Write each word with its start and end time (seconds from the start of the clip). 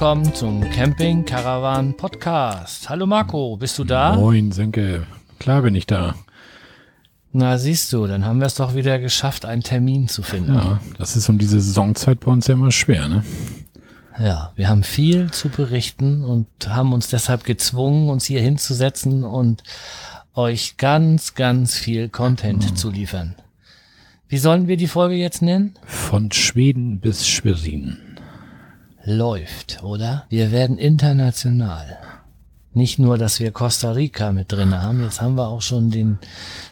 willkommen 0.00 0.32
zum 0.32 0.60
Camping 0.70 1.24
Caravan 1.24 1.92
Podcast. 1.96 2.88
Hallo 2.88 3.04
Marco, 3.04 3.56
bist 3.56 3.76
du 3.80 3.82
da? 3.82 4.14
Moin, 4.14 4.52
Senke. 4.52 5.08
Klar 5.40 5.62
bin 5.62 5.74
ich 5.74 5.88
da. 5.88 6.14
Na, 7.32 7.58
siehst 7.58 7.92
du, 7.92 8.06
dann 8.06 8.24
haben 8.24 8.38
wir 8.38 8.46
es 8.46 8.54
doch 8.54 8.76
wieder 8.76 9.00
geschafft, 9.00 9.44
einen 9.44 9.64
Termin 9.64 10.06
zu 10.06 10.22
finden. 10.22 10.54
Ja, 10.54 10.80
das 10.98 11.16
ist 11.16 11.28
um 11.28 11.36
diese 11.36 11.60
Saisonzeit 11.60 12.20
bei 12.20 12.30
uns 12.30 12.46
ja 12.46 12.54
immer 12.54 12.70
schwer, 12.70 13.08
ne? 13.08 13.24
Ja, 14.20 14.52
wir 14.54 14.68
haben 14.68 14.84
viel 14.84 15.32
zu 15.32 15.48
berichten 15.48 16.22
und 16.22 16.46
haben 16.68 16.92
uns 16.92 17.08
deshalb 17.08 17.42
gezwungen, 17.42 18.08
uns 18.08 18.24
hier 18.24 18.40
hinzusetzen 18.40 19.24
und 19.24 19.64
euch 20.32 20.76
ganz, 20.76 21.34
ganz 21.34 21.74
viel 21.74 22.08
Content 22.08 22.78
zu 22.78 22.92
liefern. 22.92 23.34
Wie 24.28 24.38
sollen 24.38 24.68
wir 24.68 24.76
die 24.76 24.86
Folge 24.86 25.16
jetzt 25.16 25.42
nennen? 25.42 25.74
Von 25.84 26.30
Schweden 26.30 27.00
bis 27.00 27.26
Schwerin. 27.26 27.98
Läuft, 29.08 29.82
oder? 29.82 30.26
Wir 30.28 30.52
werden 30.52 30.76
international. 30.78 31.98
Nicht 32.74 32.98
nur, 32.98 33.16
dass 33.18 33.40
wir 33.40 33.50
Costa 33.50 33.92
Rica 33.92 34.32
mit 34.32 34.52
drin 34.52 34.74
haben, 34.74 35.02
jetzt 35.02 35.20
haben 35.22 35.34
wir 35.36 35.48
auch 35.48 35.62
schon 35.62 35.90
den 35.90 36.18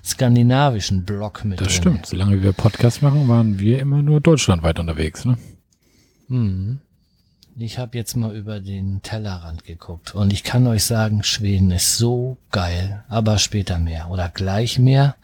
skandinavischen 0.04 1.04
Block 1.04 1.44
mit 1.44 1.60
Das 1.60 1.68
drin. 1.68 1.76
stimmt. 1.76 2.06
Solange 2.06 2.42
wir 2.42 2.52
Podcast 2.52 3.02
machen, 3.02 3.26
waren 3.28 3.58
wir 3.58 3.78
immer 3.80 4.02
nur 4.02 4.20
deutschlandweit 4.20 4.78
unterwegs, 4.78 5.24
ne? 5.24 5.38
Mhm. 6.28 6.80
Ich 7.58 7.78
habe 7.78 7.96
jetzt 7.96 8.14
mal 8.16 8.36
über 8.36 8.60
den 8.60 9.00
Tellerrand 9.02 9.64
geguckt 9.64 10.14
und 10.14 10.30
ich 10.30 10.44
kann 10.44 10.66
euch 10.66 10.84
sagen, 10.84 11.22
Schweden 11.22 11.70
ist 11.70 11.96
so 11.96 12.36
geil, 12.50 13.02
aber 13.08 13.38
später 13.38 13.78
mehr 13.78 14.10
oder 14.10 14.28
gleich 14.28 14.78
mehr. 14.78 15.16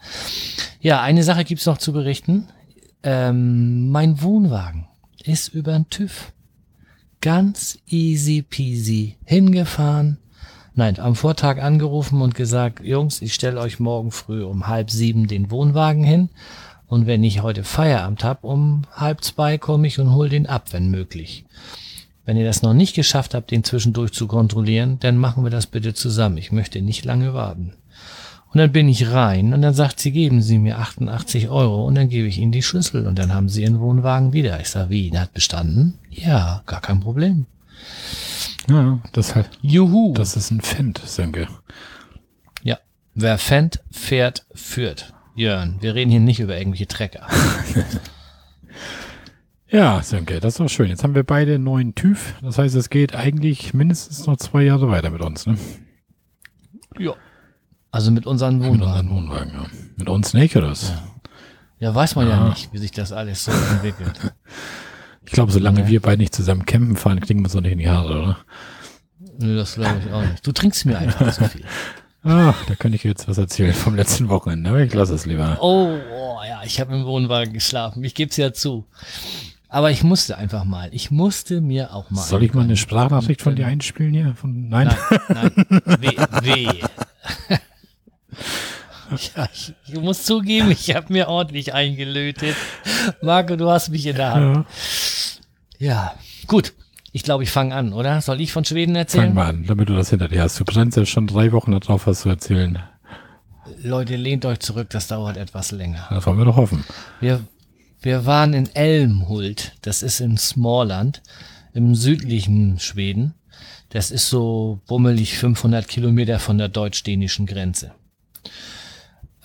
Ja, 0.81 1.01
eine 1.03 1.21
Sache 1.21 1.43
gibt's 1.43 1.67
noch 1.67 1.77
zu 1.77 1.93
berichten. 1.93 2.47
Ähm, 3.03 3.89
mein 3.91 4.19
Wohnwagen 4.23 4.87
ist 5.23 5.49
über 5.49 5.73
den 5.73 5.87
TÜV. 5.89 6.31
Ganz 7.23 7.79
easy 7.87 8.41
peasy 8.41 9.15
hingefahren. 9.23 10.17
Nein, 10.75 10.99
am 10.99 11.15
Vortag 11.15 11.61
angerufen 11.61 12.21
und 12.21 12.35
gesagt, 12.35 12.83
Jungs, 12.83 13.21
ich 13.21 13.33
stelle 13.33 13.61
euch 13.61 13.79
morgen 13.79 14.11
früh 14.11 14.43
um 14.43 14.67
halb 14.67 14.91
sieben 14.91 15.27
den 15.27 15.49
Wohnwagen 15.49 16.03
hin. 16.03 16.27
Und 16.85 17.07
wenn 17.07 17.23
ich 17.23 17.41
heute 17.41 17.63
Feierabend 17.63 18.25
hab, 18.25 18.43
um 18.43 18.81
halb 18.93 19.23
zwei 19.23 19.57
komme 19.57 19.87
ich 19.87 20.01
und 20.01 20.13
hol 20.13 20.27
den 20.27 20.47
ab, 20.47 20.73
wenn 20.73 20.91
möglich. 20.91 21.45
Wenn 22.25 22.35
ihr 22.35 22.43
das 22.43 22.61
noch 22.61 22.73
nicht 22.73 22.93
geschafft 22.93 23.35
habt, 23.35 23.51
den 23.51 23.63
zwischendurch 23.63 24.11
zu 24.11 24.27
kontrollieren, 24.27 24.97
dann 24.99 25.15
machen 25.15 25.45
wir 25.45 25.49
das 25.49 25.67
bitte 25.67 25.93
zusammen. 25.93 26.35
Ich 26.35 26.51
möchte 26.51 26.81
nicht 26.81 27.05
lange 27.05 27.33
warten. 27.33 27.71
Und 28.53 28.59
dann 28.59 28.71
bin 28.71 28.87
ich 28.87 29.09
rein 29.09 29.51
und 29.53 29.63
dann 29.63 29.73
sagt 29.73 29.99
sie, 29.99 30.11
geben 30.11 30.41
Sie 30.43 30.59
mir 30.59 30.77
88 30.77 31.49
Euro 31.49 31.87
und 31.87 31.95
dann 31.95 32.07
gebe 32.09 32.27
ich 32.27 32.37
Ihnen 32.37 32.51
die 32.51 32.61
Schlüssel 32.61 33.07
und 33.07 33.17
dann 33.17 33.33
haben 33.33 33.49
Sie 33.49 33.63
Ihren 33.63 33.79
Wohnwagen 33.79 34.31
wieder. 34.31 34.59
Ich 34.59 34.69
sage, 34.69 34.91
wie, 34.91 35.09
der 35.09 35.21
hat 35.21 35.33
bestanden? 35.33 35.97
Ja, 36.11 36.61
gar 36.67 36.79
kein 36.79 36.99
Problem. 36.99 37.47
Ja, 38.69 38.99
das 39.11 39.33
halt. 39.33 39.49
Juhu. 39.61 40.13
Das 40.13 40.35
ist 40.35 40.51
ein 40.51 40.61
Fendt, 40.61 40.99
Senke. 41.03 41.47
ja. 42.61 42.77
Wer 43.15 43.39
fährt, 43.39 43.83
fährt, 43.91 44.45
führt. 44.53 45.13
Jörn, 45.35 45.77
wir 45.81 45.95
reden 45.95 46.11
hier 46.11 46.19
nicht 46.19 46.39
über 46.39 46.55
irgendwelche 46.55 46.87
Trecker. 46.87 47.27
Ja, 49.73 50.03
Senke, 50.03 50.39
das 50.39 50.53
ist 50.53 50.59
doch 50.59 50.69
schön. 50.69 50.89
Jetzt 50.89 51.03
haben 51.03 51.15
wir 51.15 51.23
beide 51.23 51.55
einen 51.55 51.63
neuen 51.63 51.95
TÜV. 51.95 52.35
Das 52.43 52.59
heißt, 52.59 52.75
es 52.75 52.91
geht 52.91 53.15
eigentlich 53.15 53.73
mindestens 53.73 54.27
noch 54.27 54.37
zwei 54.37 54.61
Jahre 54.61 54.87
weiter 54.87 55.09
mit 55.09 55.21
uns, 55.21 55.47
ne? 55.47 55.57
ja. 56.99 57.15
Also 57.93 58.09
mit 58.11 58.25
unseren 58.25 58.57
Mit 58.57 58.69
Wohnwagen. 58.69 59.07
unseren 59.09 59.09
Wohnwagen, 59.29 59.53
ja. 59.53 59.65
Mit 59.97 60.09
uns 60.09 60.33
nicht, 60.33 60.55
oder? 60.57 60.71
was? 60.71 60.91
Ja, 61.79 61.93
weiß 61.93 62.15
man 62.15 62.27
ja 62.27 62.37
Ja. 62.43 62.49
nicht, 62.49 62.73
wie 62.73 62.79
sich 62.79 62.91
das 62.91 63.11
alles 63.11 63.45
so 63.45 63.51
entwickelt. 63.51 64.19
Ich 65.25 65.31
glaube, 65.31 65.53
solange 65.53 65.81
Ja. 65.81 65.87
wir 65.87 66.01
beide 66.01 66.17
nicht 66.21 66.35
zusammen 66.35 66.65
campen 66.65 66.97
fahren, 66.97 67.21
kriegen 67.21 67.39
wir 67.39 67.45
uns 67.45 67.53
doch 67.53 67.61
nicht 67.61 67.71
in 67.71 67.77
die 67.77 67.87
Haare, 67.89 68.21
oder? 68.21 68.37
Nö, 69.39 69.55
das 69.55 69.75
glaube 69.75 70.01
ich 70.05 70.11
auch 70.11 70.21
nicht. 70.21 70.45
Du 70.45 70.51
trinkst 70.51 70.85
mir 70.85 70.97
einfach 70.97 71.31
zu 71.31 71.47
viel. 71.47 71.63
Ach, 72.23 72.65
da 72.65 72.75
könnte 72.75 72.97
ich 72.97 73.05
jetzt 73.05 73.27
was 73.29 73.37
erzählen 73.37 73.73
vom 73.73 73.95
letzten 73.95 74.27
Wochenende, 74.27 74.69
aber 74.71 74.81
ich 74.81 74.93
lasse 74.93 75.13
es 75.15 75.25
lieber. 75.25 75.57
Oh, 75.61 75.97
oh 76.13 76.37
ja, 76.45 76.61
ich 76.65 76.81
habe 76.81 76.93
im 76.93 77.05
Wohnwagen 77.05 77.53
geschlafen. 77.53 78.03
Ich 78.03 78.15
gebe 78.15 78.31
es 78.31 78.37
ja 78.37 78.51
zu. 78.51 78.85
Aber 79.69 79.91
ich 79.91 80.03
musste 80.03 80.37
einfach 80.37 80.65
mal. 80.65 80.89
Ich 80.91 81.09
musste 81.09 81.61
mir 81.61 81.93
auch 81.93 82.11
mal. 82.11 82.21
Soll 82.21 82.43
ich 82.43 82.53
mal 82.53 82.63
eine 82.65 82.75
Sprachnachricht 82.75 83.41
von 83.41 83.55
dir 83.55 83.65
einspielen 83.67 84.13
hier? 84.13 84.35
Von, 84.35 84.67
nein? 84.67 84.93
Nein, 85.29 85.51
nein, 85.69 85.83
weh, 86.01 86.17
weh. 86.41 86.67
Ja, 89.35 89.47
ich, 89.53 89.73
ich 89.87 89.99
muss 89.99 90.23
zugeben, 90.23 90.71
ich 90.71 90.95
habe 90.95 91.11
mir 91.11 91.27
ordentlich 91.27 91.73
eingelötet. 91.73 92.55
Marco, 93.21 93.55
du 93.55 93.69
hast 93.69 93.89
mich 93.89 94.05
in 94.05 94.15
der 94.15 94.33
Hand. 94.33 94.65
Ja. 95.77 95.87
Ja, 95.87 96.13
gut. 96.47 96.73
Ich 97.11 97.23
glaube, 97.23 97.43
ich 97.43 97.51
fange 97.51 97.75
an, 97.75 97.93
oder? 97.93 98.21
Soll 98.21 98.41
ich 98.41 98.51
von 98.51 98.65
Schweden 98.65 98.95
erzählen? 98.95 99.25
Fang 99.25 99.35
mal 99.35 99.49
an, 99.49 99.65
damit 99.67 99.89
du 99.89 99.93
das 99.95 100.09
hinter 100.09 100.29
dir 100.29 100.41
hast. 100.41 100.59
Du 100.59 100.65
brennst 100.65 100.97
ja 100.97 101.05
schon 101.05 101.27
drei 101.27 101.51
Wochen 101.51 101.71
darauf, 101.71 102.07
was 102.07 102.21
zu 102.21 102.29
erzählen. 102.29 102.79
Leute, 103.83 104.15
lehnt 104.15 104.45
euch 104.45 104.59
zurück, 104.59 104.89
das 104.89 105.07
dauert 105.07 105.37
etwas 105.37 105.71
länger. 105.71 106.07
Das 106.09 106.25
wollen 106.25 106.37
wir 106.37 106.45
doch 106.45 106.55
hoffen. 106.55 106.83
Wir, 107.19 107.41
wir 108.01 108.25
waren 108.25 108.53
in 108.53 108.73
Elmhult, 108.75 109.73
das 109.81 110.01
ist 110.01 110.21
in 110.21 110.37
Småland, 110.37 111.21
im 111.73 111.93
südlichen 111.93 112.79
Schweden. 112.79 113.35
Das 113.89 114.09
ist 114.09 114.29
so 114.29 114.81
bummelig 114.87 115.37
500 115.37 115.87
Kilometer 115.87 116.39
von 116.39 116.57
der 116.57 116.69
deutsch-dänischen 116.69 117.45
Grenze. 117.45 117.91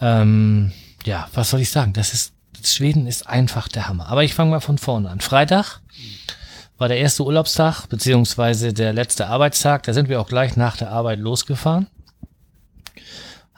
Ähm, 0.00 0.72
ja, 1.04 1.28
was 1.34 1.50
soll 1.50 1.60
ich 1.60 1.70
sagen? 1.70 1.92
Das 1.92 2.14
ist, 2.14 2.32
Schweden 2.62 3.06
ist 3.06 3.26
einfach 3.26 3.68
der 3.68 3.88
Hammer. 3.88 4.08
Aber 4.08 4.24
ich 4.24 4.34
fange 4.34 4.50
mal 4.50 4.60
von 4.60 4.78
vorne 4.78 5.10
an. 5.10 5.20
Freitag 5.20 5.80
war 6.76 6.88
der 6.88 6.98
erste 6.98 7.24
Urlaubstag, 7.24 7.86
beziehungsweise 7.88 8.72
der 8.72 8.92
letzte 8.92 9.26
Arbeitstag. 9.26 9.82
Da 9.84 9.92
sind 9.92 10.08
wir 10.08 10.20
auch 10.20 10.28
gleich 10.28 10.56
nach 10.56 10.76
der 10.76 10.90
Arbeit 10.90 11.18
losgefahren 11.18 11.88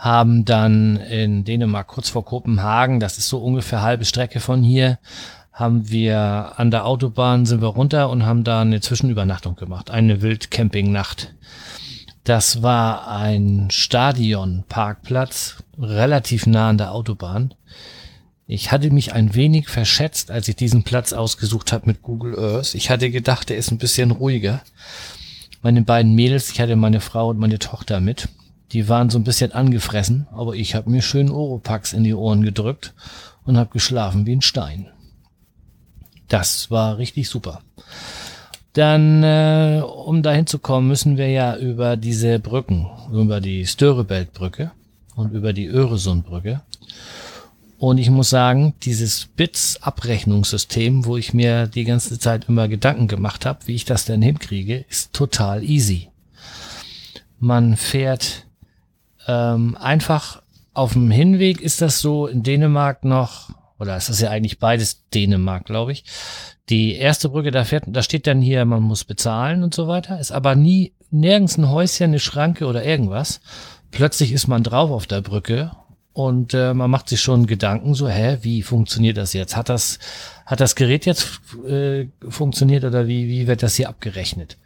haben 0.01 0.47
dann 0.47 0.97
in 0.97 1.45
Dänemark 1.45 1.89
kurz 1.89 2.09
vor 2.09 2.25
Kopenhagen, 2.25 3.01
das 3.01 3.19
ist 3.19 3.28
so 3.28 3.37
ungefähr 3.37 3.83
halbe 3.83 4.07
Strecke 4.07 4.41
von 4.41 4.62
hier, 4.62 4.99
haben 5.53 5.91
wir 5.91 6.55
an 6.57 6.71
der 6.71 6.87
Autobahn 6.87 7.45
sind 7.45 7.61
wir 7.61 7.69
runter 7.69 8.09
und 8.09 8.25
haben 8.25 8.43
da 8.43 8.62
eine 8.62 8.81
Zwischenübernachtung 8.81 9.57
gemacht, 9.57 9.91
eine 9.91 10.22
Wildcampingnacht. 10.22 11.34
Das 12.25 12.63
war 12.63 13.09
ein 13.09 13.69
Stadionparkplatz, 13.71 15.63
relativ 15.79 16.47
nah 16.47 16.69
an 16.69 16.79
der 16.79 16.93
Autobahn. 16.93 17.55
Ich 18.47 18.73
hatte 18.73 18.91
mich 18.91 19.13
ein 19.13 19.35
wenig 19.35 19.69
verschätzt, 19.69 20.31
als 20.31 20.49
ich 20.49 20.57
diesen 20.57 20.83
Platz 20.83 21.13
ausgesucht 21.13 21.73
habe 21.73 21.87
mit 21.87 22.03
Google 22.03 22.39
Earth. 22.39 22.75
Ich 22.75 22.91
hatte 22.91 23.11
gedacht, 23.11 23.49
der 23.49 23.57
ist 23.57 23.71
ein 23.71 23.79
bisschen 23.79 24.11
ruhiger. 24.11 24.61
Meine 25.63 25.83
beiden 25.83 26.15
Mädels, 26.15 26.51
ich 26.51 26.61
hatte 26.61 26.77
meine 26.77 27.01
Frau 27.01 27.29
und 27.29 27.39
meine 27.39 27.59
Tochter 27.59 28.01
mit. 28.01 28.29
Die 28.73 28.89
waren 28.89 29.09
so 29.09 29.19
ein 29.19 29.25
bisschen 29.25 29.53
angefressen, 29.53 30.27
aber 30.33 30.55
ich 30.55 30.75
habe 30.75 30.91
mir 30.91 31.03
schön 31.03 31.31
Oropax 31.31 31.93
in 31.93 32.05
die 32.05 32.15
Ohren 32.15 32.43
gedrückt 32.43 32.93
und 33.45 33.57
habe 33.57 33.71
geschlafen 33.71 34.27
wie 34.27 34.37
ein 34.37 34.43
Stein. 34.43 34.89
Das 36.29 36.71
war 36.71 36.99
richtig 36.99 37.29
super. 37.29 37.63
Dann, 38.73 39.23
äh, 39.25 39.83
um 39.83 40.23
dahin 40.23 40.47
zu 40.47 40.59
kommen, 40.59 40.87
müssen 40.89 41.17
wir 41.17 41.29
ja 41.29 41.57
über 41.57 41.97
diese 41.97 42.39
Brücken, 42.39 42.87
über 43.13 43.41
die 43.41 43.67
Störebeltbrücke 43.67 44.71
und 45.17 45.33
über 45.33 45.53
die 45.53 45.67
Öresundbrücke. 45.67 46.63
Und 47.79 47.99
ich 47.99 48.11
muss 48.11 48.31
sagen, 48.31 48.75
dieses 48.83 49.27
BITS-Abrechnungssystem, 49.37 51.07
wo 51.07 51.17
ich 51.17 51.33
mir 51.33 51.67
die 51.67 51.85
ganze 51.85 52.19
Zeit 52.19 52.49
immer 52.49 52.69
Gedanken 52.69 53.09
gemacht 53.09 53.47
habe, 53.47 53.61
wie 53.67 53.75
ich 53.75 53.87
das 53.87 54.05
denn 54.05 54.23
hinkriege, 54.23 54.85
ist 54.89 55.13
total 55.15 55.65
easy. 55.65 56.09
Man 57.39 57.77
fährt 57.77 58.45
ähm, 59.27 59.77
einfach 59.81 60.43
auf 60.75 60.93
dem 60.93 61.11
Hinweg 61.11 61.61
ist 61.61 61.83
das 61.83 62.01
so 62.01 62.27
in 62.27 62.43
Dänemark 62.43 63.05
noch, 63.05 63.51
oder 63.80 63.97
es 63.97 64.09
ist 64.09 64.21
ja 64.21 64.30
eigentlich 64.30 64.59
beides 64.59 65.09
Dänemark, 65.09 65.65
glaube 65.65 65.92
ich. 65.92 66.04
Die 66.68 66.94
erste 66.94 67.30
Brücke, 67.30 67.50
da 67.50 67.65
fährt, 67.65 67.84
da 67.86 68.03
steht 68.03 68.27
dann 68.27 68.42
hier, 68.42 68.65
man 68.65 68.82
muss 68.82 69.04
bezahlen 69.04 69.62
und 69.62 69.74
so 69.74 69.88
weiter, 69.88 70.21
ist 70.21 70.30
aber 70.30 70.54
nie 70.54 70.92
nirgends 71.10 71.59
ein 71.59 71.71
Häuschen, 71.71 72.10
eine 72.10 72.21
Schranke 72.21 72.66
oder 72.66 72.84
irgendwas. 72.84 73.41
Plötzlich 73.91 74.32
ist 74.32 74.47
man 74.47 74.62
drauf 74.62 74.91
auf 74.91 75.06
der 75.06 75.21
Brücke 75.22 75.72
und 76.12 76.54
äh, 76.54 76.74
man 76.74 76.91
macht 76.91 77.09
sich 77.09 77.21
schon 77.21 77.47
Gedanken 77.47 77.94
so, 77.94 78.09
hä, 78.09 78.38
wie 78.42 78.62
funktioniert 78.62 79.16
das 79.16 79.32
jetzt? 79.32 79.56
Hat 79.56 79.68
das, 79.68 79.98
hat 80.47 80.60
das 80.60 80.77
Gerät 80.77 81.06
jetzt 81.06 81.41
äh, 81.66 82.06
funktioniert 82.28 82.84
oder 82.84 83.09
wie, 83.09 83.28
wie 83.28 83.47
wird 83.47 83.62
das 83.62 83.77
hier 83.77 83.88
abgerechnet? 83.88 84.59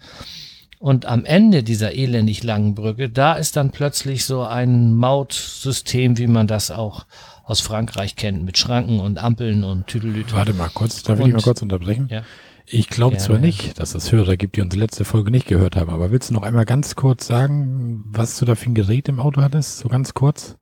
Und 0.79 1.07
am 1.07 1.25
Ende 1.25 1.63
dieser 1.63 1.95
elendig 1.95 2.43
langen 2.43 2.75
Brücke, 2.75 3.09
da 3.09 3.35
ist 3.35 3.57
dann 3.57 3.71
plötzlich 3.71 4.27
so 4.27 4.43
ein 4.43 4.95
Mautsystem, 4.95 6.19
wie 6.19 6.27
man 6.27 6.47
das 6.47 6.71
auch 6.71 7.07
aus 7.45 7.61
Frankreich 7.61 8.17
kennt, 8.17 8.45
mit 8.45 8.57
Schranken 8.59 9.01
und 9.01 9.19
Ampeln 9.19 9.65
und 9.65 9.87
Tüdelüt. 9.87 10.33
Warte 10.35 10.55
mal 10.55 10.71
kurz, 10.73 11.03
darf 11.03 11.19
ich 11.19 11.25
Und- 11.27 11.33
mal 11.33 11.43
kurz 11.43 11.63
unterbrechen? 11.63 12.09
Ja. 12.11 12.23
Ich 12.67 12.89
glaube 12.89 13.19
zwar 13.19 13.39
nicht, 13.39 13.79
dass 13.79 13.95
es 13.95 14.11
Hörer 14.11 14.39
gibt, 14.39 14.57
die 14.57 14.63
unsere 14.63 14.81
letzte 14.81 15.05
Folge 15.05 15.31
nicht 15.31 15.47
gehört 15.47 15.77
haben, 15.77 15.91
aber 15.91 16.11
willst 16.11 16.31
du 16.31 16.35
noch 16.35 16.43
einmal 16.45 16.65
ganz 16.65 16.95
kurz 16.97 17.27
sagen, 17.27 18.03
was 18.07 18.39
du 18.39 18.47
da 18.47 18.55
für 18.55 18.71
ein 18.71 18.75
Gerät 18.75 19.07
im 19.11 19.21
Auto 19.21 19.43
hattest? 19.43 19.81
So 19.81 19.89
ganz 19.91 20.15
kurz? 20.15 20.57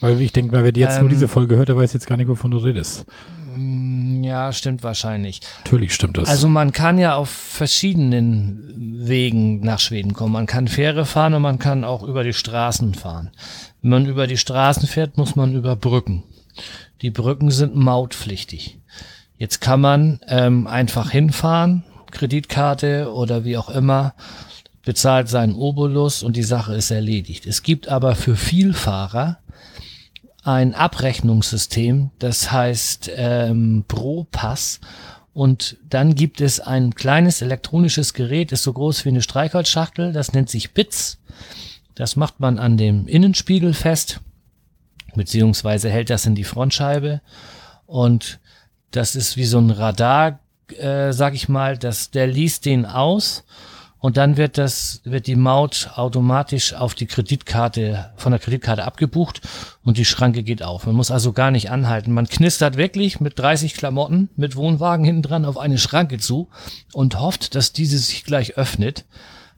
Weil 0.00 0.18
ich 0.22 0.32
denke, 0.32 0.52
wer 0.54 0.64
jetzt 0.64 0.94
nur 0.94 1.00
Ähm, 1.02 1.08
diese 1.10 1.28
Folge 1.28 1.56
hört, 1.56 1.68
der 1.68 1.76
weiß 1.76 1.92
jetzt 1.92 2.06
gar 2.06 2.16
nicht, 2.16 2.28
wovon 2.28 2.50
du 2.50 2.56
redest. 2.56 3.04
Mm, 3.54 4.22
Ja, 4.24 4.50
stimmt 4.52 4.82
wahrscheinlich. 4.82 5.40
Natürlich 5.64 5.92
stimmt 5.94 6.16
das. 6.16 6.28
Also 6.28 6.48
man 6.48 6.72
kann 6.72 6.96
ja 6.98 7.16
auf 7.16 7.28
verschiedenen 7.28 9.02
Wegen 9.06 9.60
nach 9.60 9.78
Schweden 9.78 10.14
kommen. 10.14 10.32
Man 10.32 10.46
kann 10.46 10.68
Fähre 10.68 11.04
fahren 11.04 11.34
und 11.34 11.42
man 11.42 11.58
kann 11.58 11.84
auch 11.84 12.02
über 12.02 12.22
die 12.24 12.32
Straßen 12.32 12.94
fahren. 12.94 13.30
Wenn 13.82 13.90
man 13.90 14.06
über 14.06 14.26
die 14.26 14.36
Straßen 14.36 14.86
fährt, 14.86 15.16
muss 15.16 15.36
man 15.36 15.54
über 15.54 15.76
Brücken. 15.76 16.22
Die 17.02 17.10
Brücken 17.10 17.50
sind 17.50 17.74
mautpflichtig. 17.74 18.78
Jetzt 19.38 19.60
kann 19.60 19.80
man 19.80 20.20
ähm, 20.28 20.66
einfach 20.66 21.10
hinfahren, 21.10 21.84
Kreditkarte 22.10 23.12
oder 23.12 23.44
wie 23.44 23.56
auch 23.56 23.70
immer, 23.70 24.14
bezahlt 24.84 25.28
seinen 25.28 25.54
Obolus 25.54 26.22
und 26.22 26.36
die 26.36 26.42
Sache 26.42 26.74
ist 26.74 26.90
erledigt. 26.90 27.46
Es 27.46 27.62
gibt 27.62 27.88
aber 27.88 28.16
für 28.16 28.36
Vielfahrer 28.36 29.38
ein 30.42 30.74
Abrechnungssystem, 30.74 32.10
das 32.18 32.50
heißt 32.50 33.10
ähm, 33.14 33.84
Pro-Pass. 33.88 34.80
Und 35.32 35.76
dann 35.88 36.14
gibt 36.14 36.40
es 36.40 36.60
ein 36.60 36.94
kleines 36.94 37.40
elektronisches 37.40 38.14
Gerät, 38.14 38.52
ist 38.52 38.62
so 38.62 38.72
groß 38.72 39.04
wie 39.04 39.10
eine 39.10 39.22
Streichholzschachtel, 39.22 40.12
das 40.12 40.32
nennt 40.32 40.50
sich 40.50 40.72
BITS. 40.72 41.18
Das 42.00 42.16
macht 42.16 42.40
man 42.40 42.58
an 42.58 42.78
dem 42.78 43.06
Innenspiegel 43.06 43.74
fest, 43.74 44.22
beziehungsweise 45.14 45.90
hält 45.90 46.08
das 46.08 46.24
in 46.24 46.34
die 46.34 46.44
Frontscheibe. 46.44 47.20
Und 47.84 48.40
das 48.90 49.14
ist 49.14 49.36
wie 49.36 49.44
so 49.44 49.58
ein 49.58 49.68
Radar, 49.68 50.38
äh, 50.78 51.12
sag 51.12 51.34
ich 51.34 51.50
mal, 51.50 51.76
dass 51.76 52.10
der 52.10 52.26
liest 52.26 52.64
den 52.64 52.86
aus 52.86 53.44
und 53.98 54.16
dann 54.16 54.38
wird 54.38 54.56
das, 54.56 55.02
wird 55.04 55.26
die 55.26 55.36
Maut 55.36 55.90
automatisch 55.94 56.72
auf 56.72 56.94
die 56.94 57.04
Kreditkarte, 57.04 58.12
von 58.16 58.32
der 58.32 58.40
Kreditkarte 58.40 58.84
abgebucht 58.84 59.42
und 59.84 59.98
die 59.98 60.06
Schranke 60.06 60.42
geht 60.42 60.62
auf. 60.62 60.86
Man 60.86 60.96
muss 60.96 61.10
also 61.10 61.34
gar 61.34 61.50
nicht 61.50 61.70
anhalten. 61.70 62.14
Man 62.14 62.28
knistert 62.28 62.78
wirklich 62.78 63.20
mit 63.20 63.38
30 63.38 63.74
Klamotten, 63.74 64.30
mit 64.36 64.56
Wohnwagen 64.56 65.04
hinten 65.04 65.20
dran 65.20 65.44
auf 65.44 65.58
eine 65.58 65.76
Schranke 65.76 66.16
zu 66.16 66.48
und 66.94 67.20
hofft, 67.20 67.54
dass 67.54 67.74
diese 67.74 67.98
sich 67.98 68.24
gleich 68.24 68.56
öffnet. 68.56 69.04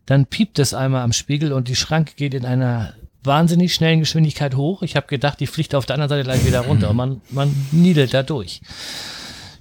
Dann 0.07 0.27
piept 0.27 0.59
es 0.59 0.75
einmal 0.75 1.03
am 1.03 1.13
Spiegel 1.13 1.53
und 1.53 1.69
die 1.69 1.77
Schranke 1.77 2.15
geht 2.17 2.35
in 2.35 2.45
einer 2.45 2.95
wahnsinnig 3.25 3.75
schnellen 3.75 4.01
Geschwindigkeit 4.01 4.57
hoch. 4.57 4.83
Ich 4.83 4.97
habe 4.97 5.07
gedacht, 5.07 5.41
die 5.41 5.47
fliegt 5.47 5.75
auf 5.75 5.87
der 5.87 5.95
anderen 5.95 6.09
Seite 6.09 6.25
gleich 6.25 6.45
wieder 6.45 6.63
runter 6.63 6.91
und 6.91 6.97
man, 6.97 7.21
man 7.31 7.55
niedelt 7.71 8.15
da 8.15 8.23
durch. 8.23 8.61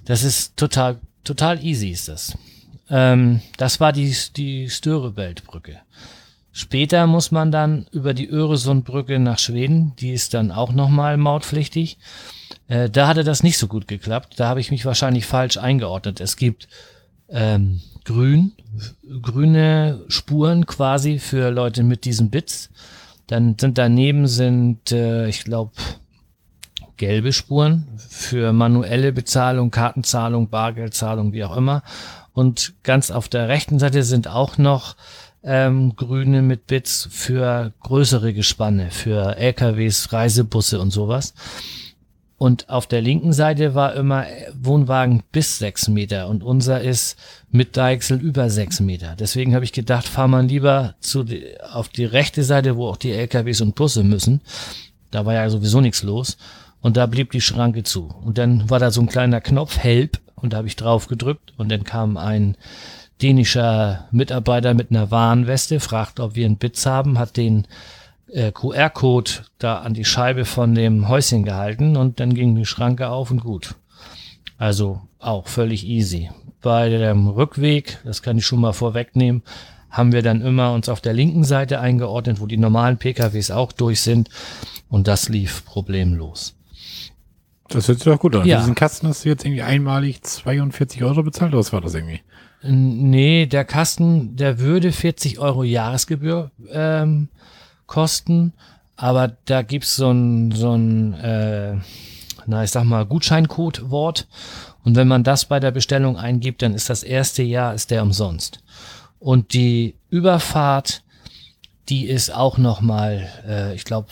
Das 0.04 0.24
ist 0.24 0.56
total, 0.56 0.98
total 1.24 1.64
easy 1.64 1.90
ist 1.90 2.08
das. 2.08 2.36
Ähm, 2.90 3.40
das 3.56 3.78
war 3.80 3.92
die, 3.92 4.14
die 4.36 4.68
Störebeldbrücke. 4.68 5.80
Später 6.52 7.06
muss 7.06 7.30
man 7.30 7.50
dann 7.50 7.86
über 7.92 8.12
die 8.12 8.28
Öresundbrücke 8.28 9.18
nach 9.18 9.38
Schweden, 9.38 9.94
die 9.96 10.10
ist 10.10 10.34
dann 10.34 10.50
auch 10.50 10.72
nochmal 10.72 11.16
mautpflichtig. 11.16 11.96
Äh, 12.68 12.90
da 12.90 13.08
hatte 13.08 13.24
das 13.24 13.42
nicht 13.42 13.56
so 13.56 13.68
gut 13.68 13.88
geklappt. 13.88 14.34
Da 14.36 14.48
habe 14.48 14.60
ich 14.60 14.70
mich 14.70 14.84
wahrscheinlich 14.84 15.24
falsch 15.24 15.56
eingeordnet. 15.56 16.20
Es 16.20 16.36
gibt 16.36 16.68
ähm, 17.30 17.80
grün, 18.04 18.52
grüne 19.22 20.00
Spuren 20.08 20.66
quasi 20.66 21.18
für 21.18 21.50
Leute 21.50 21.82
mit 21.82 22.04
diesen 22.04 22.30
Bits. 22.30 22.70
Dann 23.26 23.56
sind 23.58 23.78
daneben 23.78 24.26
sind, 24.26 24.92
äh, 24.92 25.28
ich 25.28 25.44
glaube, 25.44 25.72
gelbe 26.96 27.32
Spuren 27.32 27.86
für 27.96 28.52
manuelle 28.52 29.12
Bezahlung, 29.12 29.70
Kartenzahlung, 29.70 30.50
Bargeldzahlung, 30.50 31.32
wie 31.32 31.44
auch 31.44 31.56
immer. 31.56 31.82
Und 32.32 32.74
ganz 32.82 33.10
auf 33.10 33.28
der 33.28 33.48
rechten 33.48 33.78
Seite 33.78 34.02
sind 34.02 34.28
auch 34.28 34.58
noch 34.58 34.96
ähm, 35.42 35.96
grüne 35.96 36.42
mit 36.42 36.66
Bits 36.66 37.08
für 37.10 37.72
größere 37.80 38.32
Gespanne, 38.32 38.90
für 38.90 39.36
LKWs, 39.36 40.12
Reisebusse 40.12 40.80
und 40.80 40.90
sowas. 40.90 41.34
Und 42.42 42.68
auf 42.70 42.88
der 42.88 43.00
linken 43.00 43.32
Seite 43.32 43.76
war 43.76 43.94
immer 43.94 44.26
Wohnwagen 44.60 45.22
bis 45.30 45.58
sechs 45.58 45.86
Meter 45.86 46.26
und 46.26 46.42
unser 46.42 46.80
ist 46.80 47.16
mit 47.52 47.76
Deichsel 47.76 48.18
über 48.20 48.50
sechs 48.50 48.80
Meter. 48.80 49.14
Deswegen 49.16 49.54
habe 49.54 49.64
ich 49.64 49.72
gedacht, 49.72 50.08
fahr 50.08 50.26
man 50.26 50.48
lieber 50.48 50.96
zu 50.98 51.24
auf 51.72 51.88
die 51.88 52.04
rechte 52.04 52.42
Seite, 52.42 52.76
wo 52.76 52.88
auch 52.88 52.96
die 52.96 53.12
LKWs 53.12 53.60
und 53.60 53.76
Busse 53.76 54.02
müssen. 54.02 54.40
Da 55.12 55.24
war 55.24 55.34
ja 55.34 55.48
sowieso 55.50 55.80
nichts 55.80 56.02
los. 56.02 56.36
Und 56.80 56.96
da 56.96 57.06
blieb 57.06 57.30
die 57.30 57.40
Schranke 57.40 57.84
zu. 57.84 58.12
Und 58.24 58.38
dann 58.38 58.68
war 58.68 58.80
da 58.80 58.90
so 58.90 59.02
ein 59.02 59.06
kleiner 59.06 59.40
Knopf, 59.40 59.78
Help, 59.78 60.18
und 60.34 60.52
da 60.52 60.56
habe 60.56 60.66
ich 60.66 60.74
drauf 60.74 61.06
gedrückt 61.06 61.52
und 61.58 61.70
dann 61.70 61.84
kam 61.84 62.16
ein 62.16 62.56
dänischer 63.22 64.08
Mitarbeiter 64.10 64.74
mit 64.74 64.90
einer 64.90 65.12
Warnweste, 65.12 65.78
fragt, 65.78 66.18
ob 66.18 66.34
wir 66.34 66.46
einen 66.46 66.56
Bits 66.56 66.86
haben, 66.86 67.20
hat 67.20 67.36
den 67.36 67.68
äh, 68.32 68.52
QR-Code 68.52 69.30
da 69.58 69.78
an 69.78 69.94
die 69.94 70.04
Scheibe 70.04 70.44
von 70.44 70.74
dem 70.74 71.08
Häuschen 71.08 71.44
gehalten 71.44 71.96
und 71.96 72.20
dann 72.20 72.34
ging 72.34 72.54
die 72.54 72.66
Schranke 72.66 73.08
auf 73.08 73.30
und 73.30 73.40
gut. 73.40 73.74
Also 74.58 75.00
auch 75.18 75.48
völlig 75.48 75.86
easy. 75.86 76.30
Bei 76.60 76.88
dem 76.88 77.28
Rückweg, 77.28 77.98
das 78.04 78.22
kann 78.22 78.38
ich 78.38 78.46
schon 78.46 78.60
mal 78.60 78.72
vorwegnehmen, 78.72 79.42
haben 79.90 80.12
wir 80.12 80.22
dann 80.22 80.40
immer 80.40 80.72
uns 80.72 80.88
auf 80.88 81.00
der 81.00 81.12
linken 81.12 81.44
Seite 81.44 81.80
eingeordnet, 81.80 82.40
wo 82.40 82.46
die 82.46 82.56
normalen 82.56 82.96
PKWs 82.96 83.50
auch 83.50 83.72
durch 83.72 84.00
sind 84.00 84.30
und 84.88 85.06
das 85.08 85.28
lief 85.28 85.64
problemlos. 85.64 86.54
Das 87.68 87.88
hört 87.88 87.98
sich 87.98 88.04
doch 88.04 88.18
gut 88.18 88.36
an. 88.36 88.46
Ja. 88.46 88.58
Diesen 88.58 88.74
Kasten 88.74 89.08
hast 89.08 89.24
du 89.24 89.30
jetzt 89.30 89.44
irgendwie 89.44 89.62
einmalig 89.62 90.22
42 90.22 91.02
Euro 91.04 91.22
bezahlt, 91.22 91.52
oder 91.52 91.60
was 91.60 91.72
war 91.72 91.80
das 91.80 91.94
irgendwie? 91.94 92.20
Nee, 92.62 93.46
der 93.46 93.64
Kasten, 93.64 94.36
der 94.36 94.60
würde 94.60 94.92
40 94.92 95.38
Euro 95.40 95.64
Jahresgebühr 95.64 96.50
ähm, 96.70 97.28
kosten, 97.92 98.54
aber 98.96 99.36
da 99.44 99.60
gibt's 99.60 99.96
so 99.96 100.10
ein, 100.10 100.50
so 100.52 100.72
ein 100.72 101.12
äh, 101.14 101.76
na, 102.46 102.64
ich 102.64 102.70
sag 102.70 102.84
mal, 102.84 103.04
Gutscheincode-Wort. 103.04 104.26
Und 104.84 104.96
wenn 104.96 105.06
man 105.08 105.22
das 105.24 105.44
bei 105.44 105.60
der 105.60 105.70
Bestellung 105.70 106.16
eingibt, 106.16 106.62
dann 106.62 106.74
ist 106.74 106.88
das 106.90 107.02
erste 107.02 107.42
Jahr, 107.42 107.74
ist 107.74 107.90
der 107.90 108.02
umsonst. 108.02 108.60
Und 109.20 109.52
die 109.52 109.94
Überfahrt, 110.10 111.02
die 111.88 112.06
ist 112.06 112.34
auch 112.34 112.58
nochmal, 112.58 113.28
äh, 113.46 113.74
ich 113.74 113.84
glaube, 113.84 114.08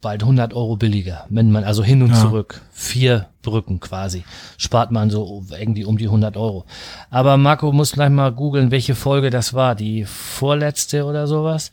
bald 0.00 0.22
100 0.22 0.54
Euro 0.54 0.76
billiger. 0.76 1.26
Wenn 1.28 1.52
man 1.52 1.64
also 1.64 1.84
hin 1.84 2.02
und 2.02 2.10
Ja. 2.10 2.20
zurück, 2.20 2.62
vier 2.72 3.26
Brücken 3.42 3.78
quasi, 3.80 4.24
spart 4.56 4.90
man 4.90 5.10
so 5.10 5.44
irgendwie 5.50 5.84
um 5.84 5.98
die 5.98 6.08
100 6.08 6.36
Euro. 6.36 6.64
Aber 7.10 7.36
Marco 7.36 7.70
muss 7.72 7.92
gleich 7.92 8.10
mal 8.10 8.32
googeln, 8.32 8.70
welche 8.70 8.94
Folge 8.94 9.30
das 9.30 9.52
war, 9.54 9.74
die 9.74 10.04
vorletzte 10.04 11.04
oder 11.04 11.26
sowas. 11.26 11.70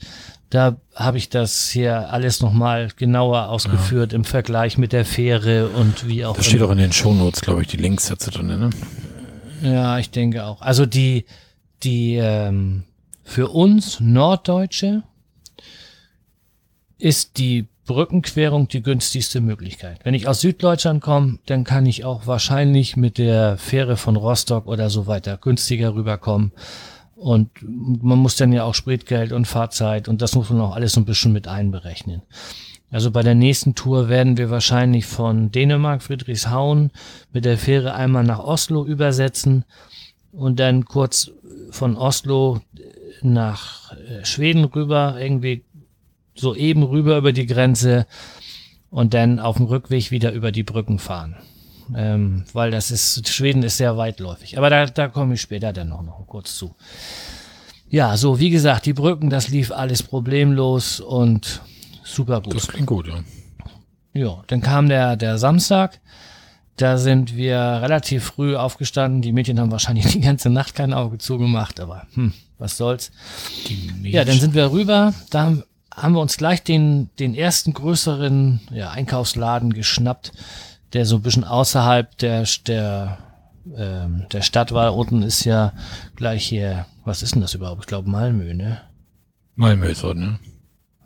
Da 0.50 0.78
habe 0.94 1.18
ich 1.18 1.30
das 1.30 1.70
hier 1.70 2.12
alles 2.12 2.42
nochmal 2.42 2.90
genauer 2.96 3.50
ausgeführt 3.50 4.14
im 4.14 4.24
Vergleich 4.24 4.78
mit 4.78 4.94
der 4.94 5.04
Fähre 5.04 5.70
und 5.70 6.08
wie 6.08 6.24
auch 6.26 6.36
Das 6.36 6.46
steht 6.46 6.62
auch 6.62 6.72
in 6.72 6.78
den 6.78 6.94
Shownotes, 6.94 7.42
glaube 7.42 7.64
ich, 7.64 7.68
die 7.68 7.78
Links 7.78 8.08
dazu 8.08 8.32
drin, 8.32 8.48
ne? 8.48 8.70
Ja, 9.62 9.98
ich 9.98 10.12
denke 10.12 10.46
auch. 10.46 10.62
Also 10.62 10.86
die, 10.86 11.26
die 11.84 12.16
ähm, 12.16 12.84
für 13.24 13.50
uns 13.50 14.00
Norddeutsche 14.00 15.04
ist 16.98 17.38
die 17.38 17.68
Brückenquerung 17.86 18.68
die 18.68 18.82
günstigste 18.82 19.42
Möglichkeit. 19.42 20.00
Wenn 20.04 20.14
ich 20.14 20.28
aus 20.28 20.42
Süddeutschland 20.42 21.02
komme, 21.02 21.40
dann 21.46 21.64
kann 21.64 21.86
ich 21.86 22.04
auch 22.04 22.26
wahrscheinlich 22.26 22.98
mit 22.98 23.18
der 23.18 23.58
Fähre 23.58 23.96
von 23.96 24.16
Rostock 24.16 24.68
oder 24.68 24.90
so 24.90 25.08
weiter 25.08 25.38
günstiger 25.38 25.94
rüberkommen. 25.94 26.52
Und 27.16 27.50
man 27.64 28.20
muss 28.20 28.36
dann 28.36 28.52
ja 28.52 28.64
auch 28.64 28.76
Spritgeld 28.76 29.32
und 29.32 29.46
Fahrzeit 29.46 30.10
und 30.10 30.22
das 30.22 30.36
muss 30.36 30.50
man 30.50 30.62
auch 30.62 30.76
alles 30.76 30.94
so 30.94 31.02
ein 31.02 31.06
bisschen 31.06 31.32
mit 31.32 31.48
einberechnen. 31.48 32.22
Also 32.92 33.10
bei 33.12 33.24
der 33.24 33.36
nächsten 33.36 33.74
Tour 33.74 34.10
werden 34.10 34.38
wir 34.38 34.50
wahrscheinlich 34.50 35.06
von 35.06 35.52
Dänemark, 35.52 36.04
Friedrichshauen 36.04 36.92
mit 37.32 37.46
der 37.46 37.58
Fähre 37.58 37.94
einmal 37.96 38.24
nach 38.24 38.40
Oslo 38.40 38.86
übersetzen 38.86 39.66
und 40.32 40.60
dann 40.60 40.86
kurz 40.86 41.32
von 41.72 41.98
Oslo 41.98 42.62
nach 43.22 43.94
äh, 43.94 44.24
Schweden 44.26 44.66
rüber, 44.66 45.18
irgendwie 45.20 45.64
so 46.36 46.54
eben 46.54 46.84
rüber 46.84 47.18
über 47.18 47.32
die 47.32 47.46
Grenze 47.46 48.06
und 48.90 49.14
dann 49.14 49.40
auf 49.40 49.58
dem 49.58 49.66
Rückweg 49.66 50.12
wieder 50.12 50.32
über 50.32 50.52
die 50.52 50.64
Brücken 50.64 51.00
fahren. 51.00 51.36
Ähm, 51.96 52.46
weil 52.54 52.72
das 52.72 52.90
ist, 52.92 53.28
Schweden 53.30 53.62
ist 53.64 53.78
sehr 53.78 53.98
weitläufig. 53.98 54.58
Aber 54.58 54.70
da, 54.70 54.86
da 54.86 55.08
komme 55.08 55.36
ich 55.36 55.42
später 55.42 55.74
dann 55.74 55.90
noch, 55.90 56.02
noch 56.02 56.26
kurz 56.28 56.56
zu. 56.58 56.76
Ja, 57.90 58.18
so 58.18 58.40
wie 58.40 58.50
gesagt, 58.50 58.86
die 58.86 58.94
Brücken, 58.94 59.30
das 59.30 59.50
lief 59.50 59.72
alles 59.72 60.02
problemlos 60.04 61.00
und 61.00 61.62
super 62.04 62.42
gut. 62.42 62.56
Das 62.56 62.68
klingt 62.68 62.88
gut, 62.88 63.08
ja. 63.08 63.20
Ja, 64.14 64.44
dann 64.48 64.62
kam 64.62 64.90
der, 64.90 65.16
der 65.18 65.38
Samstag. 65.38 66.00
Da 66.78 66.98
sind 66.98 67.36
wir 67.36 67.58
relativ 67.58 68.24
früh 68.26 68.56
aufgestanden. 68.56 69.22
Die 69.22 69.32
Mädchen 69.32 69.60
haben 69.60 69.72
wahrscheinlich 69.72 70.06
die 70.14 70.22
ganze 70.22 70.50
Nacht 70.50 70.76
kein 70.76 70.94
Auge 70.94 71.18
zugemacht, 71.20 71.80
aber 71.80 72.08
hm, 72.16 72.34
was 72.58 72.78
soll's. 72.78 73.12
Ja, 74.04 74.26
dann 74.26 74.40
sind 74.40 74.54
wir 74.56 74.72
rüber. 74.72 75.14
Da 75.30 75.44
haben- 75.44 75.64
haben 75.94 76.14
wir 76.14 76.20
uns 76.20 76.36
gleich 76.36 76.62
den, 76.62 77.10
den 77.20 77.34
ersten 77.36 77.72
größeren 77.74 78.60
ja, 78.74 78.90
Einkaufsladen 78.90 79.72
geschnappt, 79.74 80.34
der 80.96 81.06
so 81.06 81.18
ein 81.18 81.22
bisschen 81.22 81.44
außerhalb 81.44 82.18
der, 82.18 82.46
der, 82.66 83.18
ähm, 83.78 84.26
der 84.32 84.42
Stadt 84.42 84.72
war. 84.72 84.96
Unten 84.96 85.22
ist 85.22 85.44
ja 85.44 85.74
gleich 86.16 86.46
hier, 86.46 86.86
was 87.04 87.22
ist 87.22 87.36
denn 87.36 87.42
das 87.42 87.54
überhaupt? 87.54 87.82
Ich 87.82 87.88
glaube 87.88 88.10
Malmö, 88.10 88.54
ne? 88.54 88.82
Malmö 89.56 89.88
ist 89.88 90.00
so, 90.00 90.14
ne? 90.14 90.40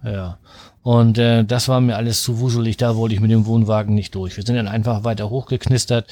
Ja. 0.04 0.38
Und 0.82 1.18
äh, 1.18 1.44
das 1.44 1.68
war 1.68 1.82
mir 1.82 1.98
alles 1.98 2.24
zu 2.24 2.40
wuselig, 2.40 2.78
da 2.78 2.96
wollte 2.96 3.14
ich 3.14 3.22
mit 3.22 3.32
dem 3.32 3.46
Wohnwagen 3.46 3.94
nicht 3.94 4.16
durch. 4.16 4.38
Wir 4.38 4.46
sind 4.46 4.56
dann 4.56 4.70
einfach 4.70 5.04
weiter 5.04 5.30
hochgeknistert 5.30 6.10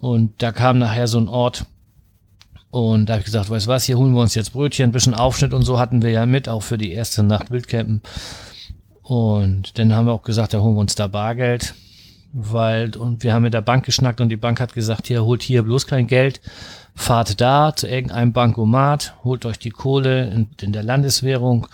Und 0.00 0.42
da 0.42 0.52
kam 0.52 0.78
nachher 0.78 1.06
so 1.06 1.18
ein 1.18 1.28
Ort, 1.28 1.66
und 2.70 3.06
da 3.06 3.14
habe 3.14 3.20
ich 3.20 3.26
gesagt, 3.26 3.48
weißt 3.48 3.66
du 3.66 3.70
was, 3.70 3.84
hier 3.84 3.96
holen 3.96 4.12
wir 4.12 4.20
uns 4.20 4.34
jetzt 4.34 4.52
Brötchen, 4.52 4.90
ein 4.90 4.92
bisschen 4.92 5.14
Aufschnitt 5.14 5.54
und 5.54 5.62
so 5.62 5.78
hatten 5.78 6.02
wir 6.02 6.10
ja 6.10 6.26
mit, 6.26 6.48
auch 6.48 6.62
für 6.62 6.76
die 6.76 6.92
erste 6.92 7.22
Nacht 7.22 7.50
Wildcampen. 7.50 8.02
Und 9.02 9.78
dann 9.78 9.94
haben 9.94 10.06
wir 10.06 10.12
auch 10.12 10.22
gesagt, 10.22 10.52
da 10.52 10.60
holen 10.60 10.74
wir 10.74 10.80
uns 10.80 10.94
da 10.94 11.06
Bargeld, 11.06 11.74
weil, 12.32 12.96
und 12.96 13.22
wir 13.22 13.32
haben 13.32 13.42
mit 13.42 13.54
der 13.54 13.62
Bank 13.62 13.84
geschnackt 13.84 14.20
und 14.20 14.28
die 14.28 14.36
Bank 14.36 14.60
hat 14.60 14.74
gesagt, 14.74 15.06
hier 15.06 15.24
holt 15.24 15.42
hier 15.42 15.62
bloß 15.62 15.86
kein 15.86 16.06
Geld, 16.06 16.40
fahrt 16.94 17.40
da 17.40 17.74
zu 17.74 17.86
irgendeinem 17.88 18.32
Bankomat, 18.32 19.14
holt 19.24 19.46
euch 19.46 19.58
die 19.58 19.70
Kohle 19.70 20.28
in, 20.30 20.48
in 20.60 20.72
der 20.72 20.82
Landeswährung 20.82 21.66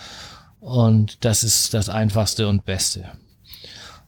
und 0.61 1.25
das 1.25 1.43
ist 1.43 1.75
das 1.75 1.89
einfachste 1.89 2.49
und 2.49 2.65
beste. 2.65 3.05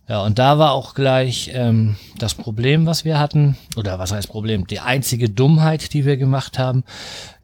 Ja, 0.06 0.22
und 0.22 0.38
da 0.38 0.58
war 0.58 0.72
auch 0.72 0.92
gleich 0.92 1.50
ähm, 1.54 1.96
das 2.18 2.34
Problem, 2.34 2.84
was 2.84 3.06
wir 3.06 3.18
hatten, 3.18 3.56
oder 3.76 3.98
was 3.98 4.12
heißt 4.12 4.28
Problem? 4.28 4.66
Die 4.66 4.80
einzige 4.80 5.30
Dummheit, 5.30 5.94
die 5.94 6.04
wir 6.04 6.18
gemacht 6.18 6.58
haben. 6.58 6.84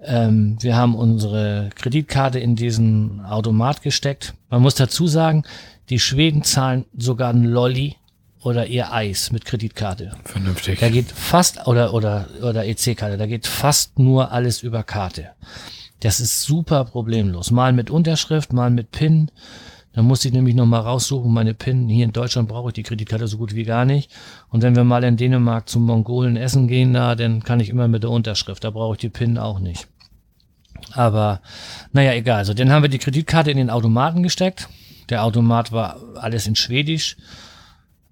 Ähm, 0.02 0.59
wir 0.61 0.76
haben 0.76 0.95
unsere 0.95 1.71
Kreditkarte 1.75 2.38
in 2.38 2.57
diesen 2.57 3.25
Automat 3.25 3.80
gesteckt. 3.80 4.35
Man 4.50 4.61
muss 4.61 4.75
dazu 4.75 5.07
sagen, 5.07 5.45
die 5.88 5.99
Schweden 5.99 6.42
zahlen 6.42 6.85
sogar 6.95 7.33
ein 7.33 7.45
Lolli 7.45 7.97
oder 8.42 8.66
ihr 8.66 8.92
Eis 8.92 9.32
mit 9.32 9.44
Kreditkarte. 9.44 10.12
Vernünftig. 10.25 10.80
Da 10.80 10.88
geht 10.88 11.11
fast, 11.11 11.66
oder, 11.66 11.92
oder, 11.92 12.28
oder 12.42 12.66
EC-Karte, 12.66 13.16
da 13.16 13.26
geht 13.26 13.47
fast 13.47 13.99
nur 13.99 14.32
alles 14.32 14.62
über 14.62 14.82
Karte. 14.82 15.30
Das 16.00 16.20
ist 16.20 16.42
super 16.42 16.85
problemlos. 16.85 17.50
Mal 17.50 17.73
mit 17.73 17.90
Unterschrift, 17.90 18.52
mal 18.52 18.70
mit 18.70 18.90
PIN. 18.90 19.30
Dann 19.92 20.06
muss 20.06 20.25
ich 20.25 20.32
nämlich 20.32 20.54
nochmal 20.54 20.80
raussuchen, 20.80 21.32
meine 21.32 21.52
PIN. 21.52 21.88
Hier 21.88 22.04
in 22.04 22.12
Deutschland 22.12 22.49
brauche 22.49 22.68
ich 22.68 22.75
die 22.75 22.82
Kreditkarte 22.82 23.26
so 23.26 23.37
gut 23.37 23.54
wie 23.54 23.64
gar 23.64 23.85
nicht. 23.85 24.11
Und 24.49 24.62
wenn 24.62 24.76
wir 24.76 24.85
mal 24.85 25.04
in 25.04 25.16
Dänemark 25.16 25.68
zum 25.68 25.85
Mongolen 25.85 26.37
essen 26.37 26.68
gehen, 26.68 26.94
da, 26.94 27.16
dann 27.16 27.42
kann 27.42 27.61
ich 27.61 27.68
immer 27.68 27.88
mit 27.88 28.04
der 28.04 28.11
Unterschrift. 28.11 28.64
Da 28.64 28.70
brauche 28.70 28.94
ich 28.94 29.00
die 29.00 29.09
PIN 29.11 29.37
auch 29.37 29.59
nicht. 29.59 29.88
Aber 30.92 31.40
naja, 31.92 32.14
egal. 32.14 32.38
Also 32.38 32.54
dann 32.54 32.70
haben 32.70 32.82
wir 32.82 32.88
die 32.88 32.99
Kreditkarte 32.99 33.50
in 33.50 33.59
den 33.59 33.68
Automaten 33.68 34.23
gesteckt. 34.23 34.68
Der 35.11 35.25
Automat 35.25 35.73
war 35.73 35.97
alles 36.14 36.47
in 36.47 36.56
Schwedisch. 36.56 37.16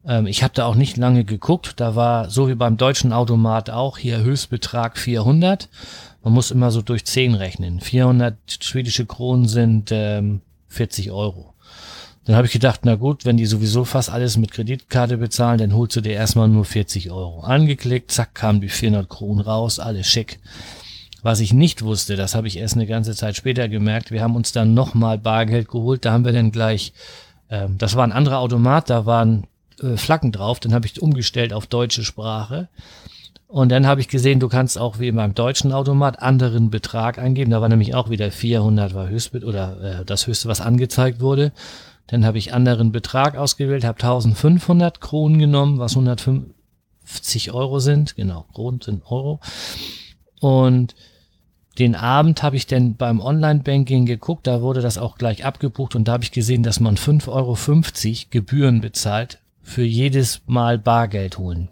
Ähm, 0.06 0.26
ich 0.26 0.42
habe 0.42 0.54
da 0.54 0.66
auch 0.66 0.74
nicht 0.74 0.96
lange 0.96 1.24
geguckt. 1.24 1.74
Da 1.76 1.94
war 1.94 2.30
so 2.30 2.48
wie 2.48 2.54
beim 2.54 2.76
deutschen 2.76 3.12
Automat 3.12 3.70
auch 3.70 3.98
hier 3.98 4.18
Höchstbetrag 4.18 4.98
400. 4.98 5.68
Man 6.22 6.32
muss 6.32 6.50
immer 6.50 6.70
so 6.70 6.82
durch 6.82 7.04
10 7.04 7.34
rechnen. 7.34 7.80
400 7.80 8.36
schwedische 8.60 9.06
Kronen 9.06 9.46
sind 9.46 9.90
ähm, 9.92 10.40
40 10.68 11.10
Euro. 11.10 11.54
Dann 12.28 12.36
habe 12.36 12.46
ich 12.46 12.52
gedacht, 12.52 12.80
na 12.84 12.96
gut, 12.96 13.24
wenn 13.24 13.38
die 13.38 13.46
sowieso 13.46 13.86
fast 13.86 14.10
alles 14.10 14.36
mit 14.36 14.52
Kreditkarte 14.52 15.16
bezahlen, 15.16 15.56
dann 15.56 15.74
holst 15.74 15.96
du 15.96 16.02
dir 16.02 16.12
erstmal 16.12 16.46
nur 16.46 16.66
40 16.66 17.10
Euro. 17.10 17.40
Angeklickt, 17.40 18.10
zack, 18.10 18.34
kamen 18.34 18.60
die 18.60 18.68
400 18.68 19.08
Kronen 19.08 19.40
raus, 19.40 19.78
alles 19.78 20.06
schick. 20.06 20.38
Was 21.22 21.40
ich 21.40 21.54
nicht 21.54 21.82
wusste, 21.82 22.16
das 22.16 22.34
habe 22.34 22.46
ich 22.46 22.58
erst 22.58 22.74
eine 22.74 22.86
ganze 22.86 23.14
Zeit 23.14 23.34
später 23.34 23.68
gemerkt, 23.68 24.10
wir 24.10 24.22
haben 24.22 24.36
uns 24.36 24.52
dann 24.52 24.74
nochmal 24.74 25.16
Bargeld 25.16 25.68
geholt, 25.68 26.04
da 26.04 26.12
haben 26.12 26.26
wir 26.26 26.32
dann 26.32 26.52
gleich, 26.52 26.92
ähm, 27.48 27.78
das 27.78 27.96
war 27.96 28.04
ein 28.04 28.12
anderer 28.12 28.40
Automat, 28.40 28.90
da 28.90 29.06
waren 29.06 29.46
äh, 29.82 29.96
Flaggen 29.96 30.32
drauf, 30.32 30.60
dann 30.60 30.74
habe 30.74 30.86
ich 30.86 31.00
umgestellt 31.00 31.52
auf 31.52 31.66
deutsche 31.66 32.04
Sprache. 32.04 32.68
Und 33.48 33.70
dann 33.70 33.86
habe 33.86 34.02
ich 34.02 34.08
gesehen, 34.08 34.40
du 34.40 34.48
kannst 34.48 34.78
auch 34.78 34.98
wie 34.98 35.10
beim 35.10 35.34
deutschen 35.34 35.72
Automat 35.72 36.20
anderen 36.20 36.68
Betrag 36.68 37.18
eingeben. 37.18 37.50
Da 37.50 37.62
war 37.62 37.70
nämlich 37.70 37.94
auch 37.94 38.10
wieder 38.10 38.30
400 38.30 38.94
war 38.94 39.08
höchst 39.08 39.34
oder 39.34 40.00
äh, 40.00 40.04
das 40.04 40.26
höchste, 40.26 40.48
was 40.48 40.60
angezeigt 40.60 41.20
wurde. 41.20 41.52
Dann 42.08 42.26
habe 42.26 42.36
ich 42.36 42.52
anderen 42.52 42.92
Betrag 42.92 43.36
ausgewählt, 43.36 43.84
habe 43.84 44.00
1500 44.00 45.00
Kronen 45.00 45.38
genommen, 45.38 45.78
was 45.78 45.92
150 45.92 47.52
Euro 47.52 47.78
sind. 47.78 48.16
Genau, 48.16 48.44
Kronen 48.52 48.82
sind 48.82 49.02
Euro. 49.06 49.40
Und 50.40 50.94
den 51.78 51.94
Abend 51.94 52.42
habe 52.42 52.56
ich 52.56 52.66
dann 52.66 52.96
beim 52.96 53.20
Online-Banking 53.20 54.04
geguckt, 54.04 54.46
da 54.46 54.60
wurde 54.60 54.80
das 54.80 54.98
auch 54.98 55.16
gleich 55.16 55.44
abgebucht 55.44 55.94
und 55.94 56.08
da 56.08 56.12
habe 56.12 56.24
ich 56.24 56.32
gesehen, 56.32 56.62
dass 56.62 56.80
man 56.80 56.96
5,50 56.96 57.28
Euro 57.28 58.26
Gebühren 58.30 58.80
bezahlt 58.80 59.38
für 59.68 59.82
jedes 59.84 60.42
Mal 60.46 60.78
Bargeld 60.78 61.38
holen. 61.38 61.68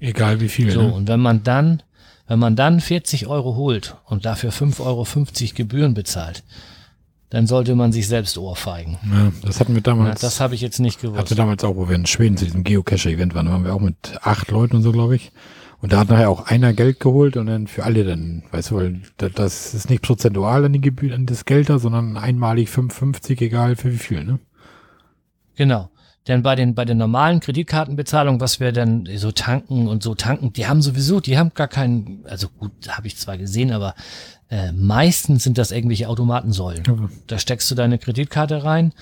Egal 0.00 0.40
wie 0.40 0.48
viel. 0.48 0.70
So, 0.70 0.82
ne? 0.82 0.92
und 0.92 1.08
wenn 1.08 1.20
man 1.20 1.42
dann, 1.42 1.82
wenn 2.28 2.38
man 2.38 2.54
dann 2.56 2.80
40 2.80 3.26
Euro 3.26 3.56
holt 3.56 3.96
und 4.06 4.24
dafür 4.24 4.50
5,50 4.52 4.80
Euro 4.80 5.06
Gebühren 5.54 5.94
bezahlt, 5.94 6.44
dann 7.30 7.46
sollte 7.46 7.74
man 7.74 7.92
sich 7.92 8.06
selbst 8.08 8.38
ohrfeigen. 8.38 8.96
Ja, 9.12 9.32
das 9.42 9.60
hatten 9.60 9.72
wir 9.74 9.80
Ja, 9.80 9.82
damals. 9.82 10.20
das 10.20 10.40
habe 10.40 10.54
ich 10.54 10.60
jetzt 10.60 10.78
nicht 10.78 11.00
gewusst. 11.00 11.18
hatte 11.20 11.34
damals 11.34 11.62
auch, 11.64 11.76
wo 11.76 11.88
wir 11.88 11.96
in 11.96 12.06
Schweden 12.06 12.36
zu 12.36 12.44
diesem 12.46 12.64
Geocache-Event 12.64 13.34
waren, 13.34 13.46
da 13.46 13.52
waren 13.52 13.64
wir 13.64 13.74
auch 13.74 13.80
mit 13.80 14.18
acht 14.22 14.50
Leuten 14.50 14.76
und 14.76 14.82
so, 14.82 14.92
glaube 14.92 15.16
ich. 15.16 15.30
Und 15.80 15.92
da 15.92 16.00
hat 16.00 16.08
nachher 16.08 16.30
auch 16.30 16.46
einer 16.46 16.72
Geld 16.72 17.00
geholt 17.00 17.36
und 17.36 17.46
dann 17.46 17.66
für 17.66 17.84
alle 17.84 18.04
dann, 18.04 18.42
weißt 18.50 18.70
du, 18.70 18.76
weil 18.76 19.02
da- 19.18 19.28
das 19.28 19.74
ist 19.74 19.90
nicht 19.90 20.02
prozentual 20.02 20.64
an 20.64 20.72
die 20.72 20.80
Gebühren, 20.80 21.14
an 21.14 21.26
das 21.26 21.44
Geld 21.44 21.68
da, 21.68 21.78
sondern 21.78 22.16
einmalig 22.16 22.68
5,50, 22.70 23.40
egal 23.42 23.76
für 23.76 23.92
wie 23.92 23.98
viel, 23.98 24.24
ne? 24.24 24.38
Genau. 25.56 25.90
Denn 26.28 26.42
bei 26.42 26.54
den, 26.54 26.74
bei 26.74 26.84
den 26.84 26.98
normalen 26.98 27.40
Kreditkartenbezahlungen, 27.40 28.40
was 28.40 28.60
wir 28.60 28.72
dann 28.72 29.08
so 29.16 29.32
tanken 29.32 29.88
und 29.88 30.02
so 30.02 30.14
tanken, 30.14 30.52
die 30.52 30.66
haben 30.66 30.82
sowieso, 30.82 31.20
die 31.20 31.38
haben 31.38 31.52
gar 31.54 31.68
keinen, 31.68 32.22
also 32.26 32.48
gut, 32.48 32.72
habe 32.88 33.06
ich 33.06 33.16
zwar 33.16 33.38
gesehen, 33.38 33.72
aber 33.72 33.94
äh, 34.50 34.72
meistens 34.72 35.42
sind 35.42 35.56
das 35.56 35.70
irgendwelche 35.70 36.08
Automatensäulen. 36.08 36.84
Ja. 36.86 37.08
Da 37.26 37.38
steckst 37.38 37.70
du 37.70 37.74
deine 37.74 37.98
Kreditkarte 37.98 38.62
rein 38.62 38.92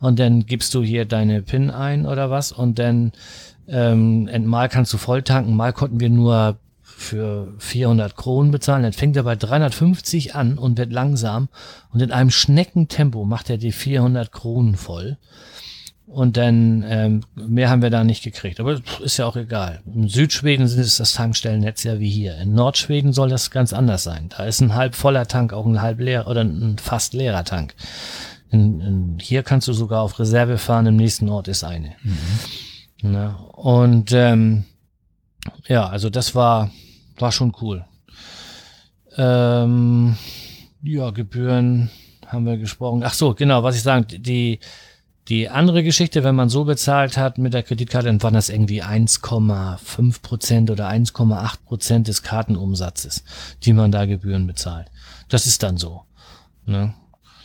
und 0.00 0.18
dann 0.18 0.46
gibst 0.46 0.74
du 0.74 0.82
hier 0.82 1.04
deine 1.04 1.42
PIN 1.42 1.70
ein 1.70 2.06
oder 2.06 2.30
was 2.30 2.50
und 2.50 2.78
dann 2.78 3.12
ähm, 3.68 4.28
mal 4.46 4.68
kannst 4.68 4.92
du 4.94 4.98
voll 4.98 5.22
tanken, 5.22 5.54
mal 5.54 5.74
konnten 5.74 6.00
wir 6.00 6.10
nur 6.10 6.58
für 6.82 7.48
400 7.58 8.16
Kronen 8.16 8.50
bezahlen. 8.50 8.82
Dann 8.82 8.92
fängt 8.92 9.16
er 9.16 9.22
bei 9.22 9.36
350 9.36 10.34
an 10.34 10.58
und 10.58 10.76
wird 10.76 10.92
langsam 10.92 11.48
und 11.92 12.00
in 12.02 12.12
einem 12.12 12.30
Schneckentempo 12.30 13.24
macht 13.24 13.50
er 13.50 13.58
die 13.58 13.72
400 13.72 14.32
Kronen 14.32 14.76
voll. 14.76 15.18
Und 16.10 16.36
dann 16.36 16.84
ähm, 16.88 17.20
mehr 17.36 17.70
haben 17.70 17.82
wir 17.82 17.90
da 17.90 18.02
nicht 18.02 18.24
gekriegt. 18.24 18.58
Aber 18.58 18.80
ist 19.00 19.16
ja 19.16 19.26
auch 19.26 19.36
egal. 19.36 19.80
In 19.94 20.08
Südschweden 20.08 20.66
ist 20.66 20.98
das 20.98 21.12
Tankstellennetz 21.12 21.84
ja 21.84 22.00
wie 22.00 22.10
hier. 22.10 22.36
In 22.38 22.52
Nordschweden 22.52 23.12
soll 23.12 23.28
das 23.28 23.52
ganz 23.52 23.72
anders 23.72 24.02
sein. 24.02 24.28
Da 24.36 24.44
ist 24.44 24.60
ein 24.60 24.74
halb 24.74 24.96
voller 24.96 25.28
Tank 25.28 25.52
auch 25.52 25.66
ein 25.66 25.80
halb 25.80 26.00
leer 26.00 26.26
oder 26.26 26.40
ein 26.40 26.78
fast 26.78 27.14
leerer 27.14 27.44
Tank. 27.44 27.76
In, 28.50 28.80
in, 28.80 29.18
hier 29.20 29.44
kannst 29.44 29.68
du 29.68 29.72
sogar 29.72 30.02
auf 30.02 30.18
Reserve 30.18 30.58
fahren, 30.58 30.86
im 30.86 30.96
nächsten 30.96 31.28
Ort 31.28 31.46
ist 31.46 31.62
eine. 31.62 31.94
Na, 33.02 33.36
und 33.52 34.10
ähm, 34.12 34.64
ja, 35.68 35.86
also 35.86 36.10
das 36.10 36.34
war, 36.34 36.72
war 37.18 37.30
schon 37.30 37.54
cool. 37.60 37.84
Ähm, 39.16 40.16
ja, 40.82 41.10
Gebühren 41.10 41.90
haben 42.26 42.46
wir 42.46 42.56
gesprochen. 42.56 43.02
Ach 43.04 43.14
so, 43.14 43.34
genau, 43.34 43.62
was 43.62 43.76
ich 43.76 43.82
sagen, 43.82 44.06
die, 44.10 44.58
die 45.28 45.48
andere 45.48 45.82
Geschichte, 45.82 46.24
wenn 46.24 46.34
man 46.34 46.48
so 46.48 46.64
bezahlt 46.64 47.16
hat 47.16 47.38
mit 47.38 47.54
der 47.54 47.62
Kreditkarte, 47.62 48.06
dann 48.06 48.22
waren 48.22 48.34
das 48.34 48.48
irgendwie 48.48 48.82
1,5 48.82 50.22
Prozent 50.22 50.70
oder 50.70 50.88
1,8 50.88 51.64
Prozent 51.64 52.08
des 52.08 52.22
Kartenumsatzes, 52.22 53.24
die 53.62 53.72
man 53.72 53.92
da 53.92 54.06
Gebühren 54.06 54.46
bezahlt. 54.46 54.90
Das 55.28 55.46
ist 55.46 55.62
dann 55.62 55.76
so. 55.76 56.02
Ne? 56.66 56.94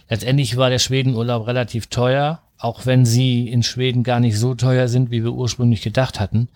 Letztendlich 0.10 0.58
war 0.58 0.70
der 0.70 0.80
Schwedenurlaub 0.80 1.48
relativ 1.48 1.88
teuer, 1.88 2.42
auch 2.58 2.86
wenn 2.86 3.06
sie 3.06 3.50
in 3.50 3.64
Schweden 3.64 4.04
gar 4.04 4.20
nicht 4.20 4.40
so 4.40 4.56
teuer 4.56 4.88
sind, 4.88 5.12
wie 5.12 5.24
wir 5.24 5.34
ursprünglich 5.34 5.82
gedacht 5.82 6.20
hatten. 6.20 6.48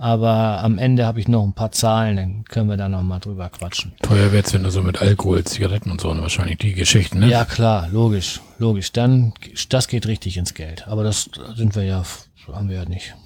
Aber 0.00 0.62
am 0.62 0.78
Ende 0.78 1.06
habe 1.06 1.18
ich 1.18 1.26
noch 1.26 1.42
ein 1.42 1.54
paar 1.54 1.72
Zahlen, 1.72 2.16
dann 2.16 2.44
können 2.44 2.70
wir 2.70 2.76
da 2.76 2.88
noch 2.88 3.02
mal 3.02 3.18
drüber 3.18 3.48
quatschen. 3.48 3.92
Teuer 4.02 4.30
wird's, 4.30 4.54
wenn 4.54 4.62
du 4.62 4.70
so 4.70 4.80
mit 4.80 5.02
Alkohol, 5.02 5.42
Zigaretten 5.42 5.90
und 5.90 6.00
so, 6.00 6.10
und 6.10 6.22
wahrscheinlich 6.22 6.58
die 6.58 6.74
Geschichten, 6.74 7.18
ne? 7.18 7.28
Ja, 7.28 7.44
klar, 7.44 7.88
logisch, 7.90 8.40
logisch. 8.58 8.92
Dann, 8.92 9.32
das 9.70 9.88
geht 9.88 10.06
richtig 10.06 10.36
ins 10.36 10.54
Geld. 10.54 10.86
Aber 10.86 11.02
das 11.02 11.28
sind 11.56 11.74
wir 11.74 11.82
ja, 11.82 12.04
haben 12.52 12.68
wir 12.68 12.76
ja 12.76 12.84
nicht. 12.84 13.16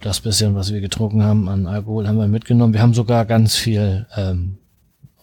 Das 0.00 0.20
bisschen, 0.20 0.54
was 0.54 0.72
wir 0.72 0.80
getrunken 0.80 1.22
haben 1.22 1.48
an 1.50 1.66
Alkohol, 1.66 2.08
haben 2.08 2.16
wir 2.16 2.28
mitgenommen. 2.28 2.72
Wir 2.72 2.80
haben 2.80 2.94
sogar 2.94 3.26
ganz 3.26 3.56
viel, 3.56 4.06
ähm, 4.16 4.56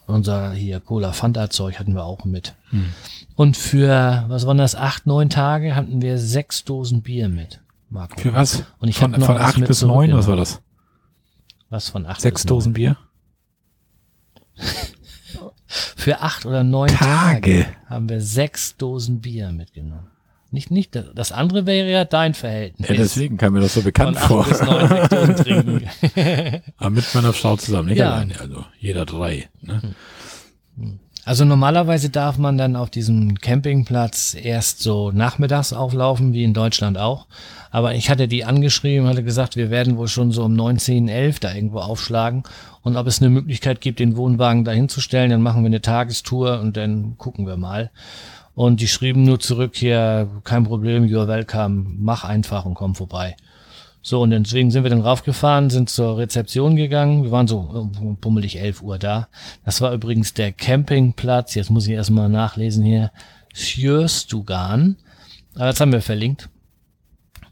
unser 0.06 0.52
hier 0.52 0.80
Cola 0.80 1.12
Fanta 1.12 1.50
Zeug 1.50 1.80
hatten 1.80 1.96
wir 1.96 2.06
auch 2.06 2.24
mit. 2.24 2.54
Und 3.36 3.58
für, 3.58 4.26
was 4.28 4.46
waren 4.46 4.60
das, 4.60 4.76
acht, 4.76 5.08
neun 5.08 5.32
Tage 5.32 5.76
hatten 5.76 6.04
wir 6.04 6.20
sechs 6.20 6.64
Dosen 6.64 7.02
Bier 7.02 7.30
mit. 7.30 7.62
Marco. 7.90 8.20
Für 8.20 8.34
was? 8.34 8.64
Und 8.80 8.90
ich 8.90 8.98
von 8.98 9.12
noch 9.12 9.26
von 9.26 9.38
acht 9.38 9.66
bis 9.66 9.82
neun, 9.82 10.14
was 10.14 10.28
war 10.28 10.36
das? 10.36 10.62
Was 11.70 11.90
von 11.90 12.06
acht 12.06 12.22
Sechs. 12.22 12.46
Dosen 12.46 12.74
Bier? 12.74 12.98
Für 15.68 16.22
acht 16.22 16.46
oder 16.46 16.64
neun 16.64 16.88
Tage. 16.90 17.64
Tage 17.64 17.66
haben 17.88 18.08
wir 18.10 18.22
sechs 18.22 18.78
Dosen 18.78 19.20
Bier 19.22 19.52
mitgenommen. 19.52 20.08
Nicht, 20.50 20.72
nicht, 20.72 20.96
das- 20.96 21.34
andere 21.34 21.66
wäre 21.66 21.92
ja 21.92 22.06
dein 22.06 22.34
Verhältnis. 22.34 22.88
Ja, 22.88 22.96
deswegen 22.96 23.36
kam 23.38 23.52
mir 23.54 23.60
das 23.60 23.74
so 23.74 23.82
Von 23.82 23.86
bekannt 23.86 24.18
acht 24.18 24.28
vor. 24.28 24.46
bis 24.48 24.62
neun 24.62 24.88
sechs 24.88 25.10
Dosen 25.10 25.36
trinken. 25.36 25.90
Aber 26.78 26.90
mit 26.90 27.14
meiner 27.14 27.34
Frau 27.34 27.58
zusammen, 27.58 27.90
nicht 27.90 27.98
Ja. 27.98 28.14
alleine, 28.14 28.40
also 28.40 28.66
jeder 28.80 29.06
drei. 29.06 29.50
Ne? 29.62 29.94
Also 31.28 31.44
normalerweise 31.44 32.10
darf 32.10 32.38
man 32.38 32.58
dann 32.58 32.78
auf 32.78 32.90
diesem 32.90 33.36
Campingplatz 33.36 34.34
erst 34.34 34.80
so 34.80 35.12
nachmittags 35.12 35.74
auflaufen, 35.74 36.32
wie 36.32 36.46
in 36.46 36.54
Deutschland 36.54 36.98
auch. 36.98 37.28
Aber 37.70 37.96
ich 37.96 38.10
hatte 38.10 38.30
die 38.30 38.46
angeschrieben, 38.46 39.10
hatte 39.10 39.26
gesagt, 39.26 39.58
wir 39.58 39.70
werden 39.70 39.98
wohl 39.98 40.08
schon 40.08 40.32
so 40.32 40.46
um 40.46 40.54
19, 40.54 41.10
11 41.10 41.42
da 41.42 41.54
irgendwo 41.54 41.80
aufschlagen. 41.80 42.44
Und 42.82 42.96
ob 42.96 43.08
es 43.08 43.20
eine 43.22 43.30
Möglichkeit 43.30 43.82
gibt, 43.82 44.00
den 44.00 44.16
Wohnwagen 44.16 44.64
dahin 44.64 44.88
zu 44.88 45.02
stellen, 45.02 45.30
dann 45.30 45.42
machen 45.42 45.64
wir 45.64 45.68
eine 45.68 45.82
Tagestour 45.82 46.62
und 46.62 46.78
dann 46.78 47.18
gucken 47.18 47.46
wir 47.46 47.58
mal. 47.58 47.92
Und 48.56 48.80
die 48.80 48.88
schrieben 48.88 49.24
nur 49.24 49.42
zurück 49.42 49.76
hier, 49.76 50.30
kein 50.46 50.64
Problem, 50.64 51.04
you're 51.04 51.28
welcome, 51.28 51.88
mach 52.00 52.24
einfach 52.24 52.64
und 52.64 52.76
komm 52.76 52.96
vorbei. 52.96 53.36
So, 54.08 54.22
und 54.22 54.30
deswegen 54.30 54.72
sind 54.72 54.84
wir 54.84 54.90
dann 54.90 55.02
raufgefahren, 55.02 55.70
sind 55.70 55.90
zur 55.90 56.18
Rezeption 56.18 56.78
gegangen. 56.78 57.26
Wir 57.26 57.32
waren 57.32 57.46
so 57.46 57.92
äh, 57.92 58.16
pummelig 58.22 58.58
11 58.58 58.82
Uhr 58.82 58.98
da. 58.98 59.28
Das 59.66 59.82
war 59.82 59.92
übrigens 59.92 60.34
der 60.34 60.54
Campingplatz. 60.54 61.56
Jetzt 61.56 61.72
muss 61.72 61.88
ich 61.88 61.92
erstmal 61.92 62.30
nachlesen 62.30 62.86
hier. 62.86 63.12
Sjöstugan. 63.54 64.96
Aber 65.56 65.66
das 65.66 65.82
haben 65.82 65.92
wir 65.92 66.02
verlinkt. 66.02 66.48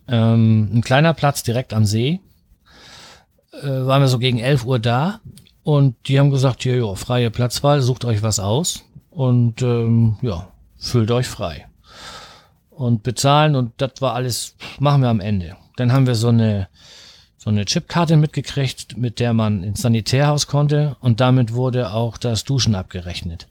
Ähm, 0.08 0.70
ein 0.76 0.82
kleiner 0.82 1.14
Platz 1.14 1.44
direkt 1.44 1.74
am 1.74 1.84
See. 1.84 2.22
Äh, 3.62 3.68
waren 3.68 4.02
wir 4.02 4.08
so 4.08 4.18
gegen 4.18 4.40
11 4.40 4.64
Uhr 4.64 4.80
da. 4.80 5.20
Und 5.62 5.98
die 6.08 6.18
haben 6.22 6.32
gesagt, 6.32 6.64
hier, 6.64 6.78
ja, 6.78 6.96
freie 6.96 7.32
Platzwahl, 7.32 7.82
sucht 7.82 8.06
euch 8.06 8.24
was 8.24 8.40
aus. 8.40 8.86
Und 9.10 9.62
ähm, 9.62 10.20
ja, 10.22 10.48
fühlt 10.78 11.12
euch 11.12 11.28
frei. 11.28 11.68
Und 12.70 13.04
bezahlen 13.04 13.58
und 13.58 13.74
das 13.76 14.00
war 14.00 14.14
alles, 14.14 14.56
machen 14.80 15.02
wir 15.02 15.10
am 15.10 15.20
Ende. 15.20 15.58
Dann 15.76 15.92
haben 15.92 16.08
wir 16.08 16.16
so 16.16 16.30
eine, 16.30 16.68
so 17.38 17.50
eine 17.50 17.66
Chipkarte 17.66 18.18
mitgekriegt, 18.18 18.98
mit 18.98 19.20
der 19.20 19.34
man 19.34 19.64
ins 19.64 19.82
Sanitärhaus 19.82 20.48
konnte 20.48 20.96
und 21.00 21.20
damit 21.20 21.54
wurde 21.54 21.92
auch 21.94 22.18
das 22.18 22.44
Duschen 22.44 22.76
abgerechnet. 22.76 23.48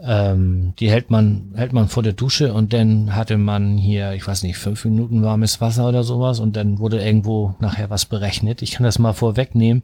Ähm, 0.00 0.74
die 0.78 0.90
hält 0.90 1.10
man, 1.10 1.52
hält 1.56 1.72
man 1.72 1.88
vor 1.88 2.04
der 2.04 2.12
Dusche 2.12 2.54
und 2.54 2.72
dann 2.72 3.16
hatte 3.16 3.36
man 3.36 3.76
hier, 3.76 4.12
ich 4.12 4.26
weiß 4.26 4.44
nicht, 4.44 4.56
fünf 4.56 4.84
Minuten 4.84 5.22
warmes 5.24 5.60
Wasser 5.60 5.88
oder 5.88 6.04
sowas 6.04 6.38
und 6.38 6.54
dann 6.54 6.78
wurde 6.78 7.04
irgendwo 7.04 7.56
nachher 7.58 7.90
was 7.90 8.06
berechnet. 8.06 8.62
Ich 8.62 8.72
kann 8.72 8.84
das 8.84 9.00
mal 9.00 9.12
vorwegnehmen. 9.12 9.82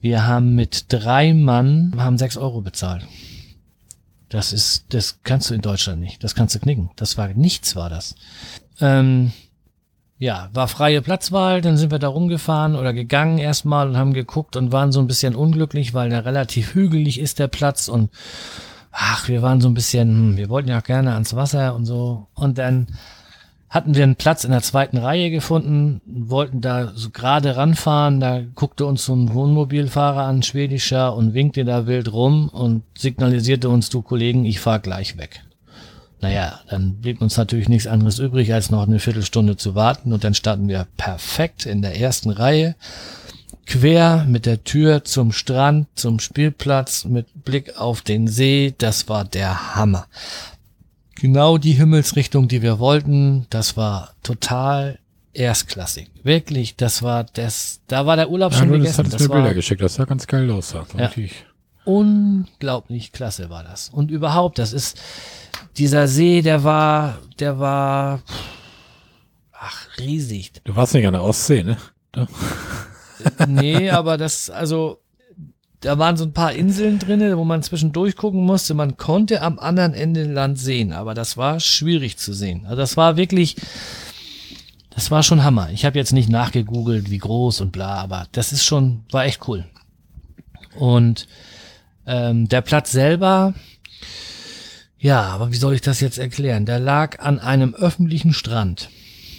Wir 0.00 0.26
haben 0.26 0.54
mit 0.54 0.86
drei 0.88 1.34
Mann, 1.34 1.92
haben 1.96 2.16
sechs 2.16 2.36
Euro 2.36 2.60
bezahlt. 2.60 3.06
Das 4.28 4.52
ist, 4.52 4.94
das 4.94 5.18
kannst 5.24 5.50
du 5.50 5.54
in 5.54 5.60
Deutschland 5.60 6.00
nicht. 6.00 6.22
Das 6.22 6.36
kannst 6.36 6.54
du 6.54 6.60
knicken. 6.60 6.90
Das 6.94 7.18
war 7.18 7.28
nichts, 7.28 7.74
war 7.74 7.90
das. 7.90 8.14
Ähm, 8.80 9.32
ja, 10.20 10.50
war 10.52 10.68
freie 10.68 11.00
Platzwahl, 11.00 11.62
dann 11.62 11.78
sind 11.78 11.90
wir 11.90 11.98
da 11.98 12.08
rumgefahren 12.08 12.76
oder 12.76 12.92
gegangen 12.92 13.38
erstmal 13.38 13.88
und 13.88 13.96
haben 13.96 14.12
geguckt 14.12 14.54
und 14.54 14.70
waren 14.70 14.92
so 14.92 15.00
ein 15.00 15.06
bisschen 15.06 15.34
unglücklich, 15.34 15.94
weil 15.94 16.10
der 16.10 16.26
relativ 16.26 16.74
hügelig 16.74 17.18
ist, 17.18 17.38
der 17.38 17.48
Platz 17.48 17.88
und 17.88 18.10
ach, 18.92 19.28
wir 19.28 19.40
waren 19.40 19.62
so 19.62 19.68
ein 19.68 19.74
bisschen, 19.74 20.08
hm, 20.10 20.36
wir 20.36 20.50
wollten 20.50 20.68
ja 20.68 20.80
gerne 20.80 21.14
ans 21.14 21.34
Wasser 21.34 21.74
und 21.74 21.86
so 21.86 22.26
und 22.34 22.58
dann 22.58 22.88
hatten 23.70 23.94
wir 23.94 24.02
einen 24.02 24.16
Platz 24.16 24.44
in 24.44 24.50
der 24.50 24.60
zweiten 24.60 24.98
Reihe 24.98 25.30
gefunden, 25.30 26.02
wollten 26.04 26.60
da 26.60 26.92
so 26.94 27.08
gerade 27.08 27.56
ranfahren, 27.56 28.20
da 28.20 28.42
guckte 28.54 28.84
uns 28.84 29.06
so 29.06 29.14
ein 29.14 29.32
Wohnmobilfahrer 29.32 30.24
an, 30.24 30.42
schwedischer, 30.42 31.16
und 31.16 31.32
winkte 31.32 31.64
da 31.64 31.86
wild 31.86 32.12
rum 32.12 32.50
und 32.50 32.82
signalisierte 32.98 33.70
uns, 33.70 33.88
du 33.88 34.02
Kollegen, 34.02 34.44
ich 34.44 34.60
fahr 34.60 34.80
gleich 34.80 35.16
weg. 35.16 35.44
Naja, 36.20 36.60
dann 36.68 36.96
blieb 36.96 37.20
uns 37.22 37.36
natürlich 37.36 37.68
nichts 37.68 37.86
anderes 37.86 38.18
übrig, 38.18 38.52
als 38.52 38.70
noch 38.70 38.86
eine 38.86 38.98
Viertelstunde 38.98 39.56
zu 39.56 39.74
warten 39.74 40.12
und 40.12 40.22
dann 40.22 40.34
standen 40.34 40.68
wir 40.68 40.86
perfekt 40.96 41.64
in 41.66 41.80
der 41.82 41.98
ersten 41.98 42.30
Reihe, 42.30 42.74
quer 43.66 44.24
mit 44.28 44.44
der 44.46 44.62
Tür 44.64 45.04
zum 45.04 45.32
Strand, 45.32 45.86
zum 45.94 46.18
Spielplatz, 46.20 47.04
mit 47.04 47.26
Blick 47.44 47.78
auf 47.78 48.02
den 48.02 48.28
See. 48.28 48.74
Das 48.76 49.08
war 49.08 49.24
der 49.24 49.74
Hammer. 49.76 50.06
Genau 51.14 51.58
die 51.58 51.72
Himmelsrichtung, 51.72 52.48
die 52.48 52.62
wir 52.62 52.78
wollten. 52.78 53.46
Das 53.50 53.76
war 53.76 54.14
total 54.22 54.98
erstklassig. 55.32 56.10
Wirklich, 56.22 56.76
das 56.76 57.02
war 57.02 57.24
das, 57.24 57.80
da 57.86 58.04
war 58.06 58.16
der 58.16 58.30
Urlaub 58.30 58.52
Ja, 58.52 58.58
schon 58.58 58.68
du 58.68 58.78
gegessen. 58.78 59.08
Das 59.10 59.20
mir 59.20 59.28
war, 59.28 59.36
Bilder 59.36 59.54
geschickt, 59.54 59.80
das 59.82 59.94
sah 59.94 60.04
ganz 60.04 60.26
geil 60.26 60.50
aus. 60.50 60.72
Ja. 60.72 60.82
richtig- 61.06 61.44
unglaublich 61.84 63.12
klasse 63.12 63.50
war 63.50 63.64
das. 63.64 63.88
Und 63.88 64.10
überhaupt, 64.10 64.58
das 64.58 64.72
ist, 64.72 65.00
dieser 65.76 66.08
See, 66.08 66.42
der 66.42 66.64
war, 66.64 67.18
der 67.38 67.58
war, 67.58 68.20
ach, 69.52 69.86
riesig. 69.98 70.52
Du 70.64 70.76
warst 70.76 70.94
nicht 70.94 71.06
an 71.06 71.14
der 71.14 71.22
Ostsee, 71.22 71.62
ne? 71.62 71.76
Nee, 73.46 73.90
aber 73.90 74.16
das, 74.16 74.50
also, 74.50 75.00
da 75.80 75.98
waren 75.98 76.16
so 76.16 76.24
ein 76.24 76.32
paar 76.32 76.52
Inseln 76.52 76.98
drinne, 76.98 77.38
wo 77.38 77.44
man 77.44 77.62
zwischendurch 77.62 78.16
gucken 78.16 78.44
musste. 78.44 78.74
Man 78.74 78.96
konnte 78.96 79.42
am 79.42 79.58
anderen 79.58 79.94
Ende 79.94 80.24
Land 80.24 80.58
sehen, 80.58 80.92
aber 80.92 81.14
das 81.14 81.36
war 81.36 81.60
schwierig 81.60 82.18
zu 82.18 82.32
sehen. 82.32 82.66
Also 82.66 82.76
das 82.76 82.96
war 82.96 83.16
wirklich, 83.16 83.56
das 84.90 85.10
war 85.10 85.22
schon 85.22 85.42
Hammer. 85.42 85.70
Ich 85.70 85.84
habe 85.84 85.98
jetzt 85.98 86.12
nicht 86.12 86.28
nachgegoogelt, 86.28 87.10
wie 87.10 87.18
groß 87.18 87.62
und 87.62 87.72
bla, 87.72 87.94
aber 87.94 88.26
das 88.32 88.52
ist 88.52 88.64
schon, 88.64 89.04
war 89.10 89.24
echt 89.24 89.48
cool. 89.48 89.64
Und 90.78 91.26
ähm, 92.10 92.48
der 92.48 92.60
Platz 92.60 92.90
selber, 92.90 93.54
ja, 94.98 95.22
aber 95.22 95.50
wie 95.50 95.56
soll 95.56 95.74
ich 95.74 95.80
das 95.80 96.00
jetzt 96.00 96.18
erklären? 96.18 96.66
Der 96.66 96.78
lag 96.78 97.20
an 97.20 97.38
einem 97.38 97.74
öffentlichen 97.74 98.34
Strand. 98.34 98.90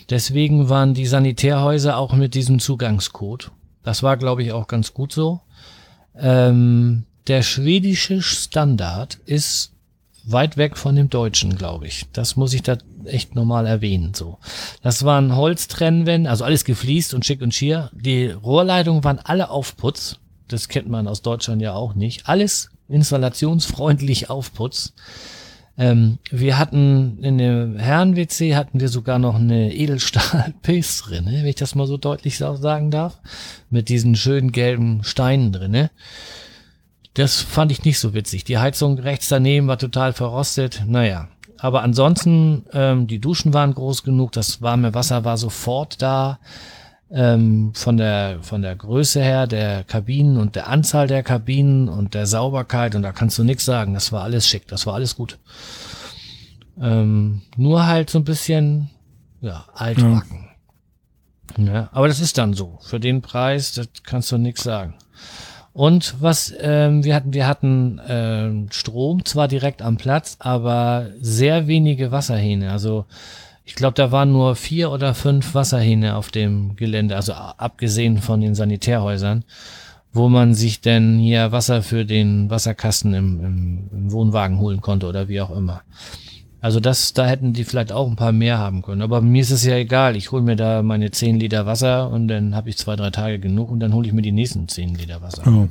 Deswegen 0.09 0.69
waren 0.69 0.95
die 0.95 1.05
Sanitärhäuser 1.05 1.97
auch 1.97 2.13
mit 2.13 2.33
diesem 2.33 2.59
Zugangscode. 2.59 3.51
Das 3.83 4.01
war, 4.01 4.17
glaube 4.17 4.41
ich, 4.41 4.51
auch 4.51 4.67
ganz 4.67 4.93
gut 4.93 5.13
so. 5.13 5.41
Ähm, 6.17 7.03
der 7.27 7.43
schwedische 7.43 8.21
Standard 8.23 9.19
ist 9.25 9.71
weit 10.23 10.57
weg 10.57 10.77
von 10.77 10.95
dem 10.95 11.09
deutschen, 11.09 11.55
glaube 11.55 11.87
ich. 11.87 12.05
Das 12.11 12.35
muss 12.35 12.53
ich 12.53 12.63
da 12.63 12.77
echt 13.05 13.35
normal 13.35 13.67
erwähnen. 13.67 14.13
So, 14.13 14.39
das 14.81 15.03
waren 15.03 15.35
Holztrennwände, 15.35 16.29
also 16.29 16.43
alles 16.43 16.65
gefliest 16.65 17.13
und 17.13 17.25
schick 17.25 17.41
und 17.41 17.53
schier. 17.53 17.91
Die 17.93 18.27
Rohrleitungen 18.27 19.03
waren 19.03 19.19
alle 19.19 19.49
auf 19.49 19.77
Putz. 19.77 20.17
Das 20.51 20.67
kennt 20.67 20.89
man 20.89 21.07
aus 21.07 21.21
Deutschland 21.21 21.61
ja 21.61 21.73
auch 21.73 21.93
nicht. 21.95 22.27
Alles 22.27 22.69
installationsfreundlich 22.89 24.29
auf 24.29 24.53
Putz. 24.53 24.93
Ähm, 25.77 26.17
wir 26.29 26.57
hatten 26.59 27.19
in 27.23 27.37
dem 27.37 27.77
Herren-WC 27.77 28.55
hatten 28.55 28.79
wir 28.79 28.89
sogar 28.89 29.19
noch 29.19 29.35
eine 29.35 29.73
Edelstahl-Pilz 29.73 31.03
drinne, 31.03 31.31
wenn 31.31 31.45
ich 31.45 31.55
das 31.55 31.75
mal 31.75 31.87
so 31.87 31.97
deutlich 31.97 32.37
sa- 32.37 32.57
sagen 32.57 32.91
darf. 32.91 33.19
Mit 33.69 33.87
diesen 33.89 34.15
schönen 34.15 34.51
gelben 34.51 35.03
Steinen 35.03 35.51
drinne. 35.53 35.89
Das 37.13 37.41
fand 37.41 37.71
ich 37.71 37.83
nicht 37.83 37.99
so 37.99 38.13
witzig. 38.13 38.43
Die 38.43 38.57
Heizung 38.57 38.99
rechts 38.99 39.27
daneben 39.29 39.67
war 39.67 39.77
total 39.77 40.13
verrostet. 40.13 40.83
Naja. 40.87 41.27
Aber 41.57 41.83
ansonsten, 41.83 42.65
ähm, 42.73 43.05
die 43.07 43.19
Duschen 43.19 43.53
waren 43.53 43.73
groß 43.75 44.03
genug, 44.03 44.31
das 44.31 44.61
warme 44.61 44.93
Wasser 44.95 45.23
war 45.25 45.37
sofort 45.37 46.01
da. 46.01 46.39
Ähm, 47.13 47.73
von 47.73 47.97
der 47.97 48.39
von 48.41 48.61
der 48.61 48.73
Größe 48.73 49.21
her 49.21 49.45
der 49.45 49.83
Kabinen 49.83 50.37
und 50.37 50.55
der 50.55 50.67
Anzahl 50.69 51.07
der 51.07 51.23
Kabinen 51.23 51.89
und 51.89 52.13
der 52.13 52.25
Sauberkeit 52.25 52.95
und 52.95 53.01
da 53.01 53.11
kannst 53.11 53.37
du 53.37 53.43
nichts 53.43 53.65
sagen. 53.65 53.93
Das 53.93 54.13
war 54.13 54.23
alles 54.23 54.47
schick, 54.47 54.67
das 54.67 54.85
war 54.85 54.93
alles 54.93 55.17
gut. 55.17 55.37
Ähm, 56.79 57.41
nur 57.57 57.85
halt 57.85 58.09
so 58.09 58.19
ein 58.19 58.23
bisschen 58.23 58.89
ja 59.41 59.65
altbacken. 59.73 60.47
Ja. 61.57 61.89
aber 61.91 62.07
das 62.07 62.21
ist 62.21 62.37
dann 62.37 62.53
so. 62.53 62.79
Für 62.81 62.99
den 62.99 63.21
Preis, 63.21 63.73
das 63.73 63.89
kannst 64.03 64.31
du 64.31 64.37
nichts 64.37 64.63
sagen. 64.63 64.93
Und 65.73 66.15
was 66.19 66.53
ähm, 66.59 67.03
wir 67.03 67.15
hatten, 67.15 67.33
wir 67.33 67.47
hatten 67.47 68.01
ähm, 68.07 68.67
Strom 68.71 69.23
zwar 69.23 69.47
direkt 69.47 69.81
am 69.81 69.97
Platz, 69.97 70.35
aber 70.39 71.07
sehr 71.19 71.67
wenige 71.67 72.11
Wasserhähne. 72.11 72.71
Also 72.71 73.05
ich 73.63 73.75
glaube, 73.75 73.93
da 73.93 74.11
waren 74.11 74.31
nur 74.31 74.55
vier 74.55 74.91
oder 74.91 75.13
fünf 75.13 75.53
Wasserhähne 75.53 76.15
auf 76.15 76.31
dem 76.31 76.75
Gelände, 76.75 77.15
also 77.15 77.33
abgesehen 77.33 78.17
von 78.17 78.41
den 78.41 78.55
Sanitärhäusern, 78.55 79.43
wo 80.13 80.29
man 80.29 80.53
sich 80.53 80.81
denn 80.81 81.19
hier 81.19 81.51
Wasser 81.51 81.83
für 81.83 82.05
den 82.05 82.49
Wasserkasten 82.49 83.13
im, 83.13 83.45
im, 83.45 83.89
im 83.91 84.11
Wohnwagen 84.11 84.59
holen 84.59 84.81
konnte 84.81 85.07
oder 85.07 85.27
wie 85.27 85.41
auch 85.41 85.55
immer. 85.55 85.83
Also 86.59 86.79
das, 86.79 87.13
da 87.13 87.25
hätten 87.25 87.53
die 87.53 87.63
vielleicht 87.63 87.91
auch 87.91 88.07
ein 88.07 88.15
paar 88.15 88.31
mehr 88.31 88.59
haben 88.59 88.83
können. 88.83 89.01
Aber 89.01 89.19
mir 89.19 89.41
ist 89.41 89.49
es 89.49 89.65
ja 89.65 89.75
egal. 89.75 90.15
Ich 90.15 90.31
hole 90.31 90.43
mir 90.43 90.55
da 90.55 90.83
meine 90.83 91.09
10 91.09 91.39
Liter 91.39 91.65
Wasser 91.65 92.09
und 92.11 92.27
dann 92.27 92.55
habe 92.55 92.69
ich 92.69 92.77
zwei, 92.77 92.95
drei 92.95 93.09
Tage 93.09 93.39
genug 93.39 93.71
und 93.71 93.79
dann 93.79 93.93
hole 93.93 94.07
ich 94.07 94.13
mir 94.13 94.21
die 94.21 94.31
nächsten 94.31 94.67
10 94.67 94.93
Liter 94.93 95.21
Wasser. 95.21 95.43
Oh. 95.47 95.67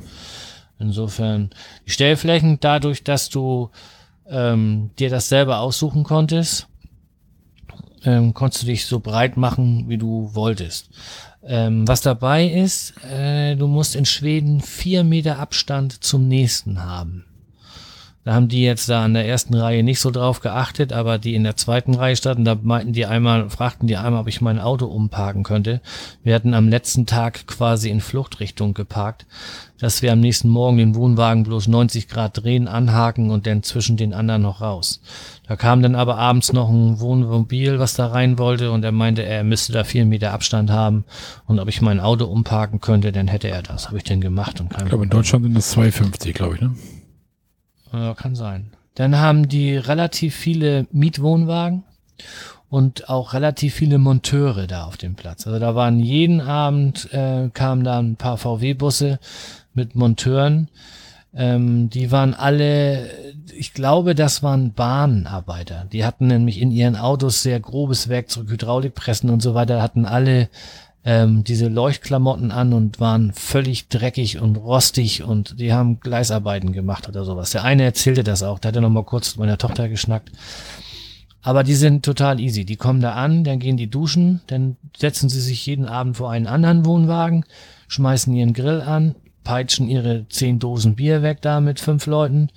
Insofern, 0.79 1.51
die 1.85 1.91
Stellflächen, 1.91 2.57
dadurch, 2.59 3.05
dass 3.05 3.29
du 3.29 3.69
ähm, 4.27 4.89
dir 4.99 5.09
das 5.09 5.29
selber 5.29 5.59
aussuchen 5.59 6.03
konntest, 6.03 6.67
ähm, 8.03 8.33
konntest 8.33 8.63
du 8.63 8.67
dich 8.67 8.85
so 8.85 8.99
breit 8.99 9.37
machen, 9.37 9.85
wie 9.87 9.97
du 9.97 10.29
wolltest. 10.33 10.89
Ähm, 11.43 11.87
was 11.87 12.01
dabei 12.01 12.45
ist, 12.45 12.93
äh, 13.03 13.55
du 13.55 13.67
musst 13.67 13.95
in 13.95 14.05
Schweden 14.05 14.61
vier 14.61 15.03
Meter 15.03 15.39
Abstand 15.39 16.03
zum 16.03 16.27
nächsten 16.27 16.83
haben. 16.83 17.25
Da 18.23 18.35
haben 18.35 18.49
die 18.49 18.61
jetzt 18.61 18.87
da 18.87 19.03
an 19.03 19.15
der 19.15 19.27
ersten 19.27 19.55
Reihe 19.55 19.81
nicht 19.81 19.99
so 19.99 20.11
drauf 20.11 20.41
geachtet, 20.41 20.93
aber 20.93 21.17
die 21.17 21.33
in 21.33 21.43
der 21.43 21.55
zweiten 21.55 21.95
Reihe 21.95 22.15
standen, 22.15 22.45
da 22.45 22.55
meinten 22.61 22.93
die 22.93 23.07
einmal, 23.07 23.49
fragten 23.49 23.87
die 23.87 23.97
einmal, 23.97 24.21
ob 24.21 24.27
ich 24.27 24.41
mein 24.41 24.59
Auto 24.59 24.85
umparken 24.85 25.41
könnte. 25.41 25.81
Wir 26.23 26.35
hatten 26.35 26.53
am 26.53 26.69
letzten 26.69 27.07
Tag 27.07 27.47
quasi 27.47 27.89
in 27.89 27.99
Fluchtrichtung 27.99 28.75
geparkt, 28.75 29.25
dass 29.79 30.03
wir 30.03 30.13
am 30.13 30.19
nächsten 30.19 30.49
Morgen 30.49 30.77
den 30.77 30.93
Wohnwagen 30.93 31.43
bloß 31.43 31.67
90 31.67 32.07
Grad 32.07 32.43
drehen, 32.43 32.67
anhaken 32.67 33.31
und 33.31 33.47
dann 33.47 33.63
zwischen 33.63 33.97
den 33.97 34.13
anderen 34.13 34.43
noch 34.43 34.61
raus. 34.61 35.01
Da 35.47 35.55
kam 35.55 35.81
dann 35.81 35.95
aber 35.95 36.19
abends 36.19 36.53
noch 36.53 36.69
ein 36.69 36.99
Wohnmobil, 36.99 37.79
was 37.79 37.95
da 37.95 38.05
rein 38.05 38.37
wollte 38.37 38.71
und 38.71 38.83
er 38.83 38.91
meinte, 38.91 39.23
er 39.23 39.43
müsste 39.43 39.73
da 39.73 39.83
vier 39.83 40.05
Meter 40.05 40.31
Abstand 40.31 40.69
haben 40.69 41.05
und 41.47 41.59
ob 41.59 41.67
ich 41.67 41.81
mein 41.81 41.99
Auto 41.99 42.25
umparken 42.25 42.81
könnte, 42.81 43.11
dann 43.11 43.27
hätte 43.27 43.47
er 43.47 43.63
das. 43.63 43.87
Habe 43.87 43.97
ich 43.97 44.03
denn 44.03 44.21
gemacht 44.21 44.61
und 44.61 44.69
kein 44.69 44.83
Ich 44.83 44.89
glaube, 44.89 45.05
in 45.05 45.09
Deutschland 45.09 45.43
sind 45.43 45.55
das 45.55 45.75
2,50, 45.75 46.33
glaube 46.33 46.55
ich, 46.55 46.61
ne? 46.61 46.75
Ja, 47.91 48.13
kann 48.13 48.35
sein. 48.35 48.71
Dann 48.95 49.17
haben 49.17 49.47
die 49.47 49.75
relativ 49.75 50.35
viele 50.35 50.87
Mietwohnwagen 50.91 51.83
und 52.69 53.09
auch 53.09 53.33
relativ 53.33 53.73
viele 53.73 53.97
Monteure 53.97 54.67
da 54.67 54.85
auf 54.85 54.97
dem 54.97 55.15
Platz. 55.15 55.45
Also 55.45 55.59
da 55.59 55.75
waren 55.75 55.99
jeden 55.99 56.41
Abend 56.41 57.11
äh, 57.13 57.49
kamen 57.53 57.83
da 57.83 57.99
ein 57.99 58.15
paar 58.15 58.37
VW-Busse 58.37 59.19
mit 59.73 59.95
Monteuren. 59.95 60.69
Ähm, 61.33 61.89
die 61.89 62.11
waren 62.11 62.33
alle, 62.33 63.09
ich 63.53 63.73
glaube, 63.73 64.15
das 64.15 64.43
waren 64.43 64.73
Bahnarbeiter. 64.73 65.85
Die 65.91 66.05
hatten 66.05 66.27
nämlich 66.27 66.59
in 66.61 66.71
ihren 66.71 66.95
Autos 66.95 67.41
sehr 67.41 67.59
grobes 67.59 68.09
Werkzeug, 68.09 68.49
Hydraulikpressen 68.49 69.29
und 69.29 69.41
so 69.41 69.53
weiter, 69.53 69.81
hatten 69.81 70.05
alle 70.05 70.49
ähm, 71.03 71.43
diese 71.43 71.67
Leuchtklamotten 71.67 72.51
an 72.51 72.73
und 72.73 72.99
waren 72.99 73.33
völlig 73.33 73.87
dreckig 73.87 74.39
und 74.39 74.55
rostig 74.57 75.23
und 75.23 75.59
die 75.59 75.73
haben 75.73 75.99
Gleisarbeiten 75.99 76.73
gemacht 76.73 77.07
oder 77.09 77.25
sowas. 77.25 77.51
Der 77.51 77.63
eine 77.63 77.83
erzählte 77.83 78.23
das 78.23 78.43
auch, 78.43 78.59
da 78.59 78.69
hat 78.69 78.75
er 78.75 78.81
noch 78.81 78.89
mal 78.89 79.03
kurz 79.03 79.31
mit 79.31 79.39
meiner 79.39 79.57
Tochter 79.57 79.89
geschnackt. 79.89 80.31
Aber 81.43 81.63
die 81.63 81.73
sind 81.73 82.05
total 82.05 82.39
easy. 82.39 82.65
Die 82.65 82.75
kommen 82.75 83.01
da 83.01 83.13
an, 83.13 83.43
dann 83.43 83.57
gehen 83.57 83.77
die 83.77 83.89
duschen, 83.89 84.41
dann 84.45 84.77
setzen 84.95 85.27
sie 85.27 85.41
sich 85.41 85.65
jeden 85.65 85.87
Abend 85.87 86.17
vor 86.17 86.29
einen 86.29 86.45
anderen 86.45 86.85
Wohnwagen, 86.85 87.45
schmeißen 87.87 88.31
ihren 88.35 88.53
Grill 88.53 88.81
an, 88.81 89.15
peitschen 89.43 89.89
ihre 89.89 90.27
zehn 90.29 90.59
Dosen 90.59 90.95
Bier 90.95 91.23
weg 91.23 91.41
da 91.41 91.59
mit 91.59 91.79
fünf 91.79 92.05
Leuten, 92.05 92.49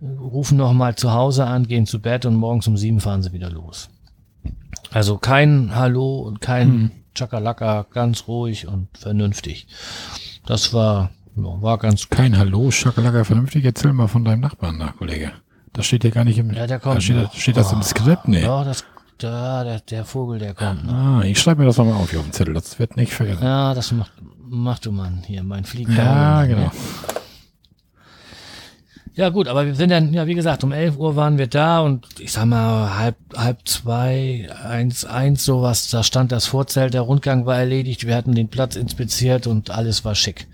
rufen 0.00 0.56
noch 0.56 0.72
mal 0.72 0.96
zu 0.96 1.12
Hause 1.12 1.44
an, 1.44 1.68
gehen 1.68 1.84
zu 1.84 2.00
Bett 2.00 2.24
und 2.24 2.34
morgens 2.34 2.66
um 2.66 2.78
sieben 2.78 3.00
fahren 3.00 3.22
sie 3.22 3.32
wieder 3.32 3.50
los. 3.50 3.90
Also 4.90 5.18
kein 5.18 5.74
Hallo 5.74 6.20
und 6.20 6.40
kein 6.40 6.68
hm. 6.68 6.90
Chakalaka, 7.14 7.86
ganz 7.92 8.26
ruhig 8.28 8.66
und 8.66 8.88
vernünftig. 8.98 9.66
Das 10.46 10.72
war, 10.74 11.10
war 11.36 11.78
ganz 11.78 12.08
Kein 12.08 12.36
Hallo, 12.38 12.70
Chakalaka, 12.70 13.24
vernünftig. 13.24 13.64
Erzähl 13.64 13.92
mal 13.92 14.08
von 14.08 14.24
deinem 14.24 14.40
Nachbarn 14.40 14.78
nach, 14.78 14.96
Kollege. 14.96 15.32
Das 15.72 15.86
steht 15.86 16.04
ja 16.04 16.10
gar 16.10 16.24
nicht 16.24 16.38
im, 16.38 16.52
Ja, 16.52 16.66
der 16.66 16.78
kommt. 16.80 16.96
da 16.96 17.00
steht, 17.00 17.16
noch. 17.16 17.34
steht 17.34 17.56
das 17.56 17.72
im 17.72 17.80
Oh, 17.80 17.82
Skript? 17.82 18.28
Nee. 18.28 18.42
Ja, 18.42 18.62
das, 18.64 18.84
da, 19.18 19.64
der, 19.64 19.80
der 19.80 20.04
Vogel, 20.04 20.38
der 20.38 20.54
kommt. 20.54 20.88
Ah, 20.88 21.22
ich 21.24 21.40
schreibe 21.40 21.60
mir 21.62 21.66
das 21.66 21.76
nochmal 21.78 21.94
auf 21.94 22.10
hier 22.10 22.18
auf 22.20 22.26
den 22.26 22.32
Zettel. 22.32 22.54
Das 22.54 22.78
wird 22.78 22.96
nicht 22.96 23.12
vergessen. 23.12 23.42
Ja, 23.42 23.74
das 23.74 23.90
macht, 23.92 24.12
mach 24.46 24.78
du 24.78 24.92
Mann 24.92 25.22
hier, 25.26 25.42
mein 25.42 25.64
Fliegen. 25.64 25.96
Ja, 25.96 26.44
genau. 26.44 26.62
Ja 26.62 27.13
gut, 29.28 29.46
aber 29.46 29.64
wir 29.64 29.76
sind 29.76 29.90
dann, 29.90 30.12
ja 30.12 30.26
wie 30.26 30.34
gesagt, 30.34 30.64
um 30.64 30.72
11 30.72 30.98
Uhr 30.98 31.14
waren 31.14 31.38
wir 31.38 31.46
da 31.46 31.80
und 31.80 32.04
ich 32.18 32.32
sag 32.32 32.46
mal 32.46 32.98
halb, 32.98 33.16
halb 33.36 33.58
zwei, 33.64 34.48
eins, 34.64 35.04
eins 35.04 35.44
sowas, 35.44 35.88
da 35.88 36.02
stand 36.02 36.32
das 36.32 36.46
Vorzelt, 36.46 36.94
der 36.94 37.02
Rundgang 37.02 37.46
war 37.46 37.56
erledigt, 37.56 38.08
wir 38.08 38.16
hatten 38.16 38.34
den 38.34 38.48
Platz 38.48 38.74
inspiziert 38.74 39.46
und 39.46 39.70
alles 39.70 40.04
war 40.04 40.16
schick. 40.16 40.48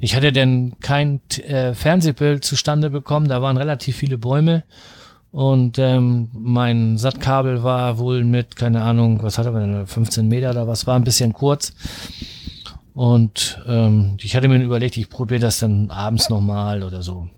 Ich 0.00 0.16
hatte 0.16 0.32
denn 0.32 0.76
kein 0.80 1.20
äh, 1.46 1.74
Fernsehbild 1.74 2.46
zustande 2.46 2.88
bekommen, 2.88 3.28
da 3.28 3.42
waren 3.42 3.58
relativ 3.58 3.96
viele 3.96 4.16
Bäume 4.16 4.64
und 5.30 5.78
ähm, 5.78 6.30
mein 6.32 6.96
Sattkabel 6.96 7.62
war 7.62 7.98
wohl 7.98 8.24
mit, 8.24 8.56
keine 8.56 8.82
Ahnung, 8.82 9.22
was 9.22 9.36
hatte 9.36 9.50
man 9.50 9.70
denn, 9.70 9.86
15 9.86 10.26
Meter 10.26 10.50
oder 10.50 10.66
was, 10.66 10.86
war 10.86 10.96
ein 10.96 11.04
bisschen 11.04 11.34
kurz. 11.34 11.74
Und 12.94 13.62
ähm, 13.68 14.16
ich 14.20 14.34
hatte 14.34 14.48
mir 14.48 14.60
überlegt, 14.62 14.96
ich 14.96 15.10
probiere 15.10 15.40
das 15.40 15.58
dann 15.58 15.90
abends 15.90 16.30
nochmal 16.30 16.82
oder 16.82 17.02
so. 17.02 17.28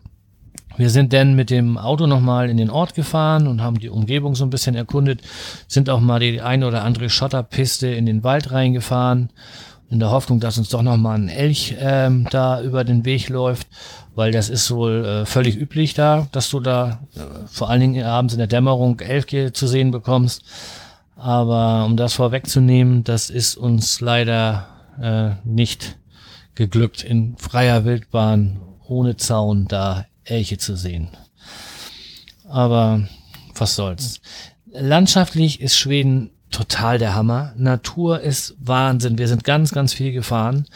Wir 0.76 0.90
sind 0.90 1.12
dann 1.12 1.34
mit 1.34 1.50
dem 1.50 1.76
Auto 1.76 2.06
nochmal 2.06 2.48
in 2.48 2.56
den 2.56 2.70
Ort 2.70 2.94
gefahren 2.94 3.46
und 3.46 3.60
haben 3.60 3.80
die 3.80 3.88
Umgebung 3.88 4.34
so 4.34 4.44
ein 4.44 4.50
bisschen 4.50 4.74
erkundet, 4.74 5.20
sind 5.66 5.90
auch 5.90 6.00
mal 6.00 6.20
die 6.20 6.40
eine 6.40 6.66
oder 6.66 6.84
andere 6.84 7.10
Schotterpiste 7.10 7.88
in 7.88 8.06
den 8.06 8.24
Wald 8.24 8.52
reingefahren, 8.52 9.30
in 9.90 9.98
der 9.98 10.10
Hoffnung, 10.10 10.38
dass 10.40 10.58
uns 10.58 10.68
doch 10.68 10.82
nochmal 10.82 11.18
ein 11.18 11.28
Elch 11.28 11.74
ähm, 11.80 12.26
da 12.30 12.62
über 12.62 12.84
den 12.84 13.04
Weg 13.04 13.28
läuft, 13.28 13.66
weil 14.14 14.30
das 14.30 14.48
ist 14.48 14.70
wohl 14.70 15.04
äh, 15.04 15.26
völlig 15.26 15.56
üblich 15.56 15.94
da, 15.94 16.28
dass 16.32 16.48
du 16.50 16.60
da 16.60 17.00
äh, 17.14 17.20
vor 17.46 17.68
allen 17.68 17.80
Dingen 17.80 18.04
abends 18.04 18.34
in 18.34 18.38
der 18.38 18.46
Dämmerung 18.46 19.00
Elche 19.00 19.52
zu 19.52 19.66
sehen 19.66 19.90
bekommst. 19.90 20.44
Aber 21.16 21.84
um 21.84 21.96
das 21.96 22.14
vorwegzunehmen, 22.14 23.04
das 23.04 23.28
ist 23.28 23.56
uns 23.56 24.00
leider 24.00 24.68
äh, 25.02 25.30
nicht 25.44 25.98
geglückt, 26.54 27.02
in 27.02 27.36
freier 27.36 27.84
Wildbahn 27.84 28.60
ohne 28.86 29.16
Zaun 29.16 29.66
da 29.68 30.06
Elche 30.30 30.58
zu 30.58 30.76
sehen. 30.76 31.08
Aber 32.48 33.08
was 33.54 33.76
soll's. 33.76 34.20
Landschaftlich 34.72 35.60
ist 35.60 35.76
Schweden 35.76 36.30
total 36.50 36.98
der 36.98 37.14
Hammer. 37.14 37.52
Natur 37.56 38.20
ist 38.20 38.56
Wahnsinn. 38.58 39.18
Wir 39.18 39.28
sind 39.28 39.44
ganz, 39.44 39.72
ganz 39.72 39.92
viel 39.92 40.12
gefahren. 40.12 40.66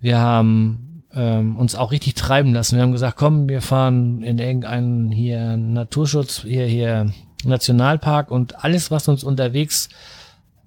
Wir 0.00 0.18
haben 0.18 1.02
ähm, 1.14 1.56
uns 1.56 1.74
auch 1.74 1.90
richtig 1.90 2.14
treiben 2.14 2.52
lassen. 2.52 2.76
Wir 2.76 2.82
haben 2.82 2.92
gesagt, 2.92 3.16
komm, 3.16 3.48
wir 3.48 3.62
fahren 3.62 4.22
in 4.22 4.38
irgendeinen 4.38 5.10
hier 5.10 5.56
Naturschutz, 5.56 6.42
hier, 6.42 6.66
hier 6.66 7.12
Nationalpark 7.44 8.30
und 8.30 8.64
alles, 8.64 8.90
was 8.90 9.08
uns 9.08 9.24
unterwegs 9.24 9.88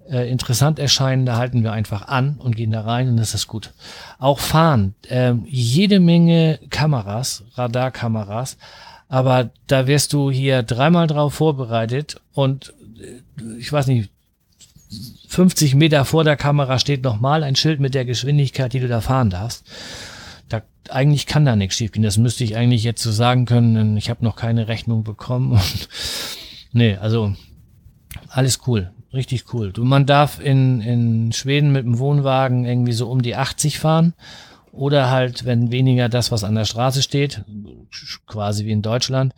äh, 0.10 0.30
interessant 0.30 0.80
erscheinen, 0.80 1.26
da 1.26 1.38
halten 1.38 1.64
wir 1.64 1.72
einfach 1.72 2.08
an 2.08 2.36
und 2.38 2.56
gehen 2.56 2.72
da 2.72 2.82
rein 2.82 3.10
und 3.10 3.18
das 3.18 3.34
ist 3.34 3.48
gut. 3.48 3.72
Auch 4.20 4.40
fahren, 4.40 4.96
ähm, 5.10 5.44
jede 5.48 6.00
Menge 6.00 6.60
Kameras, 6.70 7.44
Radarkameras, 7.56 8.58
aber 9.08 9.50
da 9.68 9.88
wirst 9.88 10.14
du 10.14 10.32
hier 10.32 10.64
dreimal 10.64 11.08
drauf 11.08 11.34
vorbereitet 11.34 12.20
und 12.34 12.74
äh, 13.00 13.60
ich 13.60 13.72
weiß 13.72 13.88
nicht, 13.88 14.10
50 15.28 15.76
Meter 15.76 16.04
vor 16.04 16.24
der 16.24 16.36
Kamera 16.36 16.78
steht 16.78 17.04
nochmal 17.04 17.44
ein 17.44 17.56
Schild 17.56 17.80
mit 17.80 17.94
der 17.94 18.06
Geschwindigkeit, 18.06 18.74
die 18.74 18.80
du 18.80 18.88
da 18.88 19.00
fahren 19.00 19.30
darfst. 19.30 19.64
Da, 20.50 20.62
eigentlich 20.90 21.26
kann 21.26 21.46
da 21.46 21.56
nichts 21.56 21.78
schiefgehen. 21.78 22.04
Das 22.04 22.18
müsste 22.18 22.44
ich 22.44 22.58
eigentlich 22.58 22.84
jetzt 22.84 23.02
so 23.02 23.12
sagen 23.12 23.46
können. 23.46 23.76
denn 23.76 23.98
Ich 23.98 24.10
habe 24.10 24.26
noch 24.26 24.36
keine 24.36 24.68
Rechnung 24.68 25.06
bekommen. 25.06 25.54
Und 25.54 25.90
nee, 26.74 26.98
also 26.98 27.34
alles 28.28 28.60
cool. 28.68 28.92
Richtig 29.13 29.54
cool. 29.54 29.74
Du, 29.74 29.84
man 29.84 30.06
darf 30.06 30.39
in, 30.39 30.82
in 30.82 31.32
Schweden 31.34 31.71
mit 31.71 31.86
dem 31.86 32.00
Wohnwagen 32.00 32.65
irgendwie 32.65 32.93
so 32.93 33.10
um 33.10 33.21
die 33.21 33.36
80 33.36 33.80
fahren. 33.80 34.13
Oder 34.71 35.10
halt, 35.10 35.43
wenn 35.43 35.69
weniger 35.69 36.08
das, 36.08 36.32
was 36.32 36.45
an 36.45 36.56
der 36.56 36.63
Straße 36.63 37.02
steht, 37.02 37.43
quasi 38.26 38.65
wie 38.65 38.71
in 38.71 38.82
Deutschland. 38.82 39.34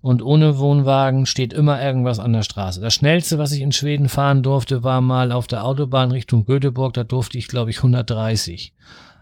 Und 0.00 0.22
ohne 0.22 0.58
Wohnwagen 0.58 1.26
steht 1.26 1.52
immer 1.52 1.82
irgendwas 1.82 2.20
an 2.20 2.32
der 2.32 2.44
Straße. 2.44 2.80
Das 2.80 2.94
schnellste, 2.94 3.38
was 3.38 3.50
ich 3.50 3.60
in 3.60 3.72
Schweden 3.72 4.08
fahren 4.08 4.44
durfte, 4.44 4.84
war 4.84 5.00
mal 5.00 5.32
auf 5.32 5.48
der 5.48 5.64
Autobahn 5.64 6.12
Richtung 6.12 6.44
Göteborg. 6.44 6.94
Da 6.94 7.02
durfte 7.02 7.38
ich, 7.38 7.48
glaube 7.48 7.70
ich, 7.70 7.78
130. 7.78 8.72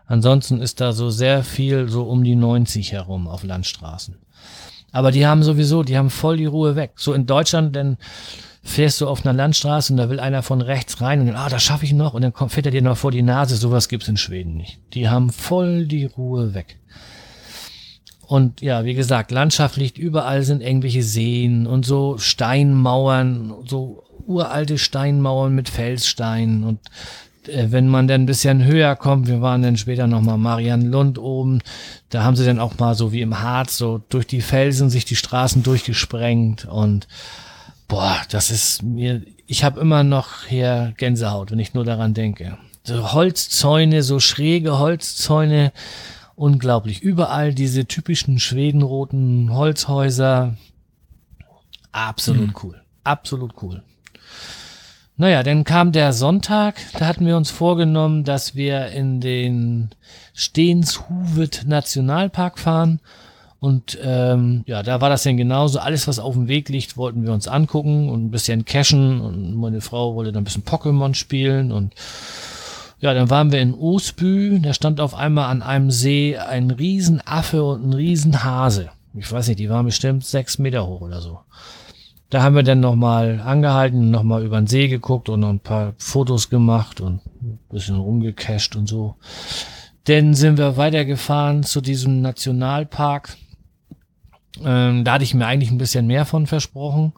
Ansonsten 0.05 0.61
ist 0.61 0.83
da 0.83 0.93
so 0.93 1.09
sehr 1.09 1.43
viel 1.43 1.89
so 1.89 2.03
um 2.03 2.23
die 2.23 2.37
90 2.37 2.93
herum 2.93 3.27
auf 3.27 3.43
Landstraßen. 3.43 4.19
Aber 4.93 5.11
die 5.11 5.27
haben 5.27 5.43
sowieso, 5.43 5.83
die 5.83 5.97
haben 5.97 6.11
voll 6.11 6.37
die 6.37 6.45
Ruhe 6.45 6.77
weg. 6.77 6.93
So 6.97 7.15
in 7.15 7.27
Deutschland, 7.27 7.75
denn 7.75 7.97
fährst 8.67 9.01
du 9.01 9.09
auf 9.09 9.25
einer 9.25 9.33
Landstraße 9.33 9.93
und 9.93 9.97
da 9.97 10.11
will 10.11 10.21
einer 10.21 10.43
von 10.43 10.61
rechts 10.61 11.01
rein 11.01 11.21
und 11.21 11.27
dann, 11.29 11.37
ah, 11.37 11.49
das 11.49 11.63
schaffe 11.63 11.85
ich 11.85 11.93
noch 11.93 12.15
und 12.15 12.23
dann 12.23 12.33
kommt, 12.33 12.53
fährt 12.53 12.67
er 12.67 12.73
dir 12.73 12.83
noch 12.83 12.97
vor 12.97 13.13
die 13.13 13.23
Nase. 13.23 13.57
Sowas 13.57 13.89
gibt's 13.89 14.09
in 14.09 14.17
Schweden 14.17 14.57
nicht. 14.57 14.79
Die 14.93 15.09
haben 15.09 15.31
voll 15.31 15.87
die 15.87 16.05
Ruhe 16.05 16.53
weg. 16.53 16.79
Und 18.27 18.61
ja, 18.61 18.85
wie 18.85 18.95
gesagt, 18.95 19.31
landschaftlich 19.31 19.97
überall 19.97 20.43
sind 20.43 20.63
irgendwelche 20.63 21.05
Seen 21.05 21.69
und 21.69 21.87
so 21.87 22.19
Steinmauern, 22.19 23.55
so 23.65 24.03
uralte 24.27 24.79
Steinmauern 24.79 25.55
mit 25.55 25.69
Felssteinen 25.69 26.65
und 26.65 26.81
äh, 27.47 27.67
wenn 27.71 27.87
man 27.87 28.09
dann 28.09 28.23
ein 28.23 28.27
bisschen 28.27 28.65
höher 28.65 28.97
kommt, 28.97 29.29
wir 29.29 29.41
waren 29.41 29.63
dann 29.63 29.77
später 29.77 30.09
nochmal 30.09 30.39
Marianlund 30.39 31.19
oben, 31.19 31.61
da 32.11 32.25
haben 32.25 32.35
sie 32.35 32.45
dann 32.45 32.59
auch 32.59 32.79
mal 32.79 32.97
so 32.97 33.13
wie 33.13 33.21
im 33.21 33.41
Harz 33.41 33.79
so 33.79 34.03
durch 34.09 34.27
die 34.27 34.41
Felsen 34.41 34.91
sich 34.91 35.05
die 35.05 35.15
Straßen 35.15 35.63
durchgesprengt 35.63 36.65
und 36.65 37.07
boah, 37.89 38.21
das 38.31 38.51
ist 38.51 38.83
mir, 38.83 39.23
ich 39.47 39.65
habe 39.65 39.81
immer 39.81 40.05
noch 40.05 40.45
hier 40.45 40.95
Gänsehaut, 40.97 41.51
wenn 41.51 41.59
ich 41.59 41.75
nur 41.75 41.85
daran 41.85 42.15
denke. 42.15 42.59
So 42.85 43.13
Holzzäune, 43.13 44.03
so 44.03 44.21
schräge 44.21 44.79
Holzzäune, 44.79 45.73
unglaublich. 46.35 47.01
Überall 47.03 47.55
diese 47.55 47.87
typischen 47.87 48.39
schwedenroten 48.39 49.53
Holzhäuser. 49.53 50.57
Absolut 51.93 52.63
cool. 52.63 52.81
Absolut 53.05 53.55
cool. 53.63 53.83
Naja, 55.19 55.43
dann 55.43 55.65
kam 55.65 55.93
der 55.93 56.13
Sonntag, 56.13 56.77
da 56.99 57.07
hatten 57.07 57.25
wir 57.25 57.39
uns 57.39 57.51
vorgenommen, 57.51 58.25
dass 58.25 58.55
wir 58.55 58.89
in 58.89 59.21
den 59.23 59.91
Stenshuvet 60.35 61.65
Nationalpark 61.67 62.59
fahren 62.59 63.01
Und 63.59 63.99
ähm, 64.03 64.63
ja, 64.67 64.83
da 64.83 65.01
war 65.01 65.09
das 65.09 65.23
dann 65.23 65.37
genauso. 65.37 65.79
Alles, 65.79 66.07
was 66.07 66.19
auf 66.19 66.35
dem 66.35 66.49
Weg 66.49 66.69
liegt, 66.69 66.97
wollten 66.97 67.25
wir 67.25 67.33
uns 67.33 67.49
angucken 67.49 68.09
und 68.11 68.25
ein 68.25 68.31
bisschen 68.31 68.65
cashen. 68.65 69.21
Und 69.21 69.55
meine 69.57 69.81
Frau 69.81 70.15
wollte 70.15 70.33
dann 70.33 70.43
ein 70.43 70.45
bisschen 70.45 70.65
Pokémon 70.65 71.15
spielen. 71.15 71.73
Und 71.73 71.95
ja, 73.01 73.15
dann 73.15 73.31
waren 73.31 73.53
wir 73.53 73.61
in 73.61 73.75
Osbü. 73.75 74.61
Da 74.61 74.75
stand 74.75 75.01
auf 75.01 75.15
einmal 75.15 75.51
an 75.51 75.63
einem 75.63 75.91
See 75.91 76.37
ein 76.37 76.71
Riesenaffe 76.71 77.65
und 77.65 77.89
ein 77.89 77.93
Riesenhase. 77.93 78.91
Ich 79.15 79.31
weiß 79.33 79.49
nicht, 79.49 79.59
die 79.59 79.71
waren 79.71 79.87
bestimmt 79.87 80.25
sechs 80.25 80.59
Meter 80.59 80.87
hoch 80.87 81.01
oder 81.01 81.21
so. 81.21 81.41
Da 82.29 82.43
haben 82.43 82.57
wir 82.57 82.65
dann 82.65 82.81
nochmal 82.81 83.41
angehalten, 83.41 84.11
nochmal 84.11 84.45
über 84.45 84.61
den 84.61 84.67
See 84.67 84.89
geguckt 84.89 85.29
und 85.29 85.41
noch 85.41 85.49
ein 85.49 85.61
paar 85.61 85.95
Fotos 85.97 86.51
gemacht 86.51 87.01
und 87.01 87.21
ein 87.41 87.59
bisschen 87.71 87.97
rumgecasht 87.97 88.75
und 88.77 88.89
so. 88.89 89.15
Dann 90.05 90.35
sind 90.35 90.59
wir 90.59 90.77
weitergefahren 90.77 91.63
zu 91.63 91.81
diesem 91.81 92.21
Nationalpark. 92.21 93.37
Ähm, 94.65 95.05
da 95.05 95.15
hatte 95.15 95.25
ich 95.25 95.35
mir 95.35 95.47
eigentlich 95.47 95.71
ein 95.71 95.79
bisschen 95.79 96.07
mehr 96.07 96.25
von 96.25 96.47
versprochen. 96.47 97.13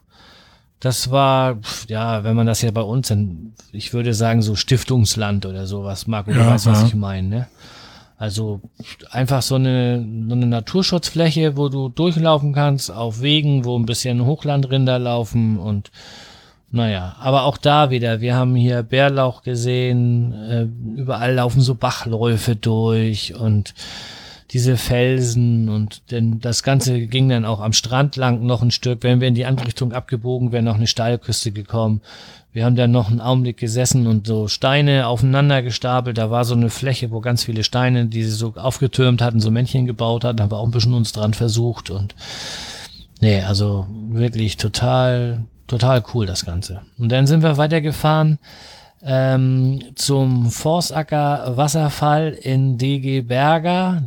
Das 0.81 1.11
war, 1.11 1.59
ja, 1.89 2.23
wenn 2.23 2.37
man 2.37 2.47
das 2.47 2.63
ja 2.63 2.71
bei 2.71 2.83
uns, 2.83 3.09
dann, 3.09 3.53
ich 3.73 3.93
würde 3.93 4.15
sagen, 4.15 4.43
so 4.43 4.55
Stiftungsland 4.55 5.45
oder 5.45 5.67
sowas, 5.67 6.07
Marco, 6.07 6.31
du 6.33 6.39
Ja, 6.39 6.47
weißt, 6.51 6.67
was 6.67 6.83
ja. 6.83 6.87
ich 6.87 6.95
meine, 6.95 7.29
ne? 7.29 7.47
Also 8.17 8.61
einfach 9.11 9.43
so 9.43 9.55
eine, 9.55 10.05
so 10.29 10.35
eine 10.35 10.47
Naturschutzfläche, 10.47 11.57
wo 11.57 11.69
du 11.69 11.89
durchlaufen 11.89 12.53
kannst, 12.53 12.91
auf 12.91 13.23
Wegen, 13.23 13.65
wo 13.65 13.79
ein 13.79 13.87
bisschen 13.87 14.25
Hochlandrinder 14.25 14.99
laufen 14.99 15.59
und 15.59 15.93
naja, 16.71 17.17
aber 17.21 17.45
auch 17.45 17.57
da 17.57 17.91
wieder, 17.91 18.21
wir 18.21 18.35
haben 18.35 18.55
hier 18.55 18.83
Bärlauch 18.83 19.43
gesehen, 19.43 20.33
äh, 20.33 20.67
überall 21.01 21.35
laufen 21.35 21.61
so 21.61 21.75
Bachläufe 21.75 22.57
durch 22.57 23.35
und 23.35 23.73
diese 24.51 24.77
Felsen 24.79 25.69
und 25.69 26.11
denn 26.11 26.41
das 26.41 26.63
Ganze 26.63 27.07
ging 27.07 27.29
dann 27.29 27.45
auch 27.45 27.61
am 27.61 27.75
Strand 27.75 28.17
lang 28.17 28.47
noch 28.47 28.63
ein 28.63 28.71
Stück. 28.71 29.03
Wenn 29.03 29.21
wir 29.21 29.29
in 29.29 29.35
die 29.35 29.45
andere 29.45 29.67
Richtung 29.67 29.93
abgebogen 29.93 30.53
wären, 30.53 30.65
noch 30.65 30.77
eine 30.77 30.87
Steilküste 30.87 31.53
gekommen. 31.53 32.01
Wir 32.53 32.65
haben 32.65 32.77
dann 32.77 32.91
noch 32.91 33.11
einen 33.11 33.21
Augenblick 33.21 33.59
gesessen 33.59 34.07
und 34.07 34.27
so 34.27 34.49
Steine 34.49 35.07
aufeinander 35.07 35.63
gestapelt. 35.63 36.17
Da 36.17 36.31
war 36.31 36.45
so 36.45 36.55
eine 36.55 36.71
Fläche, 36.71 37.11
wo 37.11 37.21
ganz 37.21 37.45
viele 37.45 37.63
Steine, 37.63 38.07
die 38.07 38.25
sie 38.25 38.31
so 38.31 38.55
aufgetürmt 38.57 39.21
hatten, 39.21 39.41
so 39.41 39.51
Männchen 39.51 39.87
gebaut 39.87 40.25
hatten. 40.25 40.41
Haben 40.41 40.51
wir 40.51 40.59
auch 40.59 40.65
ein 40.65 40.71
bisschen 40.71 40.95
uns 40.95 41.13
dran 41.13 41.35
versucht 41.35 41.91
und 41.91 42.15
nee, 43.21 43.43
also 43.43 43.87
wirklich 44.09 44.57
total, 44.57 45.45
total 45.67 46.03
cool 46.15 46.25
das 46.25 46.47
Ganze. 46.47 46.81
Und 46.99 47.13
dann 47.13 47.27
sind 47.27 47.43
wir 47.43 47.59
weitergefahren 47.59 48.39
ähm, 49.03 49.81
zum 49.95 50.51
Forstacker 50.51 51.57
Wasserfall 51.57 52.33
in 52.33 52.79
DG 52.79 53.21
Berger. 53.21 54.03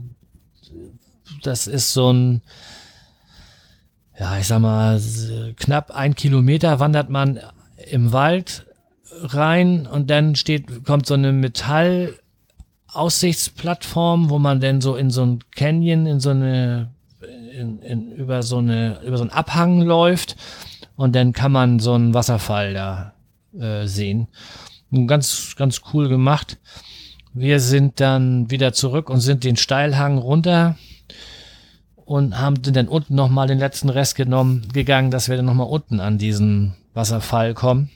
Das 1.41 1.67
ist 1.67 1.93
so 1.93 2.11
ein, 2.11 2.41
ja, 4.19 4.37
ich 4.37 4.47
sag 4.47 4.59
mal, 4.59 4.99
knapp 5.57 5.91
ein 5.91 6.15
Kilometer 6.15 6.79
wandert 6.79 7.09
man 7.09 7.39
im 7.89 8.11
Wald 8.11 8.65
rein 9.21 9.87
und 9.87 10.09
dann 10.09 10.35
steht, 10.35 10.83
kommt 10.85 11.05
so 11.05 11.13
eine 11.15 11.31
Metall-Aussichtsplattform, 11.31 14.29
wo 14.29 14.39
man 14.39 14.59
dann 14.59 14.81
so 14.81 14.95
in 14.95 15.09
so 15.09 15.25
ein 15.25 15.39
Canyon, 15.55 16.05
in 16.05 16.19
so 16.19 16.31
eine, 16.31 16.91
in, 17.57 17.81
in, 17.81 18.11
über 18.13 18.43
so 18.43 18.57
eine, 18.57 18.99
über 19.03 19.15
so 19.17 19.23
einen 19.23 19.31
Abhang 19.31 19.81
läuft 19.81 20.35
und 20.95 21.15
dann 21.15 21.33
kann 21.33 21.51
man 21.51 21.79
so 21.79 21.93
einen 21.93 22.13
Wasserfall 22.13 22.73
da 22.73 23.13
äh, 23.59 23.87
sehen. 23.87 24.27
Und 24.91 25.07
Ganz, 25.07 25.55
ganz 25.55 25.81
cool 25.93 26.09
gemacht. 26.09 26.59
Wir 27.33 27.61
sind 27.61 28.01
dann 28.01 28.51
wieder 28.51 28.73
zurück 28.73 29.09
und 29.09 29.21
sind 29.21 29.45
den 29.45 29.55
Steilhang 29.55 30.17
runter 30.17 30.75
und 32.11 32.37
haben 32.37 32.61
sind 32.63 32.75
dann 32.75 32.89
unten 32.89 33.15
nochmal 33.15 33.47
den 33.47 33.57
letzten 33.57 33.87
Rest 33.89 34.15
genommen, 34.15 34.67
gegangen, 34.73 35.11
dass 35.11 35.29
wir 35.29 35.37
dann 35.37 35.45
nochmal 35.45 35.67
unten 35.67 35.99
an 36.01 36.17
diesen 36.17 36.73
Wasserfall 36.93 37.53
kommen. 37.53 37.89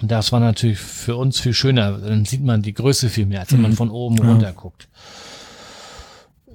Und 0.00 0.10
das 0.10 0.32
war 0.32 0.40
natürlich 0.40 0.78
für 0.78 1.16
uns 1.16 1.38
viel 1.38 1.52
schöner. 1.52 1.92
Dann 1.98 2.24
sieht 2.24 2.42
man 2.42 2.62
die 2.62 2.72
Größe 2.74 3.08
viel 3.10 3.26
mehr, 3.26 3.40
als 3.40 3.52
wenn 3.52 3.60
man 3.62 3.74
von 3.74 3.90
oben 3.90 4.16
Ja. 4.16 4.24
runter 4.24 4.52
guckt. 4.52 4.88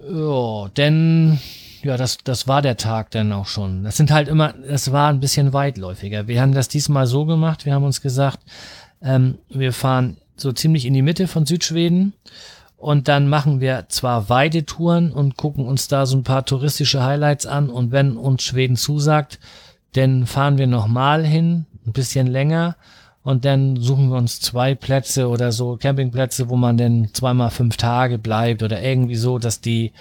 Ja, 0.09 0.67
denn, 0.75 1.39
ja, 1.83 1.97
das, 1.97 2.17
das 2.23 2.47
war 2.47 2.61
der 2.63 2.77
Tag 2.77 3.11
dann 3.11 3.31
auch 3.31 3.47
schon. 3.47 3.83
Das 3.83 3.97
sind 3.97 4.11
halt 4.11 4.27
immer, 4.27 4.53
das 4.67 4.91
war 4.91 5.09
ein 5.09 5.19
bisschen 5.19 5.53
weitläufiger. 5.53 6.27
Wir 6.27 6.41
haben 6.41 6.53
das 6.53 6.67
diesmal 6.67 7.05
so 7.05 7.25
gemacht, 7.25 7.65
wir 7.65 7.73
haben 7.73 7.83
uns 7.83 8.01
gesagt, 8.01 8.39
ähm, 9.03 9.37
wir 9.49 9.73
fahren 9.73 10.17
so 10.35 10.51
ziemlich 10.51 10.85
in 10.85 10.93
die 10.95 11.03
Mitte 11.03 11.27
von 11.27 11.45
Südschweden 11.45 12.13
und 12.81 13.07
dann 13.07 13.27
machen 13.29 13.61
wir 13.61 13.85
zwar 13.89 14.27
Weidetouren 14.29 15.11
und 15.11 15.37
gucken 15.37 15.65
uns 15.65 15.87
da 15.87 16.05
so 16.05 16.17
ein 16.17 16.23
paar 16.23 16.45
touristische 16.45 17.03
Highlights 17.03 17.45
an 17.45 17.69
und 17.69 17.91
wenn 17.91 18.17
uns 18.17 18.43
Schweden 18.43 18.75
zusagt, 18.75 19.39
dann 19.93 20.25
fahren 20.25 20.57
wir 20.57 20.67
nochmal 20.67 21.25
hin, 21.25 21.65
ein 21.85 21.91
bisschen 21.93 22.27
länger 22.27 22.75
und 23.23 23.45
dann 23.45 23.75
suchen 23.77 24.09
wir 24.09 24.17
uns 24.17 24.39
zwei 24.39 24.73
Plätze 24.73 25.27
oder 25.27 25.51
so, 25.51 25.77
Campingplätze, 25.77 26.49
wo 26.49 26.55
man 26.55 26.77
dann 26.77 27.09
zweimal 27.13 27.51
fünf 27.51 27.77
Tage 27.77 28.17
bleibt 28.17 28.63
oder 28.63 28.81
irgendwie 28.81 29.15
so, 29.15 29.37
dass 29.37 29.61
die, 29.61 29.91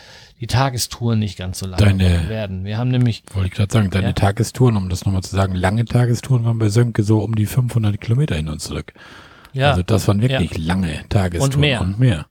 die 0.41 0.47
Tagestouren 0.47 1.19
nicht 1.19 1.37
ganz 1.37 1.59
so 1.59 1.67
lang 1.67 1.79
Deine- 1.79 2.29
werden. 2.31 2.65
Wir 2.65 2.79
haben 2.79 2.89
nämlich, 2.91 3.23
Wollte 3.35 3.49
ich 3.49 3.55
gerade 3.55 3.71
sagen, 3.73 3.91
deine 3.91 4.07
Ja. 4.09 4.13
Tagestouren, 4.15 4.77
um 4.79 4.89
das 4.89 5.05
nochmal 5.05 5.23
zu 5.23 5.37
sagen, 5.37 5.55
lange 5.55 5.85
Tagestouren 5.85 6.45
waren 6.47 6.59
bei 6.59 6.71
Sönke 6.71 7.03
so 7.03 7.19
um 7.19 7.35
die 7.35 7.45
500 7.47 8.01
Kilometer 8.01 8.37
hin 8.37 8.49
und 8.49 8.63
zurück. 8.63 8.95
ja, 9.53 9.71
Also 9.73 9.83
das 9.83 10.09
waren 10.09 10.23
wirklich 10.23 10.57
lange 10.57 11.01
Tagestouren. 11.11 11.53
Und 11.55 11.61
mehr. 11.61 11.81
Und 11.83 11.99
mehr. 11.99 12.27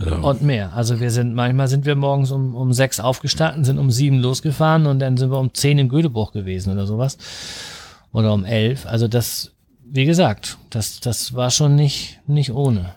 Also, 0.00 0.16
Und 0.16 0.42
mehr. 0.42 0.72
Also 0.74 1.00
wir 1.00 1.10
sind, 1.10 1.34
manchmal 1.34 1.68
sind 1.68 1.84
wir 1.84 1.94
morgens 1.94 2.30
um, 2.30 2.54
um 2.54 2.72
sechs 2.72 3.00
aufgestanden, 3.00 3.64
sind 3.64 3.78
um 3.78 3.90
sieben 3.90 4.18
losgefahren 4.18 4.86
und 4.86 4.98
dann 4.98 5.16
sind 5.16 5.30
wir 5.30 5.38
um 5.38 5.52
zehn 5.52 5.78
in 5.78 5.88
Göteborg 5.88 6.32
gewesen 6.32 6.72
oder 6.72 6.86
sowas. 6.86 7.18
Oder 8.12 8.32
um 8.32 8.44
elf. 8.44 8.86
Also 8.86 9.08
das, 9.08 9.52
wie 9.84 10.06
gesagt, 10.06 10.58
das, 10.70 11.00
das 11.00 11.34
war 11.34 11.50
schon 11.50 11.76
nicht, 11.76 12.20
nicht 12.26 12.52
ohne. 12.52 12.94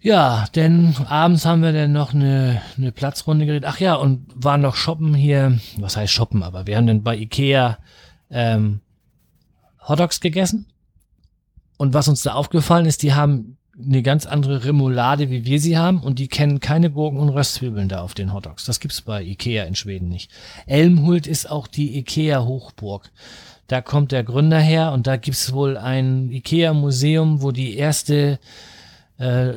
Ja, 0.00 0.46
denn 0.56 0.96
abends 1.08 1.44
haben 1.44 1.62
wir 1.62 1.72
dann 1.72 1.92
noch 1.92 2.12
eine, 2.12 2.60
eine 2.76 2.90
Platzrunde 2.90 3.46
geredet. 3.46 3.68
Ach 3.68 3.78
ja, 3.78 3.94
und 3.94 4.26
waren 4.34 4.60
noch 4.60 4.74
shoppen 4.74 5.14
hier. 5.14 5.60
Was 5.78 5.96
heißt 5.96 6.12
shoppen? 6.12 6.42
Aber 6.42 6.66
wir 6.66 6.76
haben 6.76 6.88
dann 6.88 7.04
bei 7.04 7.16
Ikea 7.16 7.78
ähm, 8.30 8.80
Hotdogs 9.86 10.20
gegessen. 10.20 10.66
Und 11.76 11.94
was 11.94 12.08
uns 12.08 12.22
da 12.22 12.32
aufgefallen 12.32 12.86
ist, 12.86 13.02
die 13.02 13.14
haben 13.14 13.58
eine 13.78 14.02
ganz 14.02 14.26
andere 14.26 14.64
Remoulade, 14.64 15.30
wie 15.30 15.44
wir 15.44 15.58
sie 15.58 15.78
haben, 15.78 16.00
und 16.00 16.18
die 16.18 16.28
kennen 16.28 16.60
keine 16.60 16.90
Gurken 16.90 17.18
und 17.18 17.30
Röstzwiebeln 17.30 17.88
da 17.88 18.02
auf 18.02 18.14
den 18.14 18.32
Hotdogs. 18.34 18.64
Das 18.64 18.80
gibt's 18.80 19.00
bei 19.00 19.22
Ikea 19.22 19.64
in 19.64 19.74
Schweden 19.74 20.08
nicht. 20.08 20.30
Elmhult 20.66 21.26
ist 21.26 21.50
auch 21.50 21.66
die 21.66 21.96
Ikea 21.98 22.44
Hochburg. 22.44 23.10
Da 23.68 23.80
kommt 23.80 24.12
der 24.12 24.24
Gründer 24.24 24.58
her 24.58 24.92
und 24.92 25.06
da 25.06 25.16
gibt's 25.16 25.52
wohl 25.52 25.78
ein 25.78 26.30
Ikea 26.30 26.74
Museum, 26.74 27.40
wo 27.40 27.50
die 27.50 27.76
erste 27.76 28.38
äh, 29.18 29.54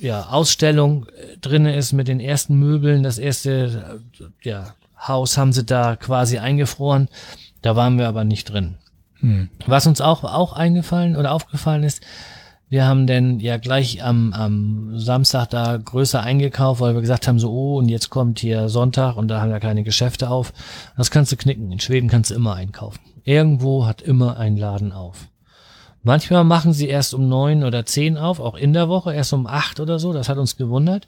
ja, 0.00 0.26
Ausstellung 0.26 1.06
äh, 1.06 1.38
drinne 1.38 1.74
ist 1.74 1.92
mit 1.92 2.08
den 2.08 2.20
ersten 2.20 2.56
Möbeln. 2.58 3.02
Das 3.02 3.18
erste 3.18 4.00
äh, 4.20 4.24
ja, 4.46 4.74
Haus 4.98 5.38
haben 5.38 5.54
sie 5.54 5.64
da 5.64 5.96
quasi 5.96 6.38
eingefroren. 6.38 7.08
Da 7.62 7.76
waren 7.76 7.96
wir 7.98 8.08
aber 8.08 8.24
nicht 8.24 8.52
drin. 8.52 8.76
hm. 9.20 9.48
Was 9.66 9.86
uns 9.86 10.02
auch, 10.02 10.24
auch 10.24 10.52
eingefallen 10.52 11.16
oder 11.16 11.32
aufgefallen 11.32 11.84
ist, 11.84 12.02
wir 12.74 12.86
haben 12.86 13.06
denn 13.06 13.38
ja 13.38 13.56
gleich 13.56 14.02
am, 14.02 14.32
am 14.32 14.98
Samstag 14.98 15.48
da 15.50 15.76
größer 15.76 16.20
eingekauft, 16.20 16.80
weil 16.80 16.94
wir 16.94 17.02
gesagt 17.02 17.28
haben, 17.28 17.38
so, 17.38 17.52
oh, 17.52 17.78
und 17.78 17.88
jetzt 17.88 18.10
kommt 18.10 18.40
hier 18.40 18.68
Sonntag 18.68 19.16
und 19.16 19.28
da 19.28 19.40
haben 19.40 19.52
wir 19.52 19.60
keine 19.60 19.84
Geschäfte 19.84 20.28
auf. 20.28 20.52
Das 20.96 21.12
kannst 21.12 21.30
du 21.30 21.36
knicken. 21.36 21.70
In 21.70 21.78
Schweden 21.78 22.08
kannst 22.08 22.32
du 22.32 22.34
immer 22.34 22.56
einkaufen. 22.56 22.98
Irgendwo 23.22 23.86
hat 23.86 24.02
immer 24.02 24.38
ein 24.38 24.56
Laden 24.56 24.90
auf. 24.90 25.28
Manchmal 26.02 26.42
machen 26.42 26.72
sie 26.72 26.88
erst 26.88 27.14
um 27.14 27.28
neun 27.28 27.62
oder 27.62 27.86
zehn 27.86 28.18
auf, 28.18 28.40
auch 28.40 28.56
in 28.56 28.72
der 28.72 28.88
Woche, 28.88 29.14
erst 29.14 29.32
um 29.32 29.46
acht 29.46 29.78
oder 29.78 30.00
so. 30.00 30.12
Das 30.12 30.28
hat 30.28 30.38
uns 30.38 30.56
gewundert. 30.56 31.06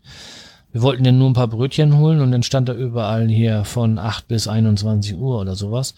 Wir 0.71 0.83
wollten 0.83 1.03
dann 1.03 1.19
nur 1.19 1.31
ein 1.31 1.35
paar 1.35 1.49
Brötchen 1.49 1.99
holen 1.99 2.21
und 2.21 2.31
dann 2.31 2.45
stand 2.45 2.69
da 2.69 2.75
überall 2.75 3.27
hier 3.27 3.65
von 3.65 3.99
8 3.99 4.29
bis 4.29 4.47
21 4.47 5.17
Uhr 5.17 5.41
oder 5.41 5.57
sowas. 5.57 5.97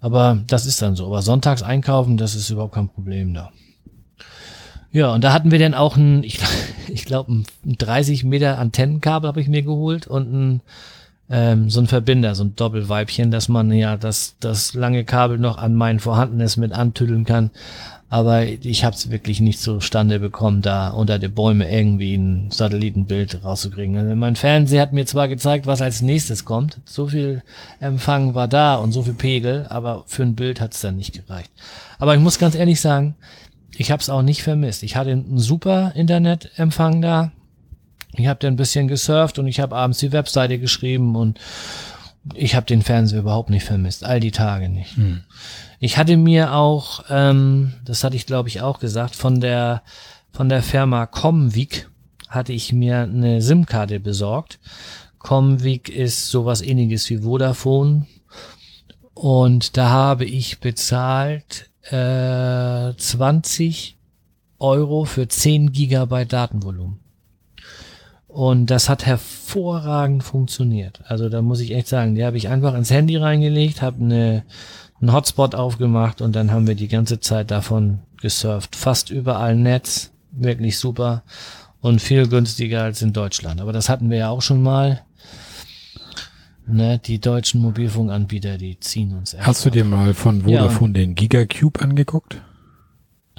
Aber 0.00 0.38
das 0.46 0.64
ist 0.64 0.80
dann 0.80 0.94
so. 0.94 1.06
Aber 1.06 1.22
sonntags 1.22 1.64
einkaufen, 1.64 2.18
das 2.18 2.36
ist 2.36 2.50
überhaupt 2.50 2.74
kein 2.74 2.88
Problem 2.88 3.34
da. 3.34 3.50
Ja, 4.90 5.12
und 5.12 5.22
da 5.22 5.32
hatten 5.32 5.50
wir 5.50 5.58
dann 5.58 5.74
auch 5.74 5.96
ein, 5.96 6.22
ich, 6.22 6.40
ich 6.88 7.04
glaube, 7.04 7.32
ein 7.32 7.46
30 7.64 8.24
Meter 8.24 8.58
Antennenkabel 8.58 9.28
habe 9.28 9.40
ich 9.40 9.48
mir 9.48 9.62
geholt 9.62 10.06
und 10.06 10.32
ein, 10.32 10.60
ähm, 11.30 11.68
so 11.70 11.80
ein 11.80 11.86
Verbinder, 11.86 12.34
so 12.34 12.44
ein 12.44 12.56
Doppelweibchen, 12.56 13.30
dass 13.30 13.48
man 13.48 13.70
ja 13.72 13.96
das, 13.96 14.36
das 14.40 14.74
lange 14.74 15.04
Kabel 15.04 15.38
noch 15.38 15.58
an 15.58 15.74
mein 15.74 16.00
vorhandenes 16.00 16.56
mit 16.56 16.72
antüdeln 16.72 17.24
kann. 17.24 17.50
Aber 18.10 18.46
ich 18.46 18.84
habe 18.84 18.96
es 18.96 19.10
wirklich 19.10 19.40
nicht 19.40 19.60
zustande 19.60 20.18
bekommen, 20.18 20.62
da 20.62 20.88
unter 20.88 21.18
den 21.18 21.34
Bäumen 21.34 21.60
irgendwie 21.60 22.14
ein 22.14 22.50
Satellitenbild 22.50 23.44
rauszukriegen. 23.44 23.98
Also 23.98 24.14
mein 24.16 24.34
Fernseher 24.34 24.80
hat 24.80 24.94
mir 24.94 25.04
zwar 25.04 25.28
gezeigt, 25.28 25.66
was 25.66 25.82
als 25.82 26.00
nächstes 26.00 26.46
kommt. 26.46 26.80
So 26.86 27.08
viel 27.08 27.42
Empfang 27.80 28.34
war 28.34 28.48
da 28.48 28.76
und 28.76 28.92
so 28.92 29.02
viel 29.02 29.12
Pegel, 29.12 29.66
aber 29.68 30.04
für 30.06 30.22
ein 30.22 30.36
Bild 30.36 30.58
hat 30.58 30.72
es 30.72 30.80
dann 30.80 30.96
nicht 30.96 31.12
gereicht. 31.12 31.50
Aber 31.98 32.14
ich 32.14 32.20
muss 32.20 32.38
ganz 32.38 32.54
ehrlich 32.54 32.80
sagen, 32.80 33.14
ich 33.78 33.92
habe 33.92 34.00
es 34.00 34.10
auch 34.10 34.22
nicht 34.22 34.42
vermisst. 34.42 34.82
Ich 34.82 34.96
hatte 34.96 35.12
einen 35.12 35.38
super 35.38 35.92
Internetempfang 35.94 37.00
da. 37.00 37.30
Ich 38.16 38.26
habe 38.26 38.40
dann 38.40 38.54
ein 38.54 38.56
bisschen 38.56 38.88
gesurft 38.88 39.38
und 39.38 39.46
ich 39.46 39.60
habe 39.60 39.76
abends 39.76 40.00
die 40.00 40.10
Webseite 40.10 40.58
geschrieben 40.58 41.14
und 41.14 41.38
ich 42.34 42.56
habe 42.56 42.66
den 42.66 42.82
Fernseher 42.82 43.20
überhaupt 43.20 43.50
nicht 43.50 43.64
vermisst, 43.64 44.04
all 44.04 44.18
die 44.18 44.32
Tage 44.32 44.68
nicht. 44.68 44.96
Hm. 44.96 45.22
Ich 45.78 45.96
hatte 45.96 46.16
mir 46.16 46.54
auch, 46.54 47.04
ähm, 47.08 47.74
das 47.84 48.02
hatte 48.02 48.16
ich 48.16 48.26
glaube 48.26 48.48
ich 48.48 48.62
auch 48.62 48.80
gesagt, 48.80 49.14
von 49.14 49.40
der 49.40 49.82
von 50.32 50.48
der 50.48 50.62
Firma 50.62 51.06
Comvik 51.06 51.88
hatte 52.28 52.52
ich 52.52 52.72
mir 52.72 53.02
eine 53.02 53.40
SIM-Karte 53.40 54.00
besorgt. 54.00 54.58
Comvik 55.20 55.88
ist 55.88 56.30
sowas 56.30 56.62
ähnliches 56.62 57.08
wie 57.10 57.18
Vodafone. 57.18 58.06
Und 59.14 59.76
da 59.76 59.88
habe 59.88 60.24
ich 60.24 60.58
bezahlt 60.58 61.67
äh, 61.82 62.94
20 62.96 63.96
Euro 64.58 65.04
für 65.04 65.28
10 65.28 65.72
Gigabyte 65.72 66.32
Datenvolumen. 66.32 67.00
Und 68.26 68.66
das 68.66 68.88
hat 68.88 69.06
hervorragend 69.06 70.22
funktioniert. 70.22 71.00
Also 71.06 71.28
da 71.28 71.40
muss 71.42 71.60
ich 71.60 71.72
echt 71.72 71.88
sagen, 71.88 72.14
die 72.14 72.24
habe 72.24 72.36
ich 72.36 72.48
einfach 72.48 72.74
ins 72.74 72.90
Handy 72.90 73.16
reingelegt, 73.16 73.80
habe 73.80 74.02
eine, 74.02 74.44
einen 75.00 75.12
Hotspot 75.12 75.54
aufgemacht 75.54 76.20
und 76.20 76.36
dann 76.36 76.52
haben 76.52 76.66
wir 76.66 76.74
die 76.74 76.88
ganze 76.88 77.20
Zeit 77.20 77.50
davon 77.50 78.00
gesurft. 78.20 78.76
Fast 78.76 79.10
überall 79.10 79.56
Netz, 79.56 80.12
wirklich 80.30 80.78
super 80.78 81.22
und 81.80 82.02
viel 82.02 82.28
günstiger 82.28 82.82
als 82.82 83.00
in 83.02 83.12
Deutschland. 83.12 83.60
Aber 83.60 83.72
das 83.72 83.88
hatten 83.88 84.10
wir 84.10 84.18
ja 84.18 84.28
auch 84.28 84.42
schon 84.42 84.62
mal. 84.62 85.02
Ne, 86.70 86.98
die 86.98 87.18
deutschen 87.18 87.62
Mobilfunkanbieter, 87.62 88.58
die 88.58 88.78
ziehen 88.78 89.16
uns 89.16 89.32
echt 89.32 89.46
Hast 89.46 89.64
du 89.64 89.70
dir 89.70 89.86
mal 89.86 90.12
von 90.12 90.42
Vodafone 90.42 90.98
ja, 90.98 91.04
den 91.04 91.14
Gigacube 91.14 91.80
angeguckt? 91.80 92.42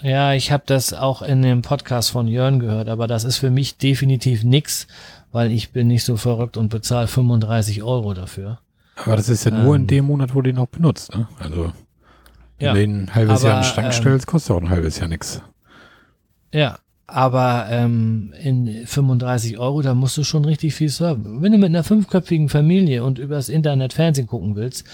Ja, 0.01 0.33
ich 0.33 0.51
habe 0.51 0.63
das 0.65 0.93
auch 0.93 1.21
in 1.21 1.43
dem 1.43 1.61
Podcast 1.61 2.09
von 2.09 2.27
Jörn 2.27 2.59
gehört, 2.59 2.89
aber 2.89 3.05
das 3.05 3.25
ist 3.25 3.37
für 3.37 3.51
mich 3.51 3.77
definitiv 3.77 4.43
nix, 4.43 4.87
weil 5.31 5.51
ich 5.51 5.71
bin 5.71 5.87
nicht 5.87 6.05
so 6.05 6.17
verrückt 6.17 6.57
und 6.57 6.69
bezahle 6.69 7.07
35 7.07 7.83
Euro 7.83 8.15
dafür. 8.15 8.59
Aber 8.95 9.15
das 9.15 9.29
ist 9.29 9.43
ja 9.43 9.51
nur 9.51 9.75
ähm, 9.75 9.81
in 9.81 9.87
dem 9.87 10.05
Monat, 10.05 10.33
wo 10.33 10.41
du 10.41 10.49
ihn 10.49 10.57
auch 10.57 10.67
benutzt, 10.67 11.13
ne? 11.15 11.27
Also 11.37 11.71
wenn 12.57 12.65
ja, 12.65 12.73
du 12.73 12.83
ihn 12.83 13.03
ein 13.03 13.15
halbes 13.15 13.41
aber, 13.41 13.49
Jahr 13.49 13.57
in 13.57 13.63
den 13.63 13.71
Schrank 13.71 13.87
ähm, 13.87 13.93
stellst, 13.93 14.27
kostet 14.27 14.55
auch 14.55 14.61
ein 14.61 14.69
halbes 14.69 14.97
Jahr 14.97 15.07
nix. 15.07 15.41
Ja, 16.51 16.79
aber 17.11 17.67
ähm, 17.69 18.33
in 18.41 18.85
35 18.85 19.57
Euro, 19.57 19.81
da 19.81 19.93
musst 19.93 20.17
du 20.17 20.23
schon 20.23 20.45
richtig 20.45 20.73
viel 20.73 20.89
surfen. 20.89 21.41
Wenn 21.41 21.51
du 21.51 21.57
mit 21.57 21.69
einer 21.69 21.83
fünfköpfigen 21.83 22.49
Familie 22.49 23.03
und 23.03 23.19
übers 23.19 23.49
Internet 23.49 23.93
Fernsehen 23.93 24.27
gucken 24.27 24.55
willst, 24.55 24.85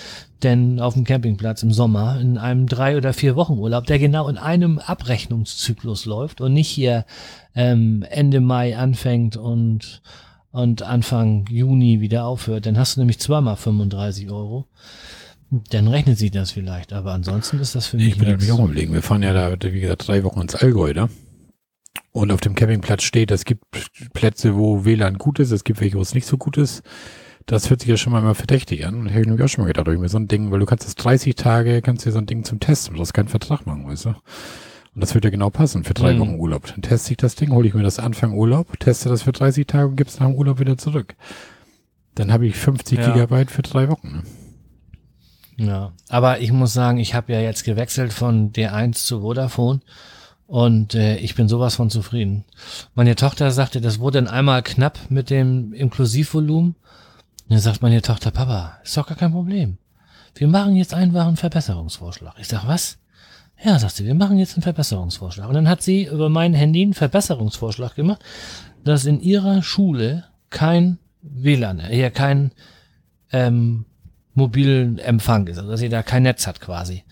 denn 0.43 0.79
auf 0.79 0.93
dem 0.93 1.03
Campingplatz 1.03 1.63
im 1.63 1.71
Sommer, 1.71 2.19
in 2.19 2.37
einem 2.37 2.67
drei 2.67 2.97
oder 2.97 3.13
vier 3.13 3.35
Wochen 3.35 3.57
Urlaub, 3.57 3.85
der 3.85 3.99
genau 3.99 4.27
in 4.27 4.37
einem 4.37 4.79
Abrechnungszyklus 4.79 6.05
läuft 6.05 6.41
und 6.41 6.53
nicht 6.53 6.69
hier 6.69 7.05
ähm, 7.55 8.05
Ende 8.09 8.41
Mai 8.41 8.77
anfängt 8.77 9.37
und 9.37 10.01
und 10.55 10.83
Anfang 10.83 11.45
Juni 11.49 11.99
wieder 11.99 12.25
aufhört, 12.25 12.65
dann 12.65 12.77
hast 12.77 12.95
du 12.95 13.01
nämlich 13.01 13.19
zweimal 13.19 13.57
35 13.57 14.31
Euro. 14.31 14.65
Dann 15.69 15.89
rechnet 15.89 16.17
sich 16.17 16.31
das 16.31 16.51
vielleicht, 16.51 16.93
aber 16.93 17.11
ansonsten 17.11 17.59
ist 17.59 17.75
das 17.75 17.87
für 17.87 17.97
mich. 17.97 18.07
Ich 18.07 18.17
bin 18.17 18.29
nämlich 18.29 18.49
auch 18.53 18.59
überlegen. 18.59 18.93
Wir 18.93 19.01
fahren 19.01 19.21
ja 19.21 19.33
da, 19.33 19.51
wie 19.61 19.81
gesagt, 19.81 20.07
drei 20.07 20.23
Wochen 20.23 20.39
ins 20.39 20.55
Allgäu, 20.55 20.93
da. 20.93 21.09
Und 22.11 22.31
auf 22.31 22.41
dem 22.41 22.55
Campingplatz 22.55 23.03
steht, 23.03 23.31
es 23.31 23.45
gibt 23.45 23.63
Plätze, 24.13 24.55
wo 24.55 24.85
WLAN 24.85 25.17
gut 25.17 25.39
ist, 25.39 25.51
es 25.51 25.63
gibt 25.63 25.81
welche, 25.81 25.97
wo 25.97 26.01
es 26.01 26.15
nicht 26.15 26.25
so 26.25 26.37
gut 26.37 26.57
ist. 26.57 26.83
Das 27.45 27.69
hört 27.69 27.81
sich 27.81 27.89
ja 27.89 27.97
schon 27.97 28.13
mal 28.13 28.19
immer 28.19 28.35
verdächtig 28.35 28.85
an. 28.85 28.95
Und 28.95 29.07
hätte 29.07 29.21
ich 29.21 29.27
nämlich 29.27 29.43
auch 29.43 29.49
schon 29.49 29.63
mal 29.63 29.67
gedacht, 29.67 29.87
irgendwie 29.87 30.09
so 30.09 30.17
ein 30.17 30.27
Ding, 30.27 30.49
weil 30.51 30.59
du 30.59 30.65
kannst 30.65 30.85
das 30.85 30.95
30 30.95 31.35
Tage, 31.35 31.81
kannst 31.81 32.05
dir 32.05 32.11
so 32.11 32.17
ein 32.17 32.25
Ding 32.25 32.43
zum 32.43 32.59
Testen, 32.59 32.93
du 32.93 32.99
brauchst 32.99 33.13
keinen 33.13 33.27
Vertrag 33.27 33.65
machen, 33.65 33.87
weißt 33.87 34.05
du. 34.05 34.09
Und 34.09 35.01
das 35.01 35.13
wird 35.13 35.25
ja 35.25 35.29
genau 35.29 35.49
passen 35.49 35.83
für 35.83 35.93
drei 35.93 36.13
mhm. 36.13 36.19
Wochen 36.19 36.39
Urlaub. 36.39 36.67
Dann 36.67 36.81
teste 36.81 37.11
ich 37.11 37.17
das 37.17 37.35
Ding, 37.35 37.51
hole 37.51 37.67
ich 37.67 37.73
mir 37.73 37.83
das 37.83 37.99
Anfang 37.99 38.33
Urlaub, 38.33 38.79
teste 38.79 39.09
das 39.09 39.23
für 39.23 39.33
30 39.33 39.67
Tage 39.67 39.89
und 39.89 39.95
gib's 39.97 40.19
nach 40.19 40.27
dem 40.27 40.35
Urlaub 40.35 40.59
wieder 40.59 40.77
zurück. 40.77 41.15
Dann 42.15 42.31
habe 42.31 42.47
ich 42.47 42.55
50 42.55 42.97
ja. 42.97 43.11
Gigabyte 43.11 43.51
für 43.51 43.61
drei 43.61 43.89
Wochen. 43.89 44.23
Ne? 45.57 45.65
Ja, 45.67 45.91
aber 46.09 46.39
ich 46.39 46.51
muss 46.51 46.73
sagen, 46.73 46.97
ich 46.97 47.13
habe 47.13 47.33
ja 47.33 47.41
jetzt 47.41 47.63
gewechselt 47.63 48.13
von 48.13 48.53
D1 48.53 48.93
zu 48.93 49.21
Vodafone 49.21 49.81
und 50.47 50.93
äh, 50.93 51.17
ich 51.17 51.35
bin 51.35 51.47
sowas 51.47 51.75
von 51.75 51.89
zufrieden. 51.89 52.45
Meine 52.93 53.15
Tochter 53.15 53.51
sagte, 53.51 53.81
das 53.81 53.99
wurde 53.99 54.21
dann 54.21 54.27
einmal 54.27 54.61
knapp 54.61 54.99
mit 55.09 55.29
dem 55.29 55.73
Inklusivvolumen. 55.73 56.75
Und 56.75 57.51
dann 57.51 57.59
sagt 57.59 57.81
meine 57.81 58.01
Tochter, 58.01 58.31
Papa, 58.31 58.77
ist 58.83 58.95
doch 58.97 59.07
gar 59.07 59.17
kein 59.17 59.31
Problem. 59.31 59.77
Wir 60.35 60.47
machen 60.47 60.75
jetzt 60.75 60.93
einfach 60.93 61.27
einen 61.27 61.37
Verbesserungsvorschlag. 61.37 62.35
Ich 62.39 62.47
sag, 62.47 62.67
was? 62.67 62.97
Ja, 63.63 63.79
sagt 63.79 63.95
sie, 63.95 64.05
wir 64.05 64.15
machen 64.15 64.37
jetzt 64.37 64.55
einen 64.55 64.63
Verbesserungsvorschlag. 64.63 65.47
Und 65.47 65.55
dann 65.55 65.69
hat 65.69 65.81
sie 65.81 66.05
über 66.05 66.29
mein 66.29 66.53
Handy 66.53 66.83
einen 66.83 66.93
Verbesserungsvorschlag 66.93 67.95
gemacht, 67.95 68.23
dass 68.83 69.05
in 69.05 69.21
ihrer 69.21 69.63
Schule 69.63 70.25
kein 70.49 70.99
WLAN, 71.21 71.79
hier 71.87 72.11
kein 72.11 72.51
ähm, 73.31 73.85
mobilen 74.33 74.99
Empfang 74.99 75.47
ist, 75.47 75.57
also 75.57 75.71
dass 75.71 75.79
sie 75.79 75.89
da 75.89 76.03
kein 76.03 76.23
Netz 76.23 76.45
hat 76.45 76.59
quasi. 76.59 77.03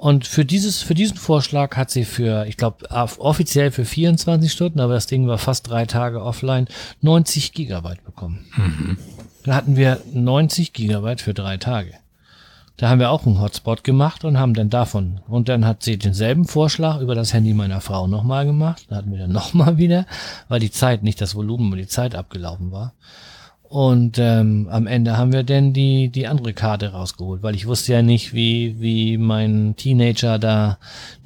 Und 0.00 0.26
für 0.26 0.46
dieses, 0.46 0.80
für 0.80 0.94
diesen 0.94 1.18
Vorschlag 1.18 1.76
hat 1.76 1.90
sie 1.90 2.06
für, 2.06 2.46
ich 2.46 2.56
glaube, 2.56 2.90
offiziell 2.90 3.70
für 3.70 3.84
24 3.84 4.50
Stunden, 4.50 4.80
aber 4.80 4.94
das 4.94 5.06
Ding 5.06 5.28
war 5.28 5.36
fast 5.36 5.68
drei 5.68 5.84
Tage 5.84 6.22
offline, 6.22 6.68
90 7.02 7.52
Gigabyte 7.52 8.02
bekommen. 8.02 8.46
Mhm. 8.56 8.96
Da 9.44 9.54
hatten 9.54 9.76
wir 9.76 10.00
90 10.14 10.72
Gigabyte 10.72 11.20
für 11.20 11.34
drei 11.34 11.58
Tage. 11.58 11.92
Da 12.78 12.88
haben 12.88 12.98
wir 12.98 13.10
auch 13.10 13.26
einen 13.26 13.42
Hotspot 13.42 13.84
gemacht 13.84 14.24
und 14.24 14.38
haben 14.38 14.54
dann 14.54 14.70
davon. 14.70 15.20
Und 15.28 15.50
dann 15.50 15.66
hat 15.66 15.82
sie 15.82 15.98
denselben 15.98 16.46
Vorschlag 16.46 17.02
über 17.02 17.14
das 17.14 17.34
Handy 17.34 17.52
meiner 17.52 17.82
Frau 17.82 18.06
nochmal 18.06 18.46
gemacht. 18.46 18.86
Da 18.88 18.96
hatten 18.96 19.12
wir 19.12 19.18
dann 19.18 19.32
nochmal 19.34 19.76
wieder, 19.76 20.06
weil 20.48 20.60
die 20.60 20.70
Zeit, 20.70 21.02
nicht 21.02 21.20
das 21.20 21.34
Volumen, 21.34 21.66
aber 21.66 21.76
die 21.76 21.88
Zeit 21.88 22.14
abgelaufen 22.14 22.72
war. 22.72 22.94
Und 23.70 24.18
ähm, 24.18 24.66
am 24.68 24.88
Ende 24.88 25.16
haben 25.16 25.32
wir 25.32 25.44
dann 25.44 25.72
die, 25.72 26.08
die 26.08 26.26
andere 26.26 26.52
Karte 26.52 26.90
rausgeholt, 26.90 27.44
weil 27.44 27.54
ich 27.54 27.68
wusste 27.68 27.92
ja 27.92 28.02
nicht, 28.02 28.34
wie, 28.34 28.80
wie 28.80 29.16
mein 29.16 29.76
Teenager 29.76 30.40
da 30.40 30.78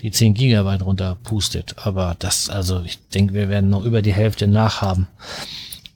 die 0.02 0.10
10 0.10 0.34
Gigabyte 0.34 0.84
runterpustet. 0.84 1.76
Aber 1.78 2.16
das, 2.18 2.50
also 2.50 2.82
ich 2.84 2.98
denke, 3.08 3.32
wir 3.32 3.48
werden 3.48 3.70
noch 3.70 3.86
über 3.86 4.02
die 4.02 4.12
Hälfte 4.12 4.46
nachhaben. 4.46 5.06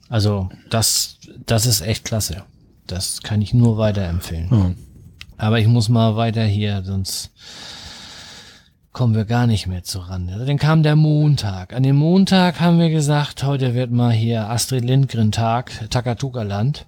Also 0.09 0.49
das, 0.71 1.19
das 1.45 1.67
ist 1.67 1.81
echt 1.81 2.03
klasse. 2.03 2.41
Das 2.87 3.21
kann 3.21 3.43
ich 3.43 3.53
nur 3.53 3.77
weiterempfehlen. 3.77 4.47
Mhm. 4.49 4.75
Aber 5.37 5.59
ich 5.59 5.67
muss 5.67 5.87
mal 5.87 6.15
weiter 6.15 6.45
hier, 6.45 6.81
sonst 6.83 7.29
kommen 8.99 9.15
wir 9.15 9.23
gar 9.23 9.47
nicht 9.47 9.65
mehr 9.65 9.81
zurande. 9.81 10.33
Also 10.33 10.45
dann 10.45 10.57
kam 10.57 10.83
der 10.83 10.97
Montag. 10.97 11.73
An 11.73 11.83
dem 11.83 11.95
Montag 11.95 12.59
haben 12.59 12.79
wir 12.79 12.89
gesagt, 12.89 13.45
heute 13.45 13.73
wird 13.73 13.91
mal 13.91 14.11
hier 14.11 14.49
Astrid 14.49 14.83
Lindgren 14.83 15.31
Tag, 15.31 15.89
Takatuka-Land. 15.89 16.85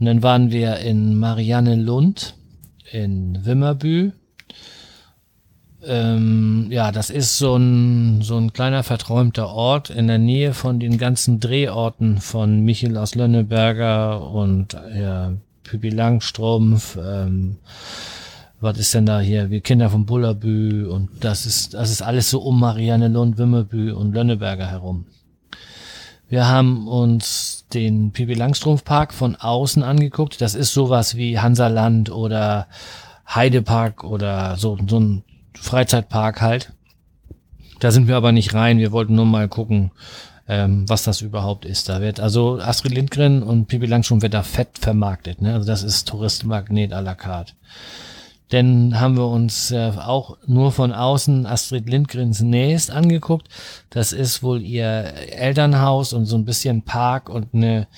Und 0.00 0.06
dann 0.06 0.22
waren 0.22 0.50
wir 0.50 0.78
in 0.78 1.16
Marianne 1.16 1.74
Lund, 1.74 2.34
in 2.90 3.44
Wimmerbü. 3.44 4.12
Ähm, 5.84 6.68
ja, 6.70 6.92
das 6.92 7.10
ist 7.10 7.36
so 7.36 7.56
ein, 7.56 8.22
so 8.22 8.38
ein 8.38 8.54
kleiner 8.54 8.82
verträumter 8.82 9.50
Ort 9.50 9.90
in 9.90 10.06
der 10.06 10.16
Nähe 10.16 10.54
von 10.54 10.80
den 10.80 10.96
ganzen 10.96 11.40
Drehorten 11.40 12.22
von 12.22 12.60
Michel 12.60 12.96
aus 12.96 13.14
Lönneberger 13.14 14.30
und 14.30 14.72
ja, 14.98 15.34
Püppi 15.62 15.90
Langstrumpf, 15.90 16.96
ähm, 16.96 17.58
was 18.60 18.78
ist 18.78 18.94
denn 18.94 19.06
da 19.06 19.20
hier? 19.20 19.50
Wir 19.50 19.60
Kinder 19.60 19.90
vom 19.90 20.06
Bullerbü 20.06 20.86
und 20.86 21.10
das 21.20 21.46
ist, 21.46 21.74
das 21.74 21.90
ist 21.90 22.02
alles 22.02 22.30
so 22.30 22.40
um 22.40 22.58
Marianne 22.58 23.08
Lund, 23.08 23.38
Wimmerbü 23.38 23.92
und 23.92 24.12
Lönneberger 24.12 24.66
herum. 24.66 25.06
Wir 26.28 26.46
haben 26.46 26.88
uns 26.88 27.66
den 27.72 28.12
Pipi 28.12 28.34
Langstrumpf 28.34 28.84
Park 28.84 29.14
von 29.14 29.36
außen 29.36 29.82
angeguckt. 29.82 30.40
Das 30.40 30.54
ist 30.54 30.74
sowas 30.74 31.16
wie 31.16 31.38
Hansaland 31.38 32.10
oder 32.10 32.66
Heidepark 33.26 34.04
oder 34.04 34.56
so, 34.56 34.76
so 34.86 35.00
ein 35.00 35.24
Freizeitpark 35.54 36.40
halt. 36.40 36.72
Da 37.80 37.90
sind 37.90 38.08
wir 38.08 38.16
aber 38.16 38.32
nicht 38.32 38.54
rein. 38.54 38.78
Wir 38.78 38.92
wollten 38.92 39.14
nur 39.14 39.24
mal 39.24 39.48
gucken, 39.48 39.92
ähm, 40.48 40.84
was 40.88 41.04
das 41.04 41.20
überhaupt 41.20 41.64
ist. 41.64 41.88
Da 41.88 42.00
wird 42.00 42.20
also 42.20 42.58
Astrid 42.58 42.92
Lindgren 42.92 43.42
und 43.42 43.66
Pipi 43.66 43.86
Langstrumpf 43.86 44.22
wird 44.22 44.34
da 44.34 44.42
fett 44.42 44.78
vermarktet. 44.78 45.40
Ne? 45.40 45.54
Also 45.54 45.66
das 45.66 45.82
ist 45.82 46.08
Touristenmagnet 46.08 46.92
à 46.92 47.00
la 47.00 47.14
carte. 47.14 47.54
Denn 48.52 48.98
haben 48.98 49.16
wir 49.16 49.26
uns 49.26 49.70
äh, 49.70 49.92
auch 49.98 50.38
nur 50.46 50.72
von 50.72 50.92
außen 50.92 51.44
Astrid 51.44 51.88
Lindgrens 51.88 52.40
Nest 52.40 52.90
angeguckt. 52.90 53.48
Das 53.90 54.12
ist 54.12 54.42
wohl 54.42 54.62
ihr 54.62 54.86
Elternhaus 55.32 56.14
und 56.14 56.24
so 56.24 56.36
ein 56.36 56.46
bisschen 56.46 56.82
Park 56.82 57.28
und 57.28 57.52
eine, 57.52 57.88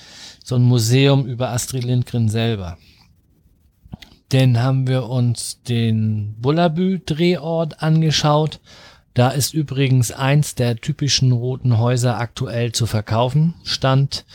so 0.43 0.55
ein 0.55 0.63
Museum 0.63 1.25
über 1.25 1.49
Astrid 1.49 1.85
Lindgren 1.85 2.27
selber. 2.27 2.77
Dann 4.29 4.61
haben 4.61 4.87
wir 4.87 5.07
uns 5.07 5.61
den 5.63 6.35
Bullabü-Drehort 6.39 7.81
angeschaut. 7.81 8.59
Da 9.13 9.29
ist 9.29 9.53
übrigens 9.53 10.11
eins 10.11 10.55
der 10.55 10.77
typischen 10.77 11.31
roten 11.31 11.77
Häuser 11.77 12.17
aktuell 12.17 12.71
zu 12.71 12.85
verkaufen. 12.87 13.55
Stand 13.63 14.25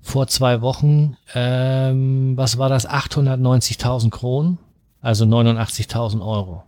vor 0.00 0.26
zwei 0.28 0.62
Wochen, 0.62 1.16
ähm, 1.34 2.36
was 2.36 2.58
war 2.58 2.68
das, 2.68 2.88
890.000 2.88 4.10
Kronen 4.10 4.58
also 5.00 5.24
89.000 5.24 6.20
Euro. 6.20 6.64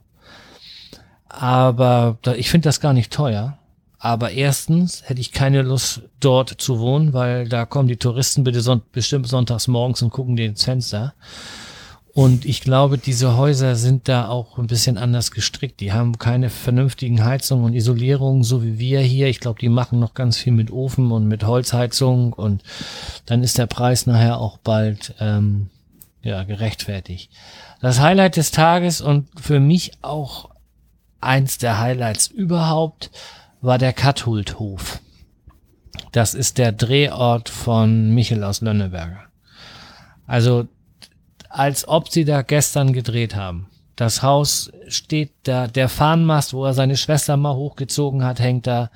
Aber 1.28 2.18
da, 2.22 2.34
ich 2.34 2.50
finde 2.50 2.68
das 2.68 2.80
gar 2.80 2.92
nicht 2.92 3.12
teuer. 3.12 3.58
Aber 3.98 4.32
erstens 4.32 5.02
hätte 5.06 5.20
ich 5.20 5.30
keine 5.30 5.62
Lust, 5.62 6.02
dort 6.18 6.50
zu 6.60 6.80
wohnen, 6.80 7.12
weil 7.12 7.48
da 7.48 7.64
kommen 7.66 7.86
die 7.86 7.96
Touristen 7.96 8.42
bitte 8.42 8.60
son 8.60 8.82
bestimmt 8.90 9.28
sonntags 9.28 9.68
morgens 9.68 10.02
und 10.02 10.10
gucken 10.10 10.36
ins 10.38 10.64
Fenster. 10.64 11.14
Und 12.14 12.44
ich 12.44 12.60
glaube, 12.60 12.98
diese 12.98 13.36
Häuser 13.36 13.74
sind 13.74 14.08
da 14.08 14.28
auch 14.28 14.58
ein 14.58 14.66
bisschen 14.66 14.98
anders 14.98 15.30
gestrickt. 15.30 15.80
Die 15.80 15.92
haben 15.92 16.18
keine 16.18 16.50
vernünftigen 16.50 17.24
Heizungen 17.24 17.64
und 17.64 17.74
Isolierungen, 17.74 18.42
so 18.42 18.62
wie 18.62 18.78
wir 18.78 19.00
hier. 19.00 19.28
Ich 19.28 19.40
glaube, 19.40 19.60
die 19.60 19.70
machen 19.70 19.98
noch 19.98 20.12
ganz 20.12 20.36
viel 20.36 20.52
mit 20.52 20.70
Ofen 20.70 21.10
und 21.10 21.26
mit 21.26 21.44
Holzheizung 21.44 22.34
und 22.34 22.62
dann 23.24 23.42
ist 23.42 23.56
der 23.56 23.66
Preis 23.66 24.06
nachher 24.06 24.38
auch 24.38 24.58
bald 24.58 25.14
ähm, 25.20 25.70
ja 26.22 26.42
gerechtfertigt. 26.42 27.30
Das 27.82 27.98
Highlight 27.98 28.36
des 28.36 28.52
Tages 28.52 29.00
und 29.00 29.28
für 29.40 29.58
mich 29.58 29.90
auch 30.02 30.50
eins 31.20 31.58
der 31.58 31.80
Highlights 31.80 32.28
überhaupt 32.28 33.10
war 33.60 33.76
der 33.76 33.92
Kathuldhof. 33.92 35.00
Das 36.12 36.34
ist 36.34 36.58
der 36.58 36.70
Drehort 36.70 37.48
von 37.48 38.14
Michel 38.14 38.44
aus 38.44 38.60
Lönneberger. 38.60 39.24
Also 40.28 40.68
als 41.48 41.88
ob 41.88 42.08
sie 42.08 42.24
da 42.24 42.42
gestern 42.42 42.92
gedreht 42.92 43.34
haben. 43.34 43.68
Das 43.96 44.22
Haus 44.22 44.70
steht 44.86 45.32
da, 45.42 45.66
der 45.66 45.88
Fahnenmast, 45.88 46.54
wo 46.54 46.64
er 46.64 46.74
seine 46.74 46.96
Schwester 46.96 47.36
mal 47.36 47.56
hochgezogen 47.56 48.24
hat, 48.24 48.38
hängt 48.38 48.68
da. 48.68 48.92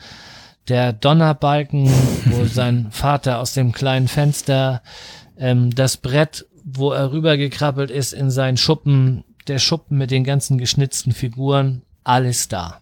Der 0.68 0.93
Donnerbalken, 0.93 1.91
wo 2.26 2.45
sein 2.51 2.93
Vater 2.93 3.41
aus 3.41 3.53
dem 3.53 3.72
kleinen 3.72 4.07
Fenster, 4.07 4.80
ähm, 5.37 5.74
das 5.74 5.97
Brett, 5.97 6.47
wo 6.68 6.90
er 6.90 7.12
rübergekrabbelt 7.12 7.92
ist 7.92 8.12
in 8.12 8.28
seinen 8.30 8.56
Schuppen, 8.56 9.22
der 9.46 9.60
Schuppen 9.60 9.96
mit 9.98 10.10
den 10.10 10.24
ganzen 10.24 10.58
geschnitzten 10.58 11.12
Figuren, 11.12 11.82
alles 12.02 12.48
da. 12.48 12.80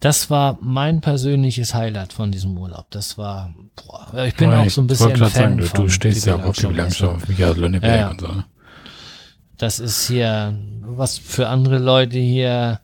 Das 0.00 0.30
war 0.30 0.58
mein 0.60 1.00
persönliches 1.00 1.74
Highlight 1.74 2.12
von 2.12 2.32
diesem 2.32 2.58
Urlaub. 2.58 2.90
Das 2.90 3.16
war, 3.16 3.54
boah, 3.76 4.24
ich 4.24 4.34
bin 4.34 4.50
Ja, 4.50 4.62
auch 4.62 4.68
so 4.70 4.80
ein 4.80 4.88
bisschen 4.88 5.16
Fan 5.16 5.30
sagen, 5.30 5.58
du, 5.58 5.66
von 5.66 5.84
du 5.84 5.88
stehst 5.88 6.26
ja 6.26 6.34
auch 6.34 6.38
Bilanzschau. 6.40 6.68
Bilanzschau 6.68 7.10
auf 7.12 7.28
Michael 7.28 7.56
Lönneberg 7.58 7.90
Ja, 7.94 7.96
ja. 8.00 8.10
und 8.10 8.20
so. 8.20 8.26
ne? 8.26 8.44
Das 9.56 9.78
ist 9.78 10.08
hier, 10.08 10.58
was 10.82 11.16
für 11.18 11.48
andere 11.48 11.78
Leute 11.78 12.18
hier 12.18 12.80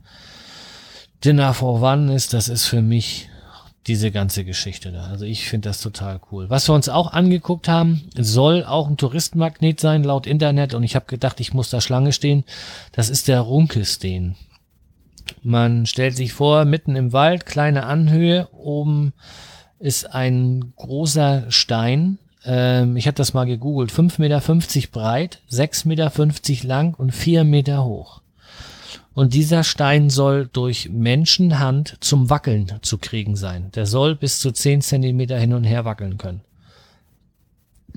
Dinner 1.24 1.52
for 1.54 1.82
One 1.82 2.14
ist, 2.14 2.32
das 2.34 2.48
ist 2.48 2.66
für 2.66 2.82
mich 2.82 3.28
diese 3.86 4.10
ganze 4.10 4.44
Geschichte 4.44 4.92
da. 4.92 5.06
Also 5.06 5.24
ich 5.24 5.48
finde 5.48 5.68
das 5.68 5.80
total 5.80 6.20
cool. 6.30 6.48
Was 6.48 6.68
wir 6.68 6.74
uns 6.74 6.88
auch 6.88 7.12
angeguckt 7.12 7.68
haben, 7.68 8.08
soll 8.16 8.64
auch 8.64 8.88
ein 8.88 8.96
Touristenmagnet 8.96 9.80
sein, 9.80 10.04
laut 10.04 10.26
Internet. 10.26 10.74
Und 10.74 10.84
ich 10.84 10.94
habe 10.94 11.06
gedacht, 11.06 11.40
ich 11.40 11.52
muss 11.52 11.70
da 11.70 11.80
Schlange 11.80 12.12
stehen. 12.12 12.44
Das 12.92 13.10
ist 13.10 13.28
der 13.28 13.40
Runkesteen. 13.40 14.36
Man 15.42 15.86
stellt 15.86 16.16
sich 16.16 16.32
vor, 16.32 16.64
mitten 16.64 16.96
im 16.96 17.12
Wald, 17.12 17.46
kleine 17.46 17.84
Anhöhe, 17.84 18.48
oben 18.52 19.12
ist 19.78 20.14
ein 20.14 20.72
großer 20.76 21.50
Stein. 21.50 22.18
Ähm, 22.44 22.96
ich 22.96 23.06
habe 23.06 23.16
das 23.16 23.34
mal 23.34 23.44
gegoogelt. 23.44 23.90
5,50 23.90 24.20
Meter 24.20 24.40
breit, 24.92 25.40
6,50 25.50 25.88
Meter 25.88 26.68
lang 26.68 26.94
und 26.94 27.12
4 27.12 27.44
Meter 27.44 27.84
hoch. 27.84 28.21
Und 29.14 29.34
dieser 29.34 29.62
Stein 29.62 30.08
soll 30.08 30.48
durch 30.50 30.88
Menschenhand 30.90 31.96
zum 32.00 32.30
Wackeln 32.30 32.72
zu 32.80 32.98
kriegen 32.98 33.36
sein. 33.36 33.70
Der 33.74 33.86
soll 33.86 34.16
bis 34.16 34.38
zu 34.38 34.52
10 34.52 34.80
Zentimeter 34.80 35.38
hin 35.38 35.52
und 35.52 35.64
her 35.64 35.84
wackeln 35.84 36.16
können. 36.16 36.40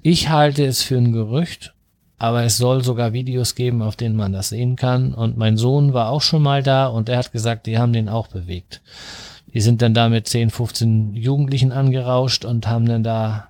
Ich 0.02 0.30
halte 0.30 0.66
es 0.66 0.84
für 0.84 0.98
ein 0.98 1.14
Gerücht, 1.14 1.74
aber 2.18 2.44
es 2.44 2.58
soll 2.58 2.84
sogar 2.84 3.14
Videos 3.14 3.56
geben, 3.56 3.82
auf 3.82 3.96
denen 3.96 4.16
man 4.16 4.34
das 4.34 4.50
sehen 4.50 4.76
kann. 4.76 5.14
Und 5.14 5.38
mein 5.38 5.58
Sohn 5.58 5.94
war 5.94 6.10
auch 6.10 6.22
schon 6.22 6.44
mal 6.44 6.64
da 6.64 6.88
und 6.88 7.08
er 7.10 7.18
hat 7.18 7.32
gesagt, 7.32 7.66
die 7.66 7.78
haben 7.78 7.94
den 7.94 8.10
auch 8.10 8.28
bewegt. 8.28 8.82
Die 9.54 9.62
sind 9.62 9.82
dann 9.82 9.94
da 9.94 10.10
mit 10.10 10.28
10, 10.28 10.50
15 10.50 11.14
Jugendlichen 11.14 11.72
angerauscht 11.72 12.44
und 12.44 12.68
haben 12.68 12.86
dann 12.86 13.04
da 13.04 13.50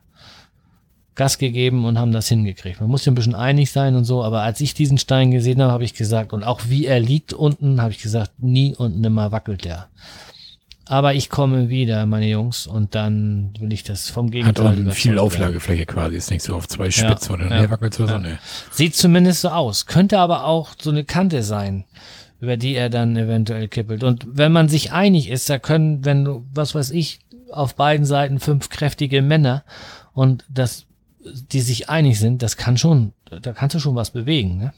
Gas 1.15 1.37
gegeben 1.37 1.85
und 1.85 1.97
haben 1.97 2.11
das 2.11 2.27
hingekriegt. 2.27 2.81
Man 2.81 2.89
muss 2.89 3.05
ja 3.05 3.11
ein 3.11 3.15
bisschen 3.15 3.35
einig 3.35 3.71
sein 3.71 3.95
und 3.95 4.03
so, 4.03 4.23
aber 4.23 4.41
als 4.41 4.59
ich 4.61 4.73
diesen 4.73 4.97
Stein 4.97 5.31
gesehen 5.31 5.61
habe, 5.61 5.71
habe 5.71 5.83
ich 5.83 5.93
gesagt, 5.93 6.33
und 6.33 6.43
auch 6.43 6.61
wie 6.67 6.85
er 6.85 6.99
liegt 6.99 7.33
unten, 7.33 7.81
habe 7.81 7.91
ich 7.91 8.01
gesagt, 8.01 8.31
nie 8.39 8.75
und 8.75 8.99
nimmer 8.99 9.31
wackelt 9.31 9.65
der. 9.65 9.87
Aber 10.87 11.15
ich 11.15 11.29
komme 11.29 11.69
wieder, 11.69 12.05
meine 12.05 12.27
Jungs, 12.27 12.67
und 12.67 12.93
dann 12.93 13.53
will 13.59 13.73
ich 13.73 13.83
das 13.83 14.09
vom 14.09 14.27
Hat 14.27 14.33
Gegenteil 14.33 14.67
auch 14.67 14.73
überzeugt 14.73 14.97
viel. 14.97 15.17
Auflagefläche 15.17 15.85
quasi. 15.87 16.15
Ist 16.15 16.29
nicht 16.29 16.43
so 16.43 16.55
auf 16.55 16.67
zwei 16.67 16.91
Spitzen 16.91 17.33
oder 17.33 17.49
ja, 17.49 17.63
ja, 17.63 17.69
wackelt 17.71 17.99
oder 17.99 18.07
so. 18.07 18.13
ja. 18.13 18.19
Ne. 18.19 18.39
Sieht 18.71 18.95
zumindest 18.95 19.41
so 19.41 19.49
aus. 19.49 19.87
Könnte 19.87 20.19
aber 20.19 20.45
auch 20.45 20.73
so 20.79 20.91
eine 20.91 21.03
Kante 21.03 21.41
sein, 21.41 21.85
über 22.39 22.55
die 22.55 22.75
er 22.75 22.89
dann 22.91 23.17
eventuell 23.17 23.67
kippelt. 23.67 24.03
Und 24.03 24.27
wenn 24.29 24.51
man 24.51 24.69
sich 24.69 24.91
einig 24.91 25.29
ist, 25.29 25.49
da 25.49 25.57
können, 25.57 26.05
wenn 26.05 26.23
du, 26.23 26.45
was 26.53 26.75
weiß 26.75 26.91
ich, 26.91 27.19
auf 27.51 27.75
beiden 27.75 28.05
Seiten 28.05 28.39
fünf 28.39 28.69
kräftige 28.69 29.23
Männer 29.23 29.63
und 30.13 30.45
das, 30.49 30.85
die 31.51 31.61
sich 31.61 31.89
einig 31.89 32.19
sind, 32.19 32.41
das 32.41 32.57
kann 32.57 32.77
schon, 32.77 33.13
da 33.41 33.53
kannst 33.53 33.75
du 33.75 33.79
schon 33.79 33.95
was 33.95 34.11
bewegen, 34.11 34.57
ne? 34.57 34.73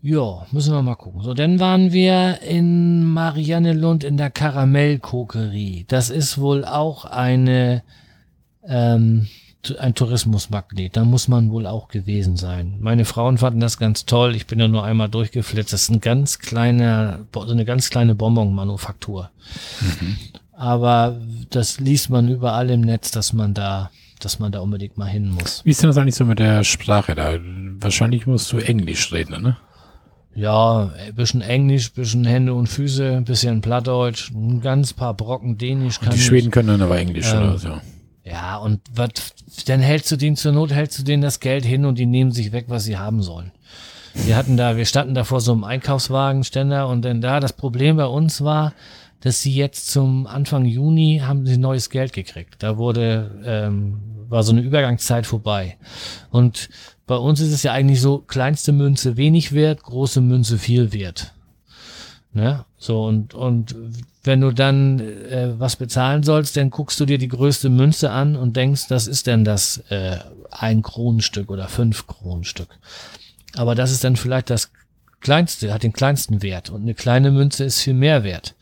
Ja, 0.00 0.46
müssen 0.52 0.72
wir 0.72 0.82
mal 0.82 0.94
gucken. 0.94 1.22
So, 1.22 1.34
dann 1.34 1.58
waren 1.58 1.92
wir 1.92 2.40
in 2.42 3.04
Mariannelund 3.04 4.04
in 4.04 4.16
der 4.16 4.30
Karamellkokerie. 4.30 5.86
Das 5.88 6.08
ist 6.08 6.38
wohl 6.38 6.64
auch 6.64 7.04
eine, 7.04 7.82
ähm, 8.64 9.26
ein 9.76 9.94
Tourismusmagnet. 9.94 10.96
Da 10.96 11.04
muss 11.04 11.26
man 11.26 11.50
wohl 11.50 11.66
auch 11.66 11.88
gewesen 11.88 12.36
sein. 12.36 12.76
Meine 12.78 13.04
Frauen 13.04 13.38
fanden 13.38 13.58
das 13.58 13.76
ganz 13.76 14.06
toll. 14.06 14.36
Ich 14.36 14.46
bin 14.46 14.60
ja 14.60 14.68
nur 14.68 14.84
einmal 14.84 15.08
durchgeflitzt. 15.08 15.72
Das 15.72 15.82
ist 15.82 15.90
ein 15.90 16.00
ganz 16.00 16.38
kleiner, 16.38 17.26
so 17.34 17.40
eine 17.40 17.64
ganz 17.64 17.90
kleine 17.90 18.14
Bonbon-Manufaktur. 18.14 19.30
Aber 20.52 21.20
das 21.50 21.80
liest 21.80 22.08
man 22.08 22.28
überall 22.28 22.70
im 22.70 22.82
Netz, 22.82 23.10
dass 23.10 23.32
man 23.32 23.52
da, 23.52 23.90
dass 24.18 24.38
man 24.38 24.52
da 24.52 24.60
unbedingt 24.60 24.96
mal 24.98 25.06
hin 25.08 25.30
muss. 25.30 25.62
Wie 25.64 25.70
ist 25.70 25.82
denn 25.82 25.88
das 25.88 25.96
eigentlich 25.96 26.14
so 26.14 26.24
mit 26.24 26.38
der 26.38 26.64
Sprache 26.64 27.14
da? 27.14 27.34
Wahrscheinlich 27.80 28.26
musst 28.26 28.52
du 28.52 28.58
Englisch 28.58 29.12
reden, 29.12 29.42
ne? 29.42 29.56
Ja, 30.34 30.92
ein 31.06 31.14
bisschen 31.14 31.40
Englisch, 31.40 31.92
bisschen 31.92 32.24
Hände 32.24 32.54
und 32.54 32.68
Füße, 32.68 33.16
ein 33.16 33.24
bisschen 33.24 33.60
Plattdeutsch, 33.60 34.30
ein 34.30 34.60
ganz 34.60 34.92
paar 34.92 35.14
Brocken 35.14 35.58
Dänisch 35.58 35.98
kann 35.98 36.10
Die 36.10 36.16
ich. 36.16 36.26
Schweden 36.26 36.50
können 36.50 36.68
dann 36.68 36.82
aber 36.82 36.98
Englisch 36.98 37.32
Ähm, 37.32 37.38
oder 37.42 37.58
so. 37.58 37.80
Ja, 38.24 38.56
und 38.58 38.80
was, 38.94 39.10
dann 39.66 39.80
hältst 39.80 40.12
du 40.12 40.16
denen 40.16 40.36
zur 40.36 40.52
Not, 40.52 40.70
hältst 40.70 40.98
du 40.98 41.02
denen 41.02 41.22
das 41.22 41.40
Geld 41.40 41.64
hin 41.64 41.84
und 41.86 41.98
die 41.98 42.06
nehmen 42.06 42.30
sich 42.30 42.52
weg, 42.52 42.66
was 42.68 42.84
sie 42.84 42.98
haben 42.98 43.22
sollen. 43.22 43.50
Wir 44.14 44.36
hatten 44.36 44.56
da, 44.56 44.76
wir 44.76 44.84
standen 44.84 45.14
da 45.14 45.24
vor 45.24 45.40
so 45.40 45.52
einem 45.52 45.64
Einkaufswagenständer 45.64 46.88
und 46.88 47.04
dann 47.04 47.20
da, 47.20 47.40
das 47.40 47.52
Problem 47.52 47.96
bei 47.96 48.06
uns 48.06 48.42
war, 48.42 48.74
dass 49.20 49.42
sie 49.42 49.54
jetzt 49.54 49.90
zum 49.90 50.26
Anfang 50.26 50.64
Juni 50.64 51.22
haben 51.24 51.46
sie 51.46 51.58
neues 51.58 51.90
Geld 51.90 52.12
gekriegt. 52.12 52.56
Da 52.60 52.76
wurde, 52.76 53.42
ähm, 53.44 54.00
war 54.28 54.42
so 54.42 54.52
eine 54.52 54.60
Übergangszeit 54.60 55.26
vorbei. 55.26 55.76
Und 56.30 56.68
bei 57.06 57.16
uns 57.16 57.40
ist 57.40 57.52
es 57.52 57.62
ja 57.62 57.72
eigentlich 57.72 58.00
so, 58.00 58.18
kleinste 58.18 58.72
Münze 58.72 59.16
wenig 59.16 59.52
wert, 59.52 59.82
große 59.82 60.20
Münze 60.20 60.58
viel 60.58 60.92
wert. 60.92 61.32
Ne? 62.32 62.64
So, 62.76 63.04
und, 63.04 63.34
und 63.34 63.74
wenn 64.22 64.40
du 64.40 64.52
dann 64.52 65.00
äh, 65.00 65.54
was 65.58 65.76
bezahlen 65.76 66.22
sollst, 66.22 66.56
dann 66.56 66.70
guckst 66.70 67.00
du 67.00 67.06
dir 67.06 67.18
die 67.18 67.28
größte 67.28 67.70
Münze 67.70 68.10
an 68.10 68.36
und 68.36 68.56
denkst, 68.56 68.86
das 68.88 69.06
ist 69.06 69.26
denn 69.26 69.44
das 69.44 69.78
äh, 69.88 70.18
ein 70.50 70.82
Kronenstück 70.82 71.50
oder 71.50 71.66
fünf 71.68 72.06
Kronenstück. 72.06 72.68
Aber 73.56 73.74
das 73.74 73.90
ist 73.90 74.04
dann 74.04 74.16
vielleicht 74.16 74.50
das 74.50 74.70
kleinste, 75.20 75.72
hat 75.72 75.82
den 75.82 75.92
kleinsten 75.92 76.42
Wert 76.42 76.70
und 76.70 76.82
eine 76.82 76.94
kleine 76.94 77.30
Münze 77.30 77.64
ist 77.64 77.80
viel 77.80 77.94
mehr 77.94 78.22
wert. 78.22 78.54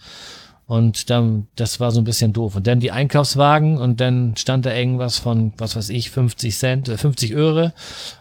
Und 0.67 1.11
dann, 1.11 1.47
das 1.55 1.79
war 1.79 1.93
so 1.93 2.01
ein 2.01 2.05
bisschen 2.05 2.33
doof. 2.33 2.57
Und 2.57 2.67
dann 2.67 2.81
die 2.81 2.91
Einkaufswagen 2.91 3.79
und 3.79 4.01
dann 4.01 4.37
stand 4.37 4.67
da 4.67 4.75
irgendwas 4.75 5.17
von, 5.17 5.53
was 5.59 5.77
weiß 5.77 5.91
ich, 5.91 6.11
50 6.11 6.57
Cent, 6.57 6.89
äh, 6.89 6.97
50 6.97 7.37
Euro. 7.37 7.71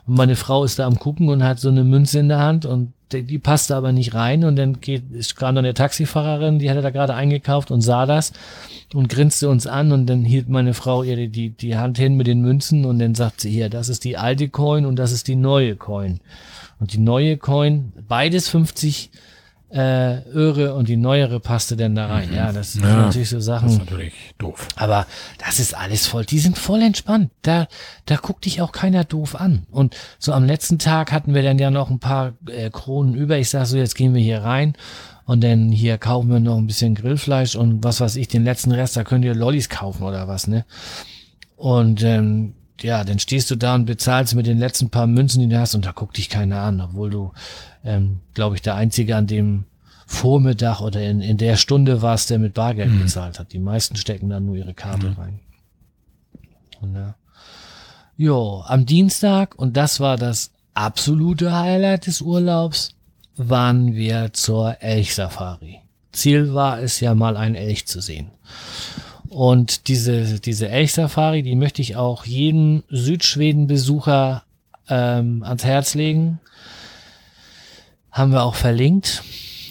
Und 0.06 0.16
meine 0.16 0.36
Frau 0.36 0.64
ist 0.64 0.78
da 0.78 0.86
am 0.86 1.00
gucken 1.00 1.30
und 1.30 1.44
hat 1.44 1.60
so 1.60 1.70
eine 1.70 1.84
Münze 1.84 2.20
in 2.20 2.28
der 2.28 2.40
Hand 2.40 2.66
und 2.66 2.94
die, 3.12 3.24
die 3.24 3.40
passte 3.40 3.76
aber 3.76 3.92
nicht 3.92 4.14
rein. 4.14 4.44
Und 4.44 4.58
dann 4.58 4.80
geht, 4.80 5.12
ist 5.12 5.36
kam 5.36 5.56
dann 5.56 5.66
eine 5.66 5.74
Taxifahrerin, 5.74 6.60
die 6.60 6.70
hatte 6.70 6.84
da 6.84 6.92
gerade 6.92 7.16
eingekauft 7.16 7.72
und 7.72 7.82
sah 7.82 8.06
das 8.06 8.32
und 8.94 9.10
grinste 9.10 9.50
uns 9.50 9.66
an 9.66 9.92
und 9.92 10.06
dann 10.06 10.24
hielt 10.24 10.48
meine 10.48 10.76
Frau 10.76 11.02
ihr 11.02 11.16
die, 11.16 11.30
die, 11.30 11.50
die 11.50 11.78
Hand 11.78 11.98
hin 11.98 12.16
mit 12.16 12.28
den 12.28 12.42
Münzen 12.42 12.86
und 12.86 13.00
dann 13.00 13.16
sagt 13.16 13.42
sie 13.42 13.50
hier, 13.50 13.70
das 13.70 13.90
ist 13.90 14.04
die 14.04 14.18
alte 14.18 14.50
Coin 14.50 14.86
und 14.86 14.98
das 14.98 15.12
ist 15.12 15.28
die 15.28 15.36
neue 15.36 15.76
Coin. 15.76 16.20
Und 16.80 16.94
die 16.94 17.00
neue 17.00 17.38
Coin, 17.38 17.92
beides 18.08 18.50
50 18.50 19.10
äh, 19.70 20.22
Öre 20.30 20.76
und 20.76 20.88
die 20.88 20.96
neuere 20.98 21.40
passte 21.40 21.76
dann 21.76 21.96
da 21.96 22.08
rein. 22.08 22.34
Ja, 22.34 22.52
das 22.52 22.74
sind 22.74 22.84
Ja, 22.84 22.96
natürlich 23.06 23.30
so 23.30 23.38
Das 23.38 23.46
Sachen. 23.46 23.70
ist 23.70 23.80
natürlich 23.80 24.14
doof. 24.38 24.68
Aber 24.76 25.06
das 25.46 25.60
ist 25.60 25.76
alles 25.76 26.08
voll. 26.08 26.26
Die 26.26 26.40
sind 26.40 26.58
voll 26.58 26.82
entspannt. 26.82 27.32
Da, 27.42 27.68
da 28.06 28.16
guckt 28.16 28.46
dich 28.46 28.62
auch 28.62 28.72
keiner 28.72 29.04
doof 29.04 29.36
an. 29.36 29.66
Und 29.72 29.96
so 30.20 30.32
am 30.34 30.46
letzten 30.46 30.80
Tag 30.80 31.12
hatten 31.12 31.34
wir 31.34 31.44
dann 31.44 31.60
ja 31.60 31.72
noch 31.72 31.90
ein 31.90 32.00
paar 32.00 32.34
äh, 32.48 32.70
Kronen 32.70 33.16
über. 33.16 33.38
Ich 33.38 33.50
sag 33.50 33.66
so, 33.66 33.78
jetzt 33.78 33.96
gehen 33.96 34.14
wir 34.14 34.22
hier 34.22 34.44
rein 34.44 34.74
und 35.26 35.44
dann 35.44 35.72
hier 35.72 35.98
kaufen 35.98 36.30
wir 36.30 36.40
noch 36.40 36.58
ein 36.58 36.68
bisschen 36.68 36.94
Grillfleisch 36.96 37.56
und 37.56 37.84
was 37.84 38.00
weiß 38.00 38.16
ich, 38.18 38.28
den 38.28 38.44
letzten 38.44 38.72
Rest, 38.72 38.96
da 38.96 39.04
könnt 39.04 39.26
ihr 39.26 39.34
Lollis 39.34 39.70
kaufen 39.70 40.04
oder 40.04 40.28
was, 40.28 40.48
ne? 40.48 40.66
Und 41.56 42.04
ähm, 42.04 42.54
ja, 42.82 43.04
dann 43.04 43.20
stehst 43.20 43.50
du 43.50 43.56
da 43.56 43.74
und 43.74 43.86
bezahlst 43.86 44.36
mit 44.36 44.46
den 44.46 44.60
letzten 44.60 44.90
paar 44.90 45.08
Münzen, 45.08 45.40
die 45.42 45.48
du 45.48 45.60
hast, 45.60 45.74
und 45.76 45.86
da 45.86 45.92
guckt 45.94 46.18
dich 46.18 46.30
keiner 46.30 46.62
an, 46.62 46.80
obwohl 46.82 47.10
du, 47.10 47.32
ähm, 47.86 48.20
glaube 48.34 48.56
ich, 48.56 48.62
der 48.62 48.76
Einzige 48.76 49.16
an 49.16 49.28
dem 49.28 49.66
Vormittag 50.08 50.82
oder 50.82 51.02
in, 51.02 51.22
in 51.22 51.38
der 51.38 51.56
Stunde 51.56 52.02
war 52.02 52.16
es, 52.16 52.28
der 52.28 52.40
mit 52.40 52.54
Bargeld 52.54 52.92
mhm. 52.92 53.04
bezahlt 53.04 53.40
hat. 53.40 53.54
Die 53.54 53.60
meisten 53.60 53.96
stecken 53.96 54.30
dann 54.30 54.46
nur 54.46 54.56
ihre 54.56 54.74
Karte 54.74 55.12
mhm. 55.12 55.14
rein. 55.14 55.40
Und, 56.82 56.96
ja. 56.96 57.16
Jo, 58.18 58.64
am 58.66 58.86
Dienstag, 58.86 59.56
und 59.56 59.76
das 59.78 60.00
war 60.00 60.18
das 60.18 60.52
absolute 60.74 61.54
Highlight 61.54 62.08
des 62.08 62.22
Urlaubs, 62.22 62.96
waren 63.36 63.96
wir 63.96 64.32
zur 64.34 64.82
Elchsafari. 64.82 65.82
Ziel 66.12 66.54
war 66.54 66.80
es 66.80 67.00
ja 67.00 67.14
mal 67.14 67.36
einen 67.36 67.56
Elch 67.56 67.86
zu 67.88 68.00
sehen. 68.00 68.32
Und 69.30 69.90
diese, 69.90 70.40
diese 70.40 70.70
Elchsafari, 70.70 71.44
die 71.44 71.56
möchte 71.56 71.82
ich 71.82 71.98
auch 71.98 72.26
jedem 72.26 72.84
Südschweden-Besucher 72.90 74.44
ähm, 74.88 75.44
ans 75.44 75.66
Herz 75.66 75.94
legen. 75.94 76.40
Haben 78.16 78.32
wir 78.32 78.44
auch 78.44 78.56
verlinkt 78.56 79.24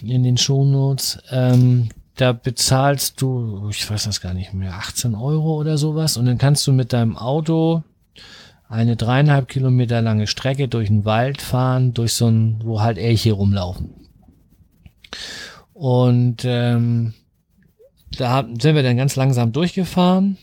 in 0.03 0.23
den 0.23 0.37
Shownotes. 0.37 1.19
Ähm, 1.31 1.89
da 2.17 2.33
bezahlst 2.33 3.23
du, 3.23 3.71
ich 3.71 3.91
weiß 3.91 4.05
das 4.05 4.21
gar 4.21 4.35
nicht 4.35 4.53
mehr, 4.53 4.75
18 4.75 5.15
Euro 5.15 5.59
oder 5.59 5.79
sowas. 5.79 6.19
Und 6.19 6.27
dann 6.27 6.37
kannst 6.37 6.67
du 6.67 6.73
mit 6.73 6.93
deinem 6.93 7.17
Auto 7.17 7.85
eine 8.69 8.97
dreieinhalb 8.97 9.49
Kilometer 9.49 10.03
lange 10.03 10.27
Strecke 10.27 10.69
durch 10.69 10.89
den 10.89 11.07
Wald 11.07 11.41
fahren, 11.41 11.95
durch 11.95 12.13
so 12.13 12.29
ein, 12.29 12.61
wo 12.63 12.83
halt 12.83 12.99
Elche 12.99 13.33
rumlaufen. 13.33 13.95
Und 15.73 16.45
ähm, 16.45 17.15
da 18.19 18.47
sind 18.61 18.75
wir 18.75 18.83
dann 18.83 18.99
ganz 18.99 19.17
langsam 19.17 19.53
durchgefahren. 19.53 20.37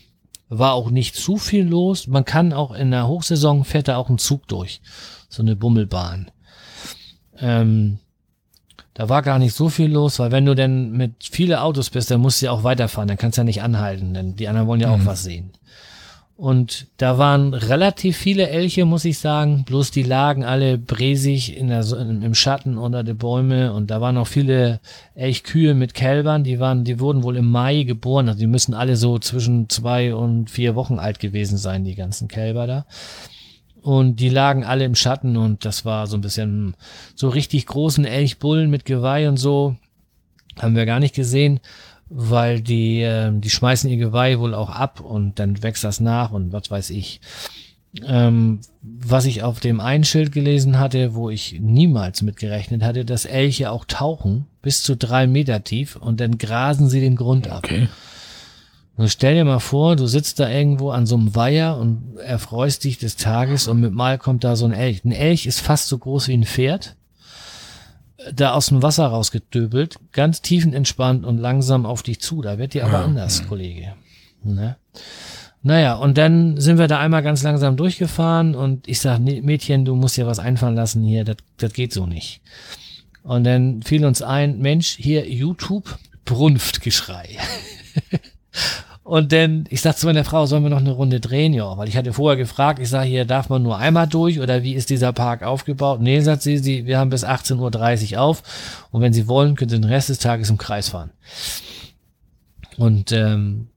War 0.48 0.72
auch 0.72 0.90
nicht 0.90 1.14
zu 1.14 1.36
viel 1.36 1.68
los. 1.68 2.08
Man 2.08 2.24
kann 2.24 2.52
auch 2.52 2.72
in 2.72 2.90
der 2.90 3.06
Hochsaison 3.06 3.62
fährt 3.62 3.86
da 3.86 3.96
auch 3.96 4.08
ein 4.08 4.18
Zug 4.18 4.48
durch. 4.48 4.80
So 5.28 5.40
eine 5.40 5.54
Bummelbahn. 5.54 6.32
Ähm, 7.42 7.98
da 8.94 9.08
war 9.08 9.22
gar 9.22 9.38
nicht 9.38 9.54
so 9.54 9.68
viel 9.68 9.90
los, 9.90 10.18
weil 10.18 10.32
wenn 10.32 10.46
du 10.46 10.54
denn 10.54 10.92
mit 10.92 11.12
viele 11.20 11.62
Autos 11.62 11.90
bist, 11.90 12.10
dann 12.10 12.20
musst 12.20 12.40
du 12.40 12.46
ja 12.46 12.52
auch 12.52 12.64
weiterfahren. 12.64 13.08
Dann 13.08 13.16
kannst 13.16 13.38
du 13.38 13.40
ja 13.40 13.44
nicht 13.44 13.62
anhalten, 13.62 14.14
denn 14.14 14.36
die 14.36 14.48
anderen 14.48 14.68
wollen 14.68 14.80
ja 14.80 14.94
mhm. 14.94 15.02
auch 15.02 15.06
was 15.06 15.22
sehen. 15.22 15.52
Und 16.36 16.88
da 16.96 17.18
waren 17.18 17.54
relativ 17.54 18.16
viele 18.16 18.48
Elche, 18.48 18.84
muss 18.84 19.04
ich 19.04 19.18
sagen. 19.18 19.64
Bloß 19.64 19.92
die 19.92 20.02
lagen 20.02 20.44
alle 20.44 20.76
bresig 20.76 21.56
in 21.56 21.68
der, 21.68 21.84
im 21.92 22.34
Schatten 22.34 22.78
unter 22.78 23.04
den 23.04 23.16
Bäume. 23.16 23.72
Und 23.72 23.90
da 23.92 24.00
waren 24.00 24.16
auch 24.16 24.26
viele 24.26 24.80
Elchkühe 25.14 25.74
mit 25.74 25.94
Kälbern. 25.94 26.42
Die 26.42 26.58
waren, 26.58 26.84
die 26.84 26.98
wurden 26.98 27.22
wohl 27.22 27.36
im 27.36 27.48
Mai 27.48 27.84
geboren. 27.84 28.28
Also 28.28 28.40
die 28.40 28.46
müssen 28.46 28.74
alle 28.74 28.96
so 28.96 29.18
zwischen 29.20 29.68
zwei 29.68 30.14
und 30.14 30.50
vier 30.50 30.74
Wochen 30.74 30.98
alt 30.98 31.20
gewesen 31.20 31.58
sein, 31.58 31.84
die 31.84 31.94
ganzen 31.94 32.28
Kälber 32.28 32.66
da. 32.66 32.86
Und 33.82 34.16
die 34.16 34.28
lagen 34.28 34.64
alle 34.64 34.84
im 34.84 34.94
Schatten 34.94 35.36
und 35.36 35.64
das 35.64 35.84
war 35.84 36.06
so 36.06 36.16
ein 36.16 36.20
bisschen 36.20 36.74
so 37.14 37.28
richtig 37.28 37.66
großen 37.66 38.04
Elchbullen 38.04 38.70
mit 38.70 38.84
Geweih 38.84 39.28
und 39.28 39.36
so. 39.36 39.76
Haben 40.60 40.76
wir 40.76 40.86
gar 40.86 41.00
nicht 41.00 41.14
gesehen 41.14 41.60
weil 42.14 42.60
die, 42.60 43.00
äh, 43.00 43.30
die 43.32 43.50
schmeißen 43.50 43.88
ihr 43.88 43.96
Geweih 43.96 44.38
wohl 44.38 44.54
auch 44.54 44.70
ab 44.70 45.00
und 45.00 45.38
dann 45.38 45.62
wächst 45.62 45.84
das 45.84 46.00
nach 46.00 46.30
und 46.30 46.52
was 46.52 46.70
weiß 46.70 46.90
ich. 46.90 47.20
Ähm, 48.06 48.60
was 48.80 49.26
ich 49.26 49.42
auf 49.42 49.60
dem 49.60 49.80
einen 49.80 50.04
Schild 50.04 50.32
gelesen 50.32 50.78
hatte, 50.78 51.14
wo 51.14 51.30
ich 51.30 51.58
niemals 51.60 52.22
mitgerechnet 52.22 52.82
hatte, 52.82 53.04
dass 53.04 53.26
Elche 53.26 53.70
auch 53.70 53.84
tauchen 53.84 54.46
bis 54.62 54.82
zu 54.82 54.96
drei 54.96 55.26
Meter 55.26 55.62
tief 55.64 55.96
und 55.96 56.20
dann 56.20 56.38
grasen 56.38 56.88
sie 56.88 57.00
den 57.00 57.16
Grund 57.16 57.48
ab. 57.48 57.68
Nun 58.96 59.08
stell 59.08 59.34
dir 59.34 59.44
mal 59.44 59.58
vor, 59.58 59.96
du 59.96 60.06
sitzt 60.06 60.38
da 60.38 60.48
irgendwo 60.48 60.90
an 60.90 61.06
so 61.06 61.16
einem 61.16 61.34
Weiher 61.34 61.78
und 61.78 62.18
erfreust 62.18 62.84
dich 62.84 62.98
des 62.98 63.16
Tages 63.16 63.66
und 63.68 63.80
mit 63.80 63.92
Mal 63.92 64.18
kommt 64.18 64.44
da 64.44 64.54
so 64.54 64.66
ein 64.66 64.72
Elch. 64.72 65.04
Ein 65.04 65.12
Elch 65.12 65.46
ist 65.46 65.60
fast 65.60 65.88
so 65.88 65.98
groß 65.98 66.28
wie 66.28 66.34
ein 66.34 66.44
Pferd 66.44 66.96
da 68.32 68.52
aus 68.52 68.66
dem 68.66 68.82
Wasser 68.82 69.06
rausgedöbelt, 69.06 69.98
ganz 70.12 70.42
tiefenentspannt 70.42 71.24
und 71.24 71.38
langsam 71.38 71.86
auf 71.86 72.02
dich 72.02 72.20
zu. 72.20 72.42
Da 72.42 72.58
wird 72.58 72.74
dir 72.74 72.84
aber 72.84 73.00
ja. 73.00 73.04
anders, 73.04 73.46
Kollege. 73.48 73.94
Ne? 74.44 74.76
Naja, 75.62 75.94
und 75.94 76.18
dann 76.18 76.60
sind 76.60 76.78
wir 76.78 76.88
da 76.88 76.98
einmal 76.98 77.22
ganz 77.22 77.42
langsam 77.42 77.76
durchgefahren 77.76 78.54
und 78.54 78.88
ich 78.88 79.00
sag, 79.00 79.20
Mädchen, 79.20 79.84
du 79.84 79.94
musst 79.94 80.16
dir 80.16 80.26
was 80.26 80.38
einfallen 80.38 80.74
lassen 80.74 81.02
hier, 81.02 81.24
das, 81.24 81.36
das 81.56 81.72
geht 81.72 81.92
so 81.92 82.06
nicht. 82.06 82.40
Und 83.22 83.44
dann 83.44 83.82
fiel 83.82 84.04
uns 84.04 84.22
ein, 84.22 84.58
Mensch, 84.58 84.96
hier 84.98 85.28
YouTube, 85.28 85.98
Brunftgeschrei. 86.24 87.38
Und 89.04 89.32
dann, 89.32 89.64
ich 89.68 89.80
sag 89.80 89.98
zu 89.98 90.06
meiner 90.06 90.24
Frau, 90.24 90.46
sollen 90.46 90.62
wir 90.62 90.70
noch 90.70 90.78
eine 90.78 90.92
Runde 90.92 91.18
drehen? 91.18 91.52
Ja, 91.52 91.76
weil 91.76 91.88
ich 91.88 91.96
hatte 91.96 92.12
vorher 92.12 92.36
gefragt, 92.36 92.78
ich 92.78 92.88
sage 92.88 93.08
hier, 93.08 93.24
darf 93.24 93.48
man 93.48 93.62
nur 93.62 93.76
einmal 93.76 94.06
durch 94.06 94.38
oder 94.38 94.62
wie 94.62 94.74
ist 94.74 94.90
dieser 94.90 95.12
Park 95.12 95.42
aufgebaut? 95.42 96.00
Nee, 96.00 96.20
sagt 96.20 96.42
sie, 96.42 96.58
sie 96.58 96.86
wir 96.86 96.98
haben 96.98 97.10
bis 97.10 97.24
18.30 97.24 98.12
Uhr 98.12 98.20
auf 98.20 98.42
und 98.92 99.00
wenn 99.00 99.12
Sie 99.12 99.26
wollen, 99.26 99.56
können 99.56 99.70
Sie 99.70 99.80
den 99.80 99.90
Rest 99.90 100.08
des 100.08 100.18
Tages 100.18 100.50
im 100.50 100.58
Kreis 100.58 100.90
fahren. 100.90 101.10
Und 102.76 103.10
ähm, 103.10 103.68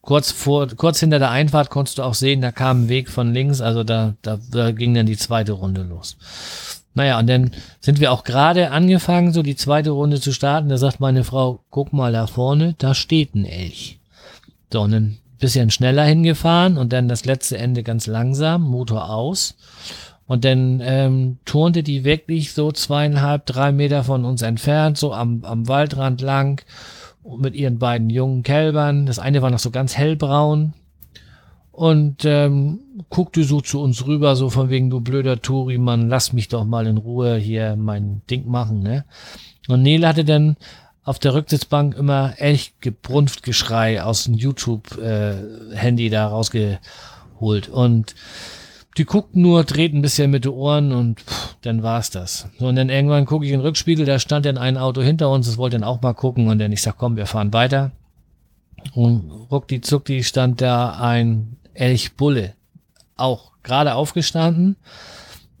kurz 0.00 0.32
vor, 0.32 0.66
kurz 0.68 0.98
hinter 0.98 1.18
der 1.18 1.30
Einfahrt 1.30 1.68
konntest 1.68 1.98
du 1.98 2.02
auch 2.02 2.14
sehen, 2.14 2.40
da 2.40 2.50
kam 2.50 2.84
ein 2.84 2.88
Weg 2.88 3.10
von 3.10 3.34
links, 3.34 3.60
also 3.60 3.84
da, 3.84 4.14
da, 4.22 4.38
da 4.50 4.72
ging 4.72 4.94
dann 4.94 5.06
die 5.06 5.18
zweite 5.18 5.52
Runde 5.52 5.82
los. 5.82 6.16
Naja, 6.94 7.18
und 7.18 7.26
dann 7.28 7.50
sind 7.80 8.00
wir 8.00 8.12
auch 8.12 8.24
gerade 8.24 8.70
angefangen, 8.70 9.32
so 9.32 9.42
die 9.42 9.56
zweite 9.56 9.90
Runde 9.90 10.20
zu 10.20 10.32
starten. 10.32 10.68
Da 10.68 10.78
sagt 10.78 11.00
meine 11.00 11.24
Frau, 11.24 11.60
guck 11.70 11.92
mal 11.92 12.12
da 12.12 12.28
vorne, 12.28 12.76
da 12.78 12.94
steht 12.94 13.34
ein 13.34 13.44
Elch. 13.44 13.98
So, 14.74 14.80
und 14.80 14.92
ein 14.92 15.18
bisschen 15.38 15.70
schneller 15.70 16.02
hingefahren 16.02 16.78
und 16.78 16.92
dann 16.92 17.06
das 17.06 17.24
letzte 17.24 17.56
Ende 17.58 17.84
ganz 17.84 18.08
langsam, 18.08 18.62
Motor 18.62 19.08
aus. 19.08 19.54
Und 20.26 20.44
dann 20.44 20.80
ähm, 20.82 21.38
turnte 21.44 21.84
die 21.84 22.02
wirklich 22.02 22.54
so 22.54 22.72
zweieinhalb, 22.72 23.46
drei 23.46 23.70
Meter 23.70 24.02
von 24.02 24.24
uns 24.24 24.42
entfernt, 24.42 24.98
so 24.98 25.14
am, 25.14 25.44
am 25.44 25.68
Waldrand 25.68 26.20
lang, 26.22 26.60
mit 27.38 27.54
ihren 27.54 27.78
beiden 27.78 28.10
jungen 28.10 28.42
Kälbern. 28.42 29.06
Das 29.06 29.20
eine 29.20 29.42
war 29.42 29.50
noch 29.52 29.60
so 29.60 29.70
ganz 29.70 29.96
hellbraun. 29.96 30.72
Und 31.70 32.24
ähm, 32.24 32.80
guckte 33.10 33.44
so 33.44 33.60
zu 33.60 33.80
uns 33.80 34.04
rüber, 34.08 34.34
so 34.34 34.50
von 34.50 34.70
wegen, 34.70 34.90
du 34.90 35.00
blöder 35.00 35.40
Tori, 35.40 35.78
Mann, 35.78 36.08
lass 36.08 36.32
mich 36.32 36.48
doch 36.48 36.64
mal 36.64 36.88
in 36.88 36.96
Ruhe 36.96 37.36
hier 37.36 37.76
mein 37.76 38.22
Ding 38.28 38.48
machen, 38.48 38.80
ne? 38.80 39.04
Und 39.68 39.82
Neil 39.82 40.04
hatte 40.04 40.24
dann 40.24 40.56
auf 41.04 41.18
der 41.18 41.34
Rücksitzbank 41.34 41.96
immer 41.96 42.34
echt 42.38 42.80
gebrunft 42.80 43.42
Geschrei 43.42 44.02
aus 44.02 44.24
dem 44.24 44.34
YouTube-Handy 44.34 46.06
äh, 46.06 46.10
da 46.10 46.28
rausgeholt. 46.28 47.68
Und 47.68 48.14
die 48.96 49.04
guckten 49.04 49.42
nur, 49.42 49.64
drehten 49.64 49.98
ein 49.98 50.02
bisschen 50.02 50.30
mit 50.30 50.44
den 50.44 50.52
Ohren 50.52 50.92
und 50.92 51.20
pff, 51.20 51.56
dann 51.60 51.82
war's 51.82 52.10
das. 52.10 52.48
So, 52.58 52.68
und 52.68 52.76
dann 52.76 52.88
irgendwann 52.88 53.26
gucke 53.26 53.44
ich 53.44 53.50
in 53.50 53.58
den 53.58 53.66
Rückspiegel, 53.66 54.06
da 54.06 54.18
stand 54.18 54.46
dann 54.46 54.56
ein 54.56 54.78
Auto 54.78 55.02
hinter 55.02 55.30
uns, 55.30 55.46
das 55.46 55.58
wollte 55.58 55.76
dann 55.76 55.84
auch 55.84 56.00
mal 56.00 56.14
gucken 56.14 56.48
und 56.48 56.58
dann 56.58 56.72
ich 56.72 56.80
sag, 56.80 56.96
komm, 56.96 57.16
wir 57.16 57.26
fahren 57.26 57.52
weiter. 57.52 57.92
Und 58.94 59.30
ruckdi 59.50 59.80
zuckdi 59.80 60.22
stand 60.22 60.60
da 60.60 60.98
ein 60.98 61.56
Elchbulle, 61.74 62.54
auch 63.16 63.52
gerade 63.62 63.94
aufgestanden. 63.94 64.76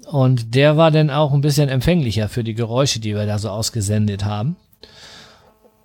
Und 0.06 0.54
der 0.54 0.76
war 0.76 0.90
dann 0.90 1.10
auch 1.10 1.32
ein 1.32 1.40
bisschen 1.40 1.68
empfänglicher 1.68 2.28
für 2.28 2.44
die 2.44 2.54
Geräusche, 2.54 3.00
die 3.00 3.14
wir 3.14 3.26
da 3.26 3.38
so 3.38 3.48
ausgesendet 3.48 4.24
haben 4.24 4.56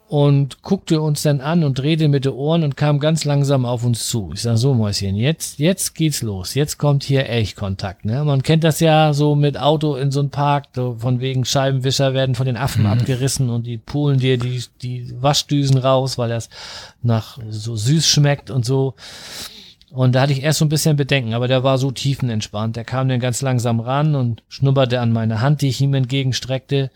und 0.10 0.64
guckte 0.64 1.02
uns 1.02 1.22
dann 1.22 1.40
an 1.40 1.64
und 1.64 1.78
drehte 1.78 2.08
mit 2.08 2.26
den 2.26 2.34
Ohren 2.34 2.64
und 2.64 2.76
kam 2.76 3.00
ganz 3.00 3.26
langsam 3.26 3.64
auf 3.64 3.84
uns 3.86 4.10
zu. 4.10 4.32
Ich 4.34 4.42
sag 4.42 4.58
so, 4.58 4.74
Mäuschen, 4.74 5.16
jetzt, 5.16 5.60
jetzt 5.60 5.94
geht's 5.94 6.24
los. 6.24 6.56
Jetzt 6.56 6.80
kommt 6.80 7.04
hier 7.04 7.30
echt 7.30 7.56
Kontakt. 7.56 8.06
Ne? 8.06 8.24
Man 8.24 8.42
kennt 8.42 8.64
das 8.64 8.80
ja 8.80 9.14
so 9.14 9.36
mit 9.36 9.60
Auto 9.60 9.96
in 9.96 10.10
so 10.10 10.22
einem 10.22 10.32
Park, 10.32 10.66
so 10.74 10.96
von 10.98 11.20
wegen 11.20 11.46
Scheibenwischer 11.46 12.16
werden 12.16 12.34
von 12.34 12.48
den 12.48 12.58
Affen 12.58 12.86
mhm. 12.86 12.90
abgerissen 12.90 13.52
und 13.52 13.68
die 13.68 13.78
pulen 13.78 14.18
dir 14.18 14.40
die, 14.40 14.64
die 14.82 15.14
Waschdüsen 15.22 15.78
raus, 15.78 16.18
weil 16.18 16.30
das 16.30 16.50
nach 17.04 17.38
so 17.52 17.76
süß 17.76 18.08
schmeckt 18.08 18.50
und 18.50 18.66
so. 18.66 18.96
Und 19.92 20.16
da 20.16 20.22
hatte 20.22 20.34
ich 20.34 20.42
erst 20.42 20.58
so 20.58 20.66
ein 20.66 20.70
bisschen 20.70 20.96
Bedenken, 20.96 21.36
aber 21.36 21.48
der 21.48 21.64
war 21.64 21.78
so 21.78 21.92
tiefenentspannt. 21.92 22.76
Der 22.76 22.84
kam 22.84 23.10
dann 23.10 23.20
ganz 23.20 23.44
langsam 23.44 23.80
ran 23.80 24.16
und 24.16 24.42
schnupperte 24.48 25.02
an 25.02 25.12
meine 25.12 25.42
Hand, 25.42 25.62
die 25.62 25.70
ich 25.70 25.82
ihm 25.82 25.94
entgegenstreckte. 25.94 26.90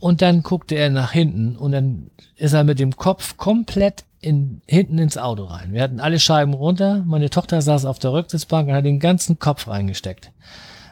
Und 0.00 0.22
dann 0.22 0.42
guckte 0.42 0.74
er 0.74 0.90
nach 0.90 1.12
hinten 1.12 1.56
und 1.56 1.72
dann 1.72 2.10
ist 2.36 2.54
er 2.54 2.64
mit 2.64 2.78
dem 2.78 2.96
Kopf 2.96 3.36
komplett 3.36 4.04
in, 4.20 4.62
hinten 4.66 4.98
ins 4.98 5.18
Auto 5.18 5.44
rein. 5.44 5.72
Wir 5.72 5.82
hatten 5.82 6.00
alle 6.00 6.18
Scheiben 6.18 6.54
runter. 6.54 7.04
Meine 7.06 7.30
Tochter 7.30 7.60
saß 7.62 7.84
auf 7.84 7.98
der 7.98 8.12
Rücksitzbank 8.12 8.68
und 8.68 8.74
hat 8.74 8.84
den 8.84 8.98
ganzen 8.98 9.38
Kopf 9.38 9.68
reingesteckt. 9.68 10.32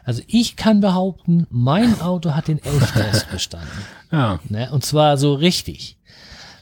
Also 0.05 0.23
ich 0.27 0.57
kann 0.57 0.81
behaupten, 0.81 1.47
mein 1.51 2.01
Auto 2.01 2.33
hat 2.33 2.49
den 2.49 2.63
Elchtest 2.63 3.31
bestanden. 3.33 3.69
Ja. 4.11 4.41
Ne? 4.49 4.71
Und 4.73 4.85
zwar 4.85 5.19
so 5.19 5.35
richtig. 5.35 5.99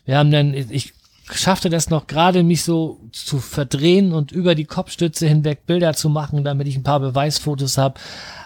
Wir 0.04 0.18
haben 0.18 0.30
dann, 0.30 0.54
ich 0.54 0.94
schaffte 1.32 1.70
das 1.70 1.90
noch 1.90 2.06
gerade, 2.06 2.42
mich 2.42 2.62
so 2.62 3.00
zu 3.12 3.38
verdrehen 3.38 4.12
und 4.12 4.32
über 4.32 4.54
die 4.54 4.64
Kopfstütze 4.64 5.26
hinweg 5.26 5.66
Bilder 5.66 5.94
zu 5.94 6.08
machen, 6.08 6.44
damit 6.44 6.68
ich 6.68 6.76
ein 6.76 6.84
paar 6.84 7.00
Beweisfotos 7.00 7.78
habe. 7.78 8.00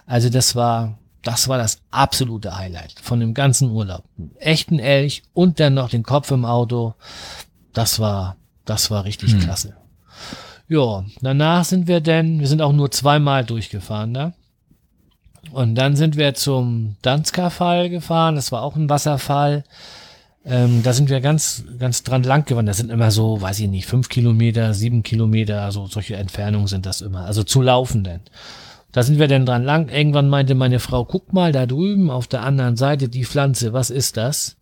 Also 0.06 0.28
das 0.28 0.56
war, 0.56 0.98
das 1.22 1.48
war 1.48 1.58
das 1.58 1.80
absolute 1.90 2.56
Highlight 2.56 2.94
von 3.02 3.20
dem 3.20 3.34
ganzen 3.34 3.70
Urlaub. 3.70 4.04
echten 4.38 4.78
Elch 4.78 5.22
und 5.34 5.60
dann 5.60 5.74
noch 5.74 5.90
den 5.90 6.02
Kopf 6.02 6.30
im 6.30 6.44
Auto. 6.44 6.94
Das 7.72 8.00
war, 8.00 8.36
das 8.64 8.90
war 8.90 9.04
richtig 9.04 9.32
hm. 9.32 9.40
klasse. 9.40 9.76
Ja, 10.68 11.04
danach 11.20 11.64
sind 11.64 11.88
wir 11.88 12.00
denn, 12.00 12.40
wir 12.40 12.46
sind 12.46 12.62
auch 12.62 12.72
nur 12.72 12.90
zweimal 12.90 13.44
durchgefahren 13.44 14.14
da. 14.14 14.32
Und 15.52 15.74
dann 15.74 15.96
sind 15.96 16.16
wir 16.16 16.34
zum 16.34 16.96
Danska-Fall 17.02 17.90
gefahren. 17.90 18.36
Das 18.36 18.52
war 18.52 18.62
auch 18.62 18.76
ein 18.76 18.88
Wasserfall. 18.88 19.64
Ähm, 20.44 20.82
da 20.82 20.92
sind 20.92 21.10
wir 21.10 21.20
ganz, 21.20 21.64
ganz 21.78 22.02
dran 22.02 22.22
lang 22.22 22.44
gewandert. 22.44 22.72
Das 22.72 22.78
sind 22.78 22.90
immer 22.90 23.10
so, 23.10 23.40
weiß 23.40 23.60
ich 23.60 23.68
nicht, 23.68 23.86
fünf 23.86 24.08
Kilometer, 24.08 24.72
sieben 24.72 25.02
Kilometer, 25.02 25.62
also 25.62 25.86
solche 25.86 26.16
Entfernungen 26.16 26.66
sind 26.66 26.86
das 26.86 27.00
immer. 27.00 27.24
Also 27.24 27.42
zu 27.42 27.62
laufen 27.62 28.04
denn. 28.04 28.20
Da 28.92 29.02
sind 29.02 29.18
wir 29.18 29.28
denn 29.28 29.46
dran 29.46 29.64
lang. 29.64 29.88
Irgendwann 29.88 30.28
meinte 30.28 30.54
meine 30.54 30.80
Frau, 30.80 31.04
guck 31.04 31.32
mal 31.32 31.52
da 31.52 31.66
drüben 31.66 32.10
auf 32.10 32.26
der 32.26 32.42
anderen 32.42 32.76
Seite 32.76 33.08
die 33.08 33.24
Pflanze, 33.24 33.72
was 33.72 33.90
ist 33.90 34.16
das? 34.16 34.56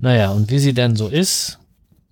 Naja, 0.00 0.30
und 0.30 0.50
wie 0.50 0.58
sie 0.58 0.74
denn 0.74 0.96
so 0.96 1.08
ist, 1.08 1.58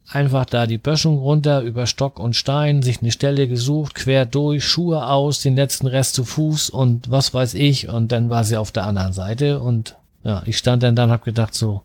einfach 0.09 0.45
da 0.45 0.67
die 0.67 0.79
Böschung 0.79 1.19
runter, 1.19 1.63
über 1.63 1.87
Stock 1.87 2.19
und 2.19 2.35
Stein, 2.35 2.83
sich 2.83 3.01
eine 3.01 3.13
Stelle 3.13 3.49
gesucht, 3.49 3.95
quer 3.95 4.27
durch, 4.27 4.65
Schuhe 4.65 5.07
aus, 5.07 5.41
den 5.41 5.57
letzten 5.57 5.87
Rest 5.87 6.15
zu 6.15 6.25
Fuß 6.25 6.71
und 6.71 7.11
was 7.11 7.35
weiß 7.35 7.55
ich, 7.55 7.89
und 7.89 8.13
dann 8.13 8.31
war 8.31 8.45
sie 8.45 8.57
auf 8.57 8.73
der 8.73 8.85
anderen 8.87 9.13
Seite 9.13 9.61
und 9.61 9.97
ja, 10.25 10.43
ich 10.47 10.59
stand 10.59 10.83
dann 10.83 10.97
da 10.97 11.05
und 11.05 11.11
hab 11.11 11.25
gedacht 11.25 11.55
so, 11.55 11.83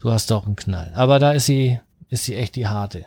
du 0.00 0.10
hast 0.10 0.30
doch 0.30 0.44
einen 0.46 0.56
Knall. 0.56 0.92
Aber 0.94 1.18
da 1.18 1.32
ist 1.32 1.46
sie, 1.46 1.80
ist 2.10 2.24
sie 2.24 2.34
echt 2.34 2.56
die 2.56 2.66
harte. 2.66 3.06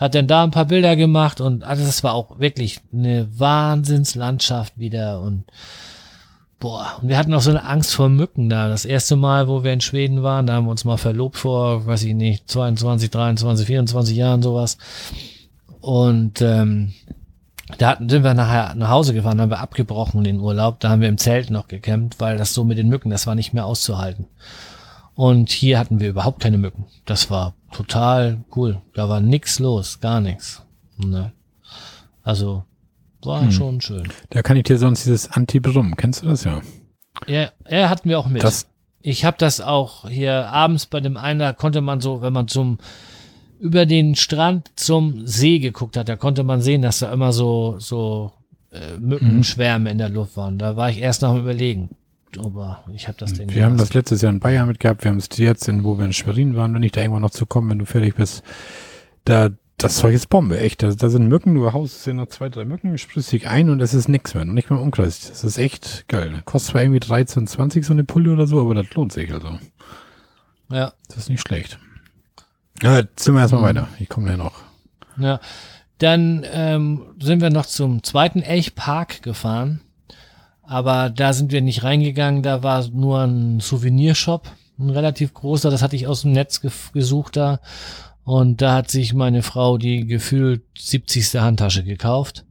Hat 0.00 0.14
dann 0.14 0.26
da 0.26 0.42
ein 0.42 0.50
paar 0.50 0.64
Bilder 0.64 0.96
gemacht 0.96 1.40
und 1.40 1.62
also 1.62 1.84
das 1.84 2.02
war 2.02 2.14
auch 2.14 2.38
wirklich 2.40 2.80
eine 2.92 3.28
Wahnsinnslandschaft 3.38 4.78
wieder 4.78 5.20
und 5.20 5.44
boah, 6.58 6.98
und 7.00 7.08
wir 7.08 7.18
hatten 7.18 7.34
auch 7.34 7.40
so 7.40 7.50
eine 7.50 7.64
Angst 7.64 7.94
vor 7.94 8.08
Mücken 8.08 8.48
da. 8.48 8.68
Das 8.68 8.84
erste 8.84 9.16
Mal, 9.16 9.46
wo 9.48 9.62
wir 9.62 9.72
in 9.72 9.80
Schweden 9.80 10.22
waren, 10.22 10.46
da 10.46 10.54
haben 10.54 10.66
wir 10.66 10.70
uns 10.70 10.84
mal 10.84 10.96
verlobt 10.96 11.36
vor, 11.36 11.86
weiß 11.86 12.04
ich 12.04 12.14
nicht, 12.14 12.48
22, 12.50 13.10
23, 13.10 13.66
24 13.66 14.16
Jahren 14.16 14.42
sowas. 14.42 14.78
Und 15.80 16.42
ähm, 16.42 16.92
da 17.78 17.90
hatten, 17.90 18.08
sind 18.08 18.24
wir 18.24 18.34
nachher 18.34 18.74
nach 18.74 18.90
Hause 18.90 19.14
gefahren, 19.14 19.40
haben 19.40 19.50
wir 19.50 19.60
abgebrochen 19.60 20.24
den 20.24 20.40
Urlaub. 20.40 20.80
Da 20.80 20.90
haben 20.90 21.00
wir 21.00 21.08
im 21.08 21.18
Zelt 21.18 21.50
noch 21.50 21.68
gekämpft, 21.68 22.20
weil 22.20 22.36
das 22.36 22.52
so 22.52 22.64
mit 22.64 22.78
den 22.78 22.88
Mücken, 22.88 23.10
das 23.10 23.26
war 23.26 23.34
nicht 23.34 23.54
mehr 23.54 23.66
auszuhalten. 23.66 24.26
Und 25.20 25.50
hier 25.50 25.78
hatten 25.78 26.00
wir 26.00 26.08
überhaupt 26.08 26.40
keine 26.40 26.56
Mücken. 26.56 26.86
Das 27.04 27.30
war 27.30 27.52
total 27.72 28.42
cool. 28.56 28.80
Da 28.94 29.10
war 29.10 29.20
nix 29.20 29.58
los, 29.58 30.00
gar 30.00 30.18
nichts. 30.22 30.62
Ne? 30.96 31.32
Also 32.22 32.64
war 33.22 33.42
hm. 33.42 33.52
schon 33.52 33.80
schön. 33.82 34.08
Da 34.30 34.40
kann 34.40 34.56
ich 34.56 34.62
dir 34.62 34.78
sonst 34.78 35.04
dieses 35.04 35.30
Anti-Brumm, 35.30 35.94
kennst 35.96 36.22
du 36.22 36.28
das 36.28 36.44
ja? 36.44 36.62
Ja, 37.26 37.50
er 37.64 37.90
hatten 37.90 38.08
wir 38.08 38.18
auch 38.18 38.28
mit. 38.28 38.42
Das 38.42 38.66
ich 39.02 39.26
habe 39.26 39.36
das 39.38 39.60
auch 39.60 40.08
hier 40.08 40.46
abends 40.46 40.86
bei 40.86 41.00
dem 41.00 41.18
einen, 41.18 41.40
da 41.40 41.52
konnte 41.52 41.82
man 41.82 42.00
so, 42.00 42.22
wenn 42.22 42.32
man 42.32 42.48
zum 42.48 42.78
über 43.58 43.84
den 43.84 44.14
Strand 44.14 44.70
zum 44.76 45.26
See 45.26 45.58
geguckt 45.58 45.98
hat, 45.98 46.08
da 46.08 46.16
konnte 46.16 46.44
man 46.44 46.62
sehen, 46.62 46.80
dass 46.80 47.00
da 47.00 47.12
immer 47.12 47.34
so 47.34 47.76
so 47.78 48.32
äh, 48.72 48.96
Mückenschwärme 48.98 49.80
mhm. 49.80 49.86
in 49.86 49.98
der 49.98 50.08
Luft 50.08 50.38
waren. 50.38 50.56
Da 50.56 50.76
war 50.76 50.88
ich 50.88 50.96
erst 50.96 51.20
noch 51.20 51.32
am 51.32 51.44
Aber 52.38 52.84
ich 52.92 53.08
habe 53.08 53.18
das 53.18 53.32
Ding. 53.32 53.52
Wir 53.52 53.64
haben 53.64 53.76
das 53.76 53.94
letztes 53.94 54.22
Jahr 54.22 54.32
in 54.32 54.40
Bayern 54.40 54.68
mitgehabt. 54.68 55.04
Wir 55.04 55.10
haben 55.10 55.18
es 55.18 55.28
jetzt, 55.36 55.68
in, 55.68 55.84
wo 55.84 55.98
wir 55.98 56.04
in 56.04 56.12
Schwerin 56.12 56.56
waren, 56.56 56.74
wenn 56.74 56.82
ich 56.82 56.92
da 56.92 57.00
irgendwann 57.00 57.22
noch 57.22 57.30
zu 57.30 57.46
kommen, 57.46 57.70
wenn 57.70 57.78
du 57.78 57.86
fertig 57.86 58.14
bist. 58.14 58.42
Da, 59.24 59.50
das 59.78 59.96
Zeug 59.96 60.14
ist 60.14 60.28
Bombe, 60.28 60.58
echt. 60.58 60.82
Da, 60.82 60.92
da 60.92 61.08
sind 61.08 61.28
Mücken, 61.28 61.54
du 61.54 61.72
haust 61.72 62.06
dir 62.06 62.14
noch 62.14 62.26
zwei, 62.26 62.48
drei 62.48 62.64
Mücken, 62.64 62.96
sprühst 62.98 63.32
dich 63.32 63.48
ein 63.48 63.70
und 63.70 63.80
es 63.80 63.94
ist 63.94 64.08
nichts 64.08 64.34
mehr. 64.34 64.42
Und 64.42 64.54
nicht 64.54 64.70
mehr 64.70 64.78
im 64.78 64.84
Umkreis. 64.84 65.28
Das 65.28 65.44
ist 65.44 65.58
echt 65.58 66.06
geil. 66.08 66.42
Kostet 66.44 66.72
zwar 66.72 66.82
irgendwie 66.82 67.00
13, 67.00 67.46
20 67.46 67.84
so 67.84 67.92
eine 67.92 68.04
Pulle 68.04 68.32
oder 68.32 68.46
so, 68.46 68.60
aber 68.60 68.74
das 68.74 68.92
lohnt 68.94 69.12
sich 69.12 69.32
also. 69.32 69.58
Ja. 70.70 70.92
Das 71.08 71.18
ist 71.18 71.30
nicht 71.30 71.40
schlecht. 71.40 71.78
Ja, 72.82 72.98
jetzt 72.98 73.24
sind 73.24 73.34
wir 73.34 73.40
erstmal 73.40 73.62
mhm. 73.62 73.66
weiter. 73.66 73.88
Ich 73.98 74.08
komme 74.08 74.30
ja 74.30 74.36
noch. 74.36 74.54
Ja. 75.18 75.40
Dann 75.98 76.46
ähm, 76.50 77.02
sind 77.20 77.42
wir 77.42 77.50
noch 77.50 77.66
zum 77.66 78.02
zweiten 78.02 78.40
Elchpark 78.40 79.22
gefahren. 79.22 79.80
Aber 80.70 81.10
da 81.10 81.32
sind 81.32 81.50
wir 81.50 81.62
nicht 81.62 81.82
reingegangen, 81.82 82.44
da 82.44 82.62
war 82.62 82.86
nur 82.90 83.22
ein 83.22 83.58
Souvenirshop, 83.58 84.48
ein 84.78 84.90
relativ 84.90 85.34
großer, 85.34 85.68
das 85.68 85.82
hatte 85.82 85.96
ich 85.96 86.06
aus 86.06 86.22
dem 86.22 86.30
Netz 86.30 86.60
ge 86.60 86.70
gesucht 86.92 87.36
da. 87.36 87.58
Und 88.22 88.62
da 88.62 88.74
hat 88.76 88.88
sich 88.88 89.12
meine 89.12 89.42
Frau 89.42 89.78
die 89.78 90.06
gefühlt 90.06 90.62
70. 90.78 91.40
Handtasche 91.40 91.82
gekauft. 91.82 92.44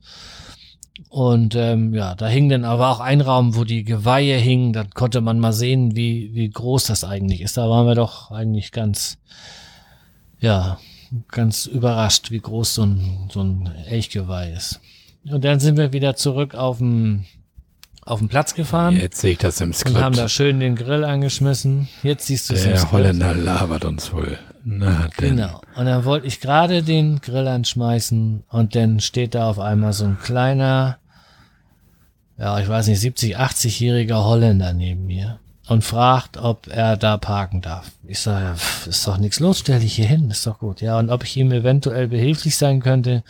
Und 1.07 1.55
ähm, 1.55 1.93
ja, 1.93 2.13
da 2.13 2.27
hing 2.27 2.49
dann 2.49 2.65
aber 2.65 2.89
auch 2.89 2.99
ein 2.99 3.21
Raum, 3.21 3.55
wo 3.55 3.63
die 3.63 3.85
Geweihe 3.85 4.35
hingen. 4.35 4.73
Da 4.73 4.83
konnte 4.83 5.21
man 5.21 5.39
mal 5.39 5.53
sehen, 5.53 5.95
wie, 5.95 6.31
wie 6.33 6.49
groß 6.49 6.87
das 6.87 7.05
eigentlich 7.05 7.39
ist. 7.39 7.55
Da 7.55 7.69
waren 7.69 7.87
wir 7.87 7.95
doch 7.95 8.31
eigentlich 8.31 8.73
ganz, 8.73 9.17
ja, 10.41 10.77
ganz 11.29 11.67
überrascht, 11.67 12.31
wie 12.31 12.41
groß 12.41 12.75
so 12.75 12.83
ein, 12.83 13.29
so 13.31 13.39
ein 13.39 13.71
Elchgeweih 13.87 14.51
ist. 14.51 14.81
Und 15.23 15.45
dann 15.45 15.61
sind 15.61 15.77
wir 15.77 15.93
wieder 15.93 16.17
zurück 16.17 16.53
auf 16.53 16.79
dem 16.79 17.23
auf 18.09 18.19
den 18.19 18.27
Platz 18.27 18.53
gefahren. 18.53 18.95
Jetzt 18.95 19.21
sehe 19.21 19.33
ich 19.33 19.37
das 19.37 19.61
im 19.61 19.73
Skript. 19.73 19.97
Und 19.97 20.03
haben 20.03 20.15
da 20.15 20.27
schön 20.29 20.59
den 20.59 20.75
Grill 20.75 21.03
angeschmissen. 21.03 21.87
Jetzt 22.03 22.27
siehst 22.27 22.49
du 22.49 22.55
es 22.55 22.63
Der 22.63 22.91
Holländer 22.91 23.33
labert 23.35 23.85
uns 23.85 24.11
wohl. 24.11 24.39
Na, 24.63 25.07
denn. 25.19 25.37
Genau. 25.37 25.61
Und 25.75 25.85
dann 25.85 26.05
wollte 26.05 26.27
ich 26.27 26.41
gerade 26.41 26.83
den 26.83 27.21
Grill 27.21 27.47
anschmeißen 27.47 28.43
und 28.49 28.75
dann 28.75 28.99
steht 28.99 29.35
da 29.35 29.49
auf 29.49 29.59
einmal 29.59 29.93
so 29.93 30.05
ein 30.05 30.19
kleiner, 30.19 30.97
ja, 32.37 32.59
ich 32.59 32.67
weiß 32.67 32.87
nicht, 32.87 32.99
70, 32.99 33.39
80-jähriger 33.39 34.23
Holländer 34.23 34.73
neben 34.73 35.05
mir 35.05 35.39
und 35.67 35.83
fragt, 35.83 36.37
ob 36.37 36.67
er 36.67 36.97
da 36.97 37.17
parken 37.17 37.61
darf. 37.61 37.91
Ich 38.05 38.19
sage, 38.19 38.55
ist 38.87 39.07
doch 39.07 39.17
nichts 39.17 39.39
los, 39.39 39.59
stell 39.59 39.79
dich 39.79 39.93
hier 39.93 40.07
hin, 40.07 40.29
ist 40.29 40.45
doch 40.45 40.59
gut. 40.59 40.81
Ja, 40.81 40.99
und 40.99 41.09
ob 41.09 41.23
ich 41.23 41.37
ihm 41.37 41.51
eventuell 41.51 42.07
behilflich 42.07 42.57
sein 42.57 42.81
könnte. 42.81 43.23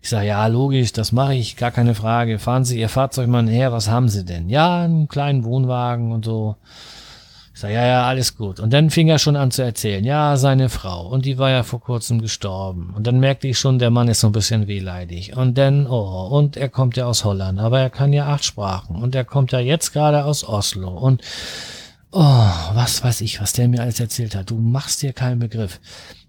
Ich 0.00 0.08
sage, 0.08 0.28
ja, 0.28 0.46
logisch, 0.46 0.92
das 0.92 1.12
mache 1.12 1.34
ich, 1.34 1.56
gar 1.56 1.70
keine 1.70 1.94
Frage. 1.94 2.38
Fahren 2.38 2.64
Sie 2.64 2.80
Ihr 2.80 2.88
Fahrzeug 2.88 3.28
mal 3.28 3.48
her, 3.48 3.72
was 3.72 3.88
haben 3.88 4.08
Sie 4.08 4.24
denn? 4.24 4.48
Ja, 4.48 4.82
einen 4.82 5.08
kleinen 5.08 5.44
Wohnwagen 5.44 6.12
und 6.12 6.24
so. 6.24 6.56
Ich 7.54 7.60
sage, 7.60 7.74
ja, 7.74 7.84
ja, 7.84 8.06
alles 8.06 8.36
gut. 8.36 8.60
Und 8.60 8.72
dann 8.72 8.88
fing 8.88 9.08
er 9.08 9.18
schon 9.18 9.36
an 9.36 9.50
zu 9.50 9.62
erzählen, 9.62 10.02
ja, 10.04 10.36
seine 10.38 10.70
Frau, 10.70 11.06
und 11.06 11.26
die 11.26 11.36
war 11.36 11.50
ja 11.50 11.62
vor 11.64 11.80
kurzem 11.80 12.22
gestorben. 12.22 12.94
Und 12.96 13.06
dann 13.06 13.20
merkte 13.20 13.46
ich 13.46 13.58
schon, 13.58 13.78
der 13.78 13.90
Mann 13.90 14.08
ist 14.08 14.20
so 14.20 14.28
ein 14.28 14.32
bisschen 14.32 14.68
wehleidig. 14.68 15.36
Und 15.36 15.58
dann, 15.58 15.86
oh, 15.86 16.28
und 16.28 16.56
er 16.56 16.70
kommt 16.70 16.96
ja 16.96 17.04
aus 17.04 17.24
Holland, 17.24 17.60
aber 17.60 17.80
er 17.80 17.90
kann 17.90 18.14
ja 18.14 18.26
acht 18.26 18.44
Sprachen. 18.44 18.96
Und 18.96 19.14
er 19.14 19.24
kommt 19.24 19.52
ja 19.52 19.58
jetzt 19.58 19.92
gerade 19.92 20.24
aus 20.24 20.48
Oslo. 20.48 20.88
Und, 20.88 21.20
oh, 22.10 22.48
was 22.72 23.04
weiß 23.04 23.20
ich, 23.20 23.40
was 23.40 23.52
der 23.52 23.68
mir 23.68 23.82
alles 23.82 24.00
erzählt 24.00 24.34
hat. 24.34 24.50
Du 24.50 24.56
machst 24.56 25.02
dir 25.02 25.12
keinen 25.12 25.38
Begriff. 25.38 25.78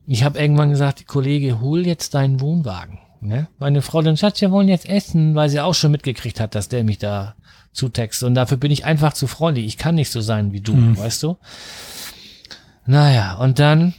Ich 0.06 0.26
habe 0.26 0.38
irgendwann 0.40 0.72
gesagt, 0.72 1.08
Kollege, 1.08 1.62
hol 1.62 1.88
jetzt 1.88 2.16
deinen 2.16 2.42
Wohnwagen. 2.42 3.00
Ne? 3.26 3.48
Meine 3.60 3.82
Frau 3.82 4.02
dann, 4.02 4.18
Schatz, 4.18 4.42
wir 4.42 4.52
wollen 4.52 4.68
jetzt 4.68 4.88
essen, 4.88 5.36
weil 5.36 5.50
sie 5.50 5.60
auch 5.60 5.74
schon 5.74 5.92
mitgekriegt 5.92 6.40
hat, 6.40 6.56
dass 6.56 6.70
der 6.70 6.84
mich 6.84 6.98
da 6.98 7.36
zutextet. 7.72 8.28
Und 8.28 8.36
dafür 8.36 8.58
bin 8.58 8.72
ich 8.72 8.86
einfach 8.86 9.14
zu 9.14 9.28
freundlich. 9.28 9.66
Ich 9.66 9.78
kann 9.78 9.96
nicht 9.96 10.12
so 10.12 10.22
sein 10.22 10.52
wie 10.52 10.62
du, 10.62 10.74
mhm. 10.74 10.98
weißt 10.98 11.24
du? 11.24 11.38
Naja, 12.86 13.36
und 13.36 13.60
dann, 13.60 13.94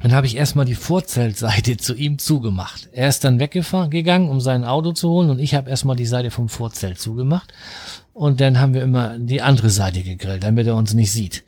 dann 0.00 0.12
habe 0.12 0.26
ich 0.26 0.36
erstmal 0.36 0.64
die 0.64 0.74
Vorzeltseite 0.74 1.76
zu 1.78 1.94
ihm 1.94 2.18
zugemacht. 2.18 2.88
Er 2.92 3.08
ist 3.08 3.24
dann 3.24 3.40
weggefahren, 3.40 3.90
gegangen, 3.90 4.28
um 4.28 4.40
sein 4.40 4.64
Auto 4.64 4.92
zu 4.92 5.10
holen 5.10 5.30
und 5.30 5.38
ich 5.38 5.54
habe 5.54 5.70
erstmal 5.70 5.96
die 5.96 6.06
Seite 6.06 6.30
vom 6.30 6.48
Vorzelt 6.48 6.98
zugemacht. 6.98 7.52
Und 8.12 8.40
dann 8.40 8.60
haben 8.60 8.74
wir 8.74 8.82
immer 8.82 9.18
die 9.18 9.42
andere 9.42 9.70
Seite 9.70 10.02
gegrillt, 10.02 10.44
damit 10.44 10.68
er 10.68 10.76
uns 10.76 10.94
nicht 10.94 11.10
sieht 11.10 11.42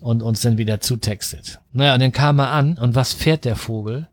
und 0.00 0.22
uns 0.22 0.40
dann 0.40 0.56
wieder 0.56 0.80
zutextet. 0.80 1.60
Naja, 1.72 1.94
und 1.94 2.00
dann 2.00 2.12
kam 2.12 2.38
er 2.38 2.50
an 2.50 2.78
und 2.78 2.94
was 2.94 3.12
fährt 3.12 3.44
der 3.44 3.56
Vogel? 3.56 4.08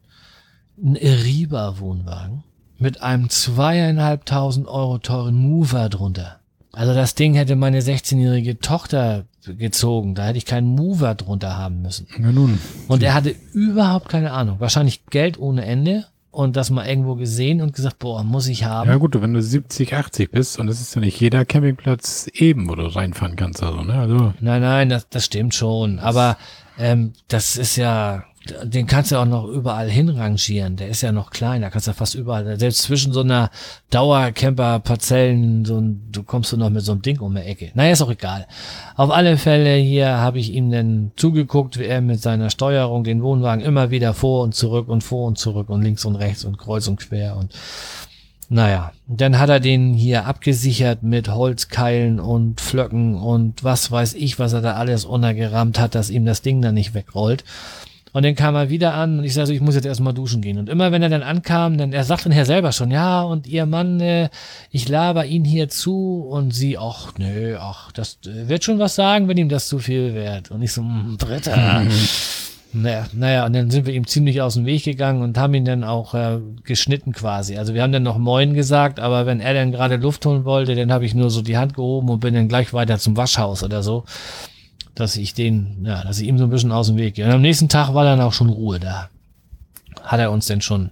Ein 0.83 0.95
Eriba-Wohnwagen 0.95 2.43
mit 2.77 3.01
einem 3.01 3.29
zweieinhalbtausend 3.29 4.67
Euro 4.67 4.97
teuren 4.99 5.35
Mover 5.35 5.89
drunter. 5.89 6.39
Also 6.71 6.93
das 6.93 7.15
Ding 7.15 7.33
hätte 7.33 7.55
meine 7.55 7.81
16-jährige 7.81 8.59
Tochter 8.59 9.25
gezogen. 9.45 10.15
Da 10.15 10.27
hätte 10.27 10.37
ich 10.37 10.45
keinen 10.45 10.75
Mover 10.75 11.15
drunter 11.15 11.57
haben 11.57 11.81
müssen. 11.81 12.07
Ja, 12.17 12.31
nun. 12.31 12.59
Und 12.87 13.03
er 13.03 13.13
hatte 13.13 13.35
überhaupt 13.53 14.09
keine 14.09 14.31
Ahnung. 14.31 14.59
Wahrscheinlich 14.59 15.05
Geld 15.07 15.39
ohne 15.39 15.65
Ende 15.65 16.05
und 16.31 16.55
das 16.55 16.69
mal 16.69 16.87
irgendwo 16.87 17.15
gesehen 17.15 17.61
und 17.61 17.75
gesagt, 17.75 17.99
boah, 17.99 18.23
muss 18.23 18.47
ich 18.47 18.63
haben. 18.63 18.89
Ja 18.89 18.97
gut, 18.97 19.19
wenn 19.19 19.33
du 19.33 19.41
70, 19.41 19.95
80 19.95 20.31
bist 20.31 20.59
und 20.59 20.67
das 20.67 20.79
ist 20.79 20.95
ja 20.95 21.01
nicht 21.01 21.19
jeder 21.19 21.43
Campingplatz 21.43 22.29
eben, 22.33 22.69
wo 22.69 22.75
du 22.75 22.83
reinfahren 22.83 23.35
kannst. 23.35 23.63
Also, 23.63 23.81
ne? 23.81 23.93
also. 23.93 24.33
Nein, 24.39 24.61
nein, 24.61 24.89
das, 24.89 25.09
das 25.09 25.25
stimmt 25.25 25.55
schon. 25.55 25.99
Aber 25.99 26.37
ähm, 26.77 27.13
das 27.27 27.57
ist 27.57 27.75
ja, 27.75 28.23
den 28.63 28.87
kannst 28.87 29.11
du 29.11 29.17
auch 29.17 29.25
noch 29.25 29.45
überall 29.45 29.89
hinrangieren. 29.89 30.77
Der 30.77 30.87
ist 30.87 31.01
ja 31.01 31.11
noch 31.11 31.29
klein, 31.29 31.61
da 31.61 31.69
kannst 31.69 31.87
du 31.87 31.93
fast 31.93 32.15
überall, 32.15 32.57
selbst 32.57 32.83
zwischen 32.83 33.11
so 33.11 33.21
einer 33.21 33.51
Dauercamper-Parzellen, 33.89 35.65
so 35.65 35.79
ein, 35.79 36.07
du 36.11 36.23
kommst 36.23 36.51
du 36.51 36.57
noch 36.57 36.69
mit 36.69 36.83
so 36.83 36.93
einem 36.93 37.01
Ding 37.01 37.19
um 37.19 37.35
die 37.35 37.41
Ecke. 37.41 37.71
Naja, 37.73 37.91
ist 37.91 38.01
auch 38.01 38.11
egal. 38.11 38.47
Auf 38.95 39.11
alle 39.11 39.37
Fälle 39.37 39.75
hier 39.75 40.17
habe 40.17 40.39
ich 40.39 40.53
ihm 40.53 40.71
dann 40.71 41.11
zugeguckt, 41.17 41.77
wie 41.79 41.85
er 41.85 42.01
mit 42.01 42.21
seiner 42.21 42.49
Steuerung 42.49 43.03
den 43.03 43.21
Wohnwagen 43.21 43.63
immer 43.63 43.91
wieder 43.91 44.13
vor 44.13 44.43
und 44.43 44.55
zurück 44.55 44.87
und 44.87 45.03
vor 45.03 45.27
und 45.27 45.37
zurück 45.37 45.69
und 45.69 45.81
links 45.81 46.05
und 46.05 46.15
rechts 46.15 46.45
und 46.45 46.57
kreuz 46.57 46.87
und 46.87 46.97
quer 46.97 47.35
und 47.37 47.53
naja, 48.51 48.93
dann 49.05 49.37
hat 49.37 49.49
er 49.49 49.59
den 49.59 49.93
hier 49.93 50.25
abgesichert 50.25 51.03
mit 51.03 51.29
Holzkeilen 51.29 52.19
und 52.19 52.59
Flöcken 52.59 53.13
und 53.13 53.63
was 53.63 53.91
weiß 53.91 54.15
ich, 54.15 54.39
was 54.39 54.53
er 54.53 54.61
da 54.61 54.73
alles 54.73 55.05
untergerammt 55.05 55.79
hat, 55.79 55.93
dass 55.93 56.09
ihm 56.09 56.25
das 56.25 56.41
Ding 56.41 56.59
da 56.59 56.71
nicht 56.71 56.95
wegrollt. 56.95 57.43
Und 58.11 58.25
dann 58.25 58.35
kam 58.35 58.55
er 58.55 58.69
wieder 58.69 58.93
an 58.93 59.19
und 59.19 59.25
ich 59.25 59.33
sage 59.33 59.47
so, 59.47 59.53
ich 59.53 59.61
muss 59.61 59.75
jetzt 59.75 59.85
erstmal 59.85 60.13
duschen 60.13 60.41
gehen. 60.41 60.57
Und 60.57 60.69
immer 60.69 60.91
wenn 60.91 61.03
er 61.03 61.09
dann 61.09 61.23
ankam, 61.23 61.77
dann 61.77 61.93
er 61.93 62.03
sagt 62.03 62.25
dann 62.25 62.31
Herr 62.31 62.45
selber 62.45 62.71
schon, 62.71 62.91
ja, 62.91 63.21
und 63.21 63.47
ihr 63.47 63.65
Mann, 63.65 63.99
äh, 63.99 64.29
ich 64.71 64.89
laber 64.89 65.25
ihn 65.25 65.45
hier 65.45 65.69
zu 65.69 66.25
und 66.29 66.51
sie, 66.51 66.77
ach 66.77 67.13
nö, 67.17 67.57
ach, 67.59 67.91
das 67.91 68.19
äh, 68.25 68.47
wird 68.47 68.63
schon 68.63 68.79
was 68.79 68.95
sagen, 68.95 69.27
wenn 69.27 69.37
ihm 69.37 69.49
das 69.49 69.67
zu 69.67 69.79
viel 69.79 70.13
wird. 70.15 70.51
Und 70.51 70.61
ich 70.61 70.73
so, 70.73 70.81
mh, 70.81 71.17
Britta. 71.17 71.83
Naja, 72.71 73.07
naja, 73.13 73.45
und 73.47 73.53
dann 73.53 73.71
sind 73.71 73.87
wir 73.87 73.95
ihm 73.95 74.05
ziemlich 74.05 74.43
aus 74.43 74.53
dem 74.53 74.67
Weg 74.67 74.83
gegangen 74.83 75.23
und 75.23 75.39
haben 75.39 75.55
ihn 75.55 75.65
dann 75.65 75.83
auch 75.83 76.13
äh, 76.13 76.37
geschnitten 76.63 77.13
quasi. 77.13 77.57
Also 77.57 77.73
wir 77.73 77.81
haben 77.81 77.91
dann 77.91 78.03
noch 78.03 78.19
Moin 78.19 78.53
gesagt, 78.53 78.99
aber 78.99 79.25
wenn 79.25 79.39
er 79.39 79.55
dann 79.55 79.71
gerade 79.71 79.95
Luft 79.95 80.23
holen 80.27 80.45
wollte, 80.45 80.75
dann 80.75 80.91
habe 80.91 81.03
ich 81.03 81.15
nur 81.15 81.31
so 81.31 81.41
die 81.41 81.57
Hand 81.57 81.73
gehoben 81.73 82.09
und 82.09 82.19
bin 82.19 82.35
dann 82.35 82.47
gleich 82.47 82.71
weiter 82.71 82.99
zum 82.99 83.17
Waschhaus 83.17 83.63
oder 83.63 83.81
so 83.81 84.03
dass 84.99 85.15
ich 85.15 85.33
den, 85.33 85.85
ja, 85.85 86.03
dass 86.03 86.19
ich 86.19 86.27
ihm 86.27 86.37
so 86.37 86.43
ein 86.43 86.49
bisschen 86.49 86.71
aus 86.71 86.87
dem 86.87 86.97
Weg 86.97 87.15
gehe. 87.15 87.25
Und 87.25 87.31
am 87.31 87.41
nächsten 87.41 87.69
Tag 87.69 87.93
war 87.93 88.03
dann 88.03 88.21
auch 88.21 88.33
schon 88.33 88.49
Ruhe 88.49 88.79
da. 88.79 89.09
Hat 90.03 90.19
er 90.19 90.31
uns 90.31 90.47
denn 90.47 90.61
schon, 90.61 90.91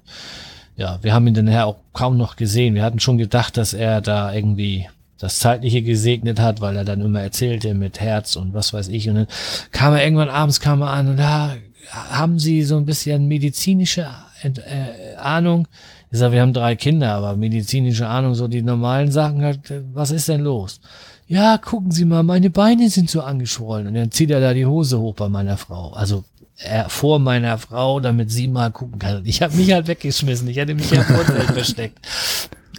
ja, 0.76 1.00
wir 1.02 1.14
haben 1.14 1.28
ihn 1.28 1.34
dann 1.34 1.46
nachher 1.46 1.68
auch 1.68 1.78
kaum 1.94 2.18
noch 2.18 2.36
gesehen. 2.36 2.76
Wir 2.76 2.84
hatten 2.84 3.00
schon 3.00 3.18
gedacht, 3.18 3.58
dass 3.58 3.74
er 3.74 4.02
da 4.02 4.34
irgendwie 4.34 4.88
das 5.18 5.40
Zeitliche 5.40 5.82
gesegnet 5.82 6.40
hat, 6.40 6.62
weil 6.62 6.76
er 6.76 6.86
dann 6.86 7.02
immer 7.02 7.22
erzählte 7.22 7.74
mit 7.74 8.00
Herz 8.00 8.36
und 8.36 8.54
was 8.54 8.74
weiß 8.74 8.88
ich. 8.90 9.10
Und 9.10 9.16
dann 9.16 9.28
kam 9.72 9.94
er 9.94 10.04
irgendwann 10.04 10.30
abends 10.30 10.60
kam 10.60 10.82
er 10.82 10.92
an 10.92 11.08
und 11.10 11.18
da 11.18 11.56
haben 11.92 12.38
Sie 12.38 12.64
so 12.64 12.78
ein 12.78 12.86
bisschen 12.86 13.28
medizinische 13.28 14.08
äh, 14.44 15.16
Ahnung. 15.16 15.68
Ich 16.12 16.20
sage, 16.20 16.34
wir 16.34 16.42
haben 16.42 16.54
drei 16.54 16.76
Kinder, 16.76 17.14
aber 17.14 17.36
medizinische 17.36 18.08
Ahnung, 18.08 18.36
so 18.36 18.48
die 18.48 18.62
normalen 18.62 19.12
Sachen 19.12 19.42
halt, 19.42 19.60
was 19.94 20.12
ist 20.12 20.30
denn 20.30 20.42
los? 20.42 20.80
Ja, 21.28 21.58
gucken 21.58 21.92
Sie 21.92 22.06
mal, 22.06 22.24
meine 22.24 22.50
Beine 22.50 22.90
sind 22.90 23.10
so 23.10 23.22
angeschwollen. 23.22 23.88
Und 23.88 23.94
dann 23.96 24.12
zieht 24.12 24.32
er 24.32 24.40
da 24.40 24.54
die 24.54 24.66
Hose 24.66 25.00
hoch 25.00 25.16
bei 25.16 25.28
meiner 25.30 25.58
Frau. 25.58 25.92
Also 25.92 26.24
er 26.58 26.90
vor 26.90 27.20
meiner 27.20 27.58
Frau, 27.58 28.00
damit 28.00 28.32
sie 28.32 28.48
mal 28.48 28.72
gucken 28.72 28.98
kann. 28.98 29.26
Ich 29.26 29.42
habe 29.42 29.56
mich 29.56 29.72
halt 29.72 29.88
weggeschmissen. 29.88 30.48
Ich 30.48 30.58
hätte 30.58 30.74
mich 30.74 30.90
ja 30.90 31.04
vor 31.04 31.24
versteckt. 31.54 32.00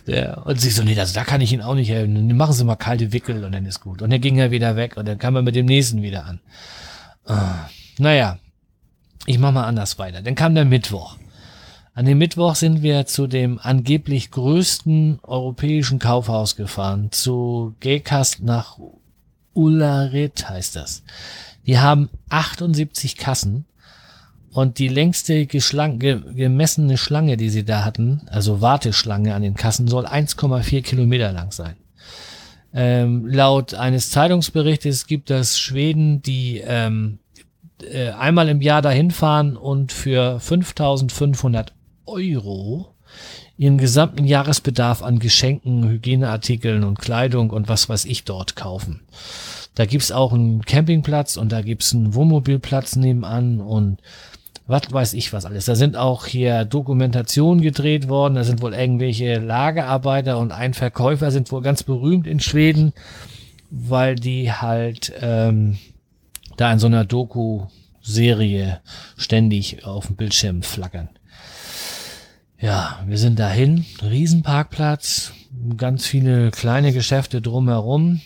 Ja, 0.07 0.39
und 0.39 0.61
sie 0.61 0.71
so, 0.71 0.83
nee, 0.83 0.95
das, 0.95 1.13
da 1.13 1.25
kann 1.25 1.43
ich 1.43 1.53
Ihnen 1.53 1.63
auch 1.63 1.75
nicht 1.75 1.91
helfen. 1.91 2.15
Dann 2.15 2.37
machen 2.37 2.55
Sie 2.55 2.65
mal 2.65 2.77
kalte 2.77 3.13
Wickel 3.13 3.45
und 3.45 3.53
dann 3.53 3.67
ist 3.67 3.81
gut. 3.81 4.01
Und 4.01 4.11
dann 4.11 4.21
ging 4.21 4.39
er 4.39 4.51
wieder 4.51 4.75
weg 4.75 4.97
und 4.97 5.07
dann 5.07 5.19
kam 5.19 5.37
er 5.37 5.43
mit 5.43 5.55
dem 5.55 5.67
nächsten 5.67 6.03
wieder 6.03 6.25
an. 6.25 6.41
Ah, 7.27 7.69
naja, 7.99 8.39
ich 9.27 9.39
mach 9.39 9.53
mal 9.53 9.67
anders 9.67 9.99
weiter. 9.99 10.23
Dann 10.23 10.35
kam 10.35 10.55
der 10.55 10.65
Mittwoch. 10.65 11.19
An 11.99 12.05
dem 12.05 12.19
Mittwoch 12.19 12.55
sind 12.55 12.83
wir 12.85 13.07
zu 13.07 13.27
dem 13.27 13.59
angeblich 13.61 14.31
größten 14.31 15.19
europäischen 15.25 15.99
Kaufhaus 15.99 16.55
gefahren, 16.55 17.11
zu 17.11 17.75
Gekast 17.81 18.41
nach 18.41 18.79
Ullared 19.53 20.49
heißt 20.49 20.77
das. 20.77 21.03
Die 21.67 21.81
haben 21.81 22.09
78 22.29 23.17
Kassen 23.17 23.65
und 24.53 24.79
die 24.79 24.87
längste 24.87 25.47
geschlang, 25.47 25.99
ge, 25.99 26.21
gemessene 26.37 26.99
Schlange, 26.99 27.37
die 27.37 27.51
sie 27.51 27.65
da 27.65 27.85
hatten, 27.85 28.21
also 28.29 28.61
Warteschlange 28.61 29.35
an 29.35 29.43
den 29.43 29.55
Kassen, 29.55 29.89
soll 29.89 30.07
1,4 30.07 30.83
Kilometer 30.83 31.33
lang 31.33 31.51
sein. 31.51 31.75
Ähm, 32.73 33.27
laut 33.27 33.75
eines 33.75 34.13
Zeitungsberichtes 34.13 35.09
gibt 35.09 35.33
es 35.33 35.59
Schweden, 35.59 36.23
die 36.23 36.63
ähm, 36.65 37.19
äh, 37.83 38.11
einmal 38.11 38.49
im 38.49 38.61
Jahr 38.61 38.83
dahin 38.83 39.11
fahren 39.11 39.57
und 39.57 39.91
für 39.91 40.39
5500 40.39 41.73
Euro 42.09 42.95
ihren 43.57 43.79
gesamten 43.79 44.25
Jahresbedarf 44.25 45.03
an 45.03 45.19
Geschenken, 45.19 45.89
Hygieneartikeln 45.89 46.85
und 46.85 46.99
Kleidung 46.99 47.51
und 47.51 47.69
was 47.69 47.89
weiß 47.89 48.05
ich 48.05 48.25
dort 48.25 48.57
kaufen. 48.57 49.01
Da 49.75 49.87
gibt's 49.87 50.13
auch 50.13 50.33
einen 50.33 50.63
Campingplatz 50.65 51.37
und 51.37 51.53
da 51.53 51.63
gibt's 51.63 51.95
einen 51.95 52.15
Wohnmobilplatz 52.15 52.97
nebenan 52.97 53.61
und 53.61 53.99
was 54.67 54.93
weiß 54.93 55.15
ich 55.15 55.33
was 55.33 55.45
alles. 55.45 55.65
Da 55.65 55.75
sind 55.75 55.97
auch 55.97 56.27
hier 56.27 56.65
Dokumentationen 56.65 57.63
gedreht 57.63 58.09
worden, 58.09 58.35
da 58.35 58.45
sind 58.45 58.61
wohl 58.61 58.75
irgendwelche 58.75 59.39
Lagerarbeiter 59.39 60.39
und 60.39 60.53
ein 60.53 60.75
Verkäufer 60.75 61.31
sind 61.31 61.51
wohl 61.51 61.63
ganz 61.63 61.83
berühmt 61.83 62.27
in 62.27 62.39
Schweden, 62.39 62.93
weil 63.71 64.15
die 64.15 64.53
halt 64.53 65.13
ähm, 65.21 65.79
da 66.57 66.73
in 66.73 66.79
so 66.79 66.87
einer 66.87 67.05
Doku-Serie 67.05 68.81
ständig 69.17 69.85
auf 69.85 70.07
dem 70.07 70.17
Bildschirm 70.17 70.63
flackern. 70.63 71.09
Ja, 72.61 72.99
wir 73.07 73.19
sind 73.19 73.39
dahin, 73.39 73.87
Riesenparkplatz, 74.03 75.33
ganz 75.77 76.07
viele 76.07 76.51
kleine 76.51 76.93
Geschäfte 76.93 77.41
drumherum 77.41 78.21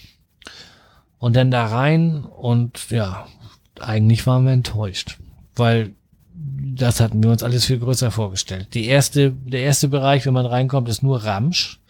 und 1.18 1.36
dann 1.36 1.50
da 1.50 1.66
rein 1.66 2.24
und 2.24 2.90
ja, 2.90 3.26
eigentlich 3.78 4.26
waren 4.26 4.46
wir 4.46 4.52
enttäuscht, 4.52 5.18
weil 5.54 5.92
das 6.34 7.00
hatten 7.00 7.22
wir 7.22 7.30
uns 7.30 7.42
alles 7.42 7.66
viel 7.66 7.78
größer 7.78 8.10
vorgestellt. 8.10 8.68
Die 8.72 8.86
erste, 8.86 9.32
der 9.32 9.60
erste 9.60 9.88
Bereich, 9.88 10.24
wenn 10.24 10.32
man 10.32 10.46
reinkommt, 10.46 10.88
ist 10.88 11.02
nur 11.02 11.24
Ramsch. 11.24 11.80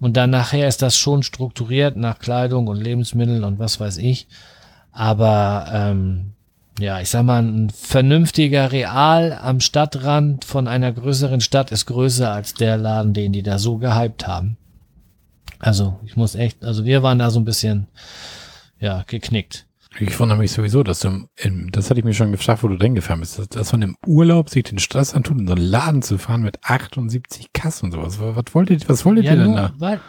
Und 0.00 0.16
dann 0.16 0.30
nachher 0.30 0.66
ist 0.66 0.82
das 0.82 0.96
schon 0.98 1.22
strukturiert 1.22 1.96
nach 1.96 2.18
Kleidung 2.18 2.66
und 2.66 2.82
Lebensmitteln 2.82 3.44
und 3.44 3.60
was 3.60 3.78
weiß 3.78 3.98
ich. 3.98 4.26
Aber 4.90 5.70
ähm, 5.72 6.32
ja, 6.78 7.00
ich 7.00 7.10
sag 7.10 7.24
mal, 7.24 7.42
ein 7.42 7.70
vernünftiger 7.70 8.72
Real 8.72 9.38
am 9.40 9.60
Stadtrand 9.60 10.44
von 10.44 10.68
einer 10.68 10.92
größeren 10.92 11.40
Stadt 11.40 11.70
ist 11.70 11.86
größer 11.86 12.32
als 12.32 12.54
der 12.54 12.76
Laden, 12.76 13.12
den 13.12 13.32
die 13.32 13.42
da 13.42 13.58
so 13.58 13.78
gehypt 13.78 14.26
haben. 14.26 14.56
Also, 15.58 16.00
ich 16.04 16.16
muss 16.16 16.34
echt, 16.34 16.64
also 16.64 16.84
wir 16.84 17.02
waren 17.02 17.18
da 17.18 17.30
so 17.30 17.38
ein 17.38 17.44
bisschen, 17.44 17.86
ja, 18.80 19.04
geknickt. 19.06 19.66
Ich 20.00 20.18
wundere 20.18 20.38
mich 20.38 20.50
sowieso, 20.50 20.82
dass 20.82 21.00
du, 21.00 21.08
im, 21.08 21.28
im, 21.36 21.70
das 21.70 21.90
hatte 21.90 22.00
ich 22.00 22.04
mir 22.04 22.14
schon 22.14 22.32
gefragt, 22.32 22.62
wo 22.62 22.68
du 22.68 22.76
drin 22.76 22.94
gefahren 22.94 23.20
bist, 23.20 23.38
dass, 23.38 23.48
dass 23.48 23.72
man 23.72 23.82
im 23.82 23.96
Urlaub 24.06 24.48
sich 24.48 24.64
den 24.64 24.78
Stress 24.78 25.14
antut, 25.14 25.38
in 25.38 25.46
so 25.46 25.54
einen 25.54 25.62
Laden 25.62 26.02
zu 26.02 26.16
fahren 26.16 26.42
mit 26.42 26.58
78 26.64 27.52
Kassen 27.52 27.86
und 27.86 27.92
sowas. 27.92 28.18
Was, 28.18 28.54
wolltet, 28.54 28.88
was 28.88 29.04
wolltet 29.04 29.26
ja, 29.26 29.32
ihr 29.32 29.36
denn 29.36 29.46
nur, 29.48 29.56
da? 29.56 29.74
Weil, 29.76 30.00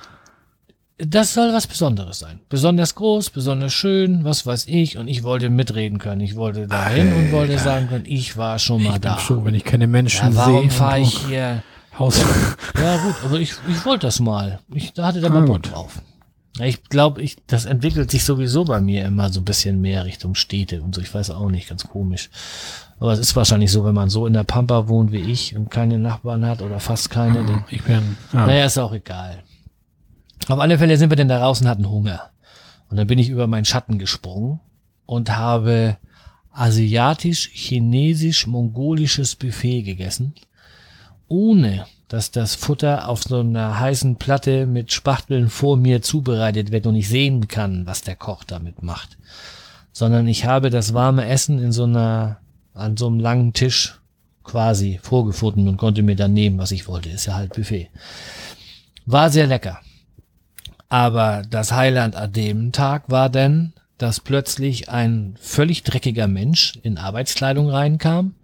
das 1.08 1.34
soll 1.34 1.54
was 1.54 1.68
Besonderes 1.68 2.20
sein. 2.20 2.39
Besonders 2.49 2.95
groß, 2.95 3.30
besonders 3.30 3.74
schön, 3.74 4.24
was 4.24 4.45
weiß 4.45 4.68
ich. 4.68 4.97
Und 4.97 5.08
ich 5.08 5.24
wollte 5.24 5.49
mitreden 5.49 5.97
können. 5.97 6.22
Ich 6.22 6.36
wollte 6.36 6.68
dahin 6.68 7.08
Alter. 7.08 7.18
und 7.18 7.32
wollte 7.32 7.60
sagen 7.60 7.88
können, 7.89 8.06
ich 8.08 8.38
war 8.38 8.60
schon 8.60 8.84
mal 8.84 8.95
ich 8.95 9.01
da. 9.01 9.16
Bin 9.16 9.24
schon, 9.24 9.45
wenn 9.45 9.56
ich 9.56 9.64
keine 9.64 9.88
Menschen 9.88 10.32
ja, 10.32 10.36
warum 10.36 10.51
sehe. 10.51 10.56
Warum 10.56 10.70
fahre 10.70 10.99
ich 10.99 11.18
hier? 11.28 11.64
Haus. 11.97 12.20
Ja 12.80 12.97
gut, 12.97 13.16
aber 13.24 13.39
ich, 13.39 13.54
ich 13.70 13.86
wollte 13.86 14.08
das 14.08 14.20
mal. 14.20 14.60
Ich 14.74 14.93
da 14.93 15.06
hatte 15.06 15.22
da 15.22 15.28
ah, 15.28 15.30
mal 15.30 15.43
Bock 15.43 15.64
drauf. 15.64 16.01
Ich 16.60 16.84
glaube, 16.84 17.22
ich, 17.22 17.38
das 17.47 17.66
entwickelt 17.66 18.12
sich 18.12 18.24
sowieso 18.24 18.66
bei 18.66 18.82
mir 18.82 19.06
immer 19.06 19.32
so 19.32 19.41
ein 19.41 19.45
bisschen 19.45 19.80
mehr 19.80 20.06
Richtung 20.06 20.36
Städte 20.36 20.82
und 20.82 20.93
so. 20.93 21.01
Ich 21.01 21.14
weiß 21.14 21.32
auch 21.32 21.49
nicht, 21.49 21.70
ganz 21.70 21.88
komisch. 21.88 22.30
Aber 22.99 23.14
es 23.14 23.20
ist 23.20 23.36
wahrscheinlich 23.36 23.72
so, 23.72 23.86
wenn 23.86 23.95
man 23.95 24.10
so 24.10 24.28
in 24.28 24.34
der 24.34 24.43
Pampa 24.43 24.88
wohnt 24.88 25.12
wie 25.12 25.20
ich 25.20 25.56
und 25.56 25.72
keine 25.72 25.97
Nachbarn 25.97 26.45
hat 26.45 26.62
oder 26.62 26.80
fast 26.80 27.10
keine. 27.10 27.39
Ah, 27.39 27.66
ich 27.70 27.84
bin, 27.84 28.18
ja. 28.34 28.45
Naja, 28.45 28.66
ist 28.66 28.78
auch 28.78 28.93
egal. 28.93 29.43
Auf 30.49 30.59
alle 30.59 30.77
Fälle 30.77 30.97
sind 30.97 31.09
wir 31.09 31.17
denn 31.17 31.29
da 31.29 31.47
und 31.47 31.67
hatten 31.67 31.89
Hunger. 31.89 32.31
Und 32.89 32.97
dann 32.97 33.07
bin 33.07 33.19
ich 33.19 33.29
über 33.29 33.47
meinen 33.47 33.65
Schatten 33.65 33.97
gesprungen 33.97 34.59
und 35.05 35.35
habe 35.35 35.97
asiatisch, 36.51 37.49
chinesisch, 37.51 38.45
mongolisches 38.47 39.35
Buffet 39.35 39.83
gegessen, 39.83 40.33
ohne 41.27 41.85
dass 42.07 42.29
das 42.29 42.53
Futter 42.53 43.09
auf 43.09 43.23
so 43.23 43.39
einer 43.39 43.79
heißen 43.79 44.17
Platte 44.17 44.67
mit 44.67 44.93
Spachteln 44.93 45.49
vor 45.49 45.77
mir 45.77 46.03
zubereitet 46.03 46.71
wird 46.71 46.85
und 46.85 46.95
ich 46.95 47.09
sehen 47.09 47.47
kann, 47.47 47.87
was 47.87 48.01
der 48.01 48.15
Koch 48.15 48.43
damit 48.43 48.83
macht. 48.83 49.17
Sondern 49.91 50.27
ich 50.27 50.45
habe 50.45 50.69
das 50.69 50.93
warme 50.93 51.25
Essen 51.25 51.57
in 51.57 51.71
so 51.71 51.85
einer, 51.85 52.37
an 52.75 52.97
so 52.97 53.07
einem 53.07 53.19
langen 53.19 53.53
Tisch 53.53 53.99
quasi 54.43 54.99
vorgefunden 55.01 55.67
und 55.67 55.77
konnte 55.77 56.03
mir 56.03 56.15
dann 56.15 56.33
nehmen, 56.33 56.59
was 56.59 56.71
ich 56.71 56.87
wollte. 56.87 57.09
Ist 57.09 57.25
ja 57.25 57.33
halt 57.33 57.55
Buffet. 57.55 57.89
War 59.07 59.31
sehr 59.31 59.47
lecker. 59.47 59.79
Aber 60.93 61.41
das 61.49 61.71
Highlight 61.71 62.15
an 62.15 62.33
dem 62.33 62.71
Tag 62.71 63.09
war 63.09 63.27
denn, 63.27 63.73
dass 63.97 64.19
plötzlich 64.19 64.89
ein 64.89 65.35
völlig 65.41 65.81
dreckiger 65.81 66.27
Mensch 66.27 66.73
in 66.83 66.99
Arbeitskleidung 66.99 67.67
reinkam, 67.67 68.35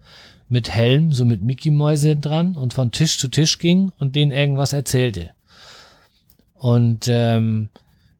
mit 0.48 0.68
Helm, 0.68 1.12
so 1.12 1.24
mit 1.24 1.42
Mickey-Mäuse 1.42 2.16
dran 2.16 2.56
und 2.56 2.74
von 2.74 2.90
Tisch 2.90 3.18
zu 3.18 3.28
Tisch 3.28 3.60
ging 3.60 3.92
und 4.00 4.16
denen 4.16 4.32
irgendwas 4.32 4.72
erzählte. 4.72 5.30
Und 6.54 7.06
ähm, 7.06 7.68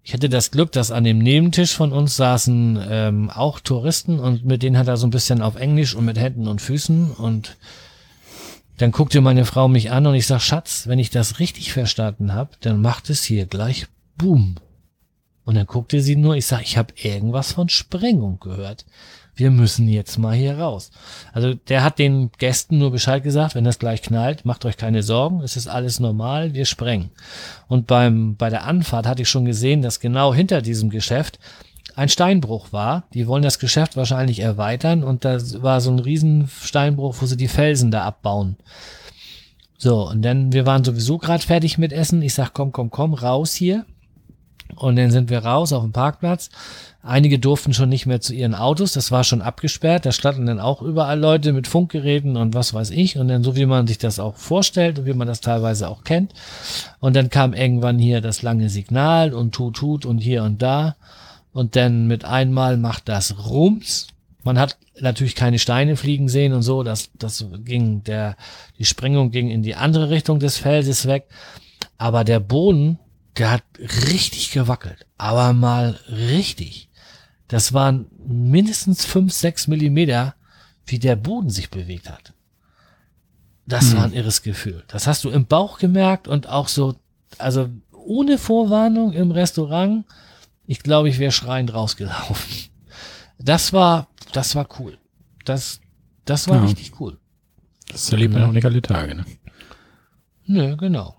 ich 0.05 0.15
hatte 0.15 0.29
das 0.29 0.53
Glück, 0.53 0.71
dass 0.71 0.93
an 0.93 1.03
dem 1.03 1.19
Nebentisch 1.19 1.75
von 1.75 1.91
uns 1.91 2.15
saßen 2.15 2.79
ähm, 2.89 3.31
auch 3.31 3.59
Touristen 3.59 4.21
und 4.21 4.45
mit 4.45 4.63
denen 4.63 4.79
hat 4.79 4.87
er 4.87 4.97
so 4.97 5.09
ein 5.09 5.11
bisschen 5.11 5.43
auf 5.43 5.57
Englisch 5.57 5.97
und 5.97 6.05
mit 6.05 6.21
Händen 6.21 6.47
und 6.47 6.61
Füßen 6.61 7.11
und 7.11 7.57
dann 8.79 8.93
guckte 8.93 9.23
meine 9.23 9.45
Frau 9.45 9.67
mich 9.67 9.91
an 9.91 10.07
und 10.07 10.15
ich 10.15 10.29
sag, 10.29 10.41
Schatz, 10.41 10.87
wenn 10.87 11.01
ich 11.01 11.11
das 11.11 11.41
richtig 11.41 11.73
verstanden 11.73 12.33
habe, 12.33 12.51
dann 12.61 12.81
macht 12.81 13.11
es 13.11 13.25
hier 13.25 13.47
gleich 13.47 13.89
Boom. 14.21 14.57
Und 15.45 15.55
dann 15.55 15.67
guckte 15.67 16.01
sie 16.01 16.17
nur, 16.17 16.37
ich 16.37 16.47
sag, 16.47 16.63
ich 16.63 16.77
habe 16.77 16.93
irgendwas 17.03 17.53
von 17.53 17.69
Sprengung 17.69 18.39
gehört. 18.39 18.85
Wir 19.35 19.51
müssen 19.51 19.89
jetzt 19.89 20.19
mal 20.19 20.37
hier 20.37 20.59
raus. 20.59 20.91
Also 21.33 21.55
der 21.55 21.83
hat 21.83 21.99
den 21.99 22.31
Gästen 22.37 22.79
nur 22.79 22.91
Bescheid 22.91 23.23
gesagt, 23.23 23.55
wenn 23.55 23.65
das 23.65 23.79
gleich 23.79 24.03
knallt, 24.03 24.45
macht 24.45 24.67
euch 24.67 24.77
keine 24.77 25.03
Sorgen, 25.03 25.41
es 25.41 25.57
ist 25.57 25.67
alles 25.67 25.99
normal, 25.99 26.53
wir 26.53 26.67
sprengen. 26.67 27.11
Und 27.67 27.87
beim, 27.87 28.37
bei 28.37 28.51
der 28.51 28.65
Anfahrt 28.65 29.07
hatte 29.07 29.23
ich 29.23 29.31
schon 29.31 29.47
gesehen, 29.47 29.81
dass 29.81 30.01
genau 30.01 30.35
hinter 30.35 30.61
diesem 30.61 30.91
Geschäft 30.91 31.39
ein 31.97 32.11
Steinbruch 32.11 32.73
war. 32.73 33.05
Die 33.15 33.27
wollen 33.27 33.43
das 33.43 33.59
Geschäft 33.59 33.97
wahrscheinlich 33.97 34.41
erweitern 34.41 35.03
und 35.03 35.25
da 35.25 35.39
war 35.63 35.81
so 35.81 35.91
ein 35.91 35.99
Riesensteinbruch, 35.99 37.17
wo 37.21 37.27
sie 37.27 37.39
die 37.39 37.49
Felsen 37.49 37.91
da 37.91 38.05
abbauen. 38.05 38.57
So, 39.79 40.11
und 40.11 40.21
dann, 40.23 40.53
wir 40.53 40.67
waren 40.67 40.85
sowieso 40.85 41.17
gerade 41.17 41.43
fertig 41.43 41.79
mit 41.79 41.93
Essen. 41.93 42.21
Ich 42.21 42.35
sag, 42.35 42.53
komm, 42.53 42.73
komm, 42.73 42.91
komm, 42.91 43.15
raus 43.15 43.55
hier. 43.55 43.87
Und 44.77 44.97
dann 44.97 45.11
sind 45.11 45.31
wir 45.31 45.41
raus 45.45 45.73
auf 45.73 45.83
dem 45.83 45.93
Parkplatz. 45.93 46.51
Einige 47.03 47.39
durften 47.39 47.73
schon 47.73 47.89
nicht 47.89 48.05
mehr 48.05 48.21
zu 48.21 48.35
ihren 48.35 48.55
Autos, 48.55 48.93
das 48.93 49.11
war 49.11 49.25
schon 49.25 49.41
abgesperrt. 49.41 50.05
Da 50.05 50.13
standen 50.13 50.45
dann 50.45 50.61
auch 50.61 50.83
überall 50.83 51.19
Leute 51.19 51.55
mit 51.55 51.67
Funkgeräten 51.67 52.37
und 52.37 52.55
was 52.55 52.75
weiß 52.75 52.91
ich. 52.91 53.17
Und 53.17 53.29
dann 53.29 53.43
so 53.43 53.57
wie 53.57 53.65
man 53.65 53.87
sich 53.87 53.97
das 53.97 54.19
auch 54.19 54.37
vorstellt 54.37 54.99
und 54.99 55.07
wie 55.07 55.15
man 55.15 55.27
das 55.27 55.41
teilweise 55.41 55.89
auch 55.89 56.05
kennt. 56.05 56.35
Und 56.99 57.17
dann 57.17 57.31
kam 57.31 57.55
irgendwann 57.55 57.99
hier 57.99 58.21
das 58.21 58.43
lange 58.43 58.69
Signal 58.69 59.33
und 59.33 59.55
tut, 59.55 59.77
tut 59.77 60.05
und 60.05 60.19
hier 60.19 60.43
und 60.45 60.61
da. 60.61 60.97
Und 61.53 61.75
dann 61.75 62.07
mit 62.07 62.25
einmal 62.25 62.77
macht 62.77 63.09
das 63.09 63.49
Rums. 63.49 64.09
Man 64.43 64.59
hat 64.59 64.77
natürlich 65.01 65.35
keine 65.35 65.59
Steine 65.59 65.97
fliegen 65.97 66.29
sehen 66.29 66.53
und 66.53 66.63
so. 66.63 66.83
Das, 66.83 67.11
das 67.19 67.45
ging, 67.65 68.05
der, 68.05 68.37
die 68.79 68.85
Sprengung 68.85 69.31
ging 69.31 69.51
in 69.51 69.63
die 69.63 69.75
andere 69.75 70.11
Richtung 70.11 70.39
des 70.39 70.59
Felses 70.59 71.07
weg. 71.07 71.27
Aber 71.97 72.25
der 72.25 72.41
Boden, 72.41 72.99
der 73.41 73.51
hat 73.51 73.65
richtig 73.79 74.53
gewackelt. 74.53 75.07
Aber 75.19 75.53
mal 75.53 75.99
richtig. 76.09 76.89
Das 77.49 77.73
waren 77.73 78.07
mindestens 78.25 79.05
fünf, 79.05 79.33
sechs 79.33 79.67
Millimeter, 79.67 80.35
wie 80.87 80.99
der 80.99 81.17
Boden 81.17 81.51
sich 81.51 81.71
bewegt 81.71 82.09
hat. 82.09 82.33
Das 83.67 83.91
Hm. 83.91 83.97
war 83.99 84.05
ein 84.05 84.13
irres 84.13 84.43
Gefühl. 84.43 84.85
Das 84.89 85.07
hast 85.07 85.25
du 85.25 85.31
im 85.31 85.47
Bauch 85.47 85.79
gemerkt 85.79 86.29
und 86.29 86.49
auch 86.49 86.69
so, 86.69 86.97
also 87.39 87.69
ohne 87.93 88.39
Vorwarnung 88.39 89.13
im 89.13 89.31
Restaurant. 89.31 90.05
Ich 90.67 90.81
glaube, 90.83 91.09
ich 91.09 91.19
wäre 91.19 91.33
schreiend 91.33 91.73
rausgelaufen. 91.75 92.71
Das 93.39 93.73
war, 93.73 94.09
das 94.33 94.55
war 94.55 94.69
cool. 94.79 94.99
Das, 95.45 95.81
das 96.25 96.47
war 96.49 96.57
Ja. 96.59 96.65
richtig 96.65 97.01
cool. 97.01 97.19
Das 97.91 98.11
erlebt 98.13 98.35
man 98.35 98.43
Ja. 98.43 98.49
auch 98.49 98.53
nicht 98.53 98.65
alle 98.67 98.83
Tage. 98.83 99.15
Ne? 99.15 99.25
Nö, 100.47 100.77
genau. 100.77 101.17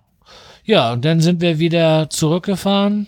Ja, 0.64 0.93
und 0.93 1.05
dann 1.05 1.22
sind 1.22 1.41
wir 1.41 1.59
wieder 1.59 2.09
zurückgefahren, 2.09 3.07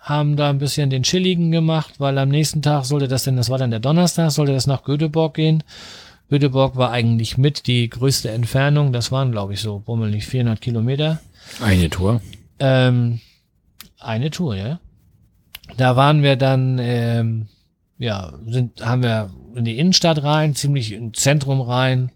haben 0.00 0.36
da 0.36 0.50
ein 0.50 0.58
bisschen 0.58 0.90
den 0.90 1.02
Chilligen 1.02 1.50
gemacht, 1.50 1.94
weil 1.98 2.18
am 2.18 2.28
nächsten 2.28 2.62
Tag 2.62 2.84
sollte 2.84 3.08
das 3.08 3.24
denn, 3.24 3.36
das 3.36 3.50
war 3.50 3.58
dann 3.58 3.70
der 3.70 3.80
Donnerstag, 3.80 4.30
sollte 4.30 4.52
das 4.52 4.66
nach 4.66 4.82
Göteborg 4.84 5.34
gehen. 5.34 5.62
Göteborg 6.28 6.76
war 6.76 6.90
eigentlich 6.90 7.38
mit 7.38 7.66
die 7.66 7.88
größte 7.88 8.30
Entfernung, 8.30 8.92
das 8.92 9.12
waren 9.12 9.32
glaube 9.32 9.54
ich 9.54 9.60
so 9.60 9.78
bummelig 9.78 10.26
400 10.26 10.60
Kilometer. 10.60 11.20
Eine 11.62 11.88
Tour. 11.88 12.20
Ähm, 12.58 13.20
eine 13.98 14.30
Tour, 14.30 14.56
ja. 14.56 14.80
Da 15.76 15.96
waren 15.96 16.22
wir 16.22 16.36
dann, 16.36 16.78
ähm, 16.80 17.48
ja, 17.98 18.32
sind, 18.46 18.84
haben 18.84 19.02
wir 19.02 19.30
in 19.54 19.64
die 19.64 19.78
Innenstadt 19.78 20.22
rein, 20.22 20.54
ziemlich 20.54 20.92
ins 20.92 21.20
Zentrum 21.20 21.60
rein, 21.60 22.10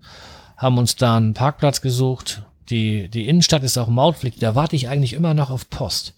haben 0.56 0.78
uns 0.78 0.96
da 0.96 1.16
einen 1.16 1.34
Parkplatz 1.34 1.80
gesucht. 1.80 2.42
Die, 2.70 3.08
die 3.08 3.28
Innenstadt 3.28 3.62
ist 3.62 3.78
auch 3.78 3.88
mautpflichtig, 3.88 4.40
da 4.40 4.54
warte 4.54 4.76
ich 4.76 4.88
eigentlich 4.88 5.12
immer 5.12 5.34
noch 5.34 5.50
auf 5.50 5.68
Post. 5.68 6.14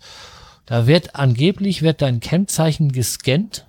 Da 0.66 0.86
wird 0.86 1.14
angeblich 1.14 1.82
wird 1.82 2.02
dein 2.02 2.20
Kennzeichen 2.20 2.92
gescannt 2.92 3.66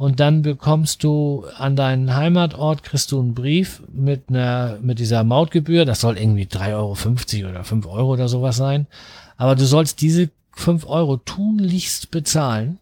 und 0.00 0.18
dann 0.18 0.40
bekommst 0.40 1.04
du 1.04 1.44
an 1.58 1.76
deinen 1.76 2.16
Heimatort 2.16 2.82
kriegst 2.82 3.12
du 3.12 3.20
einen 3.20 3.34
Brief 3.34 3.82
mit 3.92 4.30
einer 4.30 4.78
mit 4.80 4.98
dieser 4.98 5.24
Mautgebühr. 5.24 5.84
Das 5.84 6.00
soll 6.00 6.16
irgendwie 6.16 6.46
3,50 6.46 7.42
Euro 7.42 7.50
oder 7.50 7.64
5 7.64 7.86
Euro 7.86 8.12
oder 8.12 8.28
sowas 8.28 8.56
sein. 8.56 8.86
Aber 9.36 9.56
du 9.56 9.66
sollst 9.66 10.00
diese 10.00 10.30
5 10.52 10.86
Euro 10.86 11.18
tunlichst 11.18 12.10
bezahlen, 12.10 12.78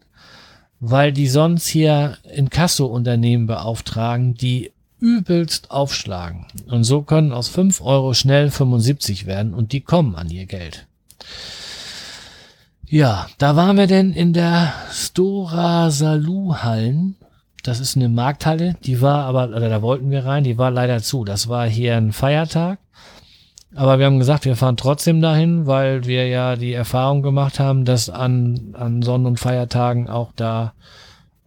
weil 0.79 1.11
die 1.11 1.27
sonst 1.27 1.67
hier 1.67 2.17
Inkasso-Unternehmen 2.23 3.47
beauftragen, 3.47 4.35
die 4.35 4.71
übelst 4.99 5.71
aufschlagen. 5.71 6.45
Und 6.67 6.83
so 6.83 7.01
können 7.01 7.31
aus 7.31 7.47
5 7.47 7.81
Euro 7.81 8.13
schnell 8.13 8.51
75 8.51 9.25
werden 9.25 9.53
und 9.53 9.71
die 9.71 9.81
kommen 9.81 10.15
an 10.15 10.29
ihr 10.29 10.45
Geld. 10.45 10.87
Ja, 12.85 13.27
da 13.37 13.55
waren 13.55 13.77
wir 13.77 13.87
denn 13.87 14.13
in 14.13 14.33
der 14.33 14.73
Stora 14.91 15.91
Salu 15.91 16.55
Hallen. 16.55 17.15
Das 17.63 17.79
ist 17.79 17.95
eine 17.95 18.09
Markthalle, 18.09 18.77
die 18.83 19.01
war 19.01 19.25
aber, 19.25 19.49
oder 19.49 19.69
da 19.69 19.81
wollten 19.81 20.09
wir 20.09 20.25
rein, 20.25 20.43
die 20.43 20.57
war 20.57 20.71
leider 20.71 21.01
zu. 21.01 21.23
Das 21.23 21.49
war 21.49 21.67
hier 21.67 21.97
ein 21.97 22.13
Feiertag. 22.13 22.79
Aber 23.75 23.99
wir 23.99 24.07
haben 24.07 24.17
gesagt, 24.17 24.45
wir 24.45 24.55
fahren 24.55 24.77
trotzdem 24.77 25.21
dahin, 25.21 25.67
weil 25.67 26.05
wir 26.05 26.27
ja 26.27 26.55
die 26.55 26.73
Erfahrung 26.73 27.21
gemacht 27.21 27.59
haben, 27.59 27.85
dass 27.85 28.09
an, 28.09 28.73
an 28.73 29.03
Sonn- 29.03 29.27
und 29.27 29.39
Feiertagen 29.39 30.09
auch 30.09 30.31
da 30.35 30.73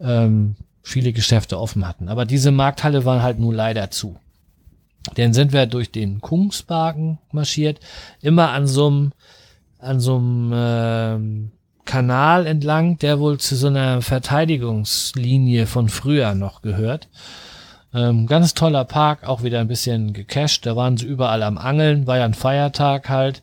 ähm, 0.01 0.55
viele 0.83 1.13
Geschäfte 1.13 1.59
offen 1.59 1.87
hatten. 1.87 2.09
Aber 2.09 2.25
diese 2.25 2.51
Markthalle 2.51 3.05
war 3.05 3.23
halt 3.23 3.39
nur 3.39 3.55
leider 3.55 3.91
zu. 3.91 4.17
Dann 5.15 5.33
sind 5.33 5.53
wir 5.53 5.67
durch 5.67 5.91
den 5.91 6.21
Kungsbaken 6.21 7.19
marschiert, 7.33 7.81
immer 8.21 8.51
an 8.51 8.67
so 8.67 8.87
einem 8.87 9.13
an 9.79 9.99
so 9.99 10.17
einem 10.17 10.53
ähm, 10.55 11.51
Kanal 11.85 12.47
entlang, 12.47 12.99
der 12.99 13.19
wohl 13.19 13.39
zu 13.39 13.57
so 13.57 13.67
einer 13.67 14.01
Verteidigungslinie 14.01 15.67
von 15.67 15.89
früher 15.89 16.35
noch 16.35 16.63
gehört. 16.63 17.09
Ähm, 17.93 18.27
ganz 18.29 18.55
toller 18.55 18.85
Park, 18.85 19.27
auch 19.27 19.43
wieder 19.43 19.61
ein 19.61 19.69
bisschen 19.69 20.13
gecached. 20.13 20.65
Da 20.65 20.77
waren 20.77 20.97
sie 20.97 21.07
überall 21.07 21.43
am 21.43 21.59
Angeln, 21.59 22.07
war 22.07 22.19
ja 22.19 22.25
ein 22.25 22.35
Feiertag 22.35 23.09
halt. 23.09 23.43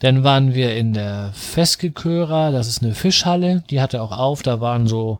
Dann 0.00 0.22
waren 0.22 0.54
wir 0.54 0.76
in 0.76 0.92
der 0.92 1.32
Feskeköra, 1.32 2.52
das 2.52 2.68
ist 2.68 2.82
eine 2.82 2.94
Fischhalle, 2.94 3.64
die 3.68 3.80
hatte 3.80 4.00
auch 4.00 4.16
auf, 4.16 4.42
da 4.42 4.60
waren 4.60 4.86
so, 4.86 5.18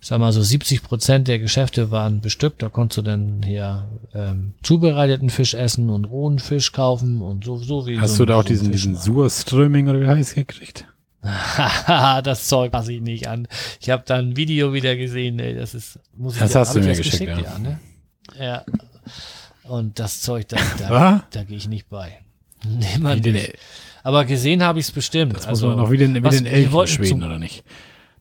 sag 0.00 0.20
mal 0.20 0.32
so 0.32 0.42
70 0.42 0.82
Prozent 0.82 1.28
der 1.28 1.38
Geschäfte 1.38 1.90
waren 1.90 2.20
bestückt, 2.20 2.62
da 2.62 2.68
konntest 2.68 2.98
du 2.98 3.02
dann 3.02 3.42
hier 3.44 3.88
ähm, 4.14 4.54
zubereiteten 4.62 5.30
Fisch 5.30 5.54
essen 5.54 5.90
und 5.90 6.04
rohen 6.04 6.38
Fisch 6.38 6.72
kaufen 6.72 7.20
und 7.20 7.44
so, 7.44 7.56
so 7.58 7.86
wie 7.86 7.98
Hast 7.98 8.16
so 8.16 8.24
du 8.24 8.32
da 8.32 8.36
auch 8.36 8.42
so 8.42 8.48
diesen, 8.48 8.72
diesen 8.72 8.94
Fischmarkt. 8.94 9.32
Surströmming 9.32 9.88
oder 9.88 10.00
wie 10.00 10.06
heißt 10.06 10.34
gekriegt? 10.34 10.86
Das 12.22 12.46
Zeug 12.46 12.70
passe 12.70 12.92
ich 12.92 13.00
nicht 13.00 13.26
an. 13.26 13.48
Ich 13.80 13.90
habe 13.90 14.04
da 14.06 14.16
ein 14.16 14.36
Video 14.36 14.72
wieder 14.72 14.96
gesehen, 14.96 15.38
ey, 15.40 15.54
das 15.54 15.74
ist, 15.74 15.98
muss 16.16 16.34
ich 16.34 16.40
Das 16.40 16.52
dir- 16.52 16.60
hast 16.60 16.74
du 16.74 16.78
ich 16.78 16.84
mir 16.86 16.92
das 16.92 16.98
geschickt, 16.98 17.36
ja. 17.42 17.58
Ne? 17.58 17.80
ja. 18.38 18.64
Und 19.64 19.98
das 19.98 20.20
Zeug, 20.20 20.48
da, 20.48 20.56
da, 20.78 21.24
da 21.30 21.44
gehe 21.44 21.56
ich 21.56 21.68
nicht 21.68 21.88
bei. 21.88 22.18
Nee, 22.66 22.98
man 22.98 23.18
nicht. 23.18 23.54
Aber 24.02 24.24
gesehen 24.24 24.62
habe 24.62 24.78
ich 24.78 24.86
es 24.86 24.92
bestimmt. 24.92 25.36
das 25.36 25.46
also, 25.46 25.66
muss 25.66 25.76
man 25.76 25.84
noch 25.84 25.90
wie 25.92 25.98
den, 25.98 26.14
wie 26.14 26.42
den 26.42 26.72
wollten 26.72 26.92
schweden, 26.92 27.22
oder 27.22 27.38
nicht? 27.38 27.64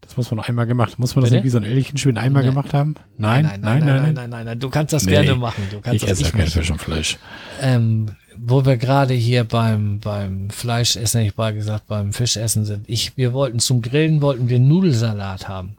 Das 0.08 0.16
muss 0.16 0.32
man 0.32 0.38
noch 0.38 0.48
einmal 0.48 0.66
gemacht. 0.66 0.98
Muss 1.00 1.16
man 1.16 1.24
das 1.24 1.32
Bitte? 1.32 1.42
nicht 1.44 1.46
wie 1.46 1.50
so 1.50 1.58
ein 1.58 1.64
Elchen 1.66 1.98
schweden 1.98 2.18
einmal 2.18 2.42
gemacht 2.44 2.74
haben? 2.74 2.96
nein, 3.18 3.44
Nein, 3.44 3.60
nein, 3.62 3.80
nein, 3.80 3.86
nein, 3.86 4.14
nein, 4.14 4.30
nein, 4.30 4.46
nein, 4.46 4.60
Du 4.60 4.70
kannst 4.70 4.94
das 4.94 5.06
gerne 5.06 5.36
machen. 5.36 5.64
Du 5.70 5.82
kannst 5.82 6.02
Ich 6.02 6.10
das 6.10 6.22
esse 6.22 6.32
kein 6.32 6.42
machen. 6.42 6.52
Fisch 6.52 6.72
und 6.72 6.80
Fleisch. 6.82 7.18
ähm, 7.62 8.08
wo 8.38 8.66
wir 8.66 8.78
gerade 8.78 9.14
hier 9.14 9.44
beim, 9.44 10.00
beim 10.00 10.50
Fleischessen, 10.50 11.22
ich 11.22 11.36
mal 11.36 11.54
gesagt, 11.54 11.88
beim 11.88 12.14
Fischessen 12.14 12.64
sind. 12.66 12.88
Ich, 12.88 13.18
wir 13.18 13.34
wollten 13.34 13.60
zum 13.60 13.82
Grillen, 13.82 14.22
wollten 14.22 14.48
wir 14.48 14.60
Nudelsalat 14.60 15.48
haben. 15.50 15.76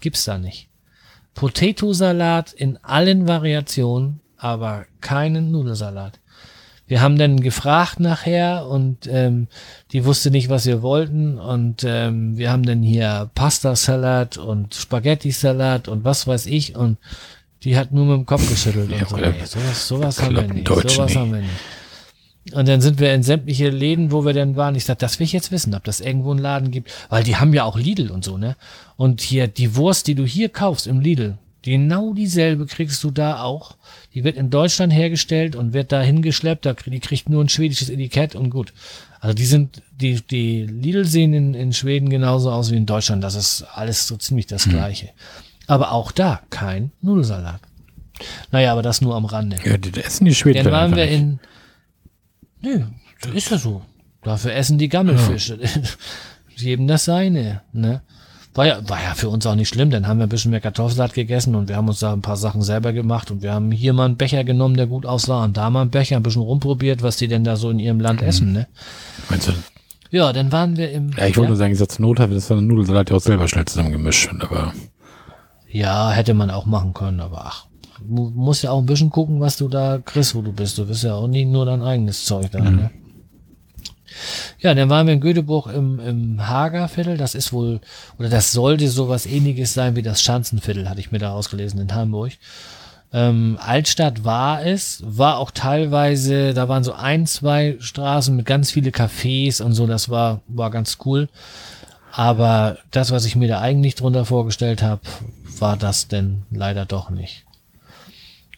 Gibt's 0.00 0.24
da 0.24 0.38
nicht. 0.38 0.68
Potato-Salat 1.34 2.52
in 2.52 2.78
allen 2.82 3.26
Variationen, 3.26 4.20
aber 4.36 4.86
keinen 5.00 5.50
Nudelsalat. 5.50 6.20
Wir 6.88 7.00
haben 7.00 7.18
dann 7.18 7.40
gefragt 7.40 7.98
nachher 7.98 8.66
und 8.68 9.08
ähm, 9.10 9.48
die 9.92 10.04
wusste 10.04 10.30
nicht, 10.30 10.48
was 10.48 10.66
wir 10.66 10.82
wollten 10.82 11.38
und 11.38 11.84
ähm, 11.84 12.36
wir 12.36 12.52
haben 12.52 12.62
dann 12.64 12.82
hier 12.82 13.28
Pasta-Salat 13.34 14.38
und 14.38 14.74
Spaghetti-Salat 14.74 15.88
und 15.88 16.04
was 16.04 16.26
weiß 16.26 16.46
ich 16.46 16.76
und 16.76 16.98
die 17.64 17.76
hat 17.76 17.90
nur 17.90 18.04
mit 18.04 18.16
dem 18.18 18.26
Kopf 18.26 18.48
geschüttelt 18.48 18.90
Ja, 18.90 18.98
und 18.98 19.08
so. 19.08 19.16
Nee, 19.16 19.32
sowas, 19.44 19.88
sowas 19.88 20.22
haben 20.22 20.36
wir 20.36 20.42
nicht. 20.42 20.68
Deutschen 20.68 20.90
Sowas 20.90 21.08
nicht. 21.10 21.16
haben 21.16 21.32
wir 21.32 21.40
nicht. 21.40 21.50
Und 22.52 22.68
dann 22.68 22.80
sind 22.80 23.00
wir 23.00 23.12
in 23.12 23.24
sämtliche 23.24 23.70
Läden, 23.70 24.12
wo 24.12 24.24
wir 24.24 24.32
denn 24.32 24.54
waren. 24.54 24.76
Ich 24.76 24.84
sag, 24.84 25.00
das 25.00 25.18
will 25.18 25.24
ich 25.24 25.32
jetzt 25.32 25.50
wissen, 25.50 25.74
ob 25.74 25.82
das 25.82 25.98
irgendwo 26.00 26.30
einen 26.30 26.38
Laden 26.38 26.70
gibt. 26.70 26.92
Weil 27.08 27.24
die 27.24 27.34
haben 27.34 27.52
ja 27.52 27.64
auch 27.64 27.76
Lidl 27.76 28.12
und 28.12 28.24
so, 28.24 28.38
ne? 28.38 28.54
Und 28.96 29.20
hier, 29.20 29.48
die 29.48 29.74
Wurst, 29.74 30.06
die 30.06 30.14
du 30.14 30.24
hier 30.24 30.48
kaufst 30.48 30.86
im 30.86 31.00
Lidl, 31.00 31.38
genau 31.72 32.14
dieselbe 32.14 32.66
kriegst 32.66 33.02
du 33.04 33.10
da 33.10 33.42
auch. 33.42 33.76
Die 34.14 34.24
wird 34.24 34.36
in 34.36 34.50
Deutschland 34.50 34.92
hergestellt 34.92 35.54
und 35.56 35.72
wird 35.72 35.92
da 35.92 36.00
hingeschleppt. 36.00 36.64
Da, 36.64 36.72
krieg- 36.74 36.92
die 36.92 37.00
kriegt 37.00 37.28
nur 37.28 37.44
ein 37.44 37.48
schwedisches 37.48 37.90
Etikett 37.90 38.34
und 38.34 38.50
gut. 38.50 38.72
Also 39.20 39.34
die 39.34 39.44
sind, 39.46 39.82
die, 40.00 40.20
die 40.26 40.64
Lidl 40.66 41.04
sehen 41.04 41.32
in, 41.34 41.54
in 41.54 41.72
Schweden 41.72 42.08
genauso 42.08 42.50
aus 42.50 42.70
wie 42.70 42.76
in 42.76 42.86
Deutschland. 42.86 43.22
Das 43.24 43.34
ist 43.34 43.62
alles 43.74 44.06
so 44.06 44.16
ziemlich 44.16 44.46
das 44.46 44.68
Gleiche. 44.68 45.10
Aber 45.66 45.92
auch 45.92 46.12
da 46.12 46.40
kein 46.50 46.92
Nudelsalat. 47.02 47.60
Naja, 48.52 48.72
aber 48.72 48.82
das 48.82 49.00
nur 49.02 49.14
am 49.16 49.24
Rande. 49.26 49.56
Ja, 49.64 49.76
die, 49.76 49.90
die 49.92 50.00
essen 50.02 50.24
die 50.24 50.34
Schweden 50.34 50.64
Dann 50.64 50.72
waren 50.72 50.96
wir 50.96 51.08
in. 51.08 51.38
Nö, 52.62 52.82
das 53.20 53.32
ist 53.32 53.50
ja 53.50 53.58
so. 53.58 53.82
Dafür 54.22 54.54
essen 54.54 54.78
die 54.78 54.88
Gammelfische. 54.88 55.58
Jedem 56.56 56.86
das 56.86 57.04
seine, 57.04 57.60
ne? 57.72 58.00
War 58.56 58.66
ja, 58.66 58.88
war 58.88 59.02
ja 59.02 59.14
für 59.14 59.28
uns 59.28 59.46
auch 59.46 59.54
nicht 59.54 59.68
schlimm, 59.68 59.90
dann 59.90 60.08
haben 60.08 60.18
wir 60.18 60.26
ein 60.26 60.30
bisschen 60.30 60.50
mehr 60.50 60.60
Kartoffelsalat 60.62 61.12
gegessen 61.12 61.54
und 61.54 61.68
wir 61.68 61.76
haben 61.76 61.88
uns 61.88 62.00
da 62.00 62.12
ein 62.12 62.22
paar 62.22 62.36
Sachen 62.38 62.62
selber 62.62 62.92
gemacht 62.94 63.30
und 63.30 63.42
wir 63.42 63.52
haben 63.52 63.70
hier 63.70 63.92
mal 63.92 64.06
einen 64.06 64.16
Becher 64.16 64.44
genommen, 64.44 64.76
der 64.78 64.86
gut 64.86 65.04
aussah 65.04 65.44
und 65.44 65.56
da 65.58 65.68
mal 65.68 65.82
einen 65.82 65.90
Becher, 65.90 66.16
ein 66.16 66.22
bisschen 66.22 66.40
rumprobiert, 66.42 67.02
was 67.02 67.18
die 67.18 67.28
denn 67.28 67.44
da 67.44 67.56
so 67.56 67.68
in 67.70 67.78
ihrem 67.78 68.00
Land 68.00 68.22
essen, 68.22 68.52
ne? 68.52 68.66
Meinst 69.28 69.48
du? 69.48 69.52
Ja, 70.10 70.32
dann 70.32 70.50
waren 70.52 70.76
wir 70.78 70.90
im. 70.90 71.10
Ja, 71.18 71.26
ich 71.26 71.36
wollte 71.36 71.50
nur 71.50 71.56
sagen, 71.58 71.72
ich 71.72 71.78
sag 71.78 71.90
zur 71.90 72.06
Not 72.06 72.18
habe 72.18 72.32
das 72.34 72.48
dann 72.48 72.66
Nudelsalat 72.66 73.10
ja 73.10 73.16
auch 73.16 73.20
selber 73.20 73.46
schnell 73.46 73.66
zusammengemischt. 73.66 74.30
Aber 74.40 74.72
Ja, 75.68 76.10
hätte 76.12 76.32
man 76.32 76.48
auch 76.50 76.64
machen 76.64 76.94
können, 76.94 77.20
aber 77.20 77.44
ach, 77.44 77.66
du 78.00 78.32
musst 78.34 78.62
ja 78.62 78.70
auch 78.70 78.78
ein 78.78 78.86
bisschen 78.86 79.10
gucken, 79.10 79.40
was 79.40 79.58
du 79.58 79.68
da 79.68 79.98
kriegst, 80.02 80.34
wo 80.34 80.40
du 80.40 80.52
bist. 80.52 80.78
Du 80.78 80.86
bist 80.86 81.02
ja 81.02 81.14
auch 81.14 81.28
nicht 81.28 81.48
nur 81.48 81.66
dein 81.66 81.82
eigenes 81.82 82.24
Zeug 82.24 82.50
da, 82.52 82.60
Mhm. 82.60 82.76
ne? 82.76 82.90
Ja, 84.58 84.74
dann 84.74 84.88
waren 84.90 85.06
wir 85.06 85.14
in 85.14 85.20
Göteborg 85.20 85.72
im, 85.72 86.00
im 86.00 86.46
Hagerviertel. 86.46 87.16
Das 87.16 87.34
ist 87.34 87.52
wohl, 87.52 87.80
oder 88.18 88.28
das 88.28 88.52
sollte 88.52 88.88
sowas 88.88 89.26
ähnliches 89.26 89.74
sein 89.74 89.96
wie 89.96 90.02
das 90.02 90.22
Schanzenviertel, 90.22 90.88
hatte 90.88 91.00
ich 91.00 91.12
mir 91.12 91.18
da 91.18 91.32
ausgelesen 91.32 91.80
in 91.80 91.94
Hamburg. 91.94 92.32
Ähm, 93.12 93.58
Altstadt 93.60 94.24
war 94.24 94.64
es, 94.64 95.02
war 95.04 95.38
auch 95.38 95.50
teilweise, 95.50 96.54
da 96.54 96.68
waren 96.68 96.84
so 96.84 96.92
ein, 96.92 97.26
zwei 97.26 97.76
Straßen 97.78 98.34
mit 98.34 98.46
ganz 98.46 98.70
viele 98.70 98.90
Cafés 98.90 99.62
und 99.62 99.72
so, 99.74 99.86
das 99.86 100.08
war, 100.08 100.42
war 100.48 100.70
ganz 100.70 100.98
cool. 101.04 101.28
Aber 102.12 102.78
das, 102.90 103.10
was 103.10 103.24
ich 103.24 103.36
mir 103.36 103.48
da 103.48 103.60
eigentlich 103.60 103.94
drunter 103.94 104.24
vorgestellt 104.24 104.82
habe, 104.82 105.02
war 105.58 105.76
das 105.76 106.08
denn 106.08 106.42
leider 106.50 106.84
doch 106.84 107.10
nicht. 107.10 107.44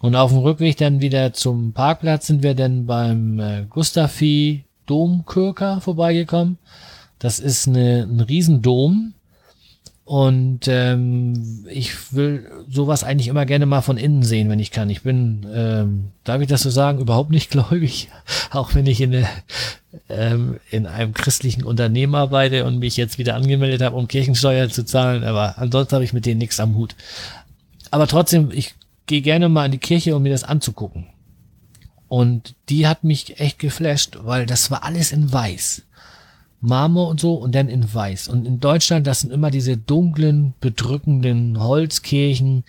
Und 0.00 0.14
auf 0.14 0.30
dem 0.30 0.38
Rückweg 0.38 0.76
dann 0.76 1.00
wieder 1.00 1.32
zum 1.32 1.72
Parkplatz 1.72 2.28
sind 2.28 2.42
wir 2.42 2.54
dann 2.54 2.86
beim 2.86 3.40
äh, 3.40 3.66
Gustavi 3.68 4.64
Domkirker 4.88 5.80
vorbeigekommen. 5.80 6.58
Das 7.18 7.38
ist 7.38 7.68
eine, 7.68 8.02
ein 8.02 8.20
Riesendom. 8.20 9.14
Und 10.08 10.60
ähm, 10.68 11.66
ich 11.68 12.14
will 12.14 12.50
sowas 12.70 13.04
eigentlich 13.04 13.28
immer 13.28 13.44
gerne 13.44 13.66
mal 13.66 13.82
von 13.82 13.98
innen 13.98 14.22
sehen, 14.22 14.48
wenn 14.48 14.58
ich 14.58 14.70
kann. 14.70 14.88
Ich 14.88 15.02
bin, 15.02 15.46
ähm, 15.52 16.12
darf 16.24 16.40
ich 16.40 16.48
das 16.48 16.62
so 16.62 16.70
sagen, 16.70 16.98
überhaupt 16.98 17.30
nicht 17.30 17.50
gläubig, 17.50 18.08
auch 18.50 18.74
wenn 18.74 18.86
ich 18.86 19.02
in, 19.02 19.10
der, 19.10 19.28
ähm, 20.08 20.60
in 20.70 20.86
einem 20.86 21.12
christlichen 21.12 21.62
Unternehmen 21.62 22.14
arbeite 22.14 22.64
und 22.64 22.78
mich 22.78 22.96
jetzt 22.96 23.18
wieder 23.18 23.34
angemeldet 23.34 23.82
habe, 23.82 23.96
um 23.96 24.08
Kirchensteuer 24.08 24.70
zu 24.70 24.82
zahlen. 24.86 25.24
Aber 25.24 25.58
ansonsten 25.58 25.96
habe 25.96 26.04
ich 26.04 26.14
mit 26.14 26.24
denen 26.24 26.38
nichts 26.38 26.58
am 26.58 26.74
Hut. 26.74 26.96
Aber 27.90 28.06
trotzdem, 28.06 28.50
ich 28.50 28.76
gehe 29.04 29.20
gerne 29.20 29.50
mal 29.50 29.66
in 29.66 29.72
die 29.72 29.78
Kirche, 29.78 30.16
um 30.16 30.22
mir 30.22 30.32
das 30.32 30.44
anzugucken. 30.44 31.06
Und 32.08 32.54
die 32.68 32.86
hat 32.86 33.04
mich 33.04 33.38
echt 33.38 33.58
geflasht, 33.58 34.18
weil 34.22 34.46
das 34.46 34.70
war 34.70 34.84
alles 34.84 35.12
in 35.12 35.32
weiß. 35.32 35.82
Marmor 36.60 37.08
und 37.08 37.20
so 37.20 37.34
und 37.34 37.54
dann 37.54 37.68
in 37.68 37.92
weiß. 37.92 38.28
Und 38.28 38.46
in 38.46 38.60
Deutschland, 38.60 39.06
das 39.06 39.20
sind 39.20 39.32
immer 39.32 39.50
diese 39.50 39.76
dunklen, 39.76 40.54
bedrückenden 40.60 41.60
Holzkirchen, 41.60 42.64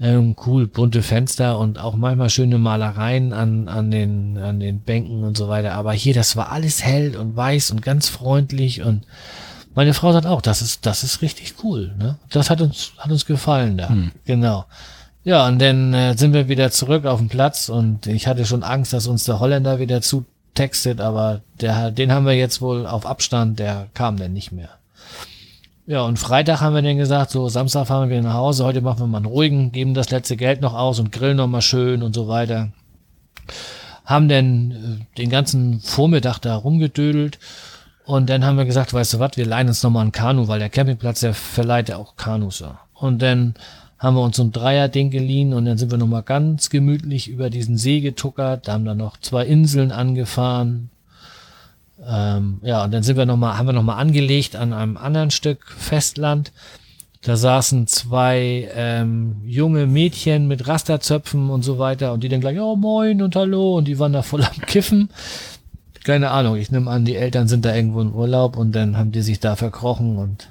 ähm, 0.00 0.34
cool, 0.46 0.66
bunte 0.66 1.02
Fenster 1.02 1.58
und 1.58 1.78
auch 1.78 1.94
manchmal 1.94 2.30
schöne 2.30 2.58
Malereien 2.58 3.32
an, 3.32 3.68
an, 3.68 3.90
den, 3.90 4.38
an 4.38 4.58
den 4.58 4.80
Bänken 4.80 5.22
und 5.22 5.36
so 5.36 5.48
weiter. 5.48 5.74
Aber 5.74 5.92
hier, 5.92 6.14
das 6.14 6.36
war 6.36 6.50
alles 6.50 6.82
hell 6.82 7.16
und 7.16 7.36
weiß 7.36 7.70
und 7.70 7.82
ganz 7.82 8.08
freundlich 8.08 8.82
und 8.82 9.06
meine 9.74 9.94
Frau 9.94 10.12
sagt 10.12 10.26
auch, 10.26 10.42
das 10.42 10.62
ist, 10.62 10.84
das 10.84 11.04
ist 11.04 11.22
richtig 11.22 11.54
cool. 11.62 11.94
Ne? 11.96 12.18
Das 12.30 12.50
hat 12.50 12.60
uns, 12.60 12.92
hat 12.98 13.10
uns 13.12 13.24
gefallen 13.24 13.78
da. 13.78 13.88
Genau. 14.24 14.64
Ja, 15.22 15.46
und 15.46 15.60
dann 15.60 15.92
äh, 15.92 16.16
sind 16.16 16.32
wir 16.32 16.48
wieder 16.48 16.70
zurück 16.70 17.04
auf 17.04 17.18
den 17.18 17.28
Platz 17.28 17.68
und 17.68 18.06
ich 18.06 18.26
hatte 18.26 18.46
schon 18.46 18.62
Angst, 18.62 18.92
dass 18.92 19.06
uns 19.06 19.24
der 19.24 19.38
Holländer 19.38 19.78
wieder 19.78 20.00
zutextet, 20.00 21.00
aber 21.00 21.42
der, 21.60 21.90
den 21.90 22.10
haben 22.10 22.24
wir 22.24 22.34
jetzt 22.34 22.62
wohl 22.62 22.86
auf 22.86 23.04
Abstand, 23.04 23.58
der 23.58 23.88
kam 23.92 24.16
dann 24.16 24.32
nicht 24.32 24.50
mehr. 24.50 24.70
Ja, 25.86 26.02
und 26.02 26.18
Freitag 26.18 26.60
haben 26.60 26.74
wir 26.74 26.82
dann 26.82 26.96
gesagt, 26.96 27.32
so 27.32 27.48
Samstag 27.48 27.88
fahren 27.88 28.08
wir 28.08 28.22
nach 28.22 28.34
Hause, 28.34 28.64
heute 28.64 28.80
machen 28.80 29.00
wir 29.00 29.06
mal 29.08 29.18
einen 29.18 29.26
ruhigen, 29.26 29.72
geben 29.72 29.92
das 29.92 30.10
letzte 30.10 30.36
Geld 30.36 30.62
noch 30.62 30.74
aus 30.74 30.98
und 31.00 31.12
grillen 31.12 31.36
noch 31.36 31.48
mal 31.48 31.62
schön 31.62 32.02
und 32.02 32.14
so 32.14 32.26
weiter. 32.28 32.70
Haben 34.06 34.28
dann 34.28 34.70
äh, 34.70 35.16
den 35.18 35.28
ganzen 35.28 35.80
Vormittag 35.80 36.38
da 36.38 36.56
rumgedödelt 36.56 37.38
und 38.06 38.30
dann 38.30 38.44
haben 38.44 38.56
wir 38.56 38.64
gesagt, 38.64 38.94
weißt 38.94 39.14
du 39.14 39.18
was, 39.18 39.36
wir 39.36 39.46
leihen 39.46 39.68
uns 39.68 39.82
noch 39.82 39.90
mal 39.90 40.02
ein 40.02 40.12
Kanu, 40.12 40.48
weil 40.48 40.60
der 40.60 40.70
Campingplatz, 40.70 41.20
der 41.20 41.34
verleiht 41.34 41.90
ja 41.90 41.96
auch 41.96 42.16
Kanus. 42.16 42.60
Ja. 42.60 42.80
Und 42.94 43.20
dann 43.20 43.54
haben 44.00 44.16
wir 44.16 44.22
uns 44.22 44.38
so 44.38 44.42
ein 44.42 44.50
Dreier-Ding 44.50 45.10
geliehen 45.10 45.52
und 45.52 45.66
dann 45.66 45.76
sind 45.76 45.90
wir 45.90 45.98
noch 45.98 46.06
mal 46.06 46.22
ganz 46.22 46.70
gemütlich 46.70 47.28
über 47.28 47.50
diesen 47.50 47.76
See 47.76 48.00
getuckert, 48.00 48.66
da 48.66 48.72
haben 48.72 48.86
dann 48.86 48.96
noch 48.96 49.18
zwei 49.18 49.44
Inseln 49.44 49.92
angefahren. 49.92 50.88
Ähm, 52.04 52.60
ja, 52.62 52.82
und 52.84 52.92
dann 52.92 53.02
sind 53.02 53.18
wir 53.18 53.26
noch 53.26 53.36
mal, 53.36 53.58
haben 53.58 53.66
wir 53.66 53.74
noch 53.74 53.82
mal 53.82 53.98
angelegt 53.98 54.56
an 54.56 54.72
einem 54.72 54.96
anderen 54.96 55.30
Stück 55.30 55.70
Festland. 55.76 56.50
Da 57.20 57.36
saßen 57.36 57.86
zwei 57.88 58.70
ähm, 58.74 59.42
junge 59.44 59.86
Mädchen 59.86 60.48
mit 60.48 60.66
Rasterzöpfen 60.66 61.50
und 61.50 61.62
so 61.62 61.78
weiter 61.78 62.14
und 62.14 62.24
die 62.24 62.30
dann 62.30 62.40
gleich, 62.40 62.58
oh 62.58 62.76
moin 62.76 63.20
und 63.20 63.36
hallo 63.36 63.76
und 63.76 63.86
die 63.86 63.98
waren 63.98 64.14
da 64.14 64.22
voll 64.22 64.42
am 64.42 64.62
Kiffen. 64.66 65.10
Keine 66.04 66.30
Ahnung, 66.30 66.56
ich 66.56 66.70
nehme 66.70 66.90
an, 66.90 67.04
die 67.04 67.16
Eltern 67.16 67.48
sind 67.48 67.66
da 67.66 67.74
irgendwo 67.74 68.00
in 68.00 68.14
Urlaub 68.14 68.56
und 68.56 68.72
dann 68.72 68.96
haben 68.96 69.12
die 69.12 69.20
sich 69.20 69.40
da 69.40 69.56
verkrochen 69.56 70.16
und 70.16 70.48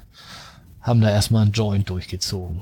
haben 0.81 1.01
da 1.01 1.09
erstmal 1.09 1.41
einen 1.41 1.53
Joint 1.53 1.89
durchgezogen. 1.89 2.61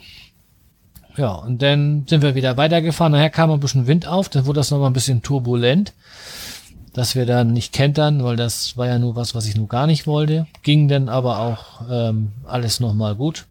Ja, 1.18 1.32
und 1.32 1.64
dann 1.64 2.06
sind 2.08 2.22
wir 2.22 2.36
wieder 2.36 2.58
weitergefahren. 2.58 3.12
Nachher 3.12 3.32
kam 3.32 3.50
ein 3.50 3.60
bisschen 3.60 3.88
Wind 3.88 4.08
auf, 4.08 4.30
dann 4.30 4.46
wurde 4.46 4.60
das 4.60 4.70
nochmal 4.70 4.92
ein 4.92 4.94
bisschen 4.94 5.24
turbulent, 5.24 5.94
dass 6.94 7.16
wir 7.16 7.26
dann 7.26 7.54
nicht 7.54 7.74
kentern, 7.74 8.24
weil 8.24 8.36
das 8.36 8.78
war 8.78 8.86
ja 8.86 9.00
nur 9.00 9.16
was, 9.16 9.34
was 9.34 9.48
ich 9.48 9.56
nur 9.56 9.68
gar 9.68 9.88
nicht 9.88 10.06
wollte. 10.06 10.46
Ging 10.62 10.88
dann 10.88 11.10
aber 11.10 11.40
auch 11.40 11.82
ähm, 11.90 12.34
alles 12.46 12.80
nochmal 12.80 13.16
gut. 13.16 13.46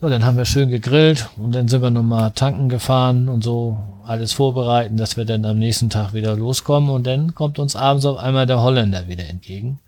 So, 0.00 0.08
dann 0.08 0.24
haben 0.24 0.36
wir 0.36 0.44
schön 0.44 0.70
gegrillt 0.70 1.28
und 1.36 1.54
dann 1.54 1.68
sind 1.68 1.82
wir 1.82 1.90
nochmal 1.90 2.32
tanken 2.32 2.68
gefahren 2.68 3.28
und 3.28 3.44
so 3.44 3.78
alles 4.04 4.32
vorbereiten, 4.32 4.96
dass 4.96 5.16
wir 5.16 5.24
dann 5.24 5.44
am 5.44 5.60
nächsten 5.60 5.90
Tag 5.90 6.12
wieder 6.12 6.34
loskommen 6.34 6.90
und 6.90 7.06
dann 7.06 7.36
kommt 7.36 7.60
uns 7.60 7.76
abends 7.76 8.04
auf 8.04 8.18
einmal 8.18 8.46
der 8.46 8.60
Holländer 8.60 9.06
wieder 9.06 9.28
entgegen 9.28 9.78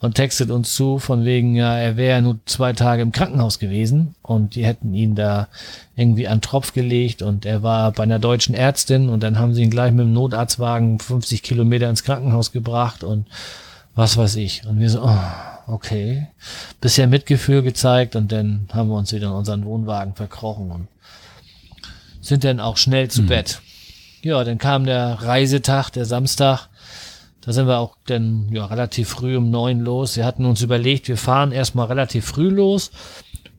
und 0.00 0.14
textet 0.14 0.50
uns 0.50 0.74
zu 0.74 0.98
von 0.98 1.24
wegen, 1.24 1.54
ja, 1.54 1.76
er 1.76 1.96
wäre 1.96 2.16
ja 2.16 2.20
nur 2.20 2.38
zwei 2.46 2.72
Tage 2.72 3.02
im 3.02 3.12
Krankenhaus 3.12 3.58
gewesen 3.58 4.14
und 4.22 4.54
die 4.54 4.64
hätten 4.64 4.92
ihn 4.92 5.14
da 5.14 5.48
irgendwie 5.96 6.28
an 6.28 6.40
Tropf 6.40 6.72
gelegt 6.72 7.22
und 7.22 7.46
er 7.46 7.62
war 7.62 7.92
bei 7.92 8.02
einer 8.02 8.18
deutschen 8.18 8.54
Ärztin 8.54 9.08
und 9.08 9.22
dann 9.22 9.38
haben 9.38 9.54
sie 9.54 9.62
ihn 9.62 9.70
gleich 9.70 9.92
mit 9.92 10.04
dem 10.04 10.12
Notarztwagen 10.12 10.98
50 10.98 11.42
Kilometer 11.42 11.88
ins 11.88 12.04
Krankenhaus 12.04 12.52
gebracht 12.52 13.04
und 13.04 13.26
was 13.94 14.16
weiß 14.16 14.36
ich. 14.36 14.66
Und 14.66 14.78
wir 14.78 14.90
so, 14.90 15.02
oh, 15.02 15.18
okay. 15.66 16.28
Bisher 16.80 17.06
Mitgefühl 17.06 17.62
gezeigt 17.62 18.14
und 18.14 18.30
dann 18.30 18.68
haben 18.72 18.90
wir 18.90 18.96
uns 18.96 19.12
wieder 19.12 19.28
in 19.28 19.32
unseren 19.32 19.64
Wohnwagen 19.64 20.14
verkrochen 20.14 20.70
und 20.70 20.88
sind 22.20 22.44
dann 22.44 22.60
auch 22.60 22.76
schnell 22.76 23.08
zu 23.08 23.22
Bett. 23.22 23.60
Ja, 24.22 24.42
dann 24.44 24.58
kam 24.58 24.84
der 24.84 25.22
Reisetag, 25.22 25.90
der 25.90 26.04
Samstag. 26.04 26.68
Da 27.46 27.52
sind 27.52 27.68
wir 27.68 27.78
auch 27.78 27.96
dann 28.06 28.48
ja, 28.50 28.66
relativ 28.66 29.08
früh 29.08 29.36
um 29.36 29.50
neun 29.50 29.80
los. 29.80 30.16
Wir 30.16 30.26
hatten 30.26 30.44
uns 30.44 30.62
überlegt, 30.62 31.06
wir 31.06 31.16
fahren 31.16 31.52
erstmal 31.52 31.86
relativ 31.86 32.24
früh 32.24 32.48
los 32.48 32.90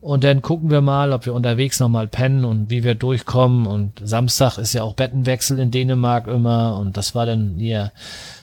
und 0.02 0.24
dann 0.24 0.42
gucken 0.42 0.70
wir 0.70 0.82
mal, 0.82 1.12
ob 1.12 1.24
wir 1.24 1.32
unterwegs 1.32 1.80
nochmal 1.80 2.06
pennen 2.06 2.44
und 2.44 2.68
wie 2.68 2.84
wir 2.84 2.94
durchkommen. 2.94 3.66
Und 3.66 4.00
Samstag 4.04 4.58
ist 4.58 4.74
ja 4.74 4.82
auch 4.82 4.92
Bettenwechsel 4.92 5.58
in 5.58 5.70
Dänemark 5.70 6.26
immer 6.26 6.78
und 6.78 6.98
das 6.98 7.14
war 7.14 7.24
dann 7.24 7.54
hier, 7.58 7.92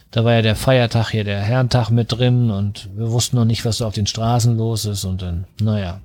da 0.10 0.26
war 0.26 0.34
ja 0.34 0.42
der 0.42 0.56
Feiertag 0.56 1.12
hier, 1.12 1.24
der 1.24 1.42
Herrentag 1.42 1.92
mit 1.92 2.12
drin 2.12 2.50
und 2.50 2.90
wir 2.96 3.12
wussten 3.12 3.36
noch 3.36 3.46
nicht, 3.46 3.66
was 3.66 3.78
so 3.78 3.86
auf 3.86 3.94
den 3.94 4.08
Straßen 4.08 4.58
los 4.58 4.86
ist 4.86 5.06
und 5.06 5.22
dann, 5.22 5.46
naja. 5.62 6.02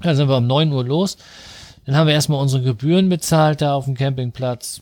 Dann 0.00 0.14
sind 0.14 0.28
wir 0.28 0.36
um 0.36 0.46
neun 0.46 0.72
Uhr 0.72 0.84
los. 0.84 1.18
Dann 1.86 1.96
haben 1.96 2.06
wir 2.06 2.14
erstmal 2.14 2.40
unsere 2.40 2.62
Gebühren 2.62 3.08
bezahlt 3.08 3.62
da 3.62 3.74
auf 3.74 3.86
dem 3.86 3.96
Campingplatz. 3.96 4.80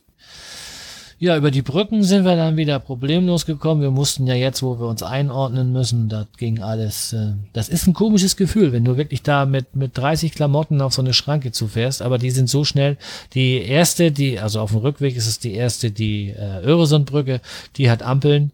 Ja, 1.20 1.36
über 1.36 1.50
die 1.50 1.62
Brücken 1.62 2.04
sind 2.04 2.24
wir 2.24 2.36
dann 2.36 2.56
wieder 2.56 2.78
problemlos 2.78 3.44
gekommen. 3.44 3.82
Wir 3.82 3.90
mussten 3.90 4.28
ja 4.28 4.34
jetzt, 4.34 4.62
wo 4.62 4.78
wir 4.78 4.86
uns 4.86 5.02
einordnen 5.02 5.72
müssen, 5.72 6.08
das 6.08 6.26
ging 6.36 6.62
alles. 6.62 7.12
Äh, 7.12 7.32
das 7.52 7.68
ist 7.68 7.88
ein 7.88 7.94
komisches 7.94 8.36
Gefühl, 8.36 8.70
wenn 8.70 8.84
du 8.84 8.96
wirklich 8.96 9.22
da 9.24 9.44
mit, 9.44 9.74
mit 9.74 9.98
30 9.98 10.32
Klamotten 10.32 10.80
auf 10.80 10.94
so 10.94 11.02
eine 11.02 11.12
Schranke 11.12 11.50
zufährst, 11.50 12.02
aber 12.02 12.18
die 12.18 12.30
sind 12.30 12.48
so 12.48 12.62
schnell. 12.62 12.98
Die 13.34 13.60
erste, 13.60 14.12
die, 14.12 14.38
also 14.38 14.60
auf 14.60 14.70
dem 14.70 14.78
Rückweg 14.78 15.16
ist 15.16 15.26
es 15.26 15.40
die 15.40 15.54
erste, 15.54 15.90
die 15.90 16.28
äh, 16.28 16.62
Öresundbrücke, 16.62 17.40
die 17.76 17.90
hat 17.90 18.04
Ampeln. 18.04 18.52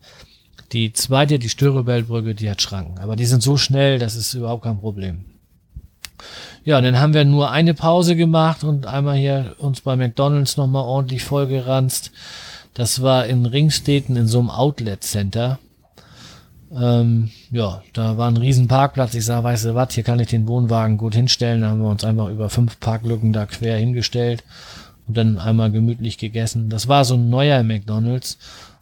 Die 0.73 0.95
zweite, 0.95 1.39
die 1.39 1.51
Störebelbrücke, 1.51 2.35
die 2.35 2.49
hat 2.49 2.63
Schranken. 2.63 2.99
Aber 2.99 3.15
die 3.15 3.27
sind 3.27 3.43
so 3.43 3.59
schnell, 3.59 3.99
das 3.99 4.17
ist 4.17 4.33
überhaupt 4.33 4.65
kein 4.65 4.81
Problem. 4.81 5.27
Ja, 6.65 6.79
und 6.79 6.85
dann 6.85 6.99
haben 6.99 7.13
wir 7.13 7.27
nur 7.27 7.51
eine 7.51 7.75
Pause 7.75 8.17
gemacht 8.17 8.65
und 8.65 8.87
einmal 8.87 9.17
hier 9.17 9.55
uns 9.59 9.83
bei 9.83 9.97
McDonalds 9.97 10.57
nochmal 10.57 10.85
ordentlich 10.85 11.23
vollgeranzt. 11.23 12.11
Das 12.75 13.03
war 13.03 13.27
in 13.27 13.47
Ringstedten 13.47 14.17
in 14.17 14.27
so 14.27 14.41
einem 14.41 14.51
Outlet-Center. 14.51 15.59
Ähm, 16.77 17.31
ja, 17.53 17.83
da 17.93 18.19
war 18.19 18.29
ein 18.29 18.37
riesen 18.37 18.67
Parkplatz. 18.67 19.15
Ich 19.15 19.25
sag, 19.25 19.45
weißt 19.45 19.67
du 19.67 19.75
was, 19.77 19.95
hier 19.95 20.03
kann 20.03 20.19
ich 20.19 20.29
den 20.29 20.49
Wohnwagen 20.49 20.99
gut 20.99 21.15
hinstellen. 21.15 21.61
Da 21.61 21.69
haben 21.69 21.81
wir 21.81 21.89
uns 21.89 22.05
einfach 22.05 22.29
über 22.29 22.51
fünf 22.51 22.81
Parklücken 22.81 23.33
da 23.33 23.47
quer 23.47 23.79
hingestellt 23.79 24.43
und 25.07 25.17
dann 25.17 25.39
einmal 25.39 25.71
gemütlich 25.71 26.19
gegessen. 26.19 26.69
Das 26.69 26.89
war 26.89 27.05
so 27.05 27.15
ein 27.15 27.31
neuer 27.31 27.63
McDonalds, 27.63 28.39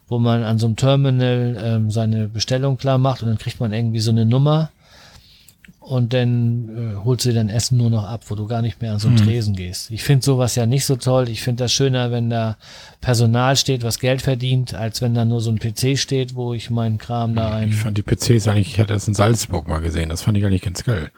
wo 0.07 0.17
man 0.17 0.43
an 0.43 0.57
so 0.57 0.65
einem 0.65 0.75
Terminal 0.75 1.57
ähm, 1.63 1.91
seine 1.91 2.27
Bestellung 2.27 2.77
klar 2.77 2.97
macht 2.97 3.21
und 3.21 3.29
dann 3.29 3.37
kriegt 3.37 3.59
man 3.59 3.73
irgendwie 3.73 3.99
so 3.99 4.11
eine 4.11 4.25
Nummer 4.25 4.71
und 5.83 6.13
dann 6.13 6.69
äh, 6.93 6.95
holst 7.03 7.25
du 7.25 7.33
dein 7.33 7.49
Essen 7.49 7.77
nur 7.77 7.89
noch 7.89 8.05
ab, 8.05 8.21
wo 8.29 8.35
du 8.35 8.47
gar 8.47 8.61
nicht 8.61 8.81
mehr 8.81 8.93
an 8.93 8.99
so 8.99 9.07
einen 9.09 9.17
Tresen 9.17 9.55
gehst. 9.55 9.91
Ich 9.91 10.03
finde 10.03 10.23
sowas 10.25 10.55
ja 10.55 10.65
nicht 10.65 10.85
so 10.85 10.95
toll. 10.95 11.29
Ich 11.29 11.41
finde 11.43 11.63
das 11.65 11.73
schöner, 11.73 12.09
wenn 12.11 12.29
da 12.29 12.57
Personal 13.01 13.55
steht, 13.57 13.83
was 13.83 13.99
Geld 13.99 14.21
verdient, 14.21 14.73
als 14.73 15.01
wenn 15.01 15.13
da 15.13 15.25
nur 15.25 15.41
so 15.41 15.51
ein 15.51 15.59
PC 15.59 15.97
steht, 15.99 16.35
wo 16.35 16.53
ich 16.53 16.69
meinen 16.69 16.97
Kram 16.97 17.35
da 17.35 17.47
Ich 17.47 17.53
rein. 17.53 17.71
fand 17.73 17.97
die 17.97 18.01
PCs 18.03 18.47
eigentlich, 18.47 18.69
ich 18.69 18.79
hatte 18.79 18.93
das 18.93 19.07
in 19.07 19.13
Salzburg 19.13 19.67
mal 19.67 19.79
gesehen, 19.81 20.09
das 20.09 20.21
fand 20.21 20.37
ich 20.37 20.45
eigentlich 20.45 20.61
ganz 20.61 20.83
geil. 20.83 21.11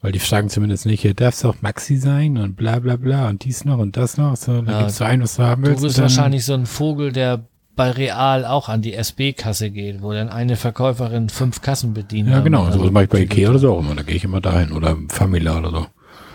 Weil 0.00 0.12
die 0.12 0.18
fragen 0.18 0.48
zumindest 0.48 0.84
nicht, 0.84 1.00
hier 1.02 1.14
darf 1.14 1.34
es 1.34 1.44
auch 1.44 1.62
Maxi 1.62 1.96
sein 1.96 2.36
und 2.36 2.56
bla 2.56 2.80
bla 2.80 2.96
bla 2.96 3.28
und 3.28 3.44
dies 3.44 3.64
noch 3.64 3.78
und 3.78 3.96
das 3.96 4.16
noch. 4.18 4.36
So, 4.36 4.52
dann 4.60 4.66
Ja, 4.66 4.80
gibst 4.82 4.98
du 5.00 5.04
ein, 5.04 5.22
was 5.22 5.36
du 5.36 5.42
haben 5.44 5.62
Du 5.62 5.70
willst. 5.70 5.82
bist 5.82 5.96
und 5.98 6.02
dann- 6.04 6.10
wahrscheinlich 6.16 6.44
so 6.44 6.54
ein 6.54 6.66
Vogel, 6.66 7.12
der 7.12 7.44
bei 7.74 7.90
Real 7.90 8.44
auch 8.44 8.68
an 8.68 8.82
die 8.82 8.94
SB-Kasse 8.94 9.70
geht, 9.70 10.02
wo 10.02 10.12
dann 10.12 10.28
eine 10.28 10.56
Verkäuferin 10.56 11.28
fünf 11.28 11.62
Kassen 11.62 11.94
bedient. 11.94 12.28
Ja, 12.28 12.40
genau. 12.40 12.64
Also, 12.64 12.84
So 12.84 12.90
mache 12.90 13.04
ich 13.04 13.10
bei 13.10 13.20
Ikea 13.20 13.50
oder 13.50 13.58
so 13.58 13.74
auch 13.74 13.80
immer. 13.80 13.94
Da 13.94 14.02
gehe 14.02 14.16
ich 14.16 14.24
immer 14.24 14.40
dahin. 14.40 14.72
Oder 14.72 14.96
Famila 15.08 15.58
oder 15.58 15.70
so. 15.70 15.86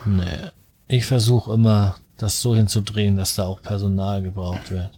Nee. 0.06 0.24
Ich 0.88 1.06
versuche 1.06 1.54
immer, 1.54 1.96
das 2.18 2.42
so 2.42 2.56
hinzudrehen, 2.56 3.18
dass 3.18 3.36
da 3.36 3.46
auch 3.46 3.62
Personal 3.62 4.22
gebraucht 4.24 4.72
wird. 4.72 4.90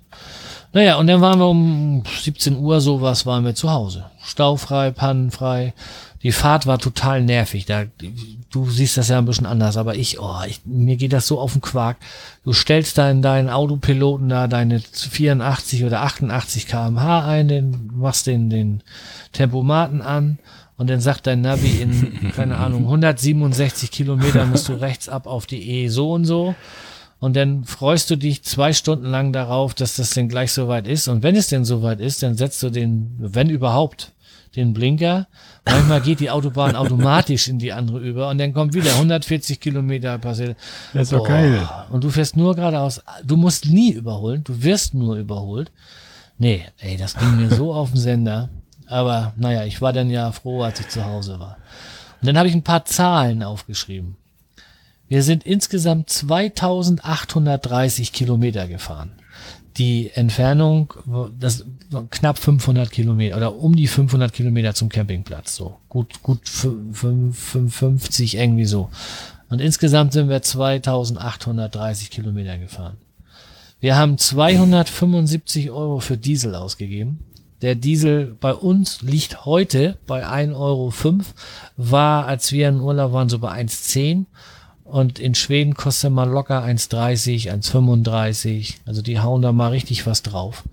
Naja, 0.71 0.97
und 0.97 1.07
dann 1.07 1.19
waren 1.21 1.39
wir 1.39 1.47
um 1.47 2.03
17 2.21 2.57
Uhr 2.57 2.79
sowas, 2.79 3.25
waren 3.25 3.43
wir 3.43 3.55
zu 3.55 3.71
Hause. 3.71 4.05
Staufrei, 4.23 4.91
pannenfrei. 4.91 5.73
Die 6.23 6.31
Fahrt 6.31 6.67
war 6.67 6.79
total 6.79 7.23
nervig. 7.23 7.65
Da, 7.65 7.85
du 8.51 8.69
siehst 8.69 8.97
das 8.97 9.07
ja 9.07 9.17
ein 9.17 9.25
bisschen 9.25 9.45
anders, 9.45 9.77
aber 9.77 9.95
ich, 9.95 10.19
oh, 10.19 10.41
ich, 10.47 10.61
mir 10.65 10.97
geht 10.97 11.13
das 11.13 11.27
so 11.27 11.39
auf 11.39 11.53
den 11.53 11.61
Quark. 11.61 11.97
Du 12.43 12.51
stellst 12.51 12.97
da 12.97 13.09
in 13.09 13.21
deinen 13.21 13.49
Autopiloten 13.49 14.27
da 14.29 14.47
deine 14.47 14.79
84 14.79 15.85
oder 15.85 16.01
88 16.01 16.67
kmh 16.67 17.25
ein, 17.25 17.47
den, 17.47 17.91
machst 17.93 18.27
den, 18.27 18.49
den 18.49 18.81
Tempomaten 19.31 20.01
an 20.01 20.39
und 20.79 20.89
dann 20.89 21.01
sagt 21.01 21.27
dein 21.27 21.41
Navi 21.41 21.81
in, 21.81 22.31
keine 22.35 22.57
Ahnung, 22.57 22.83
167 22.83 23.91
Kilometer 23.91 24.45
musst 24.45 24.69
du 24.69 24.73
rechts 24.73 25.09
ab 25.09 25.27
auf 25.27 25.45
die 25.45 25.69
E 25.69 25.87
so 25.89 26.13
und 26.13 26.25
so. 26.25 26.55
Und 27.19 27.35
dann 27.35 27.65
freust 27.65 28.09
du 28.09 28.15
dich 28.15 28.43
zwei 28.43 28.71
Stunden 28.71 29.05
lang 29.05 29.33
darauf, 29.33 29.73
dass 29.73 29.97
das 29.97 30.11
denn 30.11 30.29
gleich 30.29 30.53
soweit 30.53 30.87
ist. 30.87 31.09
Und 31.09 31.21
wenn 31.21 31.35
es 31.35 31.47
denn 31.47 31.65
soweit 31.65 31.99
ist, 31.99 32.23
dann 32.23 32.37
setzt 32.37 32.63
du 32.63 32.69
den, 32.69 33.13
wenn 33.17 33.49
überhaupt, 33.49 34.13
den 34.55 34.73
Blinker. 34.73 35.27
Manchmal 35.65 36.01
geht 36.01 36.19
die 36.19 36.31
Autobahn 36.31 36.75
automatisch 36.75 37.47
in 37.47 37.59
die 37.59 37.73
andere 37.73 37.99
über 37.99 38.29
und 38.29 38.37
dann 38.37 38.53
kommt 38.53 38.73
wieder 38.73 38.93
140 38.93 39.59
Kilometer 39.59 40.17
passiert. 40.17 40.57
Das 40.93 41.03
ist 41.03 41.13
doch 41.13 41.27
geil. 41.27 41.67
Und 41.91 42.03
du 42.03 42.09
fährst 42.09 42.35
nur 42.35 42.55
geradeaus. 42.55 43.01
Du 43.23 43.37
musst 43.37 43.67
nie 43.67 43.91
überholen. 43.91 44.43
Du 44.43 44.63
wirst 44.63 44.93
nur 44.93 45.17
überholt. 45.17 45.71
Nee, 46.37 46.65
ey, 46.79 46.97
das 46.97 47.15
ging 47.15 47.35
mir 47.35 47.49
so 47.49 47.73
auf 47.73 47.91
den 47.91 47.99
Sender. 47.99 48.49
Aber 48.87 49.33
naja, 49.37 49.65
ich 49.65 49.81
war 49.81 49.93
dann 49.93 50.09
ja 50.09 50.31
froh, 50.31 50.63
als 50.63 50.79
ich 50.79 50.89
zu 50.89 51.05
Hause 51.05 51.39
war. 51.39 51.57
Und 52.21 52.27
dann 52.27 52.37
habe 52.37 52.47
ich 52.47 52.55
ein 52.55 52.63
paar 52.63 52.85
Zahlen 52.85 53.43
aufgeschrieben. 53.43 54.15
Wir 55.07 55.23
sind 55.23 55.43
insgesamt 55.43 56.09
2830 56.09 58.13
Kilometer 58.13 58.67
gefahren. 58.67 59.11
Die 59.79 60.11
Entfernung, 60.13 60.93
das 61.39 61.65
knapp 62.11 62.37
500 62.37 62.91
Kilometer 62.91 63.37
oder 63.37 63.55
um 63.55 63.75
die 63.75 63.87
500 63.87 64.31
Kilometer 64.33 64.75
zum 64.75 64.89
Campingplatz. 64.89 65.55
So 65.55 65.77
gut, 65.87 66.21
gut 66.21 66.47
55 66.47 68.35
irgendwie 68.35 68.65
so. 68.65 68.89
Und 69.49 69.61
insgesamt 69.61 70.13
sind 70.13 70.29
wir 70.29 70.41
2830 70.41 72.11
Kilometer 72.11 72.57
gefahren. 72.57 72.97
Wir 73.79 73.95
haben 73.95 74.17
275 74.17 75.71
Euro 75.71 75.99
für 75.99 76.17
Diesel 76.17 76.55
ausgegeben. 76.55 77.19
Der 77.61 77.75
Diesel 77.75 78.35
bei 78.39 78.53
uns 78.53 79.01
liegt 79.01 79.45
heute 79.45 79.97
bei 80.07 80.25
1,05 80.25 80.55
Euro, 80.55 80.93
war, 81.77 82.25
als 82.25 82.51
wir 82.51 82.69
in 82.69 82.79
Urlaub 82.79 83.13
waren, 83.13 83.29
so 83.29 83.39
bei 83.39 83.51
1,10 83.51 84.25
und 84.91 85.19
in 85.19 85.35
Schweden 85.35 85.73
kostet 85.73 86.11
man 86.11 86.31
locker 86.31 86.63
1,30, 86.63 87.51
1,35. 87.51 88.75
Also 88.85 89.01
die 89.01 89.19
hauen 89.19 89.41
da 89.41 89.51
mal 89.51 89.69
richtig 89.69 90.05
was 90.05 90.23
drauf. 90.23 90.63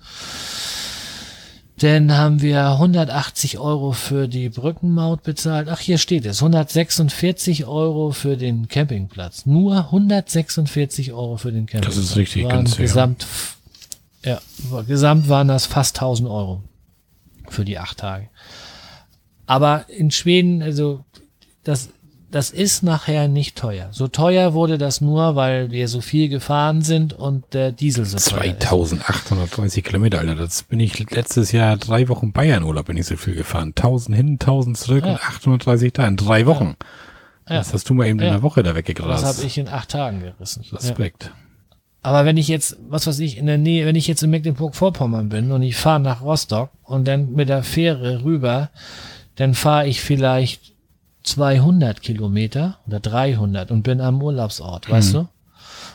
Dann 1.79 2.17
haben 2.17 2.41
wir 2.41 2.71
180 2.71 3.59
Euro 3.59 3.93
für 3.93 4.29
die 4.29 4.49
Brückenmaut 4.49 5.23
bezahlt. 5.23 5.69
Ach, 5.69 5.79
hier 5.79 5.99
steht 5.99 6.25
es. 6.25 6.39
146 6.41 7.67
Euro 7.67 8.13
für 8.13 8.39
den 8.39 8.69
Campingplatz. 8.69 9.45
Nur 9.45 9.77
146 9.77 11.13
Euro 11.13 11.37
für 11.37 11.53
den 11.53 11.67
Campingplatz. 11.67 11.97
ist 12.03 12.17
richtig 12.17 12.45
Waren 12.45 12.65
günstig. 12.65 12.79
Gesamt, 12.79 13.27
ja, 14.25 14.41
gesamt 14.87 15.29
waren 15.29 15.49
das 15.49 15.67
fast 15.67 15.97
1000 15.97 16.31
Euro 16.31 16.63
für 17.49 17.67
die 17.67 17.79
acht 17.79 17.99
Tage. 17.99 18.29
Aber 19.47 19.85
in 19.91 20.11
Schweden, 20.11 20.63
also 20.63 21.05
das, 21.63 21.91
das 22.37 22.51
ist 22.51 22.83
nachher 22.83 23.29
nicht 23.29 23.57
teuer. 23.57 23.89
So 23.93 24.09
teuer 24.09 24.53
wurde 24.53 24.77
das 24.77 25.01
nur, 25.01 25.37
weil 25.37 25.71
wir 25.71 25.89
so 25.89 26.03
viel 26.03 26.29
gefahren 26.29 26.83
sind 26.83 27.15
und 27.15 27.45
der 27.55 27.73
Diesel 27.73 28.05
so 28.05 28.19
teuer 28.19 28.45
ist. 28.45 28.63
2830 28.63 29.83
Kilometer, 29.83 30.19
Alter. 30.19 30.35
Das 30.35 30.63
bin 30.63 30.79
ich 30.79 31.09
letztes 31.11 31.51
Jahr 31.53 31.79
drei 31.79 32.09
Wochen 32.09 32.33
Bayern-Urlaub 32.33 32.85
bin 32.87 32.99
ich 32.99 33.07
so 33.07 33.17
viel 33.17 33.35
gefahren. 33.35 33.69
1000 33.75 34.15
hin, 34.17 34.29
1000 34.39 34.77
zurück 34.77 35.05
Ja. 35.07 35.13
und 35.13 35.21
830 35.23 35.95
da 35.95 36.07
in 36.07 36.17
drei 36.19 36.45
Wochen. 36.45 36.77
Ja. 37.49 37.57
Das 37.57 37.73
hast 37.73 37.89
du 37.89 37.95
mal 37.95 38.07
eben 38.07 38.19
in 38.19 38.27
Ja. 38.27 38.33
einer 38.33 38.43
Woche 38.43 38.63
da 38.63 38.71
Das 38.71 38.77
weggegrast. 38.77 39.25
habe 39.25 39.43
ich 39.47 39.57
in 39.57 39.69
acht 39.69 39.89
Tagen 39.89 40.21
gerissen. 40.21 40.63
Respekt. 40.73 41.33
Aber 42.03 42.27
wenn 42.27 42.37
ich 42.37 42.49
jetzt, 42.49 42.77
was 42.91 43.07
weiß 43.07 43.19
ich, 43.21 43.39
in 43.39 43.47
der 43.47 43.57
Nähe, 43.59 43.87
wenn 43.87 43.97
ich 43.97 44.07
jetzt 44.09 44.23
in 44.23 44.29
Mecklenburg-Vorpommern 44.31 45.31
bin 45.31 45.51
und 45.53 45.63
ich 45.63 45.75
fahre 45.77 46.01
nach 46.01 46.21
Rostock 46.21 46.69
und 46.85 47.09
dann 47.09 47.33
mit 47.33 47.49
der 47.49 47.63
Fähre 47.63 48.23
rüber, 48.25 48.69
dann 49.37 49.55
fahre 49.55 49.89
ich 49.89 50.03
vielleicht 50.03 50.76
200 51.27 52.01
Kilometer 52.03 52.79
oder 52.87 53.01
300 53.01 53.71
und 53.71 53.83
bin 53.83 54.01
am 54.01 54.23
Urlaubsort, 54.23 54.89
weißt 54.89 55.15
du? 55.15 55.29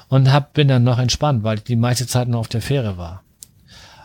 Und 0.09 0.31
hab, 0.31 0.53
bin 0.53 0.67
dann 0.67 0.83
noch 0.83 0.99
entspannt, 0.99 1.43
weil 1.43 1.59
ich 1.59 1.63
die 1.63 1.77
meiste 1.77 2.05
Zeit 2.05 2.27
nur 2.27 2.39
auf 2.39 2.49
der 2.49 2.61
Fähre 2.61 2.97
war. 2.97 3.23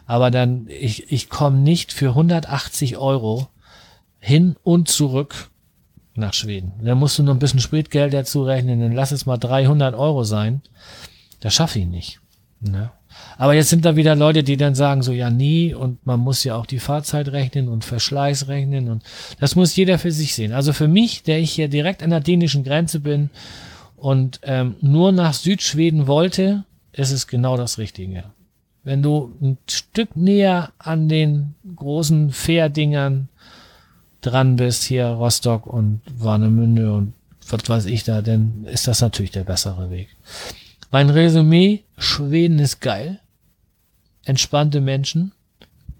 Aber 0.06 0.30
dann, 0.30 0.68
ich, 0.68 1.10
ich 1.10 1.28
komme 1.28 1.58
nicht 1.58 1.92
für 1.92 2.10
180 2.10 2.96
Euro 2.96 3.48
hin 4.20 4.56
und 4.62 4.88
zurück 4.88 5.50
nach 6.14 6.32
Schweden. 6.32 6.72
Dann 6.80 6.98
musst 6.98 7.18
du 7.18 7.24
noch 7.24 7.34
ein 7.34 7.40
bisschen 7.40 7.60
Spritgeld 7.60 8.14
dazu 8.14 8.44
rechnen, 8.44 8.80
dann 8.80 8.92
lass 8.92 9.10
es 9.10 9.26
mal 9.26 9.36
300 9.36 9.94
Euro 9.94 10.22
sein. 10.22 10.62
Das 11.40 11.54
schaffe 11.54 11.80
ich 11.80 11.86
nicht. 11.86 12.20
Ne? 12.60 12.90
Aber 13.38 13.54
jetzt 13.54 13.68
sind 13.68 13.84
da 13.84 13.96
wieder 13.96 14.16
Leute, 14.16 14.42
die 14.42 14.56
dann 14.56 14.74
sagen 14.74 15.02
so, 15.02 15.12
ja 15.12 15.30
nie 15.30 15.74
und 15.74 16.04
man 16.06 16.20
muss 16.20 16.42
ja 16.44 16.56
auch 16.56 16.66
die 16.66 16.78
Fahrzeit 16.78 17.28
rechnen 17.28 17.68
und 17.68 17.84
Verschleiß 17.84 18.48
rechnen 18.48 18.88
und 18.88 19.02
das 19.38 19.56
muss 19.56 19.76
jeder 19.76 19.98
für 19.98 20.12
sich 20.12 20.34
sehen. 20.34 20.52
Also 20.52 20.72
für 20.72 20.88
mich, 20.88 21.22
der 21.22 21.38
ich 21.38 21.52
hier 21.52 21.68
direkt 21.68 22.02
an 22.02 22.10
der 22.10 22.20
dänischen 22.20 22.64
Grenze 22.64 23.00
bin 23.00 23.30
und 23.96 24.40
ähm, 24.42 24.76
nur 24.80 25.12
nach 25.12 25.34
Südschweden 25.34 26.06
wollte, 26.06 26.64
ist 26.92 27.10
es 27.10 27.26
genau 27.26 27.56
das 27.56 27.78
Richtige. 27.78 28.24
Wenn 28.84 29.02
du 29.02 29.34
ein 29.42 29.58
Stück 29.68 30.16
näher 30.16 30.72
an 30.78 31.08
den 31.08 31.54
großen 31.74 32.30
Fährdingern 32.30 33.28
dran 34.22 34.56
bist, 34.56 34.84
hier 34.84 35.06
Rostock 35.06 35.66
und 35.66 36.00
Warnemünde 36.16 36.92
und 36.92 37.12
was 37.48 37.68
weiß 37.68 37.86
ich 37.86 38.04
da, 38.04 38.22
dann 38.22 38.64
ist 38.64 38.88
das 38.88 39.00
natürlich 39.00 39.30
der 39.30 39.44
bessere 39.44 39.90
Weg. 39.90 40.08
Mein 40.90 41.10
Resümee, 41.10 41.84
Schweden 41.98 42.58
ist 42.58 42.80
geil. 42.80 43.20
Entspannte 44.26 44.80
Menschen. 44.80 45.32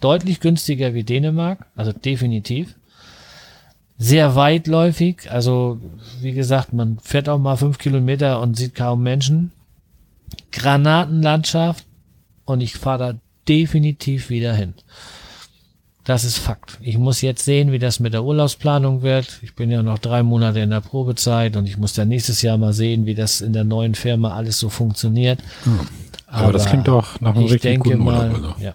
Deutlich 0.00 0.40
günstiger 0.40 0.92
wie 0.92 1.04
Dänemark, 1.04 1.66
also 1.74 1.92
definitiv. 1.92 2.74
Sehr 3.98 4.34
weitläufig, 4.34 5.30
also 5.30 5.80
wie 6.20 6.32
gesagt, 6.32 6.74
man 6.74 6.98
fährt 6.98 7.30
auch 7.30 7.38
mal 7.38 7.56
fünf 7.56 7.78
Kilometer 7.78 8.42
und 8.42 8.56
sieht 8.56 8.74
kaum 8.74 9.02
Menschen. 9.02 9.52
Granatenlandschaft 10.52 11.86
und 12.44 12.60
ich 12.60 12.74
fahre 12.74 12.98
da 12.98 13.18
definitiv 13.48 14.28
wieder 14.28 14.54
hin. 14.54 14.74
Das 16.06 16.24
ist 16.24 16.38
Fakt. 16.38 16.78
Ich 16.82 16.98
muss 16.98 17.20
jetzt 17.20 17.44
sehen, 17.44 17.72
wie 17.72 17.80
das 17.80 17.98
mit 17.98 18.12
der 18.12 18.22
Urlaubsplanung 18.22 19.02
wird. 19.02 19.40
Ich 19.42 19.56
bin 19.56 19.70
ja 19.72 19.82
noch 19.82 19.98
drei 19.98 20.22
Monate 20.22 20.60
in 20.60 20.70
der 20.70 20.80
Probezeit 20.80 21.56
und 21.56 21.66
ich 21.66 21.78
muss 21.78 21.94
dann 21.94 22.08
nächstes 22.08 22.42
Jahr 22.42 22.58
mal 22.58 22.72
sehen, 22.72 23.06
wie 23.06 23.14
das 23.14 23.40
in 23.40 23.52
der 23.52 23.64
neuen 23.64 23.96
Firma 23.96 24.36
alles 24.36 24.60
so 24.60 24.68
funktioniert. 24.68 25.40
Aber, 26.26 26.52
das 26.52 26.66
klingt 26.66 26.88
doch 26.88 27.20
nach 27.20 27.34
einem 27.34 27.46
ich 27.46 27.52
richtig 27.52 27.72
denke 27.72 27.90
guten 27.90 28.04
mal, 28.04 28.30
Urlaub. 28.30 28.54
Also. 28.54 28.64
ja. 28.64 28.74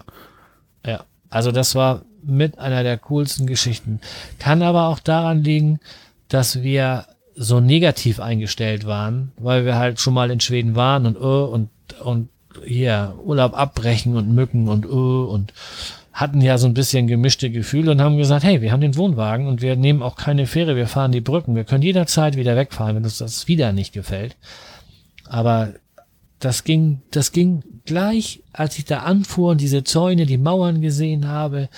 Ja. 0.86 1.04
Also 1.30 1.52
das 1.52 1.74
war 1.74 2.02
mit 2.22 2.58
einer 2.58 2.82
der 2.82 2.98
coolsten 2.98 3.46
Geschichten. 3.46 4.00
Kann 4.38 4.62
aber 4.62 4.88
auch 4.88 4.98
daran 4.98 5.42
liegen, 5.42 5.80
dass 6.28 6.62
wir 6.62 7.06
so 7.34 7.60
negativ 7.60 8.20
eingestellt 8.20 8.86
waren, 8.86 9.32
weil 9.38 9.64
wir 9.64 9.76
halt 9.76 10.00
schon 10.00 10.14
mal 10.14 10.30
in 10.30 10.40
Schweden 10.40 10.76
waren 10.76 11.06
und 11.06 11.20
uh, 11.20 11.44
und 11.44 11.68
und 12.02 12.28
hier 12.64 13.14
Urlaub 13.24 13.56
abbrechen 13.56 14.16
und 14.16 14.34
Mücken 14.34 14.68
und 14.68 14.86
uh, 14.86 15.24
und 15.24 15.52
hatten 16.12 16.42
ja 16.42 16.58
so 16.58 16.66
ein 16.66 16.74
bisschen 16.74 17.06
gemischte 17.06 17.50
Gefühle 17.50 17.90
und 17.90 18.02
haben 18.02 18.18
gesagt, 18.18 18.44
hey, 18.44 18.60
wir 18.60 18.70
haben 18.70 18.82
den 18.82 18.96
Wohnwagen 18.96 19.46
und 19.46 19.62
wir 19.62 19.76
nehmen 19.76 20.02
auch 20.02 20.14
keine 20.14 20.46
Fähre, 20.46 20.76
wir 20.76 20.86
fahren 20.86 21.12
die 21.12 21.22
Brücken, 21.22 21.56
wir 21.56 21.64
können 21.64 21.82
jederzeit 21.82 22.36
wieder 22.36 22.54
wegfahren, 22.54 22.96
wenn 22.96 23.04
uns 23.04 23.18
das 23.18 23.48
wieder 23.48 23.72
nicht 23.72 23.94
gefällt. 23.94 24.36
Aber 25.26 25.72
das 26.42 26.64
ging, 26.64 27.00
das 27.12 27.30
ging 27.30 27.62
gleich, 27.84 28.40
als 28.52 28.76
ich 28.76 28.84
da 28.84 29.00
anfuhr 29.00 29.52
und 29.52 29.60
diese 29.60 29.84
Zäune, 29.84 30.26
die 30.26 30.38
Mauern 30.38 30.80
gesehen 30.80 31.28
habe, 31.28 31.68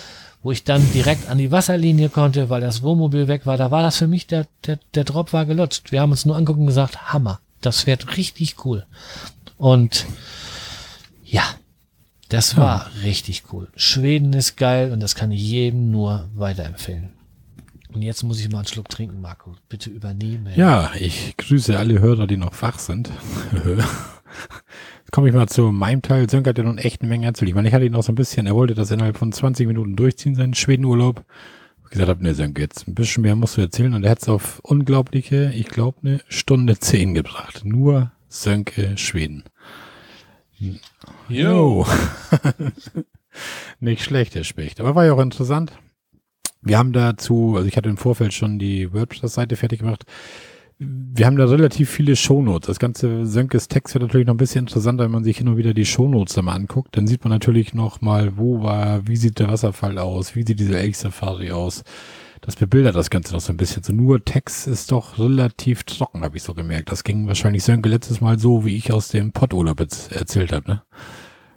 wo 0.42 0.52
ich 0.52 0.64
dann 0.64 0.82
direkt 0.92 1.28
an 1.28 1.36
die 1.36 1.50
Wasserlinie 1.50 2.08
konnte, 2.08 2.48
weil 2.48 2.62
das 2.62 2.82
Wohnmobil 2.82 3.28
weg 3.28 3.44
war, 3.44 3.58
da 3.58 3.70
war 3.70 3.82
das 3.82 3.98
für 3.98 4.06
mich, 4.06 4.26
der, 4.26 4.46
der, 4.66 4.78
der 4.94 5.04
Drop 5.04 5.34
war 5.34 5.44
gelutscht. 5.44 5.92
Wir 5.92 6.00
haben 6.00 6.12
uns 6.12 6.24
nur 6.24 6.36
angeguckt 6.36 6.60
und 6.60 6.66
gesagt, 6.66 7.12
Hammer, 7.12 7.40
das 7.60 7.82
fährt 7.82 8.16
richtig 8.16 8.64
cool. 8.64 8.86
Und 9.58 10.06
ja, 11.24 11.44
das 12.30 12.56
war 12.56 12.90
richtig 13.02 13.44
cool. 13.52 13.68
Schweden 13.76 14.32
ist 14.32 14.56
geil 14.56 14.92
und 14.92 15.00
das 15.00 15.14
kann 15.14 15.30
ich 15.30 15.42
jedem 15.42 15.90
nur 15.90 16.28
weiterempfehlen. 16.34 17.10
Und 17.92 18.00
jetzt 18.00 18.22
muss 18.22 18.40
ich 18.40 18.50
mal 18.50 18.58
einen 18.58 18.66
Schluck 18.66 18.88
trinken, 18.88 19.20
Marco. 19.20 19.54
Bitte 19.68 19.90
übernehmen. 19.90 20.48
Ja, 20.56 20.90
ich 20.98 21.36
grüße 21.36 21.78
alle 21.78 22.00
Hörer, 22.00 22.26
die 22.26 22.38
noch 22.38 22.60
wach 22.62 22.78
sind. 22.78 23.10
Komme 25.10 25.28
ich 25.28 25.34
mal 25.34 25.48
zu 25.48 25.70
meinem 25.70 26.02
Teil. 26.02 26.28
Sönke 26.28 26.50
hat 26.50 26.58
ja 26.58 26.64
noch 26.64 26.76
echt 26.76 27.02
eine 27.02 27.08
Menge 27.08 27.26
erzählt. 27.26 27.48
Ich 27.48 27.54
meine, 27.54 27.68
ich 27.68 27.74
hatte 27.74 27.84
ihn 27.84 27.92
noch 27.92 28.02
so 28.02 28.12
ein 28.12 28.16
bisschen, 28.16 28.46
er 28.46 28.54
wollte 28.54 28.74
das 28.74 28.90
innerhalb 28.90 29.16
von 29.16 29.32
20 29.32 29.66
Minuten 29.66 29.96
durchziehen, 29.96 30.34
seinen 30.34 30.54
Schwedenurlaub. 30.54 31.24
Ich 31.84 31.90
gesagt 31.90 32.08
habe, 32.08 32.22
ne 32.22 32.34
Sönke, 32.34 32.62
jetzt 32.62 32.88
ein 32.88 32.94
bisschen 32.94 33.22
mehr 33.22 33.36
musst 33.36 33.56
du 33.56 33.60
erzählen. 33.60 33.94
Und 33.94 34.04
er 34.04 34.10
hat 34.10 34.22
es 34.22 34.28
auf 34.28 34.60
unglaubliche, 34.60 35.52
ich 35.54 35.68
glaube, 35.68 35.98
eine 36.02 36.20
Stunde 36.28 36.78
zehn 36.78 37.14
gebracht. 37.14 37.62
Nur 37.64 38.12
Sönke 38.28 38.96
Schweden. 38.96 39.44
Jo. 41.28 41.86
Nicht 43.80 44.02
schlecht, 44.02 44.34
der 44.34 44.44
Specht. 44.44 44.80
Aber 44.80 44.94
war 44.94 45.04
ja 45.04 45.12
auch 45.12 45.20
interessant. 45.20 45.72
Wir 46.62 46.78
haben 46.78 46.92
dazu, 46.92 47.54
also 47.56 47.68
ich 47.68 47.76
hatte 47.76 47.90
im 47.90 47.98
Vorfeld 47.98 48.32
schon 48.32 48.58
die 48.58 48.92
WordPress-Seite 48.92 49.56
fertig 49.56 49.80
gemacht. 49.80 50.04
Wir 50.78 51.26
haben 51.26 51.36
da 51.36 51.44
relativ 51.44 51.88
viele 51.88 52.16
Shownotes. 52.16 52.66
Das 52.66 52.78
ganze 52.80 53.26
Sönkes 53.26 53.68
Text 53.68 53.94
wird 53.94 54.02
natürlich 54.02 54.26
noch 54.26 54.34
ein 54.34 54.38
bisschen 54.38 54.64
interessanter, 54.64 55.04
wenn 55.04 55.12
man 55.12 55.22
sich 55.22 55.38
hin 55.38 55.48
und 55.48 55.56
wieder 55.56 55.72
die 55.72 55.86
Shownotes 55.86 56.34
da 56.34 56.42
mal 56.42 56.54
anguckt. 56.54 56.96
Dann 56.96 57.06
sieht 57.06 57.22
man 57.24 57.30
natürlich 57.30 57.74
noch 57.74 58.00
mal, 58.00 58.36
wo 58.36 58.62
war, 58.62 59.06
wie 59.06 59.16
sieht 59.16 59.38
der 59.38 59.48
Wasserfall 59.48 59.98
aus, 59.98 60.34
wie 60.34 60.44
sieht 60.44 60.58
diese 60.58 60.78
Elch 60.78 60.98
Safari 60.98 61.52
aus. 61.52 61.84
Das 62.40 62.56
bebildert 62.56 62.96
das 62.96 63.08
Ganze 63.08 63.32
noch 63.34 63.40
so 63.40 63.52
ein 63.52 63.56
bisschen. 63.56 63.84
So 63.84 63.92
nur 63.92 64.24
Text 64.24 64.66
ist 64.66 64.90
doch 64.90 65.18
relativ 65.18 65.84
trocken, 65.84 66.22
habe 66.22 66.36
ich 66.36 66.42
so 66.42 66.54
gemerkt. 66.54 66.90
Das 66.90 67.04
ging 67.04 67.26
wahrscheinlich 67.28 67.62
Sönke 67.62 67.88
letztes 67.88 68.20
Mal 68.20 68.38
so, 68.38 68.64
wie 68.64 68.76
ich 68.76 68.92
aus 68.92 69.08
dem 69.08 69.32
Potturlaub 69.32 69.80
erzählt 69.80 70.52
habe, 70.52 70.68
ne? 70.68 70.82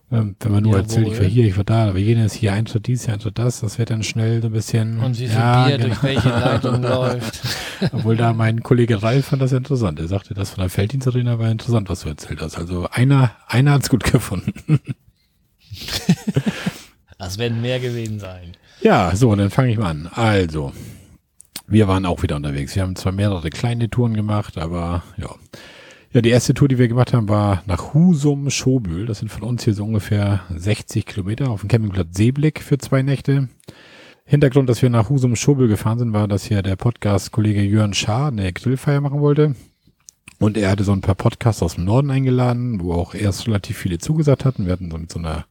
Ähm, 0.10 0.38
wenn 0.40 0.52
man 0.54 0.64
nur 0.64 0.72
Jawohl. 0.74 0.84
erzählt, 0.84 1.08
ich 1.08 1.20
war 1.20 1.26
hier, 1.26 1.46
ich 1.46 1.58
war 1.58 1.66
da, 1.66 1.90
aber 1.90 2.00
jenes 2.00 2.32
hier 2.32 2.54
Eintritt 2.54 2.88
dies, 2.88 3.04
hier 3.06 3.14
Eintritt 3.14 3.38
das, 3.38 3.60
das 3.60 3.78
wird 3.78 3.90
dann 3.90 4.04
schnell 4.04 4.42
so 4.42 4.48
ein 4.48 4.54
bisschen. 4.54 5.00
Und 5.00 5.20
wie 5.20 5.28
viel 5.28 5.36
ja, 5.36 5.68
Bier 5.68 5.78
genau. 5.78 5.90
durch 5.90 6.04
welche 6.04 6.30
Leitung 6.30 6.82
läuft. 6.82 7.42
Obwohl 7.92 8.16
da 8.16 8.32
mein 8.32 8.64
Kollege 8.64 9.04
Ralf 9.04 9.26
fand 9.26 9.42
das 9.42 9.52
interessant. 9.52 10.00
Er 10.00 10.08
sagte, 10.08 10.34
das 10.34 10.52
von 10.52 10.62
der 10.62 10.70
Felddienstarena 10.70 11.40
war 11.40 11.52
interessant, 11.52 11.90
was 11.90 12.02
du 12.02 12.10
erzählt 12.10 12.42
hast. 12.42 12.58
Also 12.58 12.88
einer, 12.90 13.32
einer 13.48 13.74
hat's 13.74 13.90
gut 13.90 14.06
gefunden. 14.06 14.80
das 17.18 17.38
werden 17.38 17.62
mehr 17.62 17.82
gewesen 17.82 18.20
sein. 18.20 18.54
Ja, 18.82 19.14
so, 19.14 19.36
dann 19.36 19.50
fange 19.50 19.72
ich 19.72 19.78
mal 19.78 19.90
an. 19.90 20.10
Also, 20.14 20.72
wir 21.68 21.90
waren 21.90 22.06
auch 22.06 22.24
wieder 22.24 22.38
unterwegs. 22.38 22.76
Wir 22.76 22.84
haben 22.84 22.96
zwar 22.96 23.12
mehrere 23.12 23.50
kleine 23.50 23.90
Touren 23.90 24.14
gemacht, 24.14 24.58
aber 24.58 25.04
ja. 25.18 25.36
Ja, 26.18 26.22
die 26.22 26.32
erste 26.32 26.56
Tour, 26.56 26.68
die 26.68 26.80
wir 26.80 26.88
gemacht 26.88 27.14
haben, 27.14 27.30
war 27.30 27.62
nach 27.68 27.94
Husum 27.94 28.50
Schobül. 28.50 29.06
Das 29.06 29.20
sind 29.20 29.30
von 29.30 29.44
uns 29.44 29.64
hier 29.64 29.76
so 29.76 29.84
ungefähr 29.84 30.42
60 30.50 31.06
Kilometer 31.06 31.52
auf 31.52 31.60
dem 31.60 31.70
Campingplatz 31.70 32.18
Seeblick 32.18 32.64
für 32.64 32.80
zwei 32.80 33.04
Nächte. 33.04 33.50
Hintergrund, 34.26 34.68
dass 34.68 34.82
wir 34.82 34.90
nach 34.90 35.12
Husum 35.12 35.36
Schobül 35.36 35.68
gefahren 35.68 36.00
sind, 36.00 36.14
war, 36.14 36.28
dass 36.28 36.46
hier 36.46 36.64
der 36.64 36.76
Podcast-Kollege 36.76 37.62
Jörn 37.62 37.94
Schaar 37.94 38.30
eine 38.30 38.52
Grillfeier 38.52 39.00
machen 39.00 39.20
wollte. 39.20 39.54
Und 40.40 40.58
er 40.58 40.72
hatte 40.72 40.84
so 40.84 40.92
ein 40.92 41.02
paar 41.02 41.14
Podcasts 41.14 41.62
aus 41.62 41.76
dem 41.76 41.86
Norden 41.86 42.10
eingeladen, 42.10 42.82
wo 42.82 42.94
auch 42.94 43.14
erst 43.14 43.46
relativ 43.46 43.78
viele 43.78 44.00
zugesagt 44.00 44.44
hatten. 44.44 44.66
Wir 44.66 44.74
hatten 44.74 44.90
so 44.90 44.98
mit 44.98 45.12
so 45.12 45.20
einer 45.20 45.46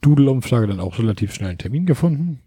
Doodle-Umfrage 0.00 0.66
dann 0.66 0.80
auch 0.80 0.98
relativ 0.98 1.32
schnell 1.32 1.50
einen 1.50 1.58
Termin 1.58 1.86
gefunden. 1.86 2.40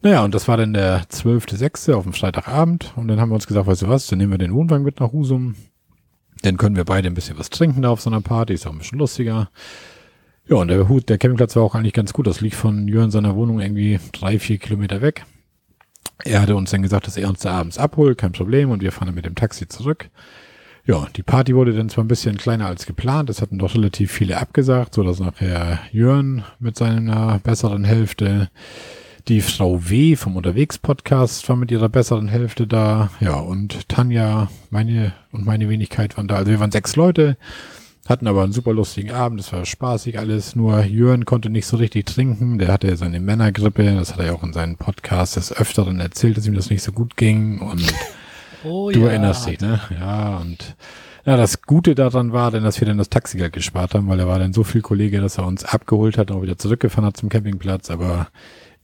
Naja, 0.00 0.22
und 0.22 0.32
das 0.32 0.46
war 0.46 0.58
dann 0.58 0.74
der 0.74 1.06
12.06. 1.06 1.92
auf 1.92 2.04
dem 2.04 2.12
Freitagabend. 2.12 2.92
Und 2.94 3.08
dann 3.08 3.20
haben 3.20 3.30
wir 3.30 3.34
uns 3.34 3.48
gesagt, 3.48 3.66
weißt 3.66 3.82
du 3.82 3.88
was, 3.88 4.06
dann 4.06 4.20
nehmen 4.20 4.30
wir 4.30 4.38
den 4.38 4.54
Wohnwagen 4.54 4.84
mit 4.84 5.00
nach 5.00 5.10
Husum. 5.10 5.56
Dann 6.44 6.58
können 6.58 6.76
wir 6.76 6.84
beide 6.84 7.08
ein 7.08 7.14
bisschen 7.14 7.38
was 7.38 7.48
trinken 7.48 7.80
da 7.80 7.88
auf 7.88 8.02
so 8.02 8.10
einer 8.10 8.20
Party, 8.20 8.52
ist 8.52 8.66
auch 8.66 8.72
ein 8.72 8.78
bisschen 8.78 8.98
lustiger. 8.98 9.50
Ja, 10.46 10.56
und 10.56 10.68
der 10.68 10.90
Hut, 10.90 11.08
der 11.08 11.16
Campingplatz 11.16 11.56
war 11.56 11.62
auch 11.62 11.74
eigentlich 11.74 11.94
ganz 11.94 12.12
gut. 12.12 12.26
Das 12.26 12.42
liegt 12.42 12.54
von 12.54 12.86
Jörn 12.86 13.10
seiner 13.10 13.34
Wohnung 13.34 13.60
irgendwie 13.60 13.98
drei, 14.12 14.38
vier 14.38 14.58
Kilometer 14.58 15.00
weg. 15.00 15.24
Er 16.22 16.42
hatte 16.42 16.54
uns 16.54 16.70
dann 16.70 16.82
gesagt, 16.82 17.06
dass 17.06 17.16
er 17.16 17.30
uns 17.30 17.40
da 17.40 17.52
abends 17.52 17.78
abholt, 17.78 18.18
kein 18.18 18.32
Problem, 18.32 18.70
und 18.70 18.82
wir 18.82 18.92
fahren 18.92 19.06
dann 19.06 19.14
mit 19.14 19.24
dem 19.24 19.34
Taxi 19.34 19.68
zurück. 19.68 20.10
Ja, 20.84 21.06
die 21.16 21.22
Party 21.22 21.54
wurde 21.54 21.72
dann 21.72 21.88
zwar 21.88 22.04
ein 22.04 22.08
bisschen 22.08 22.36
kleiner 22.36 22.66
als 22.66 22.84
geplant, 22.84 23.30
es 23.30 23.40
hatten 23.40 23.58
doch 23.58 23.74
relativ 23.74 24.12
viele 24.12 24.36
abgesagt, 24.36 24.94
so 24.94 25.02
dass 25.02 25.20
nachher 25.20 25.80
Jörn 25.92 26.44
mit 26.58 26.76
seiner 26.76 27.38
besseren 27.38 27.84
Hälfte 27.84 28.50
die 29.28 29.40
Frau 29.40 29.88
W. 29.88 30.16
vom 30.16 30.36
Unterwegs-Podcast 30.36 31.48
war 31.48 31.56
mit 31.56 31.70
ihrer 31.70 31.88
besseren 31.88 32.28
Hälfte 32.28 32.66
da. 32.66 33.10
Ja, 33.20 33.36
und 33.36 33.88
Tanja, 33.88 34.50
meine 34.70 35.12
und 35.32 35.46
meine 35.46 35.68
Wenigkeit 35.68 36.16
waren 36.16 36.28
da. 36.28 36.36
Also 36.36 36.50
wir 36.50 36.60
waren 36.60 36.70
sechs 36.70 36.94
Leute, 36.94 37.38
hatten 38.06 38.26
aber 38.26 38.42
einen 38.42 38.52
super 38.52 38.74
lustigen 38.74 39.12
Abend. 39.12 39.40
Es 39.40 39.50
war 39.50 39.64
spaßig 39.64 40.18
alles. 40.18 40.56
Nur 40.56 40.84
Jörn 40.84 41.24
konnte 41.24 41.48
nicht 41.48 41.66
so 41.66 41.78
richtig 41.78 42.04
trinken. 42.04 42.58
Der 42.58 42.68
hatte 42.68 42.94
seine 42.96 43.18
Männergrippe. 43.18 43.94
Das 43.94 44.12
hat 44.12 44.20
er 44.20 44.26
ja 44.26 44.32
auch 44.34 44.42
in 44.42 44.52
seinen 44.52 44.76
Podcasts 44.76 45.36
des 45.36 45.56
Öfteren 45.56 46.00
erzählt, 46.00 46.36
dass 46.36 46.46
ihm 46.46 46.54
das 46.54 46.68
nicht 46.68 46.82
so 46.82 46.92
gut 46.92 47.16
ging. 47.16 47.60
Und 47.60 47.94
oh, 48.64 48.90
du 48.90 49.00
ja. 49.00 49.06
erinnerst 49.08 49.46
dich, 49.46 49.58
ne? 49.58 49.80
Ja, 49.98 50.36
und 50.36 50.76
ja, 51.24 51.38
das 51.38 51.62
Gute 51.62 51.94
daran 51.94 52.32
war 52.32 52.50
denn, 52.50 52.64
dass 52.64 52.78
wir 52.78 52.86
dann 52.86 52.98
das 52.98 53.08
Taxigeld 53.08 53.54
gespart 53.54 53.94
haben, 53.94 54.06
weil 54.08 54.20
er 54.20 54.28
war 54.28 54.38
dann 54.38 54.52
so 54.52 54.64
viel 54.64 54.82
Kollege, 54.82 55.22
dass 55.22 55.38
er 55.38 55.46
uns 55.46 55.64
abgeholt 55.64 56.18
hat 56.18 56.30
und 56.30 56.36
auch 56.36 56.42
wieder 56.42 56.58
zurückgefahren 56.58 57.06
hat 57.06 57.16
zum 57.16 57.30
Campingplatz. 57.30 57.90
Aber 57.90 58.28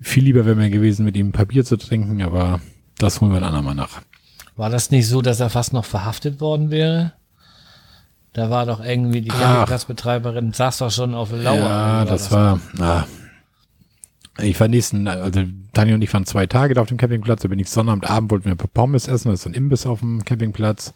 viel 0.00 0.24
lieber 0.24 0.44
wäre 0.46 0.56
mir 0.56 0.70
gewesen, 0.70 1.04
mit 1.04 1.16
ihm 1.16 1.28
ein 1.28 1.32
Papier 1.32 1.64
zu 1.64 1.76
trinken, 1.76 2.22
aber 2.22 2.60
das 2.98 3.20
holen 3.20 3.32
wir 3.32 3.38
ein 3.38 3.44
andermal 3.44 3.74
nach. 3.74 4.02
War 4.56 4.70
das 4.70 4.90
nicht 4.90 5.06
so, 5.06 5.22
dass 5.22 5.40
er 5.40 5.50
fast 5.50 5.72
noch 5.72 5.84
verhaftet 5.84 6.40
worden 6.40 6.70
wäre? 6.70 7.12
Da 8.32 8.50
war 8.50 8.66
doch 8.66 8.84
irgendwie 8.84 9.22
die 9.22 9.28
Campingplatzbetreiberin, 9.28 10.52
saß 10.52 10.78
doch 10.78 10.90
schon 10.90 11.14
auf 11.14 11.32
Lauer. 11.32 11.56
Ja, 11.56 11.68
war 11.68 12.04
das, 12.04 12.22
das, 12.24 12.32
war, 12.32 12.60
na, 12.74 13.06
ich 14.38 14.58
war 14.60 14.68
nächsten, 14.68 15.08
also 15.08 15.42
Tanja 15.72 15.94
und 15.94 16.02
ich 16.02 16.12
waren 16.12 16.26
zwei 16.26 16.46
Tage 16.46 16.74
da 16.74 16.82
auf 16.82 16.88
dem 16.88 16.96
Campingplatz, 16.96 17.42
da 17.42 17.48
bin 17.48 17.58
ich 17.58 17.68
Sonnabendabend, 17.68 18.30
wollten 18.30 18.46
wir 18.46 18.56
Pommes 18.56 19.08
essen, 19.08 19.30
das 19.30 19.40
ist 19.40 19.44
so 19.44 19.50
ein 19.50 19.54
Imbiss 19.54 19.86
auf 19.86 20.00
dem 20.00 20.24
Campingplatz. 20.24 20.94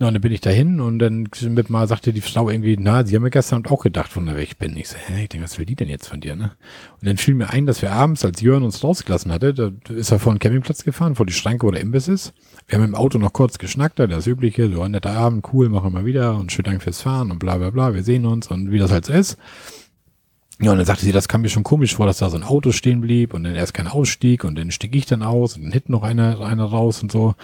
Ja, 0.00 0.08
und 0.08 0.14
dann 0.14 0.22
bin 0.22 0.32
ich 0.32 0.40
dahin 0.40 0.80
und 0.80 0.98
dann 0.98 1.28
mit 1.50 1.70
mal 1.70 1.86
sagte 1.86 2.12
die 2.12 2.20
Frau 2.20 2.50
irgendwie, 2.50 2.76
na, 2.76 3.06
sie 3.06 3.14
haben 3.14 3.22
mir 3.22 3.30
gestern 3.30 3.64
auch 3.66 3.82
gedacht, 3.82 4.10
von 4.10 4.26
der 4.26 4.36
ich 4.38 4.58
bin. 4.58 4.76
Ich 4.76 4.88
so, 4.88 4.96
hä, 4.96 5.22
ich 5.22 5.28
denke, 5.28 5.44
was 5.44 5.56
will 5.56 5.66
die 5.66 5.76
denn 5.76 5.88
jetzt 5.88 6.08
von 6.08 6.20
dir, 6.20 6.34
ne? 6.34 6.50
Und 7.00 7.06
dann 7.06 7.16
fiel 7.16 7.34
mir 7.34 7.50
ein, 7.50 7.64
dass 7.64 7.80
wir 7.80 7.92
abends, 7.92 8.24
als 8.24 8.40
Jörn 8.40 8.64
uns 8.64 8.82
rausgelassen 8.82 9.30
hatte, 9.30 9.54
da 9.54 9.70
ist 9.94 10.10
er 10.10 10.18
vor 10.18 10.34
den 10.34 10.40
Campingplatz 10.40 10.82
gefahren, 10.82 11.14
vor 11.14 11.26
die 11.26 11.32
Schranke, 11.32 11.64
wo 11.64 11.70
der 11.70 11.80
Imbiss 11.80 12.08
ist. 12.08 12.34
Wir 12.66 12.78
haben 12.78 12.84
im 12.84 12.94
Auto 12.96 13.18
noch 13.18 13.32
kurz 13.32 13.58
geschnackt, 13.58 14.00
das 14.00 14.26
übliche, 14.26 14.68
so 14.68 14.82
ein 14.82 14.90
netter 14.90 15.12
Abend, 15.12 15.46
cool, 15.52 15.68
machen 15.68 15.92
wir 15.92 16.00
mal 16.00 16.06
wieder 16.06 16.36
und 16.36 16.50
schönen 16.50 16.64
Dank 16.64 16.82
fürs 16.82 17.00
Fahren 17.00 17.30
und 17.30 17.38
bla 17.38 17.58
bla 17.58 17.70
bla, 17.70 17.94
wir 17.94 18.02
sehen 18.02 18.26
uns 18.26 18.48
und 18.48 18.72
wie 18.72 18.78
das 18.78 18.90
halt 18.90 19.04
so 19.04 19.12
ist. 19.12 19.38
Ja, 20.64 20.70
und 20.72 20.78
dann 20.78 20.86
sagte 20.86 21.04
sie, 21.04 21.12
das 21.12 21.28
kam 21.28 21.42
mir 21.42 21.50
schon 21.50 21.62
komisch 21.62 21.94
vor, 21.94 22.06
dass 22.06 22.16
da 22.16 22.30
so 22.30 22.38
ein 22.38 22.42
Auto 22.42 22.72
stehen 22.72 23.02
blieb 23.02 23.34
und 23.34 23.44
dann 23.44 23.54
erst 23.54 23.74
kein 23.74 23.86
Ausstieg 23.86 24.44
und 24.44 24.56
dann 24.56 24.70
stieg 24.70 24.96
ich 24.96 25.04
dann 25.04 25.22
aus 25.22 25.56
und 25.56 25.64
dann 25.64 25.72
hinten 25.72 25.92
noch 25.92 26.02
einer, 26.02 26.40
einer 26.40 26.64
raus 26.64 27.02
und 27.02 27.12
so, 27.12 27.34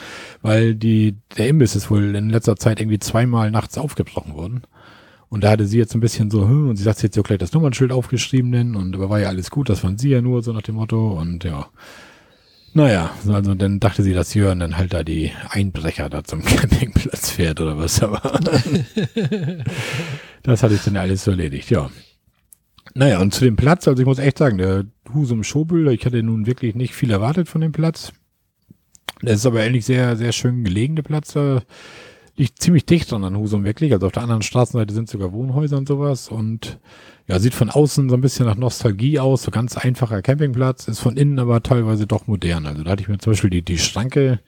weil 0.40 0.74
die, 0.74 1.16
der 1.36 1.48
Imbiss 1.48 1.76
ist 1.76 1.90
wohl 1.90 2.16
in 2.16 2.30
letzter 2.30 2.56
Zeit 2.56 2.80
irgendwie 2.80 2.98
zweimal 2.98 3.51
nachts 3.51 3.76
aufgebrochen 3.76 4.32
worden. 4.32 4.62
Und 5.28 5.44
da 5.44 5.51
hatte 5.51 5.66
sie 5.66 5.76
jetzt 5.76 5.94
ein 5.94 6.01
bisschen 6.01 6.30
so, 6.30 6.48
hm, 6.48 6.70
und 6.70 6.76
sie 6.76 6.82
sagt, 6.82 7.01
sie 7.01 7.09
hat 7.09 7.12
so 7.12 7.22
gleich 7.22 7.36
das 7.36 7.52
Nummernschild 7.52 7.92
aufgeschrieben 7.92 8.52
denn, 8.52 8.74
und 8.74 8.94
aber 8.94 9.10
war 9.10 9.20
ja 9.20 9.28
alles 9.28 9.51
gut, 9.51 9.68
das 9.68 9.80
fand 9.80 10.01
sie 10.01 10.09
ja 10.09 10.22
nur, 10.22 10.42
so 10.42 10.55
nach 10.55 10.62
dem 10.62 10.76
Motto, 10.76 11.20
und 11.20 11.44
ja. 11.44 11.66
Naja, 12.72 13.10
also 13.28 13.55
dann 13.55 13.80
dachte 13.80 14.02
sie, 14.02 14.14
dass 14.14 14.32
Jörn 14.32 14.60
dann 14.60 14.78
halt 14.78 14.94
da 14.94 15.02
die 15.02 15.30
Einbrecher 15.51 16.09
da 16.09 16.24
zum 16.24 16.42
Campingplatz 16.47 17.32
fährt 17.32 17.60
oder 17.60 17.76
was, 17.76 18.02
aber 18.02 18.22
das 20.42 20.62
hatte 20.62 20.74
ich 20.74 20.84
dann 20.84 20.97
alles 20.97 21.26
erledigt, 21.26 21.68
ja. 21.68 21.90
Naja, 22.95 23.21
und 23.21 23.33
zu 23.33 23.45
dem 23.45 23.57
Platz, 23.57 23.87
also 23.87 24.01
ich 24.01 24.07
muss 24.07 24.19
echt 24.19 24.39
sagen, 24.39 24.59
der 24.59 24.85
Husum 25.15 25.45
Schobel, 25.45 25.89
ich 25.89 26.05
hatte 26.05 26.23
nun 26.23 26.47
wirklich 26.47 26.75
nicht 26.75 26.95
viel 26.95 27.11
erwartet 27.11 27.49
von 27.49 27.61
dem 27.61 27.73
Platz. 27.73 28.12
Das 29.23 29.37
ist 29.37 29.47
aber 29.47 29.61
eigentlich 29.61 29.85
sehr, 29.85 30.17
sehr 30.17 30.33
schön 30.33 30.65
gelegene 30.65 31.03
Platz. 31.03 31.33
Da 31.35 31.62
liegt 32.37 32.61
ziemlich 32.62 32.87
dicht 32.87 33.11
dran 33.11 33.25
an 33.25 33.37
Husum 33.37 33.65
wirklich. 33.65 33.93
Also 33.93 34.07
auf 34.07 34.12
der 34.12 34.23
anderen 34.23 34.43
Straßenseite 34.43 34.95
sind 34.95 35.09
sogar 35.09 35.33
Wohnhäuser 35.33 35.77
und 35.77 35.87
sowas. 35.87 36.29
Und 36.29 36.79
ja, 37.29 37.39
sieht 37.39 37.55
von 37.55 37.71
außen 37.71 38.09
so 38.09 38.15
ein 38.15 38.23
bisschen 38.23 38.47
nach 38.47 38.57
Nostalgie 38.57 39.19
aus. 39.19 39.43
So 39.43 39.51
ganz 39.51 39.77
einfacher 39.77 40.23
Campingplatz. 40.23 40.89
Ist 40.89 41.01
von 41.01 41.17
innen 41.17 41.39
aber 41.39 41.62
teilweise 41.62 42.07
doch 42.07 42.27
modern. 42.27 42.67
Also 42.67 42.83
da 42.83 42.93
hatte 42.93 43.03
ich 43.03 43.09
mir 43.09 43.19
zum 43.19 43.33
Beispiel 43.33 43.51
die, 43.51 43.62
die 43.62 43.79
Schranke 43.79 44.41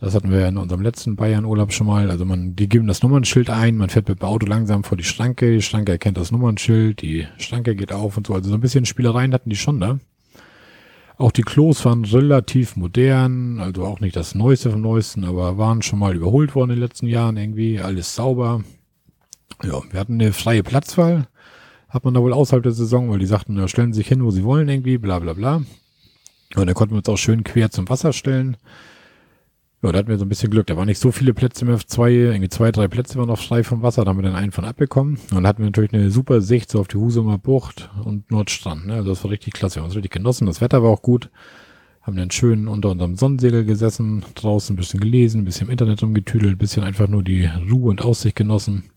das 0.00 0.14
hatten 0.14 0.30
wir 0.30 0.48
in 0.48 0.56
unserem 0.56 0.80
letzten 0.80 1.16
Bayern-Urlaub 1.16 1.72
schon 1.72 1.86
mal. 1.86 2.10
Also 2.10 2.24
man, 2.24 2.56
die 2.56 2.68
geben 2.68 2.86
das 2.86 3.02
Nummernschild 3.02 3.50
ein, 3.50 3.76
man 3.76 3.90
fährt 3.90 4.08
mit 4.08 4.20
dem 4.20 4.28
Auto 4.28 4.46
langsam 4.46 4.82
vor 4.82 4.96
die 4.96 5.04
Schranke, 5.04 5.52
die 5.52 5.62
Schranke 5.62 5.92
erkennt 5.92 6.16
das 6.16 6.32
Nummernschild, 6.32 7.02
die 7.02 7.26
Schranke 7.36 7.76
geht 7.76 7.92
auf 7.92 8.16
und 8.16 8.26
so. 8.26 8.34
Also 8.34 8.48
so 8.48 8.54
ein 8.54 8.60
bisschen 8.60 8.86
Spielereien 8.86 9.34
hatten 9.34 9.50
die 9.50 9.56
schon 9.56 9.78
da. 9.78 9.98
Auch 11.18 11.32
die 11.32 11.42
Klos 11.42 11.84
waren 11.84 12.06
relativ 12.06 12.76
modern, 12.76 13.60
also 13.60 13.84
auch 13.84 14.00
nicht 14.00 14.16
das 14.16 14.34
Neueste 14.34 14.70
vom 14.70 14.80
Neuesten, 14.80 15.26
aber 15.26 15.58
waren 15.58 15.82
schon 15.82 15.98
mal 15.98 16.16
überholt 16.16 16.54
worden 16.54 16.70
in 16.70 16.76
den 16.76 16.82
letzten 16.82 17.06
Jahren 17.06 17.36
irgendwie, 17.36 17.78
alles 17.78 18.14
sauber. 18.14 18.64
Ja, 19.62 19.82
wir 19.90 20.00
hatten 20.00 20.14
eine 20.14 20.32
freie 20.32 20.62
Platzwahl, 20.62 21.28
hat 21.90 22.06
man 22.06 22.14
da 22.14 22.22
wohl 22.22 22.32
außerhalb 22.32 22.62
der 22.62 22.72
Saison, 22.72 23.10
weil 23.10 23.18
die 23.18 23.26
sagten, 23.26 23.58
ja, 23.58 23.68
stellen 23.68 23.92
sich 23.92 24.08
hin, 24.08 24.24
wo 24.24 24.30
sie 24.30 24.44
wollen 24.44 24.70
irgendwie, 24.70 24.96
bla 24.96 25.18
bla 25.18 25.34
bla. 25.34 25.56
Und 26.56 26.66
dann 26.66 26.74
konnten 26.74 26.94
wir 26.94 26.98
uns 27.00 27.08
auch 27.10 27.18
schön 27.18 27.44
quer 27.44 27.70
zum 27.70 27.86
Wasser 27.90 28.14
stellen. 28.14 28.56
Ja, 29.82 29.92
da 29.92 29.98
hatten 29.98 30.08
wir 30.08 30.18
so 30.18 30.26
ein 30.26 30.28
bisschen 30.28 30.50
Glück. 30.50 30.66
Da 30.66 30.76
waren 30.76 30.86
nicht 30.86 30.98
so 30.98 31.10
viele 31.10 31.32
Plätze 31.32 31.64
mehr, 31.64 31.78
zwei, 31.78 32.12
irgendwie 32.12 32.50
zwei, 32.50 32.70
drei 32.70 32.86
Plätze 32.86 33.18
waren 33.18 33.28
noch 33.28 33.40
frei 33.40 33.64
vom 33.64 33.82
Wasser. 33.82 34.04
Da 34.04 34.10
haben 34.10 34.18
wir 34.18 34.22
dann 34.22 34.34
einen 34.34 34.52
von 34.52 34.66
abbekommen. 34.66 35.14
Und 35.16 35.32
dann 35.32 35.46
hatten 35.46 35.60
wir 35.60 35.66
natürlich 35.66 35.94
eine 35.94 36.10
super 36.10 36.42
Sicht 36.42 36.70
so 36.70 36.80
auf 36.80 36.88
die 36.88 36.98
Husumer 36.98 37.38
Bucht 37.38 37.90
und 38.04 38.30
Nordstrand. 38.30 38.86
Ne? 38.86 38.94
Also 38.94 39.10
das 39.10 39.24
war 39.24 39.30
richtig 39.30 39.54
klasse. 39.54 39.76
Wir 39.76 39.80
haben 39.80 39.86
uns 39.86 39.96
richtig 39.96 40.12
genossen. 40.12 40.46
Das 40.46 40.60
Wetter 40.60 40.82
war 40.82 40.90
auch 40.90 41.00
gut. 41.00 41.30
Haben 42.02 42.16
dann 42.16 42.30
schön 42.30 42.68
unter 42.68 42.90
unserem 42.90 43.16
Sonnensegel 43.16 43.64
gesessen, 43.64 44.24
draußen 44.34 44.74
ein 44.74 44.76
bisschen 44.76 45.00
gelesen, 45.00 45.42
ein 45.42 45.44
bisschen 45.44 45.66
im 45.66 45.72
Internet 45.72 46.02
rumgetüdelt, 46.02 46.52
ein 46.52 46.58
bisschen 46.58 46.82
einfach 46.82 47.08
nur 47.08 47.22
die 47.22 47.48
Ruhe 47.70 47.90
und 47.90 48.02
Aussicht 48.02 48.36
genossen. 48.36 48.89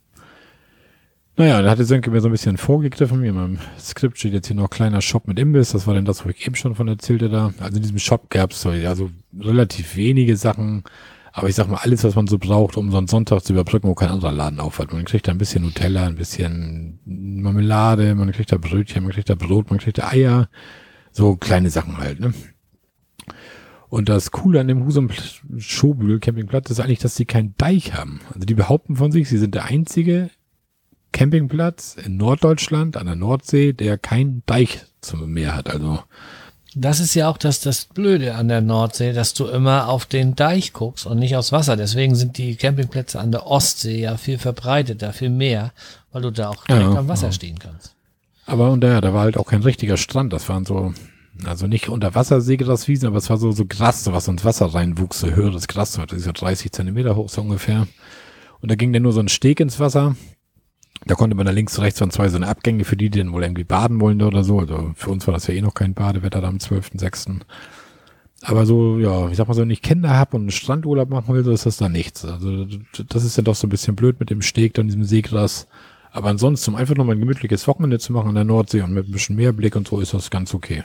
Naja, 1.35 1.63
da 1.63 1.71
hatte 1.71 1.83
Sönke 1.83 2.11
mir 2.11 2.21
so 2.21 2.29
ein 2.29 2.31
bisschen 2.31 2.57
vorgegriffen. 2.57 3.23
In 3.23 3.35
meinem 3.35 3.57
Skript 3.79 4.19
steht 4.19 4.33
jetzt 4.33 4.47
hier 4.47 4.55
noch 4.55 4.69
kleiner 4.69 5.01
Shop 5.01 5.27
mit 5.27 5.39
Imbiss. 5.39 5.71
Das 5.71 5.87
war 5.87 5.95
denn 5.95 6.05
das, 6.05 6.23
wo 6.23 6.29
ich 6.29 6.45
eben 6.45 6.55
schon 6.55 6.75
von 6.75 6.87
erzählte 6.87 7.27
da. 7.27 7.53
Also 7.59 7.77
in 7.77 7.81
diesem 7.81 7.97
Shop 7.97 8.29
gab 8.29 8.51
es 8.51 8.65
also 8.65 9.09
relativ 9.39 9.95
wenige 9.95 10.37
Sachen. 10.37 10.83
Aber 11.31 11.49
ich 11.49 11.55
sag 11.55 11.67
mal, 11.67 11.79
alles, 11.81 12.03
was 12.03 12.13
man 12.13 12.27
so 12.27 12.37
braucht, 12.37 12.77
um 12.77 12.91
so 12.91 12.97
einen 12.97 13.07
Sonntag 13.07 13.41
zu 13.43 13.53
überbrücken, 13.53 13.87
wo 13.87 13.95
kein 13.95 14.09
anderer 14.09 14.31
Laden 14.31 14.59
aufhat. 14.59 14.93
Man 14.93 15.05
kriegt 15.05 15.27
da 15.27 15.31
ein 15.31 15.39
bisschen 15.39 15.63
Nutella, 15.63 16.05
ein 16.05 16.15
bisschen 16.15 16.99
Marmelade, 17.05 18.13
man 18.13 18.31
kriegt 18.31 18.51
da 18.51 18.57
Brötchen, 18.57 19.01
man 19.01 19.13
kriegt 19.13 19.31
da 19.31 19.35
Brot, 19.35 19.71
man 19.71 19.79
kriegt 19.79 19.97
da 19.97 20.09
Eier. 20.09 20.47
So 21.11 21.35
kleine 21.35 21.71
Sachen 21.71 21.97
halt, 21.97 22.19
ne? 22.19 22.35
Und 23.89 24.09
das 24.09 24.29
Coole 24.29 24.59
an 24.59 24.67
dem 24.67 24.85
Husum 24.85 25.09
Schobühl 25.57 26.19
Campingplatz 26.19 26.69
ist 26.69 26.79
eigentlich, 26.79 26.99
dass 26.99 27.15
sie 27.15 27.25
keinen 27.25 27.55
Deich 27.57 27.93
haben. 27.95 28.21
Also 28.33 28.45
die 28.45 28.55
behaupten 28.55 28.95
von 28.95 29.11
sich, 29.11 29.29
sie 29.29 29.37
sind 29.39 29.55
der 29.55 29.65
einzige 29.65 30.29
Campingplatz 31.13 31.95
in 32.03 32.17
Norddeutschland 32.17 32.97
an 32.97 33.05
der 33.05 33.15
Nordsee, 33.15 33.71
der 33.71 33.97
keinen 33.97 34.43
Deich 34.45 34.81
zum 34.99 35.31
Meer 35.31 35.55
hat. 35.55 35.69
Also 35.69 35.99
das 36.75 36.99
ist 36.99 37.13
ja 37.13 37.29
auch 37.29 37.37
das, 37.37 37.61
das 37.61 37.85
Blöde 37.85 38.35
an 38.35 38.47
der 38.47 38.61
Nordsee, 38.61 39.13
dass 39.13 39.33
du 39.33 39.45
immer 39.45 39.89
auf 39.89 40.05
den 40.05 40.35
Deich 40.35 40.73
guckst 40.73 41.05
und 41.05 41.19
nicht 41.19 41.35
aufs 41.35 41.51
Wasser. 41.51 41.77
Deswegen 41.77 42.15
sind 42.15 42.37
die 42.37 42.55
Campingplätze 42.55 43.19
an 43.19 43.31
der 43.31 43.45
Ostsee 43.45 44.01
ja 44.01 44.17
viel 44.17 44.39
verbreiteter, 44.39 45.13
viel 45.13 45.29
mehr, 45.29 45.71
weil 46.11 46.23
du 46.23 46.31
da 46.31 46.49
auch 46.49 46.65
direkt 46.65 46.93
ja, 46.93 46.99
am 46.99 47.07
Wasser 47.07 47.27
ja. 47.27 47.31
stehen 47.31 47.59
kannst. 47.59 47.93
Aber 48.45 48.71
und 48.71 48.81
da, 48.81 49.01
da 49.01 49.13
war 49.13 49.21
halt 49.21 49.37
auch 49.37 49.45
kein 49.45 49.61
richtiger 49.61 49.97
Strand. 49.97 50.33
Das 50.33 50.49
waren 50.49 50.65
so, 50.65 50.93
also 51.45 51.67
nicht 51.67 51.89
unter 51.89 52.15
Wasser 52.15 52.41
Seegraswiesen, 52.41 53.07
aber 53.07 53.17
es 53.17 53.29
war 53.29 53.37
so, 53.37 53.51
so 53.51 53.65
Gras, 53.65 54.11
was 54.11 54.27
ins 54.27 54.43
Wasser 54.43 54.73
reinwuchs, 54.73 55.19
so 55.19 55.29
höheres 55.29 55.67
Gras, 55.67 55.93
das 55.93 56.17
ist 56.17 56.25
ja 56.25 56.31
30 56.31 56.71
Zentimeter 56.71 57.15
hoch 57.15 57.29
so 57.29 57.41
ungefähr. 57.41 57.87
Und 58.61 58.71
da 58.71 58.75
ging 58.75 58.93
dann 58.93 59.03
nur 59.03 59.13
so 59.13 59.19
ein 59.19 59.29
Steg 59.29 59.59
ins 59.59 59.79
Wasser 59.79 60.15
da 61.05 61.15
konnte 61.15 61.35
man 61.35 61.45
da 61.45 61.51
links, 61.51 61.79
rechts 61.79 61.99
waren 61.99 62.11
zwei 62.11 62.29
so 62.29 62.37
eine 62.37 62.47
Abgänge 62.47 62.85
für 62.85 62.95
die, 62.95 63.09
die 63.09 63.19
dann 63.19 63.33
wohl 63.33 63.43
irgendwie 63.43 63.63
baden 63.63 63.99
wollen 63.99 64.21
oder 64.21 64.43
so. 64.43 64.59
Also 64.59 64.91
für 64.95 65.09
uns 65.09 65.27
war 65.27 65.33
das 65.33 65.47
ja 65.47 65.53
eh 65.53 65.61
noch 65.61 65.73
kein 65.73 65.93
Badewetter 65.93 66.41
da 66.41 66.47
am 66.47 66.57
12.06. 66.57 67.41
Aber 68.41 68.65
so, 68.65 68.99
ja, 68.99 69.29
ich 69.29 69.37
sag 69.37 69.47
mal 69.47 69.53
so, 69.53 69.61
wenn 69.61 69.69
ich 69.69 69.81
Kinder 69.81 70.17
hab 70.17 70.33
und 70.33 70.41
einen 70.41 70.51
Strandurlaub 70.51 71.09
machen 71.09 71.33
will, 71.33 71.43
so 71.43 71.51
ist 71.51 71.65
das 71.65 71.77
da 71.77 71.87
nichts. 71.87 72.25
Also 72.25 72.65
das 73.07 73.23
ist 73.23 73.37
ja 73.37 73.43
doch 73.43 73.55
so 73.55 73.67
ein 73.67 73.69
bisschen 73.69 73.95
blöd 73.95 74.19
mit 74.19 74.29
dem 74.29 74.41
Steg, 74.41 74.73
dann 74.73 74.87
diesem 74.87 75.05
Seegras. 75.05 75.67
Aber 76.11 76.29
ansonsten, 76.29 76.71
um 76.71 76.75
einfach 76.75 76.95
nochmal 76.95 77.15
ein 77.15 77.21
gemütliches 77.21 77.67
Wochenende 77.67 77.99
zu 77.99 78.13
machen 78.13 78.29
an 78.29 78.35
der 78.35 78.43
Nordsee 78.43 78.81
und 78.81 78.93
mit 78.93 79.07
ein 79.07 79.11
bisschen 79.11 79.35
Meerblick 79.35 79.75
und 79.75 79.87
so, 79.87 79.99
ist 79.99 80.13
das 80.13 80.29
ganz 80.29 80.53
okay. 80.53 80.83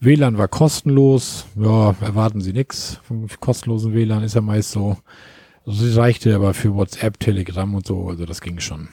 WLAN 0.00 0.38
war 0.38 0.48
kostenlos. 0.48 1.46
Ja, 1.56 1.94
erwarten 2.00 2.40
Sie 2.40 2.52
nix 2.52 3.00
vom 3.02 3.26
kostenlosen 3.40 3.92
WLAN, 3.92 4.22
ist 4.22 4.34
ja 4.34 4.40
meist 4.40 4.70
so. 4.70 4.96
Sie 5.66 5.96
reichte 5.96 6.34
aber 6.34 6.54
für 6.54 6.74
WhatsApp, 6.74 7.18
Telegram 7.18 7.74
und 7.74 7.86
so, 7.86 8.08
also 8.08 8.24
das 8.24 8.40
ging 8.40 8.60
schon. 8.60 8.88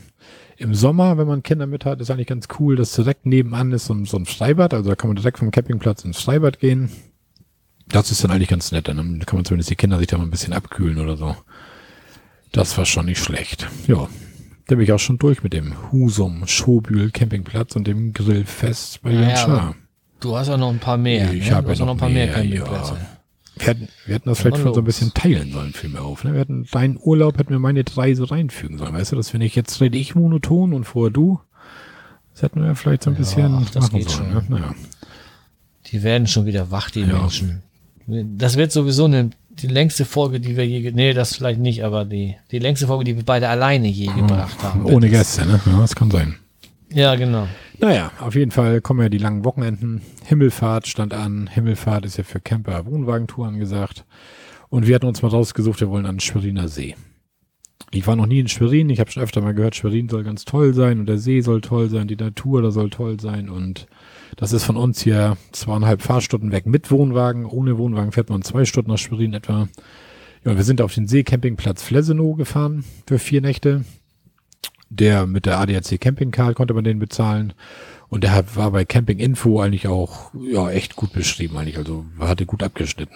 Im 0.63 0.73
Sommer, 0.73 1.17
wenn 1.17 1.27
man 1.27 1.43
Kinder 1.43 1.67
mit 1.67 1.83
hat, 1.83 1.99
ist 1.99 2.09
eigentlich 2.09 2.27
ganz 2.27 2.47
cool, 2.57 2.77
dass 2.77 2.93
direkt 2.93 3.25
nebenan 3.25 3.73
ist 3.73 3.83
so, 3.85 4.05
so 4.05 4.15
ein 4.15 4.25
Freibad. 4.25 4.73
Also 4.73 4.89
da 4.89 4.95
kann 4.95 5.09
man 5.09 5.17
direkt 5.17 5.39
vom 5.39 5.51
Campingplatz 5.51 6.05
ins 6.05 6.21
Freibad 6.21 6.57
gehen. 6.57 6.89
Das 7.89 8.11
ist 8.11 8.23
dann 8.23 8.31
eigentlich 8.31 8.47
ganz 8.47 8.71
nett. 8.71 8.87
Dann 8.87 9.19
kann 9.25 9.37
man 9.37 9.43
zumindest 9.43 9.69
die 9.69 9.75
Kinder 9.75 9.97
sich 9.97 10.07
da 10.07 10.17
mal 10.17 10.23
ein 10.23 10.31
bisschen 10.31 10.53
abkühlen 10.53 10.99
oder 10.99 11.17
so. 11.17 11.35
Das 12.53 12.77
war 12.77 12.85
schon 12.85 13.07
nicht 13.07 13.21
schlecht. 13.21 13.67
Ja, 13.87 14.07
da 14.67 14.75
bin 14.75 14.85
ich 14.85 14.93
auch 14.93 14.99
schon 14.99 15.17
durch 15.17 15.43
mit 15.43 15.51
dem 15.51 15.73
Husum 15.91 16.47
Schobühl 16.47 17.11
Campingplatz 17.11 17.75
und 17.75 17.85
dem 17.85 18.13
Grillfest 18.13 19.01
bei 19.01 19.11
Jan 19.11 19.29
ja, 19.29 19.75
Du 20.21 20.37
hast 20.37 20.47
auch 20.47 20.57
noch 20.57 20.69
ein 20.69 20.79
paar 20.79 20.97
mehr. 20.97 21.33
Ich 21.33 21.49
ne? 21.49 21.55
habe 21.57 21.73
ja 21.73 21.79
noch, 21.79 21.87
noch 21.87 21.93
ein 21.95 21.97
paar 21.97 22.07
mehr, 22.07 22.27
mehr 22.27 22.35
Campingplätze. 22.35 22.93
Ja. 22.93 23.12
Wir 23.55 23.67
hätten, 23.67 23.87
wir 24.05 24.15
hätten 24.15 24.29
das 24.29 24.39
vielleicht 24.39 24.57
schon 24.57 24.73
so 24.73 24.81
ein 24.81 24.85
bisschen 24.85 25.13
teilen 25.13 25.51
sollen, 25.51 25.73
viel 25.73 25.89
mehr 25.89 26.03
auf. 26.03 26.23
Ne? 26.23 26.33
Wir 26.33 26.39
hätten 26.39 26.65
deinen 26.71 26.97
Urlaub, 26.99 27.37
hätten 27.37 27.51
wir 27.51 27.59
meine 27.59 27.83
drei 27.83 28.13
so 28.15 28.23
reinfügen 28.23 28.77
sollen. 28.77 28.93
Weißt 28.93 29.11
du, 29.11 29.15
dass 29.15 29.33
wenn 29.33 29.41
ich 29.41 29.55
jetzt 29.55 29.79
rede 29.79 29.97
ich 29.97 30.15
monoton 30.15 30.73
und 30.73 30.85
vorher 30.85 31.11
du, 31.11 31.39
das 32.33 32.41
hätten 32.41 32.63
wir 32.63 32.75
vielleicht 32.75 33.03
so 33.03 33.11
ein 33.11 33.15
bisschen 33.15 33.63
ach, 33.63 33.69
das 33.69 33.91
geht 33.91 34.09
sollen. 34.09 34.31
Schon. 34.31 34.43
Ne? 34.49 34.59
Naja. 34.59 34.75
Die 35.87 36.01
werden 36.01 36.27
schon 36.27 36.45
wieder 36.45 36.71
wach, 36.71 36.89
die 36.89 37.01
ja. 37.01 37.19
Menschen. 37.19 37.61
Das 38.07 38.57
wird 38.57 38.71
sowieso 38.71 39.05
eine, 39.05 39.29
die 39.49 39.67
längste 39.67 40.05
Folge, 40.05 40.39
die 40.39 40.57
wir 40.57 40.67
je, 40.67 40.91
nee, 40.91 41.13
das 41.13 41.35
vielleicht 41.35 41.59
nicht, 41.59 41.83
aber 41.83 42.05
die, 42.05 42.35
die 42.51 42.59
längste 42.59 42.87
Folge, 42.87 43.05
die 43.05 43.15
wir 43.15 43.23
beide 43.23 43.49
alleine 43.49 43.87
je 43.87 44.09
oh, 44.09 44.15
gebracht 44.15 44.61
haben. 44.63 44.85
Ohne 44.85 45.09
Gäste, 45.09 45.45
ne? 45.45 45.59
Ja, 45.65 45.79
das 45.79 45.95
kann 45.95 46.09
sein. 46.09 46.35
Ja, 46.93 47.15
genau. 47.15 47.47
Naja, 47.79 48.11
auf 48.19 48.35
jeden 48.35 48.51
Fall 48.51 48.81
kommen 48.81 49.01
ja 49.01 49.09
die 49.09 49.17
langen 49.17 49.43
Wochenenden. 49.45 50.01
Himmelfahrt 50.25 50.87
stand 50.87 51.13
an. 51.13 51.49
Himmelfahrt 51.51 52.05
ist 52.05 52.17
ja 52.17 52.23
für 52.23 52.39
Camper 52.39 52.85
Wohnwagentour 52.85 53.47
angesagt. 53.47 54.05
Und 54.69 54.87
wir 54.87 54.95
hatten 54.95 55.07
uns 55.07 55.21
mal 55.21 55.29
rausgesucht, 55.29 55.81
wir 55.81 55.89
wollen 55.89 56.05
an 56.05 56.19
Schweriner 56.19 56.67
See. 56.67 56.95
Ich 57.91 58.07
war 58.07 58.15
noch 58.15 58.25
nie 58.25 58.39
in 58.39 58.47
Schwerin. 58.47 58.89
Ich 58.89 58.99
habe 58.99 59.11
schon 59.11 59.23
öfter 59.23 59.41
mal 59.41 59.53
gehört, 59.53 59.75
Schwerin 59.75 60.09
soll 60.09 60.23
ganz 60.23 60.45
toll 60.45 60.73
sein 60.73 60.99
und 60.99 61.07
der 61.07 61.17
See 61.17 61.41
soll 61.41 61.61
toll 61.61 61.89
sein, 61.89 62.07
die 62.07 62.15
Natur 62.15 62.61
da 62.61 62.71
soll 62.71 62.89
toll 62.89 63.19
sein. 63.19 63.49
Und 63.49 63.87
das 64.35 64.53
ist 64.53 64.63
von 64.63 64.77
uns 64.77 65.01
hier 65.01 65.37
zweieinhalb 65.51 66.01
Fahrstunden 66.01 66.51
weg 66.51 66.65
mit 66.65 66.89
Wohnwagen. 66.89 67.45
Ohne 67.45 67.77
Wohnwagen 67.77 68.11
fährt 68.11 68.29
man 68.29 68.41
zwei 68.43 68.65
Stunden 68.65 68.91
nach 68.91 68.97
Schwerin 68.97 69.33
etwa. 69.33 69.67
Ja, 70.45 70.55
wir 70.55 70.63
sind 70.63 70.81
auf 70.81 70.93
den 70.93 71.07
Seecampingplatz 71.07 71.83
Flesenow 71.83 72.35
gefahren 72.35 72.83
für 73.07 73.19
vier 73.19 73.41
Nächte. 73.41 73.83
Der 74.95 75.25
mit 75.25 75.45
der 75.45 75.59
ADAC 75.59 75.99
Camping 75.99 76.31
Card 76.31 76.55
konnte 76.55 76.73
man 76.73 76.83
den 76.83 76.99
bezahlen. 76.99 77.53
Und 78.09 78.23
der 78.23 78.43
war 78.55 78.69
bei 78.69 78.85
Camping 78.85 79.17
Info 79.17 79.59
eigentlich 79.59 79.87
auch 79.87 80.31
ja 80.39 80.69
echt 80.69 80.95
gut 80.95 81.13
beschrieben 81.13 81.57
eigentlich, 81.57 81.77
also 81.77 82.05
hatte 82.19 82.45
gut 82.45 82.61
abgeschnitten. 82.61 83.15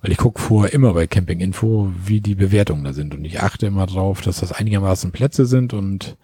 Weil 0.00 0.12
ich 0.12 0.18
gucke 0.18 0.40
vorher 0.40 0.72
immer 0.72 0.94
bei 0.94 1.08
Camping 1.08 1.40
Info, 1.40 1.90
wie 2.04 2.20
die 2.20 2.36
Bewertungen 2.36 2.84
da 2.84 2.92
sind 2.92 3.12
und 3.12 3.24
ich 3.24 3.40
achte 3.40 3.66
immer 3.66 3.86
drauf, 3.86 4.20
dass 4.20 4.38
das 4.38 4.52
einigermaßen 4.52 5.10
Plätze 5.10 5.46
sind 5.46 5.74
und 5.74 6.16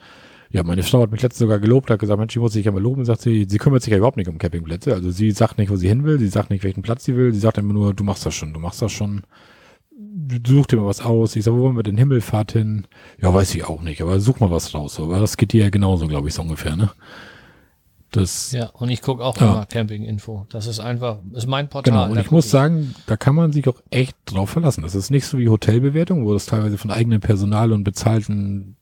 ja, 0.51 0.63
meine 0.63 0.83
Frau 0.85 1.03
hat 1.03 1.11
mich 1.11 1.23
letztens 1.23 1.41
sogar 1.41 1.59
gelobt, 1.59 1.91
hat 1.91 1.99
gesagt, 1.99 2.21
Mensch, 2.21 2.37
ich 2.37 2.41
muss 2.41 2.53
dich 2.53 2.67
ja 2.67 2.71
mal 2.71 2.81
loben, 2.81 3.05
sagt 3.05 3.23
sie, 3.23 3.47
sie 3.49 3.59
kümmert 3.59 3.83
sich 3.83 3.91
ja 3.91 3.97
überhaupt 3.97 4.19
nicht 4.19 4.29
um 4.29 4.39
Campingplätze. 4.39 4.93
Also 4.93 5.11
sie 5.11 5.31
sagt 5.33 5.59
nicht, 5.59 5.71
wo 5.71 5.77
sie 5.77 5.89
hin 5.89 6.05
will, 6.05 6.21
sie 6.21 6.29
sagt 6.29 6.51
nicht, 6.51 6.63
welchen 6.63 6.83
Platz 6.83 7.05
sie 7.05 7.17
will, 7.17 7.33
sie 7.33 7.41
sagt 7.41 7.59
immer 7.59 7.73
nur, 7.73 7.95
du 7.95 8.05
machst 8.05 8.25
das 8.25 8.35
schon, 8.35 8.53
du 8.53 8.61
machst 8.61 8.83
das 8.83 8.93
schon 8.93 9.23
such 10.47 10.67
dir 10.67 10.77
mal 10.77 10.87
was 10.87 11.01
aus. 11.01 11.37
Ich 11.37 11.45
sag, 11.45 11.53
wo 11.53 11.61
wollen 11.61 11.77
wir 11.77 11.83
denn 11.83 11.97
Himmelfahrt 11.97 12.53
hin? 12.53 12.87
Ja, 13.21 13.33
weiß 13.33 13.55
ich 13.55 13.65
auch 13.65 13.83
nicht, 13.83 14.03
aber 14.03 14.21
such 14.21 14.41
mal 14.41 14.51
was 14.51 14.75
raus. 14.75 15.01
Aber 15.01 15.21
das 15.21 15.37
geht 15.37 15.53
dir 15.53 15.65
ja 15.65 15.71
genauso, 15.71 16.07
glaube 16.07 16.29
ich, 16.29 16.35
so 16.35 16.43
ungefähr, 16.43 16.77
ne? 16.77 16.91
Das, 18.11 18.53
ja, 18.53 18.67
und 18.67 18.91
ich 18.91 19.01
gucke 19.01 19.25
auch 19.25 19.39
ja. 19.39 19.51
immer 19.51 19.65
Camping-Info. 19.65 20.47
Das 20.51 20.67
ist 20.67 20.81
einfach, 20.81 21.21
ist 21.33 21.47
mein 21.47 21.71
Portal. 21.71 21.93
Genau, 21.93 22.13
und 22.13 22.19
ich 22.19 22.31
muss 22.31 22.45
ich. 22.45 22.51
sagen, 22.51 22.95
da 23.07 23.17
kann 23.17 23.35
man 23.35 23.53
sich 23.53 23.67
auch 23.69 23.81
echt 23.91 24.15
drauf 24.27 24.51
verlassen. 24.51 24.83
Das 24.83 24.95
ist 24.95 25.11
nicht 25.11 25.25
so 25.25 25.39
wie 25.39 25.49
Hotelbewertung, 25.49 26.27
wo 26.27 26.35
das 26.35 26.45
teilweise 26.45 26.77
von 26.77 26.91
eigenem 26.91 27.21
Personal 27.21 27.73
und 27.73 27.85
bezahlten 27.85 28.77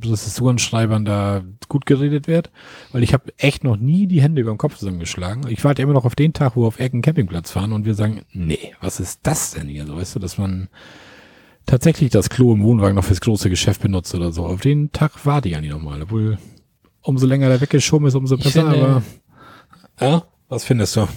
Prozessorenschreibern 0.00 1.04
da 1.04 1.42
gut 1.68 1.86
geredet 1.86 2.28
wird, 2.28 2.50
weil 2.92 3.02
ich 3.02 3.12
habe 3.12 3.32
echt 3.36 3.64
noch 3.64 3.76
nie 3.76 4.06
die 4.06 4.22
Hände 4.22 4.40
über 4.40 4.52
den 4.52 4.58
Kopf 4.58 4.76
zusammengeschlagen. 4.76 5.50
Ich 5.50 5.64
warte 5.64 5.82
immer 5.82 5.92
noch 5.92 6.04
auf 6.04 6.14
den 6.14 6.32
Tag, 6.32 6.56
wo 6.56 6.62
wir 6.62 6.68
auf 6.68 6.78
Ecken 6.78 7.02
Campingplatz 7.02 7.50
fahren 7.50 7.72
und 7.72 7.84
wir 7.84 7.94
sagen, 7.94 8.22
nee, 8.32 8.74
was 8.80 9.00
ist 9.00 9.20
das 9.24 9.52
denn 9.52 9.68
hier? 9.68 9.86
So, 9.86 9.96
weißt 9.96 10.14
du, 10.14 10.18
dass 10.20 10.38
man 10.38 10.68
tatsächlich 11.66 12.10
das 12.10 12.30
Klo 12.30 12.52
im 12.52 12.62
Wohnwagen 12.62 12.94
noch 12.94 13.04
fürs 13.04 13.20
große 13.20 13.50
Geschäft 13.50 13.82
benutzt 13.82 14.14
oder 14.14 14.32
so. 14.32 14.46
Auf 14.46 14.60
den 14.60 14.92
Tag 14.92 15.26
warte 15.26 15.48
ich 15.48 15.56
eigentlich 15.56 15.72
nochmal, 15.72 16.00
obwohl 16.02 16.38
umso 17.02 17.26
länger 17.26 17.48
der 17.48 17.60
weggeschoben 17.60 18.06
ist, 18.06 18.14
umso 18.14 18.36
besser, 18.36 18.70
finde, 18.70 18.84
aber 18.84 19.02
ja, 20.00 20.22
was 20.48 20.64
findest 20.64 20.96
du? 20.96 21.08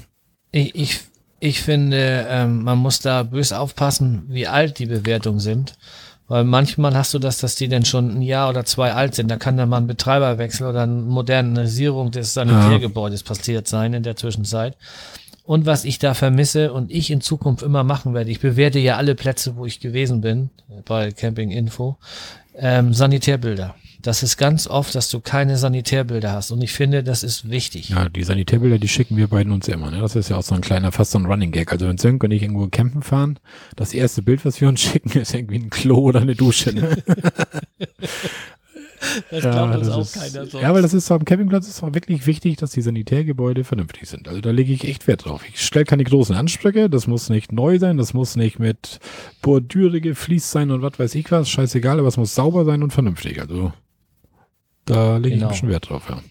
Ich, 0.51 0.73
ich, 0.75 0.99
ich 1.39 1.61
finde, 1.61 2.25
ähm, 2.27 2.63
man 2.63 2.79
muss 2.79 2.99
da 2.99 3.23
bös 3.23 3.53
aufpassen, 3.53 4.23
wie 4.27 4.47
alt 4.47 4.79
die 4.79 4.87
Bewertungen 4.87 5.39
sind. 5.39 5.77
Weil 6.29 6.43
manchmal 6.43 6.95
hast 6.95 7.13
du 7.15 7.19
das, 7.19 7.39
dass 7.39 7.55
die 7.55 7.67
denn 7.67 7.85
schon 7.85 8.19
ein 8.19 8.21
Jahr 8.21 8.49
oder 8.49 8.63
zwei 8.63 8.93
alt 8.93 9.15
sind. 9.15 9.29
Da 9.29 9.37
kann 9.37 9.57
dann 9.57 9.67
mal 9.67 9.77
ein 9.77 9.87
Betreiberwechsel 9.87 10.67
oder 10.67 10.83
eine 10.83 10.93
Modernisierung 10.93 12.11
des 12.11 12.35
Sanitärgebäudes 12.35 13.21
ja. 13.21 13.27
passiert 13.27 13.67
sein 13.67 13.93
in 13.93 14.03
der 14.03 14.15
Zwischenzeit. 14.15 14.77
Und 15.43 15.65
was 15.65 15.85
ich 15.85 15.97
da 15.97 16.13
vermisse 16.13 16.71
und 16.71 16.91
ich 16.91 17.09
in 17.09 17.21
Zukunft 17.21 17.63
immer 17.63 17.83
machen 17.83 18.13
werde, 18.13 18.29
ich 18.29 18.39
bewerte 18.39 18.77
ja 18.77 18.97
alle 18.97 19.15
Plätze, 19.15 19.55
wo 19.55 19.65
ich 19.65 19.79
gewesen 19.79 20.21
bin, 20.21 20.51
bei 20.85 21.11
Camping 21.11 21.49
Info, 21.49 21.97
ähm, 22.55 22.93
Sanitärbilder. 22.93 23.73
Das 24.01 24.23
ist 24.23 24.37
ganz 24.37 24.67
oft, 24.67 24.95
dass 24.95 25.09
du 25.09 25.19
keine 25.19 25.57
Sanitärbilder 25.57 26.31
hast. 26.31 26.51
Und 26.51 26.61
ich 26.61 26.71
finde, 26.71 27.03
das 27.03 27.23
ist 27.23 27.49
wichtig. 27.49 27.89
Ja, 27.89 28.07
die 28.07 28.23
Sanitärbilder, 28.23 28.79
die 28.79 28.87
schicken 28.87 29.17
wir 29.17 29.27
beiden 29.27 29.51
uns 29.51 29.67
immer. 29.67 29.91
Ne? 29.91 29.99
Das 29.99 30.15
ist 30.15 30.29
ja 30.29 30.37
auch 30.37 30.43
so 30.43 30.55
ein 30.55 30.61
kleiner, 30.61 30.91
fast 30.91 31.11
so 31.11 31.19
ein 31.19 31.25
Running 31.25 31.51
Gag. 31.51 31.71
Also 31.71 31.87
wenn 31.87 31.97
Sönke 31.97 32.27
und 32.27 32.31
ich 32.31 32.41
irgendwo 32.41 32.67
campen 32.67 33.01
fahren, 33.01 33.39
das 33.75 33.93
erste 33.93 34.21
Bild, 34.21 34.45
was 34.45 34.61
wir 34.61 34.69
uns 34.69 34.81
schicken, 34.81 35.19
ist 35.19 35.33
irgendwie 35.33 35.59
ein 35.59 35.69
Klo 35.69 35.99
oder 35.99 36.21
eine 36.21 36.35
Dusche. 36.35 36.73
Ne? 36.73 36.97
Das 39.31 39.43
ja, 39.43 39.51
glaubt 39.51 39.75
uns 39.77 39.89
auch 39.89 40.01
ist, 40.01 40.13
keiner 40.13 40.45
sonst. 40.45 40.61
Ja, 40.61 40.73
weil 40.73 40.81
das 40.81 40.93
ist 40.93 41.05
so 41.05 41.13
am 41.13 41.25
Campingplatz 41.25 41.67
ist 41.67 41.81
auch 41.81 41.93
wirklich 41.93 42.27
wichtig, 42.27 42.57
dass 42.57 42.71
die 42.71 42.81
Sanitärgebäude 42.81 43.63
vernünftig 43.63 44.09
sind. 44.09 44.27
Also 44.27 44.41
da 44.41 44.51
lege 44.51 44.73
ich 44.73 44.87
echt 44.87 45.07
Wert 45.07 45.25
drauf. 45.25 45.41
Ich 45.47 45.61
stelle 45.61 45.85
keine 45.85 46.03
großen 46.03 46.35
Ansprüche, 46.35 46.89
das 46.89 47.07
muss 47.07 47.29
nicht 47.29 47.51
neu 47.51 47.79
sein, 47.79 47.97
das 47.97 48.13
muss 48.13 48.35
nicht 48.35 48.59
mit 48.59 48.99
Bordüre 49.41 50.01
gefliest 50.01 50.51
sein 50.51 50.71
und 50.71 50.81
was 50.81 50.99
weiß 50.99 51.15
ich 51.15 51.31
was, 51.31 51.49
scheißegal, 51.49 51.99
aber 51.99 52.07
es 52.07 52.17
muss 52.17 52.35
sauber 52.35 52.65
sein 52.65 52.83
und 52.83 52.91
vernünftig. 52.91 53.39
Also 53.39 53.71
da 54.89 55.17
lege 55.17 55.35
genau. 55.35 55.47
ich 55.47 55.49
ein 55.49 55.49
bisschen 55.53 55.69
Wert 55.69 55.89
drauf, 55.89 56.09
ja. 56.09 56.21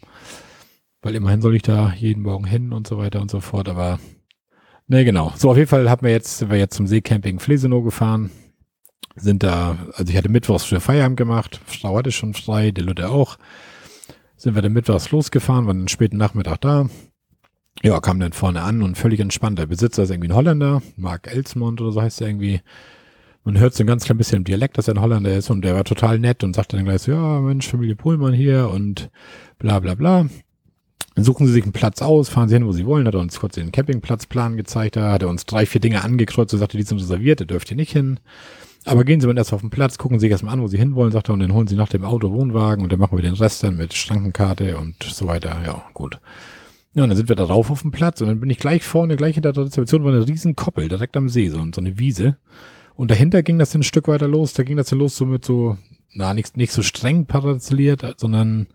Weil 1.03 1.15
immerhin 1.15 1.41
soll 1.41 1.55
ich 1.55 1.63
da 1.63 1.93
jeden 1.97 2.23
Morgen 2.23 2.45
hin 2.45 2.73
und 2.73 2.87
so 2.87 2.99
weiter 2.99 3.21
und 3.21 3.31
so 3.31 3.41
fort, 3.41 3.69
aber 3.69 3.99
Ne, 4.91 5.05
genau. 5.05 5.35
So, 5.37 5.51
auf 5.51 5.59
jeden 5.59 5.69
Fall 5.69 5.91
haben 5.91 6.03
wir 6.03 6.11
jetzt, 6.11 6.39
sind 6.39 6.51
wir 6.51 6.57
jetzt 6.57 6.75
zum 6.75 6.87
Seecamping 6.87 7.41
Flesenow 7.41 7.85
gefahren. 7.85 8.31
Sind 9.17 9.43
da, 9.43 9.77
also 9.95 10.11
ich 10.11 10.17
hatte 10.17 10.31
mittwochs 10.31 10.65
für 10.65 10.81
Feierabend 10.81 11.19
gemacht. 11.19 11.61
Frau 11.67 11.99
hatte 11.99 12.11
schon 12.11 12.33
frei, 12.33 12.71
der 12.71 12.85
Lütte 12.85 13.11
auch. 13.11 13.37
Sind 14.37 14.55
wir 14.55 14.63
dann 14.63 14.73
mittwochs 14.73 15.11
losgefahren, 15.11 15.67
waren 15.67 15.81
den 15.81 15.89
späten 15.89 16.17
Nachmittag 16.17 16.63
da. 16.63 16.89
Ja, 17.83 18.01
kam 18.01 18.19
dann 18.19 18.33
vorne 18.33 18.63
an 18.63 18.81
und 18.83 18.97
völlig 18.97 19.21
entspannt. 19.21 19.59
Der 19.59 19.67
Besitzer 19.67 20.05
ist 20.05 20.11
irgendwie 20.11 20.31
ein 20.31 20.35
Holländer, 20.35 20.81
Mark 20.97 21.27
Elsmond 21.27 21.83
oder 21.83 21.93
so 21.93 22.01
heißt 22.01 22.23
er 22.23 22.29
irgendwie. 22.29 22.63
Man 23.49 23.59
hört 23.59 23.73
so 23.73 23.83
ein 23.83 23.87
ganz 23.87 24.05
klein 24.05 24.19
bisschen 24.19 24.37
im 24.37 24.45
Dialekt, 24.45 24.77
dass 24.77 24.89
er 24.89 24.95
ein 24.95 25.01
Holländer 25.01 25.35
ist 25.35 25.49
und 25.49 25.63
der 25.63 25.75
war 25.75 25.83
total 25.83 26.19
nett 26.19 26.45
und 26.45 26.55
sagte 26.55 26.77
dann 26.77 26.85
gleich 26.85 27.01
so, 27.01 27.13
ja, 27.13 27.41
Mensch, 27.41 27.67
Familie 27.67 27.97
Pohlmann 27.97 28.35
hier 28.35 28.69
und 28.69 29.09
bla 29.59 29.79
bla 29.79 29.95
bla. 29.95 30.27
Dann 31.15 31.25
suchen 31.25 31.47
sie 31.47 31.55
sich 31.55 31.63
einen 31.63 31.73
Platz 31.73 32.03
aus, 32.03 32.29
fahren 32.29 32.51
sie 32.51 32.57
hin, 32.57 32.67
wo 32.67 32.73
sie 32.73 32.85
wollen, 32.85 33.07
hat 33.07 33.15
er 33.15 33.21
uns 33.21 33.41
kurz 33.41 33.55
den 33.55 33.73
Campingplatzplan 33.73 34.59
gezeigt, 34.59 34.97
da 34.97 35.13
hat 35.13 35.23
er 35.23 35.31
uns 35.31 35.47
drei, 35.47 35.65
vier 35.65 35.81
Dinge 35.81 36.05
angekreuzt 36.05 36.53
und 36.53 36.61
sagte, 36.61 36.77
die 36.77 36.83
sind 36.83 36.99
reserviert, 36.99 37.41
da 37.41 37.47
dürft 37.47 37.71
ihr 37.71 37.79
nicht 37.79 37.91
hin. 37.91 38.21
Aber 38.85 39.03
gehen 39.05 39.19
Sie 39.19 39.27
mal 39.27 39.39
erst 39.39 39.55
auf 39.55 39.63
den 39.63 39.71
Platz, 39.71 39.97
gucken 39.97 40.19
Sie 40.19 40.25
sich 40.25 40.31
erstmal 40.31 40.53
an, 40.53 40.61
wo 40.61 40.67
Sie 40.67 40.77
hinwollen, 40.77 41.13
sagt 41.13 41.31
er, 41.31 41.33
und 41.33 41.41
dann 41.41 41.55
holen 41.55 41.69
Sie 41.69 41.77
nach 41.77 41.89
dem 41.89 42.05
Auto 42.05 42.31
Wohnwagen 42.31 42.85
und 42.85 42.93
dann 42.93 43.01
machen 43.01 43.17
wir 43.17 43.23
den 43.23 43.33
Rest 43.33 43.63
dann 43.63 43.79
mit 43.79 43.95
Schrankenkarte 43.95 44.77
und 44.77 45.03
so 45.03 45.27
weiter. 45.27 45.57
Ja, 45.65 45.85
gut. 45.95 46.21
Ja, 46.93 47.05
und 47.05 47.09
dann 47.09 47.17
sind 47.17 47.31
wir 47.31 47.37
da 47.37 47.45
rauf 47.45 47.71
auf 47.71 47.81
dem 47.81 47.93
Platz 47.93 48.21
und 48.21 48.27
dann 48.27 48.41
bin 48.41 48.51
ich 48.51 48.59
gleich 48.59 48.83
vorne, 48.85 49.17
gleich 49.17 49.37
hinter 49.37 49.55
der 49.55 49.65
Rezeption 49.65 50.05
war 50.05 50.13
eine 50.13 50.29
riesen 50.29 50.55
Koppel 50.55 50.91
direkt 50.91 51.17
am 51.17 51.31
See, 51.31 51.49
so, 51.49 51.57
so 51.75 51.81
eine 51.81 51.99
Wiese. 51.99 52.37
Und 52.99 53.13
dahinter 53.13 53.45
ging 53.45 53.61
das 53.61 53.77
ein 53.77 53.85
Stück 53.85 54.09
weiter 54.09 54.27
los, 54.27 54.55
da 54.55 54.65
ging 54.65 54.77
das 54.77 54.89
dann 54.89 54.99
los 54.99 55.15
so 55.15 55.25
mit 55.25 55.45
so, 55.45 55.79
na, 56.15 56.35
nicht, 56.35 56.57
nicht 56.57 56.73
so 56.73 56.83
streng 56.83 57.27
paralleliert, 57.27 58.17
sondern 58.17 58.67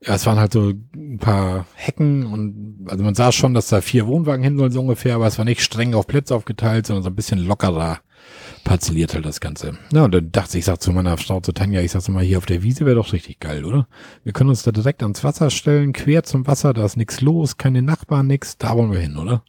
ja, 0.00 0.14
es 0.14 0.24
waren 0.24 0.38
halt 0.38 0.54
so 0.54 0.72
ein 0.96 1.18
paar 1.18 1.66
Hecken 1.74 2.24
und 2.24 2.86
also 2.88 3.04
man 3.04 3.14
sah 3.14 3.30
schon, 3.30 3.52
dass 3.52 3.68
da 3.68 3.82
vier 3.82 4.06
Wohnwagen 4.06 4.42
hin 4.42 4.56
sollen 4.56 4.72
so 4.72 4.80
ungefähr, 4.80 5.16
aber 5.16 5.26
es 5.26 5.36
war 5.36 5.44
nicht 5.44 5.60
streng 5.60 5.92
auf 5.92 6.06
Plätze 6.06 6.34
aufgeteilt, 6.34 6.86
sondern 6.86 7.02
so 7.02 7.10
ein 7.10 7.14
bisschen 7.14 7.46
lockerer 7.46 8.00
parzelliert 8.64 9.12
halt 9.12 9.26
das 9.26 9.40
Ganze. 9.40 9.76
Ja, 9.92 10.04
und 10.06 10.14
dann 10.14 10.32
dachte 10.32 10.56
ich, 10.56 10.60
ich 10.60 10.64
sag 10.64 10.80
zu 10.80 10.90
meiner 10.92 11.18
Frau, 11.18 11.40
zu 11.40 11.52
Tanja, 11.52 11.82
ich 11.82 11.90
sag 11.92 12.08
mal, 12.08 12.24
hier 12.24 12.38
auf 12.38 12.46
der 12.46 12.62
Wiese 12.62 12.86
wäre 12.86 12.96
doch 12.96 13.12
richtig 13.12 13.38
geil, 13.38 13.66
oder? 13.66 13.86
Wir 14.24 14.32
können 14.32 14.48
uns 14.48 14.62
da 14.62 14.72
direkt 14.72 15.02
ans 15.02 15.24
Wasser 15.24 15.50
stellen, 15.50 15.92
quer 15.92 16.22
zum 16.22 16.46
Wasser, 16.46 16.72
da 16.72 16.86
ist 16.86 16.96
nichts 16.96 17.20
los, 17.20 17.58
keine 17.58 17.82
Nachbarn, 17.82 18.28
nix, 18.28 18.56
da 18.56 18.74
wollen 18.78 18.92
wir 18.92 19.00
hin, 19.00 19.18
oder? 19.18 19.44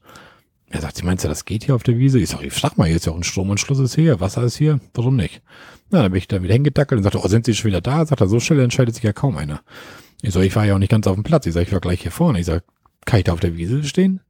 Er 0.73 0.81
sagt, 0.81 0.97
sie 0.97 1.03
meinst 1.03 1.23
du, 1.23 1.27
das 1.27 1.45
geht 1.45 1.63
hier 1.63 1.75
auf 1.75 1.83
der 1.83 1.99
Wiese? 1.99 2.17
Ich 2.17 2.29
sag, 2.29 2.41
ich 2.41 2.51
frag 2.51 2.79
mal, 2.79 2.87
hier 2.87 2.95
ist 2.95 3.05
ja 3.05 3.11
auch 3.11 3.15
ein 3.17 3.23
Stromanschluss 3.23 3.77
ist 3.77 3.93
hier, 3.93 4.19
Wasser 4.19 4.41
ist 4.41 4.57
hier, 4.57 4.79
warum 4.95 5.15
nicht? 5.15 5.43
Na, 5.91 6.01
dann 6.01 6.11
bin 6.11 6.17
ich 6.17 6.27
da 6.27 6.41
wieder 6.41 6.55
hingedackelt 6.55 6.97
und 6.97 7.03
sagte, 7.03 7.19
oh, 7.23 7.27
sind 7.27 7.45
Sie 7.45 7.53
schon 7.53 7.69
wieder 7.69 7.79
da? 7.79 8.03
Sagt 8.07 8.21
er, 8.21 8.27
so 8.27 8.39
schnell 8.39 8.59
entscheidet 8.59 8.95
sich 8.95 9.03
ja 9.03 9.13
kaum 9.13 9.37
einer. 9.37 9.61
Ich 10.23 10.33
so, 10.33 10.41
ich 10.41 10.55
war 10.55 10.65
ja 10.65 10.73
auch 10.73 10.79
nicht 10.79 10.89
ganz 10.89 11.05
auf 11.05 11.13
dem 11.13 11.23
Platz. 11.23 11.45
Ich 11.45 11.53
sag, 11.53 11.61
ich 11.61 11.71
war 11.71 11.79
gleich 11.79 12.01
hier 12.01 12.09
vorne. 12.09 12.39
Ich 12.39 12.47
sag, 12.47 12.63
kann 13.05 13.19
ich 13.19 13.25
da 13.25 13.33
auf 13.33 13.39
der 13.39 13.55
Wiese 13.55 13.83
stehen? 13.83 14.21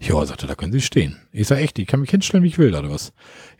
Ja, 0.00 0.26
sagte, 0.26 0.48
da 0.48 0.56
können 0.56 0.72
Sie 0.72 0.80
stehen. 0.80 1.16
Ich 1.30 1.46
sag, 1.46 1.58
echt, 1.58 1.78
ich 1.78 1.86
kann 1.86 2.00
mich 2.00 2.10
hinstellen, 2.10 2.42
wie 2.42 2.48
ich 2.48 2.58
will, 2.58 2.74
oder 2.74 2.90
was? 2.90 3.12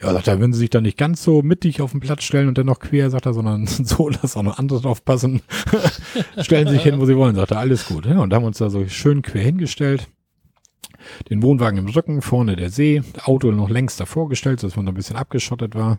Ja, 0.03 0.13
sagt 0.13 0.27
er, 0.27 0.41
würden 0.41 0.53
Sie 0.53 0.59
sich 0.59 0.71
da 0.71 0.81
nicht 0.81 0.99
ganz 0.99 1.23
so 1.23 1.41
mittig 1.43 1.81
auf 1.81 1.93
den 1.93 2.01
Platz 2.01 2.25
stellen 2.25 2.49
und 2.49 2.59
dann 2.59 2.67
noch 2.67 2.81
quer, 2.81 3.11
sagt 3.11 3.27
er, 3.27 3.33
sondern 3.33 3.67
so, 3.69 4.11
dass 4.11 4.37
auch 4.37 4.43
noch 4.43 4.59
andere 4.59 4.81
drauf 4.81 5.05
passen. 5.05 5.41
Stellen 6.41 6.67
Sie 6.67 6.75
sich 6.75 6.83
hin, 6.83 6.99
wo 6.99 7.07
Sie 7.07 7.17
wollen, 7.17 7.37
sagt 7.37 7.53
er, 7.53 7.59
alles 7.59 7.87
gut. 7.87 8.07
Ja, 8.07 8.19
und 8.19 8.35
haben 8.35 8.45
uns 8.45 8.59
da 8.59 8.71
so 8.71 8.89
schön 8.89 9.23
quer 9.23 9.43
hingestellt. 9.43 10.09
Den 11.31 11.43
Wohnwagen 11.43 11.79
im 11.79 11.89
Rücken, 11.89 12.23
vorne 12.23 12.57
der 12.57 12.71
See, 12.71 13.03
Auto 13.25 13.51
noch 13.51 13.71
längst 13.71 14.01
davor 14.01 14.29
gestellt, 14.29 14.61
sodass 14.61 14.77
man 14.77 14.87
da 14.87 14.93
ein 14.93 14.97
bisschen 14.97 15.17
abgeschottet 15.17 15.75
war. 15.75 15.99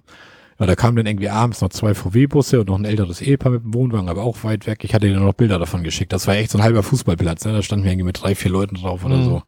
Ja, 0.60 0.68
da 0.68 0.76
kamen 0.76 0.96
dann 0.96 1.08
irgendwie 1.08 1.30
abends 1.30 1.62
noch 1.62 1.70
zwei 1.70 1.94
VW-Busse 1.94 2.60
und 2.60 2.70
noch 2.70 2.78
ein 2.78 2.86
älteres 2.86 3.22
Ehepaar 3.22 3.52
mit 3.52 3.64
dem 3.64 3.74
Wohnwagen, 3.74 4.08
aber 4.08 4.24
auch 4.24 4.44
weit 4.44 4.68
weg. 4.68 4.84
Ich 4.84 4.94
hatte 4.94 5.08
dir 5.08 5.20
noch 5.20 5.34
Bilder 5.34 5.58
davon 5.58 5.84
geschickt. 5.84 6.14
Das 6.14 6.28
war 6.28 6.36
echt 6.36 6.52
so 6.52 6.60
ein 6.60 6.64
halber 6.64 6.84
Fußballplatz. 6.84 7.46
Ne? 7.46 7.54
Da 7.54 7.62
standen 7.62 7.86
wir 7.86 7.92
irgendwie 7.92 8.06
mit 8.06 8.22
drei, 8.22 8.36
vier 8.36 8.52
Leuten 8.52 8.76
drauf 8.76 9.04
oder 9.04 9.18
mhm. 9.18 9.24
so. 9.24 9.44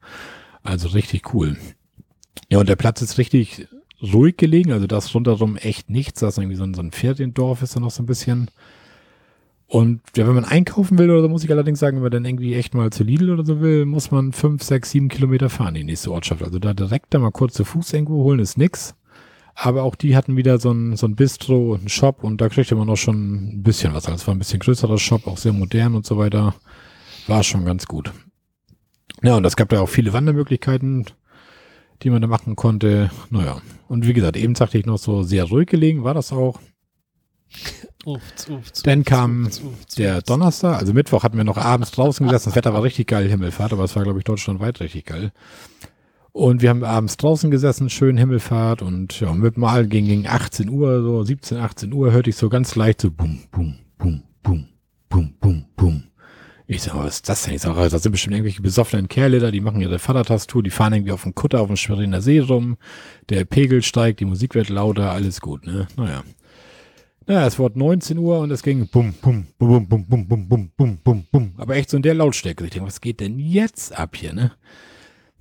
Also 0.64 0.90
richtig 0.90 1.34
cool. 1.34 1.58
Ja, 2.50 2.60
und 2.60 2.68
der 2.68 2.76
Platz 2.76 3.02
ist 3.02 3.18
richtig 3.18 3.68
ruhig 4.02 4.38
gelegen. 4.38 4.72
Also 4.72 4.88
das 4.88 5.14
rundherum 5.14 5.58
echt 5.58 5.90
nichts. 5.90 6.22
Da 6.22 6.30
ist 6.30 6.38
irgendwie 6.38 6.58
so 6.58 6.64
ein, 6.64 6.74
so 6.74 6.82
ein 6.82 6.92
Pferdendorf 6.92 7.62
ist 7.62 7.76
da 7.76 7.80
noch 7.80 7.92
so 7.92 8.02
ein 8.02 8.08
bisschen. 8.08 8.50
Und 9.68 10.02
ja, 10.16 10.28
wenn 10.28 10.36
man 10.36 10.46
einkaufen 10.46 10.98
will 10.98 11.10
oder 11.10 11.24
so, 11.24 11.30
muss 11.30 11.44
ich 11.44 11.52
allerdings 11.52 11.80
sagen, 11.80 11.98
wenn 11.98 12.04
man 12.04 12.12
dann 12.12 12.26
irgendwie 12.26 12.54
echt 12.54 12.76
mal 12.76 12.92
zu 12.92 13.04
Lidl 13.04 13.32
oder 13.32 13.46
so 13.46 13.62
will, 13.62 13.86
muss 13.86 14.12
man 14.12 14.32
fünf, 14.32 14.64
sechs, 14.64 14.92
sieben 14.92 15.10
Kilometer 15.10 15.50
fahren 15.50 15.70
in 15.70 15.82
die 15.82 15.92
nächste 15.92 16.12
Ortschaft. 16.12 16.44
Also 16.44 16.60
da 16.60 16.74
direkt 16.74 17.14
da 17.14 17.20
mal 17.20 17.32
kurz 17.32 17.56
zu 17.56 17.66
Fuß 17.66 17.94
irgendwo 17.94 18.24
holen 18.24 18.40
ist 18.40 18.58
nix. 18.58 18.96
Aber 19.56 19.84
auch 19.84 19.96
die 19.96 20.16
hatten 20.16 20.36
wieder 20.36 20.60
so 20.60 20.72
ein, 20.72 20.98
so 20.98 21.08
ein 21.08 21.16
Bistro 21.16 21.74
und 21.74 21.80
einen 21.80 21.90
Shop 21.90 22.24
und 22.24 22.42
da 22.42 22.50
kriegte 22.50 22.76
man 22.76 22.90
auch 22.90 22.98
schon 22.98 23.56
ein 23.56 23.64
bisschen 23.64 23.94
was. 23.94 24.06
Also 24.06 24.16
es 24.16 24.28
war 24.28 24.36
ein 24.36 24.40
bisschen 24.40 24.60
größerer 24.60 24.98
Shop, 24.98 25.28
auch 25.28 25.38
sehr 25.38 25.54
modern 25.54 25.96
und 25.96 26.06
so 26.06 26.18
weiter. 26.18 26.54
War 27.28 27.42
schon 27.42 27.66
ganz 27.66 27.88
gut. 27.88 28.12
Ja, 29.24 29.38
und 29.38 29.46
es 29.46 29.56
gab 29.56 29.70
da 29.70 29.80
auch 29.80 29.90
viele 29.90 30.14
Wandermöglichkeiten, 30.14 31.06
die 32.04 32.10
man 32.10 32.22
da 32.22 32.28
machen 32.28 32.56
konnte. 32.56 33.10
Naja, 33.30 33.62
und 33.88 34.06
wie 34.06 34.14
gesagt, 34.14 34.36
eben 34.38 34.56
sagte 34.56 34.78
ich 34.78 34.86
noch 34.86 34.98
so 34.98 35.24
sehr 35.24 35.46
ruhig 35.46 35.68
gelegen, 35.68 36.04
war 36.04 36.14
das 36.14 36.34
auch. 36.34 36.60
Uft, 38.06 38.50
uft, 38.50 38.86
Dann 38.86 39.04
kam 39.04 39.48
uft, 39.48 39.98
der 39.98 40.22
Donnerstag, 40.22 40.80
also 40.80 40.94
Mittwoch 40.94 41.24
hatten 41.24 41.38
wir 41.38 41.44
noch 41.44 41.58
abends 41.58 41.92
draußen 41.92 42.26
gesessen. 42.26 42.50
Das 42.50 42.56
Wetter 42.56 42.74
war 42.74 42.84
richtig 42.84 43.08
geil, 43.08 43.28
Himmelfahrt, 43.28 43.74
aber 43.74 43.84
es 43.84 43.96
war, 43.96 44.04
glaube 44.04 44.20
ich, 44.20 44.26
deutschlandweit 44.26 44.80
richtig 44.80 45.06
geil. 45.06 45.32
Und 46.32 46.62
wir 46.62 46.70
haben 46.70 46.84
abends 46.84 47.18
draußen 47.18 47.50
gesessen, 47.50 47.90
schön 47.90 48.18
Himmelfahrt 48.18 48.82
und 48.82 49.20
ja, 49.22 49.34
mit 49.34 49.58
mal 49.58 49.88
gegen, 49.88 50.06
gegen 50.08 50.28
18 50.28 50.70
Uhr, 50.70 51.02
so 51.02 51.24
17, 51.24 51.58
18 51.58 51.94
Uhr, 51.94 52.12
hörte 52.12 52.30
ich 52.30 52.36
so 52.36 52.50
ganz 52.50 52.76
leicht 52.76 53.02
so 53.02 53.10
bum, 53.10 53.40
bum, 53.52 53.76
bum, 53.98 54.22
bum, 54.44 54.68
bum, 55.10 55.34
bum, 55.40 55.66
bum. 55.76 56.04
Ich 56.68 56.82
sag, 56.84 56.96
was 56.96 57.16
ist 57.16 57.30
das 57.30 57.44
denn? 57.44 57.54
Ich 57.54 57.62
sag, 57.62 57.76
das 57.76 58.04
sind 58.04 58.12
bestimmt 58.12 58.36
irgendwelche 58.36 58.62
besoffenen 58.62 59.08
Kerle 59.08 59.40
da, 59.40 59.50
die 59.50 59.62
machen 59.62 59.82
ihre 59.82 59.98
Vatertastour, 59.98 60.62
die 60.62 60.72
fahren 60.72 60.94
irgendwie 60.94 61.12
auf 61.12 61.24
dem 61.24 61.36
Kutter 61.36 61.62
auf 61.62 61.68
dem 61.68 61.78
Schweriner 61.78 62.22
See 62.22 62.40
rum, 62.40 62.78
der 63.30 63.46
Pegel 63.46 63.82
steigt, 63.82 64.20
die 64.20 64.26
Musik 64.26 64.56
wird 64.56 64.70
lauter, 64.70 65.12
alles 65.12 65.40
gut, 65.42 65.66
ne? 65.66 65.88
Naja. 65.96 66.24
Naja, 67.28 67.48
es 67.48 67.58
wurde 67.58 67.80
19 67.80 68.20
Uhr 68.20 68.40
und 68.40 68.52
es 68.52 68.62
ging 68.62 68.88
bum, 68.88 69.14
bum, 69.20 69.48
bum, 69.58 69.88
bum, 69.88 70.08
bum, 70.08 70.28
bum, 70.28 70.48
bum, 70.48 70.72
bum, 70.78 70.98
bum, 71.04 71.26
bum. 71.32 71.54
Aber 71.58 71.76
echt 71.76 71.90
so 71.90 71.98
in 71.98 72.04
der 72.04 72.14
Lautstärke. 72.14 72.64
Ich 72.64 72.70
denke, 72.70 72.86
was 72.86 73.02
geht 73.02 73.20
denn 73.20 73.40
jetzt 73.40 73.98
ab 73.98 74.16
hier, 74.16 74.32
ne? 74.32 74.52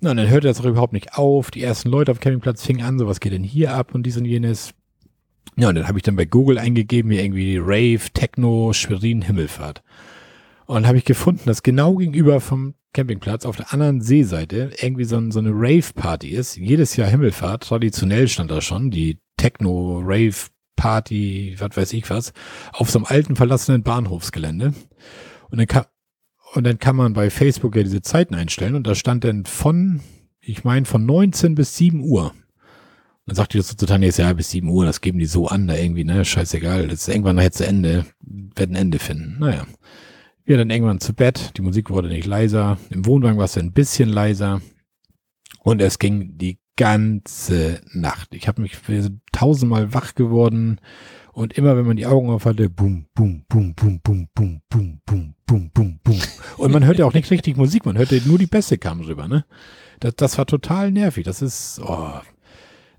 Na, 0.00 0.12
und 0.12 0.16
dann 0.16 0.30
hörte 0.30 0.48
das 0.48 0.60
auch 0.60 0.64
überhaupt 0.64 0.94
nicht 0.94 1.14
auf. 1.14 1.50
Die 1.50 1.62
ersten 1.62 1.90
Leute 1.90 2.10
auf 2.10 2.18
dem 2.18 2.22
Campingplatz 2.22 2.64
fingen 2.64 2.84
an, 2.84 2.98
so 2.98 3.06
was 3.06 3.20
geht 3.20 3.32
denn 3.32 3.44
hier 3.44 3.74
ab 3.74 3.94
und 3.94 4.04
dies 4.04 4.16
und 4.16 4.24
jenes. 4.24 4.72
Ja, 5.56 5.68
und 5.68 5.74
dann 5.74 5.86
habe 5.86 5.98
ich 5.98 6.02
dann 6.02 6.16
bei 6.16 6.24
Google 6.24 6.58
eingegeben, 6.58 7.10
hier 7.10 7.22
irgendwie 7.22 7.58
Rave, 7.58 8.10
Techno, 8.14 8.72
Schwerin, 8.72 9.20
Himmelfahrt. 9.20 9.82
Und 10.64 10.86
habe 10.86 10.96
ich 10.96 11.04
gefunden, 11.04 11.42
dass 11.44 11.62
genau 11.62 11.96
gegenüber 11.96 12.40
vom 12.40 12.74
Campingplatz 12.94 13.44
auf 13.44 13.56
der 13.56 13.74
anderen 13.74 14.00
Seeseite 14.00 14.70
irgendwie 14.80 15.04
so, 15.04 15.18
ein, 15.18 15.30
so 15.30 15.38
eine 15.38 15.50
Rave-Party 15.52 16.30
ist. 16.30 16.56
Jedes 16.56 16.96
Jahr 16.96 17.10
Himmelfahrt, 17.10 17.64
traditionell 17.64 18.26
stand 18.28 18.50
da 18.50 18.62
schon, 18.62 18.90
die 18.90 19.18
Techno-Rave-Party, 20.76 21.56
was 21.58 21.76
weiß 21.76 21.92
ich 21.92 22.08
was, 22.10 22.32
auf 22.72 22.90
so 22.90 22.98
einem 22.98 23.06
alten 23.06 23.36
verlassenen 23.36 23.82
Bahnhofsgelände. 23.82 24.74
Und 25.50 25.58
dann 25.58 25.66
kam, 25.66 25.84
und 26.54 26.64
dann 26.64 26.78
kann 26.78 26.96
man 26.96 27.14
bei 27.14 27.30
Facebook 27.30 27.74
ja 27.76 27.82
diese 27.82 28.02
Zeiten 28.02 28.34
einstellen 28.34 28.74
und 28.74 28.86
da 28.86 28.94
stand 28.94 29.24
dann 29.24 29.44
von, 29.44 30.00
ich 30.40 30.64
meine, 30.64 30.86
von 30.86 31.04
19 31.04 31.54
bis 31.54 31.76
7 31.76 32.00
Uhr. 32.00 32.32
Dann 33.26 33.36
sagt 33.36 33.54
die 33.54 33.58
das 33.58 33.68
so 33.68 33.74
zu 33.74 33.86
Tanja, 33.86 34.10
ja, 34.10 34.32
bis 34.34 34.50
7 34.50 34.68
Uhr, 34.68 34.84
das 34.84 35.00
geben 35.00 35.18
die 35.18 35.26
so 35.26 35.48
an, 35.48 35.66
da 35.66 35.74
irgendwie, 35.74 36.04
ne, 36.04 36.24
scheißegal, 36.24 36.88
das 36.88 37.00
ist 37.00 37.08
irgendwann 37.08 37.36
nachher 37.36 37.52
zu 37.52 37.66
Ende, 37.66 38.06
werden 38.20 38.76
Ende 38.76 38.98
finden. 38.98 39.36
Naja. 39.38 39.66
Wir 40.46 40.58
dann 40.58 40.68
irgendwann 40.68 41.00
zu 41.00 41.14
Bett, 41.14 41.52
die 41.56 41.62
Musik 41.62 41.88
wurde 41.88 42.08
nicht 42.08 42.26
leiser, 42.26 42.76
im 42.90 43.06
Wohnwagen 43.06 43.38
war 43.38 43.46
es 43.46 43.56
ein 43.56 43.72
bisschen 43.72 44.10
leiser 44.10 44.60
und 45.60 45.80
es 45.80 45.98
ging 45.98 46.36
die 46.36 46.58
ganze 46.76 47.80
Nacht. 47.92 48.34
Ich 48.34 48.48
habe 48.48 48.62
mich 48.62 48.76
tausendmal 49.32 49.94
wach 49.94 50.14
geworden 50.14 50.80
und 51.32 51.52
immer 51.54 51.76
wenn 51.76 51.86
man 51.86 51.96
die 51.96 52.06
Augen 52.06 52.30
auf 52.30 52.44
hatte, 52.44 52.70
bum, 52.70 53.06
bum, 53.14 53.44
bum, 53.48 53.74
bum, 53.74 54.00
bum, 54.02 54.28
bum, 54.34 54.62
bum, 54.68 55.00
bum, 55.04 55.34
bum, 55.46 55.70
bum, 55.70 56.00
bum. 56.02 56.20
Und 56.56 56.72
man 56.72 56.84
hörte 56.84 57.06
auch 57.06 57.14
nicht 57.14 57.30
richtig 57.30 57.56
Musik, 57.56 57.86
man 57.86 57.98
hörte 57.98 58.20
nur 58.24 58.38
die 58.38 58.46
Bässe 58.46 58.78
kamen 58.78 59.04
rüber, 59.04 59.28
ne? 59.28 59.44
Das, 60.00 60.14
das 60.16 60.38
war 60.38 60.46
total 60.46 60.90
nervig. 60.90 61.24
Das 61.24 61.42
ist, 61.42 61.80
oh. 61.84 62.20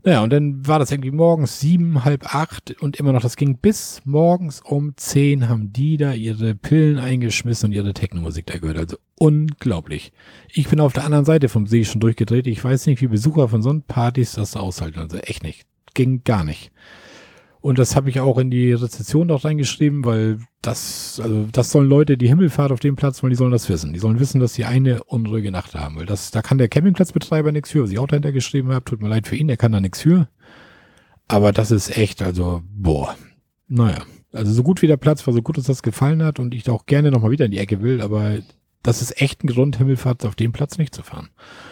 Naja, 0.06 0.22
und 0.22 0.32
dann 0.32 0.68
war 0.68 0.77
das 0.77 0.91
irgendwie 0.91 1.10
morgens 1.10 1.60
sieben, 1.60 2.06
halb 2.06 2.36
acht 2.36 2.80
und 2.80 2.98
immer 2.98 3.11
noch, 3.11 3.23
das 3.23 3.38
ging 3.38 3.57
bis 3.57 4.03
morgens 4.06 4.61
um 4.61 4.94
zehn 4.98 5.49
haben 5.49 5.73
die 5.73 5.98
da 5.98 6.14
ihre 6.14 6.53
Pillen 6.53 6.99
eingeschmissen 6.99 7.69
und 7.69 7.73
ihre 7.73 7.91
Technomusik 7.91 8.45
da 8.45 8.60
gehört. 8.60 8.77
Also 8.77 8.98
unglaublich. 9.18 10.14
Ich 10.53 10.69
bin 10.69 10.80
auf 10.80 10.94
der 10.94 11.06
anderen 11.06 11.26
Seite 11.26 11.49
vom 11.49 11.65
See 11.65 11.84
schon 11.86 12.02
durchgedreht. 12.02 12.45
Ich 12.45 12.64
weiß 12.64 12.86
nicht, 12.86 13.02
wie 13.02 13.07
Besucher 13.07 13.49
von 13.49 13.64
so 13.64 13.73
Partys 13.88 14.34
das 14.34 14.56
aushalten. 14.56 14.99
Also 14.99 15.18
echt 15.18 15.41
nicht. 15.41 15.65
Ging 15.95 16.23
gar 16.23 16.44
nicht. 16.44 16.72
Und 17.65 17.79
das 17.79 17.95
habe 17.95 18.11
ich 18.11 18.19
auch 18.19 18.37
in 18.37 18.51
die 18.51 18.73
Rezession 18.73 19.25
noch 19.25 19.43
reingeschrieben, 19.43 20.05
weil 20.05 20.37
das, 20.61 21.19
also 21.19 21.47
das 21.51 21.71
sollen 21.71 21.89
Leute, 21.89 22.15
die 22.15 22.27
Himmelfahrt 22.27 22.71
auf 22.71 22.79
dem 22.79 22.95
Platz 22.95 23.23
wollen, 23.23 23.31
die 23.31 23.37
sollen 23.37 23.51
das 23.51 23.67
wissen. 23.69 23.91
Die 23.91 23.97
sollen 23.97 24.19
wissen, 24.19 24.39
dass 24.39 24.53
sie 24.53 24.65
eine 24.65 25.03
unruhige 25.05 25.49
Nacht 25.49 25.73
haben. 25.73 25.95
Weil 25.95 26.05
das, 26.05 26.29
da 26.29 26.43
kann 26.43 26.59
der 26.59 26.67
Campingplatzbetreiber 26.67 27.51
nichts 27.51 27.71
für, 27.71 27.81
was 27.81 27.89
ich 27.89 27.97
auch 27.97 28.05
dahinter 28.05 28.31
geschrieben 28.31 28.71
habe. 28.71 28.85
Tut 28.85 29.01
mir 29.01 29.07
leid 29.07 29.25
für 29.25 29.35
ihn, 29.35 29.47
der 29.47 29.57
kann 29.57 29.71
da 29.71 29.81
nichts 29.81 29.99
für. 29.99 30.27
Aber 31.27 31.51
das 31.51 31.71
ist 31.71 31.97
echt, 31.97 32.21
also, 32.21 32.61
boah. 32.69 33.15
Naja. 33.67 34.03
Also 34.31 34.53
so 34.53 34.61
gut 34.61 34.83
wie 34.83 34.87
der 34.87 34.97
Platz 34.97 35.25
war, 35.25 35.33
so 35.33 35.41
gut 35.41 35.57
uns 35.57 35.65
das 35.65 35.81
gefallen 35.81 36.21
hat 36.21 36.37
und 36.37 36.53
ich 36.53 36.61
da 36.61 36.71
auch 36.71 36.85
gerne 36.85 37.09
nochmal 37.09 37.31
wieder 37.31 37.45
in 37.45 37.51
die 37.51 37.57
Ecke 37.57 37.81
will, 37.81 37.99
aber 37.99 38.37
das 38.83 39.01
ist 39.01 39.19
echt 39.19 39.43
ein 39.43 39.47
Grund, 39.47 39.79
Himmelfahrt 39.79 40.23
auf 40.23 40.35
dem 40.35 40.51
Platz 40.51 40.77
nicht 40.77 40.93
zu 40.93 41.01
fahren. 41.01 41.29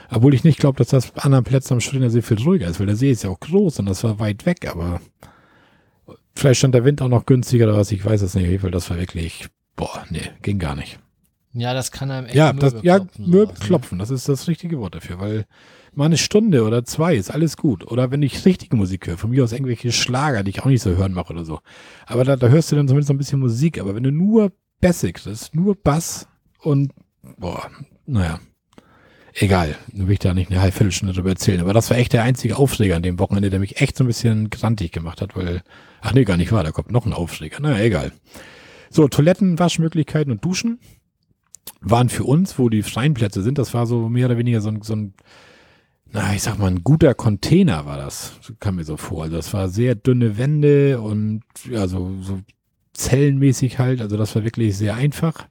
Obwohl 0.10 0.34
ich 0.34 0.44
nicht 0.44 0.58
glaube, 0.58 0.80
dass 0.80 0.88
das 0.88 1.12
an 1.18 1.26
anderen 1.26 1.44
Plätzen 1.44 1.74
am 1.74 1.82
Schreiner 1.82 2.10
See 2.10 2.24
viel 2.24 2.42
ruhiger 2.42 2.68
ist, 2.68 2.80
weil 2.80 2.88
der 2.88 2.96
See 2.96 3.12
ist 3.12 3.22
ja 3.22 3.30
auch 3.30 3.40
groß 3.40 3.78
und 3.78 3.86
das 3.86 4.04
war 4.04 4.18
weit 4.18 4.48
weg, 4.48 4.68
aber 4.68 5.00
vielleicht 6.36 6.60
stand 6.60 6.76
der 6.76 6.86
Wind 6.86 7.02
auch 7.02 7.10
noch 7.10 7.26
günstiger 7.26 7.66
oder 7.66 7.78
was, 7.78 7.92
ich 7.92 8.04
weiß 8.04 8.22
es 8.22 8.36
nicht, 8.36 8.64
weil 8.64 8.72
das 8.72 8.90
war 8.90 8.98
wirklich, 8.98 9.48
boah, 9.76 10.06
nee, 10.10 10.32
ging 10.42 10.60
gar 10.60 10.76
nicht. 10.76 11.00
Ja, 11.54 11.74
das 11.74 11.92
kann 11.92 12.10
einem 12.10 12.26
echt 12.26 12.36
Ja, 12.36 12.52
das, 12.52 12.76
ja, 12.82 13.00
klopfen, 13.00 13.30
Möbel 13.30 13.54
ne? 13.54 13.60
klopfen, 13.60 14.00
das 14.00 14.10
ist 14.10 14.28
das 14.28 14.48
richtige 14.48 14.80
Wort 14.80 14.96
dafür, 14.96 15.20
weil 15.20 15.46
mal 15.94 16.06
eine 16.06 16.18
Stunde 16.18 16.64
oder 16.64 16.84
zwei 16.84 17.16
ist 17.16 17.30
alles 17.30 17.58
gut. 17.58 17.90
Oder 17.92 18.10
wenn 18.12 18.24
ich 18.24 18.46
richtige 18.46 18.76
Musik 18.76 19.08
höre, 19.08 19.18
von 19.18 19.30
mir 19.30 19.44
aus 19.44 19.52
irgendwelche 19.52 19.92
Schlager, 19.92 20.44
die 20.44 20.50
ich 20.50 20.62
auch 20.62 20.66
nicht 20.66 20.82
so 20.82 20.96
hören 20.96 21.14
mache 21.14 21.34
oder 21.34 21.46
so. 21.46 21.60
Aber 22.08 22.24
da, 22.24 22.36
da 22.36 22.48
hörst 22.48 22.72
du 22.72 22.76
dann 22.76 22.88
zumindest 22.88 23.10
noch 23.10 23.16
ein 23.16 23.20
bisschen 23.20 23.40
Musik. 23.40 23.80
Aber 23.80 23.96
wenn 23.96 24.04
du 24.04 24.12
nur 24.12 24.52
Basic, 24.82 25.24
das 25.24 25.44
ist 25.44 25.56
nur 25.56 25.76
Bass 25.76 26.28
und, 26.60 26.92
boah, 27.38 27.70
naja. 28.06 28.40
Egal, 29.36 29.76
nur 29.92 30.08
will 30.08 30.14
ich 30.14 30.20
da 30.20 30.34
nicht 30.34 30.52
eine 30.52 30.62
halbe 30.62 30.76
Viertelstunde 30.76 31.14
drüber 31.14 31.30
erzählen. 31.30 31.62
Aber 31.62 31.74
das 31.74 31.90
war 31.90 31.98
echt 31.98 32.14
der 32.14 32.24
einzige 32.24 32.58
Aufschläger 32.58 32.96
an 32.96 33.04
dem 33.04 33.18
Wochenende, 33.18 33.50
der 33.50 33.60
mich 33.60 33.82
echt 33.82 33.98
so 33.98 34.04
ein 34.04 34.08
bisschen 34.08 34.50
grantig 34.50 34.92
gemacht 34.92 35.22
hat, 35.22 35.36
weil, 35.36 35.64
ach 36.04 36.14
nee, 36.14 36.26
gar 36.26 36.38
nicht 36.38 36.52
wahr, 36.52 36.64
da 36.64 36.72
kommt 36.72 36.92
noch 36.92 37.06
ein 37.06 37.14
Aufschläger. 37.14 37.60
Naja, 37.60 37.84
egal. 37.84 38.12
So, 38.90 39.08
Toiletten, 39.08 39.58
Waschmöglichkeiten 39.58 40.32
und 40.32 40.46
Duschen 40.46 40.80
waren 41.82 42.10
für 42.10 42.26
uns, 42.26 42.60
wo 42.60 42.70
die 42.70 42.84
freien 42.84 43.14
Plätze 43.14 43.42
sind, 43.42 43.58
das 43.58 43.74
war 43.74 43.88
so 43.88 44.10
mehr 44.10 44.28
oder 44.28 44.38
weniger 44.38 44.62
so 44.62 44.70
ein, 44.70 44.82
so 44.82 44.96
ein 44.96 45.14
na, 46.12 46.36
ich 46.36 46.44
sag 46.44 46.60
mal, 46.60 46.68
ein 46.68 46.84
guter 46.84 47.16
Container 47.16 47.88
war 47.88 47.98
das, 47.98 48.34
kam 48.60 48.76
mir 48.76 48.84
so 48.84 48.98
vor. 48.98 49.24
Also 49.24 49.36
das 49.36 49.52
war 49.52 49.68
sehr 49.68 49.96
dünne 49.96 50.38
Wände 50.38 51.02
und 51.02 51.42
ja, 51.68 51.88
so, 51.88 52.12
so 52.22 52.40
zellenmäßig 52.94 53.80
halt, 53.80 54.00
also 54.00 54.16
das 54.16 54.36
war 54.36 54.44
wirklich 54.44 54.78
sehr 54.78 54.94
einfach. 54.94 55.48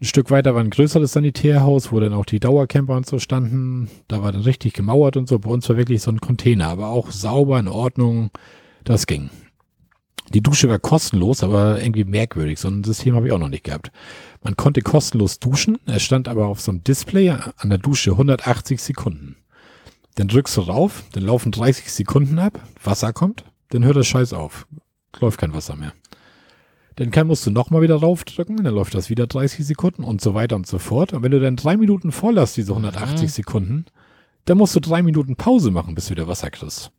Ein 0.00 0.06
Stück 0.06 0.30
weiter 0.30 0.54
war 0.54 0.62
ein 0.62 0.70
größeres 0.70 1.12
Sanitärhaus, 1.12 1.92
wo 1.92 2.00
dann 2.00 2.14
auch 2.14 2.24
die 2.24 2.40
Dauercamper 2.40 2.96
und 2.96 3.06
so 3.06 3.18
standen. 3.18 3.90
Da 4.08 4.22
war 4.22 4.32
dann 4.32 4.40
richtig 4.40 4.72
gemauert 4.72 5.18
und 5.18 5.28
so. 5.28 5.38
Bei 5.38 5.50
uns 5.50 5.68
war 5.68 5.76
wirklich 5.76 6.00
so 6.00 6.10
ein 6.10 6.20
Container, 6.20 6.68
aber 6.68 6.88
auch 6.88 7.10
sauber, 7.10 7.58
in 7.58 7.68
Ordnung. 7.68 8.30
Das 8.84 9.06
ging. 9.06 9.30
Die 10.32 10.40
Dusche 10.40 10.68
war 10.68 10.78
kostenlos, 10.78 11.42
aber 11.42 11.80
irgendwie 11.80 12.04
merkwürdig. 12.04 12.58
So 12.58 12.68
ein 12.68 12.82
System 12.82 13.14
habe 13.14 13.26
ich 13.26 13.32
auch 13.32 13.38
noch 13.38 13.48
nicht 13.48 13.64
gehabt. 13.64 13.92
Man 14.42 14.56
konnte 14.56 14.80
kostenlos 14.80 15.38
duschen. 15.38 15.78
Es 15.86 16.02
stand 16.02 16.28
aber 16.28 16.46
auf 16.46 16.60
so 16.60 16.70
einem 16.70 16.82
Display 16.82 17.30
an 17.30 17.68
der 17.68 17.78
Dusche 17.78 18.12
180 18.12 18.82
Sekunden. 18.82 19.36
Dann 20.16 20.28
drückst 20.28 20.56
du 20.56 20.60
rauf, 20.62 21.02
dann 21.12 21.24
laufen 21.24 21.52
30 21.52 21.92
Sekunden 21.92 22.38
ab, 22.38 22.60
Wasser 22.82 23.12
kommt, 23.12 23.44
dann 23.70 23.84
hört 23.84 23.96
das 23.96 24.06
Scheiß 24.06 24.32
auf. 24.32 24.66
Läuft 25.20 25.38
kein 25.40 25.54
Wasser 25.54 25.76
mehr. 25.76 25.92
Dann 26.96 27.10
kann, 27.10 27.26
musst 27.26 27.44
du 27.46 27.50
nochmal 27.50 27.82
wieder 27.82 27.96
raufdrücken, 27.96 28.62
dann 28.62 28.74
läuft 28.74 28.94
das 28.94 29.10
wieder 29.10 29.26
30 29.26 29.66
Sekunden 29.66 30.04
und 30.04 30.20
so 30.20 30.34
weiter 30.34 30.54
und 30.54 30.66
so 30.68 30.78
fort. 30.78 31.12
Und 31.12 31.24
wenn 31.24 31.32
du 31.32 31.40
dann 31.40 31.56
drei 31.56 31.76
Minuten 31.76 32.12
voll 32.12 32.38
hast, 32.38 32.56
diese 32.56 32.72
180 32.72 33.22
Mhm. 33.22 33.28
Sekunden, 33.28 33.84
dann 34.44 34.58
musst 34.58 34.76
du 34.76 34.80
drei 34.80 35.02
Minuten 35.02 35.34
Pause 35.34 35.72
machen, 35.72 35.96
bis 35.96 36.06
du 36.06 36.10
wieder 36.12 36.28
Wasser 36.28 36.50
kriegst. 36.50 36.92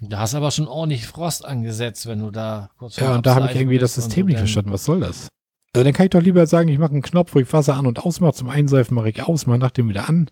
Da 0.00 0.18
hast 0.18 0.34
aber 0.34 0.50
schon 0.50 0.66
ordentlich 0.66 1.06
Frost 1.06 1.44
angesetzt, 1.44 2.06
wenn 2.06 2.20
du 2.20 2.30
da 2.30 2.70
kurz 2.78 2.96
Ja, 2.96 3.14
und 3.14 3.26
da 3.26 3.36
habe 3.36 3.46
ich 3.50 3.56
irgendwie 3.56 3.78
das 3.78 3.94
System 3.94 4.26
nicht 4.26 4.38
verstanden. 4.38 4.72
Was 4.72 4.84
soll 4.84 5.00
das? 5.00 5.28
Also 5.74 5.84
dann 5.84 5.92
kann 5.92 6.06
ich 6.06 6.10
doch 6.10 6.22
lieber 6.22 6.46
sagen, 6.46 6.68
ich 6.68 6.78
mache 6.78 6.92
einen 6.92 7.02
Knopf, 7.02 7.34
wo 7.34 7.40
ich 7.40 7.52
Wasser 7.52 7.76
an 7.76 7.86
und 7.86 8.00
ausmache. 8.00 8.34
Zum 8.34 8.48
Einseifen 8.48 8.94
mache 8.94 9.10
ich 9.10 9.22
aus, 9.22 9.46
mache 9.46 9.58
nachdem 9.58 9.88
wieder 9.88 10.08
an. 10.08 10.30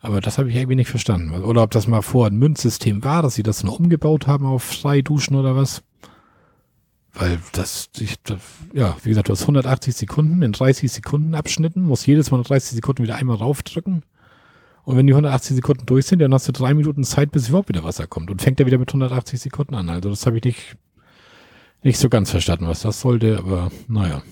Aber 0.00 0.20
das 0.20 0.38
habe 0.38 0.48
ich 0.48 0.56
irgendwie 0.56 0.76
nicht 0.76 0.90
verstanden. 0.90 1.32
Oder 1.42 1.62
ob 1.62 1.70
das 1.72 1.88
mal 1.88 2.02
vorher 2.02 2.32
ein 2.32 2.38
Münzsystem 2.38 3.02
war, 3.02 3.22
dass 3.22 3.34
sie 3.34 3.42
das 3.42 3.64
nur 3.64 3.78
umgebaut 3.78 4.26
haben 4.26 4.46
auf 4.46 4.62
Freiduschen 4.62 5.36
oder 5.36 5.56
was. 5.56 5.82
Weil 7.12 7.38
das, 7.52 7.90
ich, 7.98 8.20
das, 8.22 8.38
ja, 8.72 8.96
wie 9.02 9.08
gesagt, 9.08 9.28
du 9.28 9.32
hast 9.32 9.42
180 9.42 9.94
Sekunden 9.94 10.42
in 10.42 10.52
30 10.52 10.90
Sekunden 10.90 11.34
Abschnitten, 11.34 11.82
musst 11.82 12.06
jedes 12.06 12.30
Mal 12.30 12.42
30 12.42 12.76
Sekunden 12.76 13.02
wieder 13.02 13.16
einmal 13.16 13.36
raufdrücken. 13.36 14.02
Und 14.88 14.96
wenn 14.96 15.06
die 15.06 15.12
180 15.12 15.54
Sekunden 15.56 15.84
durch 15.84 16.06
sind, 16.06 16.20
dann 16.20 16.32
hast 16.32 16.48
du 16.48 16.52
drei 16.52 16.72
Minuten 16.72 17.04
Zeit, 17.04 17.30
bis 17.30 17.50
überhaupt 17.50 17.68
wieder 17.68 17.84
Wasser 17.84 18.06
kommt. 18.06 18.30
Und 18.30 18.40
fängt 18.40 18.58
er 18.58 18.64
wieder 18.64 18.78
mit 18.78 18.88
180 18.88 19.38
Sekunden 19.38 19.74
an. 19.74 19.90
Also 19.90 20.08
das 20.08 20.24
habe 20.24 20.38
ich 20.38 20.44
nicht, 20.44 20.78
nicht 21.82 21.98
so 21.98 22.08
ganz 22.08 22.30
verstanden, 22.30 22.66
was 22.66 22.80
das 22.80 23.02
sollte, 23.02 23.36
aber 23.36 23.70
naja. 23.86 24.22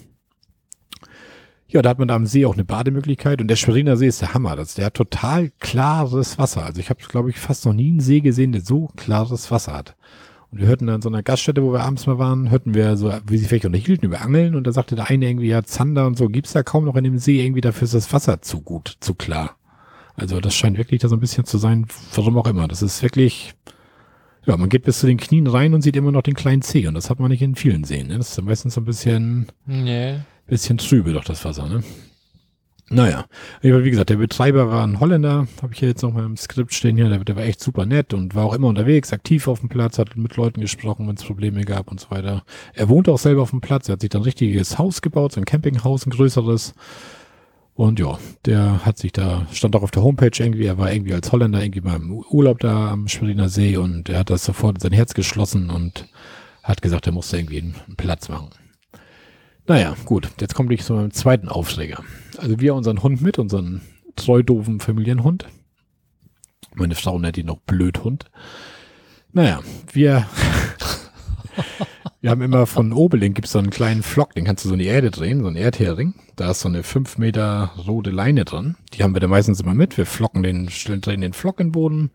Ja, 1.69 1.83
da 1.83 1.91
hat 1.91 1.99
man 1.99 2.09
da 2.09 2.15
am 2.15 2.25
See 2.25 2.47
auch 2.47 2.55
eine 2.55 2.65
Bademöglichkeit 2.65 3.43
und 3.43 3.49
der 3.49 3.57
Schweriner 3.57 3.99
See 3.99 4.07
ist 4.07 4.23
der 4.23 4.33
Hammer. 4.33 4.57
Das, 4.57 4.73
der 4.73 4.87
hat 4.87 4.95
total 4.95 5.53
klares 5.59 6.39
Wasser. 6.39 6.65
Also 6.65 6.81
ich 6.81 6.89
habe, 6.89 7.05
glaube 7.07 7.29
ich, 7.29 7.39
fast 7.39 7.67
noch 7.67 7.75
nie 7.75 7.91
einen 7.91 8.01
See 8.01 8.21
gesehen, 8.21 8.53
der 8.53 8.63
so 8.63 8.89
klares 8.97 9.51
Wasser 9.51 9.75
hat. 9.75 9.95
Und 10.51 10.61
wir 10.61 10.69
hörten 10.69 10.87
dann 10.87 10.97
in 10.97 11.03
so 11.03 11.11
einer 11.11 11.23
Gaststätte, 11.23 11.63
wo 11.63 11.75
wir 11.75 11.81
abends 11.81 12.07
mal 12.07 12.19
waren, 12.19 12.51
hörten 12.51 12.73
wir 12.73 12.97
so, 12.97 13.13
wie 13.27 13.37
sie 13.37 13.45
vielleicht 13.45 13.67
unterhielten 13.67 14.07
über 14.07 14.23
Angeln 14.23 14.55
und 14.55 14.67
da 14.67 14.73
sagte 14.73 14.97
der 14.97 15.11
eine 15.11 15.29
irgendwie, 15.29 15.49
ja, 15.49 15.65
Zander 15.65 16.07
und 16.07 16.17
so 16.17 16.31
gibt's 16.31 16.55
da 16.55 16.63
kaum 16.63 16.87
noch 16.87 16.97
in 16.97 17.05
dem 17.05 17.19
See, 17.19 17.45
irgendwie 17.45 17.61
dafür 17.61 17.85
ist 17.85 17.93
das 17.93 18.11
Wasser 18.15 18.41
zu 18.41 18.63
gut, 18.63 18.97
zu 19.01 19.15
klar. 19.15 19.59
Also 20.17 20.41
das 20.41 20.55
scheint 20.55 20.79
wirklich 20.79 21.01
da 21.03 21.09
so 21.09 21.17
ein 21.17 21.21
bisschen 21.21 21.45
zu 21.45 21.59
sein, 21.59 21.87
warum 22.15 22.39
auch 22.39 22.47
immer. 22.47 22.69
Das 22.69 22.83
ist 22.83 23.03
wirklich, 23.03 23.55
ja, 24.47 24.57
man 24.57 24.69
geht 24.69 24.85
bis 24.85 25.01
zu 25.01 25.07
den 25.07 25.19
Knien 25.19 25.47
rein 25.47 25.75
und 25.75 25.83
sieht 25.83 25.97
immer 25.97 26.13
noch 26.13 26.23
den 26.23 26.35
kleinen 26.35 26.63
See 26.63 26.87
und 26.87 26.95
das 26.95 27.11
hat 27.11 27.21
man 27.21 27.31
nicht 27.31 27.43
in 27.43 27.55
vielen 27.55 27.85
Seen. 27.85 28.09
Ne? 28.09 28.19
Das 28.19 28.31
ist 28.31 28.43
meistens 28.43 28.75
so 28.75 28.81
ein 28.81 28.85
bisschen, 28.87 29.47
Nee. 29.67 30.21
bisschen 30.47 30.79
trübe 30.79 31.13
doch 31.13 31.25
das 31.25 31.45
Wasser, 31.45 31.69
ne? 31.69 31.83
Naja, 32.89 33.25
wie 33.63 33.91
gesagt, 33.91 34.11
der 34.11 34.17
Betreiber 34.17 34.71
war 34.71 34.87
ein 34.87 35.01
Holländer, 35.01 35.49
habe 35.61 35.73
ich 35.73 35.81
hier 35.81 35.89
jetzt 35.89 36.03
noch 36.03 36.13
mal 36.13 36.25
im 36.25 36.37
Skript 36.37 36.73
stehen 36.73 36.97
hier, 36.97 37.09
der, 37.09 37.19
der 37.25 37.35
war 37.35 37.43
echt 37.43 37.61
super 37.61 37.85
nett 37.85 38.15
und 38.15 38.37
war 38.37 38.45
auch 38.45 38.55
immer 38.55 38.69
unterwegs, 38.69 39.13
aktiv 39.13 39.49
auf 39.49 39.59
dem 39.59 39.69
Platz, 39.69 39.99
hat 39.99 40.17
mit 40.17 40.37
Leuten 40.37 40.61
gesprochen, 40.61 41.09
wenn 41.09 41.17
es 41.17 41.25
Probleme 41.25 41.65
gab 41.65 41.91
und 41.91 41.99
so 41.99 42.13
weiter. 42.13 42.45
Er 42.75 42.89
wohnt 42.89 43.09
auch 43.09 43.19
selber 43.19 43.43
auf 43.43 43.51
dem 43.51 43.61
Platz, 43.61 43.89
er 43.89 43.95
hat 43.95 44.03
sich 44.03 44.11
dann 44.11 44.21
ein 44.21 44.27
richtiges 44.27 44.79
Haus 44.79 45.03
gebaut, 45.03 45.33
so 45.33 45.41
ein 45.41 45.45
Campinghaus, 45.47 46.07
ein 46.07 46.11
größeres. 46.11 46.75
Und 47.77 48.01
ja, 48.01 48.19
der 48.47 48.87
hat 48.87 48.97
sich 48.97 49.13
da, 49.13 49.47
stand 49.53 49.77
auch 49.77 49.83
auf 49.83 49.91
der 49.91 50.03
Homepage 50.03 50.31
irgendwie, 50.39 50.65
er 50.65 50.79
war 50.79 50.91
irgendwie 50.91 51.13
als 51.13 51.31
Holländer 51.31 51.63
irgendwie 51.63 51.83
mal 51.83 51.97
im 51.97 52.25
Urlaub 52.31 52.59
da 52.59 52.91
am 52.91 53.07
Schweriner 53.07 53.51
See 53.51 53.77
und 53.77 54.09
er 54.09 54.21
hat 54.21 54.31
das 54.31 54.47
sofort 54.47 54.77
in 54.77 54.81
sein 54.81 54.93
Herz 54.93 55.13
geschlossen 55.13 55.69
und 55.69 56.09
hat 56.63 56.81
gesagt, 56.81 57.07
er 57.07 57.13
musste 57.13 57.37
irgendwie 57.37 57.59
einen 57.61 57.97
Platz 57.99 58.31
machen. 58.31 58.49
Naja, 59.67 59.95
gut, 60.07 60.31
jetzt 60.41 60.55
komme 60.55 60.73
ich 60.73 60.85
zu 60.85 60.95
meinem 60.95 61.11
zweiten 61.11 61.51
Aufschläger. 61.51 62.03
Also 62.39 62.61
wir 62.61 62.75
unseren 62.75 63.03
Hund 63.03 63.21
mit, 63.21 63.39
unseren 63.39 63.83
treu 64.17 64.43
doofen 64.43 64.81
Familienhund. 64.81 65.45
Meine 66.75 66.95
Frau 66.95 67.19
nennt 67.19 67.37
ihn 67.37 67.47
noch 67.47 67.61
Blödhund. 67.61 68.25
Naja, 69.33 69.61
wir, 69.93 70.27
wir 72.21 72.31
haben 72.31 72.43
immer 72.43 72.67
von 72.67 72.93
Obeling 72.93 73.35
gibt's 73.35 73.53
so 73.53 73.59
einen 73.59 73.71
kleinen 73.71 74.03
Flock, 74.03 74.35
den 74.35 74.45
kannst 74.45 74.65
du 74.65 74.69
so 74.69 74.75
in 74.75 74.81
die 74.81 74.87
Erde 74.87 75.11
drehen, 75.11 75.41
so 75.41 75.47
einen 75.47 75.57
Erdhering. 75.57 76.15
Da 76.35 76.51
ist 76.51 76.61
so 76.61 76.69
eine 76.69 76.83
fünf 76.83 77.19
Meter 77.19 77.73
rote 77.87 78.11
Leine 78.11 78.45
dran. 78.45 78.77
Die 78.95 79.03
haben 79.03 79.15
wir 79.15 79.21
dann 79.21 79.31
meistens 79.31 79.61
immer 79.61 79.75
mit. 79.75 79.97
Wir 79.97 80.07
flocken 80.07 80.43
den, 80.43 80.67
drehen 80.67 81.21
den 81.21 81.33
Flock 81.33 81.61
in 81.61 81.69
den 81.69 81.73
Boden. 81.73 82.11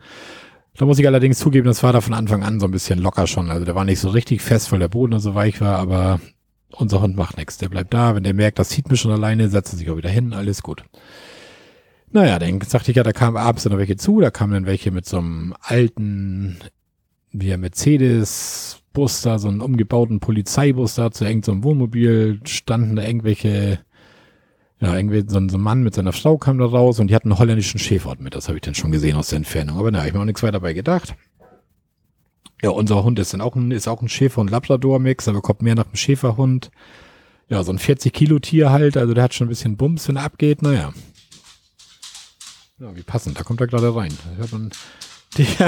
Da 0.76 0.86
muss 0.86 0.99
ich 0.99 1.07
allerdings 1.07 1.40
zugeben, 1.40 1.68
das 1.68 1.84
war 1.84 1.94
da 1.94 2.02
von 2.02 2.14
Anfang 2.14 2.44
an 2.44 2.60
so 2.60 2.65
ein 2.65 2.72
bisschen 2.72 2.99
locker 2.99 3.28
schon. 3.28 3.52
Also 3.52 3.65
der 3.65 3.76
war 3.76 3.86
nicht 3.86 3.99
so 3.99 4.10
richtig 4.10 4.41
fest, 4.41 4.72
weil 4.72 4.80
der 4.80 4.88
Boden 4.88 5.19
so 5.19 5.36
weich 5.36 5.61
war, 5.61 5.78
aber 5.78 6.19
unser 6.72 7.02
Hund 7.02 7.15
macht 7.15 7.38
nichts. 7.38 7.57
Der 7.57 7.69
bleibt 7.69 7.94
da. 7.94 8.15
Wenn 8.15 8.23
der 8.23 8.34
merkt, 8.34 8.60
das 8.60 8.69
zieht 8.69 8.90
mich 8.90 8.99
schon 8.99 9.11
alleine, 9.11 9.49
setzt 9.49 9.73
er 9.73 9.78
sich 9.78 9.90
auch 9.90 9.98
wieder 9.98 10.10
hin. 10.10 10.34
Alles 10.34 10.64
gut. 10.64 10.84
Naja, 12.11 12.40
dann 12.40 12.60
sagte 12.61 12.91
ich 12.91 12.98
ja, 12.98 13.03
da 13.03 13.14
kamen 13.14 13.38
abends 13.38 13.65
noch 13.65 13.78
welche 13.78 13.95
zu. 13.95 14.19
Da 14.19 14.32
kamen 14.32 14.53
dann 14.53 14.65
welche 14.65 14.91
mit 14.91 15.06
so 15.06 15.18
einem 15.18 15.53
alten, 15.61 16.57
wie 17.32 17.53
ein 17.53 17.61
Mercedes-Bus 18.92 19.22
da, 19.22 19.40
so 19.40 19.48
einen 19.48 19.62
umgebauten 19.62 20.20
Polizeibus 20.20 20.96
da 20.96 21.12
zu 21.12 21.26
irgendeinem 21.26 21.62
so 21.62 21.64
Wohnmobil. 21.64 22.40
Standen 22.46 22.96
da 22.96 23.04
irgendwelche, 23.04 23.80
ja, 24.80 24.96
irgendwie 24.96 25.24
so 25.28 25.38
ein, 25.38 25.48
Mann 25.62 25.84
mit 25.84 25.96
seiner 25.96 26.14
Frau 26.14 26.38
kam 26.38 26.58
da 26.58 26.66
raus 26.66 27.00
und 27.00 27.08
die 27.08 27.16
hatten 27.16 27.32
einen 27.32 27.40
holländischen 27.40 27.80
Schäferhund 27.80 28.22
mit. 28.22 28.36
Das 28.36 28.48
habe 28.48 28.58
ich 28.58 28.62
dann 28.62 28.76
schon 28.76 28.92
gesehen 28.92 29.16
aus 29.16 29.30
der 29.30 29.38
Entfernung. 29.38 29.78
Aber 29.78 29.92
na, 29.92 30.06
ich 30.06 30.14
mir 30.14 30.20
auch 30.20 30.26
nichts 30.26 30.44
weiter 30.44 30.54
dabei 30.54 30.74
gedacht. 30.74 31.16
Ja, 32.62 32.70
unser 32.70 33.04
Hund 33.04 33.18
ist 33.18 33.34
dann 33.34 33.42
auch 33.42 33.56
ein, 33.56 33.72
ist 33.72 33.88
auch 33.88 34.02
ein 34.02 34.10
Schäfer- 34.10 34.42
und 34.42 34.52
Labrador-Mix, 34.52 35.28
aber 35.28 35.42
kommt 35.42 35.64
mehr 35.64 35.76
nach 35.76 35.86
dem 35.88 35.96
Schäferhund. 35.96 36.70
Ja, 37.50 37.64
so 37.64 37.72
ein 37.72 37.80
40 37.80 38.14
Kilo 38.14 38.40
Tier 38.40 38.70
halt, 38.70 38.98
also 38.98 39.14
der 39.14 39.24
hat 39.24 39.34
schon 39.34 39.48
ein 39.48 39.50
bisschen 39.50 39.78
Bums, 39.78 40.08
wenn 40.08 40.16
er 40.16 40.24
abgeht, 40.24 40.62
naja. 40.62 40.94
Ja, 42.80 42.96
wie 42.96 43.02
passend, 43.02 43.38
da 43.38 43.44
kommt 43.44 43.62
er 43.62 43.68
gerade 43.68 43.94
rein. 43.96 44.16
Da 44.26 44.38
hört 44.38 44.52
man, 44.52 44.72
die, 45.38 45.45
Genau. 45.45 45.68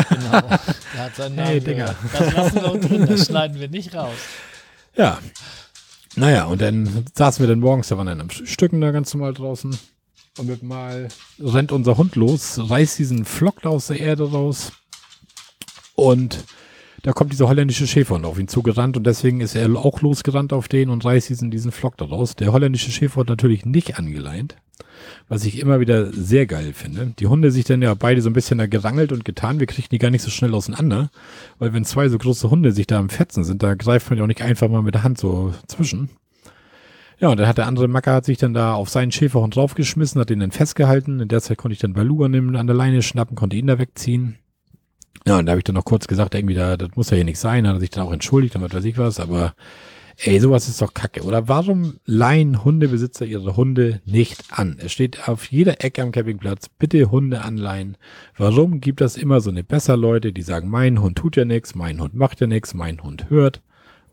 Der 0.93 1.03
hat 1.03 1.15
seinen 1.15 1.35
Namen 1.35 1.47
Hey. 1.47 1.59
Digga. 1.61 1.95
Das 2.11 2.33
lassen 2.33 2.55
wir 2.55 2.79
drin, 2.79 3.05
das 3.07 3.25
schneiden 3.27 3.59
wir 3.59 3.69
nicht 3.69 3.93
raus. 3.95 4.15
ja. 4.95 5.19
Naja, 6.15 6.45
und 6.45 6.61
dann 6.61 7.05
saßen 7.15 7.43
wir 7.43 7.49
dann 7.49 7.59
morgens, 7.59 7.87
da 7.87 7.97
waren 7.97 8.05
dann 8.05 8.21
am 8.21 8.29
Stücken 8.29 8.79
da 8.81 8.91
ganz 8.91 9.11
normal 9.15 9.33
draußen. 9.33 9.75
Und 10.37 10.47
mit 10.47 10.61
mal 10.61 11.07
rennt 11.39 11.71
unser 11.71 11.97
Hund 11.97 12.15
los, 12.15 12.59
reißt 12.69 12.99
diesen 12.99 13.25
Flock 13.25 13.61
da 13.63 13.69
aus 13.69 13.87
der 13.87 13.99
Erde 13.99 14.29
raus. 14.31 14.71
Und 15.95 16.43
da 17.01 17.13
kommt 17.13 17.31
dieser 17.33 17.47
holländische 17.47 17.87
Schäferhund 17.87 18.25
auf 18.25 18.37
ihn 18.39 18.47
zugerannt 18.47 18.95
und 18.95 19.05
deswegen 19.05 19.41
ist 19.41 19.55
er 19.55 19.69
auch 19.75 20.01
losgerannt 20.01 20.53
auf 20.53 20.67
den 20.67 20.89
und 20.89 21.03
reißt 21.03 21.29
diesen, 21.29 21.51
diesen 21.51 21.71
Flock 21.71 21.97
da 21.97 22.05
raus. 22.05 22.35
Der 22.35 22.51
holländische 22.53 22.91
Schäferhund 22.91 23.29
natürlich 23.29 23.65
nicht 23.65 23.97
angeleint, 23.97 24.55
was 25.29 25.45
ich 25.45 25.59
immer 25.59 25.79
wieder 25.79 26.11
sehr 26.11 26.45
geil 26.45 26.73
finde. 26.73 27.13
Die 27.19 27.27
Hunde 27.27 27.51
sich 27.51 27.65
dann 27.65 27.81
ja 27.81 27.93
beide 27.93 28.21
so 28.21 28.29
ein 28.29 28.33
bisschen 28.33 28.57
da 28.57 28.67
gerangelt 28.67 29.11
und 29.11 29.25
getan. 29.25 29.59
Wir 29.59 29.67
kriegen 29.67 29.87
die 29.91 29.97
gar 29.97 30.09
nicht 30.09 30.21
so 30.21 30.29
schnell 30.29 30.53
auseinander, 30.53 31.09
weil 31.59 31.73
wenn 31.73 31.85
zwei 31.85 32.09
so 32.09 32.17
große 32.17 32.49
Hunde 32.49 32.71
sich 32.71 32.87
da 32.87 32.99
am 32.99 33.09
Fetzen 33.09 33.43
sind, 33.43 33.63
da 33.63 33.75
greift 33.75 34.09
man 34.09 34.17
ja 34.17 34.23
auch 34.23 34.27
nicht 34.27 34.41
einfach 34.41 34.69
mal 34.69 34.81
mit 34.81 34.95
der 34.95 35.03
Hand 35.03 35.17
so 35.17 35.53
zwischen. 35.67 36.09
Ja, 37.19 37.29
und 37.29 37.37
dann 37.37 37.47
hat 37.47 37.57
der 37.57 37.67
andere 37.67 37.87
Macker 37.87 38.13
hat 38.13 38.25
sich 38.25 38.37
dann 38.37 38.53
da 38.53 38.73
auf 38.73 38.89
seinen 38.89 39.11
Schäferhund 39.11 39.55
draufgeschmissen, 39.55 40.19
hat 40.19 40.29
ihn 40.29 40.39
dann 40.39 40.51
festgehalten. 40.51 41.21
In 41.21 41.27
der 41.29 41.41
Zeit 41.41 41.57
konnte 41.57 41.73
ich 41.73 41.79
dann 41.79 41.93
Baluga 41.93 42.27
nehmen, 42.27 42.55
an 42.55 42.67
der 42.67 42.75
Leine 42.75 43.01
schnappen, 43.01 43.35
konnte 43.35 43.55
ihn 43.55 43.67
da 43.67 43.79
wegziehen. 43.79 44.37
Ja, 45.25 45.39
und 45.39 45.45
da 45.45 45.51
habe 45.51 45.59
ich 45.59 45.63
dann 45.63 45.75
noch 45.75 45.85
kurz 45.85 46.07
gesagt, 46.07 46.35
irgendwie, 46.35 46.55
da, 46.55 46.75
das 46.75 46.89
muss 46.95 47.09
ja 47.11 47.15
hier 47.15 47.23
nicht 47.23 47.39
sein, 47.39 47.65
hat 47.67 47.77
er 47.77 47.79
sich 47.79 47.91
dann 47.91 48.05
auch 48.05 48.11
entschuldigt, 48.11 48.55
damit 48.55 48.73
weiß 48.73 48.83
ich 48.83 48.97
was, 48.97 49.19
aber 49.19 49.53
ey, 50.17 50.39
sowas 50.39 50.67
ist 50.67 50.81
doch 50.81 50.93
kacke. 50.93 51.23
Oder 51.23 51.47
warum 51.47 51.99
leihen 52.05 52.63
Hundebesitzer 52.63 53.25
ihre 53.25 53.55
Hunde 53.55 54.01
nicht 54.05 54.43
an? 54.51 54.77
Es 54.79 54.91
steht 54.91 55.27
auf 55.27 55.51
jeder 55.51 55.83
Ecke 55.83 56.01
am 56.01 56.11
Campingplatz, 56.11 56.69
bitte 56.69 57.11
Hunde 57.11 57.41
anleihen. 57.41 57.97
Warum 58.37 58.79
gibt 58.79 59.01
das 59.01 59.17
immer 59.17 59.41
so 59.41 59.49
eine 59.49 59.63
besser 59.63 59.97
Leute, 59.97 60.33
die 60.33 60.41
sagen, 60.41 60.69
mein 60.69 61.01
Hund 61.01 61.17
tut 61.17 61.35
ja 61.35 61.45
nichts, 61.45 61.75
mein 61.75 61.99
Hund 61.99 62.15
macht 62.15 62.41
ja 62.41 62.47
nichts, 62.47 62.73
mein 62.73 63.01
Hund 63.01 63.29
hört 63.29 63.61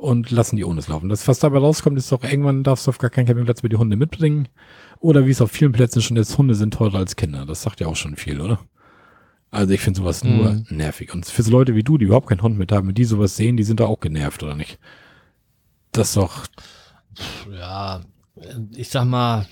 und 0.01 0.31
lassen 0.31 0.57
die 0.57 0.65
ohne 0.65 0.81
laufen. 0.87 1.09
Das, 1.09 1.29
was 1.29 1.39
dabei 1.39 1.59
rauskommt, 1.59 1.99
ist 1.99 2.11
doch, 2.11 2.25
irgendwann 2.25 2.63
darfst 2.63 2.87
du 2.87 2.89
auf 2.89 2.99
gar 2.99 3.11
keinen 3.11 3.27
Campingplatz 3.27 3.63
mehr 3.63 3.71
die 3.71 3.77
Hunde 3.77 3.97
mitbringen. 3.97 4.49
Oder 4.99 5.27
wie 5.27 5.31
es 5.31 5.41
auf 5.41 5.51
vielen 5.51 5.73
Plätzen 5.73 6.03
schon 6.03 6.17
ist, 6.17 6.37
Hunde 6.37 6.55
sind 6.55 6.75
teurer 6.75 6.99
als 6.99 7.17
Kinder. 7.17 7.47
Das 7.47 7.63
sagt 7.63 7.81
ja 7.81 7.87
auch 7.87 7.97
schon 7.97 8.17
viel, 8.17 8.41
oder? 8.41 8.61
Also 9.51 9.75
ich 9.75 9.81
finde 9.81 9.99
sowas 9.99 10.25
mhm. 10.25 10.37
nur 10.37 10.63
nervig. 10.71 11.13
Und 11.13 11.27
für 11.27 11.43
so 11.43 11.51
Leute 11.51 11.75
wie 11.75 11.83
du, 11.83 11.99
die 11.99 12.07
überhaupt 12.07 12.29
keinen 12.29 12.43
Hund 12.43 12.59
mit 12.59 12.73
haben, 12.73 12.95
die 12.95 13.05
sowas 13.05 13.37
sehen, 13.37 13.57
die 13.57 13.63
sind 13.63 13.81
da 13.81 13.87
auch 13.87 14.01
genervt, 14.01 14.43
oder 14.43 14.55
nicht? 14.55 14.79
Das 15.93 16.15
doch. 16.15 16.47
Ja, 17.53 18.01
ich 18.75 18.89
sag 18.89 19.05
mal, 19.05 19.47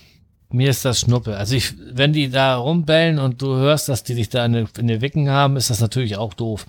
mir 0.50 0.70
ist 0.70 0.84
das 0.84 1.00
Schnuppe. 1.00 1.36
Also 1.36 1.54
ich, 1.54 1.74
wenn 1.92 2.12
die 2.12 2.30
da 2.30 2.56
rumbellen 2.56 3.18
und 3.18 3.42
du 3.42 3.56
hörst, 3.56 3.88
dass 3.88 4.02
die 4.02 4.14
sich 4.14 4.28
da 4.28 4.44
in, 4.44 4.54
in 4.54 4.86
den 4.86 5.00
Wicken 5.00 5.28
haben, 5.28 5.56
ist 5.56 5.70
das 5.70 5.80
natürlich 5.80 6.16
auch 6.16 6.34
doof. 6.34 6.66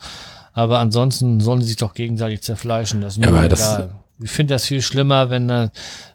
Aber 0.53 0.79
ansonsten 0.79 1.39
sollen 1.39 1.61
sie 1.61 1.67
sich 1.67 1.77
doch 1.77 1.93
gegenseitig 1.93 2.41
zerfleischen. 2.41 3.01
Das 3.01 3.13
ist 3.13 3.19
mir 3.19 3.27
ja, 3.27 3.45
egal. 3.45 3.95
Ich 4.21 4.31
finde 4.31 4.55
das 4.55 4.65
viel 4.65 4.81
schlimmer, 4.81 5.29
wenn, 5.29 5.47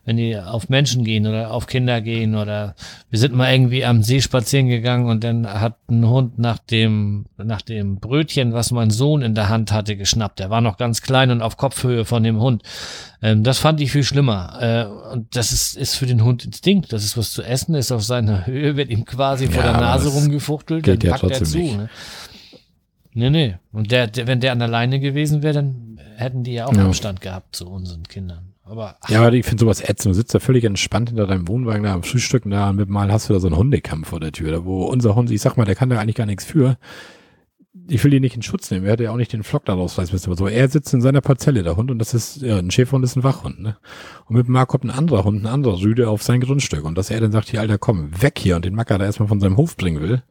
wenn 0.05 0.16
die 0.16 0.39
auf 0.39 0.68
Menschen 0.68 1.05
gehen 1.05 1.26
oder 1.26 1.51
auf 1.51 1.66
Kinder 1.66 2.01
gehen 2.01 2.35
oder 2.35 2.74
wir 3.10 3.18
sind 3.18 3.35
mal 3.35 3.52
irgendwie 3.52 3.85
am 3.85 4.02
See 4.02 4.20
spazieren 4.20 4.68
gegangen 4.68 5.09
und 5.09 5.24
dann 5.24 5.47
hat 5.47 5.76
ein 5.89 6.06
Hund 6.06 6.39
nach 6.39 6.59
dem, 6.59 7.26
nach 7.36 7.62
dem 7.62 7.97
Brötchen, 8.01 8.52
was 8.52 8.70
mein 8.70 8.90
Sohn 8.90 9.22
in 9.22 9.35
der 9.35 9.48
Hand 9.48 9.72
hatte, 9.72 9.97
geschnappt. 9.97 10.39
Der 10.39 10.51
war 10.51 10.60
noch 10.60 10.76
ganz 10.76 11.01
klein 11.01 11.31
und 11.31 11.40
auf 11.40 11.56
Kopfhöhe 11.56 12.05
von 12.05 12.22
dem 12.22 12.40
Hund. 12.40 12.62
Ähm, 13.22 13.43
das 13.43 13.59
fand 13.59 13.81
ich 13.81 13.90
viel 13.90 14.05
schlimmer. 14.05 14.59
Äh, 14.60 15.12
und 15.14 15.35
das 15.35 15.52
ist, 15.52 15.76
ist 15.76 15.97
für 15.97 16.06
den 16.06 16.22
Hund 16.22 16.44
Instinkt. 16.44 16.93
Das 16.93 17.05
ist 17.05 17.16
was 17.16 17.32
zu 17.32 17.43
essen, 17.43 17.74
ist 17.74 17.90
auf 17.90 18.05
seiner 18.05 18.47
Höhe, 18.47 18.76
wird 18.76 18.90
ihm 18.90 19.05
quasi 19.05 19.47
ja, 19.47 19.51
vor 19.51 19.62
der 19.62 19.72
Nase 19.72 20.10
rumgefuchtelt, 20.10 20.86
den 20.86 20.98
packt 20.98 21.22
er 21.22 21.43
zu. 21.43 21.59
Ne? 21.59 21.89
Nee, 23.14 23.31
nee. 23.31 23.56
Und 23.72 23.93
der, 23.93 24.09
der, 24.09 24.26
wenn 24.26 24.40
der 24.40 24.52
an 24.52 24.59
der 24.59 24.68
Leine 24.68 25.01
gewesen 25.01 25.43
wäre, 25.43 25.55
dann 25.55 25.94
hätten 26.16 26.45
die 26.45 26.55
ja 26.55 26.66
auch 26.66 26.74
ja. 26.74 26.86
Abstand 26.86 27.20
gehabt 27.20 27.57
zu 27.57 27.69
unseren 27.69 28.05
Kindern. 28.05 28.55
Aber, 28.65 28.97
ach. 29.01 29.11
Ja, 29.11 29.20
aber 29.20 29.32
ich 29.35 29.45
finde 29.45 29.61
sowas 29.61 29.82
ätzend. 29.82 30.15
Du 30.15 30.16
sitzt 30.16 30.35
da 30.35 30.41
völlig 30.41 30.65
entspannt 30.65 31.11
hinter 31.11 31.27
deinem 31.27 31.47
Wohnwagen 31.49 31.82
da 31.82 31.93
am 31.93 32.03
Frühstück 32.03 32.47
und 32.47 32.51
da 32.51 32.73
mit 32.73 32.89
mal 32.89 33.12
hast 33.12 33.28
du 33.28 33.35
da 33.35 33.41
so 33.41 33.49
einen 33.49 33.57
Hundekampf 33.57 34.09
vor 34.09 34.20
der 34.20 34.32
Tür, 34.32 34.53
da 34.53 34.65
wo 34.65 34.85
unser 34.85 35.15
Hund, 35.15 35.31
ich 35.31 35.41
sag 35.41 35.57
mal, 35.57 35.66
der 35.66 35.74
kann 35.74 35.91
da 35.91 35.99
eigentlich 35.99 36.16
gar 36.16 36.27
nichts 36.27 36.45
für. 36.45 36.78
Ich 37.89 38.03
will 38.03 38.15
ihn 38.15 38.23
nicht 38.23 38.36
in 38.36 38.43
Schutz 38.43 38.70
nehmen. 38.70 38.86
Er 38.86 38.93
hat 38.93 39.01
ja 39.01 39.11
auch 39.11 39.16
nicht 39.16 39.32
den 39.32 39.43
Flock 39.43 39.66
daraus, 39.66 39.99
weiß 39.99 40.12
müssen. 40.12 40.35
So, 40.35 40.47
er 40.47 40.69
sitzt 40.69 40.95
in 40.95 41.03
seiner 41.03 41.20
Parzelle, 41.20 41.62
der 41.62 41.77
Hund, 41.77 41.91
und 41.91 41.99
das 41.99 42.15
ist, 42.15 42.41
ja, 42.41 42.57
ein 42.57 42.70
Schäferhund 42.70 43.05
ist 43.05 43.16
ein 43.16 43.24
Wachhund, 43.24 43.61
ne? 43.61 43.77
Und 44.27 44.36
mit 44.36 44.49
Mark 44.49 44.69
kommt 44.69 44.85
ein 44.85 44.91
anderer 44.91 45.24
Hund, 45.24 45.43
ein 45.43 45.47
anderer 45.47 45.81
Rüde 45.81 46.09
auf 46.09 46.23
sein 46.23 46.41
Grundstück. 46.41 46.85
Und 46.85 46.97
dass 46.97 47.11
er 47.11 47.20
dann 47.20 47.32
sagt, 47.32 47.51
hier, 47.51 47.61
Alter, 47.61 47.77
komm, 47.77 48.23
weg 48.23 48.39
hier 48.39 48.57
und 48.57 48.65
den 48.65 48.74
Macker 48.74 48.97
da 48.97 49.05
erstmal 49.05 49.28
von 49.28 49.41
seinem 49.41 49.59
Hof 49.59 49.77
bringen 49.77 50.01
will. 50.01 50.23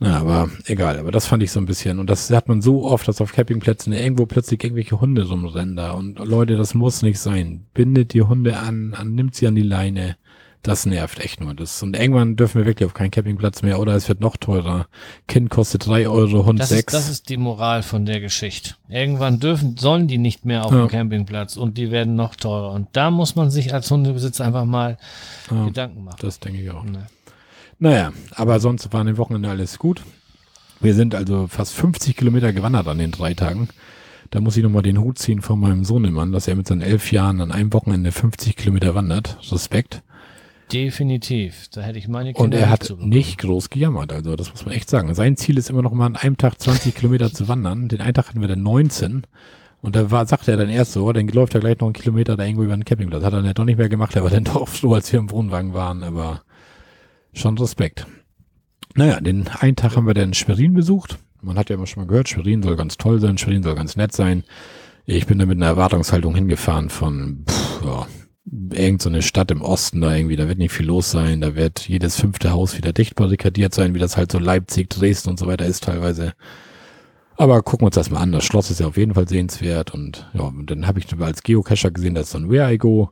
Ja, 0.00 0.18
aber 0.18 0.50
egal, 0.66 0.98
aber 0.98 1.12
das 1.12 1.26
fand 1.26 1.42
ich 1.42 1.52
so 1.52 1.60
ein 1.60 1.66
bisschen. 1.66 1.98
Und 1.98 2.10
das 2.10 2.30
hat 2.30 2.48
man 2.48 2.60
so 2.60 2.84
oft, 2.84 3.06
dass 3.06 3.20
auf 3.20 3.32
Campingplätzen 3.32 3.92
irgendwo 3.92 4.26
plötzlich 4.26 4.62
irgendwelche 4.62 5.00
Hunde 5.00 5.28
rumrennen 5.28 5.76
da. 5.76 5.92
Und 5.92 6.18
Leute, 6.18 6.56
das 6.56 6.74
muss 6.74 7.02
nicht 7.02 7.20
sein. 7.20 7.66
Bindet 7.72 8.12
die 8.12 8.22
Hunde 8.22 8.56
an, 8.56 8.94
an 8.94 9.14
nimmt 9.14 9.34
sie 9.34 9.46
an 9.46 9.54
die 9.54 9.62
Leine. 9.62 10.16
Das 10.62 10.86
nervt 10.86 11.18
echt 11.18 11.40
nur. 11.40 11.54
Das, 11.54 11.82
und 11.82 11.96
irgendwann 11.96 12.36
dürfen 12.36 12.60
wir 12.60 12.66
wirklich 12.66 12.86
auf 12.86 12.94
keinen 12.94 13.10
Campingplatz 13.10 13.62
mehr 13.62 13.80
oder 13.80 13.94
es 13.94 14.08
wird 14.08 14.20
noch 14.20 14.36
teurer. 14.36 14.86
Kind 15.26 15.50
kostet 15.50 15.86
drei 15.86 16.08
Euro, 16.08 16.46
Hund 16.46 16.60
das 16.60 16.68
sechs. 16.68 16.92
Ist, 16.92 17.00
das 17.00 17.10
ist 17.10 17.28
die 17.28 17.36
Moral 17.36 17.82
von 17.82 18.06
der 18.06 18.20
Geschichte. 18.20 18.76
Irgendwann 18.88 19.40
dürfen, 19.40 19.76
sollen 19.76 20.06
die 20.06 20.18
nicht 20.18 20.44
mehr 20.44 20.64
auf 20.64 20.70
ja. 20.70 20.86
dem 20.86 20.88
Campingplatz 20.88 21.56
und 21.56 21.78
die 21.78 21.90
werden 21.90 22.14
noch 22.14 22.36
teurer. 22.36 22.70
Und 22.72 22.88
da 22.92 23.10
muss 23.10 23.34
man 23.34 23.50
sich 23.50 23.74
als 23.74 23.90
Hundebesitzer 23.90 24.44
einfach 24.44 24.64
mal 24.64 24.98
ja, 25.50 25.64
Gedanken 25.64 26.04
machen. 26.04 26.18
Das 26.20 26.38
denke 26.38 26.62
ich 26.62 26.70
auch. 26.70 26.84
Ne. 26.84 27.08
Naja, 27.82 28.12
aber 28.36 28.60
sonst 28.60 28.92
war 28.92 29.00
an 29.00 29.08
dem 29.08 29.18
Wochenende 29.18 29.48
alles 29.48 29.76
gut. 29.76 30.04
Wir 30.78 30.94
sind 30.94 31.16
also 31.16 31.48
fast 31.48 31.74
50 31.74 32.16
Kilometer 32.16 32.52
gewandert 32.52 32.86
an 32.86 32.98
den 32.98 33.10
drei 33.10 33.34
Tagen. 33.34 33.70
Da 34.30 34.40
muss 34.40 34.56
ich 34.56 34.62
nochmal 34.62 34.82
den 34.82 35.00
Hut 35.00 35.18
ziehen 35.18 35.42
von 35.42 35.58
meinem 35.58 35.84
Sohnemann, 35.84 36.30
dass 36.30 36.46
er 36.46 36.54
mit 36.54 36.68
seinen 36.68 36.80
elf 36.80 37.10
Jahren 37.10 37.40
an 37.40 37.50
einem 37.50 37.72
Wochenende 37.72 38.12
50 38.12 38.54
Kilometer 38.54 38.94
wandert. 38.94 39.36
Respekt. 39.50 40.02
Definitiv. 40.72 41.70
Da 41.72 41.80
hätte 41.80 41.98
ich 41.98 42.06
meine 42.06 42.34
Kinder 42.34 42.44
Und 42.44 42.54
er 42.54 42.70
hat 42.70 42.94
nicht 43.00 43.38
groß 43.38 43.68
gejammert. 43.68 44.12
Also 44.12 44.36
das 44.36 44.52
muss 44.52 44.64
man 44.64 44.76
echt 44.76 44.88
sagen. 44.88 45.12
Sein 45.14 45.36
Ziel 45.36 45.58
ist 45.58 45.68
immer 45.68 45.82
noch 45.82 45.92
mal 45.92 46.06
an 46.06 46.14
einem 46.14 46.36
Tag 46.36 46.60
20 46.60 46.94
Kilometer 46.94 47.32
zu 47.32 47.48
wandern. 47.48 47.88
Den 47.88 48.00
einen 48.00 48.14
Tag 48.14 48.28
hatten 48.28 48.40
wir 48.40 48.46
dann 48.46 48.62
19. 48.62 49.24
Und 49.80 49.96
da 49.96 50.08
war, 50.12 50.24
sagte 50.26 50.52
er 50.52 50.56
dann 50.56 50.70
erst 50.70 50.92
so, 50.92 51.12
dann 51.12 51.26
läuft 51.26 51.56
er 51.56 51.60
gleich 51.60 51.80
noch 51.80 51.88
einen 51.88 51.94
Kilometer 51.94 52.36
da 52.36 52.44
irgendwo 52.44 52.62
über 52.62 52.76
den 52.76 52.84
Campingplatz. 52.84 53.24
Hat 53.24 53.32
er 53.32 53.42
dann 53.42 53.54
doch 53.54 53.64
nicht 53.64 53.78
mehr 53.78 53.88
gemacht. 53.88 54.14
Er 54.14 54.22
war 54.22 54.30
dann 54.30 54.44
doch 54.44 54.68
so, 54.68 54.94
als 54.94 55.12
wir 55.12 55.18
im 55.18 55.32
Wohnwagen 55.32 55.74
waren. 55.74 56.04
Aber 56.04 56.42
schon 57.32 57.58
Respekt. 57.58 58.06
Naja, 58.94 59.20
den 59.20 59.48
einen 59.48 59.76
Tag 59.76 59.96
haben 59.96 60.06
wir 60.06 60.14
dann 60.14 60.34
Schwerin 60.34 60.74
besucht. 60.74 61.18
Man 61.40 61.58
hat 61.58 61.70
ja 61.70 61.76
immer 61.76 61.86
schon 61.86 62.02
mal 62.02 62.08
gehört, 62.08 62.28
Schwerin 62.28 62.62
soll 62.62 62.76
ganz 62.76 62.98
toll 62.98 63.20
sein, 63.20 63.38
Schwerin 63.38 63.62
soll 63.62 63.74
ganz 63.74 63.96
nett 63.96 64.12
sein. 64.12 64.44
Ich 65.06 65.26
bin 65.26 65.38
da 65.38 65.46
mit 65.46 65.56
einer 65.56 65.66
Erwartungshaltung 65.66 66.34
hingefahren 66.34 66.88
von, 66.88 67.44
pff, 67.48 67.82
ja, 67.84 68.06
irgend 68.72 69.02
so 69.02 69.08
eine 69.08 69.22
Stadt 69.22 69.50
im 69.50 69.62
Osten 69.62 70.00
da 70.00 70.14
irgendwie, 70.14 70.36
da 70.36 70.46
wird 70.46 70.58
nicht 70.58 70.72
viel 70.72 70.86
los 70.86 71.10
sein, 71.10 71.40
da 71.40 71.56
wird 71.56 71.88
jedes 71.88 72.16
fünfte 72.16 72.50
Haus 72.50 72.76
wieder 72.76 72.92
dicht 72.92 73.16
barrikadiert 73.16 73.74
sein, 73.74 73.94
wie 73.94 73.98
das 73.98 74.16
halt 74.16 74.30
so 74.30 74.38
Leipzig, 74.38 74.90
Dresden 74.90 75.30
und 75.30 75.38
so 75.38 75.46
weiter 75.46 75.66
ist 75.66 75.84
teilweise. 75.84 76.34
Aber 77.36 77.62
gucken 77.62 77.82
wir 77.82 77.86
uns 77.86 77.94
das 77.94 78.10
mal 78.10 78.20
an. 78.20 78.30
Das 78.30 78.44
Schloss 78.44 78.70
ist 78.70 78.80
ja 78.80 78.86
auf 78.86 78.96
jeden 78.96 79.14
Fall 79.14 79.26
sehenswert 79.26 79.94
und 79.94 80.30
ja, 80.34 80.42
und 80.42 80.70
dann 80.70 80.86
habe 80.86 80.98
ich 80.98 81.06
als 81.18 81.42
Geocacher 81.42 81.90
gesehen, 81.90 82.14
das 82.14 82.26
ist 82.26 82.32
so 82.32 82.38
ein 82.38 82.50
Where 82.50 82.72
I 82.72 82.78
Go. 82.78 83.10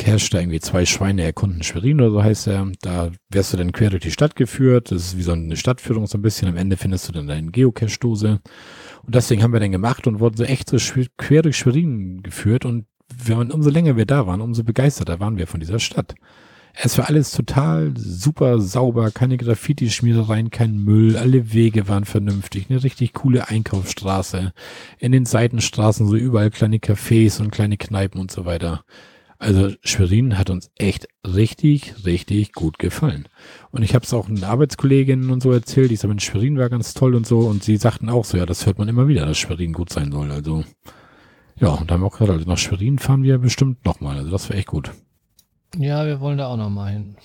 Cache, 0.00 0.30
da 0.30 0.40
irgendwie 0.40 0.60
zwei 0.60 0.86
Schweine 0.86 1.22
erkunden 1.22 1.62
Schwerin 1.62 2.00
oder 2.00 2.10
so 2.10 2.24
heißt 2.24 2.46
er. 2.46 2.72
Da 2.80 3.10
wirst 3.28 3.52
du 3.52 3.58
dann 3.58 3.72
quer 3.72 3.90
durch 3.90 4.02
die 4.02 4.10
Stadt 4.10 4.34
geführt. 4.34 4.90
Das 4.90 5.02
ist 5.02 5.18
wie 5.18 5.22
so 5.22 5.32
eine 5.32 5.56
Stadtführung 5.56 6.06
so 6.06 6.16
ein 6.16 6.22
bisschen. 6.22 6.48
Am 6.48 6.56
Ende 6.56 6.76
findest 6.76 7.06
du 7.08 7.12
dann 7.12 7.26
deine 7.26 7.50
Geocache-Dose. 7.50 8.40
Und 9.04 9.14
deswegen 9.14 9.42
haben 9.42 9.52
wir 9.52 9.60
dann 9.60 9.72
gemacht 9.72 10.06
und 10.06 10.18
wurden 10.18 10.36
so 10.36 10.44
echt 10.44 10.70
so 10.70 10.78
quer 11.18 11.42
durch 11.42 11.58
Schwerin 11.58 12.22
geführt. 12.22 12.64
Und 12.64 12.86
wenn, 13.14 13.50
umso 13.50 13.68
länger 13.68 13.96
wir 13.96 14.06
da 14.06 14.26
waren, 14.26 14.40
umso 14.40 14.64
begeisterter 14.64 15.20
waren 15.20 15.36
wir 15.36 15.46
von 15.46 15.60
dieser 15.60 15.78
Stadt. 15.78 16.14
Es 16.72 16.96
war 16.96 17.08
alles 17.08 17.32
total 17.32 17.92
super 17.96 18.60
sauber, 18.60 19.10
keine 19.10 19.36
Graffiti-Schmierereien, 19.36 20.50
kein 20.50 20.78
Müll, 20.78 21.16
alle 21.16 21.52
Wege 21.52 21.88
waren 21.88 22.04
vernünftig, 22.04 22.70
eine 22.70 22.82
richtig 22.82 23.12
coole 23.12 23.48
Einkaufsstraße. 23.48 24.52
In 24.98 25.12
den 25.12 25.26
Seitenstraßen 25.26 26.06
so 26.06 26.16
überall 26.16 26.50
kleine 26.50 26.78
Cafés 26.78 27.40
und 27.40 27.50
kleine 27.50 27.76
Kneipen 27.76 28.20
und 28.20 28.30
so 28.30 28.44
weiter. 28.44 28.84
Also 29.40 29.70
Schwerin 29.82 30.36
hat 30.36 30.50
uns 30.50 30.70
echt 30.76 31.08
richtig, 31.26 32.04
richtig 32.04 32.52
gut 32.52 32.78
gefallen. 32.78 33.26
Und 33.70 33.82
ich 33.82 33.94
habe 33.94 34.04
es 34.04 34.12
auch 34.12 34.28
einen 34.28 34.44
Arbeitskolleginnen 34.44 35.30
und 35.30 35.42
so 35.42 35.50
erzählt, 35.50 35.90
die 35.90 35.96
sagen, 35.96 36.20
Schwerin 36.20 36.58
war 36.58 36.68
ganz 36.68 36.92
toll 36.92 37.14
und 37.14 37.26
so. 37.26 37.40
Und 37.40 37.64
sie 37.64 37.78
sagten 37.78 38.10
auch 38.10 38.26
so, 38.26 38.36
ja, 38.36 38.44
das 38.44 38.66
hört 38.66 38.78
man 38.78 38.88
immer 38.88 39.08
wieder, 39.08 39.24
dass 39.24 39.38
Schwerin 39.38 39.72
gut 39.72 39.90
sein 39.90 40.12
soll. 40.12 40.30
Also 40.30 40.64
ja, 41.56 41.68
und 41.68 41.90
da 41.90 41.94
haben 41.94 42.02
wir 42.02 42.06
auch 42.08 42.12
gesagt, 42.12 42.30
also 42.30 42.46
nach 42.46 42.58
Schwerin 42.58 42.98
fahren 42.98 43.22
wir 43.22 43.38
bestimmt 43.38 43.82
nochmal. 43.86 44.18
Also 44.18 44.30
das 44.30 44.50
wäre 44.50 44.58
echt 44.58 44.68
gut. 44.68 44.90
Ja, 45.74 46.04
wir 46.04 46.20
wollen 46.20 46.36
da 46.36 46.48
auch 46.48 46.58
nochmal 46.58 46.92
hin. 46.92 47.16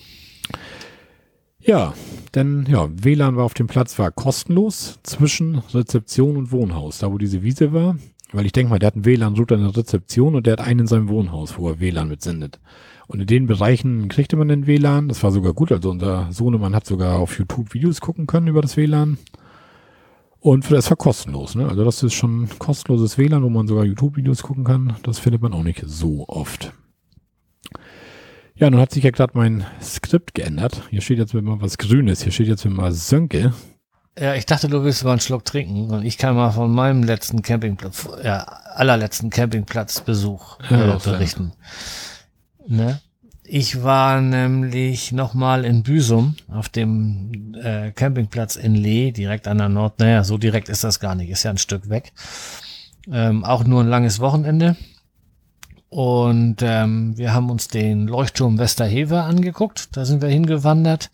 Ja, 1.60 1.92
denn 2.34 2.64
ja, 2.66 2.88
WLAN 2.90 3.36
war 3.36 3.44
auf 3.44 3.54
dem 3.54 3.66
Platz, 3.66 3.98
war 3.98 4.10
kostenlos 4.10 5.00
zwischen 5.02 5.58
Rezeption 5.74 6.38
und 6.38 6.50
Wohnhaus. 6.50 6.98
Da 6.98 7.12
wo 7.12 7.18
diese 7.18 7.42
Wiese 7.42 7.74
war, 7.74 7.96
weil 8.32 8.46
ich 8.46 8.52
denke 8.52 8.70
mal, 8.70 8.78
der 8.78 8.88
hat 8.88 8.94
einen 8.94 9.04
WLAN-Router 9.04 9.54
in 9.54 9.62
der 9.62 9.76
Rezeption 9.76 10.34
und 10.34 10.46
der 10.46 10.54
hat 10.54 10.60
einen 10.60 10.80
in 10.80 10.86
seinem 10.86 11.08
Wohnhaus, 11.08 11.58
wo 11.58 11.68
er 11.68 11.80
WLAN 11.80 12.08
mitsendet. 12.08 12.60
Und 13.06 13.20
in 13.20 13.26
den 13.26 13.46
Bereichen 13.46 14.08
kriegte 14.08 14.36
man 14.36 14.48
den 14.48 14.66
WLAN. 14.66 15.08
Das 15.08 15.22
war 15.22 15.30
sogar 15.30 15.52
gut. 15.52 15.70
Also 15.70 15.90
unser 15.90 16.30
Sohnemann 16.32 16.74
hat 16.74 16.86
sogar 16.86 17.18
auf 17.18 17.38
YouTube 17.38 17.72
Videos 17.72 18.00
gucken 18.00 18.26
können 18.26 18.48
über 18.48 18.62
das 18.62 18.76
WLAN. 18.76 19.18
Und 20.40 20.70
das 20.70 20.90
war 20.90 20.96
kostenlos. 20.96 21.54
Ne? 21.54 21.68
Also 21.68 21.84
das 21.84 22.02
ist 22.02 22.14
schon 22.14 22.48
kostenloses 22.58 23.18
WLAN, 23.18 23.42
wo 23.42 23.48
man 23.48 23.66
sogar 23.68 23.84
YouTube-Videos 23.84 24.42
gucken 24.42 24.64
kann. 24.64 24.96
Das 25.02 25.18
findet 25.18 25.42
man 25.42 25.52
auch 25.52 25.62
nicht 25.62 25.82
so 25.86 26.24
oft. 26.28 26.72
Ja, 28.54 28.70
nun 28.70 28.80
hat 28.80 28.90
sich 28.90 29.04
ja 29.04 29.10
gerade 29.10 29.32
mein 29.36 29.66
Skript 29.82 30.34
geändert. 30.34 30.82
Hier 30.90 31.00
steht 31.00 31.18
jetzt 31.18 31.34
immer 31.34 31.60
was 31.60 31.78
Grünes. 31.78 32.22
Hier 32.22 32.32
steht 32.32 32.48
jetzt 32.48 32.64
immer 32.64 32.90
Sönke. 32.90 33.52
Ja, 34.18 34.34
ich 34.34 34.46
dachte, 34.46 34.68
du 34.68 34.82
willst 34.82 35.04
mal 35.04 35.10
einen 35.10 35.20
Schluck 35.20 35.44
trinken 35.44 35.90
und 35.90 36.04
ich 36.04 36.16
kann 36.16 36.34
mal 36.34 36.50
von 36.50 36.72
meinem 36.72 37.02
letzten 37.02 37.42
Campingplatz, 37.42 38.08
ja, 38.24 38.44
allerletzten 38.74 39.28
Campingplatzbesuch 39.28 40.58
äh, 40.70 40.96
berichten. 41.04 41.52
Ne? 42.66 43.00
Ich 43.44 43.82
war 43.82 44.20
nämlich 44.22 45.12
nochmal 45.12 45.64
in 45.64 45.82
Büsum 45.82 46.34
auf 46.48 46.68
dem 46.70 47.54
äh, 47.62 47.92
Campingplatz 47.92 48.56
in 48.56 48.74
Lee, 48.74 49.12
direkt 49.12 49.46
an 49.46 49.58
der 49.58 49.68
Nord. 49.68 50.00
Naja, 50.00 50.24
so 50.24 50.38
direkt 50.38 50.68
ist 50.70 50.82
das 50.82 50.98
gar 50.98 51.14
nicht, 51.14 51.30
ist 51.30 51.42
ja 51.42 51.50
ein 51.50 51.58
Stück 51.58 51.88
weg. 51.90 52.12
Ähm, 53.12 53.44
auch 53.44 53.64
nur 53.64 53.82
ein 53.82 53.88
langes 53.88 54.18
Wochenende. 54.18 54.76
Und 55.90 56.56
ähm, 56.62 57.16
wir 57.16 57.34
haben 57.34 57.50
uns 57.50 57.68
den 57.68 58.08
Leuchtturm 58.08 58.58
Westerhever 58.58 59.24
angeguckt. 59.24 59.96
Da 59.96 60.04
sind 60.04 60.22
wir 60.22 60.28
hingewandert, 60.28 61.10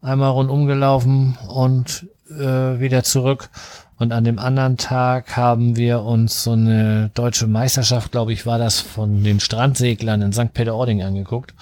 einmal 0.00 0.30
rundum 0.30 0.66
gelaufen 0.66 1.36
und 1.48 2.08
äh, 2.30 2.80
wieder 2.80 3.02
zurück. 3.02 3.50
Und 3.98 4.12
an 4.12 4.24
dem 4.24 4.38
anderen 4.38 4.78
Tag 4.78 5.36
haben 5.36 5.76
wir 5.76 6.02
uns 6.02 6.44
so 6.44 6.52
eine 6.52 7.10
deutsche 7.12 7.46
Meisterschaft, 7.46 8.12
glaube 8.12 8.32
ich, 8.32 8.46
war 8.46 8.58
das 8.58 8.80
von 8.80 9.22
den 9.22 9.40
Strandseglern 9.40 10.22
in 10.22 10.32
St. 10.32 10.54
Peter-Ording 10.54 11.02
angeguckt. 11.02 11.54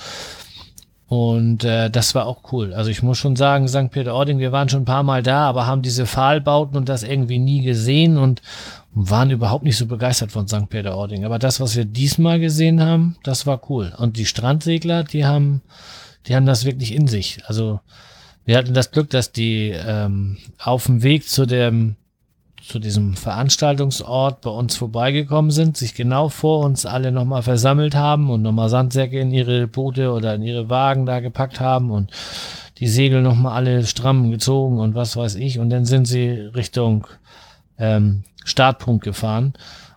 Und 1.09 1.65
äh, 1.65 1.90
das 1.90 2.15
war 2.15 2.27
auch 2.27 2.53
cool. 2.53 2.74
Also 2.74 2.90
ich 2.90 3.03
muss 3.03 3.19
schon 3.19 3.35
sagen, 3.35 3.66
St. 3.66 3.90
Peter-Ording, 3.90 4.39
wir 4.39 4.53
waren 4.53 4.69
schon 4.69 4.82
ein 4.82 4.85
paar 4.85 5.03
Mal 5.03 5.23
da, 5.23 5.49
aber 5.49 5.66
haben 5.66 5.82
diese 5.82 6.07
Pfahlbauten 6.07 6.77
und 6.77 6.89
das 6.89 7.03
irgendwie 7.03 7.39
nie 7.39 7.62
gesehen 7.62 8.19
und 8.19 8.43
waren 8.93 9.31
überhaupt 9.31 9.65
nicht 9.65 9.78
so 9.78 9.86
begeistert 9.86 10.32
von 10.32 10.47
St. 10.47 10.69
Peter-Ording. 10.69 11.24
Aber 11.24 11.39
das, 11.39 11.61
was 11.61 11.77
wir 11.77 11.86
diesmal 11.86 12.40
gesehen 12.40 12.82
haben, 12.82 13.16
das 13.23 13.47
war 13.47 13.61
cool. 13.70 13.95
Und 13.97 14.19
die 14.19 14.27
Strandsegler, 14.27 15.03
die 15.03 15.24
haben, 15.24 15.62
die 16.27 16.36
haben 16.36 16.47
das 16.47 16.66
wirklich 16.66 16.95
in 16.95 17.09
sich. 17.09 17.40
Also 17.47 17.81
wir 18.49 18.57
hatten 18.57 18.73
das 18.73 18.93
Glück, 18.93 19.11
dass 19.11 19.31
die 19.31 19.75
ähm, 19.77 20.39
auf 20.59 20.87
dem 20.87 21.03
Weg 21.03 21.29
zu 21.29 21.45
dem 21.45 21.97
zu 22.62 22.79
diesem 22.79 23.15
Veranstaltungsort 23.15 24.41
bei 24.41 24.49
uns 24.49 24.75
vorbeigekommen 24.75 25.51
sind, 25.51 25.77
sich 25.77 25.95
genau 25.95 26.31
vor 26.31 26.65
uns 26.65 26.87
alle 26.87 27.12
nochmal 27.12 27.43
versammelt 27.43 27.95
haben 27.95 28.31
und 28.31 28.41
nochmal 28.41 28.70
Sandsäcke 28.70 29.20
in 29.20 29.33
ihre 29.33 29.66
Boote 29.66 30.12
oder 30.12 30.35
in 30.35 30.43
ihre 30.43 30.70
Wagen 30.70 31.05
da 31.05 31.20
gepackt 31.20 31.61
haben 31.61 31.91
und 31.91 32.11
die 32.79 32.89
Segel 32.89 33.20
nochmal 33.20 33.53
alle 33.53 33.85
stramm 33.85 34.31
gezogen 34.31 34.81
und 34.81 34.95
was 34.95 35.15
weiß 35.15 35.35
ich. 35.35 35.59
Und 35.59 35.69
dann 35.69 35.85
sind 35.85 36.07
sie 36.07 36.31
Richtung 36.31 37.07
ähm, 37.79 38.23
Startpunkt 38.47 39.05
gefahren. 39.05 39.53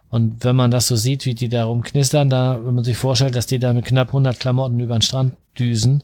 Und 0.09 0.43
wenn 0.43 0.57
man 0.57 0.71
das 0.71 0.87
so 0.87 0.97
sieht, 0.97 1.25
wie 1.25 1.35
die 1.35 1.47
da 1.47 1.63
rumknistern, 1.63 2.29
da, 2.29 2.59
wenn 2.61 2.75
man 2.75 2.83
sich 2.83 2.97
vorstellt, 2.97 3.35
dass 3.37 3.47
die 3.47 3.59
da 3.59 3.71
mit 3.71 3.85
knapp 3.85 4.09
100 4.09 4.41
Klamotten 4.41 4.81
über 4.81 4.97
den 4.97 5.01
Strand 5.01 5.35
düsen, 5.57 6.03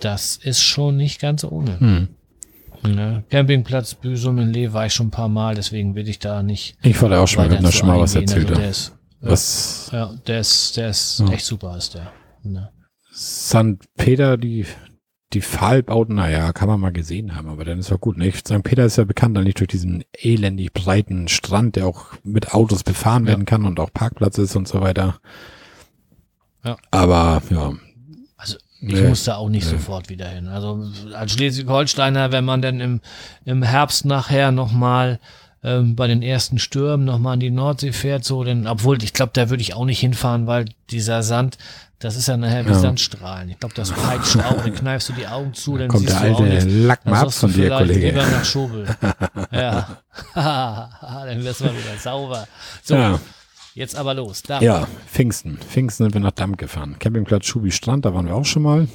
das 0.00 0.36
ist 0.36 0.62
schon 0.62 0.96
nicht 0.96 1.20
ganz 1.20 1.44
ohne. 1.44 1.80
Hm. 1.80 2.08
Ne? 2.82 3.24
Campingplatz 3.28 3.94
Büsum 3.94 4.38
in 4.38 4.52
Lee 4.52 4.72
war 4.72 4.86
ich 4.86 4.94
schon 4.94 5.08
ein 5.08 5.10
paar 5.10 5.28
Mal, 5.28 5.54
deswegen 5.54 5.94
will 5.94 6.08
ich 6.08 6.18
da 6.18 6.42
nicht. 6.42 6.76
Ich 6.82 7.00
war 7.02 7.08
da 7.08 7.20
auch 7.20 7.26
schon 7.26 7.48
mal, 7.48 7.50
wenn 7.50 7.72
schon 7.72 7.88
mal 7.88 7.98
was 7.98 8.14
erzählt. 8.14 8.48
Also 8.48 8.60
der 8.60 8.70
ist, 8.70 8.92
was? 9.20 9.90
Ja, 9.92 10.14
der 10.26 10.40
ist, 10.40 10.76
der 10.76 10.90
ist 10.90 11.20
ja. 11.20 11.28
echt 11.32 11.44
super, 11.44 11.76
ist 11.76 11.94
der. 11.94 12.12
Ne? 12.44 12.70
St. 13.12 13.78
Peter, 13.96 14.36
die, 14.36 14.64
die 15.32 15.42
Pfahlbauten, 15.42 16.14
naja, 16.14 16.52
kann 16.52 16.68
man 16.68 16.78
mal 16.78 16.92
gesehen 16.92 17.34
haben, 17.34 17.48
aber 17.48 17.64
dann 17.64 17.80
ist 17.80 17.92
auch 17.92 18.00
gut. 18.00 18.16
Ne? 18.16 18.30
St. 18.32 18.62
Peter 18.62 18.84
ist 18.84 18.96
ja 18.96 19.04
bekannt 19.04 19.36
eigentlich 19.36 19.54
durch 19.54 19.68
diesen 19.68 20.04
elendig 20.12 20.72
breiten 20.72 21.26
Strand, 21.26 21.76
der 21.76 21.86
auch 21.86 22.12
mit 22.22 22.54
Autos 22.54 22.84
befahren 22.84 23.24
ja. 23.24 23.30
werden 23.30 23.44
kann 23.44 23.64
und 23.64 23.80
auch 23.80 23.92
Parkplatz 23.92 24.38
ist 24.38 24.54
und 24.54 24.68
so 24.68 24.80
weiter. 24.80 25.18
Ja. 26.64 26.76
Aber 26.90 27.42
ja, 27.50 27.72
ich 28.88 29.00
nee, 29.00 29.08
musste 29.08 29.36
auch 29.36 29.48
nicht 29.48 29.64
nee. 29.64 29.78
sofort 29.78 30.08
wieder 30.08 30.28
hin. 30.28 30.48
Also 30.48 30.86
als 31.14 31.32
Schleswig-Holsteiner, 31.32 32.32
wenn 32.32 32.44
man 32.44 32.62
dann 32.62 32.80
im, 32.80 33.00
im 33.44 33.62
Herbst 33.62 34.04
nachher 34.04 34.50
nochmal 34.50 35.18
ähm, 35.62 35.96
bei 35.96 36.06
den 36.06 36.22
ersten 36.22 36.58
Stürmen 36.58 37.04
nochmal 37.04 37.34
an 37.34 37.40
die 37.40 37.50
Nordsee 37.50 37.92
fährt, 37.92 38.24
so, 38.24 38.44
denn, 38.44 38.66
obwohl 38.66 39.02
ich 39.02 39.12
glaube, 39.12 39.32
da 39.34 39.50
würde 39.50 39.60
ich 39.60 39.74
auch 39.74 39.84
nicht 39.84 40.00
hinfahren, 40.00 40.46
weil 40.46 40.66
dieser 40.90 41.22
Sand, 41.22 41.58
das 41.98 42.16
ist 42.16 42.28
ja 42.28 42.36
nachher 42.36 42.64
wie 42.64 42.70
ja. 42.70 42.78
Sandstrahlen. 42.78 43.48
Ich 43.48 43.58
glaube, 43.58 43.74
das 43.74 43.90
peitscht 43.90 44.36
auch, 44.36 44.62
dann 44.62 44.74
kneifst 44.74 45.08
du 45.08 45.14
die 45.14 45.26
Augen 45.26 45.52
zu, 45.52 45.76
dann 45.76 45.88
Kommt 45.88 46.08
siehst 46.08 46.22
der 46.22 46.30
du 46.30 46.44
alte 46.44 46.68
Lack 46.68 47.04
mal 47.04 47.22
ab 47.22 47.32
von 47.32 47.52
dir, 47.52 47.70
Kollege. 47.70 48.10
Lieber 48.10 48.26
nach 48.26 48.44
Schobel. 48.44 48.86
ja. 49.50 49.98
dann 50.34 51.44
wirst 51.44 51.60
du 51.60 51.64
mal 51.64 51.72
wieder 51.72 51.98
sauber. 51.98 52.46
So. 52.84 52.94
Ja. 52.94 53.18
Jetzt 53.78 53.94
aber 53.94 54.12
los. 54.12 54.42
Da. 54.42 54.60
Ja, 54.60 54.88
Pfingsten. 55.06 55.56
Pfingsten 55.58 56.02
sind 56.02 56.14
wir 56.14 56.20
nach 56.20 56.32
Damm 56.32 56.56
gefahren. 56.56 56.96
Campingplatz 56.98 57.46
Schubi 57.46 57.70
Strand, 57.70 58.04
da 58.04 58.12
waren 58.12 58.26
wir 58.26 58.34
auch 58.34 58.44
schon 58.44 58.64
mal. 58.64 58.88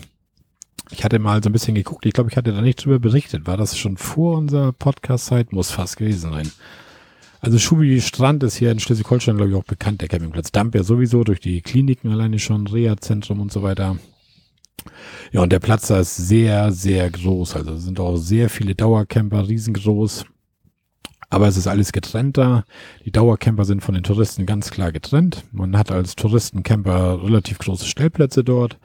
Ich 0.91 1.05
hatte 1.05 1.19
mal 1.19 1.41
so 1.41 1.47
ein 1.47 1.53
bisschen 1.53 1.73
geguckt. 1.73 2.05
Ich 2.05 2.11
glaube, 2.11 2.29
ich 2.29 2.35
hatte 2.35 2.51
da 2.51 2.59
nicht 2.59 2.83
drüber 2.83 2.99
berichtet. 2.99 3.47
War 3.47 3.55
das 3.55 3.77
schon 3.77 3.95
vor 3.95 4.37
unserer 4.37 4.73
Podcast-Zeit? 4.73 5.53
Muss 5.53 5.71
fast 5.71 5.95
gewesen 5.95 6.31
sein. 6.31 6.51
Also 7.39 7.59
Schubi 7.59 8.01
Strand 8.01 8.43
ist 8.43 8.57
hier 8.57 8.73
in 8.73 8.81
Schleswig-Holstein, 8.81 9.37
glaube 9.37 9.51
ich, 9.51 9.55
auch 9.55 9.63
bekannt, 9.63 10.01
der 10.01 10.09
Campingplatz. 10.09 10.51
Damp 10.51 10.75
ja 10.75 10.83
sowieso 10.83 11.23
durch 11.23 11.39
die 11.39 11.61
Kliniken 11.61 12.11
alleine 12.11 12.37
schon, 12.37 12.67
Reha-Zentrum 12.67 13.39
und 13.39 13.53
so 13.53 13.63
weiter. 13.63 13.97
Ja, 15.31 15.43
und 15.43 15.53
der 15.53 15.61
Platz 15.61 15.87
da 15.87 16.01
ist 16.01 16.17
sehr, 16.17 16.73
sehr 16.73 17.09
groß. 17.09 17.55
Also 17.55 17.77
sind 17.77 18.01
auch 18.01 18.17
sehr 18.17 18.49
viele 18.49 18.75
Dauercamper, 18.75 19.47
riesengroß. 19.47 20.25
Aber 21.33 21.47
es 21.47 21.57
ist 21.57 21.65
alles 21.65 21.91
getrennt 21.91 22.37
da. 22.37 22.63
Die 23.05 23.11
Dauercamper 23.11 23.65
sind 23.65 23.81
von 23.81 23.95
den 23.95 24.03
Touristen 24.03 24.45
ganz 24.45 24.69
klar 24.69 24.91
getrennt. 24.91 25.43
Man 25.51 25.75
hat 25.75 25.91
als 25.91 26.15
Touristencamper 26.15 27.23
relativ 27.23 27.57
große 27.57 27.87
Stellplätze 27.87 28.43
dort 28.43 28.77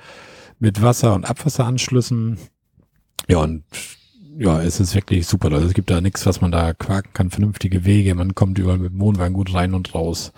mit 0.58 0.80
Wasser- 0.80 1.14
und 1.14 1.26
Abwasseranschlüssen. 1.26 2.38
Ja, 3.28 3.40
und 3.40 3.64
ja, 4.38 4.62
es 4.62 4.80
ist 4.80 4.94
wirklich 4.94 5.26
super. 5.26 5.52
Also 5.52 5.66
es 5.66 5.74
gibt 5.74 5.90
da 5.90 6.00
nichts, 6.00 6.24
was 6.24 6.40
man 6.40 6.50
da 6.50 6.72
quaken 6.72 7.12
kann, 7.12 7.30
vernünftige 7.30 7.84
Wege. 7.84 8.14
Man 8.14 8.34
kommt 8.34 8.58
überall 8.58 8.78
mit 8.78 8.92
dem 8.92 9.00
Wohnwagen 9.00 9.34
gut 9.34 9.52
rein 9.52 9.74
und 9.74 9.94
raus. 9.94 10.32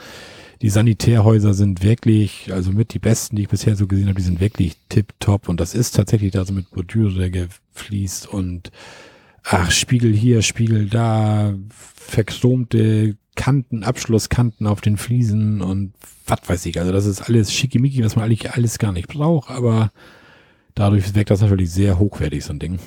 Die 0.63 0.71
Sanitärhäuser 0.71 1.55
sind 1.55 1.85
wirklich, 1.85 2.53
also 2.53 2.73
mit 2.73 2.93
die 2.93 2.99
besten, 2.99 3.37
die 3.37 3.43
ich 3.43 3.49
bisher 3.49 3.77
so 3.77 3.87
gesehen 3.87 4.09
habe, 4.09 4.19
die 4.19 4.27
sind 4.27 4.41
wirklich 4.41 4.77
tipptopp. 4.89 5.49
Und 5.49 5.61
das 5.61 5.77
ist 5.77 5.95
tatsächlich 5.95 6.33
da 6.33 6.45
so 6.45 6.55
mit 6.55 6.73
Bordüre 6.73 7.31
gefliest 7.31 8.27
und 8.27 8.73
ach, 9.45 9.71
Spiegel 9.71 10.13
hier, 10.13 10.43
Spiegel 10.43 10.87
da, 10.87 11.55
verchromte 11.71 13.17
Kanten, 13.37 13.85
Abschlusskanten 13.85 14.67
auf 14.67 14.81
den 14.81 14.97
Fliesen 14.97 15.61
und 15.61 15.95
was 16.27 16.41
weiß 16.47 16.67
ich. 16.67 16.79
Also 16.79 16.93
das 16.93 17.07
ist 17.07 17.23
alles 17.23 17.53
schickimicki, 17.53 18.05
was 18.05 18.17
man 18.17 18.25
eigentlich 18.27 18.53
alles 18.53 18.79
gar 18.79 18.93
nicht 18.93 19.09
braucht, 19.09 19.51
aber 19.51 19.93
dadurch 20.75 21.15
wirkt 21.15 21.31
das 21.31 21.41
natürlich 21.41 21.71
sehr 21.71 21.99
hochwertig, 21.99 22.45
so 22.45 22.53
ein 22.53 22.59
Ding. 22.59 22.79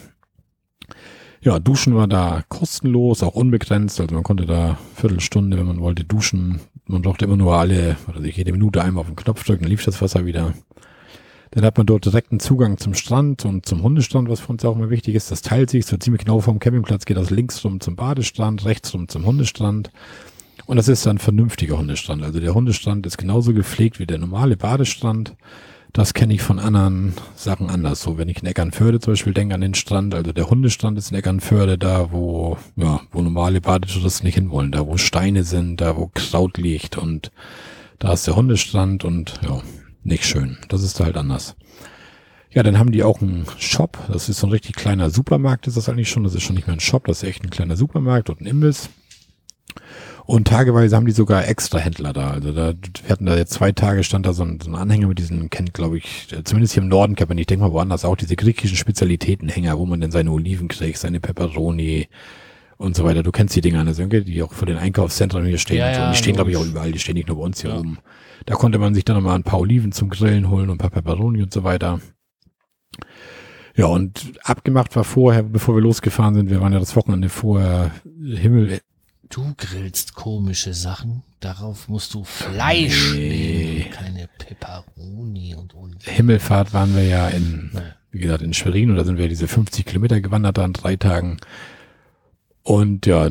Ja, 1.41 1.59
Duschen 1.59 1.95
war 1.95 2.07
da 2.07 2.43
kostenlos, 2.47 3.21
auch 3.21 3.35
unbegrenzt. 3.35 3.99
Also 3.99 4.15
man 4.15 4.23
konnte 4.23 4.45
da 4.45 4.77
Viertelstunde, 4.95 5.57
wenn 5.57 5.65
man 5.65 5.81
wollte, 5.81 6.05
duschen. 6.05 6.61
Man 6.85 7.01
brauchte 7.01 7.25
immer 7.25 7.35
nur 7.35 7.55
alle, 7.55 7.97
oder 8.07 8.21
sich 8.21 8.37
jede 8.37 8.53
Minute 8.53 8.81
einmal 8.81 9.01
auf 9.01 9.07
den 9.07 9.17
Knopf 9.17 9.43
drücken, 9.43 9.65
lief 9.65 9.83
das 9.83 10.01
Wasser 10.01 10.25
wieder. 10.25 10.53
Dann 11.53 11.65
hat 11.65 11.77
man 11.77 11.85
dort 11.85 12.05
direkten 12.05 12.39
Zugang 12.39 12.79
zum 12.79 12.95
Strand 12.95 13.45
und 13.45 13.67
zum 13.67 13.83
Hundestrand, 13.83 14.27
was 14.27 14.39
für 14.39 14.51
uns 14.51 14.65
auch 14.65 14.75
immer 14.75 14.89
wichtig 14.89 15.13
ist. 15.13 15.29
Das 15.29 15.43
teilt 15.43 15.69
sich 15.69 15.85
so 15.85 15.97
ziemlich 15.97 16.25
genau 16.25 16.39
vom 16.39 16.57
Campingplatz, 16.57 17.05
geht 17.05 17.17
das 17.17 17.29
links 17.29 17.63
rum 17.63 17.79
zum 17.79 17.95
Badestrand, 17.95 18.65
rechts 18.65 18.91
rum 18.95 19.07
zum 19.07 19.23
Hundestrand. 19.23 19.91
Und 20.65 20.77
das 20.77 20.87
ist 20.87 21.05
dann 21.05 21.17
ein 21.17 21.19
vernünftiger 21.19 21.77
Hundestrand. 21.77 22.23
Also 22.23 22.39
der 22.39 22.55
Hundestrand 22.55 23.05
ist 23.05 23.19
genauso 23.19 23.53
gepflegt 23.53 23.99
wie 23.99 24.07
der 24.07 24.17
normale 24.17 24.57
Badestrand. 24.57 25.35
Das 25.91 26.15
kenne 26.15 26.33
ich 26.33 26.41
von 26.41 26.57
anderen 26.57 27.13
Sachen 27.35 27.69
anders. 27.69 28.01
So, 28.01 28.17
wenn 28.17 28.29
ich 28.29 28.41
in 28.41 28.47
Eckernförde 28.47 28.99
zum 28.99 29.13
Beispiel 29.13 29.35
denke 29.35 29.53
an 29.53 29.61
den 29.61 29.75
Strand, 29.75 30.15
also 30.15 30.31
der 30.31 30.49
Hundestrand 30.49 30.97
ist 30.97 31.11
in 31.11 31.17
Eckernförde 31.17 31.77
da, 31.77 32.11
wo, 32.11 32.57
ja, 32.77 33.01
wo 33.11 33.21
normale 33.21 33.61
Badetouristen 33.61 34.25
nicht 34.25 34.35
hinwollen, 34.35 34.71
da 34.71 34.87
wo 34.87 34.97
Steine 34.97 35.43
sind, 35.43 35.81
da 35.81 35.95
wo 35.95 36.09
Kraut 36.11 36.57
liegt 36.57 36.97
und 36.97 37.31
da 37.99 38.13
ist 38.13 38.25
der 38.25 38.35
Hundestrand 38.35 39.05
und 39.05 39.39
ja, 39.43 39.61
nicht 40.03 40.25
schön. 40.25 40.57
Das 40.69 40.83
ist 40.83 40.99
halt 40.99 41.17
anders. 41.17 41.55
Ja, 42.51 42.61
dann 42.61 42.77
haben 42.77 42.91
die 42.91 43.03
auch 43.03 43.21
einen 43.21 43.45
Shop. 43.57 43.97
Das 44.11 44.29
ist 44.29 44.39
so 44.39 44.47
ein 44.47 44.51
richtig 44.51 44.75
kleiner 44.75 45.09
Supermarkt, 45.09 45.67
ist 45.67 45.77
das 45.77 45.89
eigentlich 45.89 46.09
schon. 46.09 46.23
Das 46.23 46.35
ist 46.35 46.43
schon 46.43 46.55
nicht 46.55 46.67
mehr 46.67 46.75
ein 46.75 46.79
Shop, 46.79 47.05
das 47.05 47.23
ist 47.23 47.29
echt 47.29 47.43
ein 47.43 47.49
kleiner 47.49 47.75
Supermarkt 47.75 48.29
und 48.29 48.41
ein 48.41 48.45
Imbiss. 48.45 48.89
Und 50.25 50.47
tageweise 50.47 50.95
haben 50.95 51.05
die 51.05 51.11
sogar 51.11 51.47
extra 51.47 51.79
Händler 51.79 52.13
da. 52.13 52.31
Also 52.31 52.53
da, 52.53 52.73
wir 52.73 53.11
hatten 53.11 53.25
da 53.25 53.35
jetzt 53.35 53.53
zwei 53.53 53.71
Tage, 53.71 54.03
stand 54.03 54.25
da 54.25 54.33
so 54.33 54.43
ein, 54.43 54.59
so 54.61 54.69
ein 54.69 54.75
Anhänger 54.75 55.07
mit 55.07 55.19
diesen, 55.19 55.49
kennt 55.49 55.73
glaube 55.73 55.97
ich, 55.97 56.27
zumindest 56.45 56.75
hier 56.75 56.83
im 56.83 56.89
Norden 56.89 57.15
kennt 57.15 57.29
man, 57.29 57.37
ich 57.37 57.47
denke 57.47 57.65
mal 57.65 57.73
woanders 57.73 58.05
auch, 58.05 58.15
diese 58.15 58.35
griechischen 58.35 58.77
Spezialitätenhänger, 58.77 59.77
wo 59.77 59.85
man 59.85 59.99
dann 59.99 60.11
seine 60.11 60.31
Oliven 60.31 60.69
kriegt, 60.69 60.97
seine 60.97 61.19
Peperoni 61.19 62.07
und 62.77 62.95
so 62.95 63.03
weiter. 63.03 63.23
Du 63.23 63.31
kennst 63.31 63.55
die 63.55 63.61
Dinger, 63.61 63.85
also, 63.85 64.05
die 64.05 64.43
auch 64.43 64.53
vor 64.53 64.65
den 64.65 64.77
Einkaufszentren 64.77 65.45
hier 65.45 65.57
stehen. 65.57 65.77
Ja, 65.77 65.89
und, 65.89 65.95
so. 65.95 66.01
und 66.03 66.11
die 66.11 66.17
stehen, 66.17 66.35
glaube 66.35 66.51
ich, 66.51 66.57
auch 66.57 66.65
überall. 66.65 66.91
Die 66.91 66.99
stehen 66.99 67.15
nicht 67.15 67.27
nur 67.27 67.37
bei 67.37 67.43
uns 67.43 67.61
hier 67.61 67.71
ja. 67.71 67.79
oben. 67.79 67.97
Da 68.45 68.55
konnte 68.55 68.79
man 68.79 68.93
sich 68.93 69.05
dann 69.05 69.15
nochmal 69.15 69.35
ein 69.35 69.43
paar 69.43 69.59
Oliven 69.59 69.91
zum 69.91 70.09
Grillen 70.09 70.49
holen 70.49 70.69
und 70.69 70.75
ein 70.75 70.77
paar 70.77 70.89
Peperoni 70.89 71.41
und 71.41 71.53
so 71.53 71.63
weiter. 71.63 71.99
Ja, 73.75 73.87
und 73.87 74.33
abgemacht 74.43 74.95
war 74.95 75.03
vorher, 75.03 75.43
bevor 75.43 75.75
wir 75.75 75.81
losgefahren 75.81 76.35
sind, 76.35 76.49
wir 76.49 76.61
waren 76.61 76.73
ja 76.73 76.79
das 76.79 76.95
Wochenende 76.95 77.29
vorher, 77.29 77.91
Himmel. 78.05 78.81
Du 79.29 79.53
grillst 79.57 80.13
komische 80.13 80.75
Sachen, 80.75 81.23
darauf 81.39 81.89
musst 81.89 82.13
du 82.13 82.23
Fleisch 82.23 83.13
nee. 83.15 83.29
nehmen, 83.29 83.91
keine 83.91 84.29
Peperoni 84.37 85.55
und 85.55 85.73
und. 85.73 86.03
Himmelfahrt 86.03 86.71
waren 86.73 86.95
wir 86.95 87.03
ja 87.03 87.29
in, 87.29 87.71
wie 88.11 88.19
gesagt, 88.19 88.43
in 88.43 88.53
Schwerin 88.53 88.91
und 88.91 88.97
da 88.97 89.05
sind 89.05 89.17
wir 89.17 89.27
diese 89.27 89.47
50 89.47 89.85
Kilometer 89.85 90.21
gewandert 90.21 90.59
an 90.59 90.73
drei 90.73 90.97
Tagen. 90.97 91.37
Und 92.61 93.07
ja, 93.07 93.29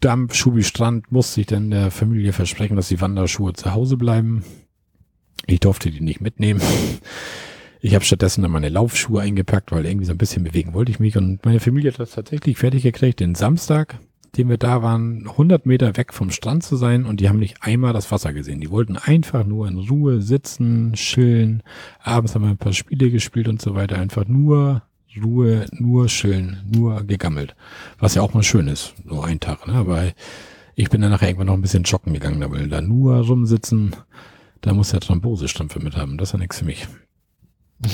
Dampf, 0.00 0.34
Schubi 0.34 0.62
Strand 0.62 1.12
musste 1.12 1.42
ich 1.42 1.46
dann 1.46 1.70
der 1.70 1.90
Familie 1.90 2.32
versprechen, 2.32 2.76
dass 2.76 2.88
die 2.88 3.00
Wanderschuhe 3.00 3.52
zu 3.52 3.74
Hause 3.74 3.96
bleiben. 3.96 4.44
Ich 5.46 5.60
durfte 5.60 5.90
die 5.90 6.00
nicht 6.00 6.20
mitnehmen. 6.20 6.60
Ich 7.82 7.94
habe 7.94 8.04
stattdessen 8.04 8.42
dann 8.42 8.50
meine 8.50 8.68
Laufschuhe 8.68 9.22
eingepackt, 9.22 9.72
weil 9.72 9.86
irgendwie 9.86 10.06
so 10.06 10.12
ein 10.12 10.18
bisschen 10.18 10.44
bewegen 10.44 10.74
wollte 10.74 10.92
ich 10.92 11.00
mich. 11.00 11.16
Und 11.16 11.44
meine 11.44 11.60
Familie 11.60 11.92
hat 11.92 11.98
das 11.98 12.10
tatsächlich 12.12 12.58
fertig 12.58 12.82
gekriegt 12.82 13.20
den 13.20 13.34
Samstag. 13.34 13.98
den 14.36 14.48
wir 14.48 14.58
da 14.58 14.82
waren, 14.82 15.26
100 15.26 15.66
Meter 15.66 15.96
weg 15.96 16.14
vom 16.14 16.30
Strand 16.30 16.62
zu 16.62 16.76
sein 16.76 17.04
und 17.04 17.20
die 17.20 17.28
haben 17.28 17.38
nicht 17.38 17.62
einmal 17.62 17.92
das 17.92 18.10
Wasser 18.12 18.32
gesehen. 18.32 18.60
Die 18.60 18.70
wollten 18.70 18.96
einfach 18.96 19.44
nur 19.44 19.66
in 19.66 19.78
Ruhe 19.78 20.22
sitzen, 20.22 20.92
chillen. 20.94 21.62
Abends 21.98 22.34
haben 22.34 22.42
wir 22.42 22.50
ein 22.50 22.58
paar 22.58 22.72
Spiele 22.72 23.10
gespielt 23.10 23.48
und 23.48 23.60
so 23.60 23.74
weiter. 23.74 23.98
Einfach 23.98 24.26
nur 24.28 24.82
Ruhe, 25.18 25.66
nur 25.72 26.06
chillen, 26.06 26.62
nur 26.70 27.02
gegammelt. 27.04 27.54
Was 27.98 28.14
ja 28.14 28.22
auch 28.22 28.34
mal 28.34 28.42
schön 28.42 28.68
ist, 28.68 28.94
so 29.08 29.22
ein 29.22 29.40
Tag. 29.40 29.66
Ne? 29.66 29.74
Aber 29.74 30.04
ich 30.74 30.90
bin 30.90 31.00
dann 31.00 31.10
nachher 31.10 31.28
irgendwann 31.28 31.48
noch 31.48 31.54
ein 31.54 31.62
bisschen 31.62 31.82
joggen 31.82 32.14
gegangen, 32.14 32.40
da 32.40 32.50
will 32.50 32.68
da 32.68 32.80
nur 32.80 33.16
rumsitzen. 33.16 33.96
Da 34.60 34.74
muss 34.74 34.90
der 34.90 35.00
Thrombosestümpfe 35.00 35.80
mit 35.80 35.96
haben. 35.96 36.18
Das 36.18 36.28
ist 36.28 36.32
ja 36.34 36.38
nichts 36.38 36.58
für 36.58 36.64
mich. 36.66 36.86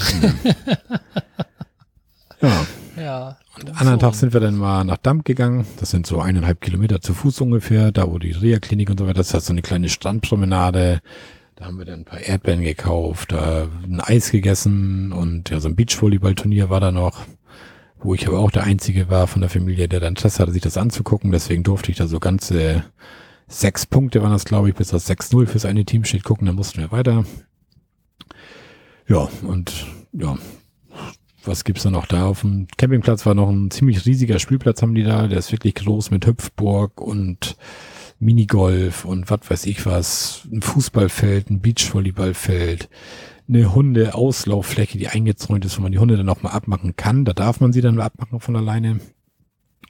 ja. 2.43 2.67
Ja. 2.97 3.37
Und 3.57 3.81
anderen 3.81 3.99
Tag 3.99 4.15
sind 4.15 4.33
wir 4.33 4.41
dann 4.41 4.57
mal 4.57 4.85
nach 4.85 4.97
Damp 4.97 5.25
gegangen. 5.25 5.67
Das 5.79 5.91
sind 5.91 6.07
so 6.07 6.21
eineinhalb 6.21 6.61
Kilometer 6.61 7.01
zu 7.01 7.15
Fuß 7.15 7.41
ungefähr, 7.41 7.93
da 7.93 8.11
wo 8.11 8.19
die 8.19 8.33
Reha-Klinik 8.33 8.91
und 8.91 8.99
so 8.99 9.07
weiter 9.07 9.21
ist. 9.21 9.33
Das 9.33 9.43
ist 9.43 9.47
so 9.47 9.53
eine 9.53 9.63
kleine 9.63 9.89
Strandpromenade. 9.89 11.01
Da 11.57 11.65
haben 11.65 11.79
wir 11.79 11.87
dann 11.87 12.01
ein 12.01 12.05
paar 12.05 12.21
Erdbeeren 12.21 12.63
gekauft, 12.63 13.33
da 13.33 13.67
ein 13.83 14.01
Eis 14.01 14.31
gegessen 14.31 15.11
und 15.11 15.49
ja, 15.49 15.59
so 15.59 15.69
ein 15.69 15.75
Beachvolleyball-Turnier 15.75 16.69
war 16.69 16.81
da 16.81 16.93
noch, 16.93 17.25
wo 17.99 18.13
ich 18.13 18.29
aber 18.29 18.41
auch 18.41 18.51
der 18.51 18.65
Einzige 18.65 19.09
war 19.09 19.27
von 19.27 19.41
der 19.41 19.49
Familie, 19.49 19.89
der 19.89 20.01
da 20.01 20.09
Interesse 20.09 20.43
hatte, 20.43 20.53
sich 20.53 20.61
das 20.61 20.77
anzugucken. 20.77 21.33
Deswegen 21.33 21.63
durfte 21.63 21.91
ich 21.91 21.97
da 21.97 22.07
so 22.07 22.21
ganze 22.21 22.85
sechs 23.49 23.87
Punkte 23.87 24.23
waren 24.23 24.33
das, 24.33 24.45
glaube 24.45 24.69
ich, 24.69 24.75
bis 24.75 24.89
das 24.89 25.09
6-0 25.09 25.47
fürs 25.47 25.65
eine 25.65 25.87
Team 25.87 26.05
steht, 26.05 26.25
gucken, 26.25 26.47
dann 26.47 26.57
mussten 26.57 26.79
wir 26.79 26.93
weiter. 26.93 27.25
Ja, 29.09 29.29
und 29.43 29.87
ja, 30.13 30.37
was 31.45 31.65
gibt's 31.65 31.85
da 31.85 31.91
noch 31.91 32.07
da? 32.07 32.27
Auf 32.27 32.43
dem 32.43 32.67
Campingplatz 32.77 33.25
war 33.25 33.35
noch 33.35 33.49
ein 33.49 33.71
ziemlich 33.71 34.05
riesiger 34.05 34.39
Spielplatz 34.41 34.83
haben 34.83 34.95
die 34.95 35.05
da. 35.05 35.27
Der 35.27 35.39
ist 35.39 35.53
wirklich 35.53 35.77
groß 35.77 36.11
mit 36.11 36.27
Hüpfburg 36.27 37.01
und 37.01 37.57
Minigolf 38.19 39.05
und 39.05 39.31
was 39.31 39.41
weiß 39.49 39.67
ich 39.67 39.87
was. 39.87 40.49
Ein 40.51 40.63
Fußballfeld, 40.63 41.51
ein 41.51 41.61
Beachvolleyballfeld, 41.61 42.89
eine 43.49 43.75
Hundeauslauffläche, 43.75 44.99
die 44.99 45.09
eingezäunt 45.09 45.65
ist, 45.65 45.79
wo 45.79 45.83
man 45.83 45.93
die 45.93 45.99
Hunde 45.99 46.17
dann 46.17 46.29
auch 46.29 46.43
mal 46.43 46.51
abmachen 46.51 46.97
kann. 46.97 47.25
Da 47.25 47.33
darf 47.33 47.61
man 47.61 47.73
sie 47.73 47.81
dann 47.81 48.01
abmachen 48.01 48.41
von 48.41 48.57
alleine. 48.57 49.01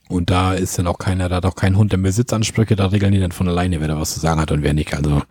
Und 0.08 0.30
da 0.30 0.54
ist 0.54 0.78
dann 0.78 0.86
auch 0.86 0.98
keiner, 0.98 1.28
da 1.28 1.36
hat 1.36 1.46
auch 1.46 1.56
kein 1.56 1.76
Hund 1.76 1.92
der 1.92 1.98
Besitzansprüche, 1.98 2.76
da 2.76 2.86
regeln 2.86 3.12
die 3.12 3.18
dann 3.18 3.32
von 3.32 3.48
alleine, 3.48 3.80
wer 3.80 3.88
da 3.88 3.98
was 3.98 4.14
zu 4.14 4.20
sagen 4.20 4.40
hat 4.40 4.52
und 4.52 4.62
wer 4.62 4.72
nicht. 4.72 4.94
Also 4.94 5.22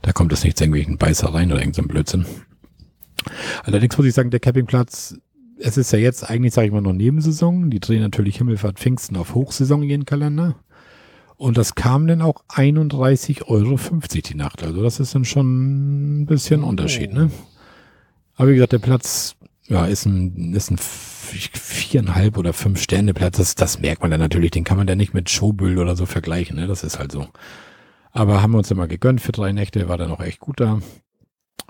da 0.00 0.12
kommt 0.12 0.32
es 0.32 0.44
nicht 0.44 0.56
zu 0.56 0.64
irgendwelchen 0.64 0.96
Beißereien 0.96 1.52
oder 1.52 1.60
irgendeinem 1.60 1.84
so 1.84 1.88
Blödsinn. 1.88 2.26
Allerdings 3.64 3.96
muss 3.98 4.06
ich 4.06 4.14
sagen, 4.14 4.30
der 4.30 4.40
Campingplatz 4.40 5.16
es 5.58 5.76
ist 5.76 5.92
ja 5.92 5.98
jetzt 5.98 6.28
eigentlich, 6.28 6.52
sage 6.52 6.66
ich 6.66 6.72
mal, 6.72 6.80
noch 6.80 6.92
Nebensaison. 6.92 7.70
Die 7.70 7.80
drehen 7.80 8.02
natürlich 8.02 8.38
Himmelfahrt 8.38 8.78
Pfingsten 8.78 9.16
auf 9.16 9.34
Hochsaison 9.34 9.82
ihren 9.82 10.04
Kalender. 10.04 10.56
Und 11.36 11.58
das 11.58 11.74
kam 11.74 12.06
dann 12.06 12.22
auch 12.22 12.44
31,50 12.48 13.46
Euro 13.46 13.78
die 14.10 14.34
Nacht. 14.34 14.62
Also 14.62 14.82
das 14.82 15.00
ist 15.00 15.14
dann 15.14 15.24
schon 15.24 16.20
ein 16.22 16.26
bisschen 16.26 16.62
oh. 16.62 16.68
Unterschied, 16.68 17.12
ne? 17.12 17.30
Aber 18.36 18.48
wie 18.50 18.54
gesagt, 18.54 18.72
der 18.72 18.78
Platz, 18.78 19.36
ja, 19.66 19.86
ist 19.86 20.06
ein, 20.06 20.54
ist 20.54 20.70
ein 20.70 20.78
viereinhalb 20.78 22.36
oder 22.36 22.52
fünf 22.52 22.80
Sterne 22.80 23.14
Platz. 23.14 23.36
Das, 23.36 23.54
das 23.54 23.80
merkt 23.80 24.02
man 24.02 24.10
dann 24.10 24.20
natürlich. 24.20 24.50
Den 24.52 24.64
kann 24.64 24.76
man 24.76 24.86
dann 24.86 24.98
nicht 24.98 25.14
mit 25.14 25.30
Showbill 25.30 25.78
oder 25.78 25.96
so 25.96 26.06
vergleichen, 26.06 26.56
ne? 26.56 26.66
Das 26.66 26.84
ist 26.84 26.98
halt 26.98 27.12
so. 27.12 27.28
Aber 28.12 28.42
haben 28.42 28.52
wir 28.52 28.58
uns 28.58 28.70
immer 28.70 28.86
gegönnt 28.86 29.20
für 29.20 29.32
drei 29.32 29.52
Nächte, 29.52 29.88
war 29.88 29.98
dann 29.98 30.12
auch 30.12 30.20
echt 30.20 30.40
gut 30.40 30.60
da. 30.60 30.80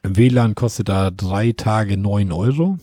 WLAN 0.03 0.55
kostet 0.55 0.91
da 0.91 1.11
drei 1.11 1.53
Tage 1.53 1.97
neun 1.97 2.32
Euro. 2.32 2.78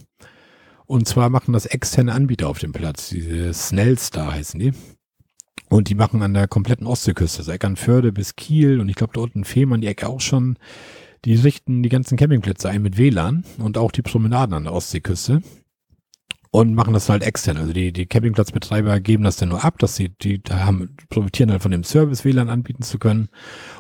Und 0.87 1.07
zwar 1.07 1.29
machen 1.29 1.53
das 1.53 1.67
externe 1.67 2.13
Anbieter 2.13 2.49
auf 2.49 2.59
dem 2.59 2.73
Platz. 2.73 3.09
Diese 3.09 3.53
Snellstar 3.53 4.33
heißen 4.33 4.59
die. 4.59 4.73
Und 5.69 5.89
die 5.89 5.95
machen 5.95 6.21
an 6.21 6.33
der 6.33 6.47
kompletten 6.47 6.85
Ostseeküste, 6.85 7.39
also 7.39 7.51
Eckernförde 7.51 8.11
bis 8.11 8.35
Kiel 8.35 8.81
und 8.81 8.89
ich 8.89 8.95
glaube 8.95 9.13
da 9.13 9.21
unten 9.21 9.45
Fehmarn 9.45 9.81
die 9.81 9.87
Ecke 9.87 10.07
auch 10.07 10.21
schon. 10.21 10.57
Die 11.23 11.35
richten 11.35 11.83
die 11.83 11.89
ganzen 11.89 12.17
Campingplätze 12.17 12.69
ein 12.69 12.81
mit 12.81 12.97
WLAN 12.97 13.45
und 13.59 13.77
auch 13.77 13.91
die 13.91 14.01
Promenaden 14.01 14.53
an 14.53 14.63
der 14.63 14.73
Ostseeküste 14.73 15.41
und 16.51 16.75
machen 16.75 16.93
das 16.93 17.07
halt 17.07 17.23
extern. 17.23 17.57
Also 17.57 17.71
die, 17.71 17.93
die 17.93 18.05
Campingplatzbetreiber 18.05 18.99
geben 18.99 19.23
das 19.23 19.37
dann 19.37 19.49
nur 19.49 19.63
ab, 19.63 19.79
dass 19.79 19.95
sie, 19.95 20.09
die 20.09 20.43
da 20.43 20.65
haben, 20.65 20.97
profitieren 21.09 21.49
dann 21.49 21.61
von 21.61 21.71
dem 21.71 21.85
Service 21.85 22.25
WLAN 22.25 22.49
anbieten 22.49 22.83
zu 22.83 22.99
können. 22.99 23.29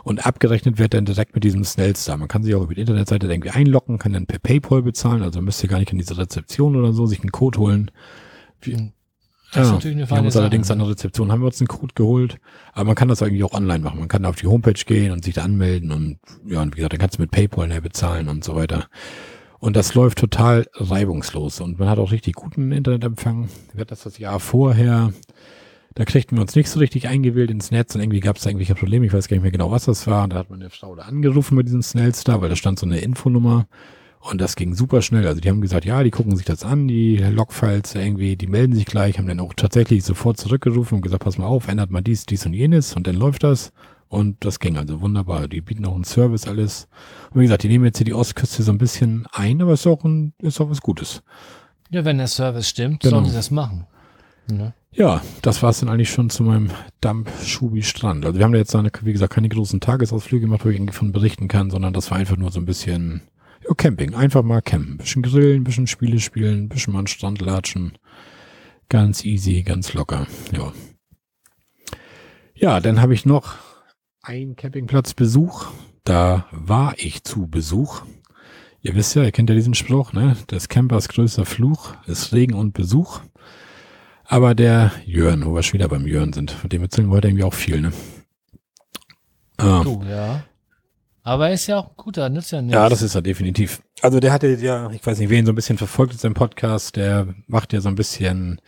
Und 0.03 0.25
abgerechnet 0.25 0.79
wird 0.79 0.93
dann 0.93 1.03
direkt 1.03 1.35
mit 1.35 1.43
diesem 1.43 1.65
Snellstar. 1.65 2.15
Man 2.15 2.29
kann 2.29 2.43
sich 2.43 2.55
auch 2.55 2.63
über 2.63 2.73
die 2.73 2.81
Internetseite 2.81 3.27
irgendwie 3.27 3.49
einloggen, 3.49 3.97
kann 3.97 4.13
dann 4.13 4.25
per 4.25 4.39
PayPal 4.39 4.81
bezahlen, 4.83 5.21
also 5.21 5.41
müsst 5.41 5.61
ihr 5.61 5.69
gar 5.69 5.79
nicht 5.79 5.91
in 5.91 5.97
diese 5.97 6.17
Rezeption 6.17 6.77
oder 6.77 6.93
so 6.93 7.05
sich 7.05 7.19
einen 7.19 7.33
Code 7.33 7.59
holen. 7.59 7.91
Das 9.53 9.67
ist 9.67 9.73
natürlich 9.73 9.97
eine 9.97 10.09
wir 10.09 10.17
haben 10.17 10.25
uns 10.25 10.37
allerdings 10.37 10.71
an 10.71 10.79
der 10.79 10.89
Rezeption 10.89 11.31
haben 11.31 11.41
wir 11.41 11.47
uns 11.47 11.59
einen 11.59 11.67
Code 11.67 11.93
geholt, 11.93 12.37
aber 12.73 12.85
man 12.85 12.95
kann 12.95 13.07
das 13.07 13.21
eigentlich 13.21 13.43
auch 13.43 13.53
online 13.53 13.79
machen. 13.83 13.99
Man 13.99 14.07
kann 14.07 14.25
auf 14.25 14.35
die 14.37 14.47
Homepage 14.47 14.73
gehen 14.73 15.11
und 15.11 15.23
sich 15.23 15.35
da 15.35 15.43
anmelden 15.43 15.91
und 15.91 16.19
ja, 16.45 16.61
und 16.61 16.73
wie 16.73 16.77
gesagt, 16.77 16.93
dann 16.93 16.99
kannst 16.99 17.17
du 17.17 17.21
mit 17.21 17.31
PayPal 17.31 17.67
näher 17.67 17.81
bezahlen 17.81 18.29
und 18.29 18.43
so 18.43 18.55
weiter. 18.55 18.87
Und 19.59 19.75
das 19.75 19.93
läuft 19.93 20.17
total 20.17 20.65
reibungslos. 20.73 21.61
Und 21.61 21.77
man 21.77 21.87
hat 21.87 21.99
auch 21.99 22.11
richtig 22.11 22.33
guten 22.33 22.71
Internetempfang. 22.71 23.47
Wir 23.73 23.81
hatten 23.81 23.89
das 23.89 24.01
das 24.01 24.17
Jahr 24.17 24.39
vorher. 24.39 25.13
Da 25.93 26.03
kriegten 26.05 26.37
wir 26.37 26.41
uns 26.41 26.55
nicht 26.55 26.67
so 26.67 26.79
richtig 26.79 27.07
eingewählt 27.07 27.51
ins 27.51 27.69
Netz 27.69 27.93
und 27.93 28.01
irgendwie 28.01 28.21
gab 28.21 28.37
es 28.37 28.43
da 28.43 28.49
irgendwelche 28.49 28.73
Probleme. 28.73 29.05
Ich 29.05 29.13
weiß 29.13 29.27
gar 29.27 29.35
nicht 29.35 29.43
mehr 29.43 29.51
genau, 29.51 29.69
was 29.69 29.85
das 29.85 30.07
war. 30.07 30.23
Und 30.23 30.33
da 30.33 30.37
hat 30.37 30.49
man 30.49 30.61
eine 30.61 30.71
Frau 30.71 30.95
da 30.95 31.03
angerufen 31.03 31.55
mit 31.55 31.67
diesem 31.67 31.83
Snellstar, 31.83 32.41
weil 32.41 32.49
da 32.49 32.55
stand 32.55 32.79
so 32.79 32.87
eine 32.87 32.99
Infonummer. 33.01 33.67
Und 34.21 34.39
das 34.39 34.55
ging 34.55 34.75
super 34.75 35.01
schnell. 35.01 35.25
Also 35.27 35.41
die 35.41 35.49
haben 35.49 35.61
gesagt, 35.61 35.83
ja, 35.83 36.03
die 36.03 36.11
gucken 36.11 36.35
sich 36.35 36.45
das 36.45 36.63
an, 36.63 36.87
die 36.87 37.17
Logfiles 37.17 37.95
irgendwie, 37.95 38.35
die 38.37 38.47
melden 38.47 38.75
sich 38.75 38.85
gleich, 38.85 39.17
haben 39.17 39.27
dann 39.27 39.39
auch 39.39 39.53
tatsächlich 39.55 40.03
sofort 40.03 40.37
zurückgerufen 40.37 40.97
und 40.97 41.01
gesagt, 41.01 41.23
pass 41.23 41.39
mal 41.39 41.47
auf, 41.47 41.67
ändert 41.67 41.89
mal 41.89 42.01
dies, 42.01 42.27
dies 42.27 42.45
und 42.45 42.53
jenes 42.53 42.95
und 42.95 43.07
dann 43.07 43.15
läuft 43.15 43.43
das. 43.43 43.73
Und 44.09 44.43
das 44.45 44.59
ging 44.59 44.77
also 44.77 45.01
wunderbar. 45.01 45.47
Die 45.47 45.61
bieten 45.61 45.85
auch 45.85 45.95
einen 45.95 46.03
Service, 46.03 46.45
alles. 46.45 46.87
Und 47.33 47.39
wie 47.39 47.45
gesagt, 47.45 47.63
die 47.63 47.69
nehmen 47.69 47.85
jetzt 47.85 47.97
hier 47.97 48.05
die 48.05 48.13
Ostküste 48.13 48.61
so 48.61 48.71
ein 48.71 48.77
bisschen 48.77 49.25
ein, 49.31 49.61
aber 49.61 49.73
ist 49.73 49.87
auch, 49.87 50.03
ein, 50.03 50.33
ist 50.39 50.59
auch 50.61 50.69
was 50.69 50.81
Gutes. 50.81 51.23
Ja, 51.89 52.05
wenn 52.05 52.17
der 52.17 52.27
Service 52.27 52.67
stimmt, 52.67 53.01
genau. 53.01 53.15
sollen 53.15 53.29
sie 53.29 53.35
das 53.35 53.51
machen. 53.51 53.87
Ja, 54.51 54.73
ja 54.91 55.21
das 55.41 55.63
war 55.63 55.69
es 55.69 55.79
dann 55.79 55.89
eigentlich 55.89 56.11
schon 56.11 56.29
zu 56.29 56.43
meinem 56.43 56.69
Dump-Schubi-Strand. 56.99 58.25
Also 58.25 58.37
wir 58.37 58.43
haben 58.43 58.51
da 58.51 58.59
jetzt, 58.59 58.75
eine, 58.75 58.91
wie 59.01 59.13
gesagt, 59.13 59.33
keine 59.33 59.49
großen 59.49 59.79
Tagesausflüge 59.79 60.45
gemacht, 60.45 60.65
wo 60.65 60.69
ich 60.69 60.75
irgendwie 60.75 60.93
von 60.93 61.11
berichten 61.13 61.47
kann, 61.47 61.71
sondern 61.71 61.93
das 61.93 62.11
war 62.11 62.17
einfach 62.17 62.37
nur 62.37 62.51
so 62.51 62.59
ein 62.59 62.65
bisschen 62.65 63.21
ja, 63.63 63.73
Camping. 63.75 64.13
Einfach 64.13 64.43
mal 64.43 64.61
campen. 64.61 64.97
Bisschen 64.97 65.21
grillen, 65.21 65.61
ein 65.61 65.63
bisschen 65.63 65.87
Spiele 65.87 66.19
spielen, 66.19 66.63
ein 66.63 66.69
bisschen 66.69 66.93
mal 66.93 66.99
an 66.99 67.05
den 67.05 67.09
Strand 67.09 67.41
latschen. 67.41 67.97
Ganz 68.89 69.23
easy, 69.23 69.63
ganz 69.63 69.93
locker. 69.93 70.27
Ja. 70.51 70.73
Ja, 72.55 72.79
dann 72.79 73.01
habe 73.01 73.13
ich 73.13 73.25
noch 73.25 73.55
ein 74.21 74.55
Campingplatzbesuch. 74.55 75.67
Da 76.03 76.47
war 76.51 76.95
ich 76.97 77.23
zu 77.23 77.47
Besuch. 77.47 78.03
Ihr 78.81 78.95
wisst 78.95 79.15
ja, 79.15 79.23
ihr 79.23 79.31
kennt 79.31 79.49
ja 79.49 79.55
diesen 79.55 79.75
Spruch, 79.75 80.13
ne? 80.13 80.35
Des 80.49 80.67
Campers 80.67 81.07
größter 81.07 81.45
Fluch 81.45 81.93
ist 82.07 82.33
Regen 82.33 82.55
und 82.55 82.73
Besuch. 82.73 83.21
Aber 84.25 84.55
der 84.55 84.91
Jörn, 85.05 85.45
wo 85.45 85.53
wir 85.53 85.61
schon 85.61 85.73
wieder 85.73 85.87
beim 85.87 86.07
Jörn 86.07 86.33
sind, 86.33 86.51
von 86.51 86.69
dem 86.69 86.81
erzählen 86.81 87.09
heute 87.09 87.27
irgendwie 87.27 87.43
auch 87.43 87.53
viel, 87.53 87.81
ne? 87.81 87.93
Ah. 89.57 89.83
Oh, 89.85 90.01
ja. 90.07 90.43
Aber 91.23 91.49
er 91.49 91.53
ist 91.53 91.67
ja 91.67 91.77
auch 91.77 91.89
ein 91.89 91.95
guter, 91.97 92.29
nützt 92.29 92.51
ja 92.51 92.61
nichts. 92.61 92.73
Ja, 92.73 92.89
das 92.89 93.01
ist 93.01 93.15
er 93.15 93.21
definitiv. 93.21 93.81
Also 94.01 94.19
der 94.19 94.31
hatte 94.33 94.47
ja, 94.55 94.89
ich 94.91 95.05
weiß 95.05 95.19
nicht, 95.19 95.29
wen 95.29 95.45
so 95.45 95.51
ein 95.51 95.55
bisschen 95.55 95.77
verfolgt 95.77 96.13
in 96.13 96.19
seinem 96.19 96.33
Podcast, 96.33 96.95
der 96.95 97.27
macht 97.47 97.73
ja 97.73 97.81
so 97.81 97.89
ein 97.89 97.95
bisschen 97.95 98.59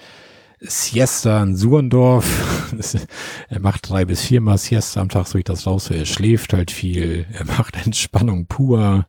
Siesta 0.60 1.42
in 1.42 1.56
Surendorf. 1.56 2.72
er 3.50 3.60
macht 3.60 3.90
drei 3.90 4.06
bis 4.06 4.22
viermal 4.22 4.58
Siesta 4.58 5.02
am 5.02 5.10
Tag, 5.10 5.28
so 5.28 5.38
ich 5.38 5.44
das 5.44 5.66
raus. 5.66 5.90
Er 5.90 6.06
schläft 6.06 6.54
halt 6.54 6.72
viel. 6.72 7.26
Er 7.34 7.46
macht 7.46 7.76
Entspannung 7.86 8.46
pur. 8.46 9.08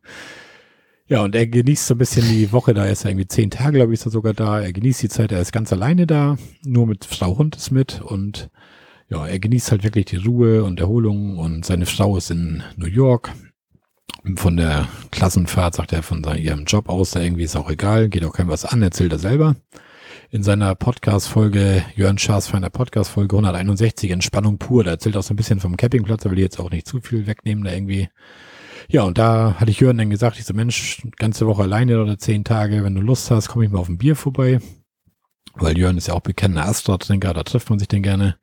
Ja, 1.06 1.22
und 1.22 1.34
er 1.34 1.46
genießt 1.46 1.86
so 1.86 1.94
ein 1.94 1.98
bisschen 1.98 2.26
die 2.26 2.50
Woche, 2.50 2.72
da 2.72 2.86
ist 2.86 3.04
er 3.04 3.10
irgendwie 3.10 3.28
zehn 3.28 3.50
Tage, 3.50 3.76
glaube 3.76 3.92
ich, 3.92 4.00
ist 4.00 4.06
er 4.06 4.10
sogar 4.10 4.32
da. 4.32 4.60
Er 4.60 4.72
genießt 4.72 5.02
die 5.02 5.10
Zeit, 5.10 5.32
er 5.32 5.40
ist 5.40 5.52
ganz 5.52 5.70
alleine 5.70 6.06
da, 6.06 6.38
nur 6.64 6.86
mit 6.86 7.04
Frau 7.04 7.36
Hund 7.36 7.56
ist 7.56 7.70
mit 7.70 8.00
und 8.00 8.48
ja, 9.14 9.26
er 9.26 9.38
genießt 9.38 9.70
halt 9.70 9.84
wirklich 9.84 10.06
die 10.06 10.16
Ruhe 10.16 10.64
und 10.64 10.80
Erholung 10.80 11.38
und 11.38 11.64
seine 11.64 11.86
Frau 11.86 12.16
ist 12.16 12.30
in 12.30 12.62
New 12.76 12.86
York. 12.86 13.32
Von 14.36 14.56
der 14.56 14.88
Klassenfahrt 15.10 15.74
sagt 15.74 15.92
er 15.92 16.02
von 16.02 16.24
ihrem 16.36 16.64
Job 16.64 16.88
aus, 16.88 17.12
da 17.12 17.20
irgendwie 17.20 17.44
ist 17.44 17.56
auch 17.56 17.70
egal, 17.70 18.08
geht 18.08 18.24
auch 18.24 18.32
kein 18.32 18.48
was 18.48 18.64
an, 18.64 18.82
erzählt 18.82 19.12
er 19.12 19.18
selber 19.18 19.54
in 20.30 20.42
seiner 20.42 20.74
Podcast-Folge, 20.74 21.84
Jörn 21.94 22.18
Schaas 22.18 22.48
für 22.48 22.56
eine 22.56 22.70
Podcast-Folge 22.70 23.36
161, 23.36 24.10
Entspannung 24.10 24.58
pur. 24.58 24.82
Da 24.82 24.92
erzählt 24.92 25.16
auch 25.16 25.22
so 25.22 25.32
ein 25.32 25.36
bisschen 25.36 25.60
vom 25.60 25.76
Campingplatz, 25.76 26.24
da 26.24 26.30
will 26.30 26.38
ich 26.38 26.44
jetzt 26.44 26.58
auch 26.58 26.70
nicht 26.70 26.88
zu 26.88 27.00
viel 27.00 27.28
wegnehmen, 27.28 27.62
da 27.62 27.72
irgendwie. 27.72 28.08
Ja, 28.88 29.02
und 29.02 29.16
da 29.16 29.54
hatte 29.60 29.70
ich 29.70 29.78
Jörn 29.78 29.96
dann 29.96 30.10
gesagt, 30.10 30.38
ich 30.40 30.44
so, 30.44 30.52
Mensch, 30.52 31.02
ganze 31.18 31.46
Woche 31.46 31.62
alleine 31.62 32.02
oder 32.02 32.18
zehn 32.18 32.42
Tage, 32.42 32.82
wenn 32.82 32.96
du 32.96 33.00
Lust 33.00 33.30
hast, 33.30 33.48
komme 33.48 33.64
ich 33.64 33.70
mal 33.70 33.78
auf 33.78 33.88
ein 33.88 33.98
Bier 33.98 34.16
vorbei. 34.16 34.58
Weil 35.54 35.78
Jörn 35.78 35.96
ist 35.96 36.08
ja 36.08 36.14
auch 36.14 36.20
bekennender 36.20 36.66
Astra-Trinker, 36.66 37.32
da 37.32 37.44
trifft 37.44 37.70
man 37.70 37.78
sich 37.78 37.86
denn 37.86 38.02
gerne. 38.02 38.36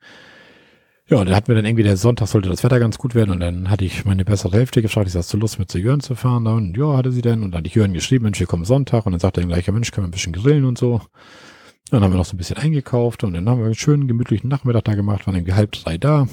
Ja, 1.12 1.18
und 1.18 1.26
dann 1.26 1.36
hatten 1.36 1.48
wir 1.48 1.56
dann 1.56 1.66
irgendwie 1.66 1.82
der 1.82 1.98
Sonntag 1.98 2.26
sollte 2.28 2.48
das 2.48 2.64
Wetter 2.64 2.80
ganz 2.80 2.96
gut 2.96 3.14
werden 3.14 3.32
und 3.32 3.40
dann 3.40 3.68
hatte 3.68 3.84
ich 3.84 4.06
meine 4.06 4.24
bessere 4.24 4.56
Hälfte 4.56 4.80
gefragt, 4.80 5.08
ich 5.08 5.14
hast 5.14 5.30
du 5.30 5.36
Lust 5.36 5.58
mit 5.58 5.70
zu 5.70 5.78
Jörn 5.78 6.00
zu 6.00 6.14
fahren? 6.14 6.46
Und 6.46 6.74
ja, 6.74 6.96
hatte 6.96 7.12
sie 7.12 7.20
denn 7.20 7.42
und 7.42 7.50
dann 7.50 7.58
hatte 7.58 7.68
ich 7.68 7.74
Jörn 7.74 7.92
geschrieben, 7.92 8.24
Mensch, 8.24 8.40
wir 8.40 8.46
kommen 8.46 8.64
Sonntag 8.64 9.04
und 9.04 9.12
dann 9.12 9.20
sagte 9.20 9.42
er 9.42 9.46
gleich, 9.46 9.66
ja 9.66 9.74
Mensch, 9.74 9.90
können 9.90 10.06
wir 10.06 10.08
ein 10.08 10.12
bisschen 10.12 10.32
grillen 10.32 10.64
und 10.64 10.78
so. 10.78 11.02
Dann 11.90 12.02
haben 12.02 12.14
wir 12.14 12.16
noch 12.16 12.24
so 12.24 12.32
ein 12.34 12.38
bisschen 12.38 12.56
eingekauft 12.56 13.24
und 13.24 13.34
dann 13.34 13.46
haben 13.46 13.58
wir 13.58 13.66
einen 13.66 13.74
schönen 13.74 14.08
gemütlichen 14.08 14.48
Nachmittag 14.48 14.84
da 14.84 14.94
gemacht, 14.94 15.26
waren 15.26 15.34
irgendwie 15.34 15.52
halb 15.52 15.72
drei 15.72 15.98
da, 15.98 16.28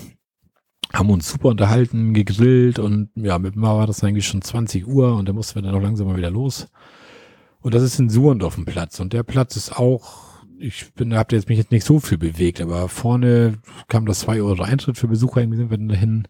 haben 0.94 1.10
uns 1.10 1.30
super 1.30 1.50
unterhalten, 1.50 2.14
gegrillt 2.14 2.80
und 2.80 3.10
ja, 3.16 3.38
mit 3.38 3.58
mir 3.58 3.76
war 3.76 3.86
das 3.86 4.02
eigentlich 4.02 4.28
schon 4.28 4.42
20 4.42 4.88
Uhr 4.88 5.14
und 5.14 5.28
da 5.28 5.34
mussten 5.34 5.56
wir 5.56 5.62
dann 5.62 5.76
auch 5.76 5.84
langsam 5.84 6.08
mal 6.08 6.16
wieder 6.16 6.32
los. 6.32 6.70
Und 7.60 7.74
das 7.74 7.84
ist 7.84 8.00
in 8.00 8.10
Surendorf 8.10 8.58
ein 8.58 8.64
Platz 8.64 9.02
und 9.02 9.12
der 9.12 9.24
Platz 9.24 9.58
ist 9.58 9.78
auch, 9.78 10.29
ich 10.60 10.94
bin, 10.94 11.16
habt 11.16 11.32
jetzt 11.32 11.50
mich 11.50 11.58
jetzt 11.58 11.72
nicht 11.72 11.86
so 11.86 12.00
viel 12.00 12.18
bewegt, 12.18 12.62
aber 12.62 12.90
vorne 12.90 13.60
kam 13.88 14.06
das 14.06 14.20
zwei 14.20 14.42
Euro 14.42 14.62
Eintritt 14.64 14.98
für 14.98 15.08
Besucher, 15.08 15.42
irgendwie 15.42 15.58
sind 15.58 15.72
wir 15.72 15.78
dann 15.78 15.90
dahin 15.90 16.28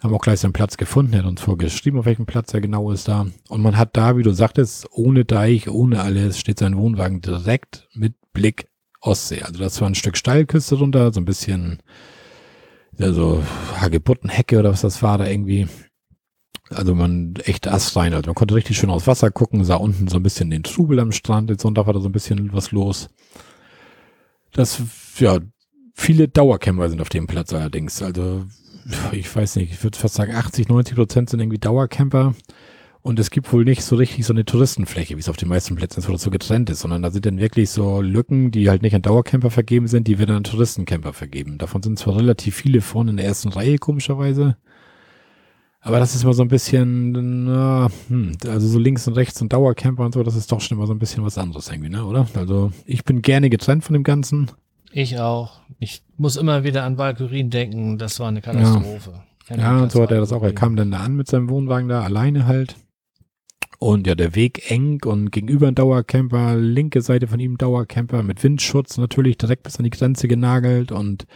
haben 0.00 0.14
auch 0.14 0.22
gleich 0.22 0.40
seinen 0.40 0.54
Platz 0.54 0.76
gefunden, 0.76 1.12
er 1.12 1.20
hat 1.20 1.26
uns 1.26 1.42
vorgeschrieben, 1.42 2.00
auf 2.00 2.06
welchem 2.06 2.26
Platz 2.26 2.54
er 2.54 2.60
genau 2.60 2.90
ist 2.90 3.06
da. 3.06 3.26
Und 3.48 3.60
man 3.60 3.76
hat 3.76 3.96
da, 3.96 4.16
wie 4.16 4.22
du 4.22 4.32
sagtest, 4.32 4.88
ohne 4.92 5.24
Deich, 5.24 5.68
ohne 5.68 6.00
alles, 6.00 6.38
steht 6.38 6.58
sein 6.58 6.76
Wohnwagen 6.76 7.20
direkt 7.20 7.86
mit 7.92 8.14
Blick 8.32 8.68
Ostsee. 9.02 9.42
Also 9.42 9.60
das 9.60 9.80
war 9.80 9.88
ein 9.88 9.94
Stück 9.94 10.16
Steilküste 10.16 10.76
runter, 10.76 11.12
so 11.12 11.20
ein 11.20 11.26
bisschen, 11.26 11.82
ja, 12.98 13.12
so 13.12 13.42
Hagebuttenhecke 13.76 14.58
oder 14.58 14.72
was 14.72 14.80
das 14.80 15.02
war 15.02 15.18
da 15.18 15.26
irgendwie. 15.26 15.68
Also 16.72 16.94
man 16.94 17.34
echt 17.44 17.66
astrein, 17.66 18.14
also 18.14 18.28
man 18.28 18.34
konnte 18.34 18.54
richtig 18.54 18.78
schön 18.78 18.90
aufs 18.90 19.08
Wasser 19.08 19.30
gucken, 19.30 19.64
sah 19.64 19.76
unten 19.76 20.06
so 20.06 20.16
ein 20.16 20.22
bisschen 20.22 20.50
den 20.50 20.62
Trubel 20.62 21.00
am 21.00 21.10
Strand, 21.10 21.50
jetzt 21.50 21.62
Sonntag 21.62 21.86
war 21.86 21.94
da 21.94 22.00
so 22.00 22.08
ein 22.08 22.12
bisschen 22.12 22.52
was 22.52 22.70
los. 22.70 23.08
Das, 24.52 24.80
ja, 25.18 25.38
viele 25.94 26.28
Dauercamper 26.28 26.88
sind 26.88 27.00
auf 27.00 27.08
dem 27.08 27.26
Platz 27.26 27.52
allerdings. 27.52 28.02
Also 28.02 28.44
ich 29.12 29.34
weiß 29.34 29.56
nicht, 29.56 29.72
ich 29.72 29.82
würde 29.82 29.98
fast 29.98 30.14
sagen, 30.14 30.34
80, 30.34 30.68
90 30.68 30.96
Prozent 30.96 31.30
sind 31.30 31.40
irgendwie 31.40 31.58
Dauercamper. 31.58 32.34
Und 33.02 33.18
es 33.18 33.30
gibt 33.30 33.50
wohl 33.52 33.64
nicht 33.64 33.82
so 33.82 33.96
richtig 33.96 34.26
so 34.26 34.34
eine 34.34 34.44
Touristenfläche, 34.44 35.16
wie 35.16 35.20
es 35.20 35.30
auf 35.30 35.38
den 35.38 35.48
meisten 35.48 35.74
Plätzen 35.74 36.00
ist, 36.00 36.08
wo 36.08 36.12
das 36.12 36.22
so 36.22 36.30
getrennt 36.30 36.68
ist, 36.68 36.80
sondern 36.80 37.00
da 37.00 37.10
sind 37.10 37.24
dann 37.24 37.38
wirklich 37.38 37.70
so 37.70 38.02
Lücken, 38.02 38.50
die 38.50 38.68
halt 38.68 38.82
nicht 38.82 38.94
an 38.94 39.00
Dauercamper 39.00 39.50
vergeben 39.50 39.86
sind, 39.86 40.06
die 40.06 40.18
werden 40.18 40.36
an 40.36 40.44
Touristencamper 40.44 41.14
vergeben. 41.14 41.56
Davon 41.56 41.82
sind 41.82 41.98
zwar 41.98 42.16
relativ 42.16 42.56
viele 42.56 42.82
vorne 42.82 43.12
in 43.12 43.16
der 43.16 43.24
ersten 43.24 43.48
Reihe, 43.48 43.78
komischerweise. 43.78 44.58
Aber 45.82 45.98
das 45.98 46.14
ist 46.14 46.24
immer 46.24 46.34
so 46.34 46.42
ein 46.42 46.48
bisschen, 46.48 47.44
na, 47.46 47.88
hm, 48.08 48.32
also 48.46 48.68
so 48.68 48.78
links 48.78 49.08
und 49.08 49.14
rechts 49.14 49.40
und 49.40 49.52
Dauercamper 49.52 50.04
und 50.04 50.12
so, 50.12 50.22
das 50.22 50.36
ist 50.36 50.52
doch 50.52 50.60
schon 50.60 50.76
immer 50.76 50.86
so 50.86 50.92
ein 50.92 50.98
bisschen 50.98 51.24
was 51.24 51.38
anderes 51.38 51.70
irgendwie, 51.70 51.88
ne, 51.88 52.04
oder? 52.04 52.26
Also 52.34 52.70
ich 52.84 53.04
bin 53.04 53.22
gerne 53.22 53.48
getrennt 53.48 53.84
von 53.84 53.94
dem 53.94 54.02
Ganzen. 54.02 54.50
Ich 54.92 55.18
auch. 55.18 55.60
Ich 55.78 56.02
muss 56.16 56.36
immer 56.36 56.64
wieder 56.64 56.84
an 56.84 56.98
Valkyrin 56.98 57.48
denken. 57.48 57.96
Das 57.96 58.20
war 58.20 58.28
eine 58.28 58.42
Katastrophe. 58.42 59.22
Ja, 59.48 59.56
ja 59.56 59.82
und 59.82 59.92
so 59.92 60.02
hat 60.02 60.10
er 60.10 60.20
das 60.20 60.32
auch. 60.32 60.42
Er 60.42 60.52
kam 60.52 60.76
dann 60.76 60.90
da 60.90 60.98
an 60.98 61.14
mit 61.14 61.28
seinem 61.28 61.48
Wohnwagen 61.48 61.88
da, 61.88 62.02
alleine 62.02 62.46
halt. 62.46 62.76
Und 63.78 64.06
ja, 64.06 64.14
der 64.14 64.34
Weg 64.34 64.70
eng 64.70 65.00
und 65.06 65.30
gegenüber 65.32 65.68
ein 65.68 65.74
Dauercamper, 65.74 66.56
linke 66.56 67.00
Seite 67.00 67.26
von 67.26 67.40
ihm 67.40 67.56
Dauercamper 67.56 68.22
mit 68.22 68.42
Windschutz 68.44 68.98
natürlich 68.98 69.38
direkt 69.38 69.62
bis 69.62 69.78
an 69.78 69.84
die 69.84 69.90
Grenze 69.90 70.28
genagelt 70.28 70.92
und 70.92 71.26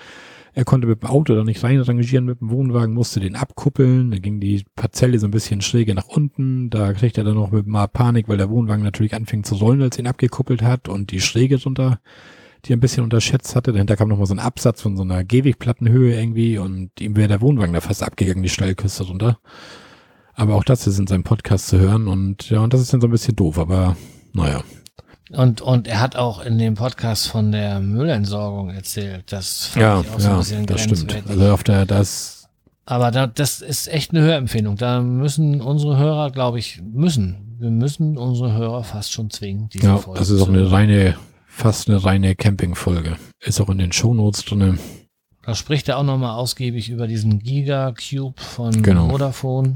er 0.55 0.65
konnte 0.65 0.87
mit 0.87 1.03
dem 1.03 1.11
Auto 1.11 1.35
da 1.35 1.45
nicht 1.45 1.63
reinrangieren 1.63 2.25
mit 2.25 2.41
dem 2.41 2.51
Wohnwagen, 2.51 2.95
musste 2.95 3.21
den 3.21 3.37
abkuppeln, 3.37 4.11
da 4.11 4.19
ging 4.19 4.41
die 4.41 4.65
Parzelle 4.77 5.19
so 5.19 5.27
ein 5.27 5.33
bisschen 5.33 5.61
schräge 5.61 5.95
nach 5.95 6.09
unten, 6.09 6.71
da 6.71 6.93
kriegt 6.93 7.19
er 7.19 7.25
dann 7.25 7.35
noch 7.35 7.51
mit 7.51 7.67
mal 7.67 7.89
Panik, 7.89 8.29
weil 8.29 8.39
der 8.39 8.51
Wohnwagen 8.51 8.85
natürlich 8.85 9.15
anfing 9.15 9.45
zu 9.45 9.57
rollen, 9.57 9.83
als 9.83 9.99
ihn 9.99 10.07
abgekuppelt 10.07 10.63
hat 10.63 10.89
und 10.89 11.11
die 11.11 11.21
Schräge 11.21 11.59
drunter 11.59 12.01
die 12.65 12.73
er 12.73 12.77
ein 12.77 12.81
bisschen 12.81 13.05
unterschätzt 13.05 13.55
hatte. 13.57 13.73
Dahinter 13.73 13.97
kam 13.97 14.09
nochmal 14.09 14.27
so 14.27 14.35
ein 14.35 14.39
Absatz 14.39 14.81
von 14.81 14.97
so 14.97 15.03
einer 15.03 15.25
Gehwegplattenhöhe 15.25 16.19
irgendwie 16.19 16.59
und 16.59 16.99
ihm 17.01 17.17
wäre 17.17 17.29
der 17.29 17.41
Wohnwagen 17.41 17.75
da 17.75 17.81
fast 17.81 18.03
abgegangen, 18.03 18.43
die 18.43 18.49
Steilküste 18.49 19.05
runter. 19.05 19.39
Aber 20.35 20.55
auch 20.55 20.65
das 20.65 20.87
ist 20.87 20.99
in 20.99 21.07
seinem 21.07 21.25
Podcast 21.25 21.69
zu 21.69 21.79
hören 21.79 22.09
und 22.09 22.51
ja, 22.51 22.61
und 22.61 22.73
das 22.73 22.81
ist 22.81 22.93
dann 22.93 23.01
so 23.01 23.07
ein 23.07 23.13
bisschen 23.13 23.37
doof, 23.37 23.59
aber 23.59 23.97
naja. 24.33 24.65
Und, 25.31 25.63
und 25.63 25.89
er 25.89 26.01
hat 26.01 26.17
auch 26.17 26.45
in 26.45 26.59
dem 26.59 26.75
Podcast 26.75 27.29
von 27.29 27.51
der 27.51 27.81
Müllentsorgung 27.81 28.71
erzählt. 28.71 29.25
Das 29.33 29.67
fand 29.67 29.83
ja, 29.83 30.01
ich 30.01 30.11
auch 30.11 30.21
so 30.21 30.31
ein 30.31 30.39
bisschen 30.39 30.67
das 30.67 30.81
stimmt. 30.83 31.23
Also 31.29 31.53
auf 31.53 31.65
der, 31.65 31.87
das. 31.87 32.49
Aber 32.87 33.11
da, 33.11 33.27
das 33.27 33.63
ist 33.63 33.89
echt 33.89 34.11
eine 34.11 34.21
Hörempfehlung. 34.21 34.77
Da 34.77 35.01
müssen 35.01 35.63
unsere 35.63 35.97
Hörer, 35.97 36.31
glaube 36.31 36.59
ich, 36.59 36.83
müssen. 36.83 37.57
Wir 37.59 37.71
müssen 37.71 38.19
unsere 38.19 38.53
Hörer 38.53 38.85
fast 38.85 39.13
schon 39.13 39.31
zwingen. 39.31 39.71
Diese 39.71 39.87
ja, 39.87 39.97
Folge 39.97 40.19
das 40.19 40.29
ist 40.29 40.43
auch 40.43 40.49
eine 40.49 40.71
reine 40.71 41.17
fast 41.55 41.89
eine 41.89 42.05
reine 42.05 42.35
Camping-Folge. 42.35 43.17
Ist 43.41 43.61
auch 43.61 43.69
in 43.69 43.79
den 43.79 43.93
Shownotes 43.93 44.45
drin. 44.45 44.79
Da 45.47 45.55
spricht 45.55 45.89
er 45.89 45.99
auch 45.99 46.03
nochmal 46.03 46.37
ausgiebig 46.37 46.91
über 46.91 47.07
diesen 47.07 47.39
Giga-Cube 47.39 48.41
von 48.41 48.83
genau. 48.83 49.09
Vodafone. 49.09 49.75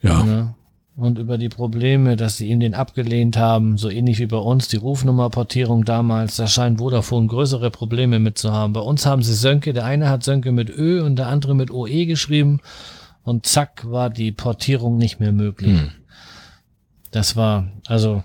Ja. 0.00 0.24
ja. 0.24 0.54
Und 0.96 1.18
über 1.18 1.36
die 1.36 1.50
Probleme, 1.50 2.16
dass 2.16 2.38
sie 2.38 2.48
ihm 2.48 2.58
den 2.58 2.74
abgelehnt 2.74 3.36
haben, 3.36 3.76
so 3.76 3.90
ähnlich 3.90 4.18
wie 4.18 4.26
bei 4.26 4.38
uns 4.38 4.68
die 4.68 4.78
Rufnummerportierung 4.78 5.84
damals. 5.84 6.36
Da 6.36 6.46
scheint 6.46 6.78
Vodafone 6.78 7.26
größere 7.26 7.70
Probleme 7.70 8.18
mit 8.18 8.38
zu 8.38 8.50
haben. 8.50 8.72
Bei 8.72 8.80
uns 8.80 9.04
haben 9.04 9.22
sie 9.22 9.34
Sönke, 9.34 9.74
der 9.74 9.84
eine 9.84 10.08
hat 10.08 10.24
Sönke 10.24 10.52
mit 10.52 10.70
Ö 10.70 11.04
und 11.04 11.16
der 11.16 11.26
andere 11.26 11.54
mit 11.54 11.70
OE 11.70 12.06
geschrieben. 12.06 12.60
Und 13.24 13.44
zack 13.44 13.84
war 13.90 14.08
die 14.08 14.32
Portierung 14.32 14.96
nicht 14.96 15.20
mehr 15.20 15.32
möglich. 15.32 15.80
Hm. 15.80 15.90
Das 17.10 17.36
war, 17.36 17.68
also 17.86 18.24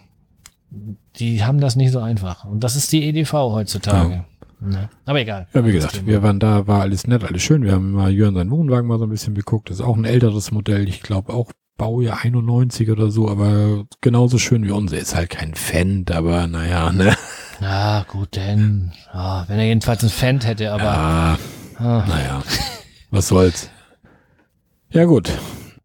die 1.17 1.43
haben 1.43 1.59
das 1.59 1.75
nicht 1.75 1.91
so 1.91 1.99
einfach. 1.99 2.45
Und 2.45 2.63
das 2.63 2.77
ist 2.77 2.93
die 2.93 3.03
EDV 3.03 3.33
heutzutage. 3.33 4.23
Ja. 4.61 4.67
Ne? 4.67 4.89
Aber 5.05 5.19
egal. 5.19 5.47
Ja, 5.53 5.65
wie 5.65 5.73
gesagt, 5.73 6.05
wir 6.05 6.23
waren 6.23 6.39
da, 6.39 6.67
war 6.67 6.81
alles 6.81 7.05
nett, 7.05 7.23
alles 7.23 7.41
schön. 7.41 7.63
Wir 7.63 7.73
haben 7.73 7.91
mal 7.91 8.11
Jörn 8.11 8.35
seinen 8.35 8.51
Wohnwagen 8.51 8.87
mal 8.87 8.99
so 8.99 9.05
ein 9.05 9.09
bisschen 9.09 9.33
geguckt. 9.33 9.69
Das 9.69 9.79
ist 9.79 9.85
auch 9.85 9.97
ein 9.97 10.05
älteres 10.05 10.51
Modell. 10.51 10.87
Ich 10.87 11.01
glaube 11.01 11.33
auch 11.33 11.51
Baujahr 11.81 12.19
91 12.23 12.91
oder 12.91 13.09
so, 13.09 13.27
aber 13.27 13.85
genauso 14.01 14.37
schön 14.37 14.63
wie 14.63 14.69
unser. 14.69 14.99
Ist 14.99 15.15
halt 15.15 15.31
kein 15.31 15.55
Fendt, 15.55 16.11
aber 16.11 16.45
naja, 16.45 16.91
ne? 16.91 17.15
Ja, 17.59 18.05
gut, 18.07 18.35
denn, 18.35 18.91
oh, 19.11 19.41
wenn 19.47 19.57
er 19.57 19.65
jedenfalls 19.65 20.03
ein 20.03 20.09
Fendt 20.09 20.45
hätte, 20.45 20.71
aber. 20.71 20.83
Ja, 20.83 21.37
ah. 21.77 22.05
naja, 22.07 22.43
was 23.09 23.29
soll's. 23.29 23.71
Ja, 24.91 25.05
gut. 25.05 25.31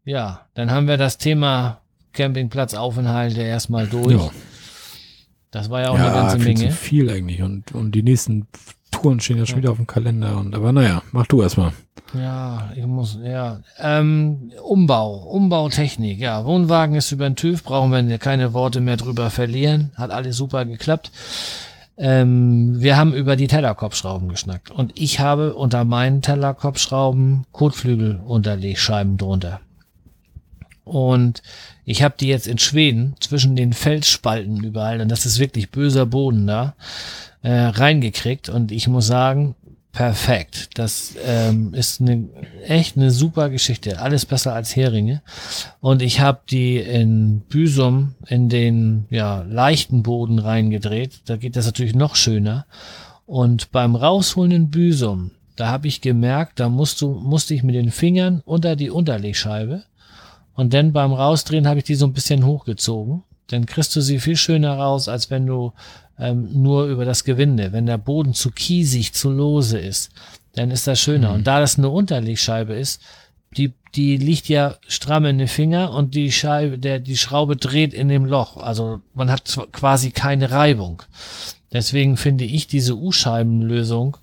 Ja, 0.03 0.45
dann 0.53 0.69
haben 0.69 0.87
wir 0.87 0.97
das 0.97 1.17
Thema 1.17 1.81
Campingplatzaufenthalte 2.13 3.41
erstmal 3.41 3.87
durch. 3.87 4.11
Ja. 4.11 4.29
Das 5.49 5.71
war 5.71 5.81
ja 5.81 5.89
auch 5.89 5.97
ja, 5.97 6.05
eine 6.05 6.13
ganze 6.13 6.39
viel 6.39 6.53
Menge. 6.53 6.69
Zu 6.69 6.75
viel 6.75 7.09
eigentlich. 7.09 7.41
Und, 7.41 7.71
und 7.71 7.93
die 7.93 8.03
nächsten 8.03 8.47
Touren 9.01 9.19
stehen 9.19 9.37
ja 9.37 9.45
schon 9.45 9.57
wieder 9.57 9.71
auf 9.71 9.77
dem 9.77 9.87
Kalender. 9.87 10.37
Und 10.37 10.55
aber 10.55 10.71
naja, 10.71 11.01
mach 11.11 11.27
du 11.27 11.41
erstmal. 11.41 11.73
Ja, 12.13 12.71
ich 12.75 12.85
muss, 12.85 13.19
ja. 13.23 13.59
Ähm, 13.79 14.51
Umbau, 14.63 15.17
Umbautechnik, 15.17 16.19
ja. 16.19 16.45
Wohnwagen 16.45 16.95
ist 16.95 17.11
über 17.11 17.29
den 17.29 17.35
TÜV, 17.35 17.63
brauchen 17.63 17.91
wir 17.91 18.17
keine 18.17 18.53
Worte 18.53 18.81
mehr 18.81 18.97
drüber 18.97 19.29
verlieren. 19.29 19.91
Hat 19.95 20.11
alles 20.11 20.37
super 20.37 20.65
geklappt. 20.65 21.11
Ähm, 21.97 22.79
wir 22.79 22.97
haben 22.97 23.13
über 23.13 23.35
die 23.35 23.47
Tellerkopfschrauben 23.47 24.29
geschnackt. 24.29 24.71
Und 24.71 24.93
ich 24.99 25.19
habe 25.19 25.53
unter 25.55 25.83
meinen 25.83 26.21
Tellerkopfschrauben 26.21 27.45
Kotflügelunterlegscheiben 27.51 29.17
drunter. 29.17 29.59
Und 30.85 31.41
ich 31.85 32.01
habe 32.01 32.15
die 32.17 32.27
jetzt 32.27 32.47
in 32.47 32.57
Schweden 32.57 33.15
zwischen 33.19 33.55
den 33.55 33.73
Felsspalten 33.73 34.63
überall, 34.63 35.01
und 35.01 35.09
das 35.09 35.25
ist 35.25 35.39
wirklich 35.39 35.69
böser 35.69 36.05
Boden 36.05 36.47
da, 36.47 36.75
äh, 37.41 37.51
reingekriegt. 37.51 38.49
Und 38.49 38.71
ich 38.71 38.87
muss 38.87 39.07
sagen, 39.07 39.55
perfekt. 39.91 40.69
Das 40.75 41.15
ähm, 41.25 41.73
ist 41.73 42.01
eine 42.01 42.29
echt 42.65 42.97
eine 42.97 43.11
super 43.11 43.49
Geschichte. 43.49 43.99
Alles 43.99 44.25
besser 44.25 44.53
als 44.53 44.75
Heringe. 44.75 45.21
Und 45.79 46.01
ich 46.01 46.19
habe 46.19 46.41
die 46.49 46.77
in 46.77 47.41
Büsum 47.41 48.15
in 48.27 48.49
den 48.49 49.05
ja, 49.09 49.41
leichten 49.41 50.03
Boden 50.03 50.39
reingedreht. 50.39 51.21
Da 51.25 51.37
geht 51.37 51.55
das 51.55 51.65
natürlich 51.65 51.95
noch 51.95 52.15
schöner. 52.15 52.65
Und 53.25 53.71
beim 53.71 53.95
Rausholen 53.95 54.51
in 54.51 54.69
Büsum, 54.69 55.31
da 55.55 55.67
habe 55.67 55.87
ich 55.87 56.01
gemerkt, 56.01 56.59
da 56.59 56.69
musst 56.69 57.01
du, 57.01 57.13
musste 57.13 57.53
ich 57.53 57.63
mit 57.63 57.75
den 57.75 57.91
Fingern 57.91 58.41
unter 58.45 58.75
die 58.75 58.89
Unterlegscheibe 58.89 59.83
und 60.57 60.73
dann 60.73 60.91
beim 60.91 61.13
Rausdrehen 61.13 61.67
habe 61.67 61.77
ich 61.79 61.85
die 61.85 61.93
so 61.93 62.07
ein 62.07 62.13
bisschen 62.13 62.43
hochgezogen. 62.43 63.23
Dann 63.47 63.65
kriegst 63.65 63.95
du 63.95 64.01
sie 64.01 64.19
viel 64.19 64.35
schöner 64.35 64.73
raus, 64.77 65.07
als 65.07 65.29
wenn 65.29 65.45
du 65.45 65.73
ähm, 66.19 66.49
nur 66.51 66.85
über 66.85 67.05
das 67.05 67.23
Gewinde, 67.23 67.71
wenn 67.71 67.85
der 67.85 67.97
Boden 67.97 68.33
zu 68.33 68.51
kiesig, 68.51 69.13
zu 69.13 69.29
lose 69.29 69.77
ist, 69.77 70.11
dann 70.55 70.71
ist 70.71 70.87
das 70.87 70.99
schöner. 70.99 71.29
Mhm. 71.29 71.35
Und 71.35 71.47
da 71.47 71.59
das 71.59 71.77
eine 71.77 71.89
Unterlegscheibe 71.89 72.73
ist, 72.73 73.01
die, 73.55 73.73
die 73.95 74.17
liegt 74.17 74.49
ja 74.49 74.75
stramm 74.87 75.25
in 75.25 75.37
den 75.37 75.47
Finger 75.47 75.93
und 75.93 76.15
die 76.15 76.31
Scheibe, 76.31 76.77
der, 76.77 76.99
die 76.99 77.17
Schraube 77.17 77.55
dreht 77.55 77.93
in 77.93 78.09
dem 78.09 78.25
Loch. 78.25 78.57
Also 78.57 79.01
man 79.13 79.31
hat 79.31 79.57
quasi 79.71 80.11
keine 80.11 80.51
Reibung. 80.51 81.03
Deswegen 81.71 82.17
finde 82.17 82.45
ich 82.45 82.67
diese 82.67 82.97
U-Scheibenlösung 82.97 84.17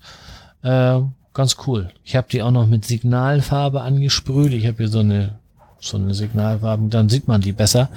äh, 0.63 0.99
ganz 1.33 1.57
cool. 1.65 1.89
Ich 2.03 2.15
habe 2.15 2.27
die 2.31 2.41
auch 2.41 2.51
noch 2.51 2.67
mit 2.67 2.85
Signalfarbe 2.85 3.81
angesprüht. 3.81 4.53
Ich 4.53 4.67
habe 4.67 4.77
hier 4.77 4.87
so 4.87 4.99
eine 4.99 5.39
so 5.79 5.97
eine 5.97 6.13
Signalfarben, 6.13 6.89
dann 6.89 7.09
sieht 7.09 7.27
man 7.27 7.41
die 7.41 7.51
besser. 7.51 7.89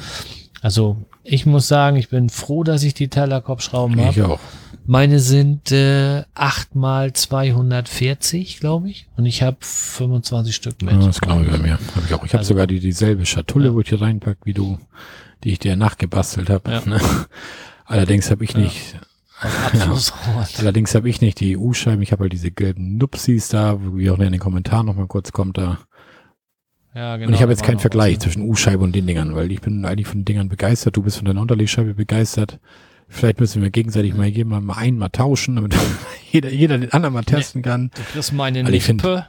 Also 0.61 0.97
ich 1.23 1.47
muss 1.47 1.69
sagen, 1.69 1.97
ich 1.97 2.09
bin 2.09 2.29
froh, 2.31 2.65
dass 2.65 2.83
ich 2.83 2.95
die 2.95 3.09
Tellerkopfschrauben 3.09 4.01
habe. 4.01 4.11
Ich 4.11 4.23
auch. 4.23 4.41
Meine 4.87 5.21
sind 5.21 5.71
äh, 5.71 6.25
8 6.35 6.75
mal 6.75 7.13
240, 7.13 8.61
glaube 8.61 8.89
ich. 8.89 9.07
Und 9.17 9.27
ich 9.27 9.43
habe 9.43 9.59
25 9.61 10.55
Stück 10.55 10.81
mit. 10.83 10.95
Ja, 10.95 11.07
das 11.07 11.21
glaube 11.21 11.45
ich 11.45 11.51
bei 11.51 11.59
mir. 11.59 11.73
Hab 11.73 12.05
ich 12.07 12.15
auch. 12.15 12.25
Ich 12.25 12.33
habe 12.33 12.39
also, 12.39 12.55
sogar 12.55 12.67
die 12.67 12.81
dieselbe 12.81 13.27
Schatulle, 13.27 13.67
ja. 13.67 13.75
wo 13.75 13.81
ich 13.81 13.89
hier 13.89 14.01
reinpack, 14.01 14.39
wie 14.45 14.55
du, 14.55 14.79
die 15.45 15.53
ich 15.53 15.59
dir 15.59 15.77
nachgebastelt 15.77 16.49
habe. 16.49 16.71
Ja. 16.71 16.83
Ne? 16.87 17.01
Allerdings 17.85 18.31
habe 18.31 18.45
ich 18.45 18.57
nicht 18.57 18.97
Abflussrohr. 19.41 20.47
Allerdings 20.59 20.95
habe 20.95 21.09
ich 21.09 21.21
nicht 21.21 21.41
die 21.41 21.57
EU-Scheiben, 21.57 22.03
ich 22.03 22.13
habe 22.13 22.23
halt 22.23 22.33
diese 22.33 22.51
gelben 22.51 22.97
Nupsis 22.97 23.49
da, 23.49 23.79
wie 23.95 24.11
auch 24.11 24.19
in 24.19 24.33
den 24.33 24.41
Kommentaren 24.41 24.87
nochmal 24.87 25.07
kurz 25.07 25.33
kommt 25.33 25.59
da. 25.59 25.79
Ja, 26.95 27.17
genau. 27.17 27.29
und 27.29 27.35
ich 27.35 27.43
habe 27.43 27.53
jetzt 27.53 27.63
keinen 27.63 27.79
Vergleich 27.79 28.17
was, 28.17 28.27
ne? 28.27 28.33
zwischen 28.33 28.49
U-Scheibe 28.49 28.83
und 28.83 28.95
den 28.95 29.07
Dingern, 29.07 29.35
weil 29.35 29.51
ich 29.53 29.61
bin 29.61 29.85
eigentlich 29.85 30.07
von 30.07 30.21
den 30.21 30.25
Dingern 30.25 30.49
begeistert, 30.49 30.97
du 30.97 31.03
bist 31.03 31.19
von 31.19 31.27
deiner 31.27 31.41
Unterlegscheibe 31.41 31.95
begeistert. 31.95 32.59
Vielleicht 33.09 33.41
müssen 33.41 33.63
wir 33.63 33.71
gegenseitig 33.71 34.15
mal 34.15 34.27
jemand 34.27 34.67
mal 34.67 34.77
einen 34.77 34.99
mal 34.99 35.09
tauschen, 35.09 35.57
damit 35.57 35.75
jeder, 36.31 36.51
jeder 36.51 36.79
den 36.79 36.93
anderen 36.93 37.15
mal 37.15 37.25
testen 37.25 37.63
kann. 37.63 37.91
Du 37.95 38.03
kriegst 38.13 38.33
meine 38.33 38.61
Also 38.61 38.73
ich 38.73 38.89
Nippe. 38.89 39.27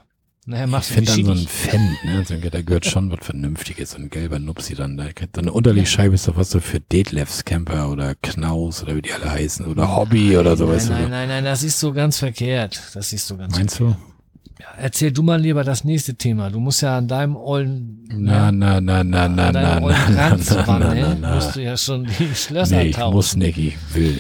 Ich 0.48 0.66
machst 0.66 0.90
du 0.90 1.00
die 1.00 1.06
finde 1.06 1.28
dann 1.28 1.38
so 1.38 1.44
ein. 1.44 1.48
Fendt, 1.48 2.04
ne, 2.06 2.24
so, 2.26 2.36
da 2.50 2.62
gehört 2.62 2.86
schon 2.86 3.12
was 3.12 3.20
Vernünftiges, 3.22 3.92
so 3.92 3.98
ein 3.98 4.10
gelber 4.10 4.40
Nupsi 4.40 4.74
dann. 4.74 4.98
Da, 4.98 5.06
so 5.06 5.42
eine 5.42 5.54
Unterlegscheibe 5.54 6.16
ist 6.16 6.28
doch 6.28 6.38
was 6.38 6.50
so 6.50 6.60
für 6.60 6.80
Detlefs 6.80 7.46
Camper 7.46 7.92
oder 7.92 8.16
Knaus 8.16 8.82
oder 8.82 8.96
wie 8.96 9.02
die 9.04 9.14
alle 9.14 9.30
heißen 9.30 9.66
oder 9.68 9.96
Hobby 9.96 10.38
oder 10.38 10.58
so, 10.58 10.66
Nein, 10.66 10.88
nein, 10.90 11.10
nein, 11.10 11.28
nein, 11.30 11.44
das 11.44 11.64
ist 11.64 11.80
so 11.80 11.94
ganz 11.94 12.18
verkehrt. 12.18 12.82
Das 12.96 13.14
ist 13.14 13.28
so 13.28 13.38
ganz 13.38 13.56
Meinst 13.56 13.78
verkehrt. 13.78 14.00
du? 14.00 14.19
Ja, 14.60 14.66
erzähl 14.78 15.12
du 15.14 15.24
mal 15.24 15.40
lieber 15.40 15.64
das 15.64 15.84
nächste 15.86 16.16
Thema. 16.16 16.50
Du 16.50 16.60
musst 16.60 16.82
ja 16.82 16.98
an 16.98 17.08
deinem 17.08 17.36
ollen, 17.38 18.04
Na, 18.14 18.52
na, 18.52 18.82
na, 18.82 19.04
na, 19.04 19.28
na, 19.28 19.28
na, 19.30 19.52
deinem 19.54 19.80
na, 19.80 19.82
ollen 19.82 19.98
na, 20.10 20.16
na, 20.16 20.28
Ranzwanne 20.30 20.96
na, 21.02 21.16
na. 21.16 21.36
musst 21.36 21.56
du 21.56 21.62
ja 21.64 21.78
schon 21.78 22.06
die 22.06 22.36
Schlösser 22.36 22.76
Nee, 22.78 22.90
ich 22.90 22.96
tauschen. 22.96 23.16
muss 23.16 23.36
nicht, 23.38 23.58
ich 23.58 23.78
will. 23.94 24.20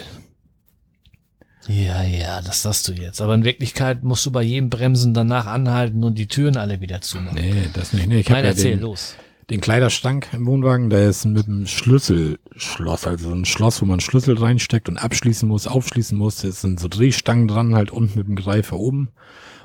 Ja, 1.68 2.02
ja, 2.04 2.42
das 2.42 2.64
sagst 2.64 2.88
du 2.88 2.94
jetzt. 2.94 3.22
Aber 3.22 3.36
in 3.36 3.44
Wirklichkeit 3.44 4.04
musst 4.04 4.26
du 4.26 4.32
bei 4.32 4.42
jedem 4.42 4.70
Bremsen 4.70 5.14
danach 5.14 5.46
anhalten 5.46 6.04
und 6.04 6.18
die 6.18 6.28
Türen 6.28 6.58
alle 6.58 6.82
wieder 6.82 7.02
zumachen. 7.02 7.36
Nee, 7.40 7.54
das 7.74 7.94
nicht. 7.94 8.08
Nee, 8.08 8.22
ich 8.22 8.30
Nein, 8.30 8.44
ja 8.44 8.50
erzähl, 8.52 8.72
den, 8.78 8.80
los. 8.80 9.16
den 9.52 9.62
Kleiderstank 9.62 10.30
im 10.32 10.48
Wohnwagen, 10.48 10.90
der 10.90 11.10
ist 11.10 11.26
mit 11.26 11.48
einem 11.48 11.68
Schlüsselschloss, 11.68 13.06
also 13.06 13.32
ein 13.34 13.46
Schloss, 13.46 13.82
wo 13.82 13.86
man 13.86 14.00
Schlüssel 14.00 14.38
reinsteckt 14.38 14.90
und 14.90 14.98
abschließen 14.98 15.48
muss, 15.48 15.68
aufschließen 15.68 16.18
muss. 16.18 16.38
Da 16.38 16.50
sind 16.50 16.80
so 16.80 16.88
Drehstangen 16.88 17.48
dran, 17.48 17.76
halt 17.76 17.92
unten 17.92 18.18
mit 18.18 18.28
dem 18.28 18.36
Greifer 18.38 18.78
oben. 18.80 19.10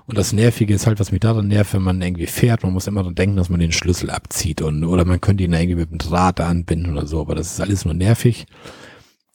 Und 0.06 0.18
das 0.18 0.32
Nervige 0.34 0.74
ist 0.74 0.86
halt, 0.86 1.00
was 1.00 1.12
mich 1.12 1.20
daran 1.20 1.48
nervt, 1.48 1.72
wenn 1.72 1.82
man 1.82 2.02
irgendwie 2.02 2.26
fährt, 2.26 2.62
man 2.62 2.74
muss 2.74 2.86
immer 2.86 3.02
dran 3.02 3.14
denken, 3.14 3.36
dass 3.36 3.48
man 3.48 3.60
den 3.60 3.72
Schlüssel 3.72 4.10
abzieht 4.10 4.60
und, 4.60 4.84
oder 4.84 5.04
man 5.06 5.20
könnte 5.20 5.44
ihn 5.44 5.52
irgendwie 5.52 5.76
mit 5.76 5.90
dem 5.90 5.98
Draht 5.98 6.40
anbinden 6.40 6.92
oder 6.92 7.06
so, 7.06 7.20
aber 7.20 7.34
das 7.34 7.52
ist 7.52 7.60
alles 7.60 7.84
nur 7.86 7.94
nervig. 7.94 8.46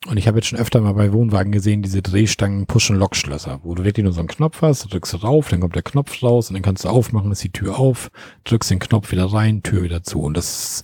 Und 0.07 0.17
ich 0.17 0.27
habe 0.27 0.37
jetzt 0.37 0.47
schon 0.47 0.59
öfter 0.59 0.79
mal 0.79 0.93
bei 0.93 1.11
Wohnwagen 1.11 1.51
gesehen, 1.51 1.81
diese 1.81 2.01
Drehstangen 2.01 2.67
Push-and-Lock-Schlösser, 2.67 3.59
wo 3.63 3.75
du 3.75 3.83
wirklich 3.83 4.03
nur 4.03 4.13
so 4.13 4.19
einen 4.19 4.29
Knopf 4.29 4.61
hast, 4.61 4.93
drückst 4.93 5.13
du 5.13 5.17
drauf, 5.17 5.49
dann 5.49 5.59
kommt 5.59 5.75
der 5.75 5.81
Knopf 5.81 6.23
raus 6.23 6.49
und 6.49 6.53
dann 6.53 6.63
kannst 6.63 6.85
du 6.85 6.89
aufmachen, 6.89 7.31
ist 7.31 7.43
die 7.43 7.51
Tür 7.51 7.77
auf, 7.79 8.09
drückst 8.45 8.71
den 8.71 8.79
Knopf 8.79 9.11
wieder 9.11 9.25
rein, 9.25 9.61
Tür 9.61 9.83
wieder 9.83 10.03
zu. 10.03 10.21
Und 10.21 10.37
das, 10.37 10.83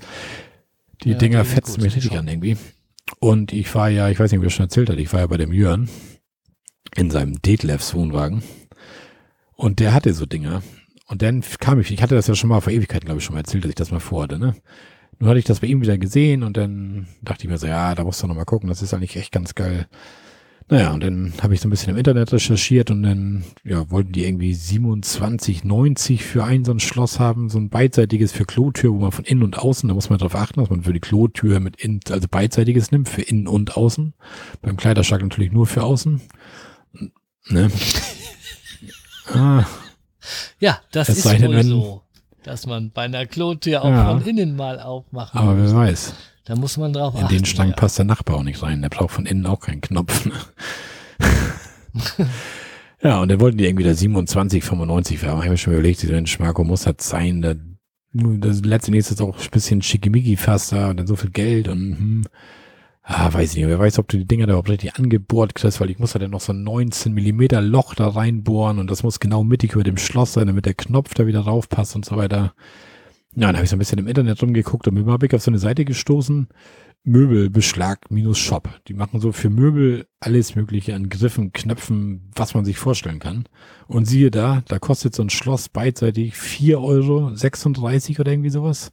die 1.04 1.12
Ja, 1.12 1.18
Dinger 1.18 1.46
fetzen 1.46 1.82
mich 1.82 1.96
richtig 1.96 2.18
an 2.18 2.28
irgendwie. 2.28 2.58
Und 3.20 3.54
ich 3.54 3.74
war 3.74 3.90
ja, 3.90 4.10
ich 4.10 4.20
weiß 4.20 4.32
nicht, 4.32 4.42
wie 4.42 4.48
er 4.48 4.50
schon 4.50 4.66
erzählt 4.66 4.90
hat, 4.90 4.98
ich 4.98 5.14
war 5.14 5.22
ja 5.22 5.28
bei 5.28 5.38
dem 5.38 5.54
Jörn 5.54 5.88
in 6.96 7.10
seinem 7.10 7.42
Detlefs 7.42 7.94
Wohnwagen. 7.94 8.44
Und 9.56 9.80
der 9.80 9.94
hatte 9.94 10.14
so 10.14 10.26
Dinger. 10.26 10.62
Und 11.08 11.22
dann 11.22 11.44
kam 11.60 11.80
ich, 11.80 11.92
ich 11.92 12.02
hatte 12.02 12.16
das 12.16 12.28
ja 12.28 12.36
schon 12.36 12.50
mal 12.50 12.62
vor 12.62 12.74
Ewigkeiten, 12.74 13.06
glaube 13.06 13.20
ich, 13.20 13.26
schon 13.26 13.36
mal 13.36 13.42
erzählt, 13.42 13.64
dass 13.64 13.70
ich 13.70 13.76
das 13.76 13.92
mal 13.92 14.00
vorhatte, 14.00 14.40
ne? 14.40 14.56
Nun 15.20 15.30
hatte 15.30 15.40
ich 15.40 15.46
das 15.46 15.62
bei 15.62 15.68
ihm 15.68 15.82
wieder 15.82 15.98
gesehen 15.98 16.44
und 16.44 16.58
dann 16.58 17.08
dachte 17.22 17.46
ich 17.46 17.50
mir 17.50 17.58
so, 17.58 17.68
ja, 17.68 17.96
da 17.96 18.04
musst 18.04 18.22
du 18.22 18.28
noch 18.28 18.36
mal 18.36 18.44
gucken, 18.44 18.68
das 18.68 18.82
ist 18.82 18.94
eigentlich 18.94 19.16
echt 19.16 19.32
ganz 19.32 19.56
geil. 19.56 19.88
Naja, 20.68 20.94
und 20.94 21.04
dann 21.04 21.32
habe 21.42 21.54
ich 21.54 21.62
so 21.62 21.68
ein 21.68 21.70
bisschen 21.70 21.92
im 21.92 21.98
Internet 21.98 22.34
recherchiert 22.34 22.90
und 22.90 23.04
dann, 23.04 23.44
ja, 23.64 23.90
wollten 23.92 24.14
die 24.14 24.26
irgendwie 24.26 24.54
27,90 24.54 26.22
für 26.22 26.44
ein 26.44 26.66
so 26.66 26.72
ein 26.72 26.80
Schloss 26.80 27.20
haben, 27.20 27.50
so 27.50 27.60
ein 27.60 27.70
beidseitiges 27.70 28.32
für 28.32 28.46
Klotür, 28.46 28.92
wo 28.92 28.98
man 28.98 29.12
von 29.12 29.26
innen 29.26 29.44
und 29.44 29.60
außen, 29.60 29.88
da 29.88 29.94
muss 29.94 30.10
man 30.10 30.18
darauf 30.18 30.36
achten, 30.36 30.60
dass 30.60 30.72
man 30.72 30.82
für 30.82 30.94
die 30.94 31.00
Klotür 31.00 31.60
mit 31.60 31.80
innen, 31.80 32.00
also 32.10 32.28
beidseitiges 32.30 32.92
nimmt, 32.92 33.10
für 33.10 33.22
innen 33.22 33.48
und 33.48 33.78
außen. 33.78 34.16
Beim 34.64 34.76
Kleiderschrank 34.76 35.22
natürlich 35.22 35.52
nur 35.52 35.68
für 35.68 35.84
außen. 35.84 36.20
Ne? 37.50 37.70
Ah, 39.34 39.66
Ja, 40.60 40.80
das 40.92 41.10
Es 41.10 41.18
ist 41.20 41.32
denn, 41.32 41.44
wohl 41.48 41.56
wenn- 41.56 41.68
so, 41.68 42.02
dass 42.44 42.66
man 42.68 42.92
bei 42.92 43.04
einer 43.04 43.26
Klotür 43.26 43.84
auch 43.84 43.90
Ja. 43.90 44.10
von 44.12 44.22
innen 44.26 44.56
mal 44.56 44.80
aufmachen 44.80 45.40
aber 45.40 45.54
muss. 45.56 45.70
ster 45.70 45.78
weiß. 45.78 46.14
Da 46.46 46.56
muss 46.56 46.78
man 46.78 46.94
drauf 46.94 47.16
In 47.16 47.24
achten. 47.24 47.36
den 47.36 47.46
Strang 47.46 47.70
ja. 47.70 47.76
passt 47.76 47.98
der 47.98 48.06
Nachbar 48.06 48.38
auch 48.38 48.44
nicht 48.44 48.62
rein. 48.62 48.82
Der 48.84 48.90
braucht 48.90 49.12
von 49.12 49.26
innen 49.26 49.46
auch 49.48 49.60
keinen 49.60 49.82
Knopf. 49.82 50.26
Ne? 50.26 50.34
ja, 53.02 53.20
und 53.22 53.30
dann 53.30 53.40
wollten 53.40 53.58
die 53.58 53.66
irgendwie 53.66 53.84
da 53.84 53.94
27, 53.94 54.64
95 54.64 55.20
für. 55.20 55.30
Aber 55.30 55.40
ich 55.40 55.46
habe 55.46 55.52
mir 55.52 55.58
schon 55.58 55.74
überlegt, 55.74 56.02
dieser 56.02 56.14
Mensch, 56.14 56.38
Marco 56.40 56.64
muss 56.64 56.84
das 56.84 56.96
sein. 57.00 57.42
Da, 57.42 57.56
das 58.14 58.62
letztendlich 58.62 59.00
ist 59.02 59.12
das 59.12 59.22
auch 59.22 59.36
ein 59.38 59.50
bisschen 59.52 59.82
schickimicki 59.82 60.38
fast 60.38 60.72
da 60.72 60.90
und 60.90 60.98
dann 60.98 61.08
so 61.08 61.16
viel 61.16 61.32
Geld 61.32 61.68
und 61.68 61.80
hm, 61.98 62.24
ah, 63.06 63.34
weiß 63.34 63.52
ich 63.52 63.58
nicht. 63.58 63.68
Wer 63.68 63.80
weiß, 63.80 64.00
ob 64.00 64.08
du 64.08 64.18
die 64.18 64.26
Dinger 64.26 64.48
da 64.48 64.54
überhaupt 64.54 64.70
richtig 64.70 64.96
angebohrt 64.96 65.56
kriegst, 65.56 65.80
weil 65.80 65.90
ich 65.90 66.00
muss 66.00 66.14
da 66.14 66.20
dann 66.20 66.32
noch 66.32 66.42
so 66.42 66.54
ein 66.54 66.64
19 66.64 67.14
Millimeter 67.14 67.62
Loch 67.62 67.96
da 67.96 68.10
reinbohren 68.10 68.80
und 68.80 68.90
das 68.92 69.04
muss 69.04 69.20
genau 69.20 69.44
mittig 69.44 69.74
über 69.74 69.84
dem 69.84 69.98
Schloss 69.98 70.34
sein, 70.34 70.48
damit 70.48 70.66
der 70.66 70.74
Knopf 70.74 71.14
da 71.14 71.28
wieder 71.28 71.42
raufpasst 71.42 71.96
und 71.96 72.06
so 72.06 72.18
weiter. 72.18 72.54
Ja, 73.36 73.48
dann 73.48 73.56
habe 73.56 73.66
ich 73.66 73.70
so 73.70 73.76
ein 73.76 73.80
bisschen 73.80 74.00
im 74.00 74.08
Internet 74.08 74.42
rumgeguckt 74.42 74.88
und 74.88 74.94
mir 74.94 75.06
habe 75.12 75.26
ich 75.26 75.34
auf 75.34 75.42
so 75.42 75.52
eine 75.52 75.60
Seite 75.60 75.86
gestoßen. 75.86 76.48
Möbelbeschlag 77.04 78.10
minus 78.10 78.40
Shop. 78.40 78.68
Die 78.88 78.96
machen 78.96 79.20
so 79.20 79.32
für 79.32 79.52
Möbel 79.52 80.08
alles 80.20 80.56
mögliche 80.56 80.96
an 80.96 81.10
Griffen, 81.10 81.54
Knöpfen, 81.54 82.32
was 82.36 82.56
man 82.56 82.66
sich 82.66 82.78
vorstellen 82.78 83.20
kann. 83.20 83.48
Und 83.88 84.06
siehe 84.06 84.32
da, 84.32 84.64
da 84.68 84.80
kostet 84.80 85.14
so 85.14 85.22
ein 85.22 85.30
Schloss 85.30 85.70
beidseitig 85.70 86.34
4,36 86.34 86.78
Euro 86.78 88.22
oder 88.22 88.32
irgendwie 88.32 88.50
sowas. 88.50 88.92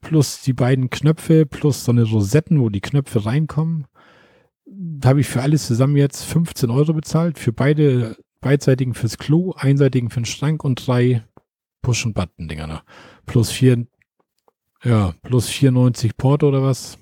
Plus 0.00 0.40
die 0.42 0.52
beiden 0.52 0.90
Knöpfe, 0.90 1.46
plus 1.46 1.84
so 1.84 1.92
eine 1.92 2.04
Rosetten, 2.04 2.60
wo 2.60 2.68
die 2.68 2.80
Knöpfe 2.80 3.26
reinkommen. 3.26 3.86
Da 4.64 5.10
habe 5.10 5.20
ich 5.20 5.28
für 5.28 5.42
alles 5.42 5.66
zusammen 5.66 5.96
jetzt 5.96 6.24
15 6.24 6.70
Euro 6.70 6.92
bezahlt. 6.92 7.38
Für 7.38 7.52
beide 7.52 8.16
beidseitigen 8.40 8.94
fürs 8.94 9.18
Klo, 9.18 9.52
einseitigen 9.56 10.10
für 10.10 10.20
den 10.20 10.26
Schrank 10.26 10.64
und 10.64 10.86
drei 10.86 11.22
Push-and-Button-Dinger 11.82 12.66
noch. 12.66 12.82
Plus 13.26 13.50
vier, 13.50 13.86
ja, 14.82 15.14
plus 15.22 15.48
94 15.48 16.16
Port 16.16 16.42
oder 16.42 16.62
was. 16.62 16.98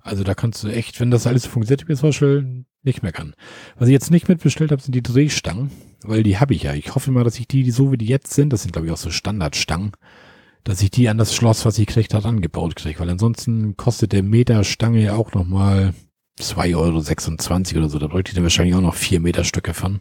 Also 0.00 0.24
da 0.24 0.34
kannst 0.34 0.64
du 0.64 0.68
echt, 0.68 1.00
wenn 1.00 1.10
das 1.10 1.26
alles 1.26 1.46
funktioniert, 1.46 1.88
wie 1.88 1.92
es 1.92 2.00
vorstelle, 2.00 2.64
nicht 2.82 3.02
meckern. 3.02 3.34
Was 3.76 3.88
ich 3.88 3.92
jetzt 3.92 4.10
nicht 4.10 4.28
mitbestellt 4.28 4.70
habe, 4.70 4.80
sind 4.80 4.94
die 4.94 5.02
Drehstangen, 5.02 5.70
weil 6.02 6.22
die 6.22 6.38
habe 6.38 6.54
ich 6.54 6.62
ja. 6.62 6.74
Ich 6.74 6.94
hoffe 6.94 7.10
mal, 7.10 7.24
dass 7.24 7.38
ich 7.38 7.48
die, 7.48 7.62
die 7.62 7.70
so 7.70 7.92
wie 7.92 7.98
die 7.98 8.06
jetzt 8.06 8.32
sind, 8.32 8.52
das 8.52 8.62
sind 8.62 8.72
glaube 8.72 8.86
ich 8.86 8.92
auch 8.92 8.98
so 8.98 9.10
Standardstangen, 9.10 9.92
dass 10.64 10.82
ich 10.82 10.90
die 10.90 11.08
an 11.08 11.18
das 11.18 11.34
Schloss, 11.34 11.64
was 11.64 11.78
ich 11.78 11.86
kriege, 11.86 12.08
da 12.08 12.18
rangebaut 12.18 12.76
kriege. 12.76 13.00
Weil 13.00 13.10
ansonsten 13.10 13.76
kostet 13.76 14.12
der 14.12 14.22
Meter 14.22 14.64
Stange 14.64 15.02
ja 15.02 15.14
auch 15.14 15.32
nochmal 15.32 15.94
2,26 16.40 17.74
Euro 17.74 17.78
oder 17.78 17.88
so. 17.88 17.98
Da 17.98 18.06
bräuchte 18.06 18.30
ich 18.30 18.34
dann 18.34 18.44
wahrscheinlich 18.44 18.74
auch 18.74 18.80
noch 18.80 18.94
4 18.94 19.20
Meter 19.20 19.44
Stücke 19.44 19.74
von. 19.74 20.00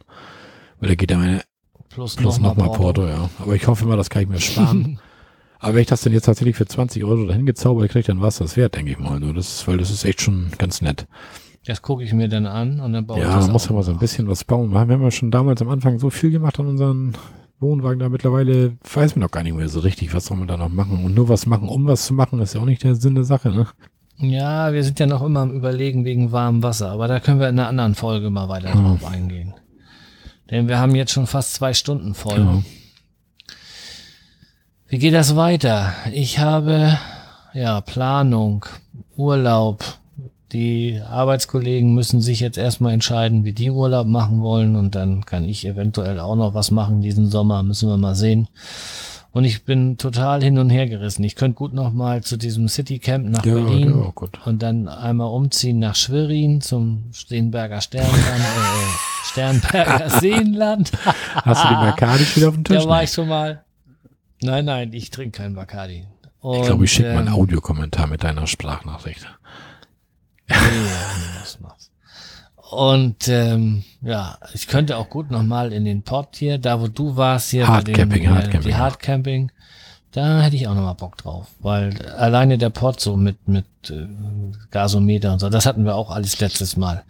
Weil 0.80 0.90
da 0.90 0.96
geht 0.96 1.12
ja 1.12 1.18
meine 1.18 1.44
Plus, 1.90 2.16
plus 2.16 2.40
nochmal 2.40 2.68
nochmal 2.68 2.78
Porto, 2.78 3.08
ja. 3.08 3.30
Aber 3.40 3.56
ich 3.56 3.66
hoffe 3.68 3.86
mal, 3.86 3.98
das 3.98 4.10
kann 4.10 4.22
ich 4.24 4.30
mir 4.30 4.40
sparen. 4.40 5.00
Aber 5.60 5.74
wenn 5.74 5.82
ich 5.82 5.88
das 5.88 6.02
denn 6.02 6.14
jetzt 6.14 6.26
tatsächlich 6.26 6.56
für 6.56 6.68
20 6.68 7.04
Euro 7.04 7.26
dahin 7.26 7.46
gezaubert 7.46 7.90
kriege, 7.90 8.06
dann 8.06 8.22
war 8.22 8.28
es 8.28 8.38
das 8.38 8.56
wert, 8.58 8.76
denke 8.76 8.92
ich 8.92 9.00
mal. 9.00 9.20
So, 9.20 9.34
das 9.34 9.48
ist, 9.50 9.68
weil 9.68 9.78
das 9.78 9.90
ist 9.90 10.06
echt 10.06 10.22
schon 10.22 10.52
ganz 10.58 10.82
nett. 10.82 11.08
Das 11.66 11.82
gucke 11.82 12.04
ich 12.04 12.14
mir 12.14 12.30
dann 12.30 12.46
an 12.46 12.80
und 12.80 12.94
dann 12.94 13.08
baue 13.08 13.18
ich 13.18 13.24
ja, 13.24 13.36
das 13.36 13.46
man 13.46 13.54
muss 13.54 13.68
ja 13.68 13.74
mal 13.74 13.84
so 13.84 13.92
ein 13.92 13.98
bisschen 13.98 14.28
was 14.28 14.44
bauen. 14.44 14.72
Wir 14.72 14.80
haben 14.80 15.02
ja 15.02 15.12
schon 15.12 15.32
damals 15.32 15.62
am 15.62 15.70
Anfang 15.70 15.98
so 16.00 16.10
viel 16.10 16.30
gemacht 16.30 16.60
an 16.60 16.68
unseren 16.68 17.18
Wohnwagen. 17.60 18.00
Da 18.00 18.10
mittlerweile 18.10 18.78
weiß 18.94 19.16
man 19.16 19.22
doch 19.24 19.32
gar 19.32 19.44
nicht 19.44 19.56
mehr 19.56 19.70
so 19.70 19.80
richtig, 19.80 20.14
was 20.14 20.26
soll 20.26 20.38
man 20.38 20.48
da 20.48 20.58
noch 20.58 20.70
machen. 20.70 21.04
Und 21.04 21.16
nur 21.16 21.30
was 21.30 21.46
machen, 21.46 21.70
um 21.70 21.88
was 21.88 22.06
zu 22.06 22.14
machen, 22.14 22.40
ist 22.40 22.54
ja 22.54 22.62
auch 22.62 22.66
nicht 22.66 22.84
der 22.84 22.96
Sinn 22.96 23.16
der 23.16 23.24
Sache, 23.24 23.50
ne? 23.50 23.68
Ja, 24.20 24.74
wir 24.74 24.84
sind 24.84 25.00
ja 25.00 25.06
noch 25.06 25.22
immer 25.24 25.42
am 25.42 25.52
Überlegen 25.52 26.04
wegen 26.04 26.32
warmem 26.32 26.64
Wasser, 26.64 26.90
aber 26.90 27.08
da 27.08 27.20
können 27.20 27.40
wir 27.40 27.50
in 27.50 27.60
einer 27.60 27.68
anderen 27.70 27.94
Folge 27.94 28.30
mal 28.32 28.50
weiter 28.50 28.70
Ja. 28.70 28.74
drauf 28.76 29.06
eingehen. 29.06 29.54
Denn 30.50 30.68
wir 30.68 30.80
haben 30.80 30.96
jetzt 30.96 31.12
schon 31.12 31.28
fast 31.28 31.54
zwei 31.54 31.74
Stunden 31.74 32.14
voll. 32.16 32.40
Ja. 32.40 32.64
Wie 34.88 34.98
geht 35.00 35.14
das 35.14 35.36
weiter? 35.36 35.94
Ich 36.14 36.40
habe 36.40 36.98
ja 37.54 37.82
Planung, 37.82 38.66
Urlaub. 39.16 39.84
Die 40.53 41.02
Arbeitskollegen 41.06 41.94
müssen 41.94 42.22
sich 42.22 42.40
jetzt 42.40 42.57
erstmal 42.57 42.94
entscheiden, 42.94 43.44
wie 43.44 43.52
die 43.53 43.69
Urlaub 43.69 44.07
machen 44.07 44.41
wollen 44.41 44.76
und 44.78 44.95
dann 44.95 45.26
kann 45.26 45.44
ich 45.44 45.65
eventuell 45.65 46.19
auch 46.19 46.36
noch 46.36 46.53
was 46.53 46.72
machen 46.72 47.02
diesen 47.02 47.30
Sommer, 47.30 47.64
müssen 47.64 47.90
wir 47.90 47.98
mal 47.98 48.15
sehen. 48.15 48.48
Und 49.34 49.44
ich 49.44 49.65
bin 49.65 49.98
total 49.98 50.41
hin 50.41 50.57
und 50.57 50.69
her 50.69 50.88
gerissen. 50.88 51.24
Ich 51.24 51.36
könnte 51.36 51.56
gut 51.56 51.74
noch 51.74 51.91
mal 51.91 52.24
zu 52.24 52.38
diesem 52.38 52.68
Citycamp 52.69 53.28
nach 53.30 53.45
Ja, 53.45 53.56
Berlin 53.56 53.90
ja, 53.90 54.11
gut. 54.15 54.40
und 54.45 54.64
dann 54.64 54.88
einmal 54.88 55.28
umziehen 55.28 55.80
nach 55.80 55.95
Schwerin 55.95 56.61
zum 56.61 57.10
Steenberger 57.14 57.82
Sternland, 57.82 58.15
äh, 58.18 59.26
Sternberger 59.26 60.10
Seenland. 60.22 60.91
Hast 61.36 61.64
du 61.64 61.68
die 61.68 61.76
Mercadis 61.76 62.36
wieder 62.38 62.48
auf 62.49 62.56
dem 62.56 62.64
Tisch? 62.64 62.82
Da 62.82 62.90
war 62.90 63.03
ich 63.03 63.11
schon 63.11 63.28
mal. 63.28 63.64
Nein, 64.41 64.65
nein, 64.65 64.94
ich 64.94 65.11
trinke 65.11 65.38
keinen 65.40 65.56
Bacardi. 65.56 66.06
ich 66.44 66.61
glaube, 66.65 66.86
ich 66.86 66.91
schicke 66.91 67.10
mal 67.14 67.19
einen 67.19 67.28
ähm, 67.28 67.34
Audiokommentar 67.34 68.07
mit 68.07 68.24
deiner 68.24 68.48
Sprachnachricht. 68.48 69.26
nee, 69.26 69.28
nee, 69.28 69.28
das 69.28 69.36
mach's. 69.36 69.38
Und 72.69 73.30
ähm, 73.30 73.84
ja, 74.02 74.38
ich 74.53 74.68
könnte 74.68 74.98
auch 74.98 75.10
gut 75.10 75.32
nochmal 75.32 75.72
in 75.72 75.86
den 75.86 76.03
Port 76.03 76.36
hier, 76.36 76.57
da 76.57 76.82
wo 76.82 76.88
du 76.88 77.15
warst 77.15 77.52
hier, 77.52 77.65
bei 77.65 77.82
dem, 77.82 77.95
Hardcamping, 77.95 78.24
äh, 78.24 78.28
Hardcamping, 78.28 78.61
die 78.61 78.69
ja. 78.69 78.78
Hardcamping, 78.78 79.52
da 80.11 80.41
hätte 80.41 80.57
ich 80.57 80.68
auch 80.68 80.76
nochmal 80.76 80.95
Bock 80.95 81.15
drauf, 81.18 81.48
weil 81.60 81.94
alleine 82.18 82.57
der 82.57 82.69
Port 82.69 82.99
so 82.99 83.15
mit 83.15 83.48
mit 83.48 83.65
äh, 83.90 84.07
Gasometer 84.69 85.32
und 85.32 85.40
so, 85.40 85.49
das 85.49 85.65
hatten 85.65 85.86
wir 85.86 85.95
auch 85.95 86.11
alles 86.11 86.40
letztes 86.41 86.76
Mal. 86.76 87.03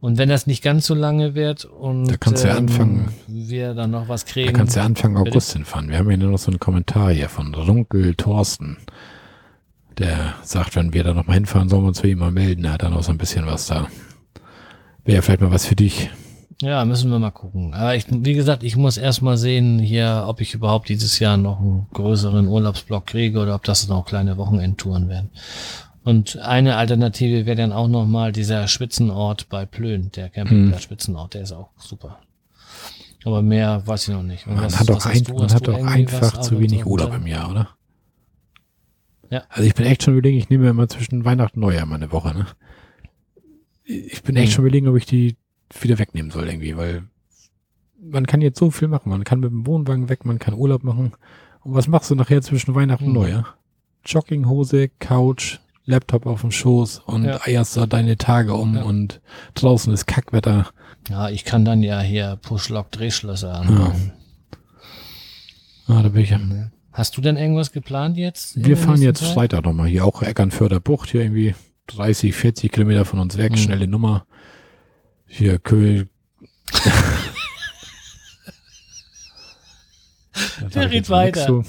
Und 0.00 0.18
wenn 0.18 0.28
das 0.28 0.46
nicht 0.46 0.62
ganz 0.62 0.86
so 0.86 0.94
lange 0.94 1.34
wird 1.34 1.64
und 1.64 2.06
Da 2.08 2.16
kannst 2.16 2.44
du 2.44 2.48
ja 2.48 2.56
anfangen. 2.56 3.14
wir 3.28 3.72
dann 3.74 3.92
noch 3.92 4.08
was 4.08 4.24
Da 4.24 4.32
kriegen. 4.32 4.52
kannst 4.52 4.76
du 4.76 4.80
ja 4.80 4.86
Anfang 4.86 5.14
Bitte? 5.14 5.30
August 5.30 5.52
hinfahren. 5.52 5.88
Wir 5.90 5.98
haben 5.98 6.08
hier 6.08 6.18
nur 6.18 6.32
noch 6.32 6.38
so 6.38 6.50
einen 6.50 6.60
Kommentar 6.60 7.12
hier 7.12 7.28
von 7.28 7.54
Runkel 7.54 8.14
Thorsten. 8.14 8.76
Der 9.98 10.34
sagt, 10.42 10.76
wenn 10.76 10.92
wir 10.92 11.04
da 11.04 11.14
noch 11.14 11.26
mal 11.26 11.34
hinfahren, 11.34 11.68
sollen 11.68 11.82
wir 11.84 11.88
uns 11.88 12.00
für 12.00 12.08
ihn 12.08 12.18
mal 12.18 12.30
melden. 12.30 12.64
Er 12.64 12.72
hat 12.74 12.82
dann 12.82 12.92
auch 12.92 13.02
so 13.02 13.12
ein 13.12 13.18
bisschen 13.18 13.46
was 13.46 13.66
da. 13.66 13.88
Wäre 15.04 15.22
vielleicht 15.22 15.40
mal 15.40 15.50
was 15.50 15.66
für 15.66 15.76
dich. 15.76 16.10
Ja, 16.62 16.84
müssen 16.84 17.10
wir 17.10 17.18
mal 17.18 17.30
gucken. 17.30 17.74
Aber 17.74 17.94
ich, 17.96 18.06
wie 18.10 18.32
gesagt, 18.34 18.62
ich 18.62 18.76
muss 18.76 18.96
erst 18.96 19.20
mal 19.22 19.36
sehen 19.36 19.78
hier, 19.78 20.24
ob 20.26 20.40
ich 20.40 20.54
überhaupt 20.54 20.88
dieses 20.88 21.18
Jahr 21.18 21.36
noch 21.36 21.60
einen 21.60 21.86
größeren 21.92 22.46
Urlaubsblock 22.48 23.06
kriege 23.06 23.40
oder 23.40 23.54
ob 23.54 23.64
das 23.64 23.88
noch 23.88 24.04
kleine 24.06 24.36
Wochenendtouren 24.38 25.08
werden. 25.08 25.30
Und 26.04 26.38
eine 26.38 26.76
Alternative 26.76 27.46
wäre 27.46 27.56
dann 27.56 27.72
auch 27.72 27.88
noch 27.88 28.06
mal 28.06 28.32
dieser 28.32 28.68
Spitzenort 28.68 29.48
bei 29.48 29.66
Plön, 29.66 30.10
der 30.14 30.28
Campingplatz 30.30 30.82
Spitzenort, 30.82 31.34
der 31.34 31.42
ist 31.42 31.52
auch 31.52 31.70
super. 31.78 32.20
Aber 33.24 33.42
mehr 33.42 33.82
weiß 33.86 34.08
ich 34.08 34.14
noch 34.14 34.22
nicht. 34.22 34.46
Und 34.46 34.54
Man 34.54 34.64
was- 34.64 34.78
hat 34.78 34.88
doch, 34.88 35.04
ein, 35.04 35.22
man 35.36 35.52
hat 35.52 35.66
doch 35.66 35.74
was 35.82 35.92
einfach 35.92 36.40
zu 36.40 36.60
wenig 36.60 36.86
Urlaub 36.86 37.12
im 37.14 37.26
Jahr, 37.26 37.50
oder? 37.50 37.68
Ja. 39.30 39.42
Also 39.48 39.64
ich 39.68 39.74
bin 39.74 39.86
echt 39.86 40.02
schon 40.02 40.14
überlegen, 40.14 40.38
ich 40.38 40.48
nehme 40.50 40.64
mir 40.64 40.70
immer 40.70 40.88
zwischen 40.88 41.24
Weihnachten 41.24 41.58
und 41.60 41.66
Neujahr 41.68 41.86
mal 41.86 41.96
eine 41.96 42.12
Woche, 42.12 42.34
ne? 42.34 42.46
Ich 43.84 44.22
bin 44.22 44.36
echt 44.36 44.48
Hm. 44.48 44.52
schon 44.54 44.64
überlegen, 44.64 44.88
ob 44.88 44.96
ich 44.96 45.06
die 45.06 45.36
wieder 45.80 45.98
wegnehmen 45.98 46.30
soll 46.30 46.46
irgendwie, 46.48 46.76
weil 46.76 47.04
man 48.00 48.26
kann 48.26 48.40
jetzt 48.40 48.58
so 48.58 48.70
viel 48.70 48.88
machen. 48.88 49.10
Man 49.10 49.24
kann 49.24 49.40
mit 49.40 49.50
dem 49.50 49.66
Wohnwagen 49.66 50.08
weg, 50.08 50.24
man 50.24 50.38
kann 50.38 50.54
Urlaub 50.54 50.84
machen. 50.84 51.12
Und 51.60 51.74
was 51.74 51.88
machst 51.88 52.10
du 52.10 52.14
nachher 52.14 52.42
zwischen 52.42 52.74
Weihnachten 52.74 53.04
und 53.04 53.14
Hm. 53.14 53.14
Neujahr? 53.22 53.54
Jogginghose, 54.04 54.88
Couch, 55.00 55.58
Laptop 55.84 56.26
auf 56.26 56.40
dem 56.42 56.50
Schoß 56.52 57.00
und 57.06 57.24
Ja. 57.24 57.40
eierst 57.44 57.76
da 57.76 57.86
deine 57.86 58.16
Tage 58.16 58.54
um 58.54 58.74
Ja. 58.76 58.82
und 58.82 59.20
draußen 59.54 59.92
ist 59.92 60.06
Kackwetter. 60.06 60.68
Ja, 61.08 61.28
ich 61.30 61.44
kann 61.44 61.64
dann 61.64 61.82
ja 61.82 62.00
hier 62.00 62.38
Push-Lock-Drehschlösser 62.42 63.54
anbauen. 63.54 64.12
Ah, 65.88 66.02
da 66.02 66.08
bin 66.08 66.22
ich 66.22 66.30
ja. 66.30 66.40
Hast 66.96 67.14
du 67.18 67.20
denn 67.20 67.36
irgendwas 67.36 67.72
geplant 67.72 68.16
jetzt? 68.16 68.56
Wir 68.56 68.62
der 68.68 68.76
fahren 68.78 69.02
jetzt 69.02 69.20
Zeit? 69.20 69.34
Freitag 69.34 69.64
nochmal 69.66 69.86
hier, 69.86 70.06
auch 70.06 70.22
Eckernförder 70.22 70.80
Bucht, 70.80 71.10
hier 71.10 71.20
irgendwie 71.20 71.54
30, 71.88 72.34
40 72.34 72.72
Kilometer 72.72 73.04
von 73.04 73.18
uns 73.18 73.36
weg, 73.36 73.52
Mhm. 73.52 73.56
schnelle 73.58 73.86
Nummer. 73.86 74.26
Hier 75.26 75.58
Köhl. 75.58 76.08
Sag 80.70 80.70
ich 80.70 80.76
redet 80.92 81.10
weiter. 81.10 81.64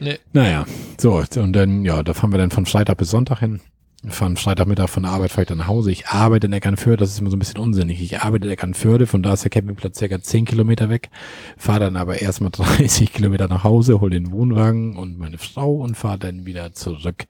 Nee. 0.00 0.18
Naja, 0.32 0.64
so, 0.98 1.22
und 1.36 1.52
dann, 1.52 1.84
ja, 1.84 2.02
da 2.02 2.14
fahren 2.14 2.32
wir 2.32 2.38
dann 2.38 2.50
von 2.50 2.64
Freitag 2.64 2.96
bis 2.96 3.10
Sonntag 3.10 3.40
hin. 3.40 3.60
Fahren 4.06 4.36
Freitagmittag 4.36 4.88
von 4.88 5.02
der 5.02 5.12
Arbeit 5.12 5.32
vielleicht 5.32 5.50
dann 5.50 5.58
nach 5.58 5.66
Hause. 5.66 5.90
Ich 5.90 6.06
arbeite 6.06 6.46
in 6.46 6.52
Eckernförde, 6.52 6.98
das 6.98 7.10
ist 7.10 7.18
immer 7.20 7.30
so 7.30 7.36
ein 7.36 7.40
bisschen 7.40 7.58
unsinnig. 7.58 8.00
Ich 8.00 8.20
arbeite 8.20 8.46
in 8.46 8.52
Eckernförde, 8.52 9.08
von 9.08 9.24
da 9.24 9.32
ist 9.32 9.42
der 9.42 9.50
Campingplatz 9.50 9.98
circa 9.98 10.20
10 10.22 10.44
Kilometer 10.44 10.88
weg. 10.88 11.10
Fahre 11.56 11.80
dann 11.80 11.96
aber 11.96 12.20
erstmal 12.22 12.50
30 12.52 13.12
Kilometer 13.12 13.48
nach 13.48 13.64
Hause, 13.64 14.00
hole 14.00 14.12
den 14.12 14.30
Wohnwagen 14.30 14.96
und 14.96 15.18
meine 15.18 15.38
Frau 15.38 15.76
und 15.78 15.96
fahre 15.96 16.18
dann 16.18 16.46
wieder 16.46 16.72
zurück. 16.72 17.26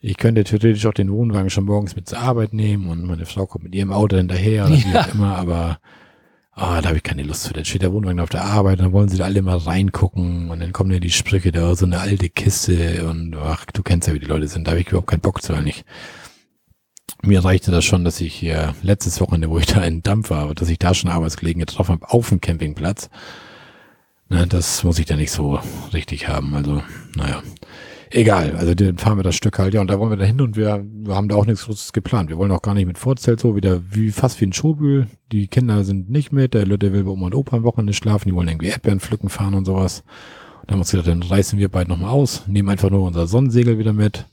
Ich 0.00 0.16
könnte 0.18 0.44
theoretisch 0.44 0.86
auch 0.86 0.94
den 0.94 1.10
Wohnwagen 1.10 1.50
schon 1.50 1.64
morgens 1.64 1.96
mit 1.96 2.08
zur 2.08 2.18
Arbeit 2.18 2.52
nehmen 2.52 2.88
und 2.88 3.04
meine 3.04 3.26
Frau 3.26 3.46
kommt 3.46 3.64
mit 3.64 3.74
ihrem 3.74 3.92
Auto 3.92 4.16
hinterher 4.16 4.66
oder 4.66 4.74
wie 4.76 4.82
Ja. 4.92 5.00
auch 5.02 5.14
immer, 5.14 5.36
aber 5.36 5.78
ah, 6.52 6.80
da 6.80 6.88
habe 6.88 6.98
ich 6.98 7.02
keine 7.02 7.22
Lust 7.22 7.44
zu. 7.44 7.52
Dann 7.52 7.64
steht 7.64 7.82
der 7.82 7.92
Wohnwagen 7.92 8.20
auf 8.20 8.30
der 8.30 8.44
Arbeit, 8.44 8.80
dann 8.80 8.92
wollen 8.92 9.08
sie 9.08 9.18
da 9.18 9.24
alle 9.24 9.42
mal 9.42 9.56
reingucken 9.56 10.50
und 10.50 10.60
dann 10.60 10.72
kommen 10.72 10.90
ja 10.90 10.98
die 10.98 11.10
Sprüche 11.10 11.52
da, 11.52 11.74
so 11.74 11.86
eine 11.86 12.00
alte 12.00 12.28
Kiste 12.28 13.08
und 13.08 13.36
ach, 13.36 13.66
du 13.72 13.82
kennst 13.82 14.08
ja, 14.08 14.14
wie 14.14 14.20
die 14.20 14.26
Leute 14.26 14.48
sind, 14.48 14.66
da 14.66 14.72
habe 14.72 14.80
ich 14.80 14.88
überhaupt 14.88 15.08
keinen 15.08 15.20
Bock 15.20 15.42
zu, 15.42 15.54
eigentlich. 15.54 15.84
Mir 17.24 17.44
reichte 17.44 17.70
das 17.70 17.84
schon, 17.84 18.04
dass 18.04 18.20
ich 18.20 18.34
hier 18.34 18.74
letztes 18.82 19.20
Wochenende, 19.20 19.48
wo 19.48 19.58
ich 19.58 19.66
da 19.66 19.82
in 19.82 20.02
Dampf 20.02 20.30
war, 20.30 20.54
dass 20.54 20.68
ich 20.68 20.78
da 20.78 20.92
schon 20.92 21.10
Arbeitskollegen 21.10 21.60
getroffen 21.60 21.92
habe 21.92 22.10
auf 22.10 22.30
dem 22.30 22.40
Campingplatz. 22.40 23.10
Na, 24.28 24.46
das 24.46 24.82
muss 24.82 24.98
ich 24.98 25.06
da 25.06 25.14
nicht 25.14 25.30
so 25.30 25.60
richtig 25.92 26.26
haben. 26.28 26.54
Also, 26.54 26.82
naja. 27.14 27.42
Egal, 28.14 28.56
also 28.56 28.74
dann 28.74 28.98
fahren 28.98 29.18
wir 29.18 29.22
das 29.22 29.36
Stück 29.36 29.58
halt, 29.58 29.72
ja, 29.72 29.80
und 29.80 29.88
da 29.88 29.98
wollen 29.98 30.10
wir 30.10 30.18
da 30.18 30.26
hin 30.26 30.42
und 30.42 30.54
wir, 30.54 30.84
wir 30.86 31.14
haben 31.14 31.28
da 31.28 31.36
auch 31.36 31.46
nichts 31.46 31.64
Großes 31.64 31.94
geplant. 31.94 32.28
Wir 32.28 32.36
wollen 32.36 32.50
auch 32.52 32.60
gar 32.60 32.74
nicht 32.74 32.84
mit 32.84 32.98
Vorzelt 32.98 33.40
so, 33.40 33.56
wieder 33.56 33.80
wie 33.90 34.10
fast 34.10 34.38
wie 34.42 34.44
ein 34.44 34.52
Schobühl. 34.52 35.06
Die 35.32 35.48
Kinder 35.48 35.82
sind 35.82 36.10
nicht 36.10 36.30
mit, 36.30 36.52
der 36.52 36.66
Leute 36.66 36.92
will 36.92 37.04
bei 37.04 37.10
Oma 37.10 37.26
und 37.26 37.34
Opa 37.34 37.56
am 37.56 37.62
Wochenende 37.62 37.94
schlafen, 37.94 38.28
die 38.28 38.34
wollen 38.34 38.48
irgendwie 38.48 38.66
Erdbeeren 38.66 39.00
pflücken 39.00 39.30
fahren 39.30 39.54
und 39.54 39.64
sowas. 39.64 40.04
Und 40.60 40.70
dann 40.70 40.74
haben 40.74 40.78
wir 40.78 40.82
uns 40.82 40.90
gedacht, 40.90 41.08
dann 41.08 41.22
reißen 41.22 41.58
wir 41.58 41.70
beide 41.70 41.88
nochmal 41.88 42.10
aus, 42.10 42.46
nehmen 42.46 42.68
einfach 42.68 42.90
nur 42.90 43.00
unser 43.00 43.26
Sonnensegel 43.26 43.78
wieder 43.78 43.94
mit. 43.94 44.26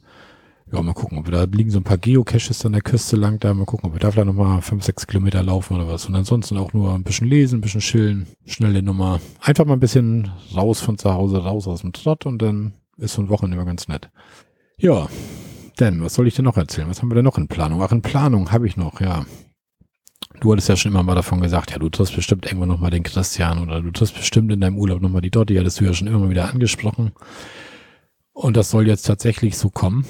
Ja, 0.73 0.81
mal 0.81 0.93
gucken, 0.93 1.17
ob 1.17 1.25
wir 1.25 1.31
da 1.31 1.43
liegen 1.45 1.71
so 1.71 1.79
ein 1.79 1.83
paar 1.83 1.97
Geocaches 1.97 2.65
an 2.65 2.73
der 2.73 2.81
Küste 2.81 3.15
lang 3.15 3.39
da, 3.39 3.53
mal 3.53 3.65
gucken, 3.65 3.89
ob 3.89 3.95
wir 3.95 3.99
da 4.01 4.11
vielleicht 4.11 4.27
nochmal 4.27 4.61
fünf, 4.61 4.83
sechs 4.83 5.07
Kilometer 5.07 5.41
laufen 5.41 5.77
oder 5.77 5.87
was. 5.87 6.05
Und 6.05 6.15
ansonsten 6.15 6.57
auch 6.57 6.73
nur 6.73 6.93
ein 6.93 7.03
bisschen 7.03 7.27
lesen, 7.27 7.59
ein 7.59 7.61
bisschen 7.61 7.79
chillen, 7.79 8.27
schnelle 8.45 8.83
Nummer. 8.83 9.21
Einfach 9.39 9.63
mal 9.63 9.73
ein 9.73 9.79
bisschen 9.79 10.29
raus 10.53 10.81
von 10.81 10.97
zu 10.97 11.13
Hause, 11.13 11.37
raus 11.37 11.65
aus 11.65 11.81
dem 11.81 11.93
Trott 11.93 12.25
und 12.25 12.41
dann 12.41 12.73
ist 12.99 13.13
so 13.13 13.21
ein 13.21 13.29
Wochenende 13.29 13.57
immer 13.57 13.65
ganz 13.65 13.87
nett. 13.87 14.09
Ja, 14.77 15.07
denn, 15.79 16.03
was 16.03 16.13
soll 16.13 16.27
ich 16.27 16.35
denn 16.35 16.45
noch 16.45 16.57
erzählen? 16.57 16.89
Was 16.89 17.01
haben 17.01 17.09
wir 17.09 17.15
denn 17.15 17.25
noch 17.25 17.37
in 17.37 17.47
Planung? 17.47 17.81
Ach, 17.81 17.91
in 17.91 18.01
Planung 18.01 18.51
habe 18.51 18.67
ich 18.67 18.77
noch, 18.77 19.01
ja. 19.01 19.25
Du 20.41 20.51
hattest 20.51 20.69
ja 20.69 20.77
schon 20.77 20.91
immer 20.91 21.03
mal 21.03 21.15
davon 21.15 21.41
gesagt, 21.41 21.71
ja, 21.71 21.79
du 21.79 21.89
triffst 21.89 22.15
bestimmt 22.15 22.45
irgendwann 22.45 22.69
nochmal 22.69 22.91
den 22.91 23.03
Christian 23.03 23.59
oder 23.59 23.81
du 23.81 23.91
triffst 23.91 24.15
bestimmt 24.15 24.51
in 24.51 24.61
deinem 24.61 24.77
Urlaub 24.77 25.01
nochmal 25.01 25.21
die 25.21 25.31
Dotti, 25.31 25.55
hattest 25.55 25.79
du 25.79 25.85
ja 25.85 25.93
schon 25.93 26.07
immer 26.07 26.29
wieder 26.29 26.49
angesprochen. 26.49 27.11
Und 28.31 28.55
das 28.55 28.69
soll 28.69 28.87
jetzt 28.87 29.03
tatsächlich 29.03 29.57
so 29.57 29.69
kommen. 29.69 30.05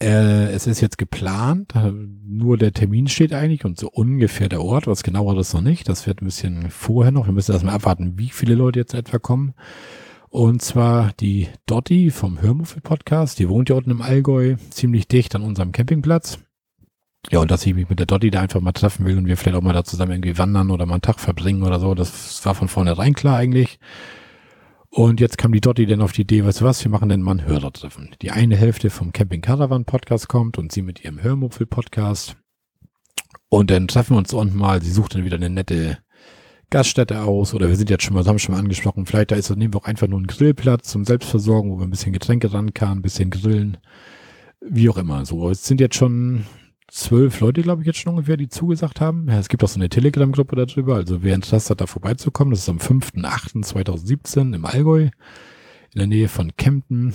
Äh, 0.00 0.52
es 0.52 0.66
ist 0.66 0.80
jetzt 0.80 0.98
geplant, 0.98 1.74
äh, 1.74 1.90
nur 1.90 2.58
der 2.58 2.72
Termin 2.72 3.08
steht 3.08 3.32
eigentlich 3.32 3.64
und 3.64 3.78
so 3.78 3.88
ungefähr 3.88 4.48
der 4.48 4.62
Ort, 4.62 4.86
was 4.86 5.02
genauer 5.02 5.38
ist 5.38 5.54
noch 5.54 5.62
nicht. 5.62 5.88
Das 5.88 6.06
wird 6.06 6.20
ein 6.20 6.26
bisschen 6.26 6.70
vorher 6.70 7.10
noch. 7.10 7.26
Wir 7.26 7.32
müssen 7.32 7.52
erstmal 7.52 7.74
abwarten, 7.74 8.18
wie 8.18 8.28
viele 8.28 8.54
Leute 8.54 8.78
jetzt 8.78 8.94
etwa 8.94 9.18
kommen. 9.18 9.54
Und 10.30 10.60
zwar 10.60 11.12
die 11.20 11.48
Dotti 11.66 12.10
vom 12.10 12.40
Hörmuffel 12.42 12.82
Podcast, 12.82 13.38
die 13.38 13.48
wohnt 13.48 13.70
ja 13.70 13.76
unten 13.76 13.90
im 13.90 14.02
Allgäu, 14.02 14.56
ziemlich 14.70 15.08
dicht 15.08 15.34
an 15.34 15.42
unserem 15.42 15.72
Campingplatz. 15.72 16.38
Ja, 17.30 17.40
und 17.40 17.50
dass 17.50 17.66
ich 17.66 17.74
mich 17.74 17.88
mit 17.88 17.98
der 17.98 18.06
Dotti 18.06 18.30
da 18.30 18.40
einfach 18.40 18.60
mal 18.60 18.72
treffen 18.72 19.04
will 19.04 19.18
und 19.18 19.26
wir 19.26 19.36
vielleicht 19.36 19.56
auch 19.56 19.62
mal 19.62 19.72
da 19.72 19.84
zusammen 19.84 20.12
irgendwie 20.12 20.38
wandern 20.38 20.70
oder 20.70 20.86
mal 20.86 20.94
einen 20.94 21.02
Tag 21.02 21.18
verbringen 21.18 21.62
oder 21.62 21.80
so, 21.80 21.94
das 21.94 22.44
war 22.44 22.54
von 22.54 22.68
vornherein 22.68 23.14
klar 23.14 23.36
eigentlich. 23.36 23.78
Und 24.90 25.20
jetzt 25.20 25.36
kam 25.36 25.52
die 25.52 25.60
Dotti 25.60 25.86
dann 25.86 26.00
auf 26.00 26.12
die 26.12 26.22
Idee, 26.22 26.44
weißt 26.44 26.60
du 26.60 26.64
was, 26.64 26.82
wir 26.82 26.90
machen 26.90 27.08
dann 27.08 27.20
mal 27.20 27.32
ein 27.32 27.44
Hörertreffen. 27.44 28.14
Die 28.22 28.30
eine 28.30 28.56
Hälfte 28.56 28.88
vom 28.90 29.12
Camping 29.12 29.42
Caravan 29.42 29.84
Podcast 29.84 30.28
kommt 30.28 30.58
und 30.58 30.72
sie 30.72 30.82
mit 30.82 31.04
ihrem 31.04 31.22
Hörmupfel 31.22 31.66
Podcast. 31.66 32.36
Und 33.50 33.70
dann 33.70 33.88
treffen 33.88 34.14
wir 34.14 34.18
uns 34.18 34.32
unten 34.32 34.56
mal, 34.56 34.82
sie 34.82 34.92
sucht 34.92 35.14
dann 35.14 35.24
wieder 35.24 35.36
eine 35.36 35.50
nette 35.50 35.98
Gaststätte 36.70 37.22
aus 37.22 37.54
oder 37.54 37.68
wir 37.68 37.76
sind 37.76 37.88
jetzt 37.90 38.04
schon 38.04 38.14
mal, 38.14 38.20
das 38.20 38.28
haben 38.28 38.36
wir 38.36 38.40
schon 38.40 38.54
mal 38.54 38.60
angesprochen, 38.60 39.06
vielleicht 39.06 39.30
da 39.30 39.36
ist, 39.36 39.48
nehmen 39.56 39.72
wir 39.72 39.80
auch 39.80 39.86
einfach 39.86 40.06
nur 40.06 40.18
einen 40.18 40.26
Grillplatz 40.26 40.88
zum 40.88 41.04
Selbstversorgen, 41.04 41.70
wo 41.70 41.78
wir 41.78 41.84
ein 41.84 41.90
bisschen 41.90 42.12
Getränke 42.12 42.52
ran 42.52 42.74
kann, 42.74 42.98
ein 42.98 43.02
bisschen 43.02 43.30
grillen, 43.30 43.78
wie 44.60 44.88
auch 44.90 44.98
immer. 44.98 45.24
So, 45.24 45.48
es 45.48 45.64
sind 45.64 45.80
jetzt 45.80 45.96
schon 45.96 46.44
zwölf 46.88 47.40
Leute, 47.40 47.62
glaube 47.62 47.82
ich, 47.82 47.86
jetzt 47.86 47.98
schon 47.98 48.10
ungefähr, 48.12 48.36
die 48.36 48.48
zugesagt 48.48 49.00
haben. 49.00 49.28
Ja, 49.28 49.38
es 49.38 49.48
gibt 49.48 49.64
auch 49.64 49.68
so 49.68 49.78
eine 49.78 49.88
Telegram-Gruppe 49.88 50.56
darüber, 50.56 50.96
also 50.96 51.22
wer 51.22 51.34
Interesse 51.34 51.70
hat, 51.70 51.80
da 51.80 51.86
vorbeizukommen, 51.86 52.50
das 52.50 52.60
ist 52.60 52.68
am 52.68 52.78
5.8.2017 52.78 54.54
im 54.54 54.64
Allgäu, 54.66 55.02
in 55.02 55.10
der 55.98 56.06
Nähe 56.06 56.28
von 56.28 56.54
Kempten. 56.56 57.14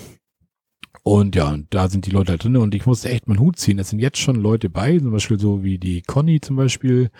Und 1.03 1.35
ja, 1.35 1.57
da 1.69 1.89
sind 1.89 2.05
die 2.05 2.11
Leute 2.11 2.31
halt 2.31 2.43
drin 2.45 2.55
und 2.55 2.73
ich 2.73 2.85
musste 2.85 3.09
echt 3.09 3.27
meinen 3.27 3.39
Hut 3.39 3.59
ziehen. 3.59 3.77
Es 3.77 3.89
sind 3.89 3.99
jetzt 3.99 4.19
schon 4.19 4.37
Leute 4.37 4.69
bei, 4.69 4.97
zum 4.97 5.11
Beispiel 5.11 5.37
so 5.37 5.61
wie 5.61 5.77
die 5.77 6.01
Conny 6.01 6.39
zum 6.39 6.55
Beispiel, 6.55 7.11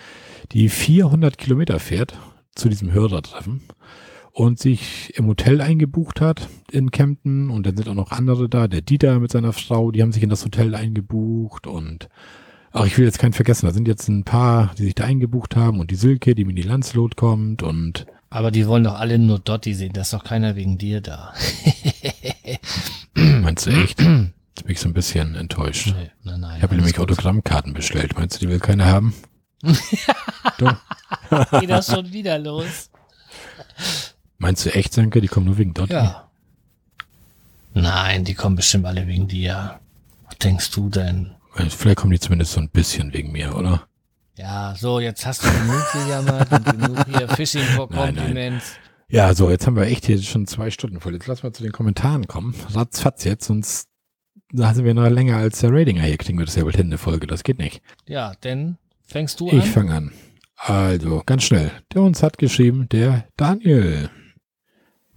die 0.54 0.70
400 0.70 1.38
Kilometer 1.38 1.80
fährt 1.80 2.18
zu 2.56 2.70
diesem 2.70 2.94
Hörertreffen 2.94 3.62
und 4.32 4.58
sich 4.58 5.14
im 5.18 5.28
Hotel 5.28 5.60
eingebucht 5.60 6.22
hat 6.22 6.48
in 6.72 6.92
Kempten. 6.92 7.50
Und 7.50 7.66
dann 7.66 7.76
sind 7.76 7.90
auch 7.90 7.94
noch 7.94 8.12
andere 8.12 8.48
da, 8.48 8.70
der 8.70 8.82
Dieter 8.82 9.20
mit 9.20 9.32
seiner 9.32 9.52
Frau, 9.52 9.92
die 9.92 10.02
haben 10.02 10.14
sich 10.14 10.24
in 10.24 10.30
das 10.30 10.46
Hotel 10.46 10.76
eingebucht. 10.76 11.68
Und 11.68 12.08
ach, 12.72 12.86
ich 12.86 12.98
will 12.98 13.06
jetzt 13.06 13.20
keinen 13.20 13.34
vergessen, 13.34 13.66
da 13.66 13.74
sind 13.74 13.90
jetzt 13.90 14.08
ein 14.08 14.24
paar, 14.24 14.74
die 14.78 14.84
sich 14.86 14.96
da 14.96 15.04
eingebucht 15.04 15.58
haben. 15.58 15.82
Und 15.82 15.92
die 15.92 15.96
Silke, 15.96 16.36
die 16.36 16.46
mit 16.46 16.58
die 16.58 16.64
Landslot 16.64 17.18
kommt. 17.18 17.62
Und 17.62 18.08
Aber 18.30 18.50
die 18.50 18.66
wollen 18.66 18.86
doch 18.86 18.98
alle 18.98 19.20
nur 19.20 19.40
Dotti 19.40 19.74
sehen. 19.74 19.92
Da 19.94 20.02
ist 20.02 20.14
doch 20.14 20.24
keiner 20.24 20.56
wegen 20.56 20.78
dir 20.78 21.02
da. 21.02 21.34
meinst 23.24 23.66
du 23.66 23.72
echt? 23.72 24.02
Jetzt 24.02 24.66
bin 24.66 24.68
ich 24.68 24.80
so 24.80 24.90
ein 24.90 24.94
bisschen 24.94 25.36
enttäuscht. 25.36 25.88
Nee, 25.88 26.12
nein, 26.24 26.42
nein. 26.42 26.58
Ich 26.58 26.64
habe 26.64 26.76
nämlich 26.76 27.00
Autogrammkarten 27.00 27.74
bestellt. 27.74 28.16
Meinst 28.16 28.36
du, 28.36 28.46
die 28.46 28.50
will 28.50 28.60
keiner 28.60 28.86
haben? 28.86 29.14
Geht 29.64 31.70
das 31.70 31.88
schon 31.88 32.12
wieder 32.12 32.38
los? 32.38 32.90
Meinst 34.38 34.66
du 34.66 34.74
echt, 34.74 34.94
Senke, 34.94 35.22
die 35.22 35.28
kommen 35.28 35.46
nur 35.46 35.58
wegen 35.58 35.74
Dotti? 35.74 35.94
Ja. 35.94 36.30
Nein, 37.74 38.24
die 38.24 38.36
kommen 38.36 38.56
bestimmt 38.56 38.86
alle 38.86 39.08
wegen 39.08 39.28
dir. 39.28 39.80
Was 40.26 40.38
denkst 40.38 40.72
du 40.72 40.90
denn? 40.90 41.32
Vielleicht 41.56 41.98
kommen 41.98 42.12
die 42.12 42.20
zumindest 42.20 42.54
so 42.54 42.60
ein 42.60 42.70
bisschen 42.70 43.14
wegen 43.14 43.32
mir, 43.32 43.56
oder? 43.56 43.88
Ja, 44.36 44.76
so, 44.76 45.00
jetzt 45.00 45.26
hast 45.26 45.44
du 45.44 45.52
genug 45.52 45.92
gejammert 45.94 46.52
und 46.52 46.66
genug 46.66 47.06
hier 47.08 47.28
Fishing 47.30 47.64
for 47.64 47.88
Nein, 47.92 48.16
nein. 48.16 48.62
Ja, 49.14 49.36
so, 49.36 49.52
jetzt 49.52 49.68
haben 49.68 49.76
wir 49.76 49.84
echt 49.84 50.08
hier 50.08 50.20
schon 50.24 50.48
zwei 50.48 50.72
Stunden 50.72 51.00
voll. 51.00 51.14
Jetzt 51.14 51.28
lass 51.28 51.44
mal 51.44 51.54
zu 51.54 51.62
den 51.62 51.72
Kommentaren 51.72 52.26
kommen. 52.28 52.56
Ratzfatz 52.72 53.24
jetzt, 53.26 53.46
sonst 53.46 53.88
da 54.52 54.74
sind 54.74 54.86
wir 54.86 54.96
noch 54.96 55.08
länger 55.08 55.38
als 55.38 55.60
der 55.60 55.72
Ratinger 55.72 56.02
hier, 56.02 56.18
kriegen 56.18 56.40
wir 56.40 56.48
das 56.48 56.56
ja 56.56 56.64
wohl 56.64 56.74
hin, 56.74 56.88
eine 56.88 56.98
Folge. 56.98 57.28
Das 57.28 57.44
geht 57.44 57.60
nicht. 57.60 57.84
Ja, 58.08 58.34
denn 58.44 58.78
fängst 59.06 59.40
du 59.40 59.52
an? 59.52 59.60
Ich 59.60 59.66
fange 59.66 59.94
an. 59.94 60.12
Also, 60.56 61.22
ganz 61.28 61.44
schnell. 61.44 61.70
Der 61.94 62.02
uns 62.02 62.24
hat 62.24 62.40
geschrieben, 62.40 62.90
der 62.90 63.28
Daniel. 63.38 64.10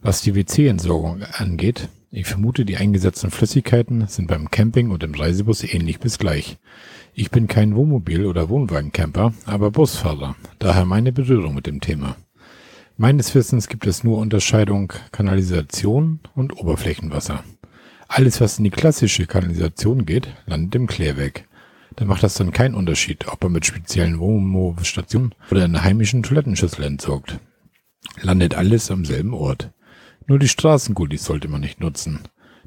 Was 0.03 0.21
die 0.21 0.35
WC-Entsorgung 0.35 1.23
angeht, 1.23 1.89
ich 2.11 2.27
vermute, 2.27 2.67
die 2.67 2.77
eingesetzten 2.77 3.31
Flüssigkeiten 3.31 4.09
sind 4.09 4.27
beim 4.27 4.51
Camping 4.51 4.91
und 4.91 5.05
im 5.05 5.15
Reisebus 5.15 5.65
ähnlich 5.65 6.01
bis 6.01 6.19
gleich. 6.19 6.59
Ich 7.15 7.31
bin 7.31 7.47
kein 7.47 7.75
Wohnmobil- 7.75 8.27
oder 8.27 8.51
Wohnwagencamper, 8.51 9.33
aber 9.47 9.71
Busfahrer, 9.71 10.37
daher 10.59 10.85
meine 10.85 11.13
Berührung 11.13 11.55
mit 11.55 11.67
dem 11.67 11.81
Thema. 11.81 12.15
Meines 12.99 13.35
Wissens 13.35 13.69
gibt 13.69 13.87
es 13.87 14.05
nur 14.05 14.17
Unterscheidung 14.17 14.91
Kanalisation 15.13 16.21
und 16.35 16.57
Oberflächenwasser. 16.57 17.45
Alles, 18.09 18.41
was 18.41 18.57
in 18.57 18.65
die 18.65 18.71
klassische 18.71 19.27
Kanalisation 19.27 20.07
geht, 20.07 20.29
landet 20.47 20.77
im 20.77 20.87
Klärwerk. 20.87 21.45
Da 21.97 22.07
macht 22.07 22.23
das 22.23 22.37
dann 22.37 22.53
keinen 22.53 22.75
Unterschied, 22.75 23.29
ob 23.29 23.45
er 23.45 23.51
mit 23.51 23.67
speziellen 23.67 24.19
Wohnmobilstationen 24.19 25.35
oder 25.51 25.67
in 25.67 25.83
heimischen 25.83 26.23
Toilettenschüssel 26.23 26.85
entsorgt. 26.85 27.39
Landet 28.23 28.55
alles 28.55 28.91
am 28.91 29.05
selben 29.05 29.35
Ort. 29.35 29.73
Nur 30.27 30.39
die 30.39 30.49
Straßengullis 30.49 31.23
sollte 31.23 31.49
man 31.49 31.61
nicht 31.61 31.81
nutzen. 31.81 32.21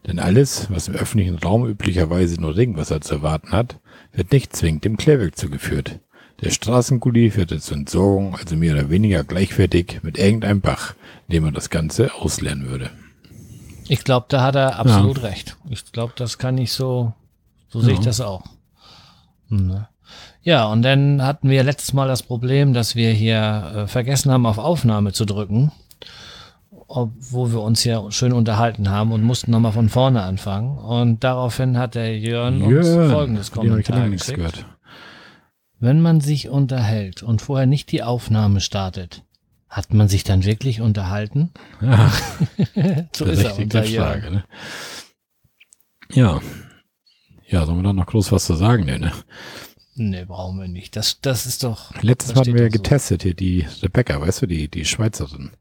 Denn 0.05 0.19
alles, 0.19 0.67
was 0.69 0.89
im 0.89 0.93
öffentlichen 0.93 1.39
Raum 1.39 1.65
üblicherweise 1.65 2.39
nur 2.39 2.55
Regenwasser 2.55 3.01
zu 3.01 3.15
erwarten 3.15 3.51
hat, 3.51 3.79
wird 4.13 4.31
nicht 4.31 4.55
zwingend 4.55 4.85
dem 4.85 4.95
Klärwerk 4.95 5.35
zugeführt. 5.35 6.01
Der 6.41 6.51
Straßengully 6.51 7.35
wird 7.35 7.61
zur 7.61 7.77
Entsorgung 7.77 8.35
also 8.35 8.55
mehr 8.55 8.73
oder 8.73 8.89
weniger 8.89 9.23
gleichwertig 9.23 9.99
mit 10.03 10.17
irgendeinem 10.17 10.61
Bach, 10.61 10.95
in 11.27 11.33
dem 11.33 11.43
man 11.43 11.53
das 11.53 11.69
Ganze 11.69 12.13
ausleeren 12.13 12.67
würde. 12.67 12.89
Ich 13.87 14.03
glaube, 14.03 14.27
da 14.29 14.43
hat 14.43 14.55
er 14.55 14.79
absolut 14.79 15.17
ja. 15.17 15.23
recht. 15.23 15.57
Ich 15.69 15.91
glaube, 15.91 16.13
das 16.15 16.37
kann 16.37 16.57
ich 16.57 16.71
so, 16.71 17.13
so 17.69 17.79
ja. 17.79 17.85
sehe 17.85 17.93
ich 17.95 17.99
das 17.99 18.21
auch. 18.21 18.43
Hm, 19.49 19.85
ja, 20.41 20.65
und 20.67 20.81
dann 20.81 21.21
hatten 21.21 21.49
wir 21.49 21.63
letztes 21.63 21.93
Mal 21.93 22.07
das 22.07 22.23
Problem, 22.23 22.73
dass 22.73 22.95
wir 22.95 23.11
hier 23.11 23.73
äh, 23.75 23.87
vergessen 23.87 24.31
haben, 24.31 24.45
auf 24.45 24.57
Aufnahme 24.57 25.11
zu 25.11 25.25
drücken 25.25 25.71
wo 26.89 27.51
wir 27.51 27.61
uns 27.61 27.83
ja 27.83 28.11
schön 28.11 28.33
unterhalten 28.33 28.89
haben 28.89 29.11
und 29.11 29.21
mussten 29.21 29.51
nochmal 29.51 29.71
von 29.71 29.89
vorne 29.89 30.23
anfangen. 30.23 30.77
Und 30.77 31.23
daraufhin 31.23 31.77
hat 31.77 31.95
der 31.95 32.17
Jörn, 32.17 32.59
Jörn 32.59 32.77
uns 32.77 33.11
folgendes 33.11 33.51
Kommentar 33.51 34.09
geschickt. 34.09 34.65
Wenn 35.79 36.01
man 36.01 36.21
sich 36.21 36.49
unterhält 36.49 37.23
und 37.23 37.41
vorher 37.41 37.65
nicht 37.65 37.91
die 37.91 38.03
Aufnahme 38.03 38.59
startet, 38.61 39.23
hat 39.69 39.93
man 39.93 40.07
sich 40.07 40.23
dann 40.23 40.43
wirklich 40.43 40.81
unterhalten? 40.81 41.51
Ja, 41.81 42.11
so 43.15 43.25
ist 43.25 43.43
er 43.43 43.85
Frage, 43.85 44.31
ne? 44.31 44.43
Ja. 46.11 46.41
Ja, 47.47 47.65
sollen 47.65 47.79
wir 47.79 47.83
da 47.83 47.93
noch 47.93 48.07
groß 48.07 48.31
was 48.31 48.45
zu 48.45 48.55
sagen, 48.55 48.87
denn, 48.87 49.01
ne? 49.01 49.11
Nee, 49.95 50.25
brauchen 50.25 50.59
wir 50.59 50.67
nicht. 50.67 50.95
Das, 50.95 51.21
das 51.21 51.45
ist 51.45 51.63
doch. 51.63 51.93
Letztes 52.01 52.33
Mal 52.33 52.41
hatten 52.41 52.53
wir 52.53 52.63
ja 52.63 52.69
getestet 52.69 53.23
hier 53.23 53.33
die 53.33 53.65
Rebecca, 53.81 54.19
weißt 54.21 54.43
du, 54.43 54.45
die, 54.47 54.69
die 54.69 54.85
Schweizerin 54.85 55.51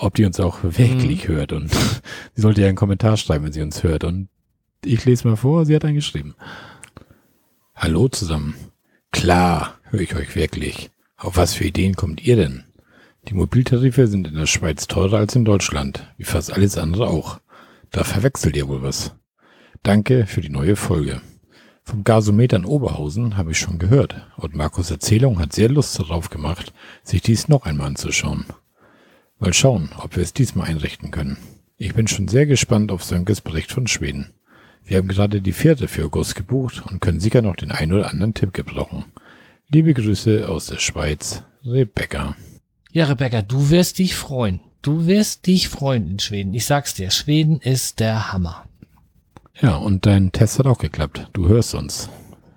ob 0.00 0.14
die 0.14 0.24
uns 0.24 0.40
auch 0.40 0.62
wirklich 0.62 1.28
mhm. 1.28 1.32
hört. 1.32 1.52
Und 1.52 1.72
sie 2.34 2.42
sollte 2.42 2.62
ja 2.62 2.68
einen 2.68 2.76
Kommentar 2.76 3.16
schreiben, 3.16 3.44
wenn 3.44 3.52
sie 3.52 3.62
uns 3.62 3.82
hört. 3.82 4.04
Und 4.04 4.28
ich 4.84 5.04
lese 5.04 5.28
mal 5.28 5.36
vor, 5.36 5.66
sie 5.66 5.74
hat 5.74 5.84
einen 5.84 5.94
geschrieben. 5.94 6.34
Hallo 7.74 8.08
zusammen. 8.08 8.54
Klar, 9.12 9.78
höre 9.84 10.00
ich 10.00 10.14
euch 10.14 10.36
wirklich. 10.36 10.90
Auf 11.16 11.36
was 11.36 11.54
für 11.54 11.64
Ideen 11.64 11.94
kommt 11.94 12.22
ihr 12.22 12.36
denn? 12.36 12.64
Die 13.28 13.34
Mobiltarife 13.34 14.06
sind 14.06 14.26
in 14.26 14.34
der 14.34 14.46
Schweiz 14.46 14.86
teurer 14.86 15.18
als 15.18 15.36
in 15.36 15.44
Deutschland, 15.44 16.06
wie 16.16 16.24
fast 16.24 16.52
alles 16.52 16.78
andere 16.78 17.08
auch. 17.08 17.40
Da 17.90 18.04
verwechselt 18.04 18.56
ihr 18.56 18.68
wohl 18.68 18.82
was. 18.82 19.14
Danke 19.82 20.26
für 20.26 20.40
die 20.40 20.48
neue 20.48 20.76
Folge. 20.76 21.20
Vom 21.82 22.04
Gasometer 22.04 22.56
in 22.56 22.64
Oberhausen 22.64 23.36
habe 23.36 23.50
ich 23.50 23.58
schon 23.58 23.78
gehört 23.78 24.14
und 24.36 24.54
Markus 24.54 24.90
Erzählung 24.90 25.38
hat 25.38 25.52
sehr 25.52 25.68
Lust 25.68 25.98
darauf 25.98 26.30
gemacht, 26.30 26.72
sich 27.02 27.20
dies 27.20 27.48
noch 27.48 27.66
einmal 27.66 27.88
anzuschauen. 27.88 28.46
Mal 29.38 29.52
schauen, 29.52 29.90
ob 29.98 30.16
wir 30.16 30.22
es 30.22 30.32
diesmal 30.32 30.68
einrichten 30.68 31.10
können. 31.10 31.36
Ich 31.76 31.94
bin 31.94 32.06
schon 32.06 32.28
sehr 32.28 32.46
gespannt 32.46 32.92
auf 32.92 33.02
Sönkes 33.02 33.40
Bericht 33.40 33.72
von 33.72 33.86
Schweden. 33.86 34.32
Wir 34.90 34.96
haben 34.96 35.06
gerade 35.06 35.40
die 35.40 35.52
vierte 35.52 35.86
für 35.86 36.06
August 36.06 36.34
gebucht 36.34 36.82
und 36.84 37.00
können 37.00 37.20
sicher 37.20 37.42
noch 37.42 37.54
den 37.54 37.70
einen 37.70 37.92
oder 37.92 38.10
anderen 38.10 38.34
Tipp 38.34 38.52
gebrauchen. 38.52 39.04
Liebe 39.68 39.94
Grüße 39.94 40.48
aus 40.48 40.66
der 40.66 40.78
Schweiz, 40.78 41.44
Rebecca. 41.64 42.34
Ja, 42.90 43.04
Rebecca, 43.04 43.40
du 43.40 43.70
wirst 43.70 44.00
dich 44.00 44.16
freuen. 44.16 44.58
Du 44.82 45.06
wirst 45.06 45.46
dich 45.46 45.68
freuen 45.68 46.10
in 46.10 46.18
Schweden. 46.18 46.54
Ich 46.54 46.66
sag's 46.66 46.94
dir, 46.94 47.12
Schweden 47.12 47.60
ist 47.60 48.00
der 48.00 48.32
Hammer. 48.32 48.64
Ja, 49.60 49.76
und 49.76 50.06
dein 50.06 50.32
Test 50.32 50.58
hat 50.58 50.66
auch 50.66 50.78
geklappt. 50.78 51.28
Du 51.34 51.46
hörst 51.46 51.76
uns. 51.76 52.10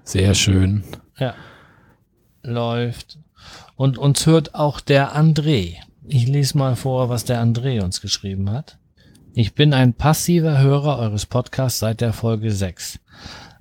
Sehr 0.04 0.34
schön. 0.34 0.84
Ja. 1.20 1.36
Läuft. 2.42 3.20
Und 3.76 4.00
uns 4.00 4.26
hört 4.26 4.56
auch 4.56 4.80
der 4.80 5.16
André. 5.16 5.76
Ich 6.08 6.28
lese 6.28 6.58
mal 6.58 6.76
vor, 6.76 7.10
was 7.10 7.26
der 7.26 7.44
André 7.44 7.84
uns 7.84 8.02
geschrieben 8.02 8.50
hat. 8.50 8.80
Ich 9.36 9.56
bin 9.56 9.74
ein 9.74 9.96
passiver 9.96 10.60
Hörer 10.60 11.00
eures 11.00 11.26
Podcasts 11.26 11.80
seit 11.80 12.02
der 12.02 12.14
Folge 12.14 12.52
6. 12.52 13.00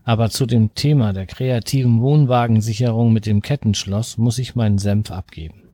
Aber 0.05 0.28
zu 0.28 0.44
dem 0.44 0.74
Thema 0.74 1.15
der 1.15 1.24
kreativen 1.24 2.03
Wohnwagensicherung 2.03 3.11
mit 3.11 3.24
dem 3.24 3.40
Kettenschloss 3.40 4.19
muss 4.19 4.39
ich 4.39 4.55
meinen 4.55 4.77
Senf 4.77 5.11
abgeben. 5.11 5.70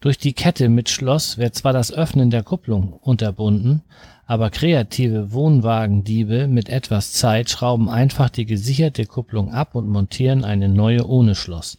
Durch 0.00 0.18
die 0.18 0.32
Kette 0.32 0.68
mit 0.68 0.88
Schloss 0.88 1.38
wird 1.38 1.54
zwar 1.54 1.72
das 1.72 1.92
Öffnen 1.92 2.30
der 2.30 2.42
Kupplung 2.42 2.92
unterbunden, 2.92 3.84
aber 4.26 4.50
kreative 4.50 5.32
Wohnwagendiebe 5.32 6.48
mit 6.48 6.68
etwas 6.68 7.12
Zeit 7.12 7.50
schrauben 7.50 7.88
einfach 7.88 8.30
die 8.30 8.46
gesicherte 8.46 9.06
Kupplung 9.06 9.52
ab 9.52 9.76
und 9.76 9.88
montieren 9.88 10.44
eine 10.44 10.68
neue 10.68 11.06
ohne 11.06 11.36
Schloss. 11.36 11.76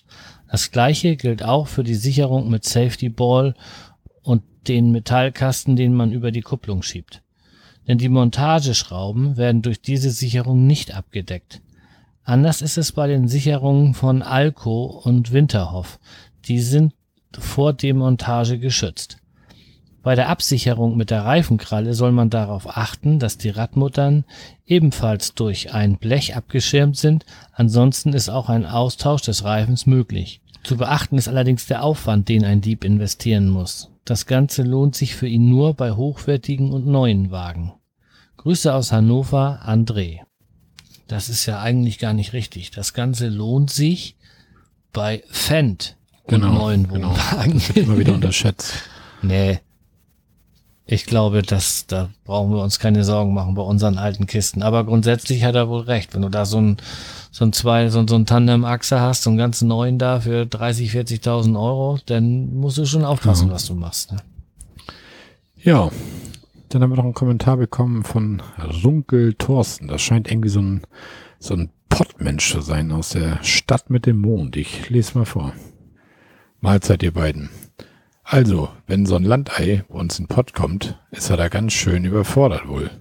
Das 0.50 0.72
gleiche 0.72 1.18
gilt 1.18 1.44
auch 1.44 1.68
für 1.68 1.84
die 1.84 1.96
Sicherung 1.96 2.50
mit 2.50 2.64
Safety 2.64 3.10
Ball 3.10 3.56
und 4.24 4.48
den 4.70 4.91
Metallkasten, 4.91 5.76
den 5.76 5.94
man 5.94 6.12
über 6.12 6.32
die 6.32 6.41
Kupplung 6.41 6.84
schiebt. 6.84 7.22
Denn 7.88 7.98
die 7.98 8.10
Montageschrauben 8.10 9.36
werden 9.36 9.64
durch 9.64 9.82
diese 9.82 10.12
Sicherung 10.12 10.68
nicht 10.68 10.94
abgedeckt. 10.94 11.62
Anders 12.24 12.62
ist 12.62 12.78
es 12.78 12.91
bei 12.91 13.08
den 13.08 13.28
Sicherungen 13.28 13.96
von 13.96 14.22
Alco 14.22 14.86
und 14.86 15.34
Winterhoff. 15.34 16.00
Die 16.46 16.60
sind 16.60 16.94
vor 17.38 17.74
Demontage 17.74 18.60
geschützt. 18.60 19.18
Bei 20.02 20.16
der 20.16 20.30
Absicherung 20.30 20.96
mit 20.96 21.10
der 21.10 21.26
Reifenkralle 21.26 21.94
soll 21.94 22.12
man 22.12 22.30
darauf 22.30 22.78
achten, 22.78 23.20
dass 23.20 23.38
die 23.38 23.50
Radmuttern 23.50 24.24
ebenfalls 24.66 25.34
durch 25.34 25.74
ein 25.74 25.98
Blech 25.98 26.36
abgeschirmt 26.36 26.96
sind, 26.96 27.26
ansonsten 27.52 28.14
ist 28.14 28.30
auch 28.30 28.48
ein 28.48 28.66
Austausch 28.66 29.24
des 29.24 29.44
Reifens 29.44 29.86
möglich. 29.86 30.41
Zu 30.64 30.78
beachten 30.78 31.18
ist 31.18 31.28
allerdings 31.28 31.66
der 31.66 31.84
Aufwand, 31.84 32.30
den 32.30 32.46
ein 32.46 32.62
Dieb 32.62 32.84
investieren 32.86 33.50
muss. 33.50 33.90
Das 34.10 34.26
Ganze 34.26 34.64
lohnt 34.64 34.95
sich 34.95 35.15
für 35.15 35.27
ihn 35.27 35.49
nur 35.49 35.76
bei 35.76 35.91
hochwertigen 35.91 36.72
und 36.72 36.88
neuen 36.88 37.30
Wagen. 37.30 37.73
Grüße 38.38 38.73
aus 38.73 38.91
Hannover, 38.91 39.61
André. 39.64 40.22
Das 41.07 41.30
ist 41.30 41.45
ja 41.45 41.61
eigentlich 41.61 41.99
gar 41.99 42.14
nicht 42.14 42.34
richtig. 42.34 42.72
Das 42.72 42.95
Ganze 42.95 43.27
lohnt 43.27 43.69
sich 43.69 44.18
bei 44.94 45.22
Fendt 45.30 45.95
und 46.23 46.41
genau, 46.41 46.53
neuen 46.53 46.88
genau. 46.88 47.11
Wohnwagen. 47.11 47.52
Genau. 47.52 47.53
Das 47.53 47.76
wird 47.76 47.86
immer 47.86 47.99
wieder 47.99 48.14
unterschätzt. 48.15 48.73
nee, 49.22 49.60
ich 50.91 51.06
glaube, 51.06 51.44
dass 51.44 51.86
da 51.86 52.10
brauchen 52.26 52.52
wir 52.52 52.64
uns 52.64 52.80
keine 52.80 53.03
Sorgen 53.03 53.32
machen 53.32 53.53
bei 53.53 53.61
unseren 53.61 53.99
alten 53.99 54.26
Kisten. 54.26 54.64
Aber 54.64 54.84
grundsätzlich 54.86 55.44
hat 55.44 55.53
er 55.53 55.70
wohl 55.70 55.82
recht. 55.82 56.16
Wenn 56.16 56.24
du 56.24 56.30
da 56.30 56.45
so 56.45 56.60
ein, 56.60 56.78
so 57.30 57.45
ein 57.45 57.53
zwei, 57.53 57.90
so, 57.90 58.07
so 58.07 58.16
ein 58.16 58.26
Tandem-Achse 58.26 58.99
hast, 58.99 59.22
so 59.22 59.30
einen 59.30 59.38
ganz 59.38 59.61
neuen 59.61 59.99
da 59.99 60.20
für 60.20 60.48
30, 60.48 60.91
40.000 60.91 61.56
Euro, 61.60 61.99
dann 62.07 62.56
musst 62.56 62.80
du 62.80 62.86
schon 62.86 63.06
aufpassen, 63.06 63.49
ja. 63.49 63.53
was 63.53 63.68
du 63.68 63.76
machst. 63.76 64.11
Ne? 64.11 64.18
Ja. 65.61 65.91
Dann 66.70 66.82
haben 66.82 66.90
wir 66.90 66.98
noch 66.98 67.03
einen 67.03 67.14
Kommentar 67.14 67.57
bekommen 67.57 68.03
von 68.03 68.41
Runkel 68.84 69.36
Thorsten. 69.36 69.88
Das 69.88 70.02
scheint 70.02 70.30
irgendwie 70.30 70.49
so 70.49 70.61
ein, 70.61 70.82
so 71.38 71.53
ein 71.53 71.70
Pottmensch 71.90 72.52
zu 72.52 72.61
sein 72.61 72.91
aus 72.91 73.10
der 73.10 73.44
Stadt 73.44 73.91
mit 73.91 74.07
dem 74.07 74.18
Mond. 74.18 74.57
Ich 74.57 74.90
lese 74.90 75.20
mal 75.20 75.26
vor. 75.26 75.53
Mahlzeit, 76.61 77.03
ihr 77.03 77.14
beiden. 77.14 77.49
Also, 78.31 78.69
wenn 78.85 79.07
so 79.07 79.15
ein 79.15 79.23
Landei 79.23 79.84
bei 79.89 79.97
uns 79.97 80.19
in 80.19 80.27
Pott 80.27 80.53
kommt, 80.53 80.99
ist 81.10 81.31
er 81.31 81.38
da 81.38 81.47
ganz 81.47 81.73
schön 81.73 82.06
überfordert 82.06 82.68
wohl. 82.68 82.91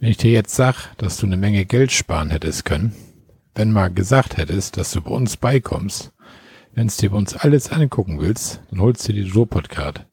Wenn 0.00 0.08
ich 0.08 0.16
dir 0.16 0.30
jetzt 0.30 0.56
sag, 0.56 0.96
dass 0.96 1.18
du 1.18 1.26
eine 1.26 1.36
Menge 1.36 1.66
Geld 1.66 1.92
sparen 1.92 2.30
hättest 2.30 2.64
können, 2.64 2.94
wenn 3.54 3.70
mal 3.70 3.92
gesagt 3.92 4.38
hättest, 4.38 4.78
dass 4.78 4.92
du 4.92 5.02
bei 5.02 5.10
uns 5.10 5.36
beikommst, 5.36 6.10
wenn's 6.72 6.96
dir 6.96 7.10
bei 7.10 7.18
uns 7.18 7.36
alles 7.36 7.70
angucken 7.70 8.18
willst, 8.18 8.62
dann 8.70 8.80
holst 8.80 9.06
du 9.06 9.12
dir 9.12 9.24
die 9.24 9.30
Robotcard. 9.30 10.06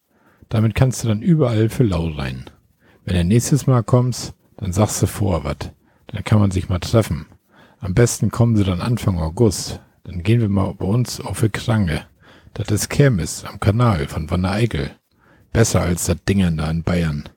Damit 0.50 0.76
kannst 0.76 1.06
du 1.06 1.08
dann 1.08 1.22
überall 1.22 1.70
für 1.70 1.84
lau 1.84 2.10
rein. 2.10 2.44
Wenn 3.06 3.16
du 3.16 3.24
nächstes 3.24 3.66
Mal 3.66 3.82
kommst, 3.82 4.34
dann 4.58 4.74
sagst 4.74 5.02
du 5.02 5.08
vor 5.08 5.46
wat. 5.46 5.74
Dann 6.08 6.26
kann 6.26 6.42
man 6.42 6.52
sich 6.52 6.68
mal 6.68 6.80
treffen. 6.80 7.28
Am 7.80 7.94
besten 7.94 8.30
kommen 8.30 8.58
sie 8.58 8.66
dann 8.66 8.82
Anfang 8.82 9.18
August. 9.20 9.80
Dann 10.04 10.22
gehen 10.22 10.42
wir 10.42 10.50
mal 10.50 10.74
bei 10.74 10.86
uns 10.86 11.22
auf 11.22 11.38
für 11.38 11.50
Kranke. 11.50 12.06
Das 12.56 12.70
ist 12.70 12.90
Kirmes 12.90 13.46
am 13.46 13.60
Kanal 13.60 14.08
von 14.08 14.30
Wanne 14.30 14.52
Eickel. 14.52 14.92
Besser 15.52 15.82
als 15.82 16.06
das 16.06 16.24
Dingern 16.24 16.58
da 16.58 16.70
in 16.70 16.84
Bayern. 16.84 17.28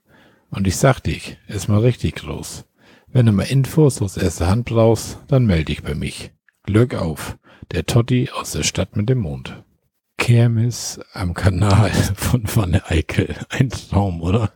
Und 0.51 0.67
ich 0.67 0.77
sag 0.77 1.01
dich, 1.01 1.39
ist 1.49 1.69
mal 1.69 1.81
richtig 1.81 2.17
groß. 2.17 2.67
Wenn 3.09 3.25
du 3.25 3.33
mal 3.33 3.45
Infos 3.45 4.03
aus 4.03 4.19
erster 4.19 4.47
Hand 4.49 4.67
brauchst, 4.67 5.19
dann 5.29 5.47
melde 5.47 5.67
dich 5.67 5.83
bei 5.83 5.95
mich. 5.95 6.33
Glück 6.65 6.95
auf, 6.95 7.39
der 7.73 7.87
Totti 7.87 8.29
aus 8.31 8.53
der 8.53 8.63
Stadt 8.63 8.95
mit 8.97 9.09
dem 9.09 9.19
Mond. 9.21 9.63
Kermis 10.19 11.01
am 11.15 11.33
Kanal 11.33 11.91
von 12.15 12.43
Wanne 12.55 12.91
Eickel. 12.91 13.35
Ein 13.49 13.71
Traum, 13.71 14.21
oder? 14.21 14.53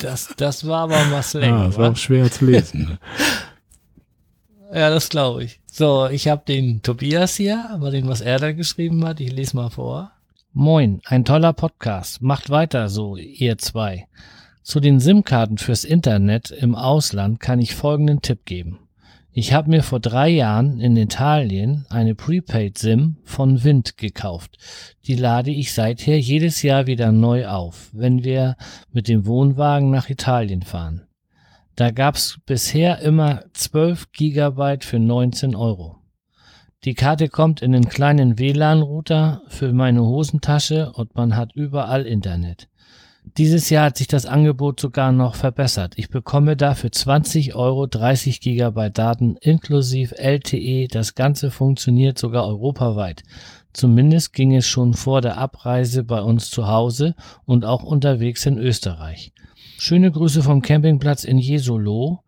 Das, 0.00 0.34
das 0.36 0.66
war 0.66 0.84
aber 0.84 1.12
was 1.12 1.32
länger. 1.34 1.56
Ah, 1.56 1.66
das 1.66 1.78
war 1.78 1.92
auch 1.92 1.96
schwer 1.96 2.28
zu 2.28 2.46
lesen. 2.46 2.98
ja, 4.74 4.90
das 4.90 5.08
glaube 5.08 5.44
ich. 5.44 5.60
So, 5.66 6.06
ich 6.08 6.28
habe 6.28 6.42
den 6.46 6.82
Tobias 6.82 7.36
hier, 7.36 7.70
aber 7.70 7.90
den, 7.90 8.08
was 8.08 8.20
er 8.20 8.38
da 8.38 8.52
geschrieben 8.52 9.04
hat, 9.04 9.20
ich 9.20 9.32
lese 9.32 9.56
mal 9.56 9.70
vor. 9.70 10.12
Moin, 10.52 11.00
ein 11.06 11.24
toller 11.24 11.52
Podcast. 11.52 12.22
Macht 12.22 12.50
weiter 12.50 12.88
so, 12.88 13.16
ihr 13.16 13.58
zwei. 13.58 14.06
Zu 14.62 14.80
den 14.80 15.00
SIM-Karten 15.00 15.58
fürs 15.58 15.84
Internet 15.84 16.50
im 16.50 16.74
Ausland 16.74 17.40
kann 17.40 17.60
ich 17.60 17.74
folgenden 17.74 18.22
Tipp 18.22 18.44
geben. 18.44 18.78
Ich 19.36 19.52
habe 19.52 19.68
mir 19.68 19.82
vor 19.82 19.98
drei 19.98 20.28
Jahren 20.28 20.78
in 20.78 20.96
Italien 20.96 21.86
eine 21.90 22.14
Prepaid-SIM 22.14 23.16
von 23.24 23.64
Wind 23.64 23.96
gekauft. 23.96 24.58
Die 25.06 25.16
lade 25.16 25.50
ich 25.50 25.72
seither 25.72 26.20
jedes 26.20 26.62
Jahr 26.62 26.86
wieder 26.86 27.10
neu 27.10 27.48
auf, 27.48 27.90
wenn 27.92 28.22
wir 28.22 28.56
mit 28.92 29.08
dem 29.08 29.26
Wohnwagen 29.26 29.90
nach 29.90 30.08
Italien 30.08 30.62
fahren. 30.62 31.02
Da 31.76 31.90
gab's 31.90 32.38
bisher 32.46 33.00
immer 33.00 33.42
12 33.52 34.12
Gigabyte 34.12 34.84
für 34.84 35.00
19 35.00 35.56
Euro. 35.56 35.96
Die 36.84 36.94
Karte 36.94 37.28
kommt 37.28 37.62
in 37.62 37.72
den 37.72 37.88
kleinen 37.88 38.38
WLAN-Router 38.38 39.42
für 39.48 39.72
meine 39.72 40.02
Hosentasche 40.02 40.92
und 40.92 41.16
man 41.16 41.34
hat 41.34 41.52
überall 41.54 42.06
Internet. 42.06 42.68
Dieses 43.38 43.70
Jahr 43.70 43.86
hat 43.86 43.96
sich 43.96 44.06
das 44.06 44.26
Angebot 44.26 44.78
sogar 44.78 45.10
noch 45.10 45.34
verbessert. 45.34 45.94
Ich 45.96 46.10
bekomme 46.10 46.56
dafür 46.56 46.92
20 46.92 47.56
Euro 47.56 47.86
30 47.86 48.40
Gigabyte 48.40 48.96
Daten 48.96 49.36
inklusive 49.40 50.16
LTE. 50.16 50.86
Das 50.88 51.16
Ganze 51.16 51.50
funktioniert 51.50 52.18
sogar 52.18 52.46
europaweit. 52.46 53.24
Zumindest 53.72 54.32
ging 54.32 54.54
es 54.54 54.68
schon 54.68 54.94
vor 54.94 55.22
der 55.22 55.38
Abreise 55.38 56.04
bei 56.04 56.20
uns 56.20 56.50
zu 56.50 56.68
Hause 56.68 57.16
und 57.46 57.64
auch 57.64 57.82
unterwegs 57.82 58.46
in 58.46 58.58
Österreich. 58.58 59.32
Schöne 59.78 60.10
Grüße 60.10 60.42
vom 60.42 60.62
Campingplatz 60.62 61.24
in 61.24 61.38
Jesolo, 61.38 62.20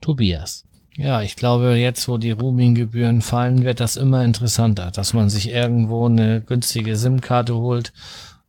Tobias. 0.00 0.64
Ja, 0.96 1.22
ich 1.22 1.36
glaube, 1.36 1.74
jetzt, 1.74 2.08
wo 2.08 2.18
die 2.18 2.30
Roaming-Gebühren 2.30 3.20
fallen, 3.20 3.64
wird 3.64 3.80
das 3.80 3.96
immer 3.96 4.24
interessanter, 4.24 4.90
dass 4.92 5.12
man 5.12 5.28
sich 5.28 5.50
irgendwo 5.50 6.06
eine 6.06 6.40
günstige 6.40 6.96
SIM-Karte 6.96 7.54
holt 7.56 7.92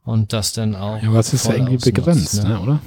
und 0.03 0.31
das 0.31 0.53
dann 0.53 0.75
auch. 0.75 1.01
Ja, 1.01 1.11
was 1.11 1.33
ist 1.33 1.47
ja 1.47 1.55
irgendwie 1.55 1.77
begrenzt, 1.77 2.43
ne? 2.43 2.49
ne? 2.49 2.59
oder? 2.59 2.79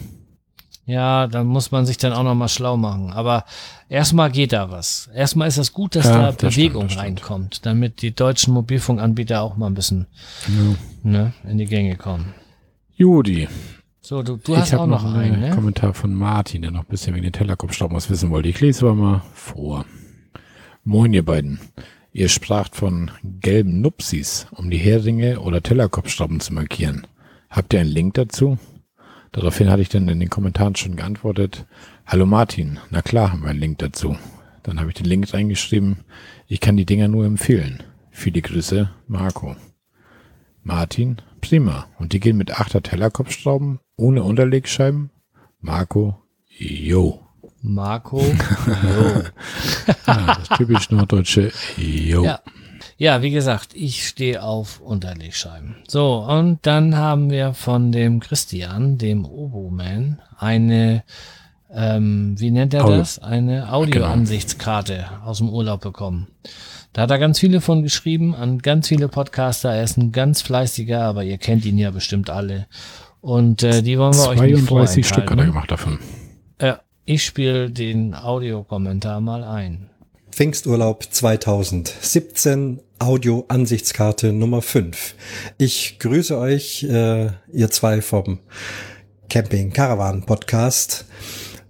Ja, 0.87 1.27
dann 1.27 1.47
muss 1.47 1.71
man 1.71 1.85
sich 1.85 1.99
dann 1.99 2.15
auch 2.15 2.23
nochmal 2.23 2.49
schlau 2.49 2.79
machen. 2.79 3.13
Aber 3.13 3.45
erstmal 3.91 4.31
geht 4.31 4.55
da 4.55 4.71
was. 4.71 5.11
Erstmal 5.13 5.49
ist 5.49 5.59
das 5.59 5.75
gut, 5.75 5.95
dass 5.95 6.07
ja, 6.07 6.13
da 6.13 6.33
das 6.33 6.37
Bewegung 6.37 6.89
stimmt, 6.89 7.03
reinkommt, 7.03 7.67
damit 7.67 8.01
die 8.01 8.15
deutschen 8.15 8.55
Mobilfunkanbieter 8.55 9.43
auch 9.43 9.57
mal 9.59 9.67
ein 9.67 9.75
bisschen 9.75 10.07
ja. 10.47 10.77
ne, 11.03 11.33
in 11.45 11.59
die 11.59 11.67
Gänge 11.67 11.97
kommen. 11.97 12.33
Judy. 12.97 13.49
So, 14.09 14.23
du, 14.23 14.39
du 14.39 14.57
hast 14.57 14.73
auch 14.73 14.87
noch, 14.87 15.03
noch 15.03 15.15
einen, 15.17 15.39
ne? 15.39 15.51
Kommentar 15.51 15.93
von 15.93 16.15
Martin, 16.15 16.63
der 16.63 16.71
noch 16.71 16.81
ein 16.81 16.89
bisschen 16.89 17.15
wegen 17.15 17.25
den 17.25 17.33
Tellerkopfstaub 17.35 17.93
was 17.93 18.09
wissen 18.09 18.31
wollte. 18.31 18.49
Ich 18.49 18.59
lese 18.59 18.87
aber 18.87 18.95
mal 18.95 19.23
vor. 19.35 19.85
Moin, 20.83 21.13
ihr 21.13 21.27
beiden. 21.27 21.61
Ihr 22.11 22.31
spracht 22.31 22.75
von 22.75 23.11
gelben 23.23 23.83
Nupsis, 23.83 24.47
um 24.53 24.71
die 24.71 24.79
Heringe 24.79 25.41
oder 25.41 25.63
Tellerkopfstauben 25.63 26.41
zu 26.41 26.55
markieren. 26.55 27.07
Habt 27.51 27.75
ihr 27.75 27.81
einen 27.81 27.91
Link 27.91 28.15
dazu? 28.15 28.57
Daraufhin 29.33 29.69
hatte 29.69 29.83
ich 29.83 29.91
dann 29.91 30.09
in 30.09 30.21
den 30.21 30.31
Kommentaren 30.31 30.75
schon 30.75 30.97
geantwortet, 30.97 31.67
Hallo 32.07 32.25
Martin, 32.25 32.79
na 32.89 33.03
klar 33.03 33.33
haben 33.33 33.43
wir 33.43 33.51
einen 33.51 33.61
Link 33.61 33.77
dazu. 33.77 34.17
Dann 34.63 34.81
habe 34.81 34.89
ich 34.89 34.95
den 34.95 35.05
Link 35.05 35.35
reingeschrieben, 35.35 35.99
ich 36.47 36.61
kann 36.61 36.79
die 36.79 36.87
Dinger 36.87 37.09
nur 37.09 37.27
empfehlen. 37.27 37.83
Viele 38.11 38.41
Grüße, 38.41 38.89
Marco. 39.07 39.55
Martin, 40.63 41.19
prima. 41.41 41.87
Und 41.99 42.13
die 42.13 42.21
gehen 42.21 42.37
mit 42.37 42.59
achter 42.59 42.83
Tellerkopfstauben, 42.83 43.81
ohne 43.97 44.23
Unterlegscheiben? 44.23 45.11
Marco, 45.61 46.23
yo. 46.49 47.21
Marco, 47.61 48.21
yo. 48.23 49.23
ja, 50.07 50.35
das 50.37 50.57
typisch 50.57 50.91
norddeutsche 50.91 51.53
yo. 51.77 52.25
Ja. 52.25 52.41
Ja, 52.97 53.23
wie 53.23 53.31
gesagt, 53.31 53.75
ich 53.75 54.09
stehe 54.09 54.43
auf 54.43 54.81
Unterlegscheiben. 54.81 55.77
So, 55.87 56.17
und 56.17 56.67
dann 56.67 56.97
haben 56.97 57.31
wir 57.31 57.55
von 57.55 57.93
dem 57.93 58.19
Christian, 58.19 58.99
dem 58.99 59.25
Oboman, 59.25 60.21
eine, 60.37 61.05
ähm, 61.71 62.35
wie 62.39 62.51
nennt 62.51 62.75
er 62.75 62.85
Audio. 62.85 62.97
das? 62.97 63.21
Eine 63.21 63.73
Audioansichtskarte 63.73 65.07
genau. 65.09 65.27
aus 65.27 65.39
dem 65.39 65.49
Urlaub 65.49 65.81
bekommen. 65.81 66.27
Da 66.99 67.03
hat 67.03 67.13
er 67.13 67.21
ganz 67.21 67.39
viele 67.39 67.61
von 67.61 67.85
geschrieben, 67.85 68.35
an 68.35 68.59
ganz 68.59 68.89
viele 68.89 69.07
Podcaster. 69.07 69.73
Er 69.73 69.85
ist 69.85 69.99
ein 69.99 70.11
ganz 70.11 70.43
fleißiger, 70.43 71.01
aber 71.01 71.23
ihr 71.23 71.39
kennt 71.39 71.65
ihn 71.65 71.79
ja 71.79 71.93
bestimmt 71.93 72.29
alle. 72.29 72.67
Und 73.21 73.63
äh, 73.63 73.85
die 73.85 73.97
wollen 74.01 74.15
wir 74.15 74.25
32 74.25 74.43
euch 74.43 74.51
nicht 74.51 74.69
32 74.69 75.07
Stück 75.07 75.31
hat 75.31 75.39
er 75.39 75.47
gemacht 75.47 75.71
davon. 75.71 76.01
Ja, 76.61 76.81
ich 77.05 77.25
spiele 77.25 77.71
den 77.71 78.17
Audiokommentar 78.17 79.21
mal 79.21 79.45
ein. 79.45 79.91
Pfingsturlaub 80.33 81.05
2017, 81.09 82.81
Audio-Ansichtskarte 82.99 84.33
Nummer 84.33 84.61
5. 84.61 85.15
Ich 85.57 86.01
grüße 86.01 86.37
euch, 86.37 86.83
äh, 86.83 87.31
ihr 87.53 87.71
zwei 87.71 88.03
vom 88.03 88.41
Camping 89.31 89.73
Caravan 89.73 90.27
Podcast. 90.27 91.05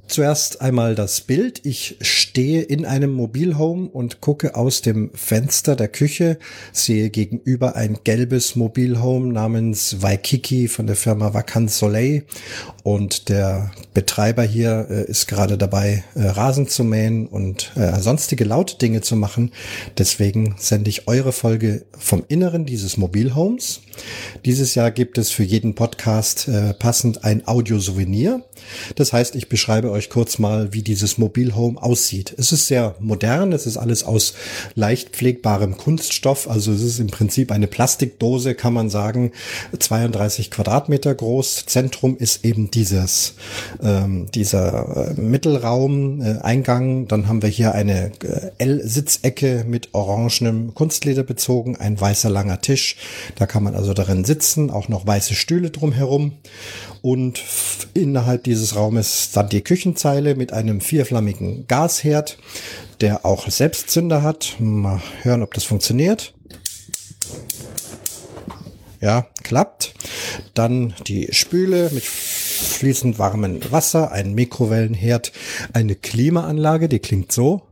Zuerst 0.09 0.62
einmal 0.62 0.94
das 0.94 1.20
Bild. 1.20 1.60
Ich 1.66 1.97
stehe 2.01 2.62
in 2.62 2.86
einem 2.86 3.12
Mobilhome 3.12 3.89
und 3.89 4.22
gucke 4.22 4.56
aus 4.56 4.80
dem 4.80 5.10
Fenster 5.12 5.76
der 5.76 5.89
Küche, 5.89 6.39
sehe 6.72 7.10
gegenüber 7.10 7.76
ein 7.76 7.98
gelbes 8.05 8.56
Mobilhome 8.56 9.30
namens 9.30 10.01
Waikiki 10.01 10.68
von 10.68 10.86
der 10.86 10.97
Firma 10.97 11.35
Vacant 11.35 11.70
Soleil 11.70 12.24
und 12.85 13.28
der 13.28 13.70
Betreiber 13.93 14.44
hier 14.44 14.86
äh, 14.89 15.10
ist 15.10 15.28
gerade 15.28 15.59
dabei, 15.59 16.05
äh, 16.14 16.22
Rasen 16.22 16.68
zu 16.68 16.85
mähen 16.85 17.26
und 17.26 17.72
äh, 17.76 18.01
sonstige 18.01 18.44
laute 18.44 18.78
Dinge 18.78 19.02
zu 19.02 19.14
machen. 19.14 19.52
Deswegen 19.98 20.55
sende 20.56 20.89
ich 20.89 21.06
eure 21.06 21.32
Folge 21.32 21.85
vom 21.98 22.24
Inneren 22.28 22.64
dieses 22.64 22.97
Mobilhomes. 22.97 23.82
Dieses 24.47 24.74
Jahr 24.74 24.90
gibt 24.90 25.18
es 25.18 25.30
für 25.30 25.43
jeden 25.43 25.74
Podcast 25.74 26.48
äh, 26.48 26.72
passend 26.72 27.24
ein 27.24 27.47
Audiosouvenir. 27.47 28.44
Das 28.94 29.12
heißt, 29.12 29.35
ich 29.35 29.48
beschreibe 29.48 29.90
euch 29.90 29.98
kurz 30.07 30.39
mal, 30.39 30.73
wie 30.73 30.83
dieses 30.83 31.19
Mobilhome 31.19 31.83
aussieht. 31.83 32.35
Es 32.39 32.53
ist 32.53 32.69
sehr 32.69 32.95
modern, 33.01 33.53
es 33.53 33.66
ist 33.66 33.77
alles 33.77 34.05
aus 34.05 34.35
leicht 34.75 35.11
pflegbarem 35.11 35.77
Kunststoff, 35.77 36.49
also 36.49 36.73
es 36.73 36.83
ist 36.83 37.01
im 37.01 37.09
Prinzip 37.09 37.51
eine 37.51 37.66
Plastikdose, 37.66 38.55
kann 38.55 38.73
man 38.73 38.91
sagen, 38.91 39.33
32 39.79 40.51
Quadratmeter 40.51 41.15
groß. 41.15 41.66
Zentrum 41.66 42.16
ist 42.16 42.45
eben 42.45 42.70
dieses, 42.70 43.35
ähm, 43.83 44.31
dieser 44.35 45.15
äh, 45.16 45.20
Mittelraum, 45.20 46.23
äh, 46.23 46.39
Eingang. 46.39 47.09
Dann 47.09 47.29
haben 47.29 47.43
wir 47.43 47.49
hier 47.49 47.75
eine 47.75 48.12
äh, 48.23 48.51
L-Sitzecke 48.59 49.65
mit 49.66 49.91
orangenem 49.93 50.75
Kunstleder 50.75 51.23
bezogen, 51.23 51.77
ein 51.77 52.01
weißer 52.01 52.31
langer 52.31 52.61
Tisch. 52.61 52.97
Da 53.37 53.47
kann 53.47 53.62
man 53.62 53.75
also 53.75 53.95
darin 53.95 54.25
sitzen, 54.25 54.70
auch 54.70 54.89
noch 54.89 55.07
weiße 55.07 55.35
Stühle 55.35 55.70
drumherum. 55.70 56.33
Und 57.03 57.43
innerhalb 57.95 58.45
dieses 58.45 58.75
Raumes 58.75 59.31
dann 59.33 59.49
die 59.49 59.59
Küchenzeile 59.89 60.35
mit 60.35 60.52
einem 60.52 60.82
vierflammigen 60.82 61.66
Gasherd, 61.66 62.36
der 63.01 63.24
auch 63.24 63.48
Selbstzünder 63.48 64.23
hat. 64.23 64.56
Mal 64.59 65.01
hören, 65.23 65.43
ob 65.43 65.55
das 65.55 65.65
funktioniert. 65.65 66.35
Ja, 69.01 69.28
klappt. 69.43 69.94
Dann 70.52 70.93
die 71.06 71.28
Spüle 71.31 71.89
mit 71.90 72.05
fließend 72.05 73.19
warmem 73.19 73.60
Wasser, 73.73 74.12
ein 74.12 74.35
Mikrowellenherd, 74.35 75.32
eine 75.73 75.94
Klimaanlage, 75.94 76.90
die 76.90 76.98
klingt 76.98 77.32
so. 77.32 77.62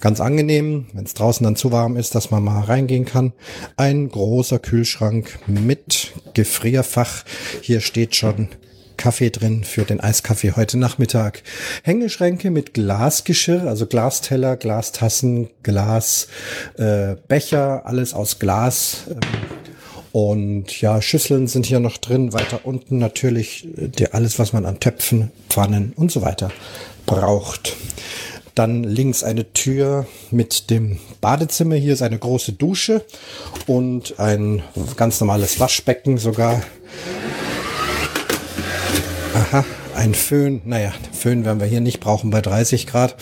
Ganz 0.00 0.20
angenehm, 0.20 0.86
wenn 0.94 1.04
es 1.04 1.12
draußen 1.12 1.44
dann 1.44 1.56
zu 1.56 1.72
warm 1.72 1.98
ist, 1.98 2.14
dass 2.14 2.30
man 2.30 2.42
mal 2.42 2.62
reingehen 2.62 3.04
kann. 3.04 3.34
Ein 3.76 4.08
großer 4.08 4.60
Kühlschrank 4.60 5.40
mit 5.46 6.14
Gefrierfach. 6.32 7.24
Hier 7.60 7.80
steht 7.80 8.16
schon 8.16 8.48
Kaffee 9.04 9.28
drin 9.28 9.64
für 9.64 9.82
den 9.82 10.00
Eiskaffee 10.00 10.52
heute 10.56 10.78
Nachmittag. 10.78 11.42
Hängeschränke 11.82 12.50
mit 12.50 12.72
Glasgeschirr, 12.72 13.64
also 13.64 13.84
Glasteller, 13.84 14.56
Glastassen, 14.56 15.50
Glasbecher, 15.62 16.32
äh, 16.78 17.86
alles 17.86 18.14
aus 18.14 18.38
Glas. 18.38 19.08
Ähm, 19.10 19.20
und 20.10 20.80
ja, 20.80 21.02
Schüsseln 21.02 21.48
sind 21.48 21.66
hier 21.66 21.80
noch 21.80 21.98
drin. 21.98 22.32
Weiter 22.32 22.60
unten 22.64 22.96
natürlich 22.96 23.66
äh, 23.76 23.88
die, 23.88 24.10
alles, 24.10 24.38
was 24.38 24.54
man 24.54 24.64
an 24.64 24.80
Töpfen, 24.80 25.30
Pfannen 25.50 25.92
und 25.96 26.10
so 26.10 26.22
weiter 26.22 26.50
braucht. 27.04 27.76
Dann 28.54 28.84
links 28.84 29.22
eine 29.22 29.52
Tür 29.52 30.06
mit 30.30 30.70
dem 30.70 30.98
Badezimmer. 31.20 31.74
Hier 31.74 31.92
ist 31.92 32.00
eine 32.00 32.18
große 32.18 32.54
Dusche 32.54 33.04
und 33.66 34.18
ein 34.18 34.62
ganz 34.96 35.20
normales 35.20 35.60
Waschbecken 35.60 36.16
sogar. 36.16 36.62
Aha, 39.54 39.64
ein 39.94 40.14
Föhn. 40.14 40.62
Naja, 40.64 40.92
Föhn 41.12 41.44
werden 41.44 41.60
wir 41.60 41.68
hier 41.68 41.80
nicht 41.80 42.00
brauchen 42.00 42.30
bei 42.30 42.40
30 42.40 42.88
Grad. 42.88 43.14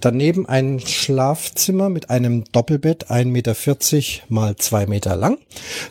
Daneben 0.00 0.48
ein 0.48 0.80
Schlafzimmer 0.80 1.90
mit 1.90 2.10
einem 2.10 2.42
Doppelbett, 2.50 3.08
1,40 3.08 3.26
Meter 3.26 3.54
mal 4.28 4.56
2 4.56 4.86
Meter 4.86 5.14
lang. 5.14 5.38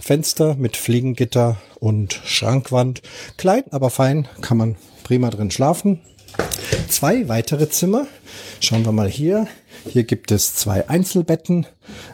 Fenster 0.02 0.56
mit 0.56 0.76
Fliegengitter 0.76 1.56
und 1.80 2.20
Schrankwand. 2.26 3.04
Klein, 3.38 3.64
aber 3.72 3.90
fein, 3.90 4.28
kann 4.42 4.58
man 4.58 4.76
prima 5.06 5.30
drin 5.30 5.50
schlafen. 5.50 6.02
Zwei 6.90 7.30
weitere 7.30 7.70
Zimmer. 7.70 8.06
Schauen 8.60 8.84
wir 8.84 8.92
mal 8.92 9.08
hier. 9.08 9.48
Hier 9.88 10.04
gibt 10.04 10.32
es 10.32 10.56
zwei 10.56 10.90
Einzelbetten 10.90 11.68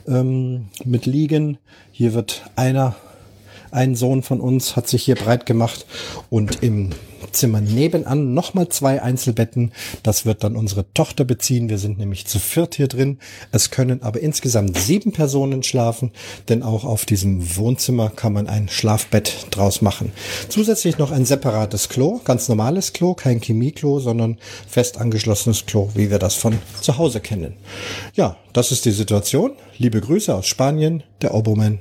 ähm, 0.07 0.67
mit 0.85 1.07
Liegen. 1.07 1.57
Hier 1.91 2.13
wird 2.13 2.43
einer, 2.55 2.95
ein 3.71 3.95
Sohn 3.95 4.23
von 4.23 4.41
uns 4.41 4.75
hat 4.75 4.87
sich 4.87 5.03
hier 5.03 5.15
breit 5.15 5.45
gemacht 5.45 5.85
und 6.29 6.63
im 6.63 6.91
Zimmer 7.31 7.61
nebenan 7.61 8.33
nochmal 8.33 8.69
zwei 8.69 9.01
Einzelbetten. 9.01 9.71
Das 10.03 10.25
wird 10.25 10.43
dann 10.43 10.55
unsere 10.55 10.91
Tochter 10.93 11.25
beziehen. 11.25 11.69
Wir 11.69 11.77
sind 11.77 11.97
nämlich 11.97 12.25
zu 12.27 12.39
viert 12.39 12.75
hier 12.75 12.87
drin. 12.87 13.19
Es 13.51 13.71
können 13.71 14.01
aber 14.01 14.19
insgesamt 14.19 14.77
sieben 14.77 15.11
Personen 15.11 15.63
schlafen, 15.63 16.11
denn 16.47 16.63
auch 16.63 16.83
auf 16.83 17.05
diesem 17.05 17.57
Wohnzimmer 17.57 18.09
kann 18.09 18.33
man 18.33 18.47
ein 18.47 18.69
Schlafbett 18.69 19.47
draus 19.51 19.81
machen. 19.81 20.11
Zusätzlich 20.49 20.97
noch 20.97 21.11
ein 21.11 21.25
separates 21.25 21.89
Klo, 21.89 22.19
ganz 22.23 22.47
normales 22.49 22.93
Klo, 22.93 23.13
kein 23.13 23.41
Chemieklo, 23.41 23.99
sondern 23.99 24.37
fest 24.67 24.97
angeschlossenes 24.97 25.65
Klo, 25.65 25.89
wie 25.95 26.09
wir 26.09 26.19
das 26.19 26.35
von 26.35 26.57
zu 26.81 26.97
Hause 26.97 27.19
kennen. 27.19 27.53
Ja, 28.15 28.37
das 28.53 28.71
ist 28.71 28.85
die 28.85 28.91
Situation. 28.91 29.51
Liebe 29.77 30.01
Grüße 30.01 30.33
aus 30.33 30.47
Spanien, 30.47 31.03
der 31.21 31.33
Oboman. 31.33 31.79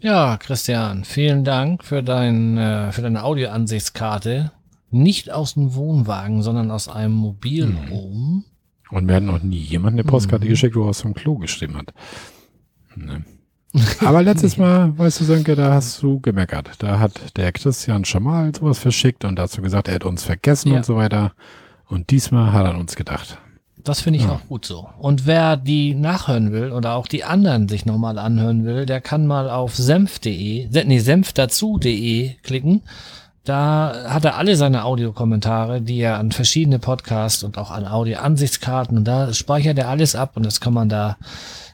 Ja, 0.00 0.38
Christian, 0.38 1.04
vielen 1.04 1.44
Dank 1.44 1.84
für, 1.84 2.02
dein, 2.02 2.56
äh, 2.56 2.90
für 2.90 3.02
deine 3.02 3.22
Audioansichtskarte. 3.22 4.50
Nicht 4.90 5.30
aus 5.30 5.54
dem 5.54 5.74
Wohnwagen, 5.74 6.42
sondern 6.42 6.70
aus 6.70 6.88
einem 6.88 7.12
Mobilhome. 7.12 8.44
Und 8.90 9.06
mir 9.06 9.16
hat 9.16 9.22
noch 9.22 9.42
nie 9.42 9.58
jemand 9.58 9.94
eine 9.94 10.04
Postkarte 10.04 10.46
mhm. 10.46 10.50
geschickt, 10.50 10.74
wo 10.74 10.84
er 10.84 10.88
aus 10.88 11.02
dem 11.02 11.14
Klo 11.14 11.36
geschrieben 11.36 11.76
hat. 11.76 11.92
Ne. 12.96 13.24
Aber 14.00 14.22
letztes 14.22 14.56
Mal, 14.56 14.98
weißt 14.98 15.20
du, 15.20 15.24
Sönke, 15.24 15.54
da 15.54 15.74
hast 15.74 16.02
du 16.02 16.18
gemeckert. 16.18 16.70
Da 16.78 16.98
hat 16.98 17.36
der 17.36 17.52
Christian 17.52 18.04
schon 18.04 18.24
mal 18.24 18.52
sowas 18.54 18.78
verschickt 18.78 19.24
und 19.24 19.36
dazu 19.36 19.62
gesagt, 19.62 19.86
er 19.86 19.94
hat 19.96 20.04
uns 20.04 20.24
vergessen 20.24 20.70
ja. 20.70 20.78
und 20.78 20.86
so 20.86 20.96
weiter. 20.96 21.34
Und 21.86 22.10
diesmal 22.10 22.52
hat 22.52 22.64
er 22.64 22.70
an 22.70 22.80
uns 22.80 22.96
gedacht. 22.96 23.38
Das 23.84 24.00
finde 24.00 24.18
ich 24.18 24.24
ja. 24.24 24.32
auch 24.32 24.46
gut 24.48 24.64
so. 24.64 24.88
Und 24.98 25.26
wer 25.26 25.56
die 25.56 25.94
nachhören 25.94 26.52
will 26.52 26.72
oder 26.72 26.94
auch 26.94 27.06
die 27.06 27.24
anderen 27.24 27.68
sich 27.68 27.86
nochmal 27.86 28.18
anhören 28.18 28.64
will, 28.64 28.86
der 28.86 29.00
kann 29.00 29.26
mal 29.26 29.50
auf 29.50 29.76
senf.de, 29.76 30.68
nee, 30.84 30.98
senfdazu.de 30.98 32.34
klicken. 32.42 32.82
Da 33.44 34.04
hat 34.08 34.24
er 34.24 34.36
alle 34.36 34.54
seine 34.56 34.84
Audiokommentare, 34.84 35.80
die 35.80 35.98
er 35.98 36.18
an 36.18 36.30
verschiedene 36.30 36.78
Podcasts 36.78 37.42
und 37.42 37.56
auch 37.56 37.70
an 37.70 37.86
Audio-Ansichtskarten 37.86 38.98
und 38.98 39.04
da 39.04 39.32
speichert 39.32 39.78
er 39.78 39.88
alles 39.88 40.14
ab 40.14 40.32
und 40.36 40.44
das 40.44 40.60
kann 40.60 40.74
man 40.74 40.88
da 40.88 41.16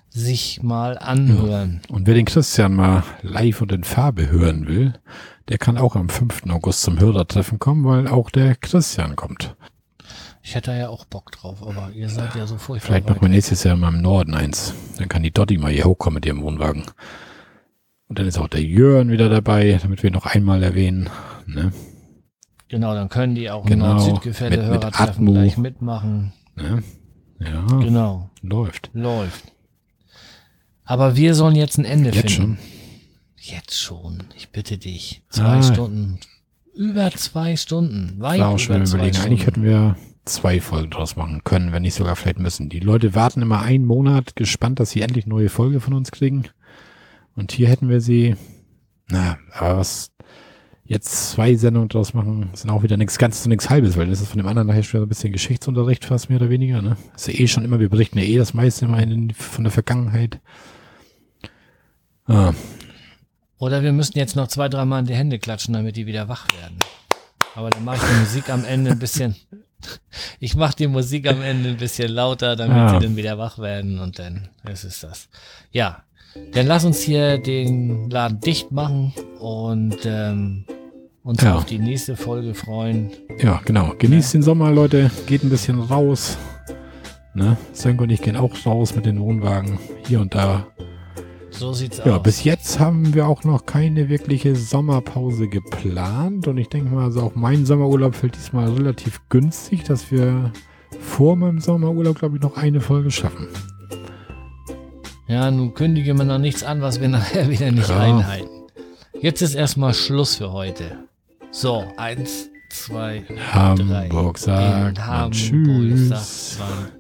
sich 0.08 0.62
mal 0.62 0.96
anhören. 0.96 1.82
Ja. 1.88 1.94
Und 1.94 2.06
wer 2.06 2.14
den 2.14 2.24
Christian 2.24 2.74
mal 2.74 3.02
live 3.22 3.60
und 3.60 3.72
in 3.72 3.84
Farbe 3.84 4.30
hören 4.30 4.66
will, 4.66 4.94
der 5.48 5.58
kann 5.58 5.76
auch 5.76 5.94
am 5.94 6.08
5. 6.08 6.44
August 6.48 6.82
zum 6.82 6.98
Hörertreffen 6.98 7.58
kommen, 7.58 7.84
weil 7.84 8.08
auch 8.08 8.30
der 8.30 8.54
Christian 8.54 9.14
kommt. 9.14 9.54
Ich 10.46 10.54
hätte 10.54 10.70
ja 10.70 10.90
auch 10.90 11.04
Bock 11.06 11.32
drauf, 11.32 11.60
aber 11.66 11.90
ihr 11.92 12.08
seid 12.08 12.36
ja 12.36 12.46
so 12.46 12.56
furchtbar. 12.56 12.86
Vielleicht 12.86 13.08
machen 13.08 13.20
wir 13.20 13.28
nächstes 13.28 13.64
Jahr 13.64 13.74
mal 13.74 13.92
im 13.92 14.00
Norden 14.00 14.32
eins. 14.32 14.74
Dann 14.96 15.08
kann 15.08 15.24
die 15.24 15.32
Dotti 15.32 15.58
mal 15.58 15.72
hier 15.72 15.86
hochkommen 15.86 16.14
mit 16.14 16.26
ihrem 16.26 16.40
Wohnwagen. 16.40 16.84
Und 18.06 18.20
dann 18.20 18.28
ist 18.28 18.38
auch 18.38 18.46
der 18.46 18.62
Jörn 18.62 19.10
wieder 19.10 19.28
dabei, 19.28 19.76
damit 19.82 20.04
wir 20.04 20.12
noch 20.12 20.24
einmal 20.24 20.62
erwähnen. 20.62 21.10
Ne? 21.46 21.72
Genau, 22.68 22.94
dann 22.94 23.08
können 23.08 23.34
die 23.34 23.50
auch 23.50 23.66
genau, 23.66 23.94
Nord-Süd-Gefälle 23.94 24.64
Hörertreffen 24.64 25.26
gleich 25.26 25.58
mitmachen. 25.58 26.32
Ne? 26.54 26.84
Ja. 27.40 27.66
Genau. 27.66 28.30
Läuft. 28.42 28.90
Läuft. 28.92 29.52
Aber 30.84 31.16
wir 31.16 31.34
sollen 31.34 31.56
jetzt 31.56 31.76
ein 31.76 31.84
Ende 31.84 32.10
jetzt 32.10 32.34
finden. 32.34 32.56
Schon? 32.56 32.58
Jetzt 33.36 33.74
schon. 33.74 34.22
Ich 34.36 34.50
bitte 34.50 34.78
dich. 34.78 35.24
Zwei 35.28 35.56
ah. 35.56 35.62
Stunden. 35.64 36.20
Über 36.72 37.10
zwei 37.10 37.56
Stunden. 37.56 38.20
Weit 38.20 38.38
war 38.38 38.50
auch 38.50 38.58
schon 38.60 38.76
überlegen. 38.76 39.12
Stunden. 39.12 39.26
Eigentlich 39.26 39.46
hätten 39.48 39.64
wir 39.64 39.96
zwei 40.26 40.60
Folgen 40.60 40.90
draus 40.90 41.16
machen 41.16 41.42
können, 41.44 41.72
wenn 41.72 41.82
nicht 41.82 41.94
sogar 41.94 42.16
vielleicht 42.16 42.38
müssen. 42.38 42.68
Die 42.68 42.80
Leute 42.80 43.14
warten 43.14 43.42
immer 43.42 43.62
einen 43.62 43.86
Monat 43.86 44.36
gespannt, 44.36 44.80
dass 44.80 44.90
sie 44.90 45.00
endlich 45.00 45.26
neue 45.26 45.48
Folge 45.48 45.80
von 45.80 45.94
uns 45.94 46.10
kriegen. 46.10 46.44
Und 47.34 47.52
hier 47.52 47.68
hätten 47.68 47.88
wir 47.88 48.00
sie, 48.00 48.36
na, 49.08 49.38
aber 49.52 49.78
was 49.78 50.10
jetzt 50.84 51.30
zwei 51.30 51.54
Sendungen 51.54 51.88
draus 51.88 52.14
machen, 52.14 52.50
sind 52.54 52.70
auch 52.70 52.82
wieder 52.82 52.96
nichts 52.96 53.18
ganz 53.18 53.42
zu 53.42 53.48
nichts 53.48 53.70
halbes, 53.70 53.96
weil 53.96 54.08
das 54.08 54.20
ist 54.20 54.28
von 54.28 54.38
dem 54.38 54.46
anderen 54.46 54.68
nachher 54.68 54.82
schon 54.82 55.02
ein 55.02 55.08
bisschen 55.08 55.32
Geschichtsunterricht 55.32 56.04
fast 56.04 56.28
mehr 56.28 56.40
oder 56.40 56.50
weniger, 56.50 56.82
ne? 56.82 56.96
Ist 57.14 57.28
ja 57.28 57.34
eh 57.34 57.48
schon 57.48 57.64
immer, 57.64 57.80
wir 57.80 57.88
berichten 57.88 58.18
ja 58.18 58.24
eh 58.24 58.38
das 58.38 58.54
meiste 58.54 58.84
immer 58.84 59.02
in, 59.02 59.32
von 59.32 59.64
der 59.64 59.72
Vergangenheit. 59.72 60.40
Ah. 62.26 62.52
Oder 63.58 63.82
wir 63.82 63.92
müssen 63.92 64.18
jetzt 64.18 64.36
noch 64.36 64.48
zwei, 64.48 64.68
dreimal 64.68 65.00
in 65.00 65.06
die 65.06 65.14
Hände 65.14 65.38
klatschen, 65.38 65.74
damit 65.74 65.96
die 65.96 66.06
wieder 66.06 66.28
wach 66.28 66.46
werden. 66.60 66.78
Aber 67.54 67.70
dann 67.70 67.84
mache 67.84 67.96
ich 67.96 68.02
die 68.02 68.20
Musik 68.20 68.50
am 68.50 68.64
Ende 68.64 68.90
ein 68.90 68.98
bisschen, 68.98 69.34
ich 70.40 70.56
mache 70.56 70.76
die 70.76 70.86
Musik 70.86 71.28
am 71.28 71.42
Ende 71.42 71.70
ein 71.70 71.76
bisschen 71.76 72.10
lauter, 72.10 72.56
damit 72.56 72.76
ja. 72.76 72.88
sie 72.90 73.06
dann 73.06 73.16
wieder 73.16 73.38
wach 73.38 73.58
werden 73.58 73.98
und 73.98 74.18
dann 74.18 74.48
ist 74.70 74.84
es 74.84 75.00
das. 75.00 75.28
Ja, 75.70 76.02
dann 76.52 76.66
lass 76.66 76.84
uns 76.84 77.00
hier 77.00 77.38
den 77.38 78.10
Laden 78.10 78.40
dicht 78.40 78.72
machen 78.72 79.12
und 79.40 79.98
ähm, 80.04 80.64
uns 81.22 81.42
ja. 81.42 81.56
auf 81.56 81.64
die 81.64 81.78
nächste 81.78 82.16
Folge 82.16 82.54
freuen. 82.54 83.10
Ja, 83.38 83.60
genau. 83.64 83.94
Genießt 83.98 84.34
ja. 84.34 84.38
den 84.38 84.42
Sommer, 84.42 84.70
Leute. 84.70 85.10
Geht 85.26 85.42
ein 85.42 85.50
bisschen 85.50 85.80
raus. 85.80 86.36
Ne? 87.34 87.56
Sönke 87.72 88.04
und 88.04 88.10
ich 88.10 88.22
gehen 88.22 88.36
auch 88.36 88.54
raus 88.64 88.94
mit 88.94 89.06
den 89.06 89.20
Wohnwagen 89.20 89.78
hier 90.06 90.20
und 90.20 90.34
da 90.34 90.66
so 91.58 91.72
sieht's 91.72 91.98
ja, 92.04 92.16
aus. 92.16 92.22
bis 92.22 92.44
jetzt 92.44 92.78
haben 92.78 93.14
wir 93.14 93.26
auch 93.26 93.44
noch 93.44 93.66
keine 93.66 94.08
wirkliche 94.08 94.54
Sommerpause 94.56 95.48
geplant. 95.48 96.46
Und 96.46 96.58
ich 96.58 96.68
denke 96.68 96.94
mal, 96.94 97.04
also 97.04 97.22
auch 97.22 97.34
mein 97.34 97.66
Sommerurlaub 97.66 98.14
fällt 98.14 98.36
diesmal 98.36 98.70
relativ 98.72 99.20
günstig, 99.28 99.84
dass 99.84 100.10
wir 100.10 100.52
vor 101.00 101.36
meinem 101.36 101.60
Sommerurlaub, 101.60 102.18
glaube 102.18 102.36
ich, 102.36 102.42
noch 102.42 102.56
eine 102.56 102.80
Folge 102.80 103.10
schaffen. 103.10 103.48
Ja, 105.28 105.50
nun 105.50 105.74
kündige 105.74 106.14
man 106.14 106.28
noch 106.28 106.38
nichts 106.38 106.62
an, 106.62 106.82
was 106.82 107.00
wir 107.00 107.08
nachher 107.10 107.48
wieder 107.50 107.70
nicht 107.70 107.88
ja. 107.88 107.98
einhalten. 107.98 108.48
Jetzt 109.20 109.42
ist 109.42 109.54
erstmal 109.54 109.94
Schluss 109.94 110.36
für 110.36 110.52
heute. 110.52 110.98
So, 111.50 111.84
eins, 111.96 112.50
zwei, 112.70 113.24
Hamburg 113.52 114.36
drei. 114.36 114.40
sagt 114.44 114.98
In 114.98 115.06
Hamburg 115.06 115.32
tschüss. 115.32 116.58
sagt 116.58 116.70
man 116.70 116.95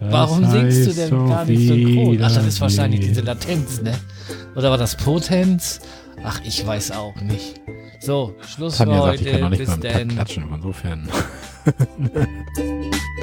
das 0.00 0.12
Warum 0.12 0.44
singst 0.44 0.86
du 0.86 0.92
denn 0.92 1.10
so 1.10 1.26
gar 1.26 1.44
nicht 1.44 1.66
synchron? 1.66 2.18
Ach, 2.22 2.34
das 2.34 2.46
ist 2.46 2.60
wahrscheinlich 2.60 3.00
diese 3.00 3.20
Latenz, 3.22 3.82
ne? 3.82 3.94
Oder 4.56 4.70
war 4.70 4.78
das 4.78 4.96
Potenz? 4.96 5.80
Ach, 6.22 6.40
ich 6.44 6.66
weiß 6.66 6.92
auch 6.92 7.16
nicht. 7.20 7.60
So, 8.00 8.34
Schluss 8.40 8.76
Tanja 8.76 8.94
für 8.94 9.00
sagt, 9.02 9.12
heute. 9.18 9.24
Ich 9.24 9.32
kann 9.32 9.40
noch 9.40 9.50
nicht 9.50 9.58
Bis 9.58 9.68
mal 9.68 10.06
klatschen, 10.06 10.44
insofern. 10.54 11.08